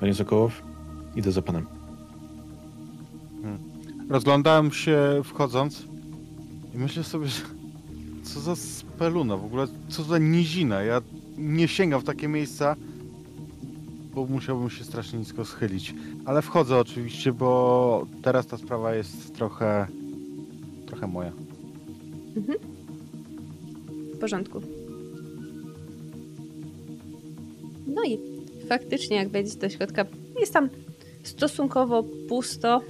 Panie 0.00 0.14
Sokołow, 0.14 0.62
idę 1.16 1.32
za 1.32 1.42
panem. 1.42 1.66
Rozglądałem 4.08 4.70
się 4.70 5.20
wchodząc 5.24 5.87
myślę 6.78 7.04
sobie, 7.04 7.26
że 7.26 7.42
co 8.22 8.40
za 8.40 8.56
speluna, 8.56 9.36
w 9.36 9.44
ogóle 9.44 9.66
co 9.88 10.02
za 10.02 10.18
nizina. 10.18 10.82
Ja 10.82 11.02
nie 11.38 11.68
sięgam 11.68 12.00
w 12.00 12.04
takie 12.04 12.28
miejsca, 12.28 12.76
bo 14.14 14.26
musiałbym 14.26 14.70
się 14.70 14.84
strasznie 14.84 15.18
nisko 15.18 15.44
schylić. 15.44 15.94
Ale 16.24 16.42
wchodzę 16.42 16.78
oczywiście, 16.78 17.32
bo 17.32 18.06
teraz 18.22 18.46
ta 18.46 18.56
sprawa 18.56 18.94
jest 18.94 19.34
trochę, 19.34 19.86
trochę 20.86 21.06
moja. 21.06 21.32
W 24.14 24.18
porządku. 24.18 24.60
No 27.86 28.04
i 28.04 28.18
faktycznie, 28.68 29.16
jak 29.16 29.28
wejdziecie 29.28 29.58
do 29.58 29.68
środka, 29.68 30.04
jest 30.40 30.52
tam 30.52 30.68
stosunkowo 31.22 32.04
pusto. 32.28 32.80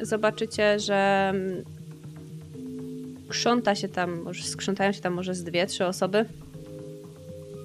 Zobaczycie, 0.00 0.78
że 0.80 1.30
mm, 1.34 1.64
krząta 3.28 3.74
się 3.74 3.88
tam, 3.88 4.24
skrzątają 4.42 4.92
się 4.92 5.00
tam 5.00 5.12
może 5.12 5.34
z 5.34 5.44
dwie, 5.44 5.66
trzy 5.66 5.86
osoby. 5.86 6.24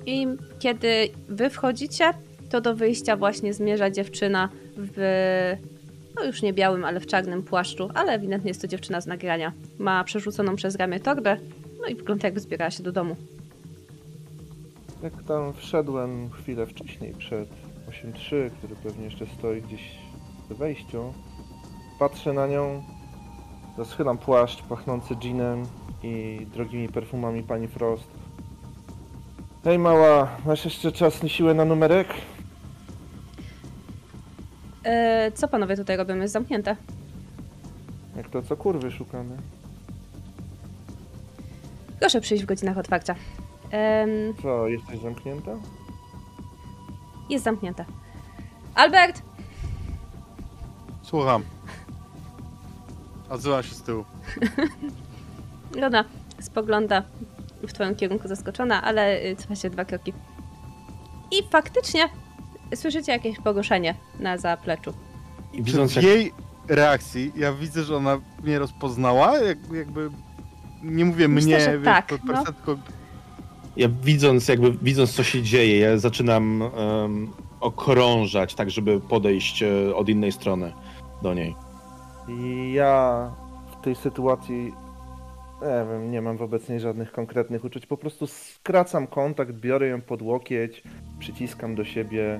I 0.05 0.27
kiedy 0.59 1.09
wy 1.27 1.49
wchodzicie, 1.49 2.13
to 2.49 2.61
do 2.61 2.75
wyjścia 2.75 3.17
właśnie 3.17 3.53
zmierza 3.53 3.91
dziewczyna 3.91 4.49
w, 4.77 5.55
no 6.15 6.25
już 6.25 6.41
nie 6.41 6.53
białym, 6.53 6.85
ale 6.85 6.99
w 6.99 7.05
czarnym 7.05 7.43
płaszczu, 7.43 7.89
ale 7.93 8.13
ewidentnie 8.13 8.49
jest 8.49 8.61
to 8.61 8.67
dziewczyna 8.67 9.01
z 9.01 9.07
nagrania. 9.07 9.53
Ma 9.79 10.03
przerzuconą 10.03 10.55
przez 10.55 10.75
ramię 10.75 10.99
torbę, 10.99 11.37
no 11.81 11.87
i 11.87 11.95
wygląda 11.95 12.27
jakby 12.27 12.39
zbierała 12.39 12.71
się 12.71 12.83
do 12.83 12.91
domu. 12.91 13.15
Jak 15.03 15.23
tam 15.23 15.53
wszedłem 15.53 16.29
chwilę 16.29 16.65
wcześniej 16.65 17.13
przed 17.13 17.49
8.3, 17.89 18.49
który 18.49 18.75
pewnie 18.83 19.05
jeszcze 19.05 19.25
stoi 19.37 19.61
gdzieś 19.61 19.81
wejściu, 20.49 21.13
patrzę 21.99 22.33
na 22.33 22.47
nią, 22.47 22.83
zaschylam 23.79 24.17
płaszcz 24.17 24.61
pachnący 24.63 25.15
ginem 25.15 25.63
i 26.03 26.45
drogimi 26.53 26.89
perfumami 26.89 27.43
pani 27.43 27.67
Frost. 27.67 28.07
Hej 29.63 29.79
mała, 29.79 30.27
masz 30.45 30.65
jeszcze 30.65 30.91
czas 30.91 31.23
i 31.23 31.29
siłę 31.29 31.53
na 31.53 31.65
numerek? 31.65 32.07
E, 34.83 35.31
co 35.31 35.47
panowie 35.47 35.75
tutaj 35.77 35.97
robią? 35.97 36.15
Jest 36.15 36.33
zamknięte. 36.33 36.75
Jak 38.17 38.29
to 38.29 38.41
co 38.41 38.57
kurwy 38.57 38.91
szukamy? 38.91 39.37
Proszę 41.99 42.21
przyjść 42.21 42.43
w 42.43 42.47
godzinach 42.47 42.77
otwarcia. 42.77 43.15
Em, 43.71 44.09
Co, 44.41 44.67
jesteś 44.67 44.99
zamknięta? 44.99 45.51
jest 47.29 47.43
zamknięte. 47.43 47.85
Albert! 48.75 49.21
Słucham. 51.01 51.43
Odzywam 53.29 53.63
się 53.63 53.75
z 53.75 53.81
tyłu. 53.81 54.05
Lona 55.81 56.05
spogląda 56.41 57.03
w 57.67 57.73
twoim 57.73 57.95
kierunku 57.95 58.27
zaskoczona, 58.27 58.83
ale 58.83 59.25
y, 59.25 59.35
cofa 59.35 59.55
się 59.55 59.69
dwa 59.69 59.85
kroki. 59.85 60.13
I 61.31 61.43
faktycznie 61.51 62.09
słyszycie 62.75 63.11
jakieś 63.11 63.39
poruszenie 63.39 63.95
na 64.19 64.37
zapleczu. 64.37 64.93
I 65.53 65.63
widząc, 65.63 65.91
w 65.91 65.95
jak 65.95 66.05
jej 66.05 66.33
reakcji, 66.67 67.31
ja 67.35 67.53
widzę, 67.53 67.83
że 67.83 67.97
ona 67.97 68.19
mnie 68.43 68.59
rozpoznała, 68.59 69.37
jak, 69.37 69.57
jakby... 69.73 70.09
Nie 70.83 71.05
mówię 71.05 71.27
Myślę, 71.27 71.55
mnie, 71.55 71.65
że 71.65 71.77
wiesz, 71.77 71.85
tak, 71.85 72.07
per- 72.07 72.19
no. 72.25 72.45
tylko 72.45 72.77
ja 73.77 73.89
widząc, 74.03 74.47
jakby 74.47 74.71
widząc, 74.81 75.11
co 75.11 75.23
się 75.23 75.43
dzieje, 75.43 75.79
ja 75.79 75.97
zaczynam 75.97 76.61
em, 76.61 77.31
okrążać, 77.59 78.55
tak 78.55 78.71
żeby 78.71 78.99
podejść 78.99 79.63
e, 79.63 79.95
od 79.95 80.09
innej 80.09 80.31
strony 80.31 80.73
do 81.21 81.33
niej. 81.33 81.55
I 82.29 82.73
ja 82.73 83.31
w 83.71 83.83
tej 83.83 83.95
sytuacji, 83.95 84.73
nie 85.61 85.85
wiem, 85.91 86.11
nie 86.11 86.21
mam 86.21 86.37
wobec 86.37 86.69
niej 86.69 86.79
żadnych 86.79 87.11
konkretnych 87.11 87.63
uczuć. 87.63 87.85
Po 87.85 87.97
prostu 87.97 88.27
skracam 88.27 89.07
kontakt, 89.07 89.51
biorę 89.51 89.87
ją 89.87 90.01
pod 90.01 90.21
łokieć, 90.21 90.83
przyciskam 91.19 91.75
do 91.75 91.85
siebie. 91.85 92.39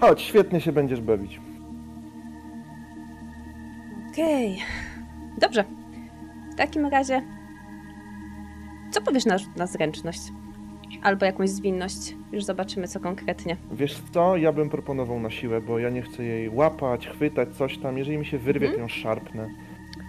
Chodź, 0.00 0.22
świetnie 0.22 0.60
się 0.60 0.72
będziesz 0.72 1.00
bawić. 1.00 1.40
Okej. 4.12 4.58
Dobrze. 5.38 5.64
W 6.52 6.56
takim 6.56 6.86
razie. 6.86 7.22
Co 8.90 9.02
powiesz 9.02 9.26
na, 9.26 9.36
na 9.56 9.66
zręczność? 9.66 10.20
Albo 11.02 11.26
jakąś 11.26 11.50
zwinność. 11.50 12.16
Już 12.32 12.44
zobaczymy, 12.44 12.88
co 12.88 13.00
konkretnie. 13.00 13.56
Wiesz 13.72 14.02
co, 14.12 14.36
ja 14.36 14.52
bym 14.52 14.70
proponował 14.70 15.20
na 15.20 15.30
siłę, 15.30 15.60
bo 15.60 15.78
ja 15.78 15.90
nie 15.90 16.02
chcę 16.02 16.24
jej 16.24 16.48
łapać, 16.48 17.08
chwytać, 17.08 17.48
coś 17.48 17.78
tam. 17.78 17.98
Jeżeli 17.98 18.18
mi 18.18 18.26
się 18.26 18.38
wyrwie, 18.38 18.68
to 18.68 18.78
ją 18.78 18.88
szarpnę. 18.88 19.48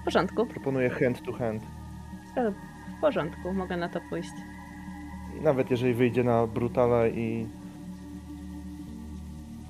W 0.02 0.06
porządku. 0.06 0.46
Proponuję 0.46 0.90
hand 0.90 1.22
to 1.26 1.34
hand. 1.34 1.64
W 2.98 3.02
porządku, 3.02 3.54
mogę 3.54 3.78
na 3.78 3.90
to 3.90 4.00
pójść. 4.10 4.32
Nawet 5.42 5.72
jeżeli 5.72 5.94
wyjdzie 5.94 6.24
na 6.24 6.48
brutala 6.48 7.08
i... 7.08 7.48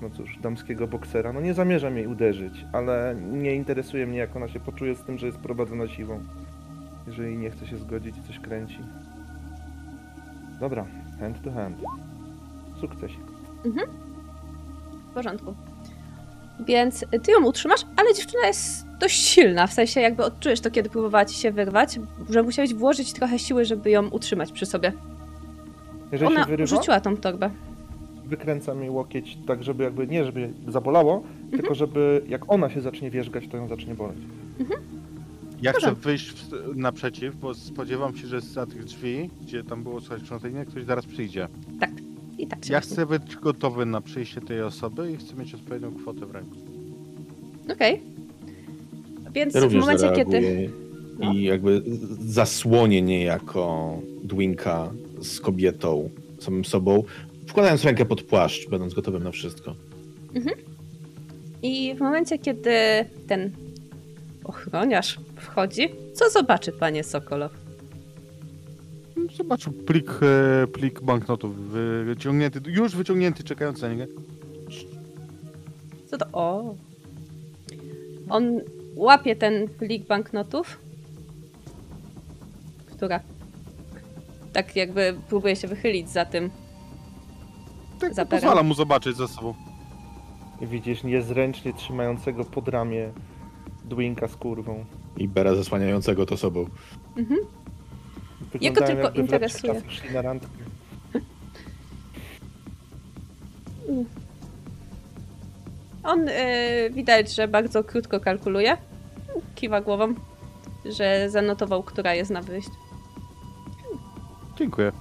No 0.02 0.10
cóż, 0.10 0.38
damskiego 0.42 0.88
boksera, 0.88 1.34
no 1.34 1.42
nie 1.42 1.54
zamierzam 1.54 1.98
jej 1.98 2.08
uderzyć, 2.08 2.66
ale 2.74 3.16
nie 3.32 3.56
interesuje 3.56 4.08
mnie, 4.08 4.18
jak 4.18 4.36
ona 4.36 4.48
się 4.48 4.60
poczuje 4.60 4.96
z 4.96 5.04
tym, 5.04 5.18
że 5.18 5.26
jest 5.26 5.38
prowadzona 5.38 5.88
siłą. 5.88 6.20
Jeżeli 7.08 7.38
nie 7.38 7.50
chce 7.50 7.68
się 7.68 7.78
zgodzić 7.78 8.18
i 8.18 8.22
coś 8.22 8.40
kręci. 8.40 8.80
Dobra, 10.60 10.86
hand 11.22 11.42
to 11.44 11.52
hand. 11.52 11.76
Sukcesik. 12.82 13.20
W 15.10 15.14
porządku. 15.14 15.54
Więc 16.68 17.06
ty 17.24 17.32
ją 17.32 17.46
utrzymasz, 17.46 17.82
ale 17.98 18.14
dziewczyna 18.14 18.48
jest 18.48 18.86
dość 19.00 19.22
silna, 19.28 19.68
w 19.68 19.74
sensie 19.74 20.02
jakby 20.02 20.24
odczujesz 20.24 20.60
to, 20.62 20.72
kiedy 20.72 20.90
próbowała 20.90 21.26
ci 21.26 21.36
się 21.36 21.52
wyrwać, 21.52 22.00
że 22.30 22.44
musiałeś 22.44 22.74
włożyć 22.74 23.14
trochę 23.14 23.40
siły, 23.40 23.66
żeby 23.66 23.90
ją 23.90 24.08
utrzymać 24.10 24.52
przy 24.52 24.66
sobie. 24.66 24.94
Jeżeli 26.12 26.32
Ona 26.32 26.46
wyrywa, 26.46 26.68
rzuciła 26.68 27.00
tą 27.00 27.18
torbę. 27.18 27.50
wykręcam 28.26 28.82
jej 28.82 28.90
łokieć 28.90 29.38
tak, 29.48 29.64
żeby 29.64 29.84
jakby, 29.84 30.08
nie 30.08 30.26
żeby 30.26 30.54
zabolało, 30.68 31.16
Mhm. 31.16 31.52
tylko 31.52 31.76
żeby 31.76 32.22
jak 32.28 32.52
ona 32.52 32.70
się 32.70 32.82
zacznie 32.82 33.12
wierzgać, 33.12 33.48
to 33.48 33.58
ją 33.58 33.68
zacznie 33.68 33.96
boleć. 33.96 34.18
Ja 35.62 35.74
chcę 35.74 35.96
wyjść 35.96 36.32
w, 36.32 36.52
naprzeciw, 36.76 37.36
bo 37.36 37.54
spodziewam 37.54 38.18
się, 38.18 38.28
że 38.28 38.42
za 38.42 38.66
tych 38.66 38.84
drzwi, 38.84 39.30
gdzie 39.42 39.64
tam 39.64 39.84
było 39.84 40.02
słychać 40.02 40.22
sprzątanie, 40.22 40.66
ktoś 40.66 40.86
zaraz 40.86 41.06
przyjdzie. 41.06 41.48
I 42.38 42.48
tak 42.48 42.66
się 42.66 42.74
Ja 42.74 42.82
chcę 42.82 43.06
być 43.06 43.36
gotowy 43.36 43.86
na 43.86 44.02
przyjście 44.02 44.42
tej 44.42 44.62
osoby 44.62 45.12
i 45.12 45.18
chcę 45.18 45.36
mieć 45.36 45.54
odpowiednią 45.54 45.96
kwotę 45.96 46.26
w 46.26 46.32
ręku. 46.32 46.56
Okej. 47.72 48.02
Więc 49.34 49.54
w 49.54 49.56
również 49.56 49.82
momencie, 49.82 50.12
kiedy... 50.16 50.70
No. 51.20 51.34
i 51.34 51.44
jakby 51.44 51.84
zasłonię 52.20 53.02
niejako 53.02 54.00
Dwinka 54.24 54.92
z 55.22 55.40
kobietą, 55.40 56.10
samym 56.40 56.66
sobą, 56.66 57.04
wkładając 57.48 57.84
rękę 57.84 58.06
pod 58.06 58.22
płaszcz, 58.22 58.70
będąc 58.70 58.94
gotowym 58.94 59.24
na 59.24 59.32
wszystko. 59.32 59.76
I 61.64 61.96
w 61.96 62.00
momencie, 62.00 62.38
kiedy 62.40 62.72
ten 63.28 63.52
ochroniarz 64.44 65.20
wchodzi, 65.52 65.90
co 66.14 66.30
zobaczy 66.30 66.72
panie 66.72 67.04
Sokolow? 67.04 67.52
Zobaczył 69.38 69.74
plik, 69.74 70.10
e, 70.64 70.68
plik 70.68 71.02
banknotów 71.02 71.56
wyciągnięty, 72.06 72.62
już 72.66 72.96
wyciągnięty, 72.96 73.44
czekający 73.44 73.82
na 73.82 73.94
niego. 73.94 74.14
Co 76.08 76.18
to? 76.18 76.26
O! 76.34 76.76
On 78.30 78.60
łapie 78.96 79.36
ten 79.36 79.68
plik 79.68 80.08
banknotów, 80.08 80.80
która 82.96 83.20
tak 84.54 84.76
jakby 84.76 85.16
próbuje 85.30 85.56
się 85.56 85.68
wychylić 85.68 86.10
za 86.10 86.26
tym. 86.26 86.50
Tak 88.00 88.14
Za 88.14 88.26
perem. 88.26 88.42
pozwala 88.42 88.64
mu 88.64 88.74
zobaczyć 88.74 89.18
za 89.18 89.28
sobą. 89.28 89.54
Widzisz 90.62 91.04
niezręcznie 91.04 91.74
trzymającego 91.74 92.46
pod 92.46 92.68
ramię 92.68 93.12
Dwinka 93.86 94.28
z 94.28 94.36
kurwą. 94.36 94.86
I 95.18 95.28
Bera 95.28 95.56
zasłaniającego 95.56 96.26
to 96.26 96.38
sobą. 96.38 96.66
Mhm. 97.18 97.40
Wyglądają 98.52 98.88
tylko 98.88 99.04
jakby 99.04 99.22
interesuje. 99.22 99.82
na 100.14 100.22
randkę. 100.22 100.48
On 106.04 106.30
e, 106.30 106.90
widać, 106.90 107.36
że 107.36 107.48
bardzo 107.48 107.84
krótko 107.84 108.20
kalkuluje. 108.20 108.78
Kiwa 109.56 109.82
głową, 109.82 110.14
że 110.86 111.30
zanotował, 111.30 111.84
która 111.84 112.14
jest 112.14 112.32
na 112.32 112.42
wyjść. 112.42 112.70
Dziękuję. 114.58 114.92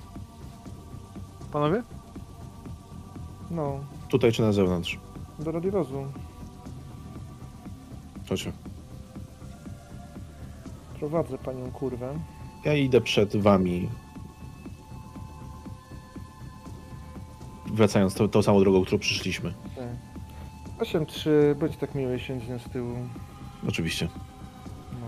Panowie? 1.53 1.83
No, 3.51 3.81
Tutaj 4.09 4.33
czy 4.33 4.43
na 4.43 4.53
zewnątrz? 4.53 4.99
do 5.39 5.53
radiowozu. 5.53 6.07
Chodźmy. 8.29 8.53
Prowadzę 11.01 11.39
panią 11.39 11.71
kurwę. 11.73 12.15
Ja 12.65 12.75
idę 12.75 13.01
przed 13.01 13.37
wami. 13.37 13.89
Wracając 17.67 18.15
tą, 18.15 18.29
tą 18.29 18.43
samą 18.43 18.61
drogą, 18.61 18.83
którą 18.83 18.99
przyszliśmy. 18.99 19.55
Tak. 19.77 20.87
8-3, 20.89 21.31
bądź 21.61 21.77
tak 21.77 21.95
miły, 21.95 22.19
siądź 22.21 22.45
z 22.45 22.49
nią 22.49 22.59
z 22.59 22.65
tyłu. 22.71 22.95
Oczywiście. 23.69 24.09
No. 24.93 25.07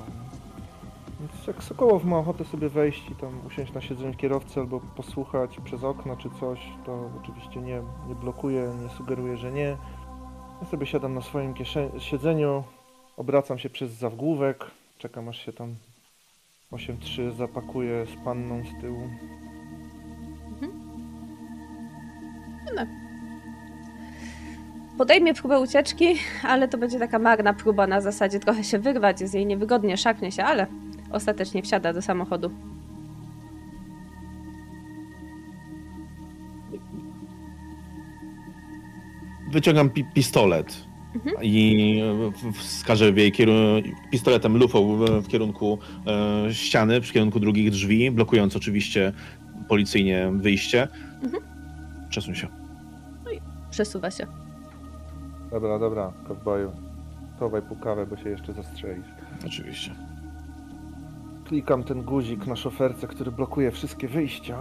Więc 1.20 1.46
jak 1.46 1.64
Sokołow 1.64 2.04
ma 2.04 2.18
ochotę 2.18 2.44
sobie 2.44 2.68
wejść 2.68 3.10
i 3.10 3.14
tam 3.14 3.46
usiąść 3.46 3.72
na 3.72 3.80
siedzeniu 3.80 4.14
kierowcy 4.14 4.60
albo 4.60 4.80
posłuchać 4.80 5.56
przez 5.64 5.84
okno 5.84 6.16
czy 6.16 6.30
coś, 6.40 6.58
to 6.86 7.10
oczywiście 7.22 7.60
nie, 7.60 7.82
nie 8.08 8.14
blokuję, 8.14 8.74
nie 8.82 8.88
sugeruję, 8.88 9.36
że 9.36 9.52
nie. 9.52 9.76
Ja 10.62 10.66
sobie 10.70 10.86
siadam 10.86 11.14
na 11.14 11.20
swoim 11.22 11.54
kiesze- 11.54 11.98
siedzeniu, 12.00 12.64
obracam 13.16 13.58
się 13.58 13.70
przez 13.70 13.90
zawgłówek, 13.92 14.70
czekam 15.02 15.28
aż 15.28 15.46
się 15.46 15.52
tam 15.52 15.76
8-3 16.72 17.32
zapakuje 17.36 18.06
z 18.06 18.24
panną 18.24 18.62
z 18.64 18.80
tyłu. 18.80 19.08
Podejmie 24.98 25.34
próbę 25.34 25.60
ucieczki, 25.60 26.14
ale 26.42 26.68
to 26.68 26.78
będzie 26.78 26.98
taka 26.98 27.18
marna 27.18 27.54
próba 27.54 27.86
na 27.86 28.00
zasadzie 28.00 28.40
trochę 28.40 28.64
się 28.64 28.78
wyrwać, 28.78 29.20
jest 29.20 29.34
jej 29.34 29.46
niewygodnie, 29.46 29.96
szarpnie 29.96 30.32
się, 30.32 30.44
ale 30.44 30.66
ostatecznie 31.12 31.62
wsiada 31.62 31.92
do 31.92 32.02
samochodu. 32.02 32.50
Wyciągam 39.50 39.90
pi 39.90 40.04
pistolet 40.04 40.91
i 41.42 42.02
w- 42.32 42.52
wskażę 42.58 43.12
w 43.12 43.16
jej 43.18 43.32
pistoletem 44.10 44.56
lufą 44.56 44.96
w, 44.96 45.04
w 45.24 45.28
kierunku 45.28 45.78
e, 46.46 46.54
ściany, 46.54 47.00
w 47.00 47.12
kierunku 47.12 47.40
drugich 47.40 47.70
drzwi, 47.70 48.10
blokując 48.10 48.56
oczywiście 48.56 49.12
policyjnie 49.68 50.30
wyjście. 50.34 50.88
Mhm. 51.22 51.42
Przesuń 52.08 52.34
się. 52.34 52.48
Przesuwa 53.70 54.10
się. 54.10 54.26
Dobra, 55.50 55.78
dobra, 55.78 56.12
kowboju. 56.28 56.72
Chowaj 57.38 57.62
pukawę, 57.62 58.06
bo 58.06 58.16
się 58.16 58.28
jeszcze 58.30 58.52
zastrzelisz. 58.52 59.06
Oczywiście. 59.46 59.94
Klikam 61.44 61.84
ten 61.84 62.02
guzik 62.02 62.46
na 62.46 62.56
szoferce, 62.56 63.06
który 63.08 63.32
blokuje 63.32 63.70
wszystkie 63.70 64.08
wyjścia. 64.08 64.58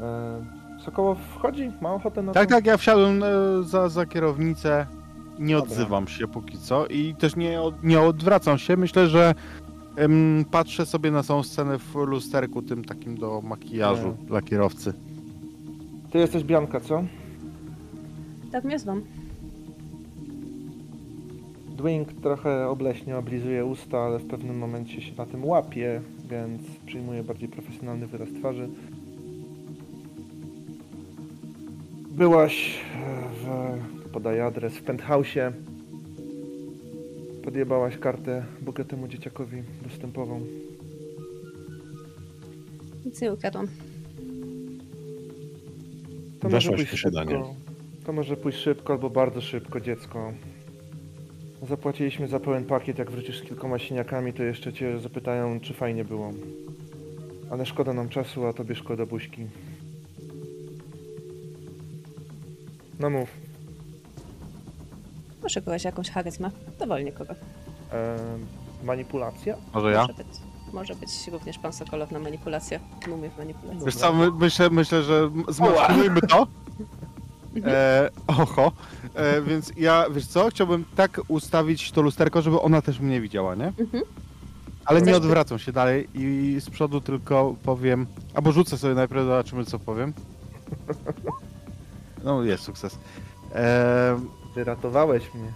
E, 0.00 0.44
Sokołow 0.84 1.18
wchodzi? 1.18 1.72
Ma 1.80 1.94
ochotę 1.94 2.22
na 2.22 2.32
Tak, 2.32 2.48
to? 2.48 2.54
tak, 2.54 2.66
ja 2.66 2.76
wsiadłem 2.76 3.22
e, 3.22 3.26
za, 3.62 3.88
za 3.88 4.06
kierownicę. 4.06 4.86
Nie 5.38 5.54
Dobra. 5.54 5.72
odzywam 5.72 6.08
się 6.08 6.28
póki 6.28 6.58
co 6.58 6.86
i 6.86 7.14
też 7.14 7.36
nie, 7.36 7.60
od, 7.60 7.84
nie 7.84 8.00
odwracam 8.00 8.58
się. 8.58 8.76
Myślę, 8.76 9.06
że 9.06 9.34
em, 9.96 10.44
patrzę 10.50 10.86
sobie 10.86 11.10
na 11.10 11.22
tą 11.22 11.42
scenę 11.42 11.78
w 11.78 11.94
lusterku, 11.94 12.62
tym 12.62 12.84
takim 12.84 13.16
do 13.16 13.40
makijażu 13.44 14.08
Nie. 14.20 14.26
dla 14.26 14.42
kierowcy. 14.42 14.92
Ty 16.12 16.18
jesteś 16.18 16.44
Bianka, 16.44 16.80
co? 16.80 17.04
Tak 18.52 18.64
mnie 18.64 18.78
zwą. 18.78 19.00
Dwing 21.76 22.12
trochę 22.22 22.68
obleśnie 22.68 23.16
oblizuje 23.16 23.64
usta, 23.64 23.98
ale 23.98 24.18
w 24.18 24.26
pewnym 24.26 24.58
momencie 24.58 25.02
się 25.02 25.12
na 25.18 25.26
tym 25.26 25.44
łapie, 25.44 26.00
więc 26.30 26.62
przyjmuje 26.86 27.22
bardziej 27.24 27.48
profesjonalny 27.48 28.06
wyraz 28.06 28.28
twarzy. 28.38 28.68
Byłaś 32.18 32.80
w... 33.42 34.10
podaję 34.12 34.44
adres, 34.44 34.76
w 34.76 34.84
penthouse'ie. 34.84 35.52
Podjebałaś 37.44 37.98
kartę 37.98 38.44
bogatemu 38.60 39.08
dzieciakowi 39.08 39.62
dostępową. 39.82 40.40
Nic 43.04 43.20
nie 43.20 43.32
ukradłam. 43.32 43.66
To 46.40 46.48
Weszłaś 46.48 46.66
może 46.66 46.72
w 46.72 46.76
pójść 46.76 46.90
posiadanie. 46.90 47.30
szybko. 47.30 47.54
To 48.06 48.12
może 48.12 48.36
pójść 48.36 48.58
szybko 48.58 48.92
albo 48.92 49.10
bardzo 49.10 49.40
szybko, 49.40 49.80
dziecko. 49.80 50.32
Zapłaciliśmy 51.68 52.28
za 52.28 52.40
pełen 52.40 52.64
pakiet, 52.64 52.98
jak 52.98 53.10
wrócisz 53.10 53.38
z 53.38 53.42
kilkoma 53.42 53.78
siniakami, 53.78 54.32
to 54.32 54.42
jeszcze 54.42 54.72
cię 54.72 55.00
zapytają, 55.00 55.60
czy 55.60 55.74
fajnie 55.74 56.04
było. 56.04 56.32
Ale 57.50 57.66
szkoda 57.66 57.92
nam 57.92 58.08
czasu, 58.08 58.46
a 58.46 58.52
tobie 58.52 58.74
szkoda 58.74 59.06
buźki. 59.06 59.46
No 63.00 63.10
mów. 63.10 63.28
Kogoś 65.64 65.84
jakąś 65.84 66.10
charyzmę. 66.10 66.50
Dowolnie 66.78 67.12
kogo. 67.12 67.34
E, 67.92 68.16
manipulacja? 68.84 69.56
Może 69.74 69.92
ja? 69.92 70.00
Może 70.00 70.14
być, 70.14 70.26
może 70.72 70.94
być 70.94 71.10
również 71.32 71.58
pan 71.58 71.72
Sokolow 71.72 72.10
na 72.10 72.18
manipulację. 72.18 72.80
Umie 73.12 73.30
w 73.30 73.38
manipulację. 73.38 73.84
Wiesz 73.84 73.96
co, 73.96 74.12
my, 74.12 74.30
myślę, 74.30 74.70
myślę, 74.70 75.02
że 75.02 75.30
zmasujmy 75.48 76.20
to. 76.20 76.46
E, 77.64 78.10
oho. 78.26 78.72
E, 79.14 79.42
więc 79.42 79.72
ja, 79.76 80.04
wiesz 80.10 80.26
co, 80.26 80.48
chciałbym 80.50 80.84
tak 80.96 81.20
ustawić 81.28 81.92
to 81.92 82.02
lusterko, 82.02 82.42
żeby 82.42 82.60
ona 82.60 82.82
też 82.82 83.00
mnie 83.00 83.20
widziała, 83.20 83.54
nie? 83.54 83.66
Mhm. 83.66 84.02
Ale 84.84 85.00
nie 85.00 85.06
Chcesz- 85.06 85.16
odwracam 85.16 85.58
się 85.58 85.72
dalej 85.72 86.08
i 86.14 86.56
z 86.60 86.70
przodu 86.70 87.00
tylko 87.00 87.54
powiem, 87.62 88.06
albo 88.34 88.52
rzucę 88.52 88.78
sobie 88.78 88.94
najpierw, 88.94 89.22
zobaczymy 89.22 89.64
co 89.64 89.78
powiem. 89.78 90.12
No 92.24 92.42
jest 92.42 92.62
sukces. 92.64 92.98
E, 93.54 94.20
Wyratowałeś 94.54 95.34
mnie. 95.34 95.52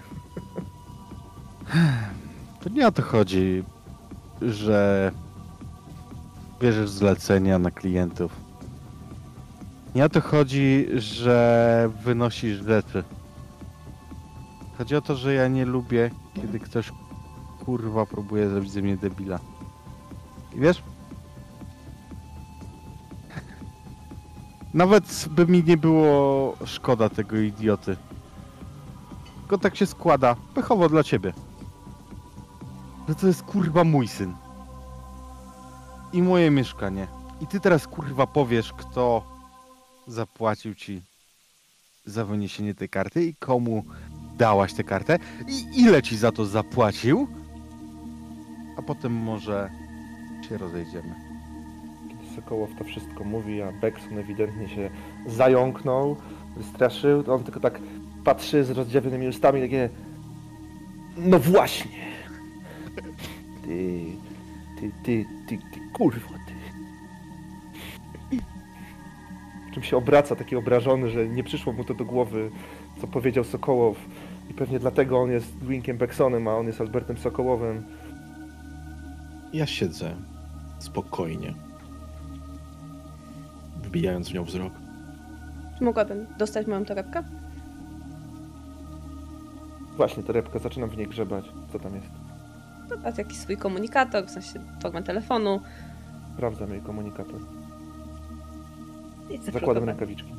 to 2.62 2.68
nie 2.70 2.86
o 2.86 2.92
to 2.92 3.02
chodzi, 3.02 3.65
że 4.42 5.12
bierzesz 6.60 6.91
zlecenia 6.91 7.58
na 7.58 7.70
klientów. 7.70 8.32
Nie 9.94 10.05
o 10.05 10.08
to 10.08 10.20
chodzi, 10.20 10.86
że 10.97 11.91
wynosisz 12.05 12.58
rzeczy. 12.65 13.05
Chodzi 14.78 14.97
o 14.97 15.00
to, 15.00 15.16
że 15.16 15.34
ja 15.34 15.49
nie 15.49 15.65
lubię, 15.65 16.10
kiedy 16.34 16.60
ktoś 16.60 16.92
kurwa 17.65 18.07
próbuje 18.07 18.49
zrobić 18.50 18.73
ze 18.73 18.82
mnie 18.82 18.97
debila. 18.97 19.39
I 20.55 20.60
wiesz? 20.60 20.82
Nawet 24.75 25.28
by 25.31 25.47
mi 25.47 25.65
nie 25.65 25.76
było 25.76 26.57
szkoda 26.65 27.09
tego 27.09 27.36
idioty. 27.36 27.97
Tylko 29.41 29.59
tak 29.59 29.76
się 29.76 29.86
składa, 29.86 30.36
pechowo 30.55 30.89
dla 30.89 31.02
ciebie. 31.02 31.33
Że 33.09 33.15
to 33.15 33.26
jest 33.26 33.42
kurwa 33.42 33.84
mój 33.84 34.09
syn. 34.09 34.34
I 36.12 36.23
moje 36.23 36.51
mieszkanie. 36.51 37.07
I 37.41 37.47
ty 37.47 37.60
teraz 37.60 37.86
kurwa 37.86 38.26
powiesz, 38.26 38.73
kto 38.73 39.23
zapłacił 40.07 40.75
ci 40.75 41.02
za 42.07 42.25
wyniesienie 42.25 42.75
tej 42.75 42.89
karty 42.89 43.25
i 43.25 43.34
komu 43.34 43.84
dałaś 44.39 44.73
tę 44.73 44.84
kartę 44.84 45.18
i 45.49 45.81
ile 45.81 46.02
ci 46.02 46.17
za 46.17 46.33
to 46.33 46.47
zapłacił, 46.47 47.28
a 48.78 48.83
potem 48.83 49.12
może 49.12 49.70
się 50.49 50.59
rozejdziemy. 50.59 51.22
Sokołow 52.36 52.70
to 52.78 52.84
wszystko 52.84 53.24
mówi, 53.24 53.62
a 53.62 53.72
Beckson 53.72 54.18
ewidentnie 54.18 54.68
się 54.68 54.90
zająknął, 55.26 56.16
wystraszył, 56.56 57.24
on 57.32 57.44
tylko 57.44 57.60
tak 57.60 57.80
patrzy 58.24 58.64
z 58.64 58.70
rozdziawionymi 58.70 59.28
ustami, 59.28 59.60
takie... 59.60 59.90
No 61.16 61.38
właśnie! 61.38 62.12
Ty, 63.64 64.04
ty, 64.80 64.90
ty, 65.04 65.24
ty, 65.48 65.58
ty, 65.58 65.80
kurwa, 65.92 66.28
ty. 66.28 66.52
Czym 69.74 69.82
się 69.82 69.96
obraca, 69.96 70.36
taki 70.36 70.56
obrażony, 70.56 71.10
że 71.10 71.28
nie 71.28 71.44
przyszło 71.44 71.72
mu 71.72 71.84
to 71.84 71.94
do 71.94 72.04
głowy, 72.04 72.50
co 73.00 73.06
powiedział 73.06 73.44
Sokołow. 73.44 73.96
I 74.50 74.54
pewnie 74.54 74.78
dlatego 74.78 75.18
on 75.18 75.30
jest 75.30 75.58
Dwinkiem 75.58 75.96
Becksonem, 75.96 76.48
a 76.48 76.56
on 76.56 76.66
jest 76.66 76.80
Albertem 76.80 77.18
Sokołowem. 77.18 77.82
Ja 79.52 79.66
siedzę 79.66 80.16
spokojnie, 80.78 81.54
wbijając 83.92 84.28
w 84.28 84.34
nią 84.34 84.44
wzrok. 84.44 84.72
Czy 85.78 85.84
mogłabym 85.84 86.26
dostać 86.38 86.66
moją 86.66 86.84
torebkę? 86.84 87.22
Właśnie, 89.96 90.22
torebka, 90.22 90.58
zaczynam 90.58 90.90
w 90.90 90.96
niej 90.96 91.06
grzebać. 91.06 91.44
Co 91.72 91.78
tam 91.78 91.94
jest? 91.94 92.06
Zobacz 92.88 93.18
jakiś 93.18 93.38
swój 93.38 93.56
komunikator, 93.56 94.26
w 94.26 94.30
sensie 94.30 94.60
formę 94.82 95.02
telefonu. 95.02 95.60
Sprawdzam 96.34 96.70
jej 96.72 96.80
komunikator. 96.80 97.40
I 99.30 99.52
Zakładam 99.52 99.84
rękawiczki. 99.84 100.32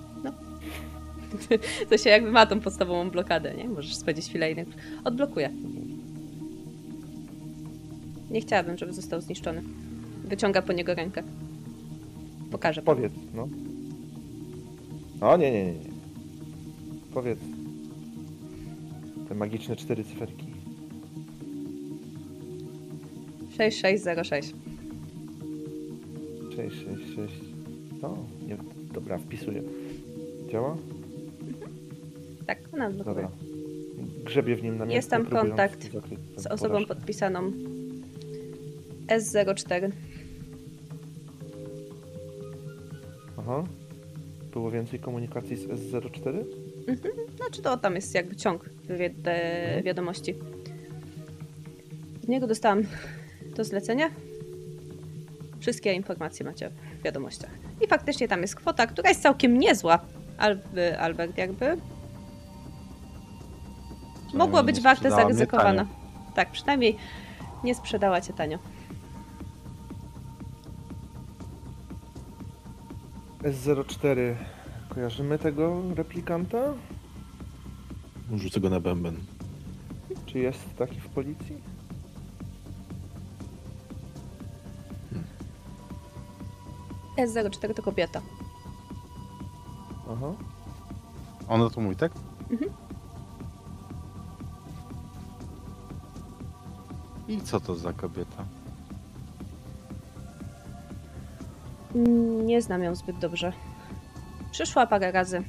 To 1.89 1.97
się 2.03 2.09
jakby 2.09 2.31
ma 2.31 2.45
tą 2.45 2.59
podstawową 2.59 3.09
blokadę, 3.09 3.53
nie? 3.53 3.69
Możesz 3.69 3.95
spędzić 3.95 4.29
chwilę 4.29 4.51
i 4.51 4.55
odblokuję. 5.03 5.49
Nie 8.31 8.41
chciałabym, 8.41 8.77
żeby 8.77 8.93
został 8.93 9.21
zniszczony. 9.21 9.63
Wyciąga 10.23 10.61
po 10.61 10.73
niego 10.73 10.95
rękę. 10.95 11.23
Pokażę. 12.53 12.81
panu. 12.81 12.95
Powiedz, 12.95 13.13
no. 13.33 13.47
O, 15.21 15.37
nie, 15.37 15.51
nie, 15.51 15.65
nie. 15.65 15.71
nie. 15.71 15.89
Powiedz. 17.13 17.39
Te 19.29 19.35
magiczne 19.35 19.75
cztery 19.75 20.03
cyferki. 20.03 20.45
6606. 23.57 24.53
6, 26.55 26.75
6, 26.75 27.15
6. 27.15 27.33
O, 28.01 28.17
nie, 28.47 28.57
dobra, 28.93 29.17
wpisuję. 29.17 29.61
Działa? 30.51 30.77
Tak, 32.45 32.59
ona 32.73 32.87
odblokuje. 32.87 33.15
Dobra. 33.15 33.31
Grzebię 34.25 34.55
w 34.55 34.63
nim 34.63 34.77
na 34.77 34.85
Jest 34.85 35.09
tam 35.09 35.25
kontakt 35.25 35.89
Z 36.37 36.47
osobą 36.47 36.85
podpisaną 36.85 37.51
S04. 39.07 39.91
Aha. 43.43 43.63
Było 44.53 44.71
więcej 44.71 44.99
komunikacji 44.99 45.55
z 45.57 45.67
S04? 45.67 46.43
Znaczy 47.37 47.61
to 47.61 47.77
tam 47.77 47.95
jest 47.95 48.15
jakby 48.15 48.35
ciąg 48.35 48.69
wi- 48.89 49.05
Mhm. 49.05 49.83
wiadomości. 49.83 50.35
Od 52.23 52.27
niego 52.29 52.47
dostałam 52.47 52.81
to 53.55 53.63
zlecenie. 53.63 54.09
Wszystkie 55.59 55.93
informacje 55.93 56.45
macie 56.45 56.69
w 56.99 57.03
wiadomościach. 57.03 57.51
I 57.81 57.87
faktycznie 57.87 58.27
tam 58.27 58.41
jest 58.41 58.55
kwota, 58.55 58.87
która 58.87 59.09
jest 59.09 59.21
całkiem 59.21 59.57
niezła. 59.57 59.99
Alby, 60.37 60.99
Albert 60.99 61.37
jakby 61.37 61.77
mogła 64.33 64.63
być 64.63 64.81
warta 64.81 65.09
zaryzykowana. 65.21 65.85
Tak, 66.35 66.51
przynajmniej 66.51 66.97
nie 67.63 67.75
sprzedała 67.75 68.21
cię 68.21 68.33
tanio. 68.33 68.59
S04. 73.43 74.35
Kojarzymy 74.89 75.39
tego 75.39 75.81
replikanta? 75.95 76.73
Rzucę 78.35 78.59
go 78.59 78.69
na 78.69 78.79
bęben. 78.79 79.17
Czy 80.25 80.39
jest 80.39 80.75
taki 80.77 80.99
w 80.99 81.07
policji? 81.09 81.57
S04 87.17 87.73
to 87.73 87.81
kobieta. 87.83 88.21
Aha. 90.11 90.33
Ona 91.47 91.69
to 91.69 91.81
mówi, 91.81 91.95
tak? 91.95 92.11
Mhm. 92.51 92.71
I 97.27 97.41
co 97.41 97.59
to 97.59 97.75
za 97.75 97.93
kobieta? 97.93 98.45
Nie 102.43 102.61
znam 102.61 102.83
ją 102.83 102.95
zbyt 102.95 103.17
dobrze. 103.19 103.53
Przyszła 104.51 104.87
parę 104.87 105.11
razy. 105.11 105.43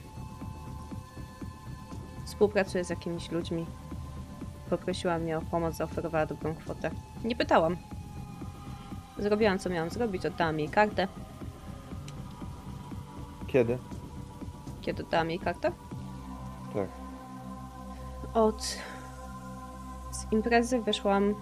Współpracuje 2.27 2.85
z 2.85 2.91
jakimiś 2.91 3.31
ludźmi. 3.31 3.67
Poprosiła 4.71 5.19
mnie 5.19 5.39
o 5.39 5.43
pomoc, 5.43 5.75
zaoferowała 5.75 6.27
dobrą 6.27 6.55
kwotę. 6.55 6.91
Nie 7.25 7.37
pytałam. 7.37 7.77
Zrobiłam 9.19 9.59
co 9.59 9.71
miałam 9.71 9.91
zrobić, 9.91 10.27
oddałam 10.27 10.59
jej 10.59 10.69
kartę. 10.69 11.09
Kiedy? 13.47 13.79
Kiedy 14.81 15.03
oddałam 15.03 15.31
jej 15.31 15.39
kartę? 15.39 15.73
Tak. 16.75 16.89
Od... 18.35 18.63
Z 20.11 20.33
imprezy 20.33 20.83
wyszłam... 20.83 21.35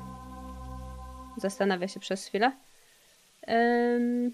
Zastanawia 1.36 1.88
się 1.88 2.00
przez 2.00 2.26
chwilę. 2.26 2.52
Em, 3.42 4.32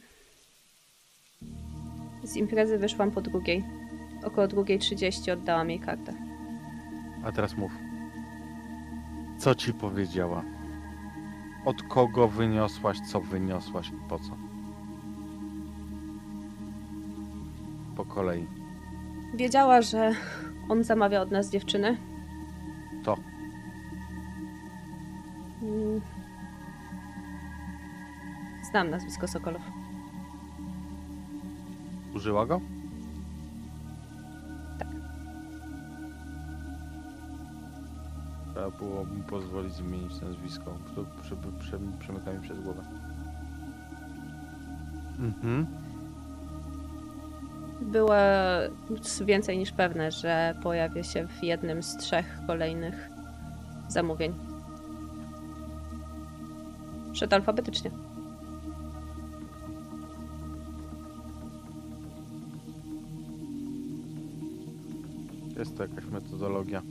Z 2.29 2.37
imprezy 2.37 2.79
wyszłam 2.79 3.11
po 3.11 3.21
drugiej. 3.21 3.65
Około 4.25 4.49
drugiej 4.49 4.79
30 4.79 5.31
oddałam 5.31 5.71
jej 5.71 5.81
kartę. 5.81 6.13
A 7.25 7.33
teraz 7.33 7.57
mów. 7.57 7.73
Co 9.39 9.55
ci 9.55 9.73
powiedziała? 9.73 10.43
Od 11.65 11.83
kogo 11.83 12.29
wyniosłaś, 12.29 13.01
co 13.01 13.21
wyniosłaś 13.21 13.89
i 13.89 14.09
po 14.09 14.19
co? 14.19 14.37
Po 17.97 18.05
kolei. 18.05 18.47
Wiedziała, 19.35 19.83
że 19.83 20.13
on 20.69 20.85
zamawia 20.85 21.21
od 21.21 21.31
nas 21.31 21.51
dziewczyny. 21.51 21.97
To. 23.05 23.17
Mm. 25.63 26.01
Znam 28.71 28.91
nazwisko 28.91 29.29
Sokolow. 29.29 29.78
Użyła 32.15 32.47
go? 32.47 32.61
Tak. 34.79 34.89
Trzeba 38.53 38.71
było 38.71 39.05
mu 39.05 39.23
pozwolić 39.23 39.75
zmienić 39.75 40.21
nazwisko. 40.21 40.79
To 40.95 41.05
prze, 41.23 41.37
prze, 41.37 41.79
przemyka 41.99 42.33
mi 42.33 42.41
przez 42.41 42.61
głowę. 42.61 42.83
Mhm. 45.19 45.67
Była 47.81 48.19
więcej 49.25 49.59
niż 49.59 49.73
pewne, 49.73 50.11
że 50.11 50.55
pojawię 50.63 51.05
się 51.05 51.27
w 51.27 51.45
jednym 51.45 51.83
z 51.83 51.97
trzech 51.97 52.41
kolejnych 52.47 53.09
zamówień. 53.89 54.35
Szedł 57.13 57.35
alfabetycznie. 57.35 57.91
Jest 65.59 65.77
to 65.77 65.83
jakaś 65.83 66.05
metodologia. 66.05 66.83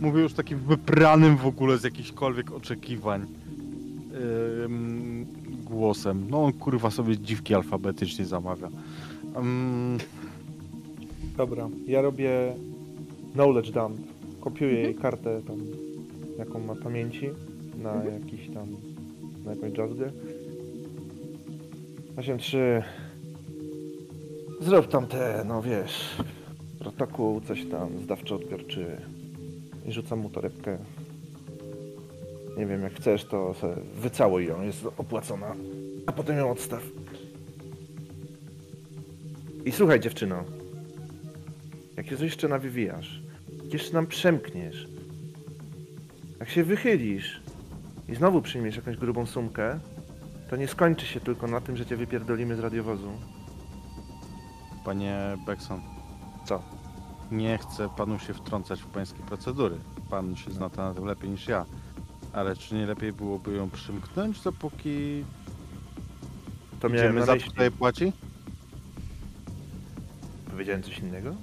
Mówię 0.00 0.22
już 0.22 0.32
takim 0.34 0.58
wypranym 0.58 1.36
w 1.36 1.46
ogóle 1.46 1.78
z 1.78 1.84
jakichkolwiek 1.84 2.52
oczekiwań 2.52 3.26
ym, 4.64 5.26
głosem. 5.64 6.26
No 6.30 6.44
on 6.44 6.52
kurwa 6.52 6.90
sobie 6.90 7.18
dziwki 7.18 7.54
alfabetycznie 7.54 8.24
zamawia. 8.24 8.68
Ym, 9.36 9.98
Dobra. 11.36 11.68
Ja 11.86 12.02
robię 12.02 12.54
knowledge 13.32 13.70
dump 13.70 13.96
Kopiuję 14.40 14.70
Mhm. 14.70 14.84
jej 14.92 14.94
kartę 15.02 15.42
tam, 15.46 15.56
jaką 16.38 16.58
ma 16.60 16.74
pamięci 16.74 17.28
na 17.82 17.92
Mhm. 17.92 18.14
jakiś 18.22 18.50
tam, 18.54 18.66
na 19.44 19.50
jakąś 19.50 19.78
jazzgę. 19.78 20.12
8-3. 22.16 22.82
Zrób 24.60 24.88
tam 24.88 25.06
te, 25.06 25.44
no 25.48 25.62
wiesz, 25.62 26.16
protokół, 26.84 27.40
coś 27.40 27.64
tam, 27.64 27.88
zdawczo-odbiorczy. 27.98 28.86
I 29.86 29.92
rzucam 29.92 30.18
mu 30.18 30.30
torebkę. 30.30 30.78
Nie 32.58 32.66
wiem, 32.66 32.82
jak 32.82 32.94
chcesz, 32.94 33.24
to 33.24 33.54
sobie 33.54 33.74
wycałuj 33.94 34.46
ją, 34.46 34.62
jest 34.62 34.86
opłacona. 34.96 35.54
A 36.06 36.12
potem 36.12 36.36
ją 36.36 36.50
odstaw. 36.50 36.82
I 39.64 39.72
słuchaj, 39.72 40.00
dziewczyno. 40.00 40.44
Jak 41.96 42.06
się 42.06 42.24
jeszcze 42.24 42.48
nawywijasz, 42.48 43.22
jak 43.62 43.72
jeszcze 43.72 43.92
nam 43.92 44.06
przemkniesz, 44.06 44.88
jak 46.40 46.48
się 46.48 46.64
wychylisz 46.64 47.40
i 48.08 48.14
znowu 48.14 48.42
przyjmiesz 48.42 48.76
jakąś 48.76 48.96
grubą 48.96 49.26
sumkę, 49.26 49.80
to 50.50 50.56
nie 50.56 50.68
skończy 50.68 51.06
się 51.06 51.20
tylko 51.20 51.46
na 51.46 51.60
tym, 51.60 51.76
że 51.76 51.86
cię 51.86 51.96
wypierdolimy 51.96 52.56
z 52.56 52.60
radiowozu. 52.60 53.10
Panie 54.84 55.18
Beckson, 55.46 55.80
Co? 56.46 56.73
Nie 57.30 57.58
chcę 57.58 57.88
panu 57.88 58.18
się 58.18 58.34
wtrącać 58.34 58.82
w 58.82 58.86
pańskie 58.86 59.22
procedury. 59.22 59.76
Pan 60.10 60.36
się 60.36 60.50
zna 60.50 60.70
to 60.70 60.82
na 60.82 60.94
tym 60.94 61.04
lepiej 61.04 61.30
niż 61.30 61.48
ja. 61.48 61.64
Ale 62.32 62.56
czy 62.56 62.74
nie 62.74 62.86
lepiej 62.86 63.12
byłoby 63.12 63.52
ją 63.56 63.70
przymknąć, 63.70 64.40
dopóki 64.40 65.24
To 66.80 66.88
miałem 66.88 67.04
idziemy 67.04 67.20
na 67.20 67.26
za 67.26 67.34
myśli. 67.34 67.50
tutaj 67.50 67.70
płaci? 67.70 68.12
Powiedziałem 70.50 70.82
coś 70.82 70.98
innego? 70.98 71.34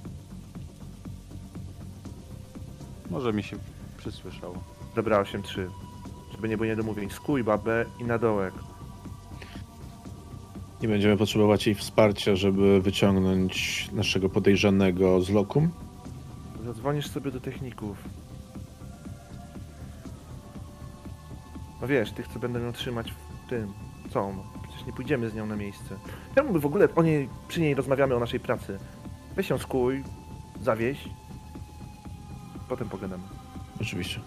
Może 3.10 3.32
mi 3.32 3.42
się 3.42 3.56
przysłyszało. 3.98 4.62
Dobra, 4.96 5.22
8-3. 5.22 5.68
Żeby 6.32 6.48
nie 6.48 6.56
było 6.56 6.66
niedomówień. 6.66 7.10
Skuj 7.10 7.44
babę 7.44 7.84
i 8.00 8.04
na 8.04 8.18
dołek. 8.18 8.54
Nie 10.82 10.88
będziemy 10.88 11.16
potrzebować 11.16 11.66
jej 11.66 11.74
wsparcia, 11.74 12.36
żeby 12.36 12.80
wyciągnąć 12.80 13.88
naszego 13.92 14.28
podejrzanego 14.28 15.20
z 15.20 15.30
lokum. 15.30 15.70
Zadzwonisz 16.64 17.06
sobie 17.06 17.30
do 17.30 17.40
techników. 17.40 17.96
No 21.80 21.86
wiesz, 21.86 22.12
tych 22.12 22.28
co 22.28 22.38
będą 22.38 22.58
ją 22.58 22.72
trzymać 22.72 23.12
w 23.12 23.48
tym. 23.50 23.72
Co? 24.10 24.32
No, 24.32 24.44
przecież 24.62 24.86
nie 24.86 24.92
pójdziemy 24.92 25.30
z 25.30 25.34
nią 25.34 25.46
na 25.46 25.56
miejsce. 25.56 25.96
Czemu 26.34 26.52
my 26.52 26.60
w 26.60 26.66
ogóle 26.66 26.88
o 26.94 27.02
niej, 27.02 27.28
przy 27.48 27.60
niej 27.60 27.74
rozmawiamy 27.74 28.14
o 28.14 28.20
naszej 28.20 28.40
pracy? 28.40 28.78
Weź 29.36 29.50
ją 29.50 29.58
skuj, 29.58 30.04
zawieź. 30.62 31.08
Potem 32.68 32.88
pogadamy. 32.88 33.22
Oczywiście. 33.80 34.20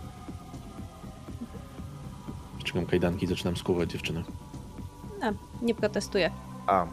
Wciągam 2.59 2.85
kajdanki 2.85 3.25
i 3.25 3.27
zaczynam 3.27 3.57
skuwać 3.57 3.91
dziewczynę. 3.91 4.23
A, 5.21 5.31
nie 5.61 5.75
protestuję. 5.75 6.31
A. 6.67 6.85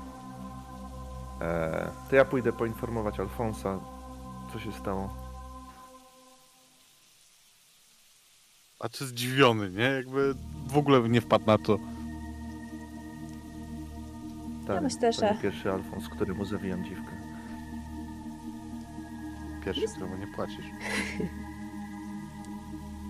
E, 1.40 1.88
to 2.10 2.16
ja 2.16 2.24
pójdę 2.24 2.52
poinformować 2.52 3.20
Alfonsa, 3.20 3.78
co 4.52 4.58
się 4.60 4.72
stało. 4.72 5.14
A 8.80 8.88
czy 8.88 9.06
zdziwiony, 9.06 9.70
nie? 9.70 9.82
Jakby 9.84 10.34
w 10.66 10.76
ogóle 10.78 11.08
nie 11.08 11.20
wpadł 11.20 11.46
na 11.46 11.58
to. 11.58 11.78
Tak, 14.66 14.82
myślę, 14.82 15.12
to 15.12 15.20
że- 15.20 15.38
pierwszy 15.42 15.72
Alfons, 15.72 16.08
któremu 16.08 16.44
zawijam 16.44 16.84
dziwkę. 16.84 17.12
Pierwszy, 19.64 19.88
któremu 19.88 20.16
nie 20.16 20.26
płacisz. 20.26 20.66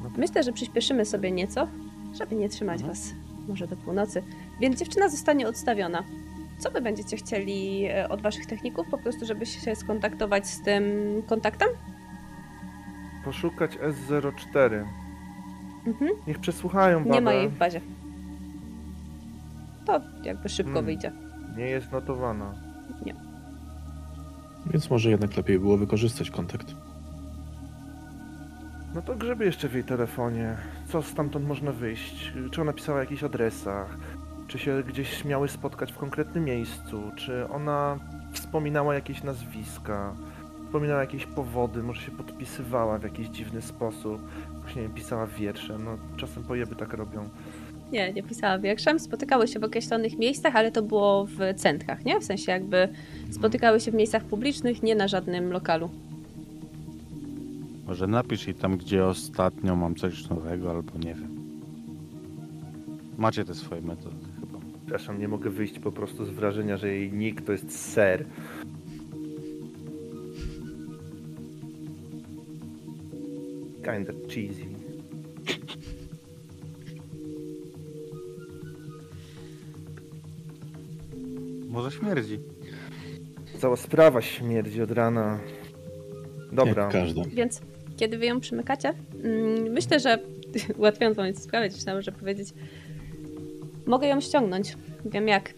No 0.02 0.08
tak. 0.08 0.18
Myślę, 0.18 0.42
że 0.42 0.52
przyspieszymy 0.52 1.04
sobie 1.04 1.32
nieco, 1.32 1.68
żeby 2.14 2.36
nie 2.36 2.48
trzymać 2.48 2.80
Mhm. 2.80 2.94
was 2.94 3.12
może 3.48 3.66
do 3.66 3.76
północy. 3.76 4.22
Więc 4.60 4.78
dziewczyna 4.78 5.08
zostanie 5.08 5.48
odstawiona. 5.48 6.02
Co 6.62 6.70
wy 6.70 6.80
będziecie 6.80 7.16
chcieli 7.16 7.84
e, 7.86 8.08
od 8.08 8.22
waszych 8.22 8.46
techników? 8.46 8.86
Po 8.90 8.98
prostu, 8.98 9.26
żeby 9.26 9.46
się 9.46 9.76
skontaktować 9.76 10.46
z 10.46 10.62
tym 10.62 10.84
kontaktem? 11.26 11.68
Poszukać 13.24 13.70
S04. 13.78 14.84
Mhm. 15.86 16.10
Niech 16.26 16.38
przesłuchają 16.38 16.98
babę. 16.98 17.14
Nie 17.14 17.20
ma 17.20 17.32
jej 17.32 17.48
w 17.48 17.58
bazie. 17.58 17.80
To 19.86 20.00
jakby 20.24 20.48
szybko 20.48 20.72
Hmm. 20.72 20.86
wyjdzie. 20.86 21.12
Nie 21.56 21.64
jest 21.66 21.92
notowana. 21.92 22.54
Więc 24.66 24.90
może 24.90 25.10
jednak 25.10 25.36
lepiej 25.36 25.58
było 25.58 25.76
wykorzystać 25.76 26.30
kontakt. 26.30 26.66
No 28.94 29.02
to 29.02 29.16
grzeby 29.16 29.44
jeszcze 29.44 29.68
w 29.68 29.74
jej 29.74 29.84
telefonie. 29.84 30.56
Co 30.88 31.02
stamtąd 31.02 31.46
można 31.46 31.72
wyjść? 31.72 32.32
Czy 32.50 32.60
ona 32.60 32.72
pisała 32.72 32.98
o 32.98 33.00
jakichś 33.00 33.22
adresach? 33.22 33.96
Czy 34.52 34.58
się 34.58 34.82
gdzieś 34.88 35.24
miały 35.24 35.48
spotkać 35.48 35.92
w 35.92 35.98
konkretnym 35.98 36.44
miejscu? 36.44 37.02
Czy 37.16 37.48
ona 37.48 37.98
wspominała 38.32 38.94
jakieś 38.94 39.22
nazwiska? 39.22 40.14
Wspominała 40.64 41.00
jakieś 41.00 41.26
powody? 41.26 41.82
Może 41.82 42.00
się 42.00 42.10
podpisywała 42.10 42.98
w 42.98 43.02
jakiś 43.02 43.28
dziwny 43.28 43.62
sposób? 43.62 44.20
Jakoś, 44.54 44.76
nie 44.76 44.82
wiem, 44.82 44.94
pisała 44.94 45.26
wiersze. 45.26 45.78
No 45.78 45.96
czasem 46.16 46.44
pojeby 46.44 46.76
tak 46.76 46.92
robią. 46.92 47.28
Nie, 47.92 48.12
nie 48.12 48.22
pisała 48.22 48.58
wierszem. 48.58 49.00
Spotykały 49.00 49.48
się 49.48 49.60
w 49.60 49.64
określonych 49.64 50.18
miejscach, 50.18 50.56
ale 50.56 50.72
to 50.72 50.82
było 50.82 51.26
w 51.26 51.38
centrach, 51.56 52.04
nie? 52.04 52.20
W 52.20 52.24
sensie 52.24 52.52
jakby 52.52 52.88
spotykały 53.30 53.80
się 53.80 53.90
w 53.90 53.94
miejscach 53.94 54.24
publicznych, 54.24 54.82
nie 54.82 54.94
na 54.94 55.08
żadnym 55.08 55.52
lokalu. 55.52 55.90
Może 57.86 58.06
napisz 58.06 58.46
jej 58.46 58.54
tam, 58.54 58.76
gdzie 58.76 59.06
ostatnio 59.06 59.76
mam 59.76 59.94
coś 59.94 60.28
nowego, 60.28 60.70
albo 60.70 60.98
nie 60.98 61.14
wiem. 61.14 61.42
Macie 63.18 63.44
te 63.44 63.54
swoje 63.54 63.82
metody. 63.82 64.21
Przepraszam, 64.92 65.20
nie 65.20 65.28
mogę 65.28 65.50
wyjść 65.50 65.78
po 65.78 65.92
prostu 65.92 66.24
z 66.24 66.30
wrażenia, 66.30 66.76
że 66.76 66.88
jej 66.88 67.12
nick 67.12 67.40
to 67.40 67.52
jest 67.52 67.92
ser. 67.92 68.24
Kinda 73.84 74.12
cheesy. 74.28 74.66
Może 81.68 81.90
śmierdzi. 81.90 82.38
Cała 83.58 83.76
sprawa 83.76 84.22
śmierdzi 84.22 84.82
od 84.82 84.90
rana. 84.90 85.40
Dobra. 86.52 86.82
Jak 86.82 86.92
każda. 86.92 87.22
Więc 87.24 87.60
kiedy 87.96 88.18
wy 88.18 88.26
ją 88.26 88.40
przymykacie, 88.40 88.94
mm, 89.24 89.72
myślę, 89.72 90.00
że 90.00 90.18
ułatwiając 90.78 91.16
wam 91.16 91.34
sprawę, 91.34 91.68
tam 91.84 91.96
może 91.96 92.12
powiedzieć, 92.12 92.48
mogę 93.86 94.06
ją 94.06 94.20
ściągnąć. 94.20 94.76
Wiem 95.04 95.28
jak. 95.28 95.54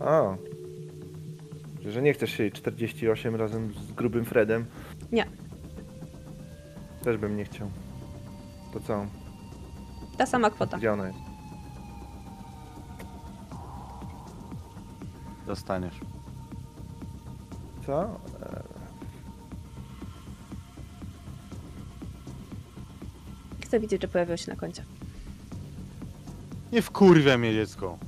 A. 0.00 0.36
Że 1.88 2.02
nie 2.02 2.12
chcesz 2.12 2.30
się 2.32 2.42
jej 2.42 2.52
48 2.52 3.36
razem 3.36 3.72
z 3.74 3.92
grubym 3.92 4.24
Fredem? 4.24 4.64
Nie. 5.12 5.26
Też 7.02 7.16
bym 7.16 7.36
nie 7.36 7.44
chciał. 7.44 7.70
To 8.72 8.80
co? 8.80 9.06
Ta 10.16 10.26
sama 10.26 10.50
kwota. 10.50 10.78
Gdzie 10.78 10.92
ona 10.92 11.06
jest? 11.06 11.18
Dostaniesz. 15.46 16.00
Co? 17.86 18.02
E, 18.42 18.62
Chcę 23.64 23.80
widzieć, 23.80 24.02
że 24.02 24.08
pojawiło 24.08 24.36
się 24.36 24.50
na 24.50 24.56
koncie. 24.56 24.84
Nie 26.72 26.82
wkurwia 26.82 27.38
mnie 27.38 27.52
dziecko. 27.52 27.98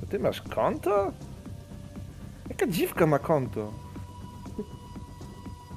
To 0.00 0.06
ty 0.06 0.18
masz 0.18 0.42
konto? 0.42 1.12
Jaka 2.50 2.66
dziwka 2.66 3.06
ma 3.06 3.18
konto? 3.18 3.72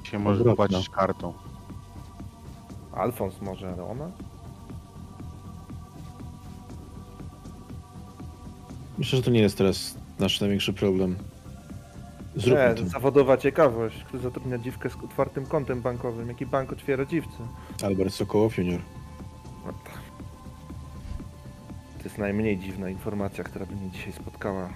Się 0.02 0.18
może 0.18 0.40
Odwrotna. 0.40 0.66
płacić 0.68 0.88
kartą. 0.88 1.32
Alfons 2.92 3.40
może, 3.42 3.72
ale 3.72 3.84
ona? 3.84 4.10
Myślę, 8.98 9.16
że 9.16 9.22
to 9.22 9.30
nie 9.30 9.40
jest 9.40 9.58
teraz 9.58 9.94
nasz 10.18 10.40
największy 10.40 10.72
problem. 10.72 11.16
Zróbmy 12.36 12.68
Nie, 12.68 12.74
to. 12.74 12.88
zawodowa 12.88 13.36
ciekawość. 13.36 14.04
Kto 14.08 14.18
zatrudnia 14.18 14.58
dziwkę 14.58 14.90
z 14.90 14.96
otwartym 15.04 15.46
kontem 15.46 15.80
bankowym? 15.82 16.28
Jaki 16.28 16.46
bank 16.46 16.72
otwiera 16.72 17.04
dziwcy? 17.04 17.36
Albert 17.82 18.14
Sokołow 18.14 18.58
Junior. 18.58 18.80
No 19.66 19.72
to... 19.72 19.99
to 22.00 22.04
jest 22.04 22.18
najmniej 22.18 22.58
dziwna 22.58 22.88
informacja, 22.88 23.44
która 23.44 23.66
by 23.66 23.76
mnie 23.76 23.90
dzisiaj 23.90 24.12
spotkała. 24.12 24.68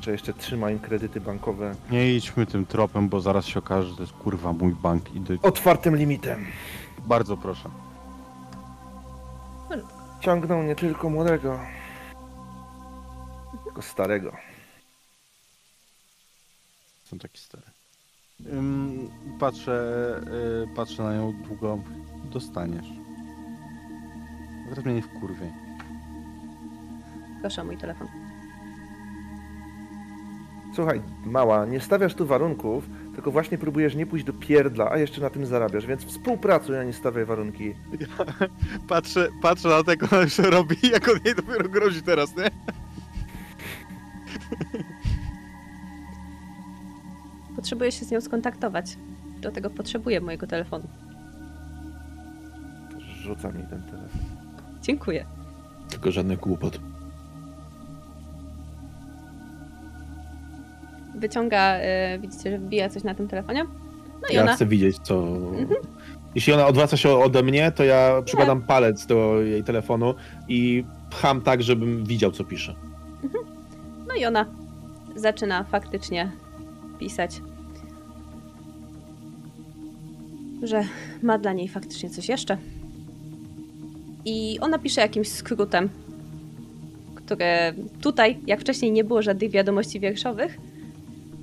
Że 0.00 0.12
jeszcze 0.12 0.34
trzyma 0.34 0.70
im 0.70 0.78
kredyty 0.78 1.20
bankowe 1.20 1.74
Nie 1.90 2.14
idźmy 2.14 2.46
tym 2.46 2.66
tropem, 2.66 3.08
bo 3.08 3.20
zaraz 3.20 3.46
się 3.46 3.58
okaże, 3.58 3.88
że 3.88 3.96
to 3.96 4.02
jest 4.02 4.12
kurwa 4.12 4.52
mój 4.52 4.72
bank 4.72 5.14
i 5.14 5.20
do... 5.20 5.34
otwartym 5.42 5.96
limitem. 5.96 6.46
Bardzo 7.06 7.36
proszę. 7.36 7.70
Ciągną 10.20 10.62
nie 10.62 10.76
tylko 10.76 11.10
młodego, 11.10 11.60
tylko 13.64 13.82
starego. 13.82 14.32
Są 17.04 17.18
taki 17.18 17.38
stary. 17.38 17.64
Ym, 18.52 19.10
patrzę, 19.40 20.20
y, 20.72 20.76
patrzę 20.76 21.02
na 21.02 21.14
nią 21.14 21.32
długo. 21.48 21.78
Dostaniesz. 22.24 22.86
Teraz 24.68 24.84
mnie 24.84 24.94
nie 24.94 25.02
wkurwie. 25.02 25.67
Proszę 27.40 27.62
o 27.62 27.64
mój 27.64 27.76
telefon. 27.76 28.08
Słuchaj, 30.74 31.02
mała, 31.24 31.66
nie 31.66 31.80
stawiasz 31.80 32.14
tu 32.14 32.26
warunków, 32.26 32.88
tylko 33.14 33.30
właśnie 33.30 33.58
próbujesz 33.58 33.94
nie 33.94 34.06
pójść 34.06 34.24
do 34.24 34.32
pierdla, 34.32 34.90
a 34.90 34.98
jeszcze 34.98 35.20
na 35.20 35.30
tym 35.30 35.46
zarabiasz, 35.46 35.86
więc 35.86 36.04
współpracuj, 36.04 36.78
a 36.78 36.84
nie 36.84 36.92
stawiaj 36.92 37.24
warunki. 37.24 37.74
Patrzę, 38.88 39.28
patrzę 39.42 39.68
na 39.68 39.84
tego, 39.84 40.06
co 40.36 40.50
robi, 40.50 40.76
jak 40.92 41.08
on 41.08 41.14
jej 41.24 41.34
dopiero 41.34 41.68
grozi 41.68 42.02
teraz, 42.02 42.36
nie? 42.36 42.50
Potrzebuję 47.56 47.92
się 47.92 48.04
z 48.04 48.10
nią 48.10 48.20
skontaktować. 48.20 48.96
Do 49.40 49.50
tego 49.50 49.70
potrzebuję 49.70 50.20
mojego 50.20 50.46
telefonu. 50.46 50.88
Rzuca 53.22 53.48
mi 53.48 53.66
ten 53.66 53.82
telefon. 53.82 54.20
Dziękuję. 54.82 55.26
Tylko 55.90 56.12
żadnych 56.12 56.40
głupot. 56.40 56.80
Wyciąga, 61.18 61.78
y, 61.78 62.18
widzicie, 62.18 62.50
że 62.50 62.58
wbija 62.58 62.88
coś 62.88 63.04
na 63.04 63.14
tym 63.14 63.28
telefonie. 63.28 63.64
No 64.22 64.28
i 64.30 64.34
Ja 64.34 64.42
ona 64.42 64.54
chcę 64.54 64.66
widzieć, 64.66 64.98
co... 64.98 65.26
Jeśli 66.34 66.52
ona 66.52 66.66
odwraca 66.66 66.96
się 66.96 67.10
ode 67.10 67.42
mnie, 67.42 67.72
to 67.72 67.84
ja 67.84 68.22
przykładam 68.24 68.62
palec 68.62 69.06
do 69.06 69.40
jej 69.42 69.64
telefonu 69.64 70.14
i 70.48 70.84
pcham 71.10 71.40
tak, 71.40 71.62
żebym 71.62 72.04
widział, 72.04 72.32
co 72.32 72.44
pisze. 72.44 72.74
No 74.08 74.14
i 74.14 74.26
ona 74.26 74.46
zaczyna 75.16 75.64
faktycznie 75.64 76.30
pisać, 76.98 77.40
że 80.62 80.84
ma 81.22 81.38
dla 81.38 81.52
niej 81.52 81.68
faktycznie 81.68 82.10
coś 82.10 82.28
jeszcze. 82.28 82.58
I 84.24 84.58
ona 84.60 84.78
pisze 84.78 85.00
jakimś 85.00 85.28
skrótem, 85.28 85.88
które 87.14 87.72
tutaj, 88.00 88.38
jak 88.46 88.60
wcześniej 88.60 88.92
nie 88.92 89.04
było 89.04 89.22
żadnych 89.22 89.50
wiadomości 89.50 90.00
wierszowych, 90.00 90.58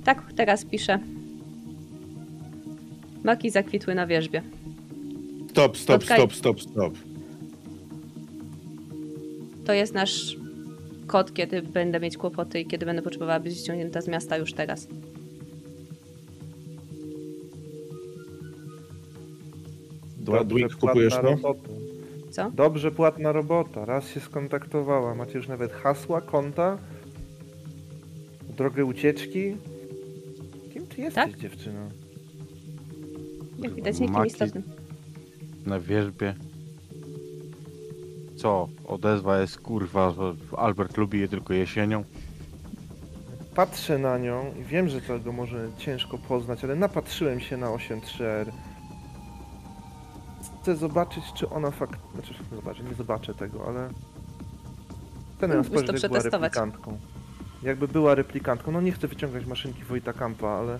tak 0.06 0.32
teraz 0.32 0.64
pisze. 0.64 0.98
Maki 3.24 3.50
zakwitły 3.50 3.94
na 3.94 4.06
wierzbie. 4.06 4.42
Stop, 5.50 5.76
stop, 5.76 6.02
Spotkaj- 6.02 6.14
stop, 6.14 6.34
stop, 6.34 6.60
stop. 6.60 6.94
To 9.64 9.72
jest 9.72 9.94
nasz 9.94 10.36
kod, 11.06 11.34
kiedy 11.34 11.62
będę 11.62 12.00
mieć 12.00 12.16
kłopoty 12.16 12.60
i 12.60 12.66
kiedy 12.66 12.86
będę 12.86 13.02
potrzebowała 13.02 13.40
być 13.40 13.58
ściągnięta 13.58 14.00
z 14.00 14.08
miasta 14.08 14.36
już 14.36 14.52
teraz. 14.52 14.88
Płatna 20.26 20.68
kupujesz, 20.80 21.14
no? 21.14 21.30
robota. 21.30 21.68
Co? 22.30 22.50
Dobrze 22.50 22.90
płatna 22.90 23.32
robota. 23.32 23.84
Raz 23.84 24.08
się 24.08 24.20
skontaktowała. 24.20 25.14
Macie 25.14 25.38
już 25.38 25.48
nawet 25.48 25.72
hasła, 25.72 26.20
konta, 26.20 26.78
drogę 28.56 28.84
ucieczki. 28.84 29.56
Ty 30.96 31.02
jesteś, 31.02 31.24
Tak? 31.32 31.36
dziewczyno? 31.40 31.80
Jak 33.58 33.74
widać, 33.74 33.98
nikim 34.00 34.16
Maki- 34.16 34.26
istotnym. 34.26 34.62
Na 35.66 35.80
wierzbie. 35.80 36.34
Co? 38.36 38.68
Odezwa 38.86 39.40
jest 39.40 39.58
kurwa, 39.60 40.10
że 40.10 40.34
Albert 40.56 40.96
lubi 40.96 41.20
je 41.20 41.28
tylko 41.28 41.54
jesienią. 41.54 42.04
Patrzę 43.54 43.98
na 43.98 44.18
nią 44.18 44.54
i 44.60 44.64
wiem, 44.64 44.88
że 44.88 45.00
tego 45.00 45.32
może 45.32 45.68
ciężko 45.78 46.18
poznać, 46.18 46.64
ale 46.64 46.76
napatrzyłem 46.76 47.40
się 47.40 47.56
na 47.56 47.66
8.3R. 47.66 48.52
Chcę 50.62 50.76
zobaczyć, 50.76 51.24
czy 51.34 51.48
ona 51.48 51.70
fakt... 51.70 52.00
Znaczy, 52.14 52.34
zobaczę, 52.54 52.82
nie 52.82 52.94
zobaczę 52.94 53.34
tego, 53.34 53.66
ale... 53.68 53.88
Chcę 55.36 55.48
nią 55.48 55.54
Mógłbyś 55.56 55.72
to 55.72 55.78
spojrzeć, 55.78 56.02
jak 56.02 56.10
była 56.12 56.20
przetestować. 56.20 56.54
replikantką. 56.54 56.98
Jakby 57.62 57.88
była 57.88 58.14
replikantką, 58.14 58.72
no 58.72 58.80
nie 58.80 58.92
chcę 58.92 59.08
wyciągać 59.08 59.46
maszynki 59.46 59.84
Wojta 59.84 60.12
Kampa, 60.12 60.48
ale... 60.48 60.78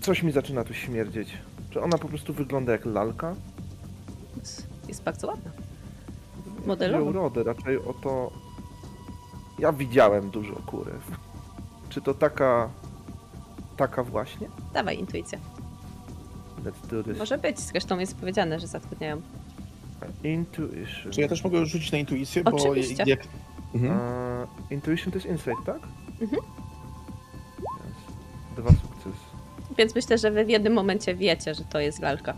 Coś 0.00 0.22
mi 0.22 0.32
zaczyna 0.32 0.64
tu 0.64 0.74
śmierdzieć. 0.74 1.38
Czy 1.70 1.82
ona 1.82 1.98
po 1.98 2.08
prostu 2.08 2.34
wygląda 2.34 2.72
jak 2.72 2.84
lalka? 2.84 3.34
Jest 4.88 5.02
bardzo 5.04 5.26
ładna. 5.26 5.50
Modelowo. 6.66 7.04
urodę, 7.04 7.42
raczej 7.42 7.78
o 7.78 7.94
to... 8.02 8.30
Ja 9.58 9.72
widziałem 9.72 10.30
dużo 10.30 10.54
kurew. 10.54 11.10
Czy 11.88 12.00
to 12.00 12.14
taka... 12.14 12.70
Taka 13.76 14.02
właśnie? 14.02 14.48
Dawaj 14.74 15.06
this. 17.04 17.18
Może 17.18 17.38
być, 17.38 17.60
zresztą 17.60 17.98
jest 17.98 18.16
powiedziane, 18.16 18.60
że 18.60 18.66
zatrudniają. 18.66 19.22
Intuition. 20.24 21.12
Czy 21.12 21.20
ja 21.20 21.28
też 21.28 21.44
mogę 21.44 21.66
rzucić 21.66 21.92
na 21.92 21.98
intuicję? 21.98 22.44
Bo 22.44 22.50
Oczywiście. 22.50 23.04
jak... 23.06 23.20
Mhm. 23.74 23.92
A, 23.92 24.46
intuition 24.70 25.12
to 25.12 25.18
jest 25.18 25.26
insight, 25.26 25.64
tak? 25.66 25.78
Mhm. 26.20 26.42
Yes. 26.42 27.94
Dwa 28.56 28.70
sukcesy. 28.70 29.24
Więc 29.78 29.94
myślę, 29.94 30.18
że 30.18 30.30
wy 30.30 30.44
w 30.44 30.48
jednym 30.48 30.72
momencie 30.72 31.14
wiecie, 31.14 31.54
że 31.54 31.64
to 31.64 31.80
jest 31.80 32.00
lalka. 32.00 32.34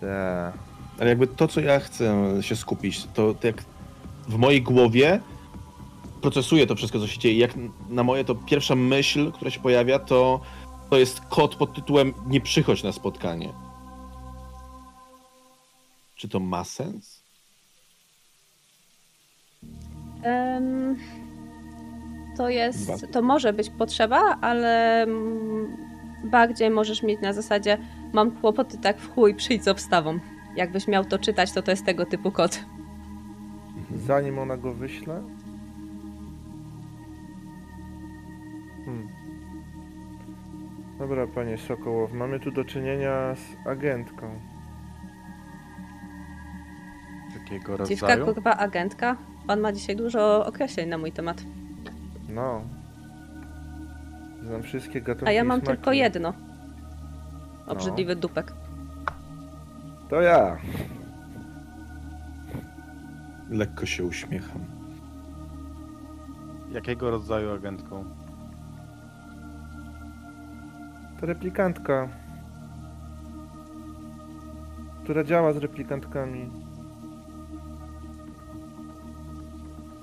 Te. 0.00 0.52
Ale 1.00 1.08
jakby 1.08 1.26
to, 1.26 1.48
co 1.48 1.60
ja 1.60 1.80
chcę 1.80 2.14
się 2.40 2.56
skupić, 2.56 3.04
to, 3.14 3.34
to 3.34 3.46
jak 3.46 3.64
w 4.28 4.36
mojej 4.36 4.62
głowie 4.62 5.20
procesuję 6.20 6.66
to 6.66 6.74
wszystko, 6.74 7.00
co 7.00 7.06
się 7.06 7.18
dzieje. 7.18 7.38
Jak 7.38 7.54
na 7.88 8.02
moje, 8.02 8.24
to 8.24 8.34
pierwsza 8.34 8.74
myśl, 8.74 9.32
która 9.32 9.50
się 9.50 9.60
pojawia, 9.60 9.98
to, 9.98 10.40
to 10.90 10.98
jest 10.98 11.20
kod 11.20 11.56
pod 11.56 11.74
tytułem 11.74 12.14
Nie 12.26 12.40
przychodź 12.40 12.82
na 12.82 12.92
spotkanie. 12.92 13.52
Czy 16.16 16.28
to 16.28 16.40
ma 16.40 16.64
sens? 16.64 17.19
To 22.36 22.48
jest, 22.48 23.06
to 23.12 23.22
może 23.22 23.52
być 23.52 23.70
potrzeba, 23.70 24.38
ale 24.40 25.02
mm, 25.02 25.76
bardziej 26.24 26.70
możesz 26.70 27.02
mieć 27.02 27.20
na 27.20 27.32
zasadzie 27.32 27.78
mam 28.12 28.30
kłopoty 28.30 28.78
tak 28.78 28.98
w 28.98 29.14
chuj, 29.14 29.34
przyjdź 29.34 29.64
z 29.64 29.68
obstawą. 29.68 30.18
Jakbyś 30.56 30.88
miał 30.88 31.04
to 31.04 31.18
czytać, 31.18 31.52
to 31.52 31.62
to 31.62 31.70
jest 31.70 31.84
tego 31.86 32.06
typu 32.06 32.30
kod. 32.30 32.64
Zanim 33.96 34.38
ona 34.38 34.56
go 34.56 34.74
wyśle. 34.74 35.22
Hmm. 38.84 39.08
Dobra, 40.98 41.26
panie 41.26 41.58
Sokołow, 41.58 42.12
mamy 42.12 42.40
tu 42.40 42.50
do 42.50 42.64
czynienia 42.64 43.34
z 43.34 43.66
agentką. 43.66 44.30
Takiego 47.38 47.84
Dziwka, 47.84 48.06
rodzaju. 48.06 48.24
kurwa, 48.24 48.56
agentka. 48.56 49.16
Pan 49.50 49.60
ma 49.60 49.72
dzisiaj 49.72 49.96
dużo 49.96 50.46
określeń 50.46 50.88
na 50.88 50.98
mój 50.98 51.12
temat. 51.12 51.42
No. 52.28 52.62
Znam 54.42 54.62
wszystkie 54.62 55.00
gatunki 55.00 55.28
A 55.28 55.32
ja 55.32 55.44
mam 55.44 55.60
smaki. 55.60 55.66
tylko 55.66 55.92
jedno. 55.92 56.32
Obrzydliwy 57.66 58.16
dupek. 58.16 58.52
To 60.08 60.20
ja. 60.20 60.56
Lekko 63.50 63.86
się 63.86 64.04
uśmiecham. 64.04 64.60
Jakiego 66.72 67.10
rodzaju 67.10 67.52
agentką? 67.52 68.04
To 71.20 71.26
replikantka. 71.26 72.08
Która 75.04 75.24
działa 75.24 75.52
z 75.52 75.56
replikantkami. 75.56 76.50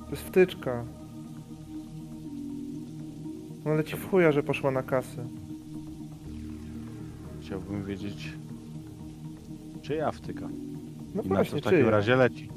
To 0.09 0.11
jest 0.11 0.23
wtyczka. 0.23 0.85
No 3.65 3.71
ale 3.71 3.83
ci 3.83 3.95
w 3.95 4.09
chuja, 4.09 4.31
że 4.31 4.43
poszła 4.43 4.71
na 4.71 4.83
kasę. 4.83 5.25
Chciałbym 7.41 7.85
wiedzieć, 7.85 8.33
czy 9.81 9.95
ja 9.95 10.11
wtyka. 10.11 10.49
No 11.15 11.21
I 11.23 11.27
na 11.27 11.29
co 11.29 11.35
właśnie, 11.35 11.61
w 11.61 11.63
takim 11.63 11.79
czy 11.85 11.91
razie 11.91 12.15
leci. 12.15 12.49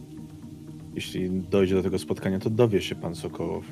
Jeśli 0.94 1.30
dojdzie 1.30 1.74
do 1.74 1.82
tego 1.82 1.98
spotkania, 1.98 2.38
to 2.38 2.50
dowie 2.50 2.82
się 2.82 2.94
pan 2.94 3.14
Sokołow. 3.14 3.64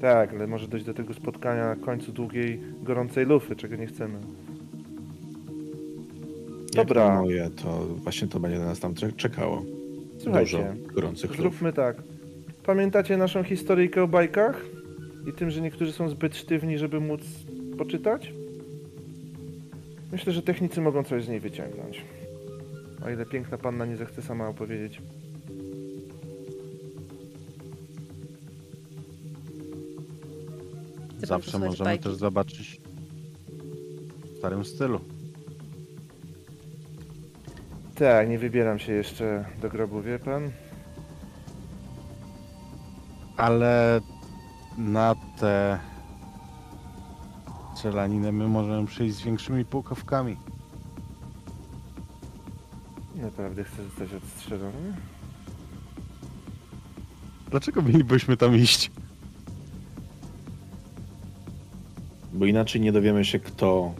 Tak, 0.00 0.34
ale 0.34 0.46
może 0.46 0.68
dojść 0.68 0.86
do 0.86 0.94
tego 0.94 1.14
spotkania 1.14 1.66
na 1.66 1.76
końcu 1.76 2.12
długiej, 2.12 2.60
gorącej 2.82 3.26
lufy, 3.26 3.56
czego 3.56 3.76
nie 3.76 3.86
chcemy. 3.86 4.18
Jak 6.74 6.86
Dobra. 6.86 7.14
na 7.14 7.22
moje, 7.22 7.50
to 7.50 7.86
właśnie 7.86 8.28
to 8.28 8.40
będzie 8.40 8.58
na 8.58 8.64
nas 8.64 8.80
tam 8.80 8.94
cze- 8.94 9.12
czekało. 9.12 9.62
Słuchajcie, 10.18 10.74
Dużo 10.82 10.94
gorących 10.94 11.30
luf. 11.30 11.38
zróbmy 11.40 11.72
tak. 11.72 12.02
Pamiętacie 12.66 13.16
naszą 13.16 13.42
historyjkę 13.44 14.02
o 14.02 14.08
bajkach? 14.08 14.64
I 15.28 15.32
tym, 15.32 15.50
że 15.50 15.60
niektórzy 15.60 15.92
są 15.92 16.08
zbyt 16.08 16.36
sztywni, 16.36 16.78
żeby 16.78 17.00
móc 17.00 17.20
poczytać? 17.78 18.32
Myślę, 20.12 20.32
że 20.32 20.42
technicy 20.42 20.80
mogą 20.80 21.04
coś 21.04 21.24
z 21.24 21.28
niej 21.28 21.40
wyciągnąć. 21.40 22.04
O 23.06 23.10
ile 23.10 23.26
piękna 23.26 23.58
panna 23.58 23.86
nie 23.86 23.96
zechce 23.96 24.22
sama 24.22 24.48
opowiedzieć. 24.48 25.00
Chcę 31.18 31.26
Zawsze 31.26 31.44
posłuchać 31.50 31.70
możemy 31.70 31.84
bajki? 31.90 32.04
też 32.04 32.14
zobaczyć 32.14 32.80
starym 34.38 34.64
stylu. 34.64 35.00
Tak, 37.94 38.28
nie 38.28 38.38
wybieram 38.38 38.78
się 38.78 38.92
jeszcze 38.92 39.44
do 39.62 39.68
grobu, 39.68 40.00
wie 40.02 40.18
pan? 40.18 40.50
Ale 43.40 44.00
na 44.78 45.14
tę 45.38 45.78
strzelaninę 47.74 48.32
my 48.32 48.48
możemy 48.48 48.86
przyjść 48.86 49.14
z 49.14 49.22
większymi 49.22 49.64
pułkowkami. 49.64 50.36
Naprawdę 53.14 53.64
chcę 53.64 53.84
zostać 53.84 54.14
odstrzelony? 54.14 54.96
Dlaczego 57.50 57.82
mielibyśmy 57.82 58.36
tam 58.36 58.56
iść? 58.56 58.90
Bo 62.32 62.46
inaczej 62.46 62.80
nie 62.80 62.92
dowiemy 62.92 63.24
się, 63.24 63.38
kto, 63.38 63.94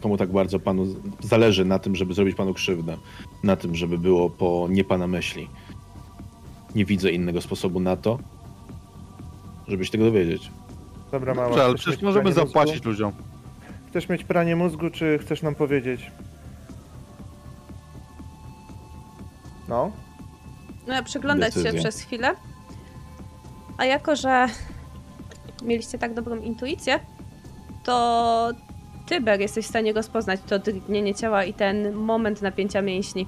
komu 0.00 0.16
tak 0.16 0.32
bardzo 0.32 0.60
panu 0.60 0.86
zależy 1.20 1.64
na 1.64 1.78
tym, 1.78 1.96
żeby 1.96 2.14
zrobić 2.14 2.36
panu 2.36 2.54
krzywdę. 2.54 2.96
Na 3.42 3.56
tym, 3.56 3.74
żeby 3.74 3.98
było 3.98 4.30
po 4.30 4.66
nie 4.70 4.84
pana 4.84 5.06
myśli. 5.06 5.48
Nie 6.74 6.84
widzę 6.84 7.10
innego 7.10 7.40
sposobu 7.40 7.80
na 7.80 7.96
to, 7.96 8.18
żeby 9.72 9.84
się 9.84 9.92
tego 9.92 10.04
dowiedzieć. 10.04 10.50
Dobra. 11.12 11.34
Dobrze, 11.34 11.64
ale 11.64 11.72
chcesz 11.74 11.80
przecież 11.80 11.96
mieć 11.96 12.02
możemy 12.04 12.32
pranie 12.32 12.46
zapłacić 12.46 12.74
Mózgu? 12.74 12.88
ludziom. 12.88 13.12
Chcesz 13.88 14.08
mieć 14.08 14.24
pranie 14.24 14.56
mózgu, 14.56 14.90
czy 14.90 15.18
chcesz 15.18 15.42
nam 15.42 15.54
powiedzieć? 15.54 16.10
No? 19.68 19.92
No, 20.86 21.02
przyglądać 21.04 21.54
się 21.54 21.62
Decyzja. 21.62 21.80
przez 21.80 22.00
chwilę. 22.00 22.34
A 23.78 23.84
jako, 23.84 24.16
że 24.16 24.46
mieliście 25.62 25.98
tak 25.98 26.14
dobrą 26.14 26.36
intuicję, 26.36 27.00
to 27.84 28.50
ty, 29.06 29.20
Ber, 29.20 29.40
jesteś 29.40 29.64
w 29.66 29.68
stanie 29.68 29.92
rozpoznać 29.92 30.40
to 30.46 30.58
drgnienie 30.58 31.14
ciała 31.14 31.44
i 31.44 31.54
ten 31.54 31.92
moment 31.92 32.42
napięcia 32.42 32.82
mięśni. 32.82 33.26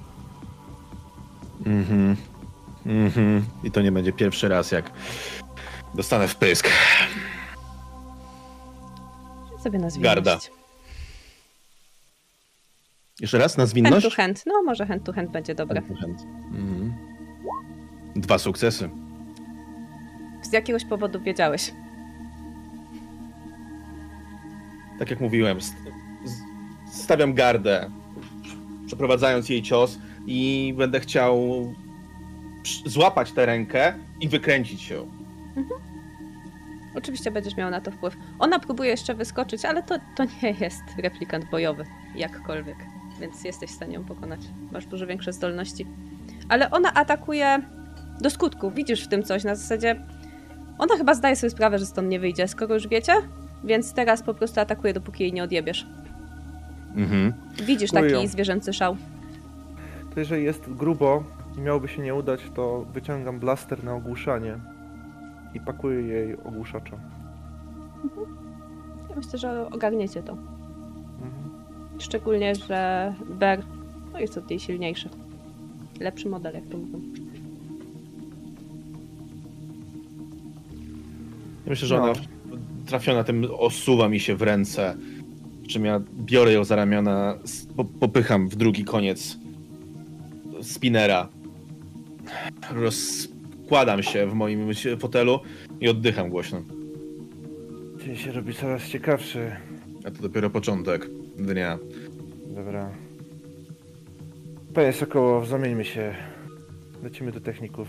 Mhm. 1.65 2.15
Mhm. 2.85 3.45
I 3.63 3.71
to 3.71 3.81
nie 3.81 3.91
będzie 3.91 4.13
pierwszy 4.13 4.47
raz, 4.47 4.71
jak 4.71 4.91
dostanę 5.95 6.27
w 6.27 6.35
pysk. 6.35 6.69
Sobie 9.63 9.79
nazwijmy. 9.79 10.03
Garda. 10.09 10.39
Jeszcze 13.19 13.37
raz, 13.37 13.57
na 13.57 13.61
Hand 13.61 13.69
zwinność? 13.69 14.05
to 14.09 14.15
hand. 14.15 14.43
No, 14.45 14.63
może 14.63 14.85
hand 14.85 15.03
to 15.03 15.13
hand 15.13 15.31
będzie 15.31 15.55
dobre. 15.55 15.81
Hand 15.81 15.99
hand. 15.99 16.21
Mhm. 16.53 16.93
Dwa 18.15 18.37
sukcesy. 18.37 18.89
Z 20.41 20.53
jakiegoś 20.53 20.85
powodu 20.85 21.19
wiedziałeś. 21.21 21.71
Tak 24.99 25.09
jak 25.09 25.19
mówiłem, 25.21 25.61
st- 25.61 25.77
stawiam 26.93 27.33
gardę, 27.33 27.89
przeprowadzając 28.87 29.49
jej 29.49 29.61
cios 29.63 29.97
i 30.25 30.73
będę 30.77 30.99
chciał 30.99 31.39
złapać 32.85 33.31
tę 33.31 33.45
rękę 33.45 33.93
i 34.21 34.29
wykręcić 34.29 34.81
się. 34.81 35.07
Oczywiście 36.95 37.31
będziesz 37.31 37.57
miał 37.57 37.69
na 37.69 37.81
to 37.81 37.91
wpływ. 37.91 38.17
Ona 38.39 38.59
próbuje 38.59 38.89
jeszcze 38.89 39.13
wyskoczyć, 39.13 39.65
ale 39.65 39.83
to, 39.83 39.95
to 40.15 40.23
nie 40.23 40.51
jest 40.59 40.83
replikant 40.97 41.49
bojowy, 41.49 41.85
jakkolwiek. 42.15 42.77
Więc 43.19 43.43
jesteś 43.43 43.69
w 43.69 43.73
stanie 43.73 43.93
ją 43.93 44.05
pokonać. 44.05 44.39
Masz 44.71 44.85
dużo 44.85 45.07
większe 45.07 45.33
zdolności. 45.33 45.87
Ale 46.49 46.71
ona 46.71 46.93
atakuje 46.93 47.61
do 48.21 48.29
skutku. 48.29 48.71
Widzisz 48.71 49.05
w 49.05 49.07
tym 49.07 49.23
coś 49.23 49.43
na 49.43 49.55
zasadzie. 49.55 49.95
Ona 50.77 50.97
chyba 50.97 51.13
zdaje 51.13 51.35
sobie 51.35 51.49
sprawę, 51.49 51.79
że 51.79 51.85
stąd 51.85 52.09
nie 52.09 52.19
wyjdzie, 52.19 52.47
skoro 52.47 52.73
już 52.73 52.87
wiecie. 52.87 53.13
Więc 53.63 53.93
teraz 53.93 54.23
po 54.23 54.33
prostu 54.33 54.59
atakuje, 54.59 54.93
dopóki 54.93 55.23
jej 55.23 55.33
nie 55.33 55.43
odjebiesz. 55.43 55.87
Mhm. 56.95 57.33
Widzisz 57.63 57.91
taki 57.91 58.13
ją. 58.13 58.27
zwierzęcy 58.27 58.73
szał. 58.73 58.97
To 60.13 60.19
jeżeli 60.19 60.43
jest 60.43 60.73
grubo 60.73 61.23
i 61.57 61.61
miałoby 61.61 61.87
się 61.87 62.01
nie 62.01 62.15
udać, 62.15 62.41
to 62.55 62.85
wyciągam 62.93 63.39
blaster 63.39 63.83
na 63.83 63.93
ogłuszanie 63.93 64.57
i 65.55 65.59
pakuję 65.59 66.01
jej 66.01 66.37
ogłuszacza. 66.37 66.99
Ja 69.09 69.15
myślę, 69.15 69.39
że 69.39 69.69
ogarniecie 69.69 70.23
to. 70.23 70.31
Mhm. 70.31 71.31
Szczególnie, 71.99 72.55
że 72.55 73.13
Ber 73.29 73.63
no 74.13 74.19
jest 74.19 74.37
od 74.37 74.49
niej 74.49 74.59
silniejszy. 74.59 75.09
Lepszy 75.99 76.29
model, 76.29 76.53
jak 76.53 76.65
to 76.67 76.77
mówią. 76.77 77.01
Ja 81.65 81.69
myślę, 81.69 81.87
że 81.87 81.97
No. 81.97 82.03
ona 82.03 82.13
trafiona 82.85 83.23
tym 83.23 83.47
osuwa 83.57 84.09
mi 84.09 84.19
się 84.19 84.35
w 84.35 84.41
ręce. 84.41 84.95
Czym 85.67 85.85
ja 85.85 86.01
biorę 86.25 86.53
ją 86.53 86.63
za 86.63 86.75
ramiona, 86.75 87.35
popycham 87.99 88.49
w 88.49 88.55
drugi 88.55 88.83
koniec 88.83 89.37
spinera. 90.61 91.29
Rozkładam 93.65 94.03
się 94.03 94.27
w 94.27 94.33
moim 94.33 94.67
fotelu 94.99 95.39
i 95.81 95.89
oddycham 95.89 96.29
głośno. 96.29 96.61
Dzień 97.97 98.15
się 98.15 98.31
robi 98.31 98.53
coraz 98.53 98.87
ciekawszy. 98.87 99.51
A 100.05 100.11
to 100.11 100.21
dopiero 100.21 100.49
początek 100.49 101.09
dnia. 101.37 101.79
Dobra. 102.47 102.91
Panie 104.73 104.93
Sokołow, 104.93 105.47
zamieńmy 105.47 105.85
się. 105.85 106.15
Lecimy 107.03 107.31
do 107.31 107.39
techników. 107.39 107.87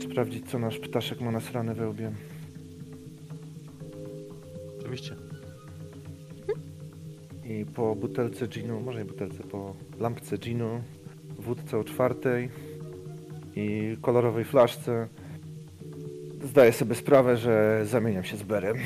Sprawdzić, 0.00 0.50
co 0.50 0.58
nasz 0.58 0.78
ptaszek 0.78 1.20
ma 1.20 1.30
nasrane 1.30 1.74
we 1.74 1.88
łbie. 1.88 2.12
Oczywiście. 4.80 5.16
I 7.44 7.64
po 7.64 7.94
butelce 7.94 8.48
ginu, 8.48 8.80
może 8.80 8.98
nie 8.98 9.04
butelce, 9.04 9.42
po 9.42 9.76
lampce 9.98 10.38
ginu, 10.38 10.82
wódce 11.38 11.78
o 11.78 11.84
czwartej 11.84 12.48
i 13.56 13.96
kolorowej 14.02 14.44
flaszce 14.44 15.08
zdaję 16.42 16.72
sobie 16.72 16.94
sprawę, 16.94 17.36
że 17.36 17.82
zamieniam 17.86 18.24
się 18.24 18.36
z 18.36 18.42
Berem. 18.42 18.76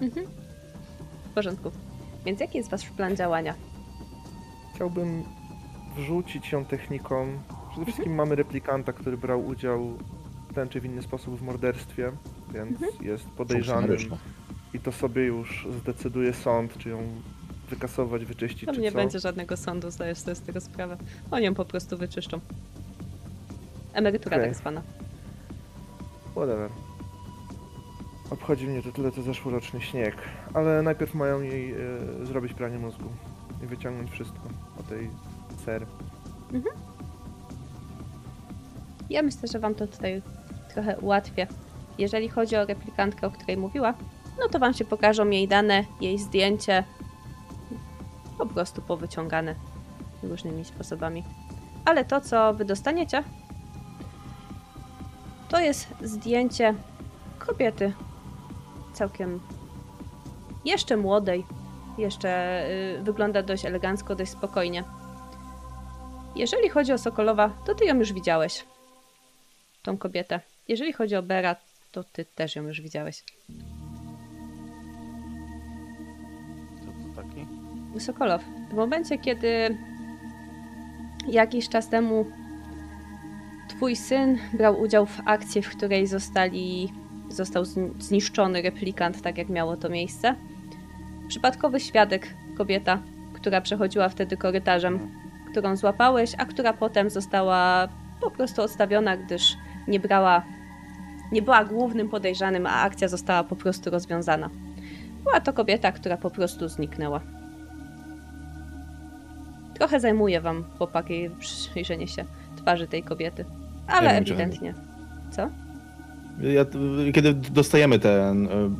Mhm. 0.00 0.26
W 1.30 1.34
porządku. 1.34 1.70
Więc 2.24 2.40
jaki 2.40 2.58
jest 2.58 2.70
wasz 2.70 2.90
plan 2.90 3.16
działania? 3.16 3.54
Chciałbym 4.74 5.22
wrzucić 5.96 6.52
ją 6.52 6.64
techniką. 6.64 7.26
Przede 7.70 7.86
wszystkim 7.86 8.14
mamy 8.14 8.34
replikanta, 8.34 8.92
który 8.92 9.16
brał 9.16 9.46
udział 9.46 9.98
w 10.50 10.54
ten 10.54 10.68
czy 10.68 10.80
w 10.80 10.84
inny 10.84 11.02
sposób 11.02 11.38
w 11.38 11.42
morderstwie, 11.42 12.12
więc 12.54 12.80
jest 13.00 13.26
podejrzanym 13.30 13.88
Funkcjonariuszka. 13.88 14.28
i 14.74 14.78
to 14.80 14.92
sobie 14.92 15.22
już 15.24 15.68
zdecyduje 15.80 16.32
sąd, 16.32 16.78
czy 16.78 16.88
ją 16.88 16.98
wykasować, 17.70 18.24
wyczyścić, 18.24 18.66
Tam 18.66 18.80
nie 18.80 18.90
co. 18.90 18.96
będzie 18.96 19.18
żadnego 19.18 19.56
sądu, 19.56 19.90
zdajesz 19.90 20.18
sobie 20.18 20.34
z 20.34 20.40
tego 20.40 20.60
sprawę. 20.60 20.96
Oni 21.30 21.44
ją 21.44 21.54
po 21.54 21.64
prostu 21.64 21.98
wyczyszczą. 21.98 22.40
Emerytura 23.92 24.36
Okej. 24.36 24.48
tak 24.48 24.58
zwana. 24.58 24.82
Whatever. 26.32 26.70
Obchodzi 28.30 28.66
mnie 28.66 28.82
to 28.82 28.92
tyle, 28.92 29.12
co 29.12 29.22
zeszłoroczny 29.22 29.80
śnieg. 29.80 30.16
Ale 30.54 30.82
najpierw 30.82 31.14
mają 31.14 31.40
jej 31.40 31.72
e, 31.72 31.76
zrobić 32.26 32.52
pranie 32.54 32.78
mózgu 32.78 33.08
i 33.64 33.66
wyciągnąć 33.66 34.10
wszystko 34.10 34.40
o 34.80 34.82
tej 34.82 35.10
ser. 35.64 35.86
Ja 39.10 39.22
myślę, 39.22 39.48
że 39.52 39.58
wam 39.58 39.74
to 39.74 39.86
tutaj 39.86 40.22
trochę 40.74 40.98
ułatwię. 40.98 41.46
Jeżeli 41.98 42.28
chodzi 42.28 42.56
o 42.56 42.64
replikantkę, 42.64 43.26
o 43.26 43.30
której 43.30 43.56
mówiła, 43.56 43.94
no 44.38 44.48
to 44.48 44.58
wam 44.58 44.74
się 44.74 44.84
pokażą 44.84 45.30
jej 45.30 45.48
dane, 45.48 45.84
jej 46.00 46.18
zdjęcie. 46.18 46.84
Po 48.38 48.46
prostu 48.46 48.82
powyciągane 48.82 49.54
różnymi 50.22 50.64
sposobami. 50.64 51.24
Ale 51.84 52.04
to, 52.04 52.20
co 52.20 52.54
wy 52.54 52.64
dostaniecie, 52.64 53.22
to 55.48 55.60
jest 55.60 55.88
zdjęcie 56.02 56.74
kobiety 57.38 57.92
całkiem 58.92 59.40
jeszcze 60.64 60.96
młodej. 60.96 61.44
Jeszcze 61.98 62.62
y, 62.98 63.02
wygląda 63.02 63.42
dość 63.42 63.64
elegancko, 63.64 64.14
dość 64.14 64.30
spokojnie. 64.30 64.84
Jeżeli 66.36 66.68
chodzi 66.68 66.92
o 66.92 66.98
Sokolowa, 66.98 67.50
to 67.66 67.74
ty 67.74 67.84
ją 67.84 67.94
już 67.94 68.12
widziałeś 68.12 68.64
tą 69.82 69.98
kobietę. 69.98 70.40
Jeżeli 70.68 70.92
chodzi 70.92 71.16
o 71.16 71.22
Bera, 71.22 71.56
to 71.92 72.04
ty 72.04 72.24
też 72.24 72.56
ją 72.56 72.62
już 72.62 72.80
widziałeś. 72.80 73.24
Sokolow, 78.00 78.44
w 78.70 78.74
momencie, 78.74 79.18
kiedy 79.18 79.76
jakiś 81.28 81.68
czas 81.68 81.88
temu 81.88 82.26
twój 83.68 83.96
syn 83.96 84.38
brał 84.52 84.80
udział 84.80 85.06
w 85.06 85.20
akcji, 85.24 85.62
w 85.62 85.70
której 85.70 86.06
zostali, 86.06 86.92
został 87.28 87.62
zni- 87.62 88.00
zniszczony 88.00 88.62
replikant, 88.62 89.22
tak 89.22 89.38
jak 89.38 89.48
miało 89.48 89.76
to 89.76 89.88
miejsce, 89.88 90.34
przypadkowy 91.28 91.80
świadek, 91.80 92.34
kobieta, 92.56 92.98
która 93.32 93.60
przechodziła 93.60 94.08
wtedy 94.08 94.36
korytarzem, 94.36 95.10
którą 95.50 95.76
złapałeś, 95.76 96.32
a 96.38 96.44
która 96.44 96.72
potem 96.72 97.10
została 97.10 97.88
po 98.20 98.30
prostu 98.30 98.62
odstawiona, 98.62 99.16
gdyż 99.16 99.56
nie 99.88 100.00
brała, 100.00 100.42
nie 101.32 101.42
była 101.42 101.64
głównym 101.64 102.08
podejrzanym, 102.08 102.66
a 102.66 102.80
akcja 102.82 103.08
została 103.08 103.44
po 103.44 103.56
prostu 103.56 103.90
rozwiązana. 103.90 104.50
Była 105.24 105.40
to 105.40 105.52
kobieta, 105.52 105.92
która 105.92 106.16
po 106.16 106.30
prostu 106.30 106.68
zniknęła. 106.68 107.35
Trochę 109.78 110.00
zajmuje 110.00 110.40
wam, 110.40 110.64
chłopaki, 110.78 111.30
przyjrzenie 111.38 112.08
się 112.08 112.24
twarzy 112.56 112.86
tej 112.86 113.02
kobiety. 113.02 113.44
Ale 113.86 114.20
gdzie 114.20 114.34
ewidentnie. 114.34 114.74
Co? 115.30 115.48
Ja, 116.40 116.64
kiedy 117.12 117.34
dostajemy 117.34 117.98
te 117.98 118.30
e, 118.30 118.34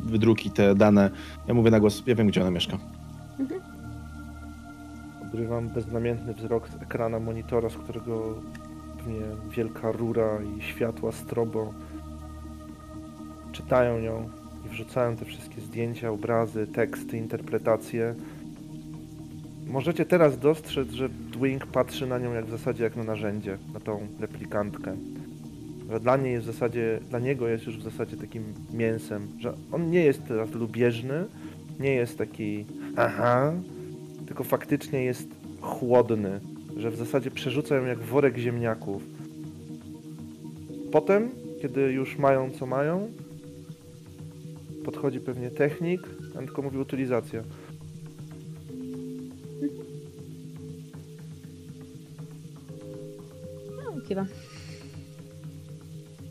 wydruki, 0.05 0.51
te 0.51 0.75
dane, 0.75 1.11
ja 1.49 1.55
mówię 1.55 1.71
na 1.71 1.81
głos, 1.81 2.03
ja 2.07 2.15
wiem, 2.15 2.27
gdzie 2.27 2.41
ona 2.41 2.51
mieszka. 2.51 2.79
Obrywam 5.23 5.69
beznamiętny 5.69 6.35
wzrok 6.35 6.69
z 6.69 6.83
ekrana 6.83 7.19
monitora, 7.19 7.69
z 7.69 7.77
którego 7.77 8.35
pewnie 8.99 9.21
wielka 9.51 9.93
rura 9.93 10.39
i 10.43 10.63
światła 10.63 11.13
strobo 11.13 11.75
czytają 13.53 13.99
ją 13.99 14.29
i 14.67 14.69
wrzucają 14.69 15.17
te 15.17 15.25
wszystkie 15.25 15.61
zdjęcia, 15.61 16.11
obrazy, 16.11 16.67
teksty, 16.67 17.19
interpretacje. 17.19 18.15
Możecie 19.67 20.05
teraz 20.05 20.39
dostrzec, 20.39 20.91
że 20.91 21.09
Dwing 21.09 21.67
patrzy 21.67 22.07
na 22.07 22.19
nią 22.19 22.33
jak 22.33 22.47
w 22.47 22.51
zasadzie 22.51 22.85
jak 22.85 22.97
na 22.97 23.05
narzędzie, 23.05 23.59
na 23.75 23.81
tą 23.81 24.07
replikantkę. 24.21 24.97
Że 25.91 26.01
dla 26.01 26.17
niej 26.17 26.33
jest 26.33 26.45
w 26.47 26.53
zasadzie, 26.53 27.01
dla 27.11 27.19
niego 27.19 27.49
jest 27.49 27.67
już 27.67 27.79
w 27.79 27.83
zasadzie 27.83 28.17
takim 28.17 28.43
mięsem, 28.73 29.29
że 29.41 29.55
on 29.73 29.91
nie 29.91 30.05
jest 30.05 30.25
teraz 30.29 30.51
lubieżny, 30.51 31.25
nie 31.81 31.95
jest 31.95 32.19
taki 32.19 32.65
aha, 32.97 33.53
tylko 34.27 34.45
faktycznie 34.45 35.05
jest 35.05 35.29
chłodny, 35.61 36.41
że 36.77 36.91
w 36.91 36.97
zasadzie 36.97 37.31
przerzuca 37.31 37.77
ją 37.77 37.85
jak 37.85 37.99
worek 37.99 38.37
ziemniaków. 38.37 39.03
Potem, 40.93 41.31
kiedy 41.63 41.81
już 41.81 42.19
mają 42.19 42.51
co 42.51 42.67
mają, 42.67 43.09
podchodzi 44.85 45.21
pewnie 45.21 45.51
technik, 45.51 46.01
a 46.35 46.39
tylko 46.39 46.63
mówi 46.63 46.79
utylizacja. 46.79 47.43
No, 54.07 54.09
kiwa. 54.09 54.27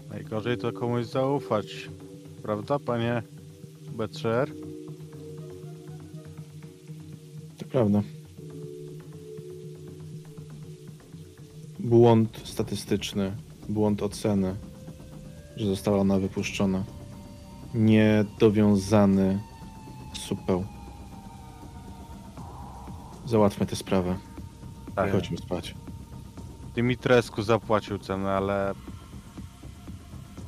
Najgorzej 0.09 0.57
to 0.57 0.71
komuś 0.73 1.05
zaufać. 1.05 1.89
Prawda, 2.43 2.79
panie 2.79 3.23
Betcher? 3.97 4.51
To 7.57 7.65
prawda. 7.65 8.01
Błąd 11.79 12.41
statystyczny, 12.43 13.35
błąd 13.69 14.03
oceny, 14.03 14.55
że 15.55 15.65
została 15.65 15.97
ona 15.97 16.19
wypuszczona. 16.19 16.83
Niedowiązany 17.73 19.39
supeł. 20.13 20.65
Załatwmy 23.25 23.65
tę 23.65 23.75
sprawę. 23.75 24.17
Tak. 24.95 25.11
Chodźmy 25.11 25.37
spać. 25.37 25.75
Dimitrescu 26.75 27.43
zapłacił 27.43 27.99
cenę, 27.99 28.31
ale 28.31 28.73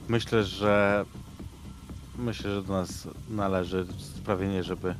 myślę, 0.08 0.44
że 0.44 1.06
myślę, 2.18 2.56
że 2.56 2.64
do 2.64 2.74
nas 2.74 3.08
należy 3.30 3.86
sprawienie, 3.98 4.64
żeby 4.64 4.96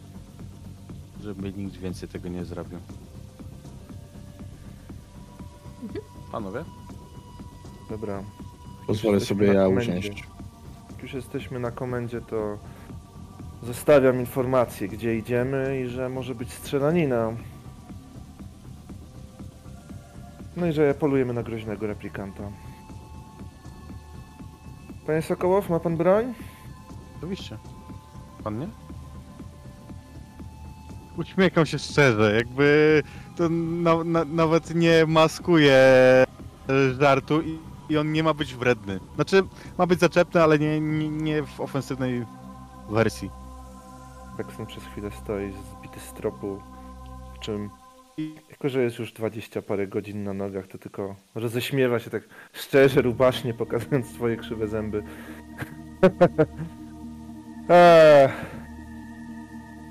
żeby 1.24 1.54
nikt 1.54 1.78
więcej 1.78 2.10
tego 2.10 2.30
nie 2.30 2.46
zrobił. 2.46 2.80
Panowie? 6.32 6.64
Dobra. 7.90 8.24
Pozwolę 8.88 9.20
sobie 9.20 9.48
ja 9.48 9.68
usiąść. 9.68 10.24
Jak 10.92 11.04
już 11.04 11.14
jesteśmy 11.14 11.60
na 11.60 11.72
komendzie, 11.72 12.22
to 12.22 12.58
zostawiam 13.64 14.20
informację, 14.20 14.88
gdzie 14.88 15.16
idziemy 15.16 15.82
i 15.82 15.88
że 15.88 16.10
może 16.10 16.36
być 16.36 16.54
strzelanina. 16.54 17.32
No 20.58 20.66
i 20.68 20.74
że 20.74 20.94
polujemy 20.94 21.34
na 21.34 21.44
groźnego 21.44 21.88
replikanta. 21.88 22.44
Panie 25.06 25.22
Sokołow, 25.22 25.70
ma 25.70 25.80
pan 25.80 25.98
broń? 25.98 26.34
Oczywiście. 27.18 27.58
Pan 28.44 28.60
nie? 28.60 28.68
Uśmiecham 31.18 31.66
się 31.66 31.80
szczerze, 31.80 32.36
jakby 32.36 33.04
to 33.36 33.50
na, 33.50 34.04
na, 34.04 34.26
nawet 34.26 34.76
nie 34.76 35.06
maskuje 35.08 35.78
żartu 37.00 37.42
i, 37.42 37.60
i 37.90 37.98
on 37.98 38.12
nie 38.12 38.24
ma 38.24 38.34
być 38.34 38.56
wredny. 38.56 39.00
Znaczy, 39.16 39.44
ma 39.78 39.86
być 39.88 40.00
zaczepny, 40.00 40.44
ale 40.44 40.60
nie, 40.60 40.82
nie, 40.82 41.10
nie 41.10 41.44
w 41.44 41.62
ofensywnej 41.62 42.26
wersji. 42.90 43.32
Bekson 44.38 44.66
przez 44.66 44.84
chwilę 44.84 45.12
stoi 45.12 45.52
zbity 45.52 46.00
z 46.00 46.14
tropu, 46.14 46.62
w 47.36 47.40
czym 47.40 47.70
jako, 48.52 48.70
że 48.70 48.84
jest 48.84 49.00
już 49.00 49.14
20 49.14 49.62
parę 49.62 49.88
godzin 49.88 50.24
na 50.24 50.34
nogach, 50.34 50.68
to 50.68 50.78
tylko 50.78 51.16
roześmiewa 51.36 52.00
się 52.00 52.10
tak 52.10 52.24
szczerze, 52.54 53.02
rubasznie, 53.02 53.54
pokazując 53.54 54.08
swoje 54.08 54.38
krzywe 54.38 54.68
zęby. 54.68 55.04
Eee. 57.70 58.30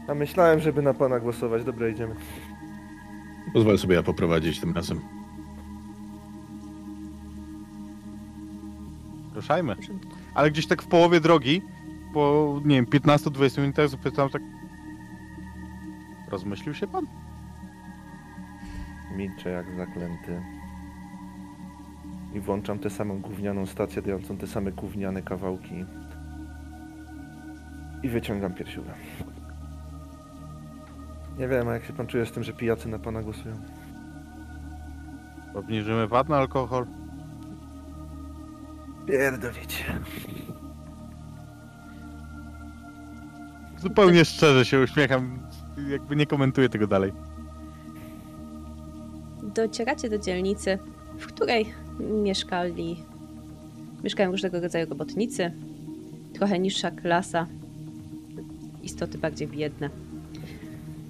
A 0.08 0.14
myślałem, 0.14 0.60
żeby 0.60 0.82
na 0.82 0.94
pana 0.94 1.20
głosować. 1.20 1.64
Dobra, 1.64 1.88
idziemy. 1.88 2.14
Pozwolę 3.52 3.78
sobie 3.78 3.94
ja 3.94 4.02
poprowadzić 4.02 4.60
tym 4.60 4.74
razem. 4.74 5.00
Ruszajmy. 9.34 9.76
Ale 10.34 10.50
gdzieś 10.50 10.66
tak 10.66 10.82
w 10.82 10.86
połowie 10.86 11.20
drogi, 11.20 11.62
po 12.14 12.60
nie 12.64 12.76
wiem, 12.76 12.86
15-20 12.86 13.60
minutach 13.60 13.88
zapytałem 13.88 14.30
tak. 14.30 14.42
Rozmyślił 16.30 16.74
się 16.74 16.86
pan? 16.86 17.06
Milczę 19.12 19.50
jak 19.50 19.66
zaklęty. 19.76 20.42
I 22.34 22.40
włączam 22.40 22.78
tę 22.78 22.90
samą 22.90 23.20
gównianą 23.20 23.66
stację, 23.66 24.02
dającą 24.02 24.36
te 24.36 24.46
same 24.46 24.72
gówniane 24.72 25.22
kawałki. 25.22 25.84
I 28.02 28.08
wyciągam 28.08 28.54
piersiówę. 28.54 28.94
Nie 31.38 31.48
wiem, 31.48 31.68
a 31.68 31.74
jak 31.74 31.84
się 31.84 31.92
pan 31.92 32.06
czuje 32.06 32.26
z 32.26 32.32
tym, 32.32 32.44
że 32.44 32.52
pijacy 32.52 32.88
na 32.88 32.98
pana 32.98 33.22
głosują? 33.22 33.54
Obniżymy 35.54 36.08
VAT 36.08 36.28
na 36.28 36.36
alkohol? 36.36 36.86
Pierdolicie. 39.06 39.84
Zupełnie 43.78 44.24
szczerze 44.24 44.64
się 44.64 44.80
uśmiecham, 44.80 45.38
jakby 45.88 46.16
nie 46.16 46.26
komentuję 46.26 46.68
tego 46.68 46.86
dalej. 46.86 47.12
Docieracie 49.56 50.08
do 50.08 50.18
dzielnicy, 50.18 50.78
w 51.18 51.26
której 51.26 51.66
mieszkali. 52.00 52.96
Mieszkają 54.04 54.30
różnego 54.30 54.60
rodzaju 54.60 54.86
robotnicy. 54.88 55.52
Trochę 56.32 56.58
niższa 56.58 56.90
klasa. 56.90 57.46
Istoty 58.82 59.18
bardziej 59.18 59.48
biedne. 59.48 59.90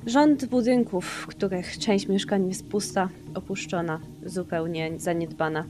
Rząd 0.07 0.47
budynków, 0.47 1.05
w 1.07 1.27
których 1.27 1.79
część 1.79 2.09
mieszkań 2.09 2.49
jest 2.49 2.69
pusta, 2.69 3.09
opuszczona, 3.35 4.01
zupełnie 4.27 4.93
zaniedbana. 4.97 5.65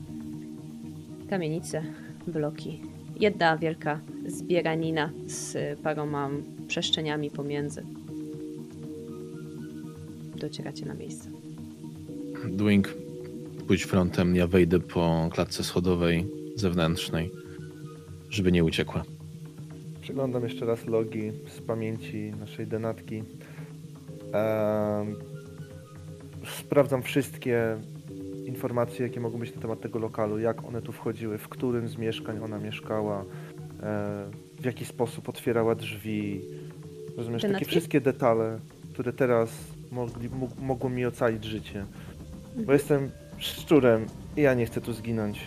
Kamienice, 1.29 1.83
bloki. 2.27 2.81
Jedna 3.19 3.57
wielka 3.57 3.99
zbieranina 4.27 5.09
z 5.25 5.79
paroma 5.79 6.29
przestrzeniami 6.67 7.31
pomiędzy. 7.31 7.83
Docieracie 10.35 10.85
na 10.85 10.93
miejsce. 10.93 11.36
Dwing, 12.45 12.87
pójdź 13.67 13.85
frontem, 13.85 14.35
ja 14.35 14.47
wejdę 14.47 14.79
po 14.79 15.29
klatce 15.33 15.63
schodowej 15.63 16.25
zewnętrznej, 16.55 17.31
żeby 18.29 18.51
nie 18.51 18.63
uciekła. 18.63 19.03
Przeglądam 20.01 20.43
jeszcze 20.43 20.65
raz 20.65 20.85
logi 20.87 21.31
z 21.57 21.61
pamięci 21.61 22.31
naszej 22.39 22.67
denatki. 22.67 23.23
Em, 24.33 25.15
sprawdzam 26.59 27.03
wszystkie 27.03 27.77
informacje, 28.45 29.07
jakie 29.07 29.19
mogą 29.19 29.37
być 29.39 29.55
na 29.55 29.61
temat 29.61 29.81
tego 29.81 29.99
lokalu, 29.99 30.39
jak 30.39 30.63
one 30.63 30.81
tu 30.81 30.91
wchodziły, 30.91 31.37
w 31.37 31.49
którym 31.49 31.87
z 31.87 31.97
mieszkań 31.97 32.39
ona 32.43 32.59
mieszkała, 32.59 33.21
e, 33.21 33.25
w 34.61 34.65
jaki 34.65 34.85
sposób 34.85 35.29
otwierała 35.29 35.75
drzwi. 35.75 36.41
Rozumiesz, 37.17 37.41
takie 37.41 37.51
Denatki? 37.53 37.69
wszystkie 37.69 38.01
detale, 38.01 38.59
które 38.93 39.13
teraz 39.13 39.49
mogli, 39.91 40.29
mógł- 40.29 40.61
mogą 40.61 40.89
mi 40.89 41.05
ocalić 41.05 41.43
życie. 41.43 41.85
Bo 42.65 42.73
jestem 42.73 43.11
szczurem 43.37 44.05
i 44.37 44.41
ja 44.41 44.53
nie 44.53 44.65
chcę 44.65 44.81
tu 44.81 44.93
zginąć. 44.93 45.39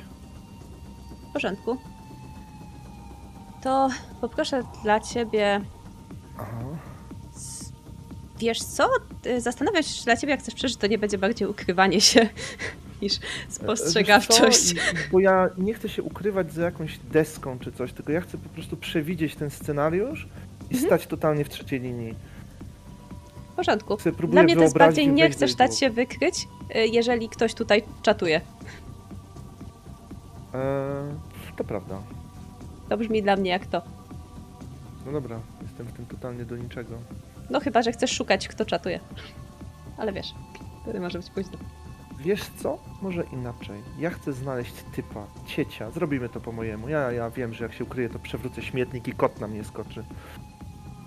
W 1.28 1.32
porządku. 1.32 1.76
To 3.62 3.88
poproszę 4.20 4.62
dla 4.82 5.00
ciebie. 5.00 5.60
Aha. 6.38 6.58
Wiesz 8.38 8.58
co? 8.62 8.88
Zastanawiam 9.38 9.82
się, 9.82 9.94
czy 9.98 10.04
dla 10.04 10.16
ciebie, 10.16 10.30
jak 10.30 10.40
chcesz 10.40 10.54
przeżyć, 10.54 10.76
to 10.76 10.86
nie 10.86 10.98
będzie 10.98 11.18
bardziej 11.18 11.48
ukrywanie 11.48 12.00
się 12.00 12.28
niż 13.02 13.12
spostrzegawczość. 13.48 14.74
Bo 15.12 15.20
ja 15.20 15.48
nie 15.58 15.74
chcę 15.74 15.88
się 15.88 16.02
ukrywać 16.02 16.52
za 16.52 16.62
jakąś 16.62 16.98
deską 16.98 17.58
czy 17.58 17.72
coś, 17.72 17.92
tylko 17.92 18.12
ja 18.12 18.20
chcę 18.20 18.38
po 18.38 18.48
prostu 18.48 18.76
przewidzieć 18.76 19.36
ten 19.36 19.50
scenariusz 19.50 20.28
i 20.70 20.74
Mhm. 20.74 20.86
stać 20.86 21.06
totalnie 21.06 21.44
w 21.44 21.48
trzeciej 21.48 21.80
linii. 21.80 22.14
W 23.52 23.56
porządku. 23.56 23.96
Dla 24.28 24.42
mnie 24.42 24.56
to 24.56 24.62
jest 24.62 24.78
bardziej 24.78 25.08
nie 25.12 25.30
chcesz 25.30 25.54
dać 25.54 25.78
się 25.78 25.90
wykryć, 25.90 26.48
y, 26.76 26.86
jeżeli 26.86 27.28
ktoś 27.28 27.54
tutaj 27.54 27.82
czatuje. 28.02 28.40
Eee, 30.54 30.60
to 31.56 31.64
prawda. 31.64 31.98
To 32.88 32.96
brzmi 32.96 33.22
dla 33.22 33.36
mnie 33.36 33.50
jak 33.50 33.66
to. 33.66 33.82
No 35.06 35.12
dobra, 35.12 35.40
jestem 35.62 35.86
w 35.86 35.92
tym 35.92 36.06
totalnie 36.06 36.44
do 36.44 36.56
niczego. 36.56 36.94
No 37.50 37.60
chyba, 37.60 37.82
że 37.82 37.92
chcesz 37.92 38.10
szukać, 38.12 38.48
kto 38.48 38.64
czatuje. 38.64 39.00
Ale 39.98 40.12
wiesz, 40.12 40.34
wtedy 40.82 41.00
może 41.00 41.18
być 41.18 41.30
późno. 41.30 41.58
Wiesz 42.18 42.44
co? 42.62 42.78
Może 43.02 43.24
inaczej. 43.32 43.80
Ja 43.98 44.10
chcę 44.10 44.32
znaleźć 44.32 44.72
typa, 44.96 45.26
ciecia. 45.46 45.90
Zrobimy 45.90 46.28
to 46.28 46.40
po 46.40 46.52
mojemu. 46.52 46.88
Ja, 46.88 47.12
ja 47.12 47.30
wiem, 47.30 47.54
że 47.54 47.64
jak 47.64 47.74
się 47.74 47.84
ukryję, 47.84 48.08
to 48.08 48.18
przewrócę 48.18 48.62
śmietnik 48.62 49.08
i 49.08 49.12
kot 49.12 49.40
na 49.40 49.46
mnie 49.46 49.64
skoczy. 49.64 50.04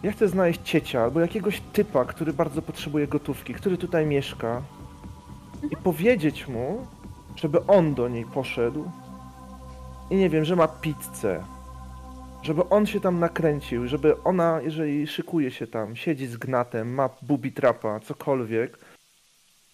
Ja 0.04 0.12
chcę 0.12 0.28
znaleźć 0.28 0.62
ciecia 0.64 1.04
albo 1.04 1.20
jakiegoś 1.20 1.62
typa, 1.74 2.06
który 2.06 2.34
bardzo 2.34 2.62
potrzebuje 2.62 3.08
gotówki, 3.08 3.54
który 3.54 3.78
tutaj 3.78 4.06
mieszka 4.06 4.62
i 5.72 5.78
powiedzieć 5.78 6.48
mu, 6.48 6.88
żeby 7.36 7.66
on 7.66 7.94
do 7.94 8.08
niej 8.08 8.26
poszedł 8.26 8.92
i 10.10 10.16
nie 10.16 10.30
wiem, 10.30 10.46
że 10.46 10.56
ma 10.56 10.68
pizzę. 10.68 11.44
Żeby 12.42 12.70
on 12.70 12.86
się 12.86 13.00
tam 13.00 13.20
nakręcił, 13.20 13.88
żeby 13.88 14.24
ona, 14.24 14.62
jeżeli 14.62 15.08
szykuje 15.08 15.52
się 15.52 15.68
tam, 15.68 15.96
siedzi 15.96 16.28
z 16.28 16.38
gnatem, 16.38 16.94
ma 16.94 17.10
bubi 17.22 17.52
trapa, 17.52 18.00
cokolwiek, 18.00 18.78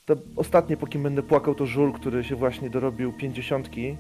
to 0.06 0.16
ostatnie, 0.36 0.78
po 0.78 0.88
kim 0.88 1.04
będę 1.04 1.24
płakał, 1.24 1.56
to 1.56 1.66
żul, 1.66 1.94
który 1.94 2.24
się 2.24 2.36
właśnie 2.36 2.70
dorobił 2.70 3.14
pięćdziesiątki 3.14 3.98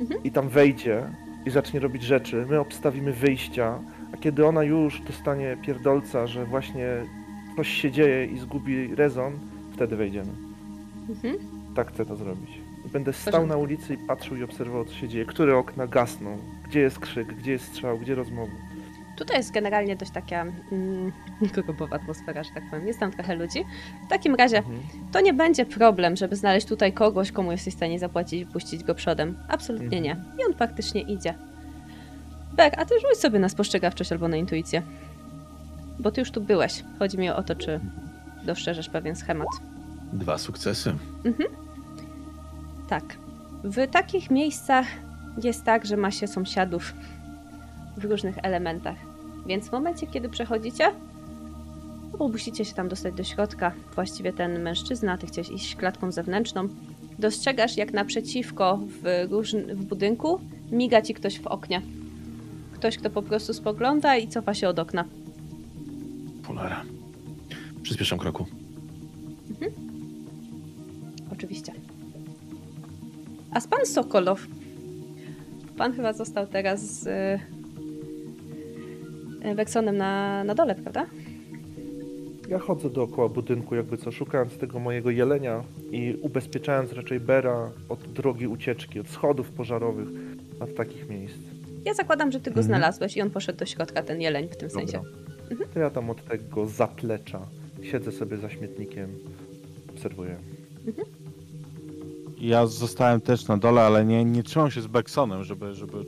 Mhm. 0.00 0.22
i 0.24 0.30
tam 0.30 0.48
wejdzie 0.48 1.10
i 1.46 1.50
zacznie 1.50 1.80
robić 1.80 2.02
rzeczy. 2.02 2.46
My 2.48 2.60
obstawimy 2.60 3.12
wyjścia, 3.12 3.78
a 4.14 4.16
kiedy 4.16 4.46
ona 4.46 4.62
już 4.62 5.00
dostanie 5.00 5.56
pierdolca, 5.62 6.26
że 6.26 6.44
właśnie 6.44 6.86
coś 7.56 7.68
się 7.68 7.90
dzieje 7.90 8.26
i 8.26 8.38
zgubi 8.38 8.94
rezon, 8.94 9.32
wtedy 9.72 9.96
wejdziemy. 9.96 10.32
Mhm. 11.08 11.34
Tak 11.76 11.88
chcę 11.88 12.06
to 12.06 12.16
zrobić. 12.16 12.50
Będę 12.92 13.12
stał 13.12 13.46
na 13.46 13.56
ulicy 13.56 13.94
i 13.94 13.98
patrzył 13.98 14.36
i 14.36 14.42
obserwował, 14.42 14.84
co 14.84 14.94
się 14.94 15.08
dzieje. 15.08 15.24
Które 15.24 15.56
okna 15.56 15.86
gasną, 15.86 16.38
gdzie 16.68 16.80
jest 16.80 16.98
krzyk, 16.98 17.34
gdzie 17.34 17.52
jest 17.52 17.64
strzał, 17.64 17.98
gdzie 17.98 18.14
rozmowy. 18.14 18.52
Tutaj 19.18 19.36
jest 19.36 19.52
generalnie 19.52 19.96
dość 19.96 20.10
taka 20.10 20.42
mm, 20.72 21.12
grubowa 21.54 21.96
atmosfera, 21.96 22.42
że 22.44 22.50
tak 22.54 22.62
powiem. 22.70 22.86
Jest 22.86 23.00
tam 23.00 23.10
trochę 23.12 23.34
ludzi. 23.36 23.64
W 24.06 24.10
takim 24.10 24.34
razie 24.34 24.58
Mhm. 24.58 24.78
to 25.12 25.20
nie 25.20 25.32
będzie 25.34 25.66
problem, 25.66 26.16
żeby 26.16 26.36
znaleźć 26.36 26.66
tutaj 26.66 26.92
kogoś, 26.92 27.32
komu 27.32 27.52
jesteś 27.52 27.74
w 27.74 27.76
stanie 27.76 27.98
zapłacić 27.98 28.42
i 28.42 28.46
puścić 28.46 28.84
go 28.84 28.94
przodem. 28.94 29.36
Absolutnie 29.48 30.00
nie. 30.00 30.16
I 30.38 30.44
on 30.44 30.54
faktycznie 30.54 31.00
idzie. 31.00 31.34
Bek, 32.52 32.74
a 32.78 32.84
ty 32.84 32.94
rzuć 33.00 33.20
sobie 33.20 33.38
na 33.38 33.48
spostrzegawczość 33.48 34.12
albo 34.12 34.28
na 34.28 34.36
intuicję. 34.36 34.82
Bo 35.98 36.10
ty 36.10 36.20
już 36.20 36.30
tu 36.30 36.40
byłeś. 36.40 36.84
Chodzi 36.98 37.18
mi 37.18 37.30
o 37.30 37.42
to, 37.42 37.54
czy 37.54 37.80
dostrzeżesz 38.46 38.88
pewien 38.88 39.16
schemat. 39.16 39.48
Dwa 40.12 40.38
sukcesy. 40.38 40.94
Tak. 42.88 43.04
W 43.64 43.90
takich 43.90 44.30
miejscach 44.30 44.86
jest 45.42 45.64
tak, 45.64 45.86
że 45.86 45.96
ma 45.96 46.10
się 46.10 46.26
sąsiadów 46.26 46.94
w 47.96 48.04
różnych 48.04 48.38
elementach. 48.42 48.96
Więc 49.46 49.68
w 49.68 49.72
momencie, 49.72 50.06
kiedy 50.06 50.28
przechodzicie, 50.28 50.92
albo 52.12 52.28
musicie 52.28 52.64
się 52.64 52.74
tam 52.74 52.88
dostać 52.88 53.14
do 53.14 53.24
środka, 53.24 53.72
właściwie 53.94 54.32
ten 54.32 54.62
mężczyzna, 54.62 55.18
ty 55.18 55.26
chciałeś 55.26 55.50
iść 55.50 55.76
klatką 55.76 56.12
zewnętrzną, 56.12 56.68
dostrzegasz 57.18 57.76
jak 57.76 57.92
naprzeciwko 57.92 58.78
w, 59.02 59.28
różn- 59.30 59.74
w 59.74 59.84
budynku 59.84 60.40
miga 60.72 61.02
ci 61.02 61.14
ktoś 61.14 61.40
w 61.40 61.46
oknie. 61.46 61.82
Ktoś, 62.80 62.98
kto 62.98 63.10
po 63.10 63.22
prostu 63.22 63.54
spogląda 63.54 64.16
i 64.16 64.28
cofa 64.28 64.54
się 64.54 64.68
od 64.68 64.78
okna. 64.78 65.04
Polara. 66.46 66.82
Przyspieszam 67.82 68.18
kroku. 68.18 68.46
Oczywiście. 71.32 71.72
A 73.50 73.60
z 73.60 73.66
pan 73.66 73.86
Sokolow? 73.86 74.46
Pan 75.76 75.92
chyba 75.92 76.12
został 76.12 76.46
teraz 76.46 76.80
z 76.80 77.06
y, 79.44 79.54
Weksonem 79.54 79.96
na, 79.96 80.44
na 80.44 80.54
dole, 80.54 80.74
prawda? 80.74 81.06
Ja 82.48 82.58
chodzę 82.58 82.90
dookoła 82.90 83.28
budynku, 83.28 83.74
jakby 83.74 83.96
co, 83.96 84.12
szukając 84.12 84.58
tego 84.58 84.78
mojego 84.78 85.10
jelenia 85.10 85.64
i 85.90 86.16
ubezpieczając 86.22 86.92
raczej 86.92 87.20
Bera 87.20 87.70
od 87.88 88.00
drogi 88.00 88.46
ucieczki, 88.46 89.00
od 89.00 89.08
schodów 89.08 89.50
pożarowych, 89.50 90.08
od 90.60 90.74
takich 90.74 91.08
miejsc. 91.08 91.49
Ja 91.84 91.94
zakładam, 91.94 92.32
że 92.32 92.40
ty 92.40 92.50
go 92.50 92.60
Mhm. 92.60 92.66
znalazłeś 92.66 93.16
i 93.16 93.22
on 93.22 93.30
poszedł 93.30 93.58
do 93.58 93.66
środka, 93.66 94.02
ten 94.02 94.20
jeleń 94.20 94.48
w 94.48 94.56
tym 94.56 94.68
Dobra. 94.68 94.80
sensie. 94.86 95.02
To 95.74 95.78
ja 95.80 95.90
tam 95.90 96.10
od 96.10 96.24
tego 96.24 96.66
zaplecza 96.66 97.40
siedzę 97.82 98.12
sobie 98.12 98.36
za 98.36 98.50
śmietnikiem, 98.50 99.10
obserwuję. 99.94 100.36
Ja 102.40 102.66
zostałem 102.66 103.20
też 103.20 103.48
na 103.48 103.56
dole, 103.56 103.82
ale 103.82 104.04
nie, 104.04 104.24
nie 104.24 104.42
trzymam 104.42 104.70
się 104.70 104.80
z 104.80 104.86
Beksonem, 104.86 105.44
żeby, 105.44 105.74
żeby 105.74 106.04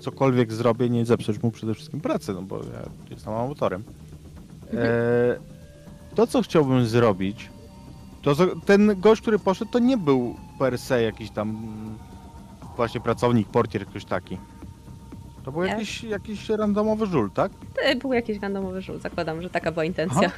cokolwiek 0.00 0.52
zrobię, 0.52 0.90
nie 0.90 1.04
zepsuć 1.06 1.42
mu 1.42 1.50
przede 1.50 1.74
wszystkim 1.74 2.00
pracy, 2.00 2.32
no 2.32 2.42
bo 2.42 2.56
ja 2.58 2.88
jestem 3.10 3.32
autorem. 3.32 3.84
E, 4.74 5.36
to, 6.14 6.26
co 6.26 6.42
chciałbym 6.42 6.86
zrobić, 6.86 7.50
to 8.22 8.34
ten 8.66 9.00
gość, 9.00 9.22
który 9.22 9.38
poszedł, 9.38 9.70
to 9.70 9.78
nie 9.78 9.96
był 9.96 10.34
per 10.58 10.78
se 10.78 11.02
jakiś 11.02 11.30
tam 11.30 11.48
mm, 11.50 11.98
właśnie 12.76 13.00
pracownik, 13.00 13.48
portier, 13.48 13.86
ktoś 13.86 14.04
taki. 14.04 14.38
To 15.46 15.52
był 15.52 15.62
jakiś, 15.64 16.02
jakiś 16.04 16.48
randomowy 16.48 17.06
żul, 17.06 17.30
tak? 17.30 17.52
To 17.52 17.98
był 18.00 18.12
jakiś 18.12 18.40
randomowy 18.40 18.82
rzut, 18.82 19.02
zakładam, 19.02 19.42
że 19.42 19.50
taka 19.50 19.72
była 19.72 19.84
intencja. 19.84 20.30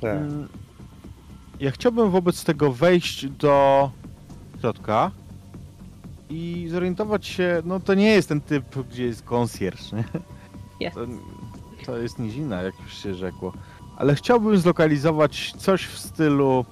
Tak. 0.00 0.16
Mm, 0.16 0.48
Ja 1.60 1.70
chciałbym 1.70 2.10
wobec 2.10 2.44
tego 2.44 2.72
wejść 2.72 3.26
do 3.26 3.90
środka 4.60 5.10
i 6.30 6.68
zorientować 6.70 7.26
się, 7.26 7.62
no 7.64 7.80
to 7.80 7.94
nie 7.94 8.10
jest 8.10 8.28
ten 8.28 8.40
typ, 8.40 8.64
gdzie 8.90 9.04
jest 9.04 9.22
konsjerż, 9.22 9.92
nie? 9.92 10.04
Jest. 10.80 10.96
To, 10.96 11.06
to 11.86 11.98
jest 11.98 12.18
nizina, 12.18 12.62
jak 12.62 12.74
już 12.80 12.98
się 13.02 13.14
rzekło. 13.14 13.52
Ale 13.96 14.14
chciałbym 14.14 14.58
zlokalizować 14.58 15.52
coś 15.58 15.86
w 15.86 15.98
stylu 15.98 16.64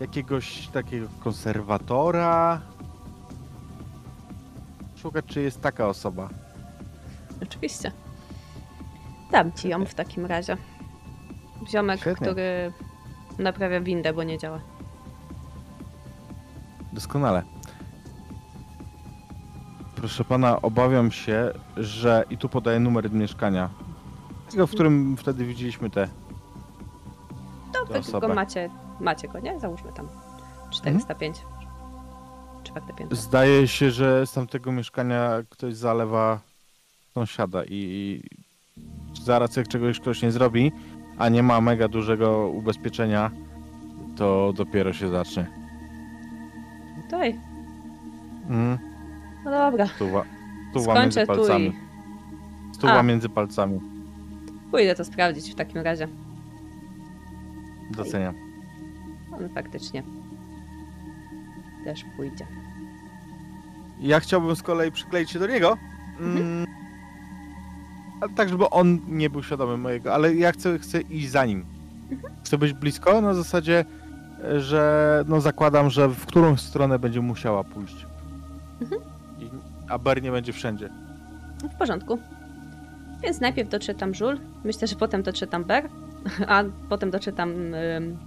jakiegoś 0.00 0.66
takiego 0.68 1.06
konserwatora. 1.24 2.60
Szukać, 5.04 5.24
czy 5.26 5.42
jest 5.42 5.60
taka 5.60 5.88
osoba. 5.88 6.28
Oczywiście. 7.42 7.92
Dam 9.30 9.52
ci 9.52 9.68
ją 9.68 9.84
w 9.86 9.94
takim 9.94 10.26
razie. 10.26 10.56
Ziomek, 11.68 12.00
Świetnie. 12.00 12.26
który 12.26 12.72
naprawia 13.38 13.80
windę, 13.80 14.12
bo 14.12 14.22
nie 14.22 14.38
działa. 14.38 14.60
Doskonale. 16.92 17.42
Proszę 19.96 20.24
pana, 20.24 20.62
obawiam 20.62 21.10
się, 21.10 21.50
że 21.76 22.24
i 22.30 22.38
tu 22.38 22.48
podaję 22.48 22.80
numer 22.80 23.12
mieszkania. 23.12 23.70
Tego, 24.50 24.66
w 24.66 24.70
którym 24.70 25.16
wtedy 25.16 25.44
widzieliśmy 25.44 25.90
te. 25.90 26.08
To 27.72 27.84
wy 27.84 27.98
osobę. 27.98 28.28
go 28.28 28.34
macie, 28.34 28.70
macie 29.00 29.28
go, 29.28 29.38
nie? 29.40 29.60
Załóżmy 29.60 29.92
tam 29.92 30.08
405. 30.70 31.42
Czwarte 32.64 32.92
piętro. 32.94 33.16
Zdaje 33.16 33.68
się, 33.68 33.90
że 33.90 34.26
z 34.26 34.32
tamtego 34.32 34.72
mieszkania 34.72 35.30
ktoś 35.50 35.74
zalewa 35.76 36.40
sąsiada 37.14 37.64
i, 37.64 38.22
zaraz 39.22 39.56
jak 39.56 39.68
czegoś 39.68 40.00
ktoś 40.00 40.22
nie 40.22 40.32
zrobi, 40.32 40.72
a 41.18 41.28
nie 41.28 41.42
ma 41.42 41.60
mega 41.60 41.88
dużego 41.88 42.48
ubezpieczenia, 42.48 43.30
to 44.16 44.52
dopiero 44.56 44.92
się 44.92 45.08
zacznie. 45.08 45.46
Tutaj. 47.04 47.40
Mm, 48.50 48.78
No 49.44 49.50
dobra, 49.50 49.86
stuwa, 49.86 50.24
stuwa 50.70 50.94
między 51.00 51.12
skończę 51.24 51.26
tu 51.32 51.38
palcami. 51.48 51.66
i 51.66 52.74
Stuwa 52.74 52.98
A. 52.98 53.02
między 53.02 53.28
palcami. 53.28 53.80
pójdę 54.70 54.94
to 54.94 55.04
sprawdzić 55.04 55.52
w 55.52 55.54
takim 55.54 55.80
razie. 55.82 56.08
Doceniam. 57.90 58.34
On 59.32 59.48
faktycznie 59.48 60.02
też 61.84 62.04
pójdzie. 62.16 62.46
Ja 64.00 64.20
chciałbym 64.20 64.56
z 64.56 64.62
kolei 64.62 64.92
przykleić 64.92 65.30
się 65.30 65.38
do 65.38 65.46
niego. 65.46 65.78
Mhm. 66.20 66.36
Mm, 66.38 66.66
tak, 68.36 68.48
żeby 68.48 68.70
on 68.70 69.00
nie 69.08 69.30
był 69.30 69.42
świadomy 69.42 69.76
mojego, 69.76 70.14
ale 70.14 70.34
ja 70.34 70.52
chcę, 70.52 70.78
chcę 70.78 71.00
iść 71.00 71.30
za 71.30 71.46
nim. 71.46 71.64
Mhm. 72.10 72.34
Chcę 72.44 72.58
być 72.58 72.72
blisko 72.72 73.20
na 73.20 73.34
zasadzie, 73.34 73.84
że 74.58 75.24
no 75.28 75.40
zakładam, 75.40 75.90
że 75.90 76.08
w 76.08 76.26
którą 76.26 76.56
stronę 76.56 76.98
będzie 76.98 77.20
musiała 77.20 77.64
pójść. 77.64 78.06
Mhm. 78.80 79.02
I, 79.38 79.50
a 79.88 79.98
Ber 79.98 80.22
nie 80.22 80.30
będzie 80.30 80.52
wszędzie. 80.52 80.88
No, 81.62 81.68
W 81.68 81.74
porządku. 81.74 82.18
Więc 83.22 83.40
najpierw 83.40 83.68
dotrze 83.68 83.94
tam 83.94 84.14
Żul, 84.14 84.40
myślę, 84.64 84.88
że 84.88 84.96
potem 84.96 85.22
dotrze 85.22 85.46
tam 85.46 85.64
Ber, 85.64 85.88
a 86.48 86.64
potem 86.88 87.10
dotrze 87.10 87.32
tam 87.32 87.74
ym, 87.74 88.18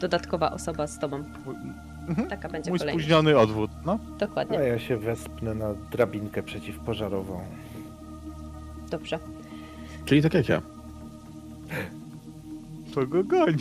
dodatkowa 0.00 0.52
osoba 0.52 0.86
z 0.86 0.98
tobą. 0.98 1.24
Mhm. 2.08 2.28
Taka 2.28 2.48
będzie 2.48 2.70
Mój 2.70 2.78
kolejność. 2.78 3.04
spóźniony 3.04 3.38
odwód, 3.38 3.70
no. 3.86 3.98
Dokładnie. 4.18 4.58
A 4.58 4.62
ja 4.62 4.78
się 4.78 4.96
wespnę 4.96 5.54
na 5.54 5.74
drabinkę 5.74 6.42
przeciwpożarową. 6.42 7.40
Dobrze. 8.90 9.18
Czyli 10.04 10.22
tak 10.22 10.34
jak 10.34 10.48
ja. 10.48 10.62
To 12.94 13.06
go 13.06 13.24
goń. 13.24 13.56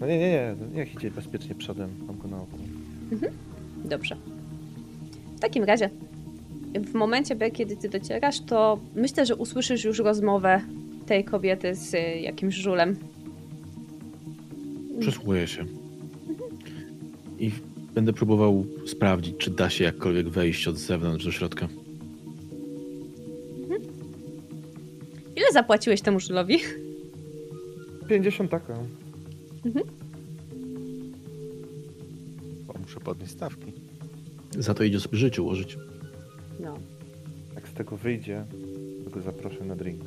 No 0.00 0.06
nie, 0.06 0.18
nie, 0.18 0.30
nie, 0.30 0.54
niech 0.74 0.94
idzie 0.94 1.10
bezpiecznie 1.10 1.54
przodem, 1.54 1.90
mam 2.06 2.18
go 2.18 2.28
na 2.28 2.36
oku. 2.36 2.58
Dobrze. 3.84 4.16
W 5.36 5.40
takim 5.40 5.64
razie, 5.64 5.90
w 6.74 6.94
momencie, 6.94 7.50
kiedy 7.50 7.76
ty 7.76 7.88
docierasz, 7.88 8.40
to 8.40 8.78
myślę, 8.94 9.26
że 9.26 9.36
usłyszysz 9.36 9.84
już 9.84 9.98
rozmowę 9.98 10.60
tej 11.06 11.24
kobiety 11.24 11.74
z 11.74 11.94
y, 11.94 11.98
jakimś 12.20 12.54
żulem. 12.54 12.96
Przysłuchuję 15.00 15.46
się. 15.46 15.64
I 17.44 17.50
będę 17.94 18.12
próbował 18.12 18.66
sprawdzić, 18.86 19.36
czy 19.38 19.50
da 19.50 19.70
się 19.70 19.84
jakkolwiek 19.84 20.28
wejść 20.28 20.68
od 20.68 20.78
zewnątrz 20.78 21.24
do 21.24 21.32
środka. 21.32 21.68
Ile 25.36 25.52
zapłaciłeś 25.52 26.00
temu 26.00 26.20
żulowi? 26.20 26.58
50 28.08 28.50
taka. 28.50 28.78
Bo 32.66 32.74
muszę 32.80 33.00
podnieść 33.00 33.32
stawki. 33.32 33.72
Za 34.58 34.74
to 34.74 34.84
idzie 34.84 35.00
sobie 35.00 35.18
życie 35.18 35.42
ułożyć. 35.42 35.78
No. 36.60 36.78
Jak 37.54 37.68
z 37.68 37.72
tego 37.72 37.96
wyjdzie, 37.96 38.44
to 39.04 39.10
go 39.10 39.22
zaproszę 39.22 39.64
na 39.64 39.76
drink. 39.76 40.02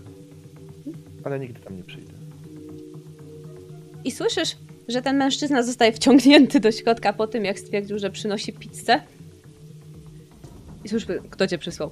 Ale 1.24 1.40
nigdy 1.40 1.60
tam 1.60 1.78
nie 1.78 1.84
przyjdę. 1.84 2.14
I 4.06 4.12
słyszysz, 4.12 4.56
że 4.88 5.02
ten 5.02 5.18
mężczyzna 5.18 5.64
zostaje 5.64 5.92
wciągnięty 5.92 6.60
do 6.60 6.72
środka 6.72 7.14
po 7.14 7.28
tym, 7.28 7.46
jak 7.46 7.60
stwierdził, 7.60 8.00
że 8.00 8.10
przynosi 8.10 8.54
pizzę. 8.54 9.02
I 10.84 10.90
słyszysz, 10.90 11.10
kto 11.30 11.48
cię 11.48 11.58
przysłał. 11.58 11.92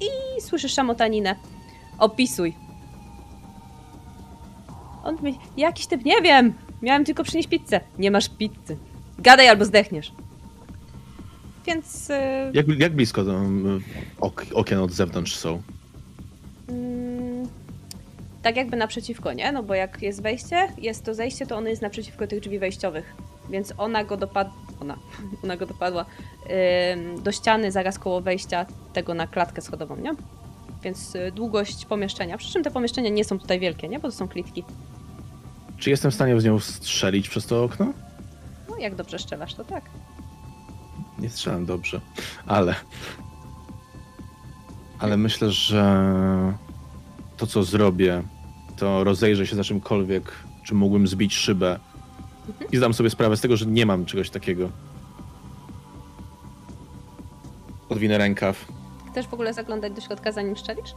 I 0.00 0.40
słyszysz 0.40 0.74
szamotaninę. 0.74 1.36
Opisuj. 1.98 2.54
On 5.04 5.14
mówi, 5.14 5.38
jakiś 5.56 5.86
typ, 5.86 6.04
nie 6.04 6.22
wiem. 6.22 6.54
Miałem 6.82 7.04
tylko 7.04 7.24
przynieść 7.24 7.48
pizzę. 7.48 7.80
Nie 7.98 8.10
masz 8.10 8.28
pizzy. 8.28 8.76
Gadaj 9.18 9.48
albo 9.48 9.64
zdechniesz. 9.64 10.12
Więc... 11.66 12.08
Yy... 12.08 12.16
Jak, 12.52 12.66
jak 12.78 12.94
blisko 12.94 13.24
tam, 13.24 13.66
y, 13.66 13.80
ok, 14.20 14.46
okien 14.54 14.78
od 14.78 14.92
zewnątrz 14.92 15.36
są? 15.36 15.62
Tak 18.42 18.56
jakby 18.56 18.76
naprzeciwko, 18.76 19.32
nie? 19.32 19.52
No 19.52 19.62
bo 19.62 19.74
jak 19.74 20.02
jest 20.02 20.22
wejście, 20.22 20.68
jest 20.78 21.04
to 21.04 21.14
zejście, 21.14 21.46
to 21.46 21.56
ono 21.56 21.68
jest 21.68 21.82
naprzeciwko 21.82 22.26
tych 22.26 22.40
drzwi 22.40 22.58
wejściowych. 22.58 23.14
Więc 23.50 23.74
ona 23.78 24.04
go 24.04 24.16
dopadła, 24.16 24.54
ona, 24.80 24.96
ona 25.44 25.56
go 25.56 25.66
dopadła 25.66 26.04
ym, 26.92 27.22
do 27.22 27.32
ściany 27.32 27.72
zaraz 27.72 27.98
koło 27.98 28.20
wejścia 28.20 28.66
tego 28.92 29.14
na 29.14 29.26
klatkę 29.26 29.62
schodową, 29.62 29.96
nie? 29.96 30.14
Więc 30.82 31.14
y, 31.14 31.32
długość 31.32 31.84
pomieszczenia. 31.84 32.38
Przy 32.38 32.52
czym 32.52 32.62
te 32.62 32.70
pomieszczenia 32.70 33.10
nie 33.10 33.24
są 33.24 33.38
tutaj 33.38 33.60
wielkie, 33.60 33.88
nie? 33.88 33.98
Bo 33.98 34.08
to 34.08 34.14
są 34.14 34.28
klitki. 34.28 34.64
Czy 35.78 35.90
jestem 35.90 36.10
w 36.10 36.14
stanie 36.14 36.40
z 36.40 36.44
nią 36.44 36.58
strzelić 36.58 37.28
przez 37.28 37.46
to 37.46 37.64
okno? 37.64 37.92
No 38.68 38.76
jak 38.78 38.94
dobrze 38.94 39.18
strzelasz, 39.18 39.54
to 39.54 39.64
tak. 39.64 39.84
Nie 41.18 41.30
strzelam 41.30 41.66
dobrze, 41.66 42.00
ale. 42.46 42.74
Ale 44.98 45.16
myślę, 45.16 45.50
że 45.50 46.02
to, 47.36 47.46
co 47.46 47.62
zrobię, 47.64 48.22
to 48.82 49.04
rozejrzę 49.04 49.46
się 49.46 49.56
za 49.56 49.64
czymkolwiek, 49.64 50.32
czy 50.64 50.74
mógłbym 50.74 51.06
zbić 51.08 51.34
szybę. 51.34 51.78
I 52.72 52.76
zdam 52.76 52.94
sobie 52.94 53.10
sprawę 53.10 53.36
z 53.36 53.40
tego, 53.40 53.56
że 53.56 53.66
nie 53.66 53.86
mam 53.86 54.04
czegoś 54.04 54.30
takiego. 54.30 54.70
Odwinę 57.88 58.18
rękaw. 58.18 58.64
Chcesz 59.10 59.26
w 59.26 59.34
ogóle 59.34 59.54
zaglądać 59.54 59.92
do 59.92 60.00
środka, 60.00 60.32
zanim 60.32 60.56
strzelisz? 60.56 60.94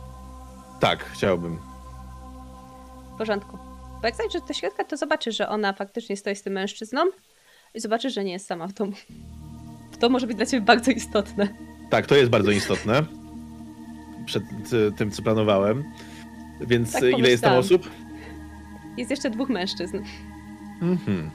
Tak, 0.79 1.03
chciałbym. 1.03 1.57
W 3.13 3.17
porządku. 3.17 3.57
Bo 4.01 4.07
jak 4.07 4.15
zajrzysz 4.15 4.41
do 4.47 4.53
środka, 4.53 4.83
to 4.83 4.97
zobaczysz, 4.97 5.37
że 5.37 5.49
ona 5.49 5.73
faktycznie 5.73 6.17
stoi 6.17 6.35
z 6.35 6.41
tym 6.41 6.53
mężczyzną 6.53 7.01
i 7.73 7.79
zobaczysz, 7.79 8.13
że 8.13 8.23
nie 8.23 8.31
jest 8.31 8.47
sama 8.47 8.67
w 8.67 8.73
domu. 8.73 8.93
To 9.99 10.09
może 10.09 10.27
być 10.27 10.37
dla 10.37 10.45
ciebie 10.45 10.65
bardzo 10.65 10.91
istotne. 10.91 11.47
Tak, 11.89 12.05
to 12.05 12.15
jest 12.15 12.29
bardzo 12.29 12.51
istotne. 12.51 13.03
Przed 14.25 14.43
tym, 14.97 15.11
co 15.11 15.21
planowałem. 15.21 15.83
Więc 16.61 16.91
Tak 16.91 17.03
y, 17.03 17.11
ile 17.11 17.29
jest 17.29 17.43
tam 17.43 17.57
osób? 17.57 17.89
Jest 18.97 19.11
jeszcze 19.11 19.29
dwóch 19.29 19.49
mężczyzn. 19.49 19.97
Mhm. 20.81 21.29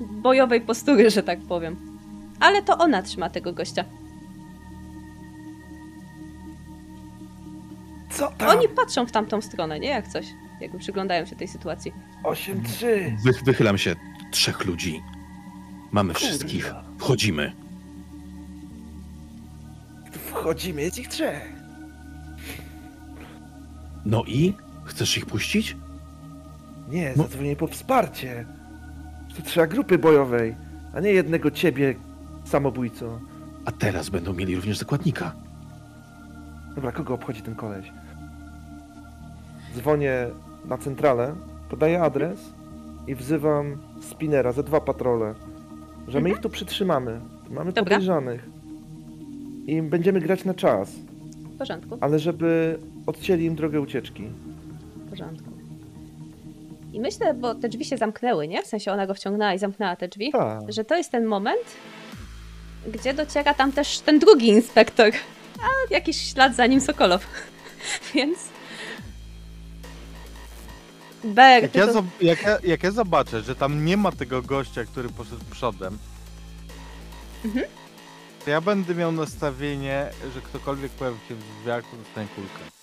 Bojowej 0.00 0.60
postury, 0.60 1.10
że 1.10 1.22
tak 1.22 1.40
powiem. 1.40 1.76
Ale 2.40 2.62
to 2.62 2.78
ona 2.78 3.02
trzyma 3.02 3.30
tego 3.30 3.52
gościa. 3.52 3.84
Co 8.10 8.30
tam? 8.38 8.48
Oni 8.58 8.68
patrzą 8.68 9.06
w 9.06 9.12
tamtą 9.12 9.40
stronę, 9.42 9.80
nie? 9.80 9.88
Jak 9.88 10.08
coś. 10.08 10.26
Jakby 10.60 10.78
przyglądają 10.78 11.26
się 11.26 11.36
tej 11.36 11.48
sytuacji. 11.48 11.92
8-3. 12.24 12.56
Wy, 13.24 13.32
wychylam 13.44 13.78
się. 13.78 13.96
Trzech 14.30 14.64
ludzi. 14.64 15.02
Mamy 15.92 16.14
Kurwa. 16.14 16.26
wszystkich. 16.28 16.74
Wchodzimy. 16.98 17.52
Wchodzimy, 20.12 20.82
jest 20.82 20.98
ich 20.98 21.08
trzech. 21.08 21.55
No 24.06 24.22
i? 24.26 24.52
Chcesz 24.84 25.16
ich 25.18 25.26
puścić? 25.26 25.76
Nie, 26.90 27.12
No. 27.16 27.22
zadzwonię 27.22 27.56
po 27.56 27.66
wsparcie. 27.66 28.46
Tu 29.36 29.42
trzeba 29.42 29.66
grupy 29.66 29.98
bojowej, 29.98 30.54
a 30.94 31.00
nie 31.00 31.12
jednego 31.12 31.50
ciebie, 31.50 31.94
samobójco. 32.44 33.20
A 33.64 33.72
teraz 33.72 34.08
będą 34.08 34.32
mieli 34.32 34.56
również 34.56 34.78
zakładnika. 34.78 35.32
Dobra, 36.74 36.92
kogo 36.92 37.14
obchodzi 37.14 37.42
ten 37.42 37.54
koleś? 37.54 37.92
Dzwonię 39.74 40.26
na 40.68 40.78
centralę, 40.78 41.34
podaję 41.70 42.02
adres 42.02 42.38
i 43.06 43.14
wzywam 43.14 43.76
spinera 44.02 44.52
ze 44.52 44.62
dwa 44.62 44.80
patrole, 44.80 45.34
że 46.08 46.20
my 46.20 46.30
ich 46.30 46.38
tu 46.38 46.50
przytrzymamy. 46.50 47.20
Mamy 47.50 47.72
Dobra. 47.72 47.82
podejrzanych. 47.84 48.48
I 49.66 49.82
będziemy 49.82 50.20
grać 50.20 50.44
na 50.44 50.54
czas, 50.54 50.90
W 51.54 51.58
porządku, 51.58 51.98
ale 52.00 52.18
żeby 52.18 52.78
odcięli 53.06 53.44
im 53.44 53.54
drogę 53.56 53.80
ucieczki. 53.80 54.22
w 55.06 55.10
porządku. 55.10 55.50
I 56.92 57.00
myślę, 57.00 57.34
bo 57.34 57.54
te 57.54 57.68
drzwi 57.68 57.84
się 57.84 57.96
zamknęły, 57.96 58.48
nie? 58.48 58.62
W 58.62 58.66
sensie 58.66 58.92
ona 58.92 59.06
go 59.06 59.14
wciągnęła 59.14 59.54
i 59.54 59.58
zamknęła 59.58 59.96
te 59.96 60.08
drzwi. 60.08 60.32
Tak. 60.32 60.72
Że 60.72 60.84
to 60.84 60.96
jest 60.96 61.10
ten 61.10 61.24
moment, 61.24 61.60
gdzie 62.92 63.14
dociera 63.14 63.54
tam 63.54 63.72
też 63.72 63.98
ten 63.98 64.18
drugi 64.18 64.48
inspektor. 64.48 65.12
A 65.62 65.94
jakiś 65.94 66.32
ślad 66.32 66.56
za 66.56 66.66
nim 66.66 66.80
Sokolow. 66.80 67.26
Więc. 68.14 68.38
Ber, 71.24 71.62
Jak 71.62 71.74
ja, 71.74 71.86
to... 71.86 72.04
jak, 72.20 72.42
ja, 72.42 72.58
jak 72.64 72.82
ja 72.82 72.90
zobaczę, 72.90 73.40
że 73.42 73.54
tam 73.54 73.84
nie 73.84 73.96
ma 73.96 74.12
tego 74.12 74.42
gościa, 74.42 74.84
który 74.84 75.08
poszedł 75.08 75.44
przodem, 75.50 75.98
Mhm. 77.44 77.66
to 78.44 78.50
ja 78.50 78.60
będę 78.60 78.94
miał 78.94 79.12
nastawienie, 79.12 80.10
że 80.34 80.40
ktokolwiek 80.40 80.92
pojawi 80.92 81.18
się 81.28 81.34
w 81.34 81.60
drzwiach, 81.60 81.84
to 81.90 81.96
dostanie 81.96 82.28
kulkę. 82.34 82.75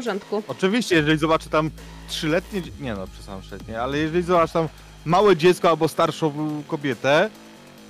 Porządku. 0.00 0.42
Oczywiście, 0.48 0.94
jeżeli 0.96 1.18
zobaczę 1.18 1.50
tam 1.50 1.70
trzyletnie, 2.08 2.62
nie 2.80 2.94
no, 2.94 3.06
przesadzam 3.06 3.42
trzyletnie, 3.42 3.80
ale 3.80 3.98
jeżeli 3.98 4.22
zobaczę 4.22 4.52
tam 4.52 4.68
małe 5.04 5.36
dziecko 5.36 5.68
albo 5.68 5.88
starszą 5.88 6.32
kobietę, 6.68 7.30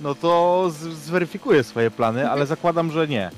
no 0.01 0.15
to 0.15 0.65
z- 0.69 0.97
zweryfikuję 0.97 1.63
swoje 1.63 1.91
plany, 1.91 2.19
Mhm. 2.19 2.37
ale 2.37 2.45
zakładam, 2.45 2.91
że 2.91 3.07
nie. 3.07 3.31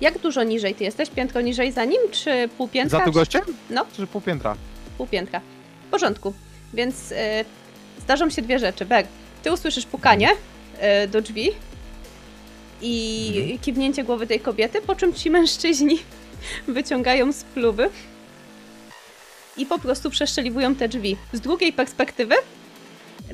Jak 0.00 0.18
dużo 0.18 0.42
niżej 0.42 0.74
ty 0.74 0.84
jesteś? 0.84 1.10
Piętro 1.10 1.40
niżej 1.40 1.72
za 1.72 1.84
nim, 1.84 2.00
czy 2.12 2.48
pół 2.58 2.68
piętra? 2.68 2.98
Za 2.98 3.04
tu 3.04 3.12
gościem? 3.12 3.42
No. 3.70 3.86
Czy 3.96 4.06
pół 4.06 4.20
piętra? 4.20 4.56
Pół 4.98 5.06
piętra. 5.06 5.40
W 5.88 5.90
porządku. 5.90 6.34
Więc 6.74 7.12
y, 7.12 7.16
zdarzą 8.00 8.30
się 8.30 8.42
dwie 8.42 8.58
rzeczy. 8.58 8.84
Beg, 8.84 9.06
ty 9.42 9.52
usłyszysz 9.52 9.86
pukanie 9.86 10.28
y, 11.04 11.08
do 11.08 11.22
drzwi 11.22 11.50
i 12.82 13.32
Mhm. 13.38 13.58
kiwnięcie 13.58 14.04
głowy 14.04 14.26
tej 14.26 14.40
kobiety, 14.40 14.80
po 14.82 14.94
czym 14.94 15.12
ci 15.14 15.30
mężczyźni 15.30 15.98
wyciągają 16.68 17.32
spluwy 17.32 17.90
i 19.56 19.66
po 19.66 19.78
prostu 19.78 20.10
przeszczeliwują 20.10 20.74
te 20.74 20.88
drzwi. 20.88 21.16
Z 21.32 21.40
drugiej 21.40 21.72
perspektywy 21.72 22.34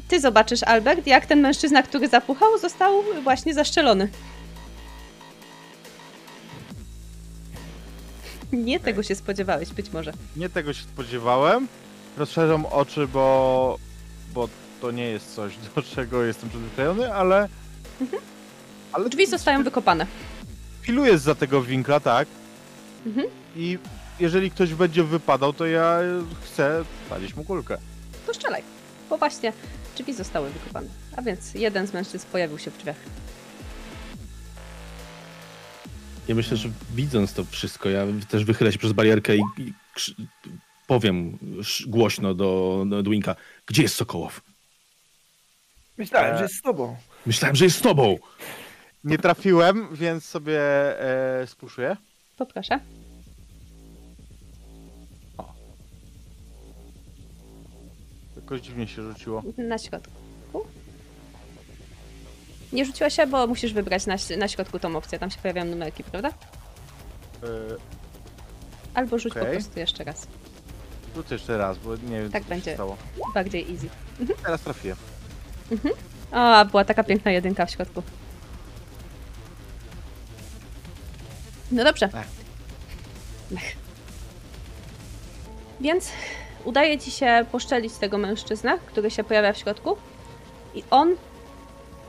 ty 0.08 0.20
zobaczysz, 0.20 0.62
Albert, 0.62 1.06
jak 1.06 1.26
ten 1.26 1.40
mężczyzna, 1.40 1.82
który 1.82 2.08
zapuchał, 2.08 2.58
został 2.58 3.02
właśnie 3.22 3.54
zaszczelony. 3.54 4.08
Nie 8.52 8.80
tego 8.80 9.02
się 9.02 9.14
spodziewałeś, 9.14 9.68
być 9.68 9.92
może. 9.92 10.12
Nie 10.36 10.48
tego 10.48 10.72
się 10.72 10.82
spodziewałem. 10.82 11.68
Rozszerzam 12.16 12.66
oczy, 12.66 13.06
bo, 13.06 13.78
bo 14.34 14.48
to 14.80 14.90
nie 14.90 15.04
jest 15.04 15.34
coś, 15.34 15.52
do 15.76 15.82
czego 15.82 16.24
jestem 16.24 16.48
przyzwyczajony, 16.48 17.14
ale... 17.14 17.48
ale 18.92 19.08
Drzwi 19.08 19.26
zostają 19.26 19.64
wykopane. 19.64 20.06
Filuję 20.82 21.18
za 21.18 21.34
tego 21.34 21.62
winkla, 21.62 22.00
tak. 22.00 22.28
Mhm. 23.06 23.26
I 23.56 23.78
jeżeli 24.20 24.50
ktoś 24.50 24.74
będzie 24.74 25.04
wypadał, 25.04 25.52
to 25.52 25.66
ja 25.66 25.98
chcę 26.44 26.84
wsadzić 27.06 27.36
mu 27.36 27.44
kulkę. 27.44 27.78
To 28.26 28.34
strzelaj. 28.34 28.62
Bo 29.10 29.18
właśnie 29.18 29.52
drzwi 29.96 30.12
zostały 30.14 30.50
wykopane. 30.50 30.88
A 31.16 31.22
więc 31.22 31.54
jeden 31.54 31.86
z 31.86 31.92
mężczyzn 31.92 32.26
pojawił 32.32 32.58
się 32.58 32.70
w 32.70 32.78
drzwiach. 32.78 32.96
Ja 36.28 36.34
myślę, 36.34 36.56
że 36.56 36.68
widząc 36.94 37.32
to 37.34 37.44
wszystko, 37.44 37.88
ja 37.88 38.06
też 38.28 38.44
wychylę 38.44 38.72
się 38.72 38.78
przez 38.78 38.92
barierkę 38.92 39.36
i, 39.36 39.40
i 39.58 39.72
powiem 40.86 41.38
głośno 41.86 42.34
do, 42.34 42.84
do 42.88 43.02
Dwinka, 43.02 43.36
gdzie 43.66 43.82
jest 43.82 43.94
Sokołow? 43.94 44.40
Myślałem, 45.98 46.34
E. 46.34 46.36
że 46.36 46.42
jest 46.42 46.54
z 46.56 46.62
tobą. 46.62 46.96
Myślałem, 47.26 47.56
że 47.56 47.64
jest 47.64 47.78
z 47.78 47.80
tobą. 47.80 48.18
Nie 49.04 49.18
trafiłem, 49.18 49.88
więc 49.92 50.24
sobie 50.24 50.60
e, 51.40 51.46
spuszuję. 51.46 51.96
Poproszę. 52.40 52.80
Jakoś 58.36 58.60
dziwnie 58.60 58.88
się 58.88 59.02
rzuciło. 59.02 59.42
Na 59.58 59.78
środku. 59.78 60.12
Nie 62.72 62.84
rzuciła 62.84 63.10
się, 63.10 63.26
bo 63.26 63.46
musisz 63.46 63.72
wybrać 63.72 64.06
na, 64.06 64.16
na 64.38 64.48
środku 64.48 64.78
tą 64.78 64.96
opcję. 64.96 65.18
Tam 65.18 65.30
się 65.30 65.38
pojawiają 65.38 65.66
numerki, 65.70 66.04
prawda? 66.04 66.28
E, 66.28 67.46
Albo 68.94 69.18
rzuć 69.18 69.34
po 69.34 69.40
Okej. 69.40 69.52
prostu 69.52 69.78
jeszcze 69.78 70.04
raz. 70.04 70.26
rzucę 71.16 71.34
jeszcze 71.34 71.58
raz, 71.58 71.78
bo 71.78 71.96
nie 71.96 72.20
wiem 72.22 72.30
Tak 72.30 72.42
co 72.42 72.48
będzie. 72.48 72.64
się 72.70 72.74
stało. 72.74 72.96
Bardziej 73.34 73.66
easy. 73.72 73.88
Teraz 74.42 74.60
trafiłem. 74.60 74.96
O, 76.32 76.64
była 76.64 76.84
taka 76.84 77.04
piękna 77.04 77.30
jedynka 77.30 77.66
w 77.66 77.70
środku. 77.70 78.02
No 81.70 81.84
dobrze. 81.84 82.06
Ech. 82.06 82.26
Ech. 83.56 83.76
Więc 85.80 86.08
udaje 86.64 86.98
ci 86.98 87.10
się 87.10 87.46
poszczelić 87.52 87.92
tego 87.94 88.18
mężczyznę, 88.18 88.78
który 88.86 89.10
się 89.10 89.24
pojawia 89.24 89.52
w 89.52 89.58
środku 89.58 89.96
i 90.74 90.84
on 90.90 91.14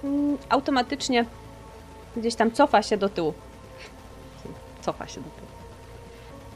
mm, 0.04 0.38
automatycznie 0.50 1.26
gdzieś 2.18 2.36
tam 2.36 2.52
cofa 2.52 2.84
się 2.84 2.98
do 2.98 3.10
tyłu. 3.10 3.34
Cofa 4.82 5.08
się 5.08 5.22
do 5.22 5.30
tyłu. 5.30 5.48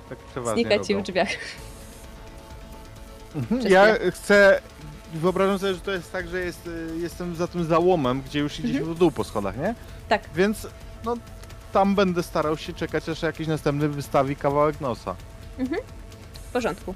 Tak 0.09 0.17
przeważnie 0.17 0.63
Znika 0.63 0.79
ci 0.83 0.93
w 0.93 0.97
robią. 0.97 1.03
drzwiach. 1.03 1.29
Mhm, 3.35 3.61
Ja 3.71 3.85
chcę. 4.11 4.61
Wyobrażam 5.13 5.59
sobie, 5.59 5.73
że 5.73 5.79
to 5.79 5.91
jest 5.91 6.11
tak, 6.11 6.27
że 6.27 6.39
jest, 6.39 6.67
y, 6.67 6.97
jestem 6.99 7.35
za 7.35 7.47
tym 7.47 7.63
załomem, 7.65 8.21
gdzie 8.21 8.39
już 8.39 8.59
idzie 8.59 8.73
się 8.73 8.83
w 8.85 8.95
dół 8.97 9.11
po 9.11 9.23
schodach, 9.23 9.57
nie? 9.57 9.75
Tak. 10.09 10.21
Więc 10.35 10.67
no 11.05 11.15
tam 11.75 11.95
będę 11.95 12.23
starał 12.23 12.57
się 12.57 12.73
czekać, 12.73 13.09
aż 13.09 13.21
jakiś 13.21 13.47
następny 13.47 13.89
wystawi 13.89 14.35
kawałek 14.35 14.81
nosa. 14.81 15.15
W 16.49 16.51
porządku. 16.53 16.93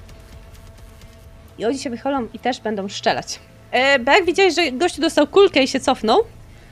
I 1.58 1.64
oni 1.64 1.78
się 1.78 1.90
wychylą 1.90 2.28
i 2.34 2.38
też 2.38 2.60
będą 2.60 2.88
szczelać. 2.88 3.40
E, 3.70 3.98
bo 3.98 4.12
jak 4.12 4.24
widziałeś, 4.26 4.54
że 4.54 4.72
gościu 4.72 5.00
dostał 5.00 5.26
kulkę 5.26 5.62
i 5.62 5.68
się 5.68 5.80
cofnął, 5.80 6.20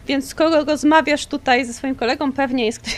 więc 0.06 0.28
skoro 0.28 0.64
rozmawiasz 0.64 1.26
tutaj 1.26 1.66
ze 1.66 1.72
swoim 1.74 1.94
kolegą, 1.94 2.32
pewnie 2.32 2.66
jest 2.66 2.78
ktoś, 2.78 2.94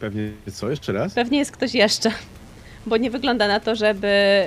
Pewnie 0.00 0.30
co, 0.52 0.70
jeszcze 0.70 0.92
raz? 0.92 1.14
pewnie 1.14 1.38
jest 1.38 1.52
ktoś 1.52 1.74
jeszcze. 1.74 2.10
Bo 2.86 2.96
nie 2.96 3.10
wygląda 3.10 3.48
na 3.48 3.60
to, 3.60 3.74
żeby 3.76 4.42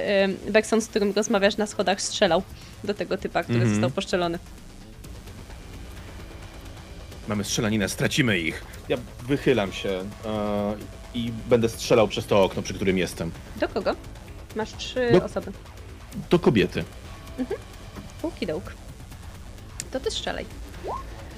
Bekson, 0.49 0.81
z 0.81 0.87
którym 0.87 1.13
rozmawiasz 1.15 1.57
na 1.57 1.67
schodach, 1.67 2.01
strzelał 2.01 2.43
do 2.83 2.93
tego 2.93 3.17
typa, 3.17 3.43
który 3.43 3.55
Mhm. 3.59 3.73
został 3.75 3.89
poszczelony. 3.91 4.39
Mamy 7.29 7.43
strzelaninę, 7.43 7.89
stracimy 7.89 8.39
ich. 8.39 8.63
Ja 8.89 8.97
wychylam 9.23 9.71
się 9.73 9.89
e, 9.89 10.03
i 11.13 11.31
będę 11.49 11.69
strzelał 11.69 12.07
przez 12.07 12.25
to 12.25 12.43
okno, 12.43 12.61
przy 12.61 12.73
którym 12.73 12.97
jestem. 12.97 13.31
Do 13.55 13.67
kogo? 13.67 13.95
Masz 14.55 14.73
trzy 14.73 15.09
Do- 15.11 15.23
osoby. 15.25 15.51
Do 16.29 16.39
kobiety. 16.39 16.83
Pukidołk. 18.21 18.73
To 19.91 19.99
ty 19.99 20.11
strzelaj. 20.11 20.45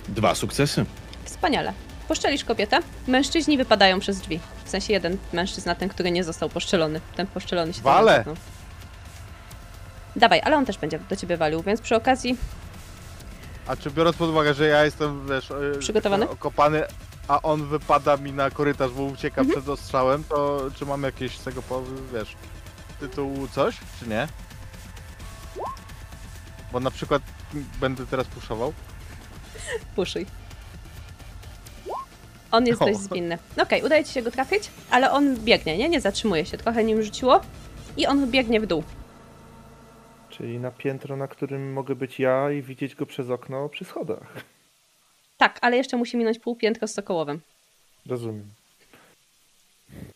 Dwa 0.08 0.36
sukcesy. 0.36 0.86
Wspaniale. 1.26 1.74
Poszczelisz 2.08 2.44
kobietę, 2.44 2.80
mężczyźni 3.08 3.58
wypadają 3.58 4.00
przez 4.00 4.20
drzwi. 4.20 4.40
W 4.66 4.70
sensie 4.70 4.94
jeden 4.94 5.18
mężczyzna, 5.34 5.76
ten, 5.76 5.90
który 5.90 6.12
nie 6.12 6.24
został 6.24 6.50
poszczelony. 6.50 7.02
Ten 7.16 7.28
poszczelony 7.28 7.74
się 7.74 7.82
tam 7.82 7.94
Wale! 7.94 8.24
Dawaj, 10.16 10.42
ale 10.44 10.58
on 10.58 10.66
też 10.66 10.78
będzie 10.78 11.00
do 11.10 11.16
ciebie 11.16 11.38
walił, 11.38 11.62
więc 11.64 11.82
przy 11.82 11.96
okazji 11.96 12.38
A 13.72 13.76
czy 13.76 13.92
biorąc 13.92 14.18
pod 14.18 14.30
uwagę, 14.30 14.54
że 14.54 14.68
ja 14.68 14.86
jestem, 14.86 15.28
wiesz, 15.28 15.52
y, 15.52 15.80
Przygotowany? 15.80 16.30
okopany, 16.30 16.84
a 17.28 17.42
on 17.42 17.66
wypada 17.68 18.18
mi 18.18 18.32
na 18.34 18.50
korytarz, 18.50 18.92
bo 18.92 19.04
ucieka 19.04 19.42
Mhm. 19.42 19.50
przed 19.62 19.70
ostrzałem, 19.70 20.24
to 20.24 20.62
czy 20.76 20.86
mam 20.86 21.04
jakieś 21.04 21.38
z 21.38 21.44
tego, 21.44 21.62
po- 21.62 21.84
wiesz, 22.14 22.36
tytułu 23.00 23.48
coś, 23.48 23.78
czy 24.00 24.08
nie? 24.10 24.28
Bo 26.72 26.80
na 26.80 26.92
przykład 26.92 27.22
będę 27.80 28.06
teraz 28.06 28.28
puszował. 28.28 28.74
puszuj. 29.96 30.26
On 32.52 32.68
jest 32.68 32.82
O. 32.82 32.86
dość 32.86 33.00
zwinny. 33.00 33.38
Okej, 33.62 33.84
udaje 33.84 34.06
ci 34.06 34.14
się 34.14 34.22
go 34.22 34.32
trafić, 34.32 34.72
ale 34.90 35.12
on 35.12 35.36
biegnie, 35.38 35.78
nie? 35.78 35.90
Nie 35.90 36.02
zatrzymuje 36.02 36.46
się. 36.46 36.58
Trochę 36.58 36.84
nim 36.84 37.04
rzuciło 37.04 37.42
i 37.98 38.08
on 38.08 38.32
biegnie 38.32 38.62
w 38.62 38.66
dół. 38.66 38.84
Czyli 40.32 40.60
na 40.60 40.72
piętro, 40.72 41.16
na 41.18 41.28
którym 41.28 41.74
mogę 41.74 41.96
być 41.96 42.20
ja 42.20 42.52
i 42.52 42.62
widzieć 42.62 42.96
go 42.96 43.06
przez 43.06 43.30
okno 43.30 43.70
przy 43.70 43.86
schodach. 43.86 44.34
Tak, 45.38 45.60
ale 45.62 45.78
jeszcze 45.78 45.98
musi 45.98 46.18
minąć 46.18 46.40
pół 46.40 46.56
piętro 46.56 46.88
z 46.88 46.94
Sokołowem, 46.94 47.42
Rozumiem. 48.06 48.46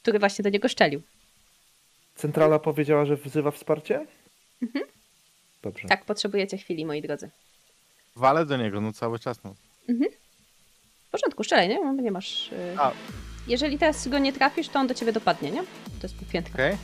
który 0.02 0.20
właśnie 0.20 0.44
do 0.44 0.50
niego 0.50 0.68
szczelił. 0.68 1.02
Centrala 2.16 2.60
powiedziała, 2.60 3.06
że 3.06 3.16
wzywa 3.16 3.52
wsparcie? 3.52 4.06
Dobrze. 5.62 5.88
Tak, 5.88 6.06
potrzebujecie 6.06 6.58
chwili, 6.58 6.86
moi 6.86 7.02
drodzy. 7.02 7.30
Walę 8.16 8.46
do 8.46 8.58
niego, 8.58 8.82
no 8.82 8.94
cały 8.94 9.20
czas, 9.20 9.44
no. 9.44 9.56
W 11.08 11.12
porządku, 11.12 11.44
szczelej, 11.44 11.70
nie? 11.70 11.94
Nie 12.04 12.12
masz... 12.12 12.52
Yy... 12.52 12.76
A. 12.80 12.92
Jeżeli 13.48 13.78
teraz 13.78 14.08
go 14.08 14.20
nie 14.20 14.34
trafisz, 14.34 14.70
to 14.70 14.80
on 14.80 14.88
do 14.88 14.94
ciebie 14.94 15.12
dopadnie, 15.12 15.52
nie? 15.52 15.64
To 15.64 16.04
jest 16.04 16.16
pół 16.16 16.28
piętra. 16.28 16.54
Okej? 16.54 16.78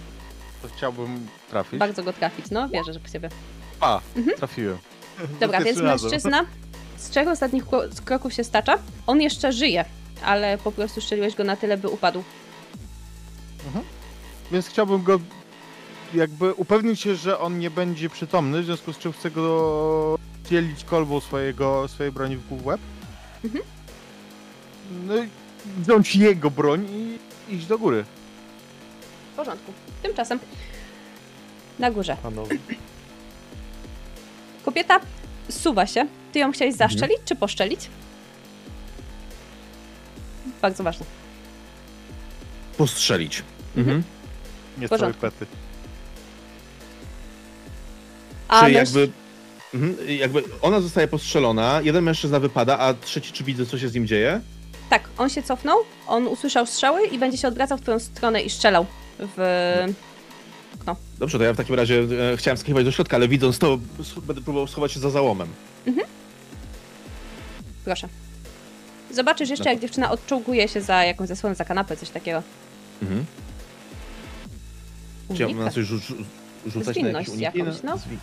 To 0.61 0.67
chciałbym 0.77 1.27
trafić. 1.49 1.79
Bardzo 1.79 2.03
go 2.03 2.13
trafić, 2.13 2.45
no, 2.51 2.69
wierzę, 2.69 2.93
że 2.93 2.99
w 2.99 3.11
ciebie. 3.11 3.29
A, 3.79 4.01
trafiłem. 4.37 4.77
Dobra, 5.39 5.61
więc 5.61 5.79
razem. 5.79 6.09
mężczyzna 6.11 6.45
z 6.97 7.09
trzech 7.09 7.27
ostatnich 7.27 7.63
kroków 8.05 8.33
się 8.33 8.43
stacza. 8.43 8.77
On 9.07 9.21
jeszcze 9.21 9.51
żyje, 9.51 9.85
ale 10.23 10.57
po 10.57 10.71
prostu 10.71 11.01
szczeliłeś 11.01 11.35
go 11.35 11.43
na 11.43 11.55
tyle, 11.55 11.77
by 11.77 11.89
upadł. 11.89 12.23
Więc 14.51 14.67
chciałbym 14.67 15.03
go 15.03 15.19
jakby 16.13 16.53
upewnić 16.53 17.01
się, 17.01 17.15
że 17.15 17.39
on 17.39 17.59
nie 17.59 17.69
będzie 17.69 18.09
przytomny, 18.09 18.61
w 18.61 18.65
związku 18.65 18.93
z 18.93 18.97
czym 18.97 19.13
chcę 19.13 19.31
go 19.31 20.17
dzielić 20.49 20.83
kolbą 20.83 21.19
swojego, 21.19 21.87
swojej 21.87 22.11
broni 22.11 22.37
w 22.37 22.65
łeb. 22.65 22.81
Mhm. 23.43 23.63
No 25.07 25.15
i 25.15 25.29
wziąć 25.77 26.15
jego 26.15 26.51
broń 26.51 26.87
i 26.89 27.19
iść 27.55 27.65
do 27.65 27.77
góry. 27.77 28.05
W 29.33 29.35
porządku. 29.35 29.73
Tymczasem 30.03 30.39
na 31.79 31.91
górze. 31.91 32.17
Panowie. 32.23 32.57
Kobieta 34.65 34.99
suwa 35.49 35.87
się. 35.87 36.07
Ty 36.33 36.39
ją 36.39 36.51
chciałeś 36.51 36.75
zaszczelić 36.75 37.17
czy 37.25 37.35
poszczelić? 37.35 37.79
Bardzo 40.61 40.83
ważne. 40.83 41.05
Postrzelić. 42.77 43.43
Mhm. 43.77 44.03
Nie 44.77 44.87
z 44.87 44.89
porządku. 44.89 45.21
całej 45.21 45.31
pety. 45.31 45.45
A 48.47 48.59
Czy 48.59 48.65
męż- 48.65 48.73
jakby, 48.73 49.09
mhm, 49.73 49.95
jakby 50.09 50.43
ona 50.61 50.81
zostaje 50.81 51.07
postrzelona, 51.07 51.81
jeden 51.83 52.03
mężczyzna 52.03 52.39
wypada, 52.39 52.79
a 52.79 52.93
trzeci 52.93 53.31
czy 53.33 53.43
widzę, 53.43 53.65
co 53.65 53.79
się 53.79 53.89
z 53.89 53.93
nim 53.93 54.07
dzieje? 54.07 54.41
Tak, 54.89 55.09
on 55.17 55.29
się 55.29 55.43
cofnął, 55.43 55.77
on 56.07 56.27
usłyszał 56.27 56.65
strzały 56.65 57.07
i 57.07 57.19
będzie 57.19 57.37
się 57.37 57.47
odwracał 57.47 57.77
w 57.77 57.81
twoją 57.81 57.99
stronę 57.99 58.41
i 58.41 58.49
strzelał 58.49 58.85
w... 59.21 59.93
Dobrze, 61.19 61.37
to 61.37 61.43
ja 61.43 61.53
w 61.53 61.57
takim 61.57 61.75
razie 61.75 62.03
e, 62.33 62.37
chciałem 62.37 62.57
skakiwać 62.57 62.85
do 62.85 62.91
środka, 62.91 63.17
ale 63.17 63.27
widząc 63.27 63.59
to, 63.59 63.79
sch- 63.99 64.21
będę 64.21 64.41
próbował 64.41 64.67
schować 64.67 64.91
się 64.91 64.99
za 64.99 65.09
załomem. 65.09 65.47
Proszę. 67.85 68.07
Zobaczysz 69.11 69.49
jeszcze, 69.49 69.69
jak 69.69 69.79
dziewczyna 69.79 70.11
odczołguje 70.11 70.67
się 70.67 70.81
za 70.81 71.03
jakąś 71.03 71.27
zasłoną, 71.27 71.55
za 71.55 71.65
kanapę, 71.65 71.97
coś 71.97 72.09
takiego. 72.09 72.43
Mhm. 73.01 73.25
Czy 75.35 75.41
ja 75.41 75.47
mam 75.47 75.57
na 75.57 75.61
Unika. 75.63 75.75
coś 75.75 75.85
rzu- 75.85 75.97
rzu- 75.99 76.23
rzucać 76.67 76.97
na 76.97 77.07
jakieś 77.09 77.27
Zwinność 77.27 77.29
uniki? 77.29 77.43
jakąś, 77.59 77.83
no. 77.83 77.95
Zwi- 77.97 78.17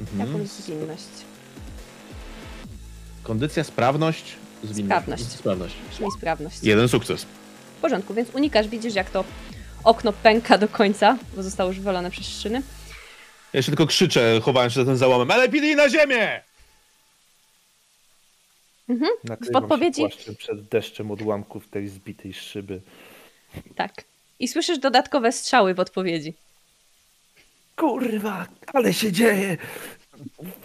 mhm. 0.00 0.18
Jakąś 0.32 0.48
zwinność. 0.48 1.02
Kondycja, 3.22 3.64
sprawność? 3.64 4.24
Zwinność. 4.64 4.86
Sprawność. 5.02 5.24
Sprawność. 5.32 5.74
Sprawność. 6.18 6.62
Jeden 6.62 6.88
sukces. 6.88 7.22
W 7.78 7.80
porządku, 7.80 8.14
więc 8.14 8.28
unikasz, 8.34 8.68
widzisz 8.68 8.94
jak 8.94 9.10
to 9.10 9.24
okno 9.84 10.12
pęka 10.12 10.58
do 10.58 10.68
końca, 10.68 11.18
bo 11.36 11.42
zostało 11.42 11.70
już 11.70 11.78
wywalone 11.78 12.10
przez 12.10 12.26
szyny. 12.42 12.62
Ja 13.52 13.58
jeszcze 13.58 13.72
tylko 13.72 13.86
krzyczę, 13.86 14.40
chowając 14.42 14.72
się 14.72 14.80
za 14.80 14.86
ten 14.86 14.96
załomem. 14.96 15.30
LPD 15.30 15.74
na 15.74 15.88
ziemię! 15.88 16.42
Nakrywam 19.24 19.62
podpowiedzi- 19.62 20.02
się 20.02 20.08
płaszczem 20.08 20.36
przed 20.36 20.62
deszczem 20.68 21.10
odłamków 21.10 21.68
tej 21.68 21.88
zbitej 21.88 22.34
szyby. 22.34 22.80
Tak. 23.76 23.92
I 24.38 24.48
słyszysz 24.48 24.78
dodatkowe 24.78 25.32
strzały 25.32 25.74
w 25.74 25.80
odpowiedzi. 25.80 26.34
Kurwa, 27.76 28.46
ale 28.66 28.94
się 28.94 29.12
dzieje! 29.12 29.56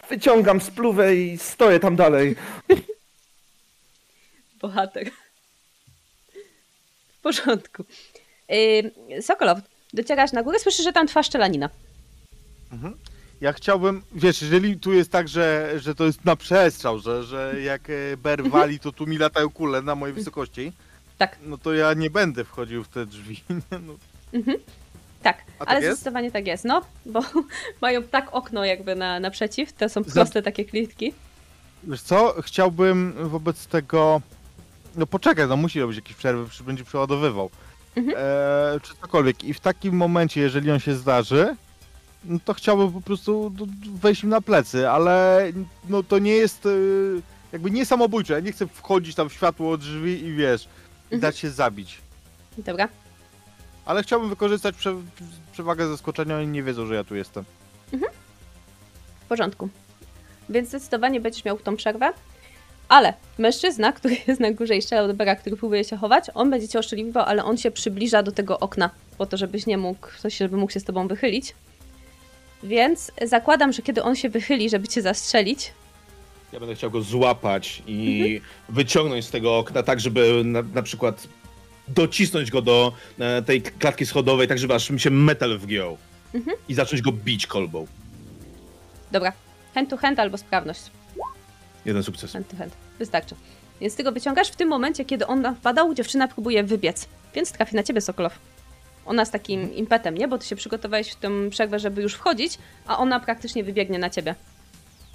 Wyciągam 0.09 0.61
spluwę 0.61 1.15
i 1.15 1.37
stoję 1.37 1.79
tam 1.79 1.95
dalej. 1.95 2.35
Bohater. 4.61 5.11
W 7.17 7.21
porządku. 7.21 7.83
Sokolow, 9.21 9.59
docierasz 9.93 10.31
na 10.31 10.43
górę, 10.43 10.59
słyszysz, 10.59 10.83
że 10.85 10.93
tam 10.93 11.07
trwa 11.07 11.23
szczelanina. 11.23 11.69
Mhm. 12.71 12.93
Ja 13.41 13.53
chciałbym, 13.53 14.01
wiesz, 14.11 14.41
jeżeli 14.41 14.79
tu 14.79 14.93
jest 14.93 15.11
tak, 15.11 15.27
że, 15.27 15.73
że 15.77 15.95
to 15.95 16.05
jest 16.05 16.25
na 16.25 16.35
przestrzał, 16.35 16.99
że, 16.99 17.23
że 17.23 17.61
jak 17.63 17.89
e, 17.89 18.17
ber 18.17 18.43
wali, 18.49 18.79
to 18.79 18.91
tu 18.91 19.07
mi 19.07 19.17
latają 19.17 19.49
kule 19.49 19.81
na 19.81 19.95
mojej 19.95 20.13
wysokości, 20.15 20.71
Tak. 21.17 21.37
no 21.43 21.57
to 21.57 21.73
ja 21.73 21.93
nie 21.93 22.09
będę 22.09 22.43
wchodził 22.43 22.83
w 22.83 22.87
te 22.87 23.05
drzwi. 23.05 23.43
No, 23.87 23.93
Mhm. 24.33 24.57
Tak, 25.23 25.37
A 25.37 25.59
tak 25.59 25.69
ale 25.69 25.81
jest? 25.81 25.97
zdecydowanie 25.99 26.31
tak 26.31 26.47
jest, 26.47 26.65
no, 26.65 26.81
bo 27.05 27.21
mają 27.81 28.03
tak 28.03 28.29
okno 28.31 28.65
jakby 28.65 28.95
na, 28.95 29.19
naprzeciw, 29.19 29.73
to 29.73 29.89
są 29.89 30.03
Za- 30.03 30.11
proste 30.13 30.41
takie 30.41 30.65
klitki. 30.65 31.13
wiesz 31.83 32.01
co, 32.01 32.35
chciałbym 32.41 33.13
wobec 33.29 33.67
tego, 33.67 34.21
no 34.95 35.07
poczekaj, 35.07 35.47
no 35.47 35.57
musi 35.57 35.79
robić 35.81 35.95
jakieś 35.95 36.15
przerwy, 36.15 36.63
będzie 36.63 36.83
przeładowywał. 36.83 37.49
Mhm. 37.99 38.15
E, 38.17 38.79
czy 38.83 38.93
cokolwiek. 39.01 39.43
I 39.43 39.53
w 39.53 39.59
takim 39.59 39.95
momencie, 39.95 40.41
jeżeli 40.41 40.71
on 40.71 40.79
się 40.79 40.95
zdarzy, 40.95 41.55
no 42.25 42.39
to 42.45 42.53
chciałbym 42.53 42.91
po 42.91 43.01
prostu 43.01 43.51
wejść 43.93 44.23
im 44.23 44.29
na 44.29 44.41
plecy, 44.41 44.89
ale 44.89 45.41
no 45.89 46.03
to 46.03 46.19
nie 46.19 46.31
jest 46.31 46.65
e, 46.65 46.69
jakby 47.51 47.71
nie 47.71 47.85
samobójcze. 47.85 48.33
Ja 48.33 48.39
nie 48.39 48.51
chcę 48.51 48.67
wchodzić 48.67 49.15
tam 49.15 49.29
w 49.29 49.33
światło 49.33 49.77
drzwi 49.77 50.23
i 50.23 50.33
wiesz, 50.33 50.67
Mhm. 51.03 51.21
dać 51.21 51.37
się 51.39 51.49
zabić. 51.49 51.97
Dobra, 52.57 52.87
Ale 53.85 54.03
chciałbym 54.03 54.29
wykorzystać 54.29 54.75
prze, 54.75 54.95
przewagę 55.51 55.87
zaskoczenia, 55.87 56.37
oni 56.37 56.47
nie 56.47 56.63
wiedzą, 56.63 56.85
że 56.85 56.95
ja 56.95 57.03
tu 57.03 57.15
jestem. 57.15 57.43
w 59.21 59.25
porządku. 59.29 59.69
Więc 60.49 60.69
zdecydowanie 60.69 61.21
będziesz 61.21 61.45
miał 61.45 61.57
tą 61.59 61.75
przerwę. 61.75 62.13
Ale 62.89 63.13
mężczyzna, 63.37 63.91
który 63.97 64.17
jest 64.27 64.39
na 64.39 64.51
górze 64.51 64.75
i 64.75 64.81
strzelał 64.81 65.07
do 65.07 65.13
Bera, 65.13 65.35
który 65.35 65.57
próbuje 65.57 65.83
się 65.83 65.97
chować, 65.97 66.25
on 66.33 66.49
będzie 66.49 66.67
cię 66.67 66.79
oszczeliwał, 66.79 67.25
ale 67.25 67.43
on 67.45 67.57
się 67.57 67.71
przybliża 67.71 68.23
do 68.23 68.31
tego 68.31 68.59
okna, 68.59 68.89
po 69.17 69.25
to, 69.25 69.37
żebyś 69.37 69.65
nie 69.65 69.77
mógł, 69.77 70.07
coś, 70.19 70.37
żeby 70.37 70.57
mógł 70.57 70.71
się 70.71 70.79
z 70.79 70.83
tobą 70.83 71.07
wychylić. 71.07 71.53
Więc 72.63 73.11
zakładam, 73.25 73.73
że 73.73 73.81
kiedy 73.81 74.03
on 74.03 74.15
się 74.15 74.29
wychyli, 74.29 74.69
żeby 74.69 74.87
cię 74.87 75.01
zastrzelić, 75.01 75.71
Ja 76.53 76.59
będę 76.59 76.75
chciał 76.75 76.91
go 76.91 77.01
złapać 77.01 77.83
i 77.87 78.41
wyciągnąć 78.69 79.25
z 79.25 79.31
tego 79.31 79.57
okna, 79.57 79.83
tak 79.83 79.99
żeby 79.99 80.41
na, 80.45 80.61
na 80.61 80.81
przykład 80.83 81.27
docisnąć 81.87 82.51
go 82.51 82.61
do 82.61 82.93
e, 83.19 83.41
tej 83.41 83.61
klatki 83.61 84.05
schodowej, 84.05 84.47
tak 84.47 84.59
żeby 84.59 84.73
aż 84.73 84.89
mi 84.89 84.99
się 84.99 85.09
metal 85.09 85.57
wgiął. 85.57 85.97
Mhm. 86.33 86.57
I 86.69 86.73
zacząć 86.73 87.01
go 87.01 87.11
bić 87.11 87.47
kolbą. 87.47 87.87
dobra, 89.11 89.33
hand 89.73 89.89
to 89.89 89.97
hand 89.97 90.19
albo 90.19 90.37
sprawność. 90.37 90.81
Jeden 91.89 92.03
sukces. 92.03 92.33
Hand 92.33 92.47
to 92.47 92.57
hand. 92.57 92.73
Wystarczy. 92.99 93.35
Więc 93.81 93.95
ty 93.95 94.03
go 94.03 94.11
wyciągasz 94.11 94.47
w 94.51 94.55
tym 94.55 94.69
momencie, 94.69 95.05
kiedy 95.05 95.27
on 95.27 95.41
napadał, 95.41 95.93
dziewczyna 95.93 96.27
próbuje 96.27 96.63
wybiec. 96.63 97.07
Więc 97.35 97.51
trafi 97.51 97.75
na 97.75 97.83
ciebie, 97.83 98.01
Sokolow. 98.01 98.39
Ona 99.05 99.25
z 99.25 99.31
takim 99.31 99.73
impetem, 99.75 100.17
nie? 100.17 100.27
Bo 100.27 100.37
ty 100.37 100.45
się 100.45 100.55
przygotowałeś 100.55 101.11
w 101.11 101.15
tę 101.15 101.29
przerwę, 101.49 101.79
żeby 101.79 102.01
już 102.01 102.13
wchodzić, 102.13 102.57
a 102.87 102.97
ona 102.97 103.19
praktycznie 103.19 103.63
wybiegnie 103.63 103.99
na 103.99 104.09
ciebie. 104.09 104.35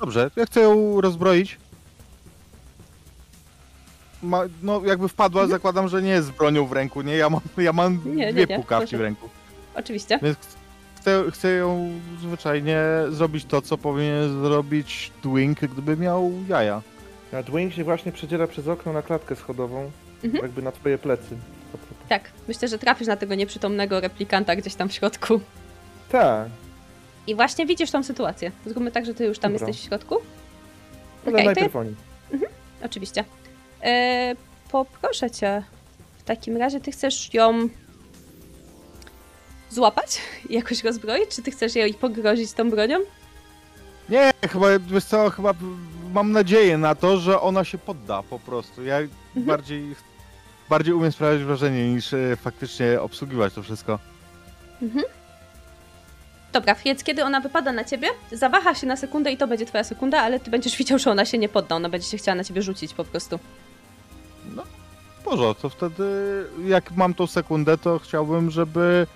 Dobrze, 0.01 0.31
ja 0.37 0.47
chcę 0.47 0.61
ją 0.61 1.01
rozbroić. 1.01 1.59
Ma, 4.23 4.43
no 4.63 4.83
jakby 4.85 5.09
wpadła, 5.09 5.47
zakładam, 5.47 5.89
że 5.89 6.03
nie 6.03 6.11
jest 6.11 6.29
z 6.29 6.31
bronią 6.31 6.67
w 6.67 6.73
ręku, 6.73 7.03
nie? 7.03 7.17
Ja 7.17 7.31
mam, 7.31 7.41
ja 7.59 7.73
mam 7.73 8.01
Nie, 8.05 8.15
nie, 8.27 8.33
dwie 8.33 8.47
nie, 8.47 8.57
pukawki 8.57 8.87
proszę. 8.89 8.97
w 8.99 9.01
ręku. 9.01 9.29
Oczywiście. 9.75 10.19
Więc 10.23 10.37
chcę, 11.05 11.25
chcę 11.31 11.51
ją 11.53 11.91
zwyczajnie 12.21 12.79
zrobić 13.11 13.45
to, 13.45 13.63
co 13.63 13.79
powinien 13.79 14.43
zrobić 14.43 15.13
Dwing, 15.23 15.61
gdyby 15.61 15.97
miał 15.97 16.33
jaja. 16.49 16.83
A 17.33 17.43
Dwayne 17.43 17.73
się 17.73 17.85
właśnie 17.85 18.13
przedziera 18.13 18.47
przez 18.47 18.69
okno 18.69 18.93
na 18.93 19.03
klatkę 19.03 19.37
schodową, 19.37 19.91
Mhm. 20.25 20.43
jakby 20.45 20.63
na 20.63 20.73
twoje 20.73 20.99
plecy. 20.99 21.37
Tak, 22.09 22.31
myślę, 22.49 22.69
że 22.69 22.79
trafisz 22.79 23.09
na 23.09 23.17
tego 23.17 23.35
nieprzytomnego 23.35 24.01
replikanta 24.01 24.57
gdzieś 24.57 24.75
tam 24.75 24.89
w 24.89 24.93
środku. 24.93 25.41
Tak, 26.09 26.49
I 27.27 27.35
właśnie 27.35 27.67
widzisz 27.67 27.91
tą 27.91 28.03
sytuację. 28.03 28.51
Zróbmy 28.67 28.91
tak, 28.91 29.07
że 29.07 29.15
ty 29.15 29.25
już 29.25 29.39
tam 29.39 29.53
Dobra. 29.53 29.67
jesteś 29.69 29.85
w 29.85 29.89
środku. 29.89 30.17
ale 31.27 31.39
ja 31.39 31.45
najpierw 31.45 31.77
oni. 31.77 31.95
Oczywiście. 32.85 33.25
E, 33.83 34.35
poproszę 34.71 35.31
cię. 35.31 35.63
W 36.19 36.23
takim 36.23 36.57
razie 36.57 36.81
ty 36.81 36.93
chcesz 36.93 37.35
ją 37.35 37.69
złapać 39.75 40.21
i 40.49 40.55
jakoś 40.55 40.85
rozbroić? 40.85 41.31
Czy 41.31 41.43
ty 41.43 41.51
chcesz 41.51 41.75
jej 41.75 41.95
pogrozić 41.95 42.53
tą 42.53 42.71
bronią? 42.71 42.99
Nie, 44.09 44.33
chyba, 44.53 44.67
wiesz 44.79 45.05
co, 45.05 45.31
chyba 45.31 45.55
mam 46.15 46.33
nadzieję 46.33 46.79
na 46.79 46.95
to, 46.95 47.17
że 47.17 47.41
ona 47.41 47.65
się 47.65 47.79
podda 47.79 48.23
po 48.23 48.39
prostu. 48.39 48.85
Ja 48.85 48.99
bardziej, 49.37 49.95
bardziej 50.69 50.95
umiem 50.95 51.13
sprawiać 51.13 51.43
wrażenie 51.43 51.95
niż 51.95 52.15
e, 52.15 52.37
faktycznie 52.37 53.01
obsługiwać 53.01 53.55
to 53.55 53.63
wszystko. 53.63 53.99
Dobra, 56.53 56.75
więc 56.75 57.05
kiedy 57.05 57.25
ona 57.25 57.41
wypada 57.41 57.73
na 57.73 57.85
ciebie, 57.85 58.09
zawaha 58.33 58.75
się 58.75 58.87
na 58.87 58.97
sekundę 58.97 59.33
i 59.33 59.37
to 59.37 59.47
będzie 59.47 59.67
twoja 59.67 59.85
sekunda, 59.85 60.23
ale 60.23 60.41
ty 60.41 60.51
będziesz 60.51 60.77
widział, 60.77 60.99
że 60.99 61.11
ona 61.11 61.25
się 61.25 61.39
nie 61.39 61.49
podda. 61.49 61.77
Ona 61.77 61.89
będzie 61.89 62.09
się 62.09 62.17
chciała 62.17 62.35
na 62.35 62.45
ciebie 62.45 62.63
rzucić 62.63 62.95
po 62.95 63.05
prostu. 63.05 63.39
No, 64.57 64.63
porządku, 65.25 65.63
to 65.63 65.69
wtedy 65.69 66.05
jak 66.67 66.91
mam 66.91 67.15
tą 67.15 67.27
sekundę, 67.27 67.79
to 67.79 67.99
chciałbym, 67.99 68.51
żeby... 68.51 69.07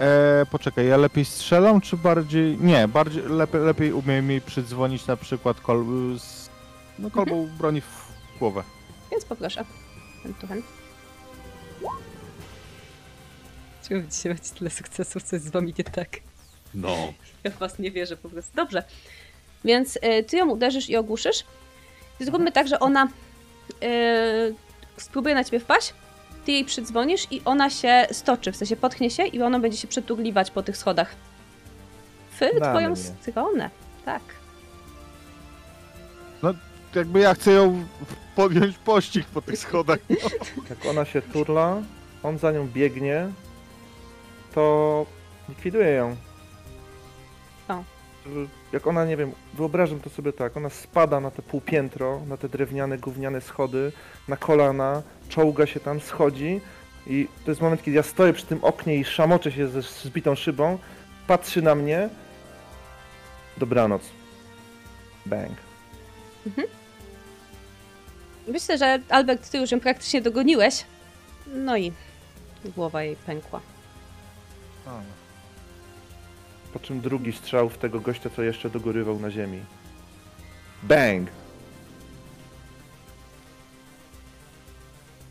E, 0.00 0.46
poczekaj, 0.50 0.86
ja 0.86 0.96
lepiej 0.96 1.24
strzelam, 1.24 1.80
czy 1.80 1.96
bardziej... 1.96 2.58
Nie, 2.58 2.88
bardziej, 2.88 3.22
lepiej, 3.22 3.60
lepiej 3.60 3.92
umiem 3.92 4.26
mi 4.26 4.40
przydzwonić 4.40 5.06
na 5.06 5.16
przykład 5.16 5.60
kol, 5.60 5.84
z, 6.18 6.50
no, 6.98 7.10
kolbą 7.10 7.48
broni 7.58 7.80
w 7.80 8.12
głowę. 8.38 8.62
Więc 9.10 9.24
poproszę. 9.24 9.64
Ten 10.22 10.34
tu, 10.34 10.46
ten. 10.46 10.62
Czemu 13.88 14.02
dzisiaj 14.02 14.32
macie 14.32 14.54
tyle 14.58 14.70
sukcesów, 14.70 15.22
co 15.22 15.36
jest 15.36 15.46
z 15.46 15.50
wami 15.50 15.74
nie 15.78 15.84
tak? 15.84 16.08
No. 16.74 16.96
Ja 17.44 17.50
w 17.50 17.58
was 17.58 17.78
nie 17.78 17.90
wierzę 17.90 18.16
po 18.16 18.28
prostu. 18.28 18.56
Dobrze. 18.56 18.82
Więc 19.64 19.96
y, 19.96 20.24
ty 20.24 20.36
ją 20.36 20.48
uderzysz 20.48 20.88
i 20.88 20.96
ogłuszysz. 20.96 21.44
Zróbmy 22.20 22.52
tak, 22.52 22.68
że 22.68 22.80
ona 22.80 23.08
y, 23.82 24.54
spróbuje 24.96 25.34
na 25.34 25.44
ciebie 25.44 25.60
wpaść, 25.60 25.94
ty 26.44 26.52
jej 26.52 26.64
przydzwonisz 26.64 27.26
i 27.30 27.42
ona 27.44 27.70
się 27.70 28.06
stoczy, 28.12 28.52
w 28.52 28.56
sensie 28.56 28.76
potknie 28.76 29.10
się 29.10 29.26
i 29.26 29.42
ona 29.42 29.58
będzie 29.58 29.78
się 29.78 29.88
przetugliwać 29.88 30.50
po 30.50 30.62
tych 30.62 30.76
schodach. 30.76 31.14
W 32.30 32.40
Na 32.60 32.70
twoją 32.70 32.88
mnie. 32.88 32.96
stronę. 32.96 33.70
Tak. 34.04 34.22
Jakby 36.94 37.20
ja 37.20 37.34
chcę 37.34 37.50
ją 37.52 37.84
podjąć 38.36 38.78
pościg 38.78 39.26
po 39.26 39.42
tych 39.42 39.58
schodach. 39.58 39.98
Jak 40.70 40.86
ona 40.86 41.04
się 41.04 41.22
turla, 41.22 41.82
on 42.22 42.38
za 42.38 42.52
nią 42.52 42.68
biegnie, 42.68 43.28
to 44.54 45.06
likwiduje 45.48 45.90
ją. 45.90 46.16
O. 47.68 47.84
Jak 48.72 48.86
ona, 48.86 49.04
nie 49.04 49.16
wiem, 49.16 49.32
wyobrażam 49.54 50.00
to 50.00 50.10
sobie 50.10 50.32
tak, 50.32 50.56
ona 50.56 50.70
spada 50.70 51.20
na 51.20 51.30
te 51.30 51.42
półpiętro, 51.42 52.20
na 52.28 52.36
te 52.36 52.48
drewniane, 52.48 52.98
gówniane 52.98 53.40
schody, 53.40 53.92
na 54.28 54.36
kolana, 54.36 55.02
czołga 55.28 55.66
się 55.66 55.80
tam, 55.80 56.00
schodzi 56.00 56.60
i 57.06 57.28
to 57.44 57.50
jest 57.50 57.60
moment, 57.60 57.82
kiedy 57.82 57.96
ja 57.96 58.02
stoję 58.02 58.32
przy 58.32 58.46
tym 58.46 58.64
oknie 58.64 58.96
i 58.96 59.04
szamoczę 59.04 59.52
się 59.52 59.68
ze 59.68 59.82
zbitą 59.82 60.34
szybą, 60.34 60.78
patrzy 61.26 61.62
na 61.62 61.74
mnie, 61.74 62.08
dobranoc. 63.56 64.02
Bang. 65.26 65.58
Myślę, 68.48 68.78
że 68.78 68.98
Albert, 69.08 69.50
ty 69.50 69.58
już 69.58 69.70
ją 69.70 69.80
praktycznie 69.80 70.22
dogoniłeś. 70.22 70.84
No 71.46 71.76
i 71.76 71.92
głowa 72.64 73.02
jej 73.02 73.16
pękła. 73.16 73.60
Po 76.72 76.78
czym 76.78 77.00
drugi 77.00 77.32
strzał 77.32 77.68
w 77.68 77.78
tego 77.78 78.00
gościa, 78.00 78.30
co 78.36 78.42
jeszcze 78.42 78.70
dogorywał 78.70 79.18
na 79.18 79.30
ziemi. 79.30 79.60
Bang! 80.82 81.28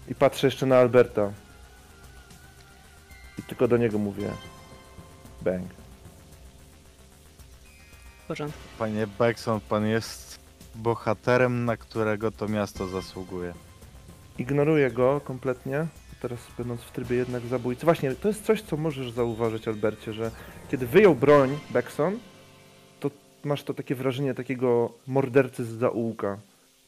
I 0.09 0.15
patrzę 0.15 0.47
jeszcze 0.47 0.65
na 0.65 0.77
Alberta. 0.77 1.31
I 3.39 3.43
tylko 3.43 3.67
do 3.67 3.77
niego 3.77 3.97
mówię. 3.97 4.29
Bang. 5.41 5.67
W 8.23 8.27
porządku. 8.27 8.59
Panie 8.79 9.07
Beckson, 9.07 9.59
pan 9.59 9.85
jest 9.85 10.39
bohaterem, 10.75 11.65
na 11.65 11.77
którego 11.77 12.31
to 12.31 12.47
miasto 12.47 12.87
zasługuje. 12.87 13.53
Ignoruję 14.37 14.91
go 14.91 15.21
kompletnie. 15.21 15.87
Teraz 16.21 16.39
będąc 16.57 16.81
w 16.81 16.91
trybie 16.91 17.15
jednak 17.15 17.43
zabójcy. 17.43 17.85
Właśnie, 17.85 18.15
to 18.15 18.27
jest 18.27 18.45
coś, 18.45 18.61
co 18.61 18.77
możesz 18.77 19.11
zauważyć, 19.11 19.67
Albercie, 19.67 20.13
że 20.13 20.31
kiedy 20.71 20.87
wyjął 20.87 21.15
broń 21.15 21.59
Beckson, 21.69 22.19
to 22.99 23.11
masz 23.43 23.63
to 23.63 23.73
takie 23.73 23.95
wrażenie 23.95 24.33
takiego 24.33 24.93
mordercy 25.07 25.65
z 25.65 25.69
zaułka, 25.69 26.37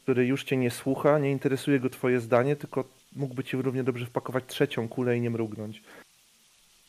który 0.02 0.26
już 0.26 0.44
cię 0.44 0.56
nie 0.56 0.70
słucha, 0.70 1.18
nie 1.18 1.30
interesuje 1.30 1.80
go 1.80 1.90
twoje 1.90 2.20
zdanie, 2.20 2.56
tylko 2.56 2.84
mógłby 3.16 3.44
ci 3.44 3.56
równie 3.56 3.84
dobrze 3.84 4.06
wpakować 4.06 4.44
trzecią 4.46 4.88
kulę 4.88 5.16
i 5.16 5.20
nie 5.20 5.30
mrugnąć. 5.30 5.82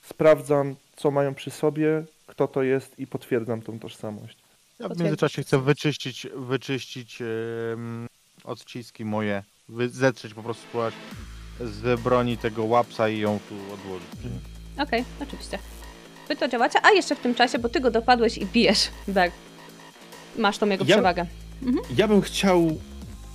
Sprawdzam, 0.02 0.76
co 0.96 1.12
mają 1.12 1.36
przy 1.36 1.52
sobie, 1.52 2.04
kto 2.28 2.48
to 2.48 2.64
jest 2.64 3.00
i 3.00 3.08
potwierdzam 3.08 3.62
tą 3.62 3.80
tożsamość. 3.80 4.38
Ja 4.80 4.90
w 4.90 5.00
międzyczasie 5.00 5.42
chcę 5.42 5.62
wyczyścić, 5.62 6.28
wyczyścić 6.36 7.22
em, 7.22 8.08
odciski 8.44 9.06
moje, 9.06 9.44
zetrzeć 9.90 10.34
po 10.34 10.44
prostu 10.44 10.64
spróbować 10.68 10.94
z 11.61 12.01
broni 12.01 12.38
tego 12.38 12.64
łapsa 12.65 13.09
i 13.09 13.19
ją 13.19 13.40
tu 13.49 13.56
odłożyć. 13.73 14.07
Okej, 14.80 15.03
oczywiście. 15.22 15.59
Wy 16.27 16.35
to 16.35 16.48
działacie, 16.48 16.80
a 16.85 16.91
jeszcze 16.91 17.15
w 17.15 17.19
tym 17.19 17.35
czasie, 17.35 17.59
bo 17.59 17.69
ty 17.69 17.80
go 17.80 17.91
dopadłeś 17.91 18.38
i 18.38 18.45
bijesz, 18.45 18.90
Ber. 19.07 19.32
Masz 20.38 20.57
tą 20.57 20.69
jego 20.69 20.85
Ja- 20.88 20.95
przewagę. 20.95 21.25
Ja 21.98 22.07
bym 22.07 22.22
chciał, 22.22 22.77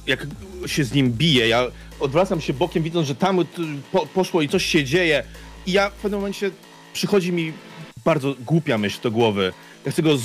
jak 0.06 0.26
się 0.66 0.84
z 0.84 0.92
nim 0.92 1.12
bije, 1.12 1.48
ja 1.48 1.66
odwracam 2.00 2.40
się 2.40 2.52
bokiem, 2.52 2.82
widząc, 2.82 3.06
że 3.06 3.14
tam 3.14 3.44
po, 3.92 4.06
poszło 4.06 4.42
i 4.42 4.48
coś 4.48 4.66
się 4.66 4.84
dzieje. 4.84 5.24
I 5.66 5.72
ja 5.72 5.90
w 5.90 5.92
pewnym 5.92 6.20
momencie 6.20 6.50
przychodzi 6.92 7.32
mi 7.32 7.52
bardzo 8.04 8.34
głupia 8.46 8.78
myśl 8.78 9.00
do 9.02 9.10
głowy. 9.10 9.52
Ja 9.86 9.92
chcę 9.92 10.02
go, 10.02 10.16
z, 10.18 10.22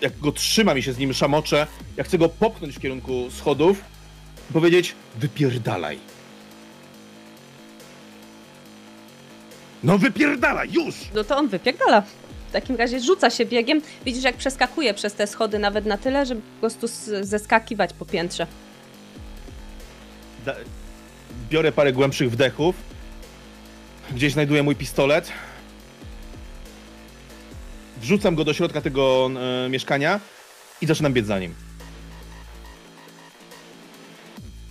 jak 0.00 0.18
go 0.18 0.32
trzymam 0.32 0.78
i 0.78 0.82
się 0.82 0.92
z 0.92 0.98
nim 0.98 1.12
szamoczę, 1.14 1.66
ja 1.96 2.04
chcę 2.04 2.18
go 2.18 2.28
popchnąć 2.28 2.76
w 2.76 2.80
kierunku 2.80 3.30
schodów 3.30 3.84
i 4.50 4.52
powiedzieć, 4.52 4.94
wypierdalaj. 5.16 5.98
No 9.84 9.98
wypierdalaj, 9.98 10.72
już! 10.72 10.94
No 11.14 11.24
to 11.24 11.36
on 11.36 11.48
wypierdala. 11.48 12.02
W 12.48 12.52
takim 12.52 12.76
razie 12.76 13.00
rzuca 13.00 13.30
się 13.30 13.44
biegiem. 13.46 13.80
Widzisz, 14.04 14.24
jak 14.24 14.36
przeskakuje 14.36 14.94
przez 14.94 15.14
te 15.14 15.26
schody 15.26 15.58
nawet 15.58 15.86
na 15.86 15.98
tyle, 15.98 16.26
żeby 16.26 16.40
po 16.40 16.60
prostu 16.60 16.86
zeskakiwać 17.22 17.92
po 17.92 18.06
piętrze. 18.06 18.46
Da- 20.46 20.54
biorę 21.50 21.72
parę 21.72 21.92
głębszych 21.92 22.30
wdechów. 22.30 22.76
Gdzieś 24.10 24.32
znajduję 24.32 24.62
mój 24.62 24.76
pistolet. 24.76 25.32
Wrzucam 28.00 28.34
go 28.34 28.44
do 28.44 28.54
środka 28.54 28.80
tego 28.80 29.30
e, 29.66 29.68
mieszkania 29.68 30.20
i 30.80 30.86
zaczynam 30.86 31.12
biec 31.12 31.26
za 31.26 31.38
nim. 31.38 31.54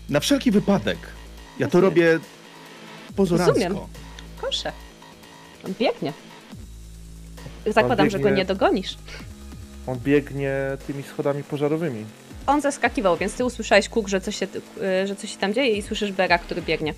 Na 0.10 0.20
wszelki 0.20 0.52
wypadek. 0.52 0.98
Ja 1.60 1.68
to 1.68 1.82
robię 1.82 2.20
pozorancko. 3.16 3.54
Rozumiem. 3.54 3.78
Proszę. 4.42 4.72
On 5.66 5.74
biegnie. 5.80 6.14
Zakładam, 7.68 8.10
że 8.10 8.20
go 8.20 8.24
biegnie- 8.26 8.38
nie 8.38 8.46
dogonisz. 8.46 8.98
On 9.88 10.00
biegnie 10.00 10.54
tymi 10.88 11.04
schodami 11.04 11.44
pożarowymi. 11.44 12.06
On 12.48 12.62
zeskakiwał, 12.62 13.18
więc 13.18 13.34
ty 13.34 13.46
usłyszałeś 13.46 13.90
kuk, 13.90 14.08
że 14.08 14.22
coś 14.22 14.36
się, 14.36 14.46
y, 15.04 15.08
że 15.08 15.16
coś 15.16 15.32
się 15.32 15.38
tam 15.38 15.54
dzieje 15.54 15.78
i 15.78 15.82
słyszysz 15.82 16.12
Bera, 16.12 16.38
który 16.38 16.62
biegnie. 16.62 16.94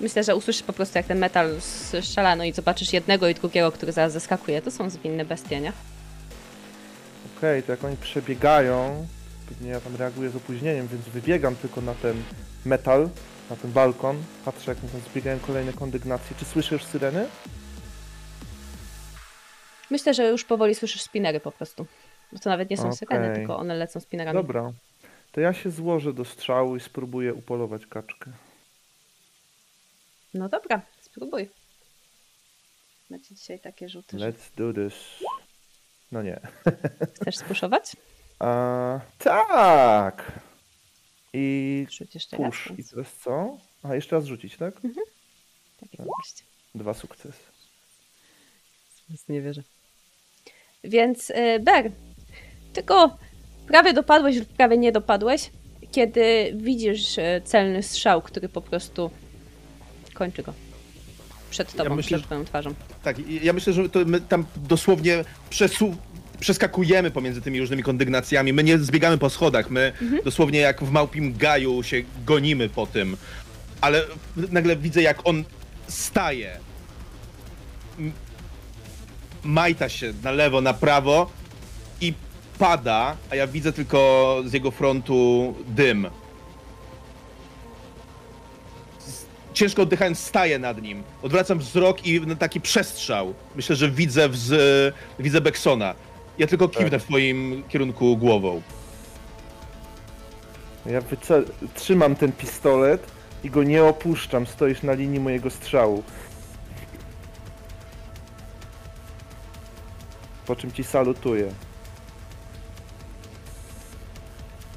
Myślę, 0.00 0.24
że 0.24 0.36
usłyszysz 0.36 0.62
po 0.62 0.72
prostu 0.72 0.98
jak 0.98 1.06
ten 1.06 1.18
metal 1.18 1.60
strzela, 1.60 2.36
no 2.36 2.44
i 2.44 2.52
zobaczysz 2.52 2.92
jednego 2.92 3.28
i 3.28 3.34
drugiego, 3.34 3.72
który 3.72 3.92
zaraz 3.92 4.12
zeskakuje. 4.12 4.62
To 4.62 4.70
są 4.70 4.90
zwinne 4.90 5.24
bestie, 5.24 5.60
nie? 5.60 5.72
Okej, 7.38 7.62
to 7.62 7.72
jak 7.72 7.84
oni 7.84 7.96
przebiegają, 7.96 9.06
pewnie 9.48 9.70
ja 9.70 9.80
tam 9.80 9.96
reaguję 9.96 10.30
z 10.30 10.36
opóźnieniem, 10.36 10.88
więc 10.88 11.02
wybiegam 11.08 11.56
tylko 11.56 11.80
na 11.80 11.94
ten 11.94 12.22
metal, 12.64 13.08
na 13.50 13.56
ten 13.56 13.72
balkon, 13.72 14.22
patrzę 14.44 14.70
jak 14.70 14.82
mi 14.82 14.88
tam 14.88 15.00
zbiegają 15.00 15.38
kolejne 15.38 15.72
kondygnacje. 15.72 16.36
Czy 16.38 16.44
słyszę 16.44 16.74
już 16.74 16.84
syreny? 16.84 17.28
Myślę, 19.90 20.14
że 20.14 20.28
już 20.28 20.44
powoli 20.44 20.74
słyszysz 20.74 21.02
spinery 21.02 21.40
po 21.40 21.52
prostu. 21.52 21.86
Bo 22.32 22.38
to 22.38 22.50
nawet 22.50 22.70
nie 22.70 22.76
są 22.76 22.92
syreny, 22.92 23.24
Okej. 23.24 23.36
tylko 23.36 23.56
one 23.56 23.74
lecą 23.74 24.00
spinerami. 24.00 24.36
Dobra. 24.38 24.72
To 25.32 25.40
ja 25.40 25.52
się 25.52 25.70
złożę 25.70 26.12
do 26.12 26.24
strzału 26.24 26.76
i 26.76 26.80
spróbuję 26.80 27.34
upolować 27.34 27.86
kaczkę. 27.86 28.30
No 30.34 30.48
dobra, 30.48 30.80
spróbuj. 31.00 31.48
Macie 33.10 33.34
dzisiaj 33.34 33.60
takie 33.60 33.88
rzuty, 33.88 34.16
Let's 34.16 34.56
do 34.56 34.72
this. 34.72 34.94
No 36.12 36.22
nie. 36.22 36.40
chcesz 37.14 37.36
spuszować? 37.36 37.96
A, 38.38 39.00
tak! 39.18 40.32
I 41.32 41.86
raz. 42.32 42.40
push. 42.40 42.72
I 42.78 42.84
teraz 42.84 43.16
co? 43.24 43.58
A, 43.82 43.94
jeszcze 43.94 44.16
raz 44.16 44.24
rzucić, 44.24 44.56
tak? 44.56 44.74
Tak 45.80 45.92
jest 45.92 46.04
właśnie. 46.04 46.46
Dwa 46.74 46.94
sukcesy. 46.94 47.38
Nic 49.10 49.28
nie 49.28 49.42
wierzę. 49.42 49.62
Więc 50.84 51.30
y, 51.30 51.60
Ber, 51.60 51.92
tylko 52.72 53.18
prawie 53.66 53.92
dopadłeś 53.92 54.36
lub 54.36 54.48
prawie 54.48 54.78
nie 54.78 54.92
dopadłeś, 54.92 55.50
kiedy 55.92 56.52
widzisz 56.56 57.18
y, 57.18 57.42
celny 57.44 57.82
strzał, 57.82 58.22
który 58.22 58.48
po 58.48 58.60
prostu 58.60 59.10
kończy 60.14 60.42
go. 60.42 60.54
Przed 61.50 61.72
tobą, 61.72 61.94
myślę, 61.94 62.18
przed 62.18 62.26
twoją 62.26 62.44
twarzą. 62.44 62.74
Tak, 63.02 63.18
i 63.18 63.46
ja 63.46 63.52
myślę, 63.52 63.72
że 63.72 63.88
to 63.88 64.04
my 64.04 64.20
tam 64.20 64.46
dosłownie 64.56 65.24
przesu... 65.50 65.96
przeskakujemy 66.40 67.10
pomiędzy 67.10 67.42
tymi 67.42 67.60
różnymi 67.60 67.82
kondygnacjami. 67.82 68.52
My 68.52 68.64
nie 68.64 68.78
zbiegamy 68.78 69.18
po 69.18 69.30
schodach, 69.30 69.70
my 69.70 69.92
dosłownie 70.24 70.58
jak 70.58 70.84
w 70.84 70.90
małpim 70.90 71.36
gaju 71.36 71.82
się 71.82 72.02
gonimy 72.26 72.68
po 72.68 72.86
tym. 72.86 73.16
Ale 73.80 74.02
nagle 74.50 74.76
widzę, 74.76 75.02
jak 75.02 75.26
on 75.26 75.44
staje. 75.88 76.58
Majta 79.44 79.88
się 79.88 80.12
na 80.22 80.30
lewo, 80.30 80.60
na 80.60 80.74
prawo 80.74 81.30
i 82.00 82.14
pada, 82.58 83.16
a 83.30 83.36
ja 83.36 83.46
widzę 83.46 83.72
tylko 83.72 84.42
z 84.46 84.52
jego 84.52 84.70
frontu 84.70 85.54
dym. 85.68 86.10
ciężko 89.60 89.82
oddychając, 89.82 90.18
staję 90.18 90.58
nad 90.58 90.82
nim. 90.82 91.02
Odwracam 91.22 91.58
wzrok 91.58 92.06
i 92.06 92.20
taki 92.38 92.60
przestrzał. 92.60 93.34
Myślę, 93.56 93.76
że 93.76 93.90
widzę 93.90 94.28
wz... 94.28 94.52
widzę 95.18 95.40
Beksona. 95.40 95.94
Ja 96.40 96.46
tylko 96.46 96.68
kiwnę 96.68 96.98
w 96.98 97.04
twoim 97.04 97.62
kierunku 97.68 98.16
głową. 98.16 98.62
Ja 100.86 101.00
wyce- 101.00 101.42
trzymam 101.74 102.16
ten 102.16 102.32
pistolet 102.32 103.06
i 103.44 103.50
go 103.50 103.62
nie 103.62 103.84
opuszczam. 103.84 104.46
Stoisz 104.46 104.82
na 104.82 104.92
linii 104.92 105.20
mojego 105.20 105.50
strzału. 105.50 106.02
Po 110.46 110.56
czym 110.56 110.72
ci 110.72 110.84
salutuję. 110.84 111.52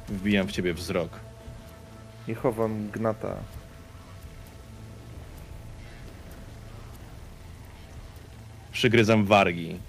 Wbijam 0.10 0.48
w 0.48 0.52
ciebie 0.52 0.74
wzrok. 0.74 1.10
I 2.28 2.34
chowam 2.36 2.90
gnata. 2.92 3.36
Przygryzam 8.72 9.26
wargi. 9.26 9.80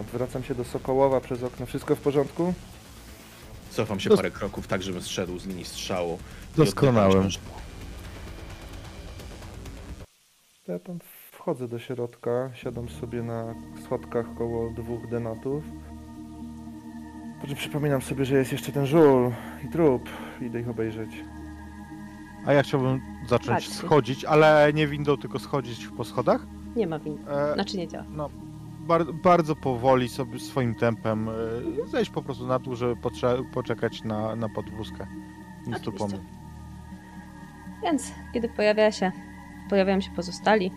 Odwracam 0.00 0.42
się 0.44 0.54
do 0.54 0.64
Sokołowa 0.64 1.20
przez 1.20 1.42
okno. 1.42 1.66
Wszystko 1.66 1.96
w 1.96 2.00
porządku? 2.00 2.54
Cofam 3.70 4.00
się 4.00 4.08
Dos- 4.10 4.18
parę 4.18 4.30
kroków 4.30 4.66
tak, 4.66 4.82
żebym 4.82 5.02
zszedł 5.02 5.38
z 5.38 5.46
linii 5.46 5.64
strzału. 5.64 6.18
I 6.54 6.56
Doskonałem. 6.56 7.28
To 10.66 10.72
ja 10.72 10.78
tam 10.78 10.98
wchodzę 11.32 11.68
do 11.68 11.78
środka, 11.78 12.50
siadam 12.54 12.88
sobie 12.88 13.22
na 13.22 13.54
schodkach 13.84 14.26
koło 14.38 14.70
dwóch 14.70 15.08
denatów. 15.10 15.64
Po 17.40 17.46
czym 17.46 17.56
przypominam 17.56 18.02
sobie, 18.02 18.24
że 18.24 18.36
jest 18.36 18.52
jeszcze 18.52 18.72
ten 18.72 18.86
żul 18.86 19.30
i 19.64 19.68
trup. 19.72 20.08
Idę 20.40 20.60
ich 20.60 20.68
obejrzeć. 20.68 21.10
A 22.46 22.52
ja 22.52 22.62
chciałbym 22.62 23.00
zacząć 23.28 23.48
Patrzcie. 23.64 23.74
schodzić, 23.74 24.24
ale 24.24 24.70
nie 24.74 24.86
windą, 24.86 25.16
tylko 25.16 25.38
schodzić 25.38 25.86
po 25.96 26.04
schodach. 26.04 26.46
Nie 26.76 26.86
ma 26.86 26.98
win. 26.98 27.18
E, 27.28 27.54
Znaczy 27.54 27.76
nie 27.76 27.88
działa. 27.88 28.04
no, 28.10 28.30
bar, 28.80 29.14
bardzo 29.14 29.56
powoli 29.56 30.08
sobie 30.08 30.40
swoim 30.40 30.74
tempem 30.74 31.28
e, 31.28 31.32
zejść 31.88 32.10
po 32.10 32.22
prostu 32.22 32.46
na 32.46 32.58
dół, 32.58 32.76
żeby 32.76 32.96
poczekać 33.52 34.04
na, 34.04 34.36
na 34.36 34.48
podwózkę. 34.48 35.06
Nic 35.66 35.80
tu 35.80 35.92
pomysł. 35.92 36.22
Więc 37.82 38.12
kiedy 38.34 38.48
pojawia 38.48 38.92
się, 38.92 39.12
pojawiają 39.70 40.00
się 40.00 40.10
pozostali, 40.10 40.70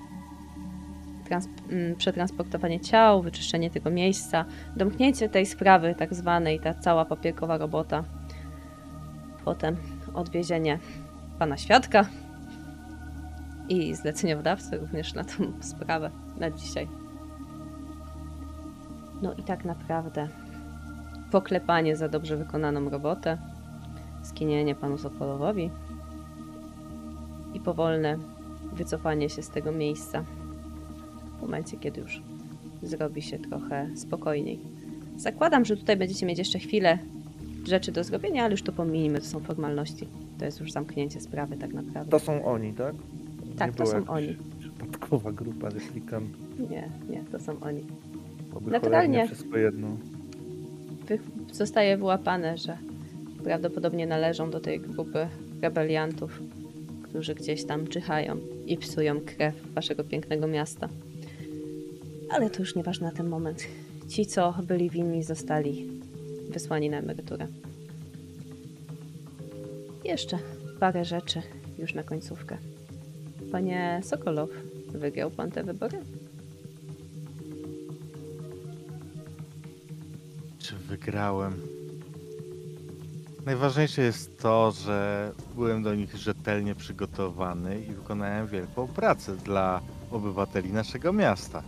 mm, 1.70 1.96
przetransportowanie 1.96 2.80
ciał, 2.80 3.22
wyczyszczenie 3.22 3.70
tego 3.70 3.90
miejsca, 3.90 4.46
domknięcie 4.76 5.30
tej 5.30 5.46
sprawy, 5.46 5.96
tak 5.98 6.14
zwanej, 6.14 6.60
ta 6.60 6.74
cała 6.74 7.06
papierkowa 7.06 7.58
robota, 7.58 8.04
potem 9.46 9.76
odwiezienie 10.14 10.80
pana 11.40 11.58
świadka 11.58 12.06
i 13.70 13.96
zleceniodawcy 13.96 14.78
również 14.78 15.14
na 15.14 15.24
tą 15.24 15.54
sprawę 15.62 16.12
na 16.38 16.52
dzisiaj. 16.52 17.03
No 19.24 19.34
i 19.34 19.44
tak 19.44 19.66
naprawdę 19.66 20.28
poklepanie 21.32 21.96
za 21.96 22.10
dobrze 22.10 22.38
wykonaną 22.38 22.90
robotę, 22.90 23.38
skinienie 24.24 24.76
panu 24.76 24.98
Sokolowowi, 24.98 25.70
i 27.54 27.60
powolne 27.60 28.18
wycofanie 28.74 29.30
się 29.30 29.42
z 29.42 29.50
tego 29.50 29.72
miejsca 29.72 30.24
w 31.38 31.42
momencie, 31.42 31.78
kiedy 31.78 32.02
już 32.02 32.22
zrobi 32.82 33.22
się 33.22 33.40
trochę 33.40 33.90
spokojniej. 33.96 34.60
Zakładam, 35.18 35.66
że 35.66 35.78
tutaj 35.78 35.98
będziecie 35.98 36.26
mieć 36.26 36.38
jeszcze 36.38 36.60
chwilę 36.60 36.98
rzeczy 37.68 37.92
do 37.92 38.04
zrobienia, 38.04 38.44
ale 38.44 38.52
już 38.52 38.64
to 38.64 38.72
pominimy, 38.72 39.20
to 39.20 39.26
są 39.26 39.40
formalności. 39.40 40.08
To 40.40 40.46
jest 40.46 40.60
już 40.60 40.72
zamknięcie 40.72 41.22
sprawy 41.22 41.58
tak 41.58 41.74
naprawdę. 41.74 42.12
To 42.12 42.20
są 42.20 42.46
oni, 42.46 42.74
tak? 42.74 42.96
Tak, 43.58 43.72
Nie 43.72 43.76
to 43.76 43.86
są 43.86 44.08
oni. 44.08 44.38
Przypadkowa 44.60 45.32
grupa 45.32 45.70
replikantów. 45.70 46.60
Nie, 46.70 46.90
nie, 47.10 47.24
to 47.32 47.40
są 47.40 47.60
oni. 47.60 47.84
Byłoby 48.54 48.72
Naturalnie. 48.72 49.28
wszystko 49.28 49.58
jedno. 49.58 49.98
Zostaje 51.52 51.98
wyłapane, 51.98 52.58
że 52.58 52.78
Prawdopodobnie 53.44 54.08
należą 54.08 54.52
do 54.52 54.60
tej 54.60 54.80
grupy 54.80 55.28
rebeliantów, 55.62 56.42
którzy 57.04 57.36
gdzieś 57.36 57.66
tam 57.66 57.88
czyhają 57.88 58.38
i 58.68 58.78
psują 58.78 59.22
krew 59.22 59.74
waszego 59.74 60.04
pięknego 60.04 60.48
miasta. 60.48 60.90
Ale 62.30 62.50
to 62.50 62.60
już 62.60 62.76
nieważne 62.76 63.08
na 63.08 63.14
ten 63.14 63.30
moment. 63.30 63.64
Ci, 64.08 64.26
co 64.26 64.54
byli 64.68 64.90
winni, 64.90 65.24
zostali 65.24 65.88
wysłani 66.50 66.90
na 66.90 66.98
emeryturę. 66.98 67.48
Jeszcze 70.06 70.40
parę 70.80 71.06
rzeczy 71.06 71.42
już 71.78 71.94
na 71.94 72.04
końcówkę. 72.04 72.58
Panie 73.52 74.02
Sokolow, 74.04 74.50
wygrał 74.88 75.32
pan 75.32 75.52
te 75.52 75.64
wybory? 75.64 75.98
Czy 80.64 80.76
wygrałem? 80.76 81.54
Najważniejsze 83.46 84.02
jest 84.02 84.40
to, 84.42 84.72
że 84.72 85.32
byłem 85.56 85.84
do 85.84 85.96
nich 85.96 86.16
rzetelnie 86.16 86.76
przygotowany 86.76 87.80
i 87.80 87.94
wykonałem 87.94 88.48
wielką 88.48 88.88
pracę 88.88 89.36
dla 89.36 89.82
obywateli 90.12 90.74
naszego 90.74 91.14
miasta. 91.14 91.64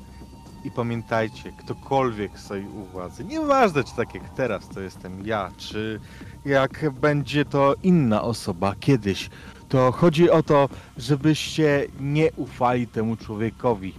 I 0.63 0.71
pamiętajcie, 0.71 1.51
ktokolwiek 1.59 2.39
stoi 2.39 2.65
u 2.65 2.83
władzy, 2.83 3.23
nieważne 3.23 3.83
czy 3.83 3.95
tak 3.95 4.15
jak 4.15 4.29
teraz 4.35 4.69
to 4.69 4.81
jestem 4.81 5.27
ja, 5.27 5.51
czy 5.57 5.99
jak 6.45 6.91
będzie 6.91 7.45
to 7.45 7.75
inna 7.83 8.21
osoba 8.21 8.75
kiedyś, 8.79 9.29
to 9.69 9.91
chodzi 9.91 10.29
o 10.29 10.43
to, 10.43 10.69
żebyście 10.97 11.87
nie 11.99 12.31
ufali 12.31 12.87
temu 12.87 13.15
człowiekowi. 13.15 13.93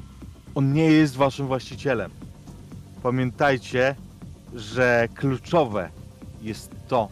On 0.55 0.73
nie 0.73 0.85
jest 0.85 1.17
waszym 1.17 1.47
właścicielem. 1.47 2.11
Pamiętajcie, 3.03 3.97
że 4.57 5.09
kluczowe 5.15 5.91
jest 6.43 6.71
to, 6.89 7.09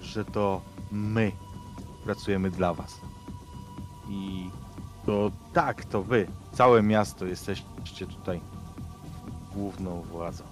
że 0.00 0.24
to 0.24 0.60
my 0.92 1.32
pracujemy 2.04 2.50
dla 2.50 2.74
was. 2.74 3.00
I 4.08 4.50
to 5.06 5.30
tak, 5.52 5.84
to 5.84 6.02
wy, 6.02 6.26
całe 6.52 6.82
miasto 6.82 7.26
jesteście 7.26 8.06
tutaj 8.06 8.40
główną 9.54 10.00
władzą. 10.00 10.44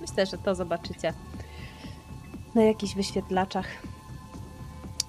Myślę, 0.00 0.26
że 0.26 0.38
to 0.38 0.54
zobaczycie 0.54 1.14
na 2.54 2.62
jakichś 2.62 2.94
wyświetlaczach. 2.94 3.66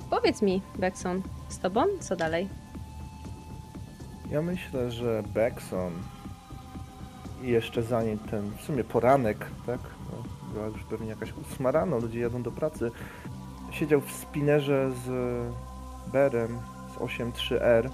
Powiedz 0.10 0.42
mi, 0.42 0.62
Bekson, 0.76 1.22
z 1.50 1.60
tobą 1.60 1.86
co 2.00 2.16
dalej? 2.16 2.69
Ja 4.32 4.42
myślę, 4.42 4.92
że 4.92 5.24
Beckson 5.34 5.94
i 7.44 7.48
jeszcze 7.48 7.84
za 7.84 8.04
nim 8.04 8.18
ten 8.18 8.52
w 8.58 8.62
sumie 8.62 8.84
poranek, 8.84 9.46
tak? 9.66 9.80
No, 10.12 10.24
była 10.54 10.68
już 10.68 10.84
pewnie 10.84 11.08
jakaś 11.08 11.34
ósma 11.34 11.72
rano, 11.72 12.00
ludzie 12.00 12.20
jadą 12.20 12.44
do 12.44 12.52
pracy. 12.52 12.92
Siedział 13.72 14.02
w 14.02 14.12
spinerze 14.12 14.92
z 15.06 15.10
Berem 16.12 16.60
z 16.96 16.98
8.3R 16.98 17.90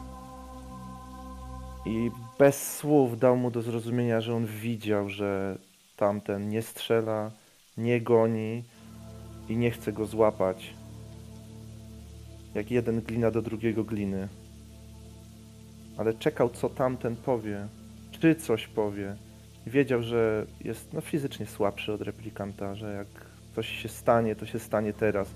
i 1.86 2.12
bez 2.40 2.78
słów 2.78 3.20
dał 3.20 3.38
mu 3.38 3.52
do 3.52 3.62
zrozumienia, 3.62 4.22
że 4.22 4.36
on 4.36 4.46
widział, 4.46 5.10
że 5.10 5.58
tamten 5.98 6.50
nie 6.50 6.62
strzela, 6.62 7.32
nie 7.78 8.02
goni 8.02 8.64
i 9.50 9.58
nie 9.58 9.72
chce 9.72 9.94
go 9.94 10.06
złapać. 10.06 10.74
Jak 12.56 12.72
jeden 12.72 13.02
glina 13.02 13.32
do 13.32 13.42
drugiego 13.42 13.84
gliny 13.84 14.28
ale 15.98 16.14
czekał, 16.14 16.50
co 16.50 16.70
tamten 16.70 17.16
powie, 17.16 17.68
czy 18.12 18.36
coś 18.36 18.68
powie. 18.68 19.16
Wiedział, 19.68 20.02
że 20.02 20.46
jest 20.64 20.94
no, 20.94 21.02
fizycznie 21.02 21.46
słabszy 21.46 21.94
od 21.94 22.02
replikanta, 22.02 22.76
że 22.76 22.94
jak 22.94 23.08
coś 23.56 23.82
się 23.82 23.90
stanie, 23.90 24.36
to 24.36 24.46
się 24.46 24.60
stanie 24.60 24.94
teraz. 24.94 25.28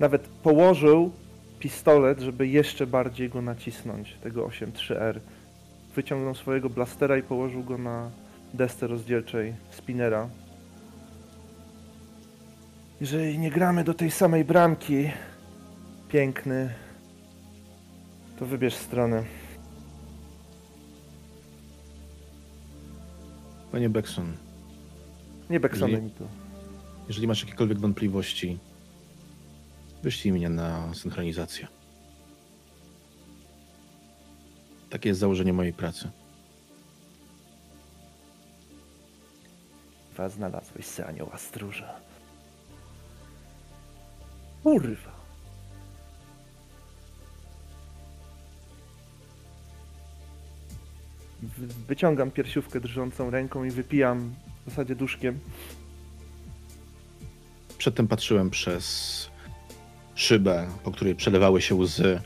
Nawet 0.00 0.28
położył 0.28 1.12
pistolet, 1.58 2.20
żeby 2.20 2.48
jeszcze 2.48 2.86
bardziej 2.86 3.28
go 3.28 3.42
nacisnąć, 3.42 4.14
tego 4.22 4.46
8.3R. 4.46 5.20
Wyciągnął 5.94 6.34
swojego 6.34 6.70
blastera 6.70 7.16
i 7.16 7.22
położył 7.22 7.64
go 7.64 7.78
na 7.78 8.10
desce 8.54 8.86
rozdzielczej 8.86 9.54
spinera. 9.70 10.28
Jeżeli 13.00 13.38
nie 13.38 13.50
gramy 13.50 13.84
do 13.84 13.94
tej 13.94 14.10
samej 14.10 14.44
bramki, 14.44 15.10
piękny, 16.08 16.74
to 18.38 18.46
wybierz 18.46 18.74
stronę. 18.74 19.41
Panie 23.72 23.88
Beckson, 23.90 24.36
Nie 25.50 25.60
Beksony 25.60 25.90
Jeżeli- 25.92 26.06
mi 26.06 26.10
tu. 26.10 26.28
jeżeli 27.08 27.26
masz 27.28 27.40
jakiekolwiek 27.44 27.78
wątpliwości, 27.78 28.58
wyślij 30.02 30.32
mnie 30.32 30.48
na 30.48 30.94
synchronizację. 30.94 31.68
Takie 34.90 35.08
jest 35.08 35.20
założenie 35.20 35.52
mojej 35.52 35.72
pracy. 35.72 36.10
Dwa 40.12 40.28
znalazłeś 40.28 40.86
se 40.86 41.06
anioła 41.06 41.38
stróża. 41.38 41.94
Kurwa. 44.62 45.11
Wyciągam 51.88 52.30
piersiówkę 52.30 52.80
drżącą 52.80 53.30
ręką 53.30 53.64
i 53.64 53.70
wypijam 53.70 54.34
w 54.66 54.70
zasadzie 54.70 54.94
duszkiem. 54.94 55.38
Przedtem 57.78 58.08
patrzyłem 58.08 58.50
przez 58.50 59.30
szybę, 60.14 60.68
po 60.84 60.90
której 60.90 61.14
przelewały 61.14 61.62
się 61.62 61.74
łzy, 61.74 62.20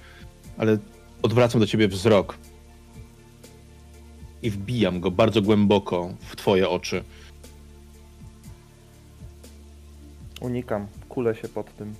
ale 0.58 0.78
odwracam 1.22 1.60
do 1.60 1.66
ciebie 1.66 1.88
wzrok 1.88 2.38
i 4.42 4.50
wbijam 4.50 5.00
go 5.00 5.10
bardzo 5.10 5.42
głęboko 5.42 6.14
w 6.20 6.36
twoje 6.36 6.68
oczy. 6.68 7.04
Unikam, 10.40 10.86
kulę 11.08 11.34
się 11.34 11.48
pod 11.48 11.76
tym. 11.76 11.94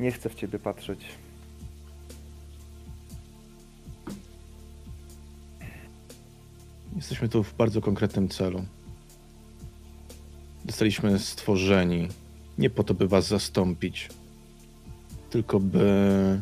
Nie 0.00 0.12
chcę 0.12 0.28
w 0.28 0.34
ciebie 0.34 0.58
patrzeć. 0.58 1.21
Jesteśmy 6.96 7.28
tu 7.28 7.42
w 7.42 7.54
bardzo 7.54 7.80
konkretnym 7.80 8.28
celu. 8.28 8.64
Zostaliśmy 10.66 11.18
stworzeni 11.18 12.08
nie 12.58 12.70
po 12.70 12.84
to, 12.84 12.94
by 12.94 13.08
was 13.08 13.26
zastąpić, 13.26 14.08
tylko 15.30 15.60
by 15.60 16.40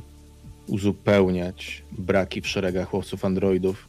uzupełniać 0.67 1.83
braki 1.93 2.41
w 2.41 2.49
szeregach 2.49 2.95
łowców 2.95 3.25
androidów. 3.25 3.89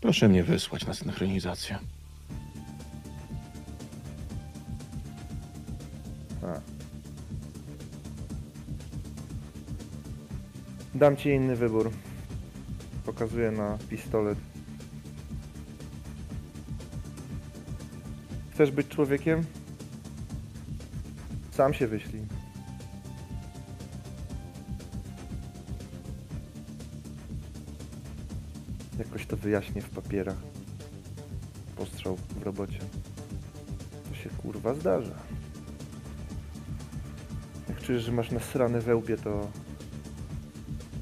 Proszę 0.00 0.28
mnie 0.28 0.44
wysłać 0.44 0.86
na 0.86 0.94
synchronizację. 0.94 1.78
Dam 10.94 11.16
ci 11.16 11.30
inny 11.30 11.56
wybór. 11.56 11.90
Pokazuję 13.06 13.50
na 13.50 13.78
pistolet. 13.88 14.38
Chcesz 18.50 18.70
być 18.70 18.88
człowiekiem? 18.88 19.44
Sam 21.50 21.74
się 21.74 21.86
wyślij. 21.86 22.22
Jakoś 28.98 29.26
to 29.26 29.36
wyjaśnię 29.36 29.82
w 29.82 29.90
papierach. 29.90 30.38
Postrzał 31.76 32.16
w 32.16 32.42
robocie. 32.42 32.78
To 34.08 34.14
się 34.14 34.30
kurwa 34.30 34.74
zdarza. 34.74 35.14
Jak 37.68 37.80
czujesz, 37.80 38.02
że 38.02 38.12
masz 38.12 38.30
nasrane 38.30 38.80
we 38.80 38.96
łbie, 38.96 39.16
to 39.16 39.48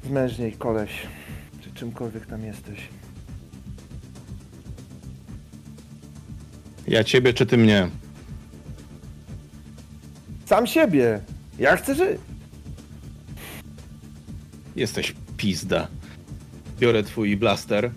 zmężniej 0.05 0.53
koleś, 0.53 0.91
czy 1.61 1.73
czymkolwiek 1.73 2.27
tam 2.27 2.45
jesteś. 2.45 2.79
Ja 6.89 7.05
ciebie 7.05 7.33
czy 7.33 7.47
ty 7.47 7.57
mnie? 7.57 7.89
Sam 10.47 10.67
siebie! 10.67 11.20
Ja 11.59 11.77
chcę 11.77 11.95
żyć! 11.95 12.19
Jesteś 14.77 15.15
pizda. 15.37 15.89
Biorę 16.79 17.03
twój 17.03 17.37
blaster, 17.37 17.91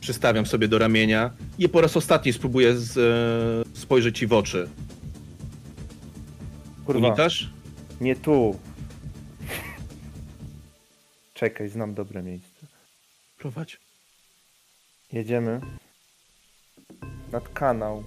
przystawiam 0.00 0.46
sobie 0.46 0.68
do 0.68 0.78
ramienia 0.78 1.30
i 1.58 1.68
po 1.68 1.80
raz 1.80 1.96
ostatni 1.96 2.32
spróbuję 2.32 2.76
z, 2.76 2.96
e, 3.76 3.78
spojrzeć 3.78 4.18
ci 4.18 4.26
w 4.26 4.32
oczy. 4.32 4.68
Kurwa, 6.86 7.06
Unikasz? 7.08 7.50
nie 8.00 8.16
tu. 8.16 8.56
Czekaj, 11.42 11.68
znam 11.68 11.94
dobre 11.94 12.22
miejsce. 12.22 12.66
Prowadź. 13.38 13.80
Jedziemy 15.12 15.60
nad 17.32 17.48
kanał, 17.48 18.04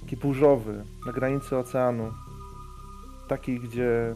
taki 0.00 0.16
burzowy, 0.16 0.84
na 1.06 1.12
granicy 1.12 1.56
oceanu. 1.56 2.12
Taki, 3.28 3.60
gdzie 3.60 4.14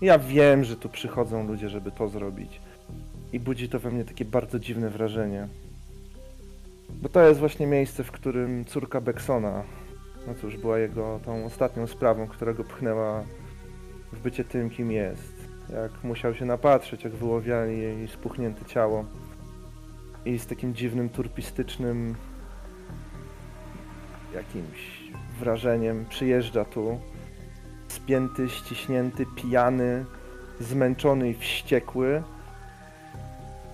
ja 0.00 0.18
wiem, 0.18 0.64
że 0.64 0.76
tu 0.76 0.88
przychodzą 0.88 1.46
ludzie, 1.46 1.68
żeby 1.68 1.92
to 1.92 2.08
zrobić. 2.08 2.60
I 3.32 3.40
budzi 3.40 3.68
to 3.68 3.78
we 3.78 3.90
mnie 3.90 4.04
takie 4.04 4.24
bardzo 4.24 4.58
dziwne 4.58 4.90
wrażenie. 4.90 5.48
Bo 6.90 7.08
to 7.08 7.28
jest 7.28 7.40
właśnie 7.40 7.66
miejsce, 7.66 8.04
w 8.04 8.12
którym 8.12 8.64
córka 8.64 9.00
Beksona, 9.00 9.64
no 10.26 10.34
cóż, 10.34 10.56
była 10.56 10.78
jego 10.78 11.20
tą 11.24 11.44
ostatnią 11.44 11.86
sprawą, 11.86 12.26
która 12.26 12.52
go 12.52 12.64
pchnęła 12.64 13.24
w 14.12 14.18
bycie 14.22 14.44
tym, 14.44 14.70
kim 14.70 14.92
jest. 14.92 15.33
Jak 15.72 16.04
musiał 16.04 16.34
się 16.34 16.44
napatrzeć, 16.44 17.04
jak 17.04 17.12
wyłowiali 17.12 17.78
jej 17.78 18.08
spuchnięte 18.08 18.64
ciało 18.64 19.04
i 20.24 20.38
z 20.38 20.46
takim 20.46 20.74
dziwnym, 20.74 21.08
turpistycznym 21.08 22.14
jakimś 24.34 25.10
wrażeniem 25.40 26.06
przyjeżdża 26.08 26.64
tu 26.64 27.00
spięty, 27.88 28.48
ściśnięty, 28.48 29.26
pijany, 29.36 30.04
zmęczony 30.60 31.30
i 31.30 31.34
wściekły 31.34 32.22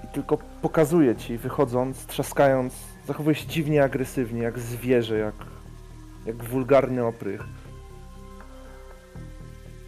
i 0.05 0.09
tylko 0.09 0.39
pokazuje 0.63 1.17
ci 1.17 1.39
wychodząc, 1.39 2.07
trzaskając, 2.07 2.75
zachowuje 3.07 3.37
się 3.37 3.47
dziwnie 3.47 3.85
agresywnie, 3.85 4.43
jak 4.43 4.59
zwierzę, 4.59 5.19
jak, 5.19 5.35
jak 6.27 6.45
wulgarny 6.45 7.05
oprych. 7.05 7.45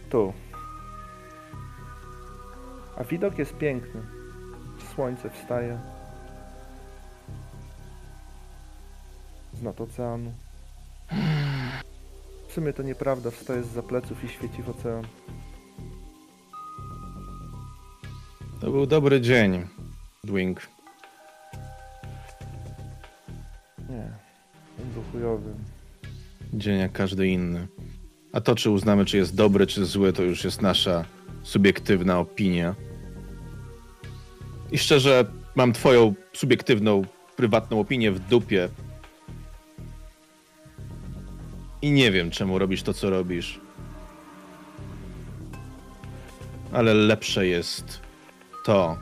Tu. 0.09 0.33
A 2.97 3.03
widok 3.03 3.37
jest 3.37 3.57
piękny. 3.57 4.01
Słońce 4.95 5.29
wstaje. 5.29 5.79
z 9.53 9.61
nad 9.61 9.81
oceanu. 9.81 10.33
W 12.47 12.53
sumie 12.53 12.73
to 12.73 12.83
nieprawda, 12.83 13.31
wstaje 13.31 13.63
z 13.63 13.85
pleców 13.85 14.23
i 14.23 14.29
świeci 14.29 14.63
w 14.63 14.69
ocean. 14.69 15.03
To 18.61 18.71
był 18.71 18.85
dobry 18.85 19.21
dzień, 19.21 19.67
Dwing. 20.23 20.61
Nie, 23.89 24.11
ten 24.77 24.89
był 24.93 25.03
chujowy. 25.11 25.53
Dzień 26.53 26.79
jak 26.79 26.91
każdy 26.91 27.27
inny. 27.27 27.67
A 28.33 28.41
to, 28.41 28.55
czy 28.55 28.69
uznamy, 28.69 29.05
czy 29.05 29.17
jest 29.17 29.35
dobry, 29.35 29.67
czy 29.67 29.85
zły, 29.85 30.13
to 30.13 30.23
już 30.23 30.43
jest 30.43 30.61
nasza 30.61 31.05
subiektywna 31.43 32.19
opinia. 32.19 32.75
I 34.71 34.77
szczerze, 34.77 35.25
mam 35.55 35.73
twoją 35.73 36.13
subiektywną, 36.33 37.01
prywatną 37.35 37.79
opinię 37.79 38.11
w 38.11 38.19
dupie. 38.19 38.69
I 41.81 41.91
nie 41.91 42.11
wiem, 42.11 42.31
czemu 42.31 42.59
robisz 42.59 42.83
to, 42.83 42.93
co 42.93 43.09
robisz. 43.09 43.59
Ale 46.71 46.93
lepsze 46.93 47.47
jest 47.47 48.01
to, 48.65 48.97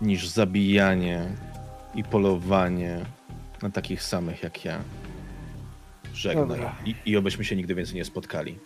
niż 0.00 0.28
zabijanie 0.28 1.36
i 1.94 2.04
polowanie 2.04 3.04
na 3.62 3.70
takich 3.70 4.02
samych 4.02 4.42
jak 4.42 4.64
ja. 4.64 4.80
Żegnaj. 6.14 6.60
I, 6.84 6.94
I 7.06 7.16
obyśmy 7.16 7.44
się 7.44 7.56
nigdy 7.56 7.74
więcej 7.74 7.94
nie 7.94 8.04
spotkali. 8.04 8.58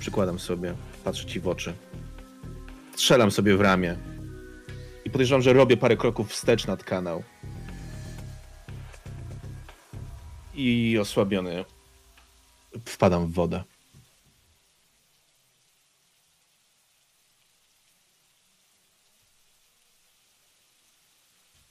Przykładam 0.00 0.38
sobie, 0.38 0.74
patrzę 1.04 1.26
ci 1.26 1.40
w 1.40 1.48
oczy. 1.48 1.74
Strzelam 2.96 3.30
sobie 3.30 3.56
w 3.56 3.60
ramię. 3.60 3.96
I 5.04 5.10
podejrzewam, 5.10 5.42
że 5.42 5.52
robię 5.52 5.76
parę 5.76 5.96
kroków 5.96 6.30
wstecz 6.30 6.66
nad 6.66 6.84
kanał. 6.84 7.22
I 10.54 10.98
osłabiony 11.00 11.64
wpadam 12.84 13.26
w 13.26 13.32
wodę. 13.32 13.64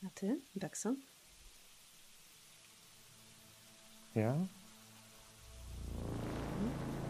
A 0.05 0.09
ty, 0.09 0.41
Bekson? 0.55 0.95
Ja? 4.15 4.56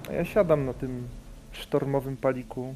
A 0.09 0.13
ja 0.13 0.25
siadam 0.25 0.65
na 0.65 0.73
tym 0.73 1.07
sztormowym 1.51 2.17
paliku. 2.17 2.75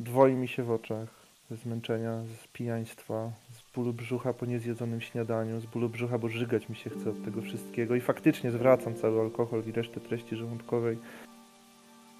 Dwoi 0.00 0.34
mi 0.34 0.48
się 0.48 0.62
w 0.62 0.70
oczach 0.70 1.08
ze 1.50 1.56
zmęczenia, 1.56 2.22
z 2.44 2.46
pijaństwa, 2.46 3.30
z 3.50 3.74
bólu 3.74 3.92
brzucha 3.92 4.32
po 4.32 4.46
niezjedzonym 4.46 5.00
śniadaniu, 5.00 5.60
z 5.60 5.66
bólu 5.66 5.88
brzucha, 5.88 6.18
bo 6.18 6.28
żygać 6.28 6.68
mi 6.68 6.76
się 6.76 6.90
chce 6.90 7.10
od 7.10 7.24
tego 7.24 7.42
wszystkiego 7.42 7.94
i 7.94 8.00
faktycznie 8.00 8.50
zwracam 8.50 8.94
cały 8.94 9.20
alkohol 9.20 9.62
i 9.66 9.72
resztę 9.72 10.00
treści 10.00 10.36
żołądkowej 10.36 10.98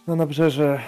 na 0.06 0.16
nabrzeże, 0.16 0.80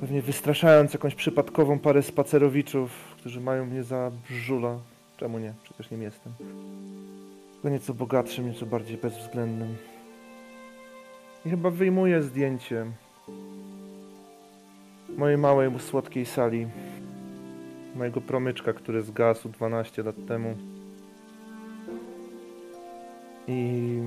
pewnie 0.00 0.22
wystraszając 0.22 0.92
jakąś 0.92 1.14
przypadkową 1.14 1.78
parę 1.78 2.02
spacerowiczów, 2.02 3.14
którzy 3.16 3.40
mają 3.40 3.66
mnie 3.66 3.82
za 3.82 4.10
żula. 4.30 4.78
Czemu 5.16 5.38
nie? 5.38 5.54
Przecież 5.62 5.90
nim 5.90 6.02
jestem. 6.02 6.32
Tylko 7.60 7.68
nieco 7.68 7.94
bogatszym, 7.94 8.46
nieco 8.46 8.66
bardziej 8.66 8.96
bezwzględnym. 8.96 9.76
I 11.46 11.50
chyba 11.50 11.70
wyjmuję 11.70 12.22
zdjęcie 12.22 12.86
mojej 15.16 15.38
małej, 15.38 15.70
słodkiej 15.78 16.26
sali. 16.26 16.66
Mojego 17.96 18.20
promyczka, 18.20 18.72
który 18.72 19.02
zgasł 19.02 19.48
12 19.48 20.02
lat 20.02 20.16
temu. 20.28 20.56
I 23.48 23.98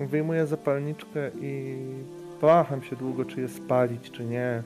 wyjmuję 0.00 0.46
zapalniczkę 0.46 1.30
i 1.40 1.76
waham 2.40 2.82
się 2.82 2.96
długo, 2.96 3.24
czy 3.24 3.40
je 3.40 3.48
spalić, 3.48 4.10
czy 4.10 4.24
nie. 4.24 4.62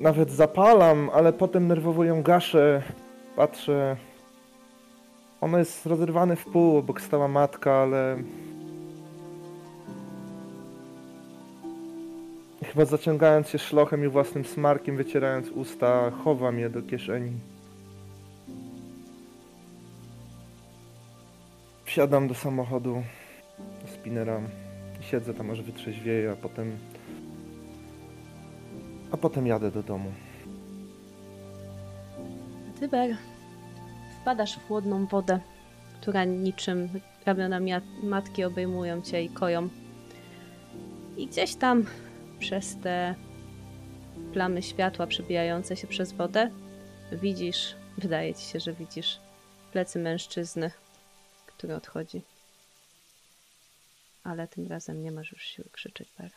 Nawet 0.00 0.30
zapalam, 0.30 1.10
ale 1.12 1.32
potem 1.32 1.68
nerwowo 1.68 2.04
ją 2.04 2.22
gaszę. 2.22 2.82
Patrzę. 3.36 3.96
Ono 5.40 5.58
jest 5.58 5.86
rozerwane 5.86 6.36
w 6.36 6.44
pół, 6.44 6.76
obok 6.76 7.00
stała 7.00 7.28
matka, 7.28 7.72
ale. 7.72 8.16
Chyba 12.64 12.84
zaciągając 12.84 13.48
się 13.48 13.58
szlochem 13.58 14.04
i 14.04 14.08
własnym 14.08 14.44
smarkiem, 14.44 14.96
wycierając 14.96 15.48
usta, 15.48 16.10
chowam 16.10 16.58
je 16.58 16.70
do 16.70 16.82
kieszeni. 16.82 17.32
Wsiadam 21.84 22.28
do 22.28 22.34
samochodu, 22.34 23.02
do 23.82 23.88
spinera. 23.88 24.40
i 25.00 25.04
Siedzę 25.04 25.34
tam 25.34 25.50
aż 25.50 25.62
wytrzeźwieję, 25.62 26.30
a 26.30 26.36
potem. 26.36 26.76
A 29.12 29.16
potem 29.16 29.46
jadę 29.46 29.70
do 29.70 29.82
domu. 29.82 30.12
A 32.74 32.78
ty, 32.78 32.88
Ber, 32.88 33.16
wpadasz 34.20 34.56
w 34.56 34.66
chłodną 34.68 35.06
wodę, 35.06 35.40
która 36.00 36.24
niczym 36.24 36.88
ramiona 37.26 37.60
matki 38.02 38.44
obejmują 38.44 39.02
cię 39.02 39.22
i 39.22 39.28
koją. 39.28 39.68
I 41.16 41.26
gdzieś 41.26 41.54
tam 41.54 41.86
przez 42.38 42.76
te 42.76 43.14
plamy 44.32 44.62
światła 44.62 45.06
przebijające 45.06 45.76
się 45.76 45.86
przez 45.86 46.12
wodę 46.12 46.50
widzisz, 47.12 47.74
wydaje 47.98 48.34
ci 48.34 48.44
się, 48.44 48.60
że 48.60 48.72
widzisz 48.72 49.18
plecy 49.72 49.98
mężczyzny, 49.98 50.70
który 51.46 51.74
odchodzi. 51.74 52.22
Ale 54.24 54.48
tym 54.48 54.68
razem 54.68 55.02
nie 55.02 55.12
masz 55.12 55.32
już 55.32 55.42
siły 55.42 55.68
krzyczeć, 55.72 56.08
Ber. 56.18 56.30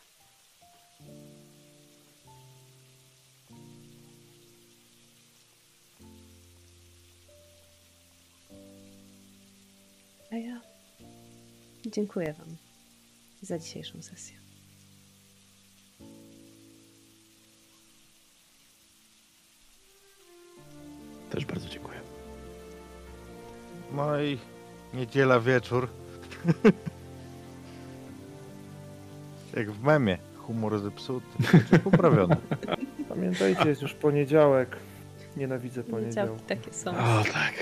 A 10.32 10.36
ja 10.36 10.60
dziękuję 11.86 12.32
Wam 12.32 12.56
za 13.42 13.58
dzisiejszą 13.58 14.02
sesję. 14.02 14.38
Też 21.30 21.44
bardzo 21.44 21.68
dziękuję. 21.68 22.00
No 23.92 24.22
i 24.22 24.38
niedziela 24.94 25.40
wieczór. 25.40 25.88
Jak 29.56 29.70
w 29.70 29.82
memie. 29.82 30.18
Humor 30.36 30.78
zepsuty, 30.78 31.26
znaczy 31.50 31.78
poprawiony. 31.78 32.36
Pamiętajcie, 33.08 33.68
jest 33.68 33.82
już 33.82 33.94
poniedziałek. 33.94 34.76
Nienawidzę 35.36 35.84
poniedziałku. 35.84 36.34
Poniedziałki 36.34 36.64
takie 36.64 36.72
są. 36.78 36.90
O 36.90 37.24
tak. 37.32 37.54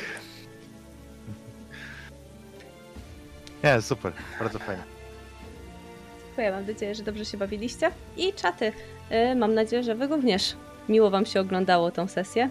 Nie, 3.67 3.83
super, 3.83 4.12
bardzo 4.39 4.59
fajnie. 4.59 4.83
dziękuję. 6.27 6.53
Mam 6.53 6.67
nadzieję, 6.67 6.95
że 6.95 7.03
dobrze 7.03 7.25
się 7.25 7.39
bawiliście. 7.39 7.91
I 8.17 8.33
czaty, 8.33 8.73
y, 9.33 9.35
mam 9.35 9.55
nadzieję, 9.55 9.83
że 9.83 9.95
wy 9.95 10.07
również 10.07 10.57
miło 10.89 11.11
wam 11.11 11.27
się 11.27 11.41
oglądało 11.41 11.91
tą 11.91 12.09
sesję. 12.09 12.51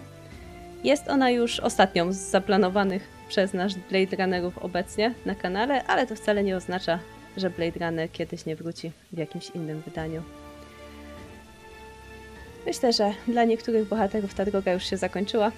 Jest 0.84 1.08
ona 1.08 1.30
już 1.30 1.60
ostatnią 1.60 2.12
z 2.12 2.16
zaplanowanych 2.16 3.08
przez 3.28 3.54
nas 3.54 3.74
Blade 3.74 4.16
Runnerów 4.16 4.58
obecnie 4.58 5.14
na 5.26 5.34
kanale, 5.34 5.84
ale 5.84 6.06
to 6.06 6.14
wcale 6.16 6.44
nie 6.44 6.56
oznacza, 6.56 6.98
że 7.36 7.50
Blade 7.50 7.86
Runner 7.86 8.12
kiedyś 8.12 8.46
nie 8.46 8.56
wróci 8.56 8.92
w 9.12 9.18
jakimś 9.18 9.50
innym 9.50 9.80
wydaniu. 9.80 10.22
Myślę, 12.66 12.92
że 12.92 13.12
dla 13.28 13.44
niektórych 13.44 13.88
bohaterów 13.88 14.34
ta 14.34 14.44
droga 14.44 14.72
już 14.72 14.84
się 14.90 14.96
zakończyła. 14.96 15.52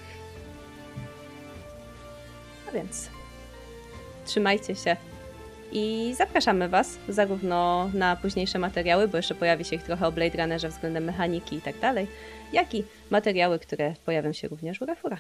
A 2.69 2.71
więc 2.73 3.11
trzymajcie 4.27 4.75
się 4.75 4.97
i 5.73 6.15
zapraszamy 6.17 6.69
Was 6.69 6.99
zarówno 7.09 7.91
na 7.95 8.17
późniejsze 8.17 8.59
materiały, 8.59 9.09
bo 9.09 9.17
jeszcze 9.17 9.35
pojawi 9.35 9.65
się 9.65 9.77
ich 9.77 9.83
trochę 9.83 10.07
o 10.07 10.13
Blade 10.13 10.39
Runnerze 10.39 10.69
względem 10.69 11.05
mechaniki 11.05 11.57
i 11.57 11.63
tak 11.63 11.79
dalej, 11.79 12.07
jak 12.53 12.75
i 12.75 12.85
materiały, 13.11 13.59
które 13.59 13.95
pojawią 14.05 14.33
się 14.33 14.49
również 14.49 14.81
u 14.81 14.87
Rafura. 14.87 15.19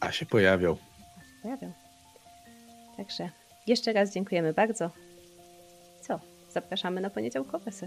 A 0.00 0.12
się 0.12 0.26
pojawiał. 0.26 0.78
Pojawią. 1.42 1.72
Także 2.96 3.30
jeszcze 3.66 3.92
raz 3.92 4.14
dziękujemy 4.14 4.52
bardzo. 4.52 4.90
Co? 6.00 6.20
Zapraszamy 6.50 7.00
na 7.00 7.10
poniedziałkowe 7.10 7.72
sesje. 7.72 7.86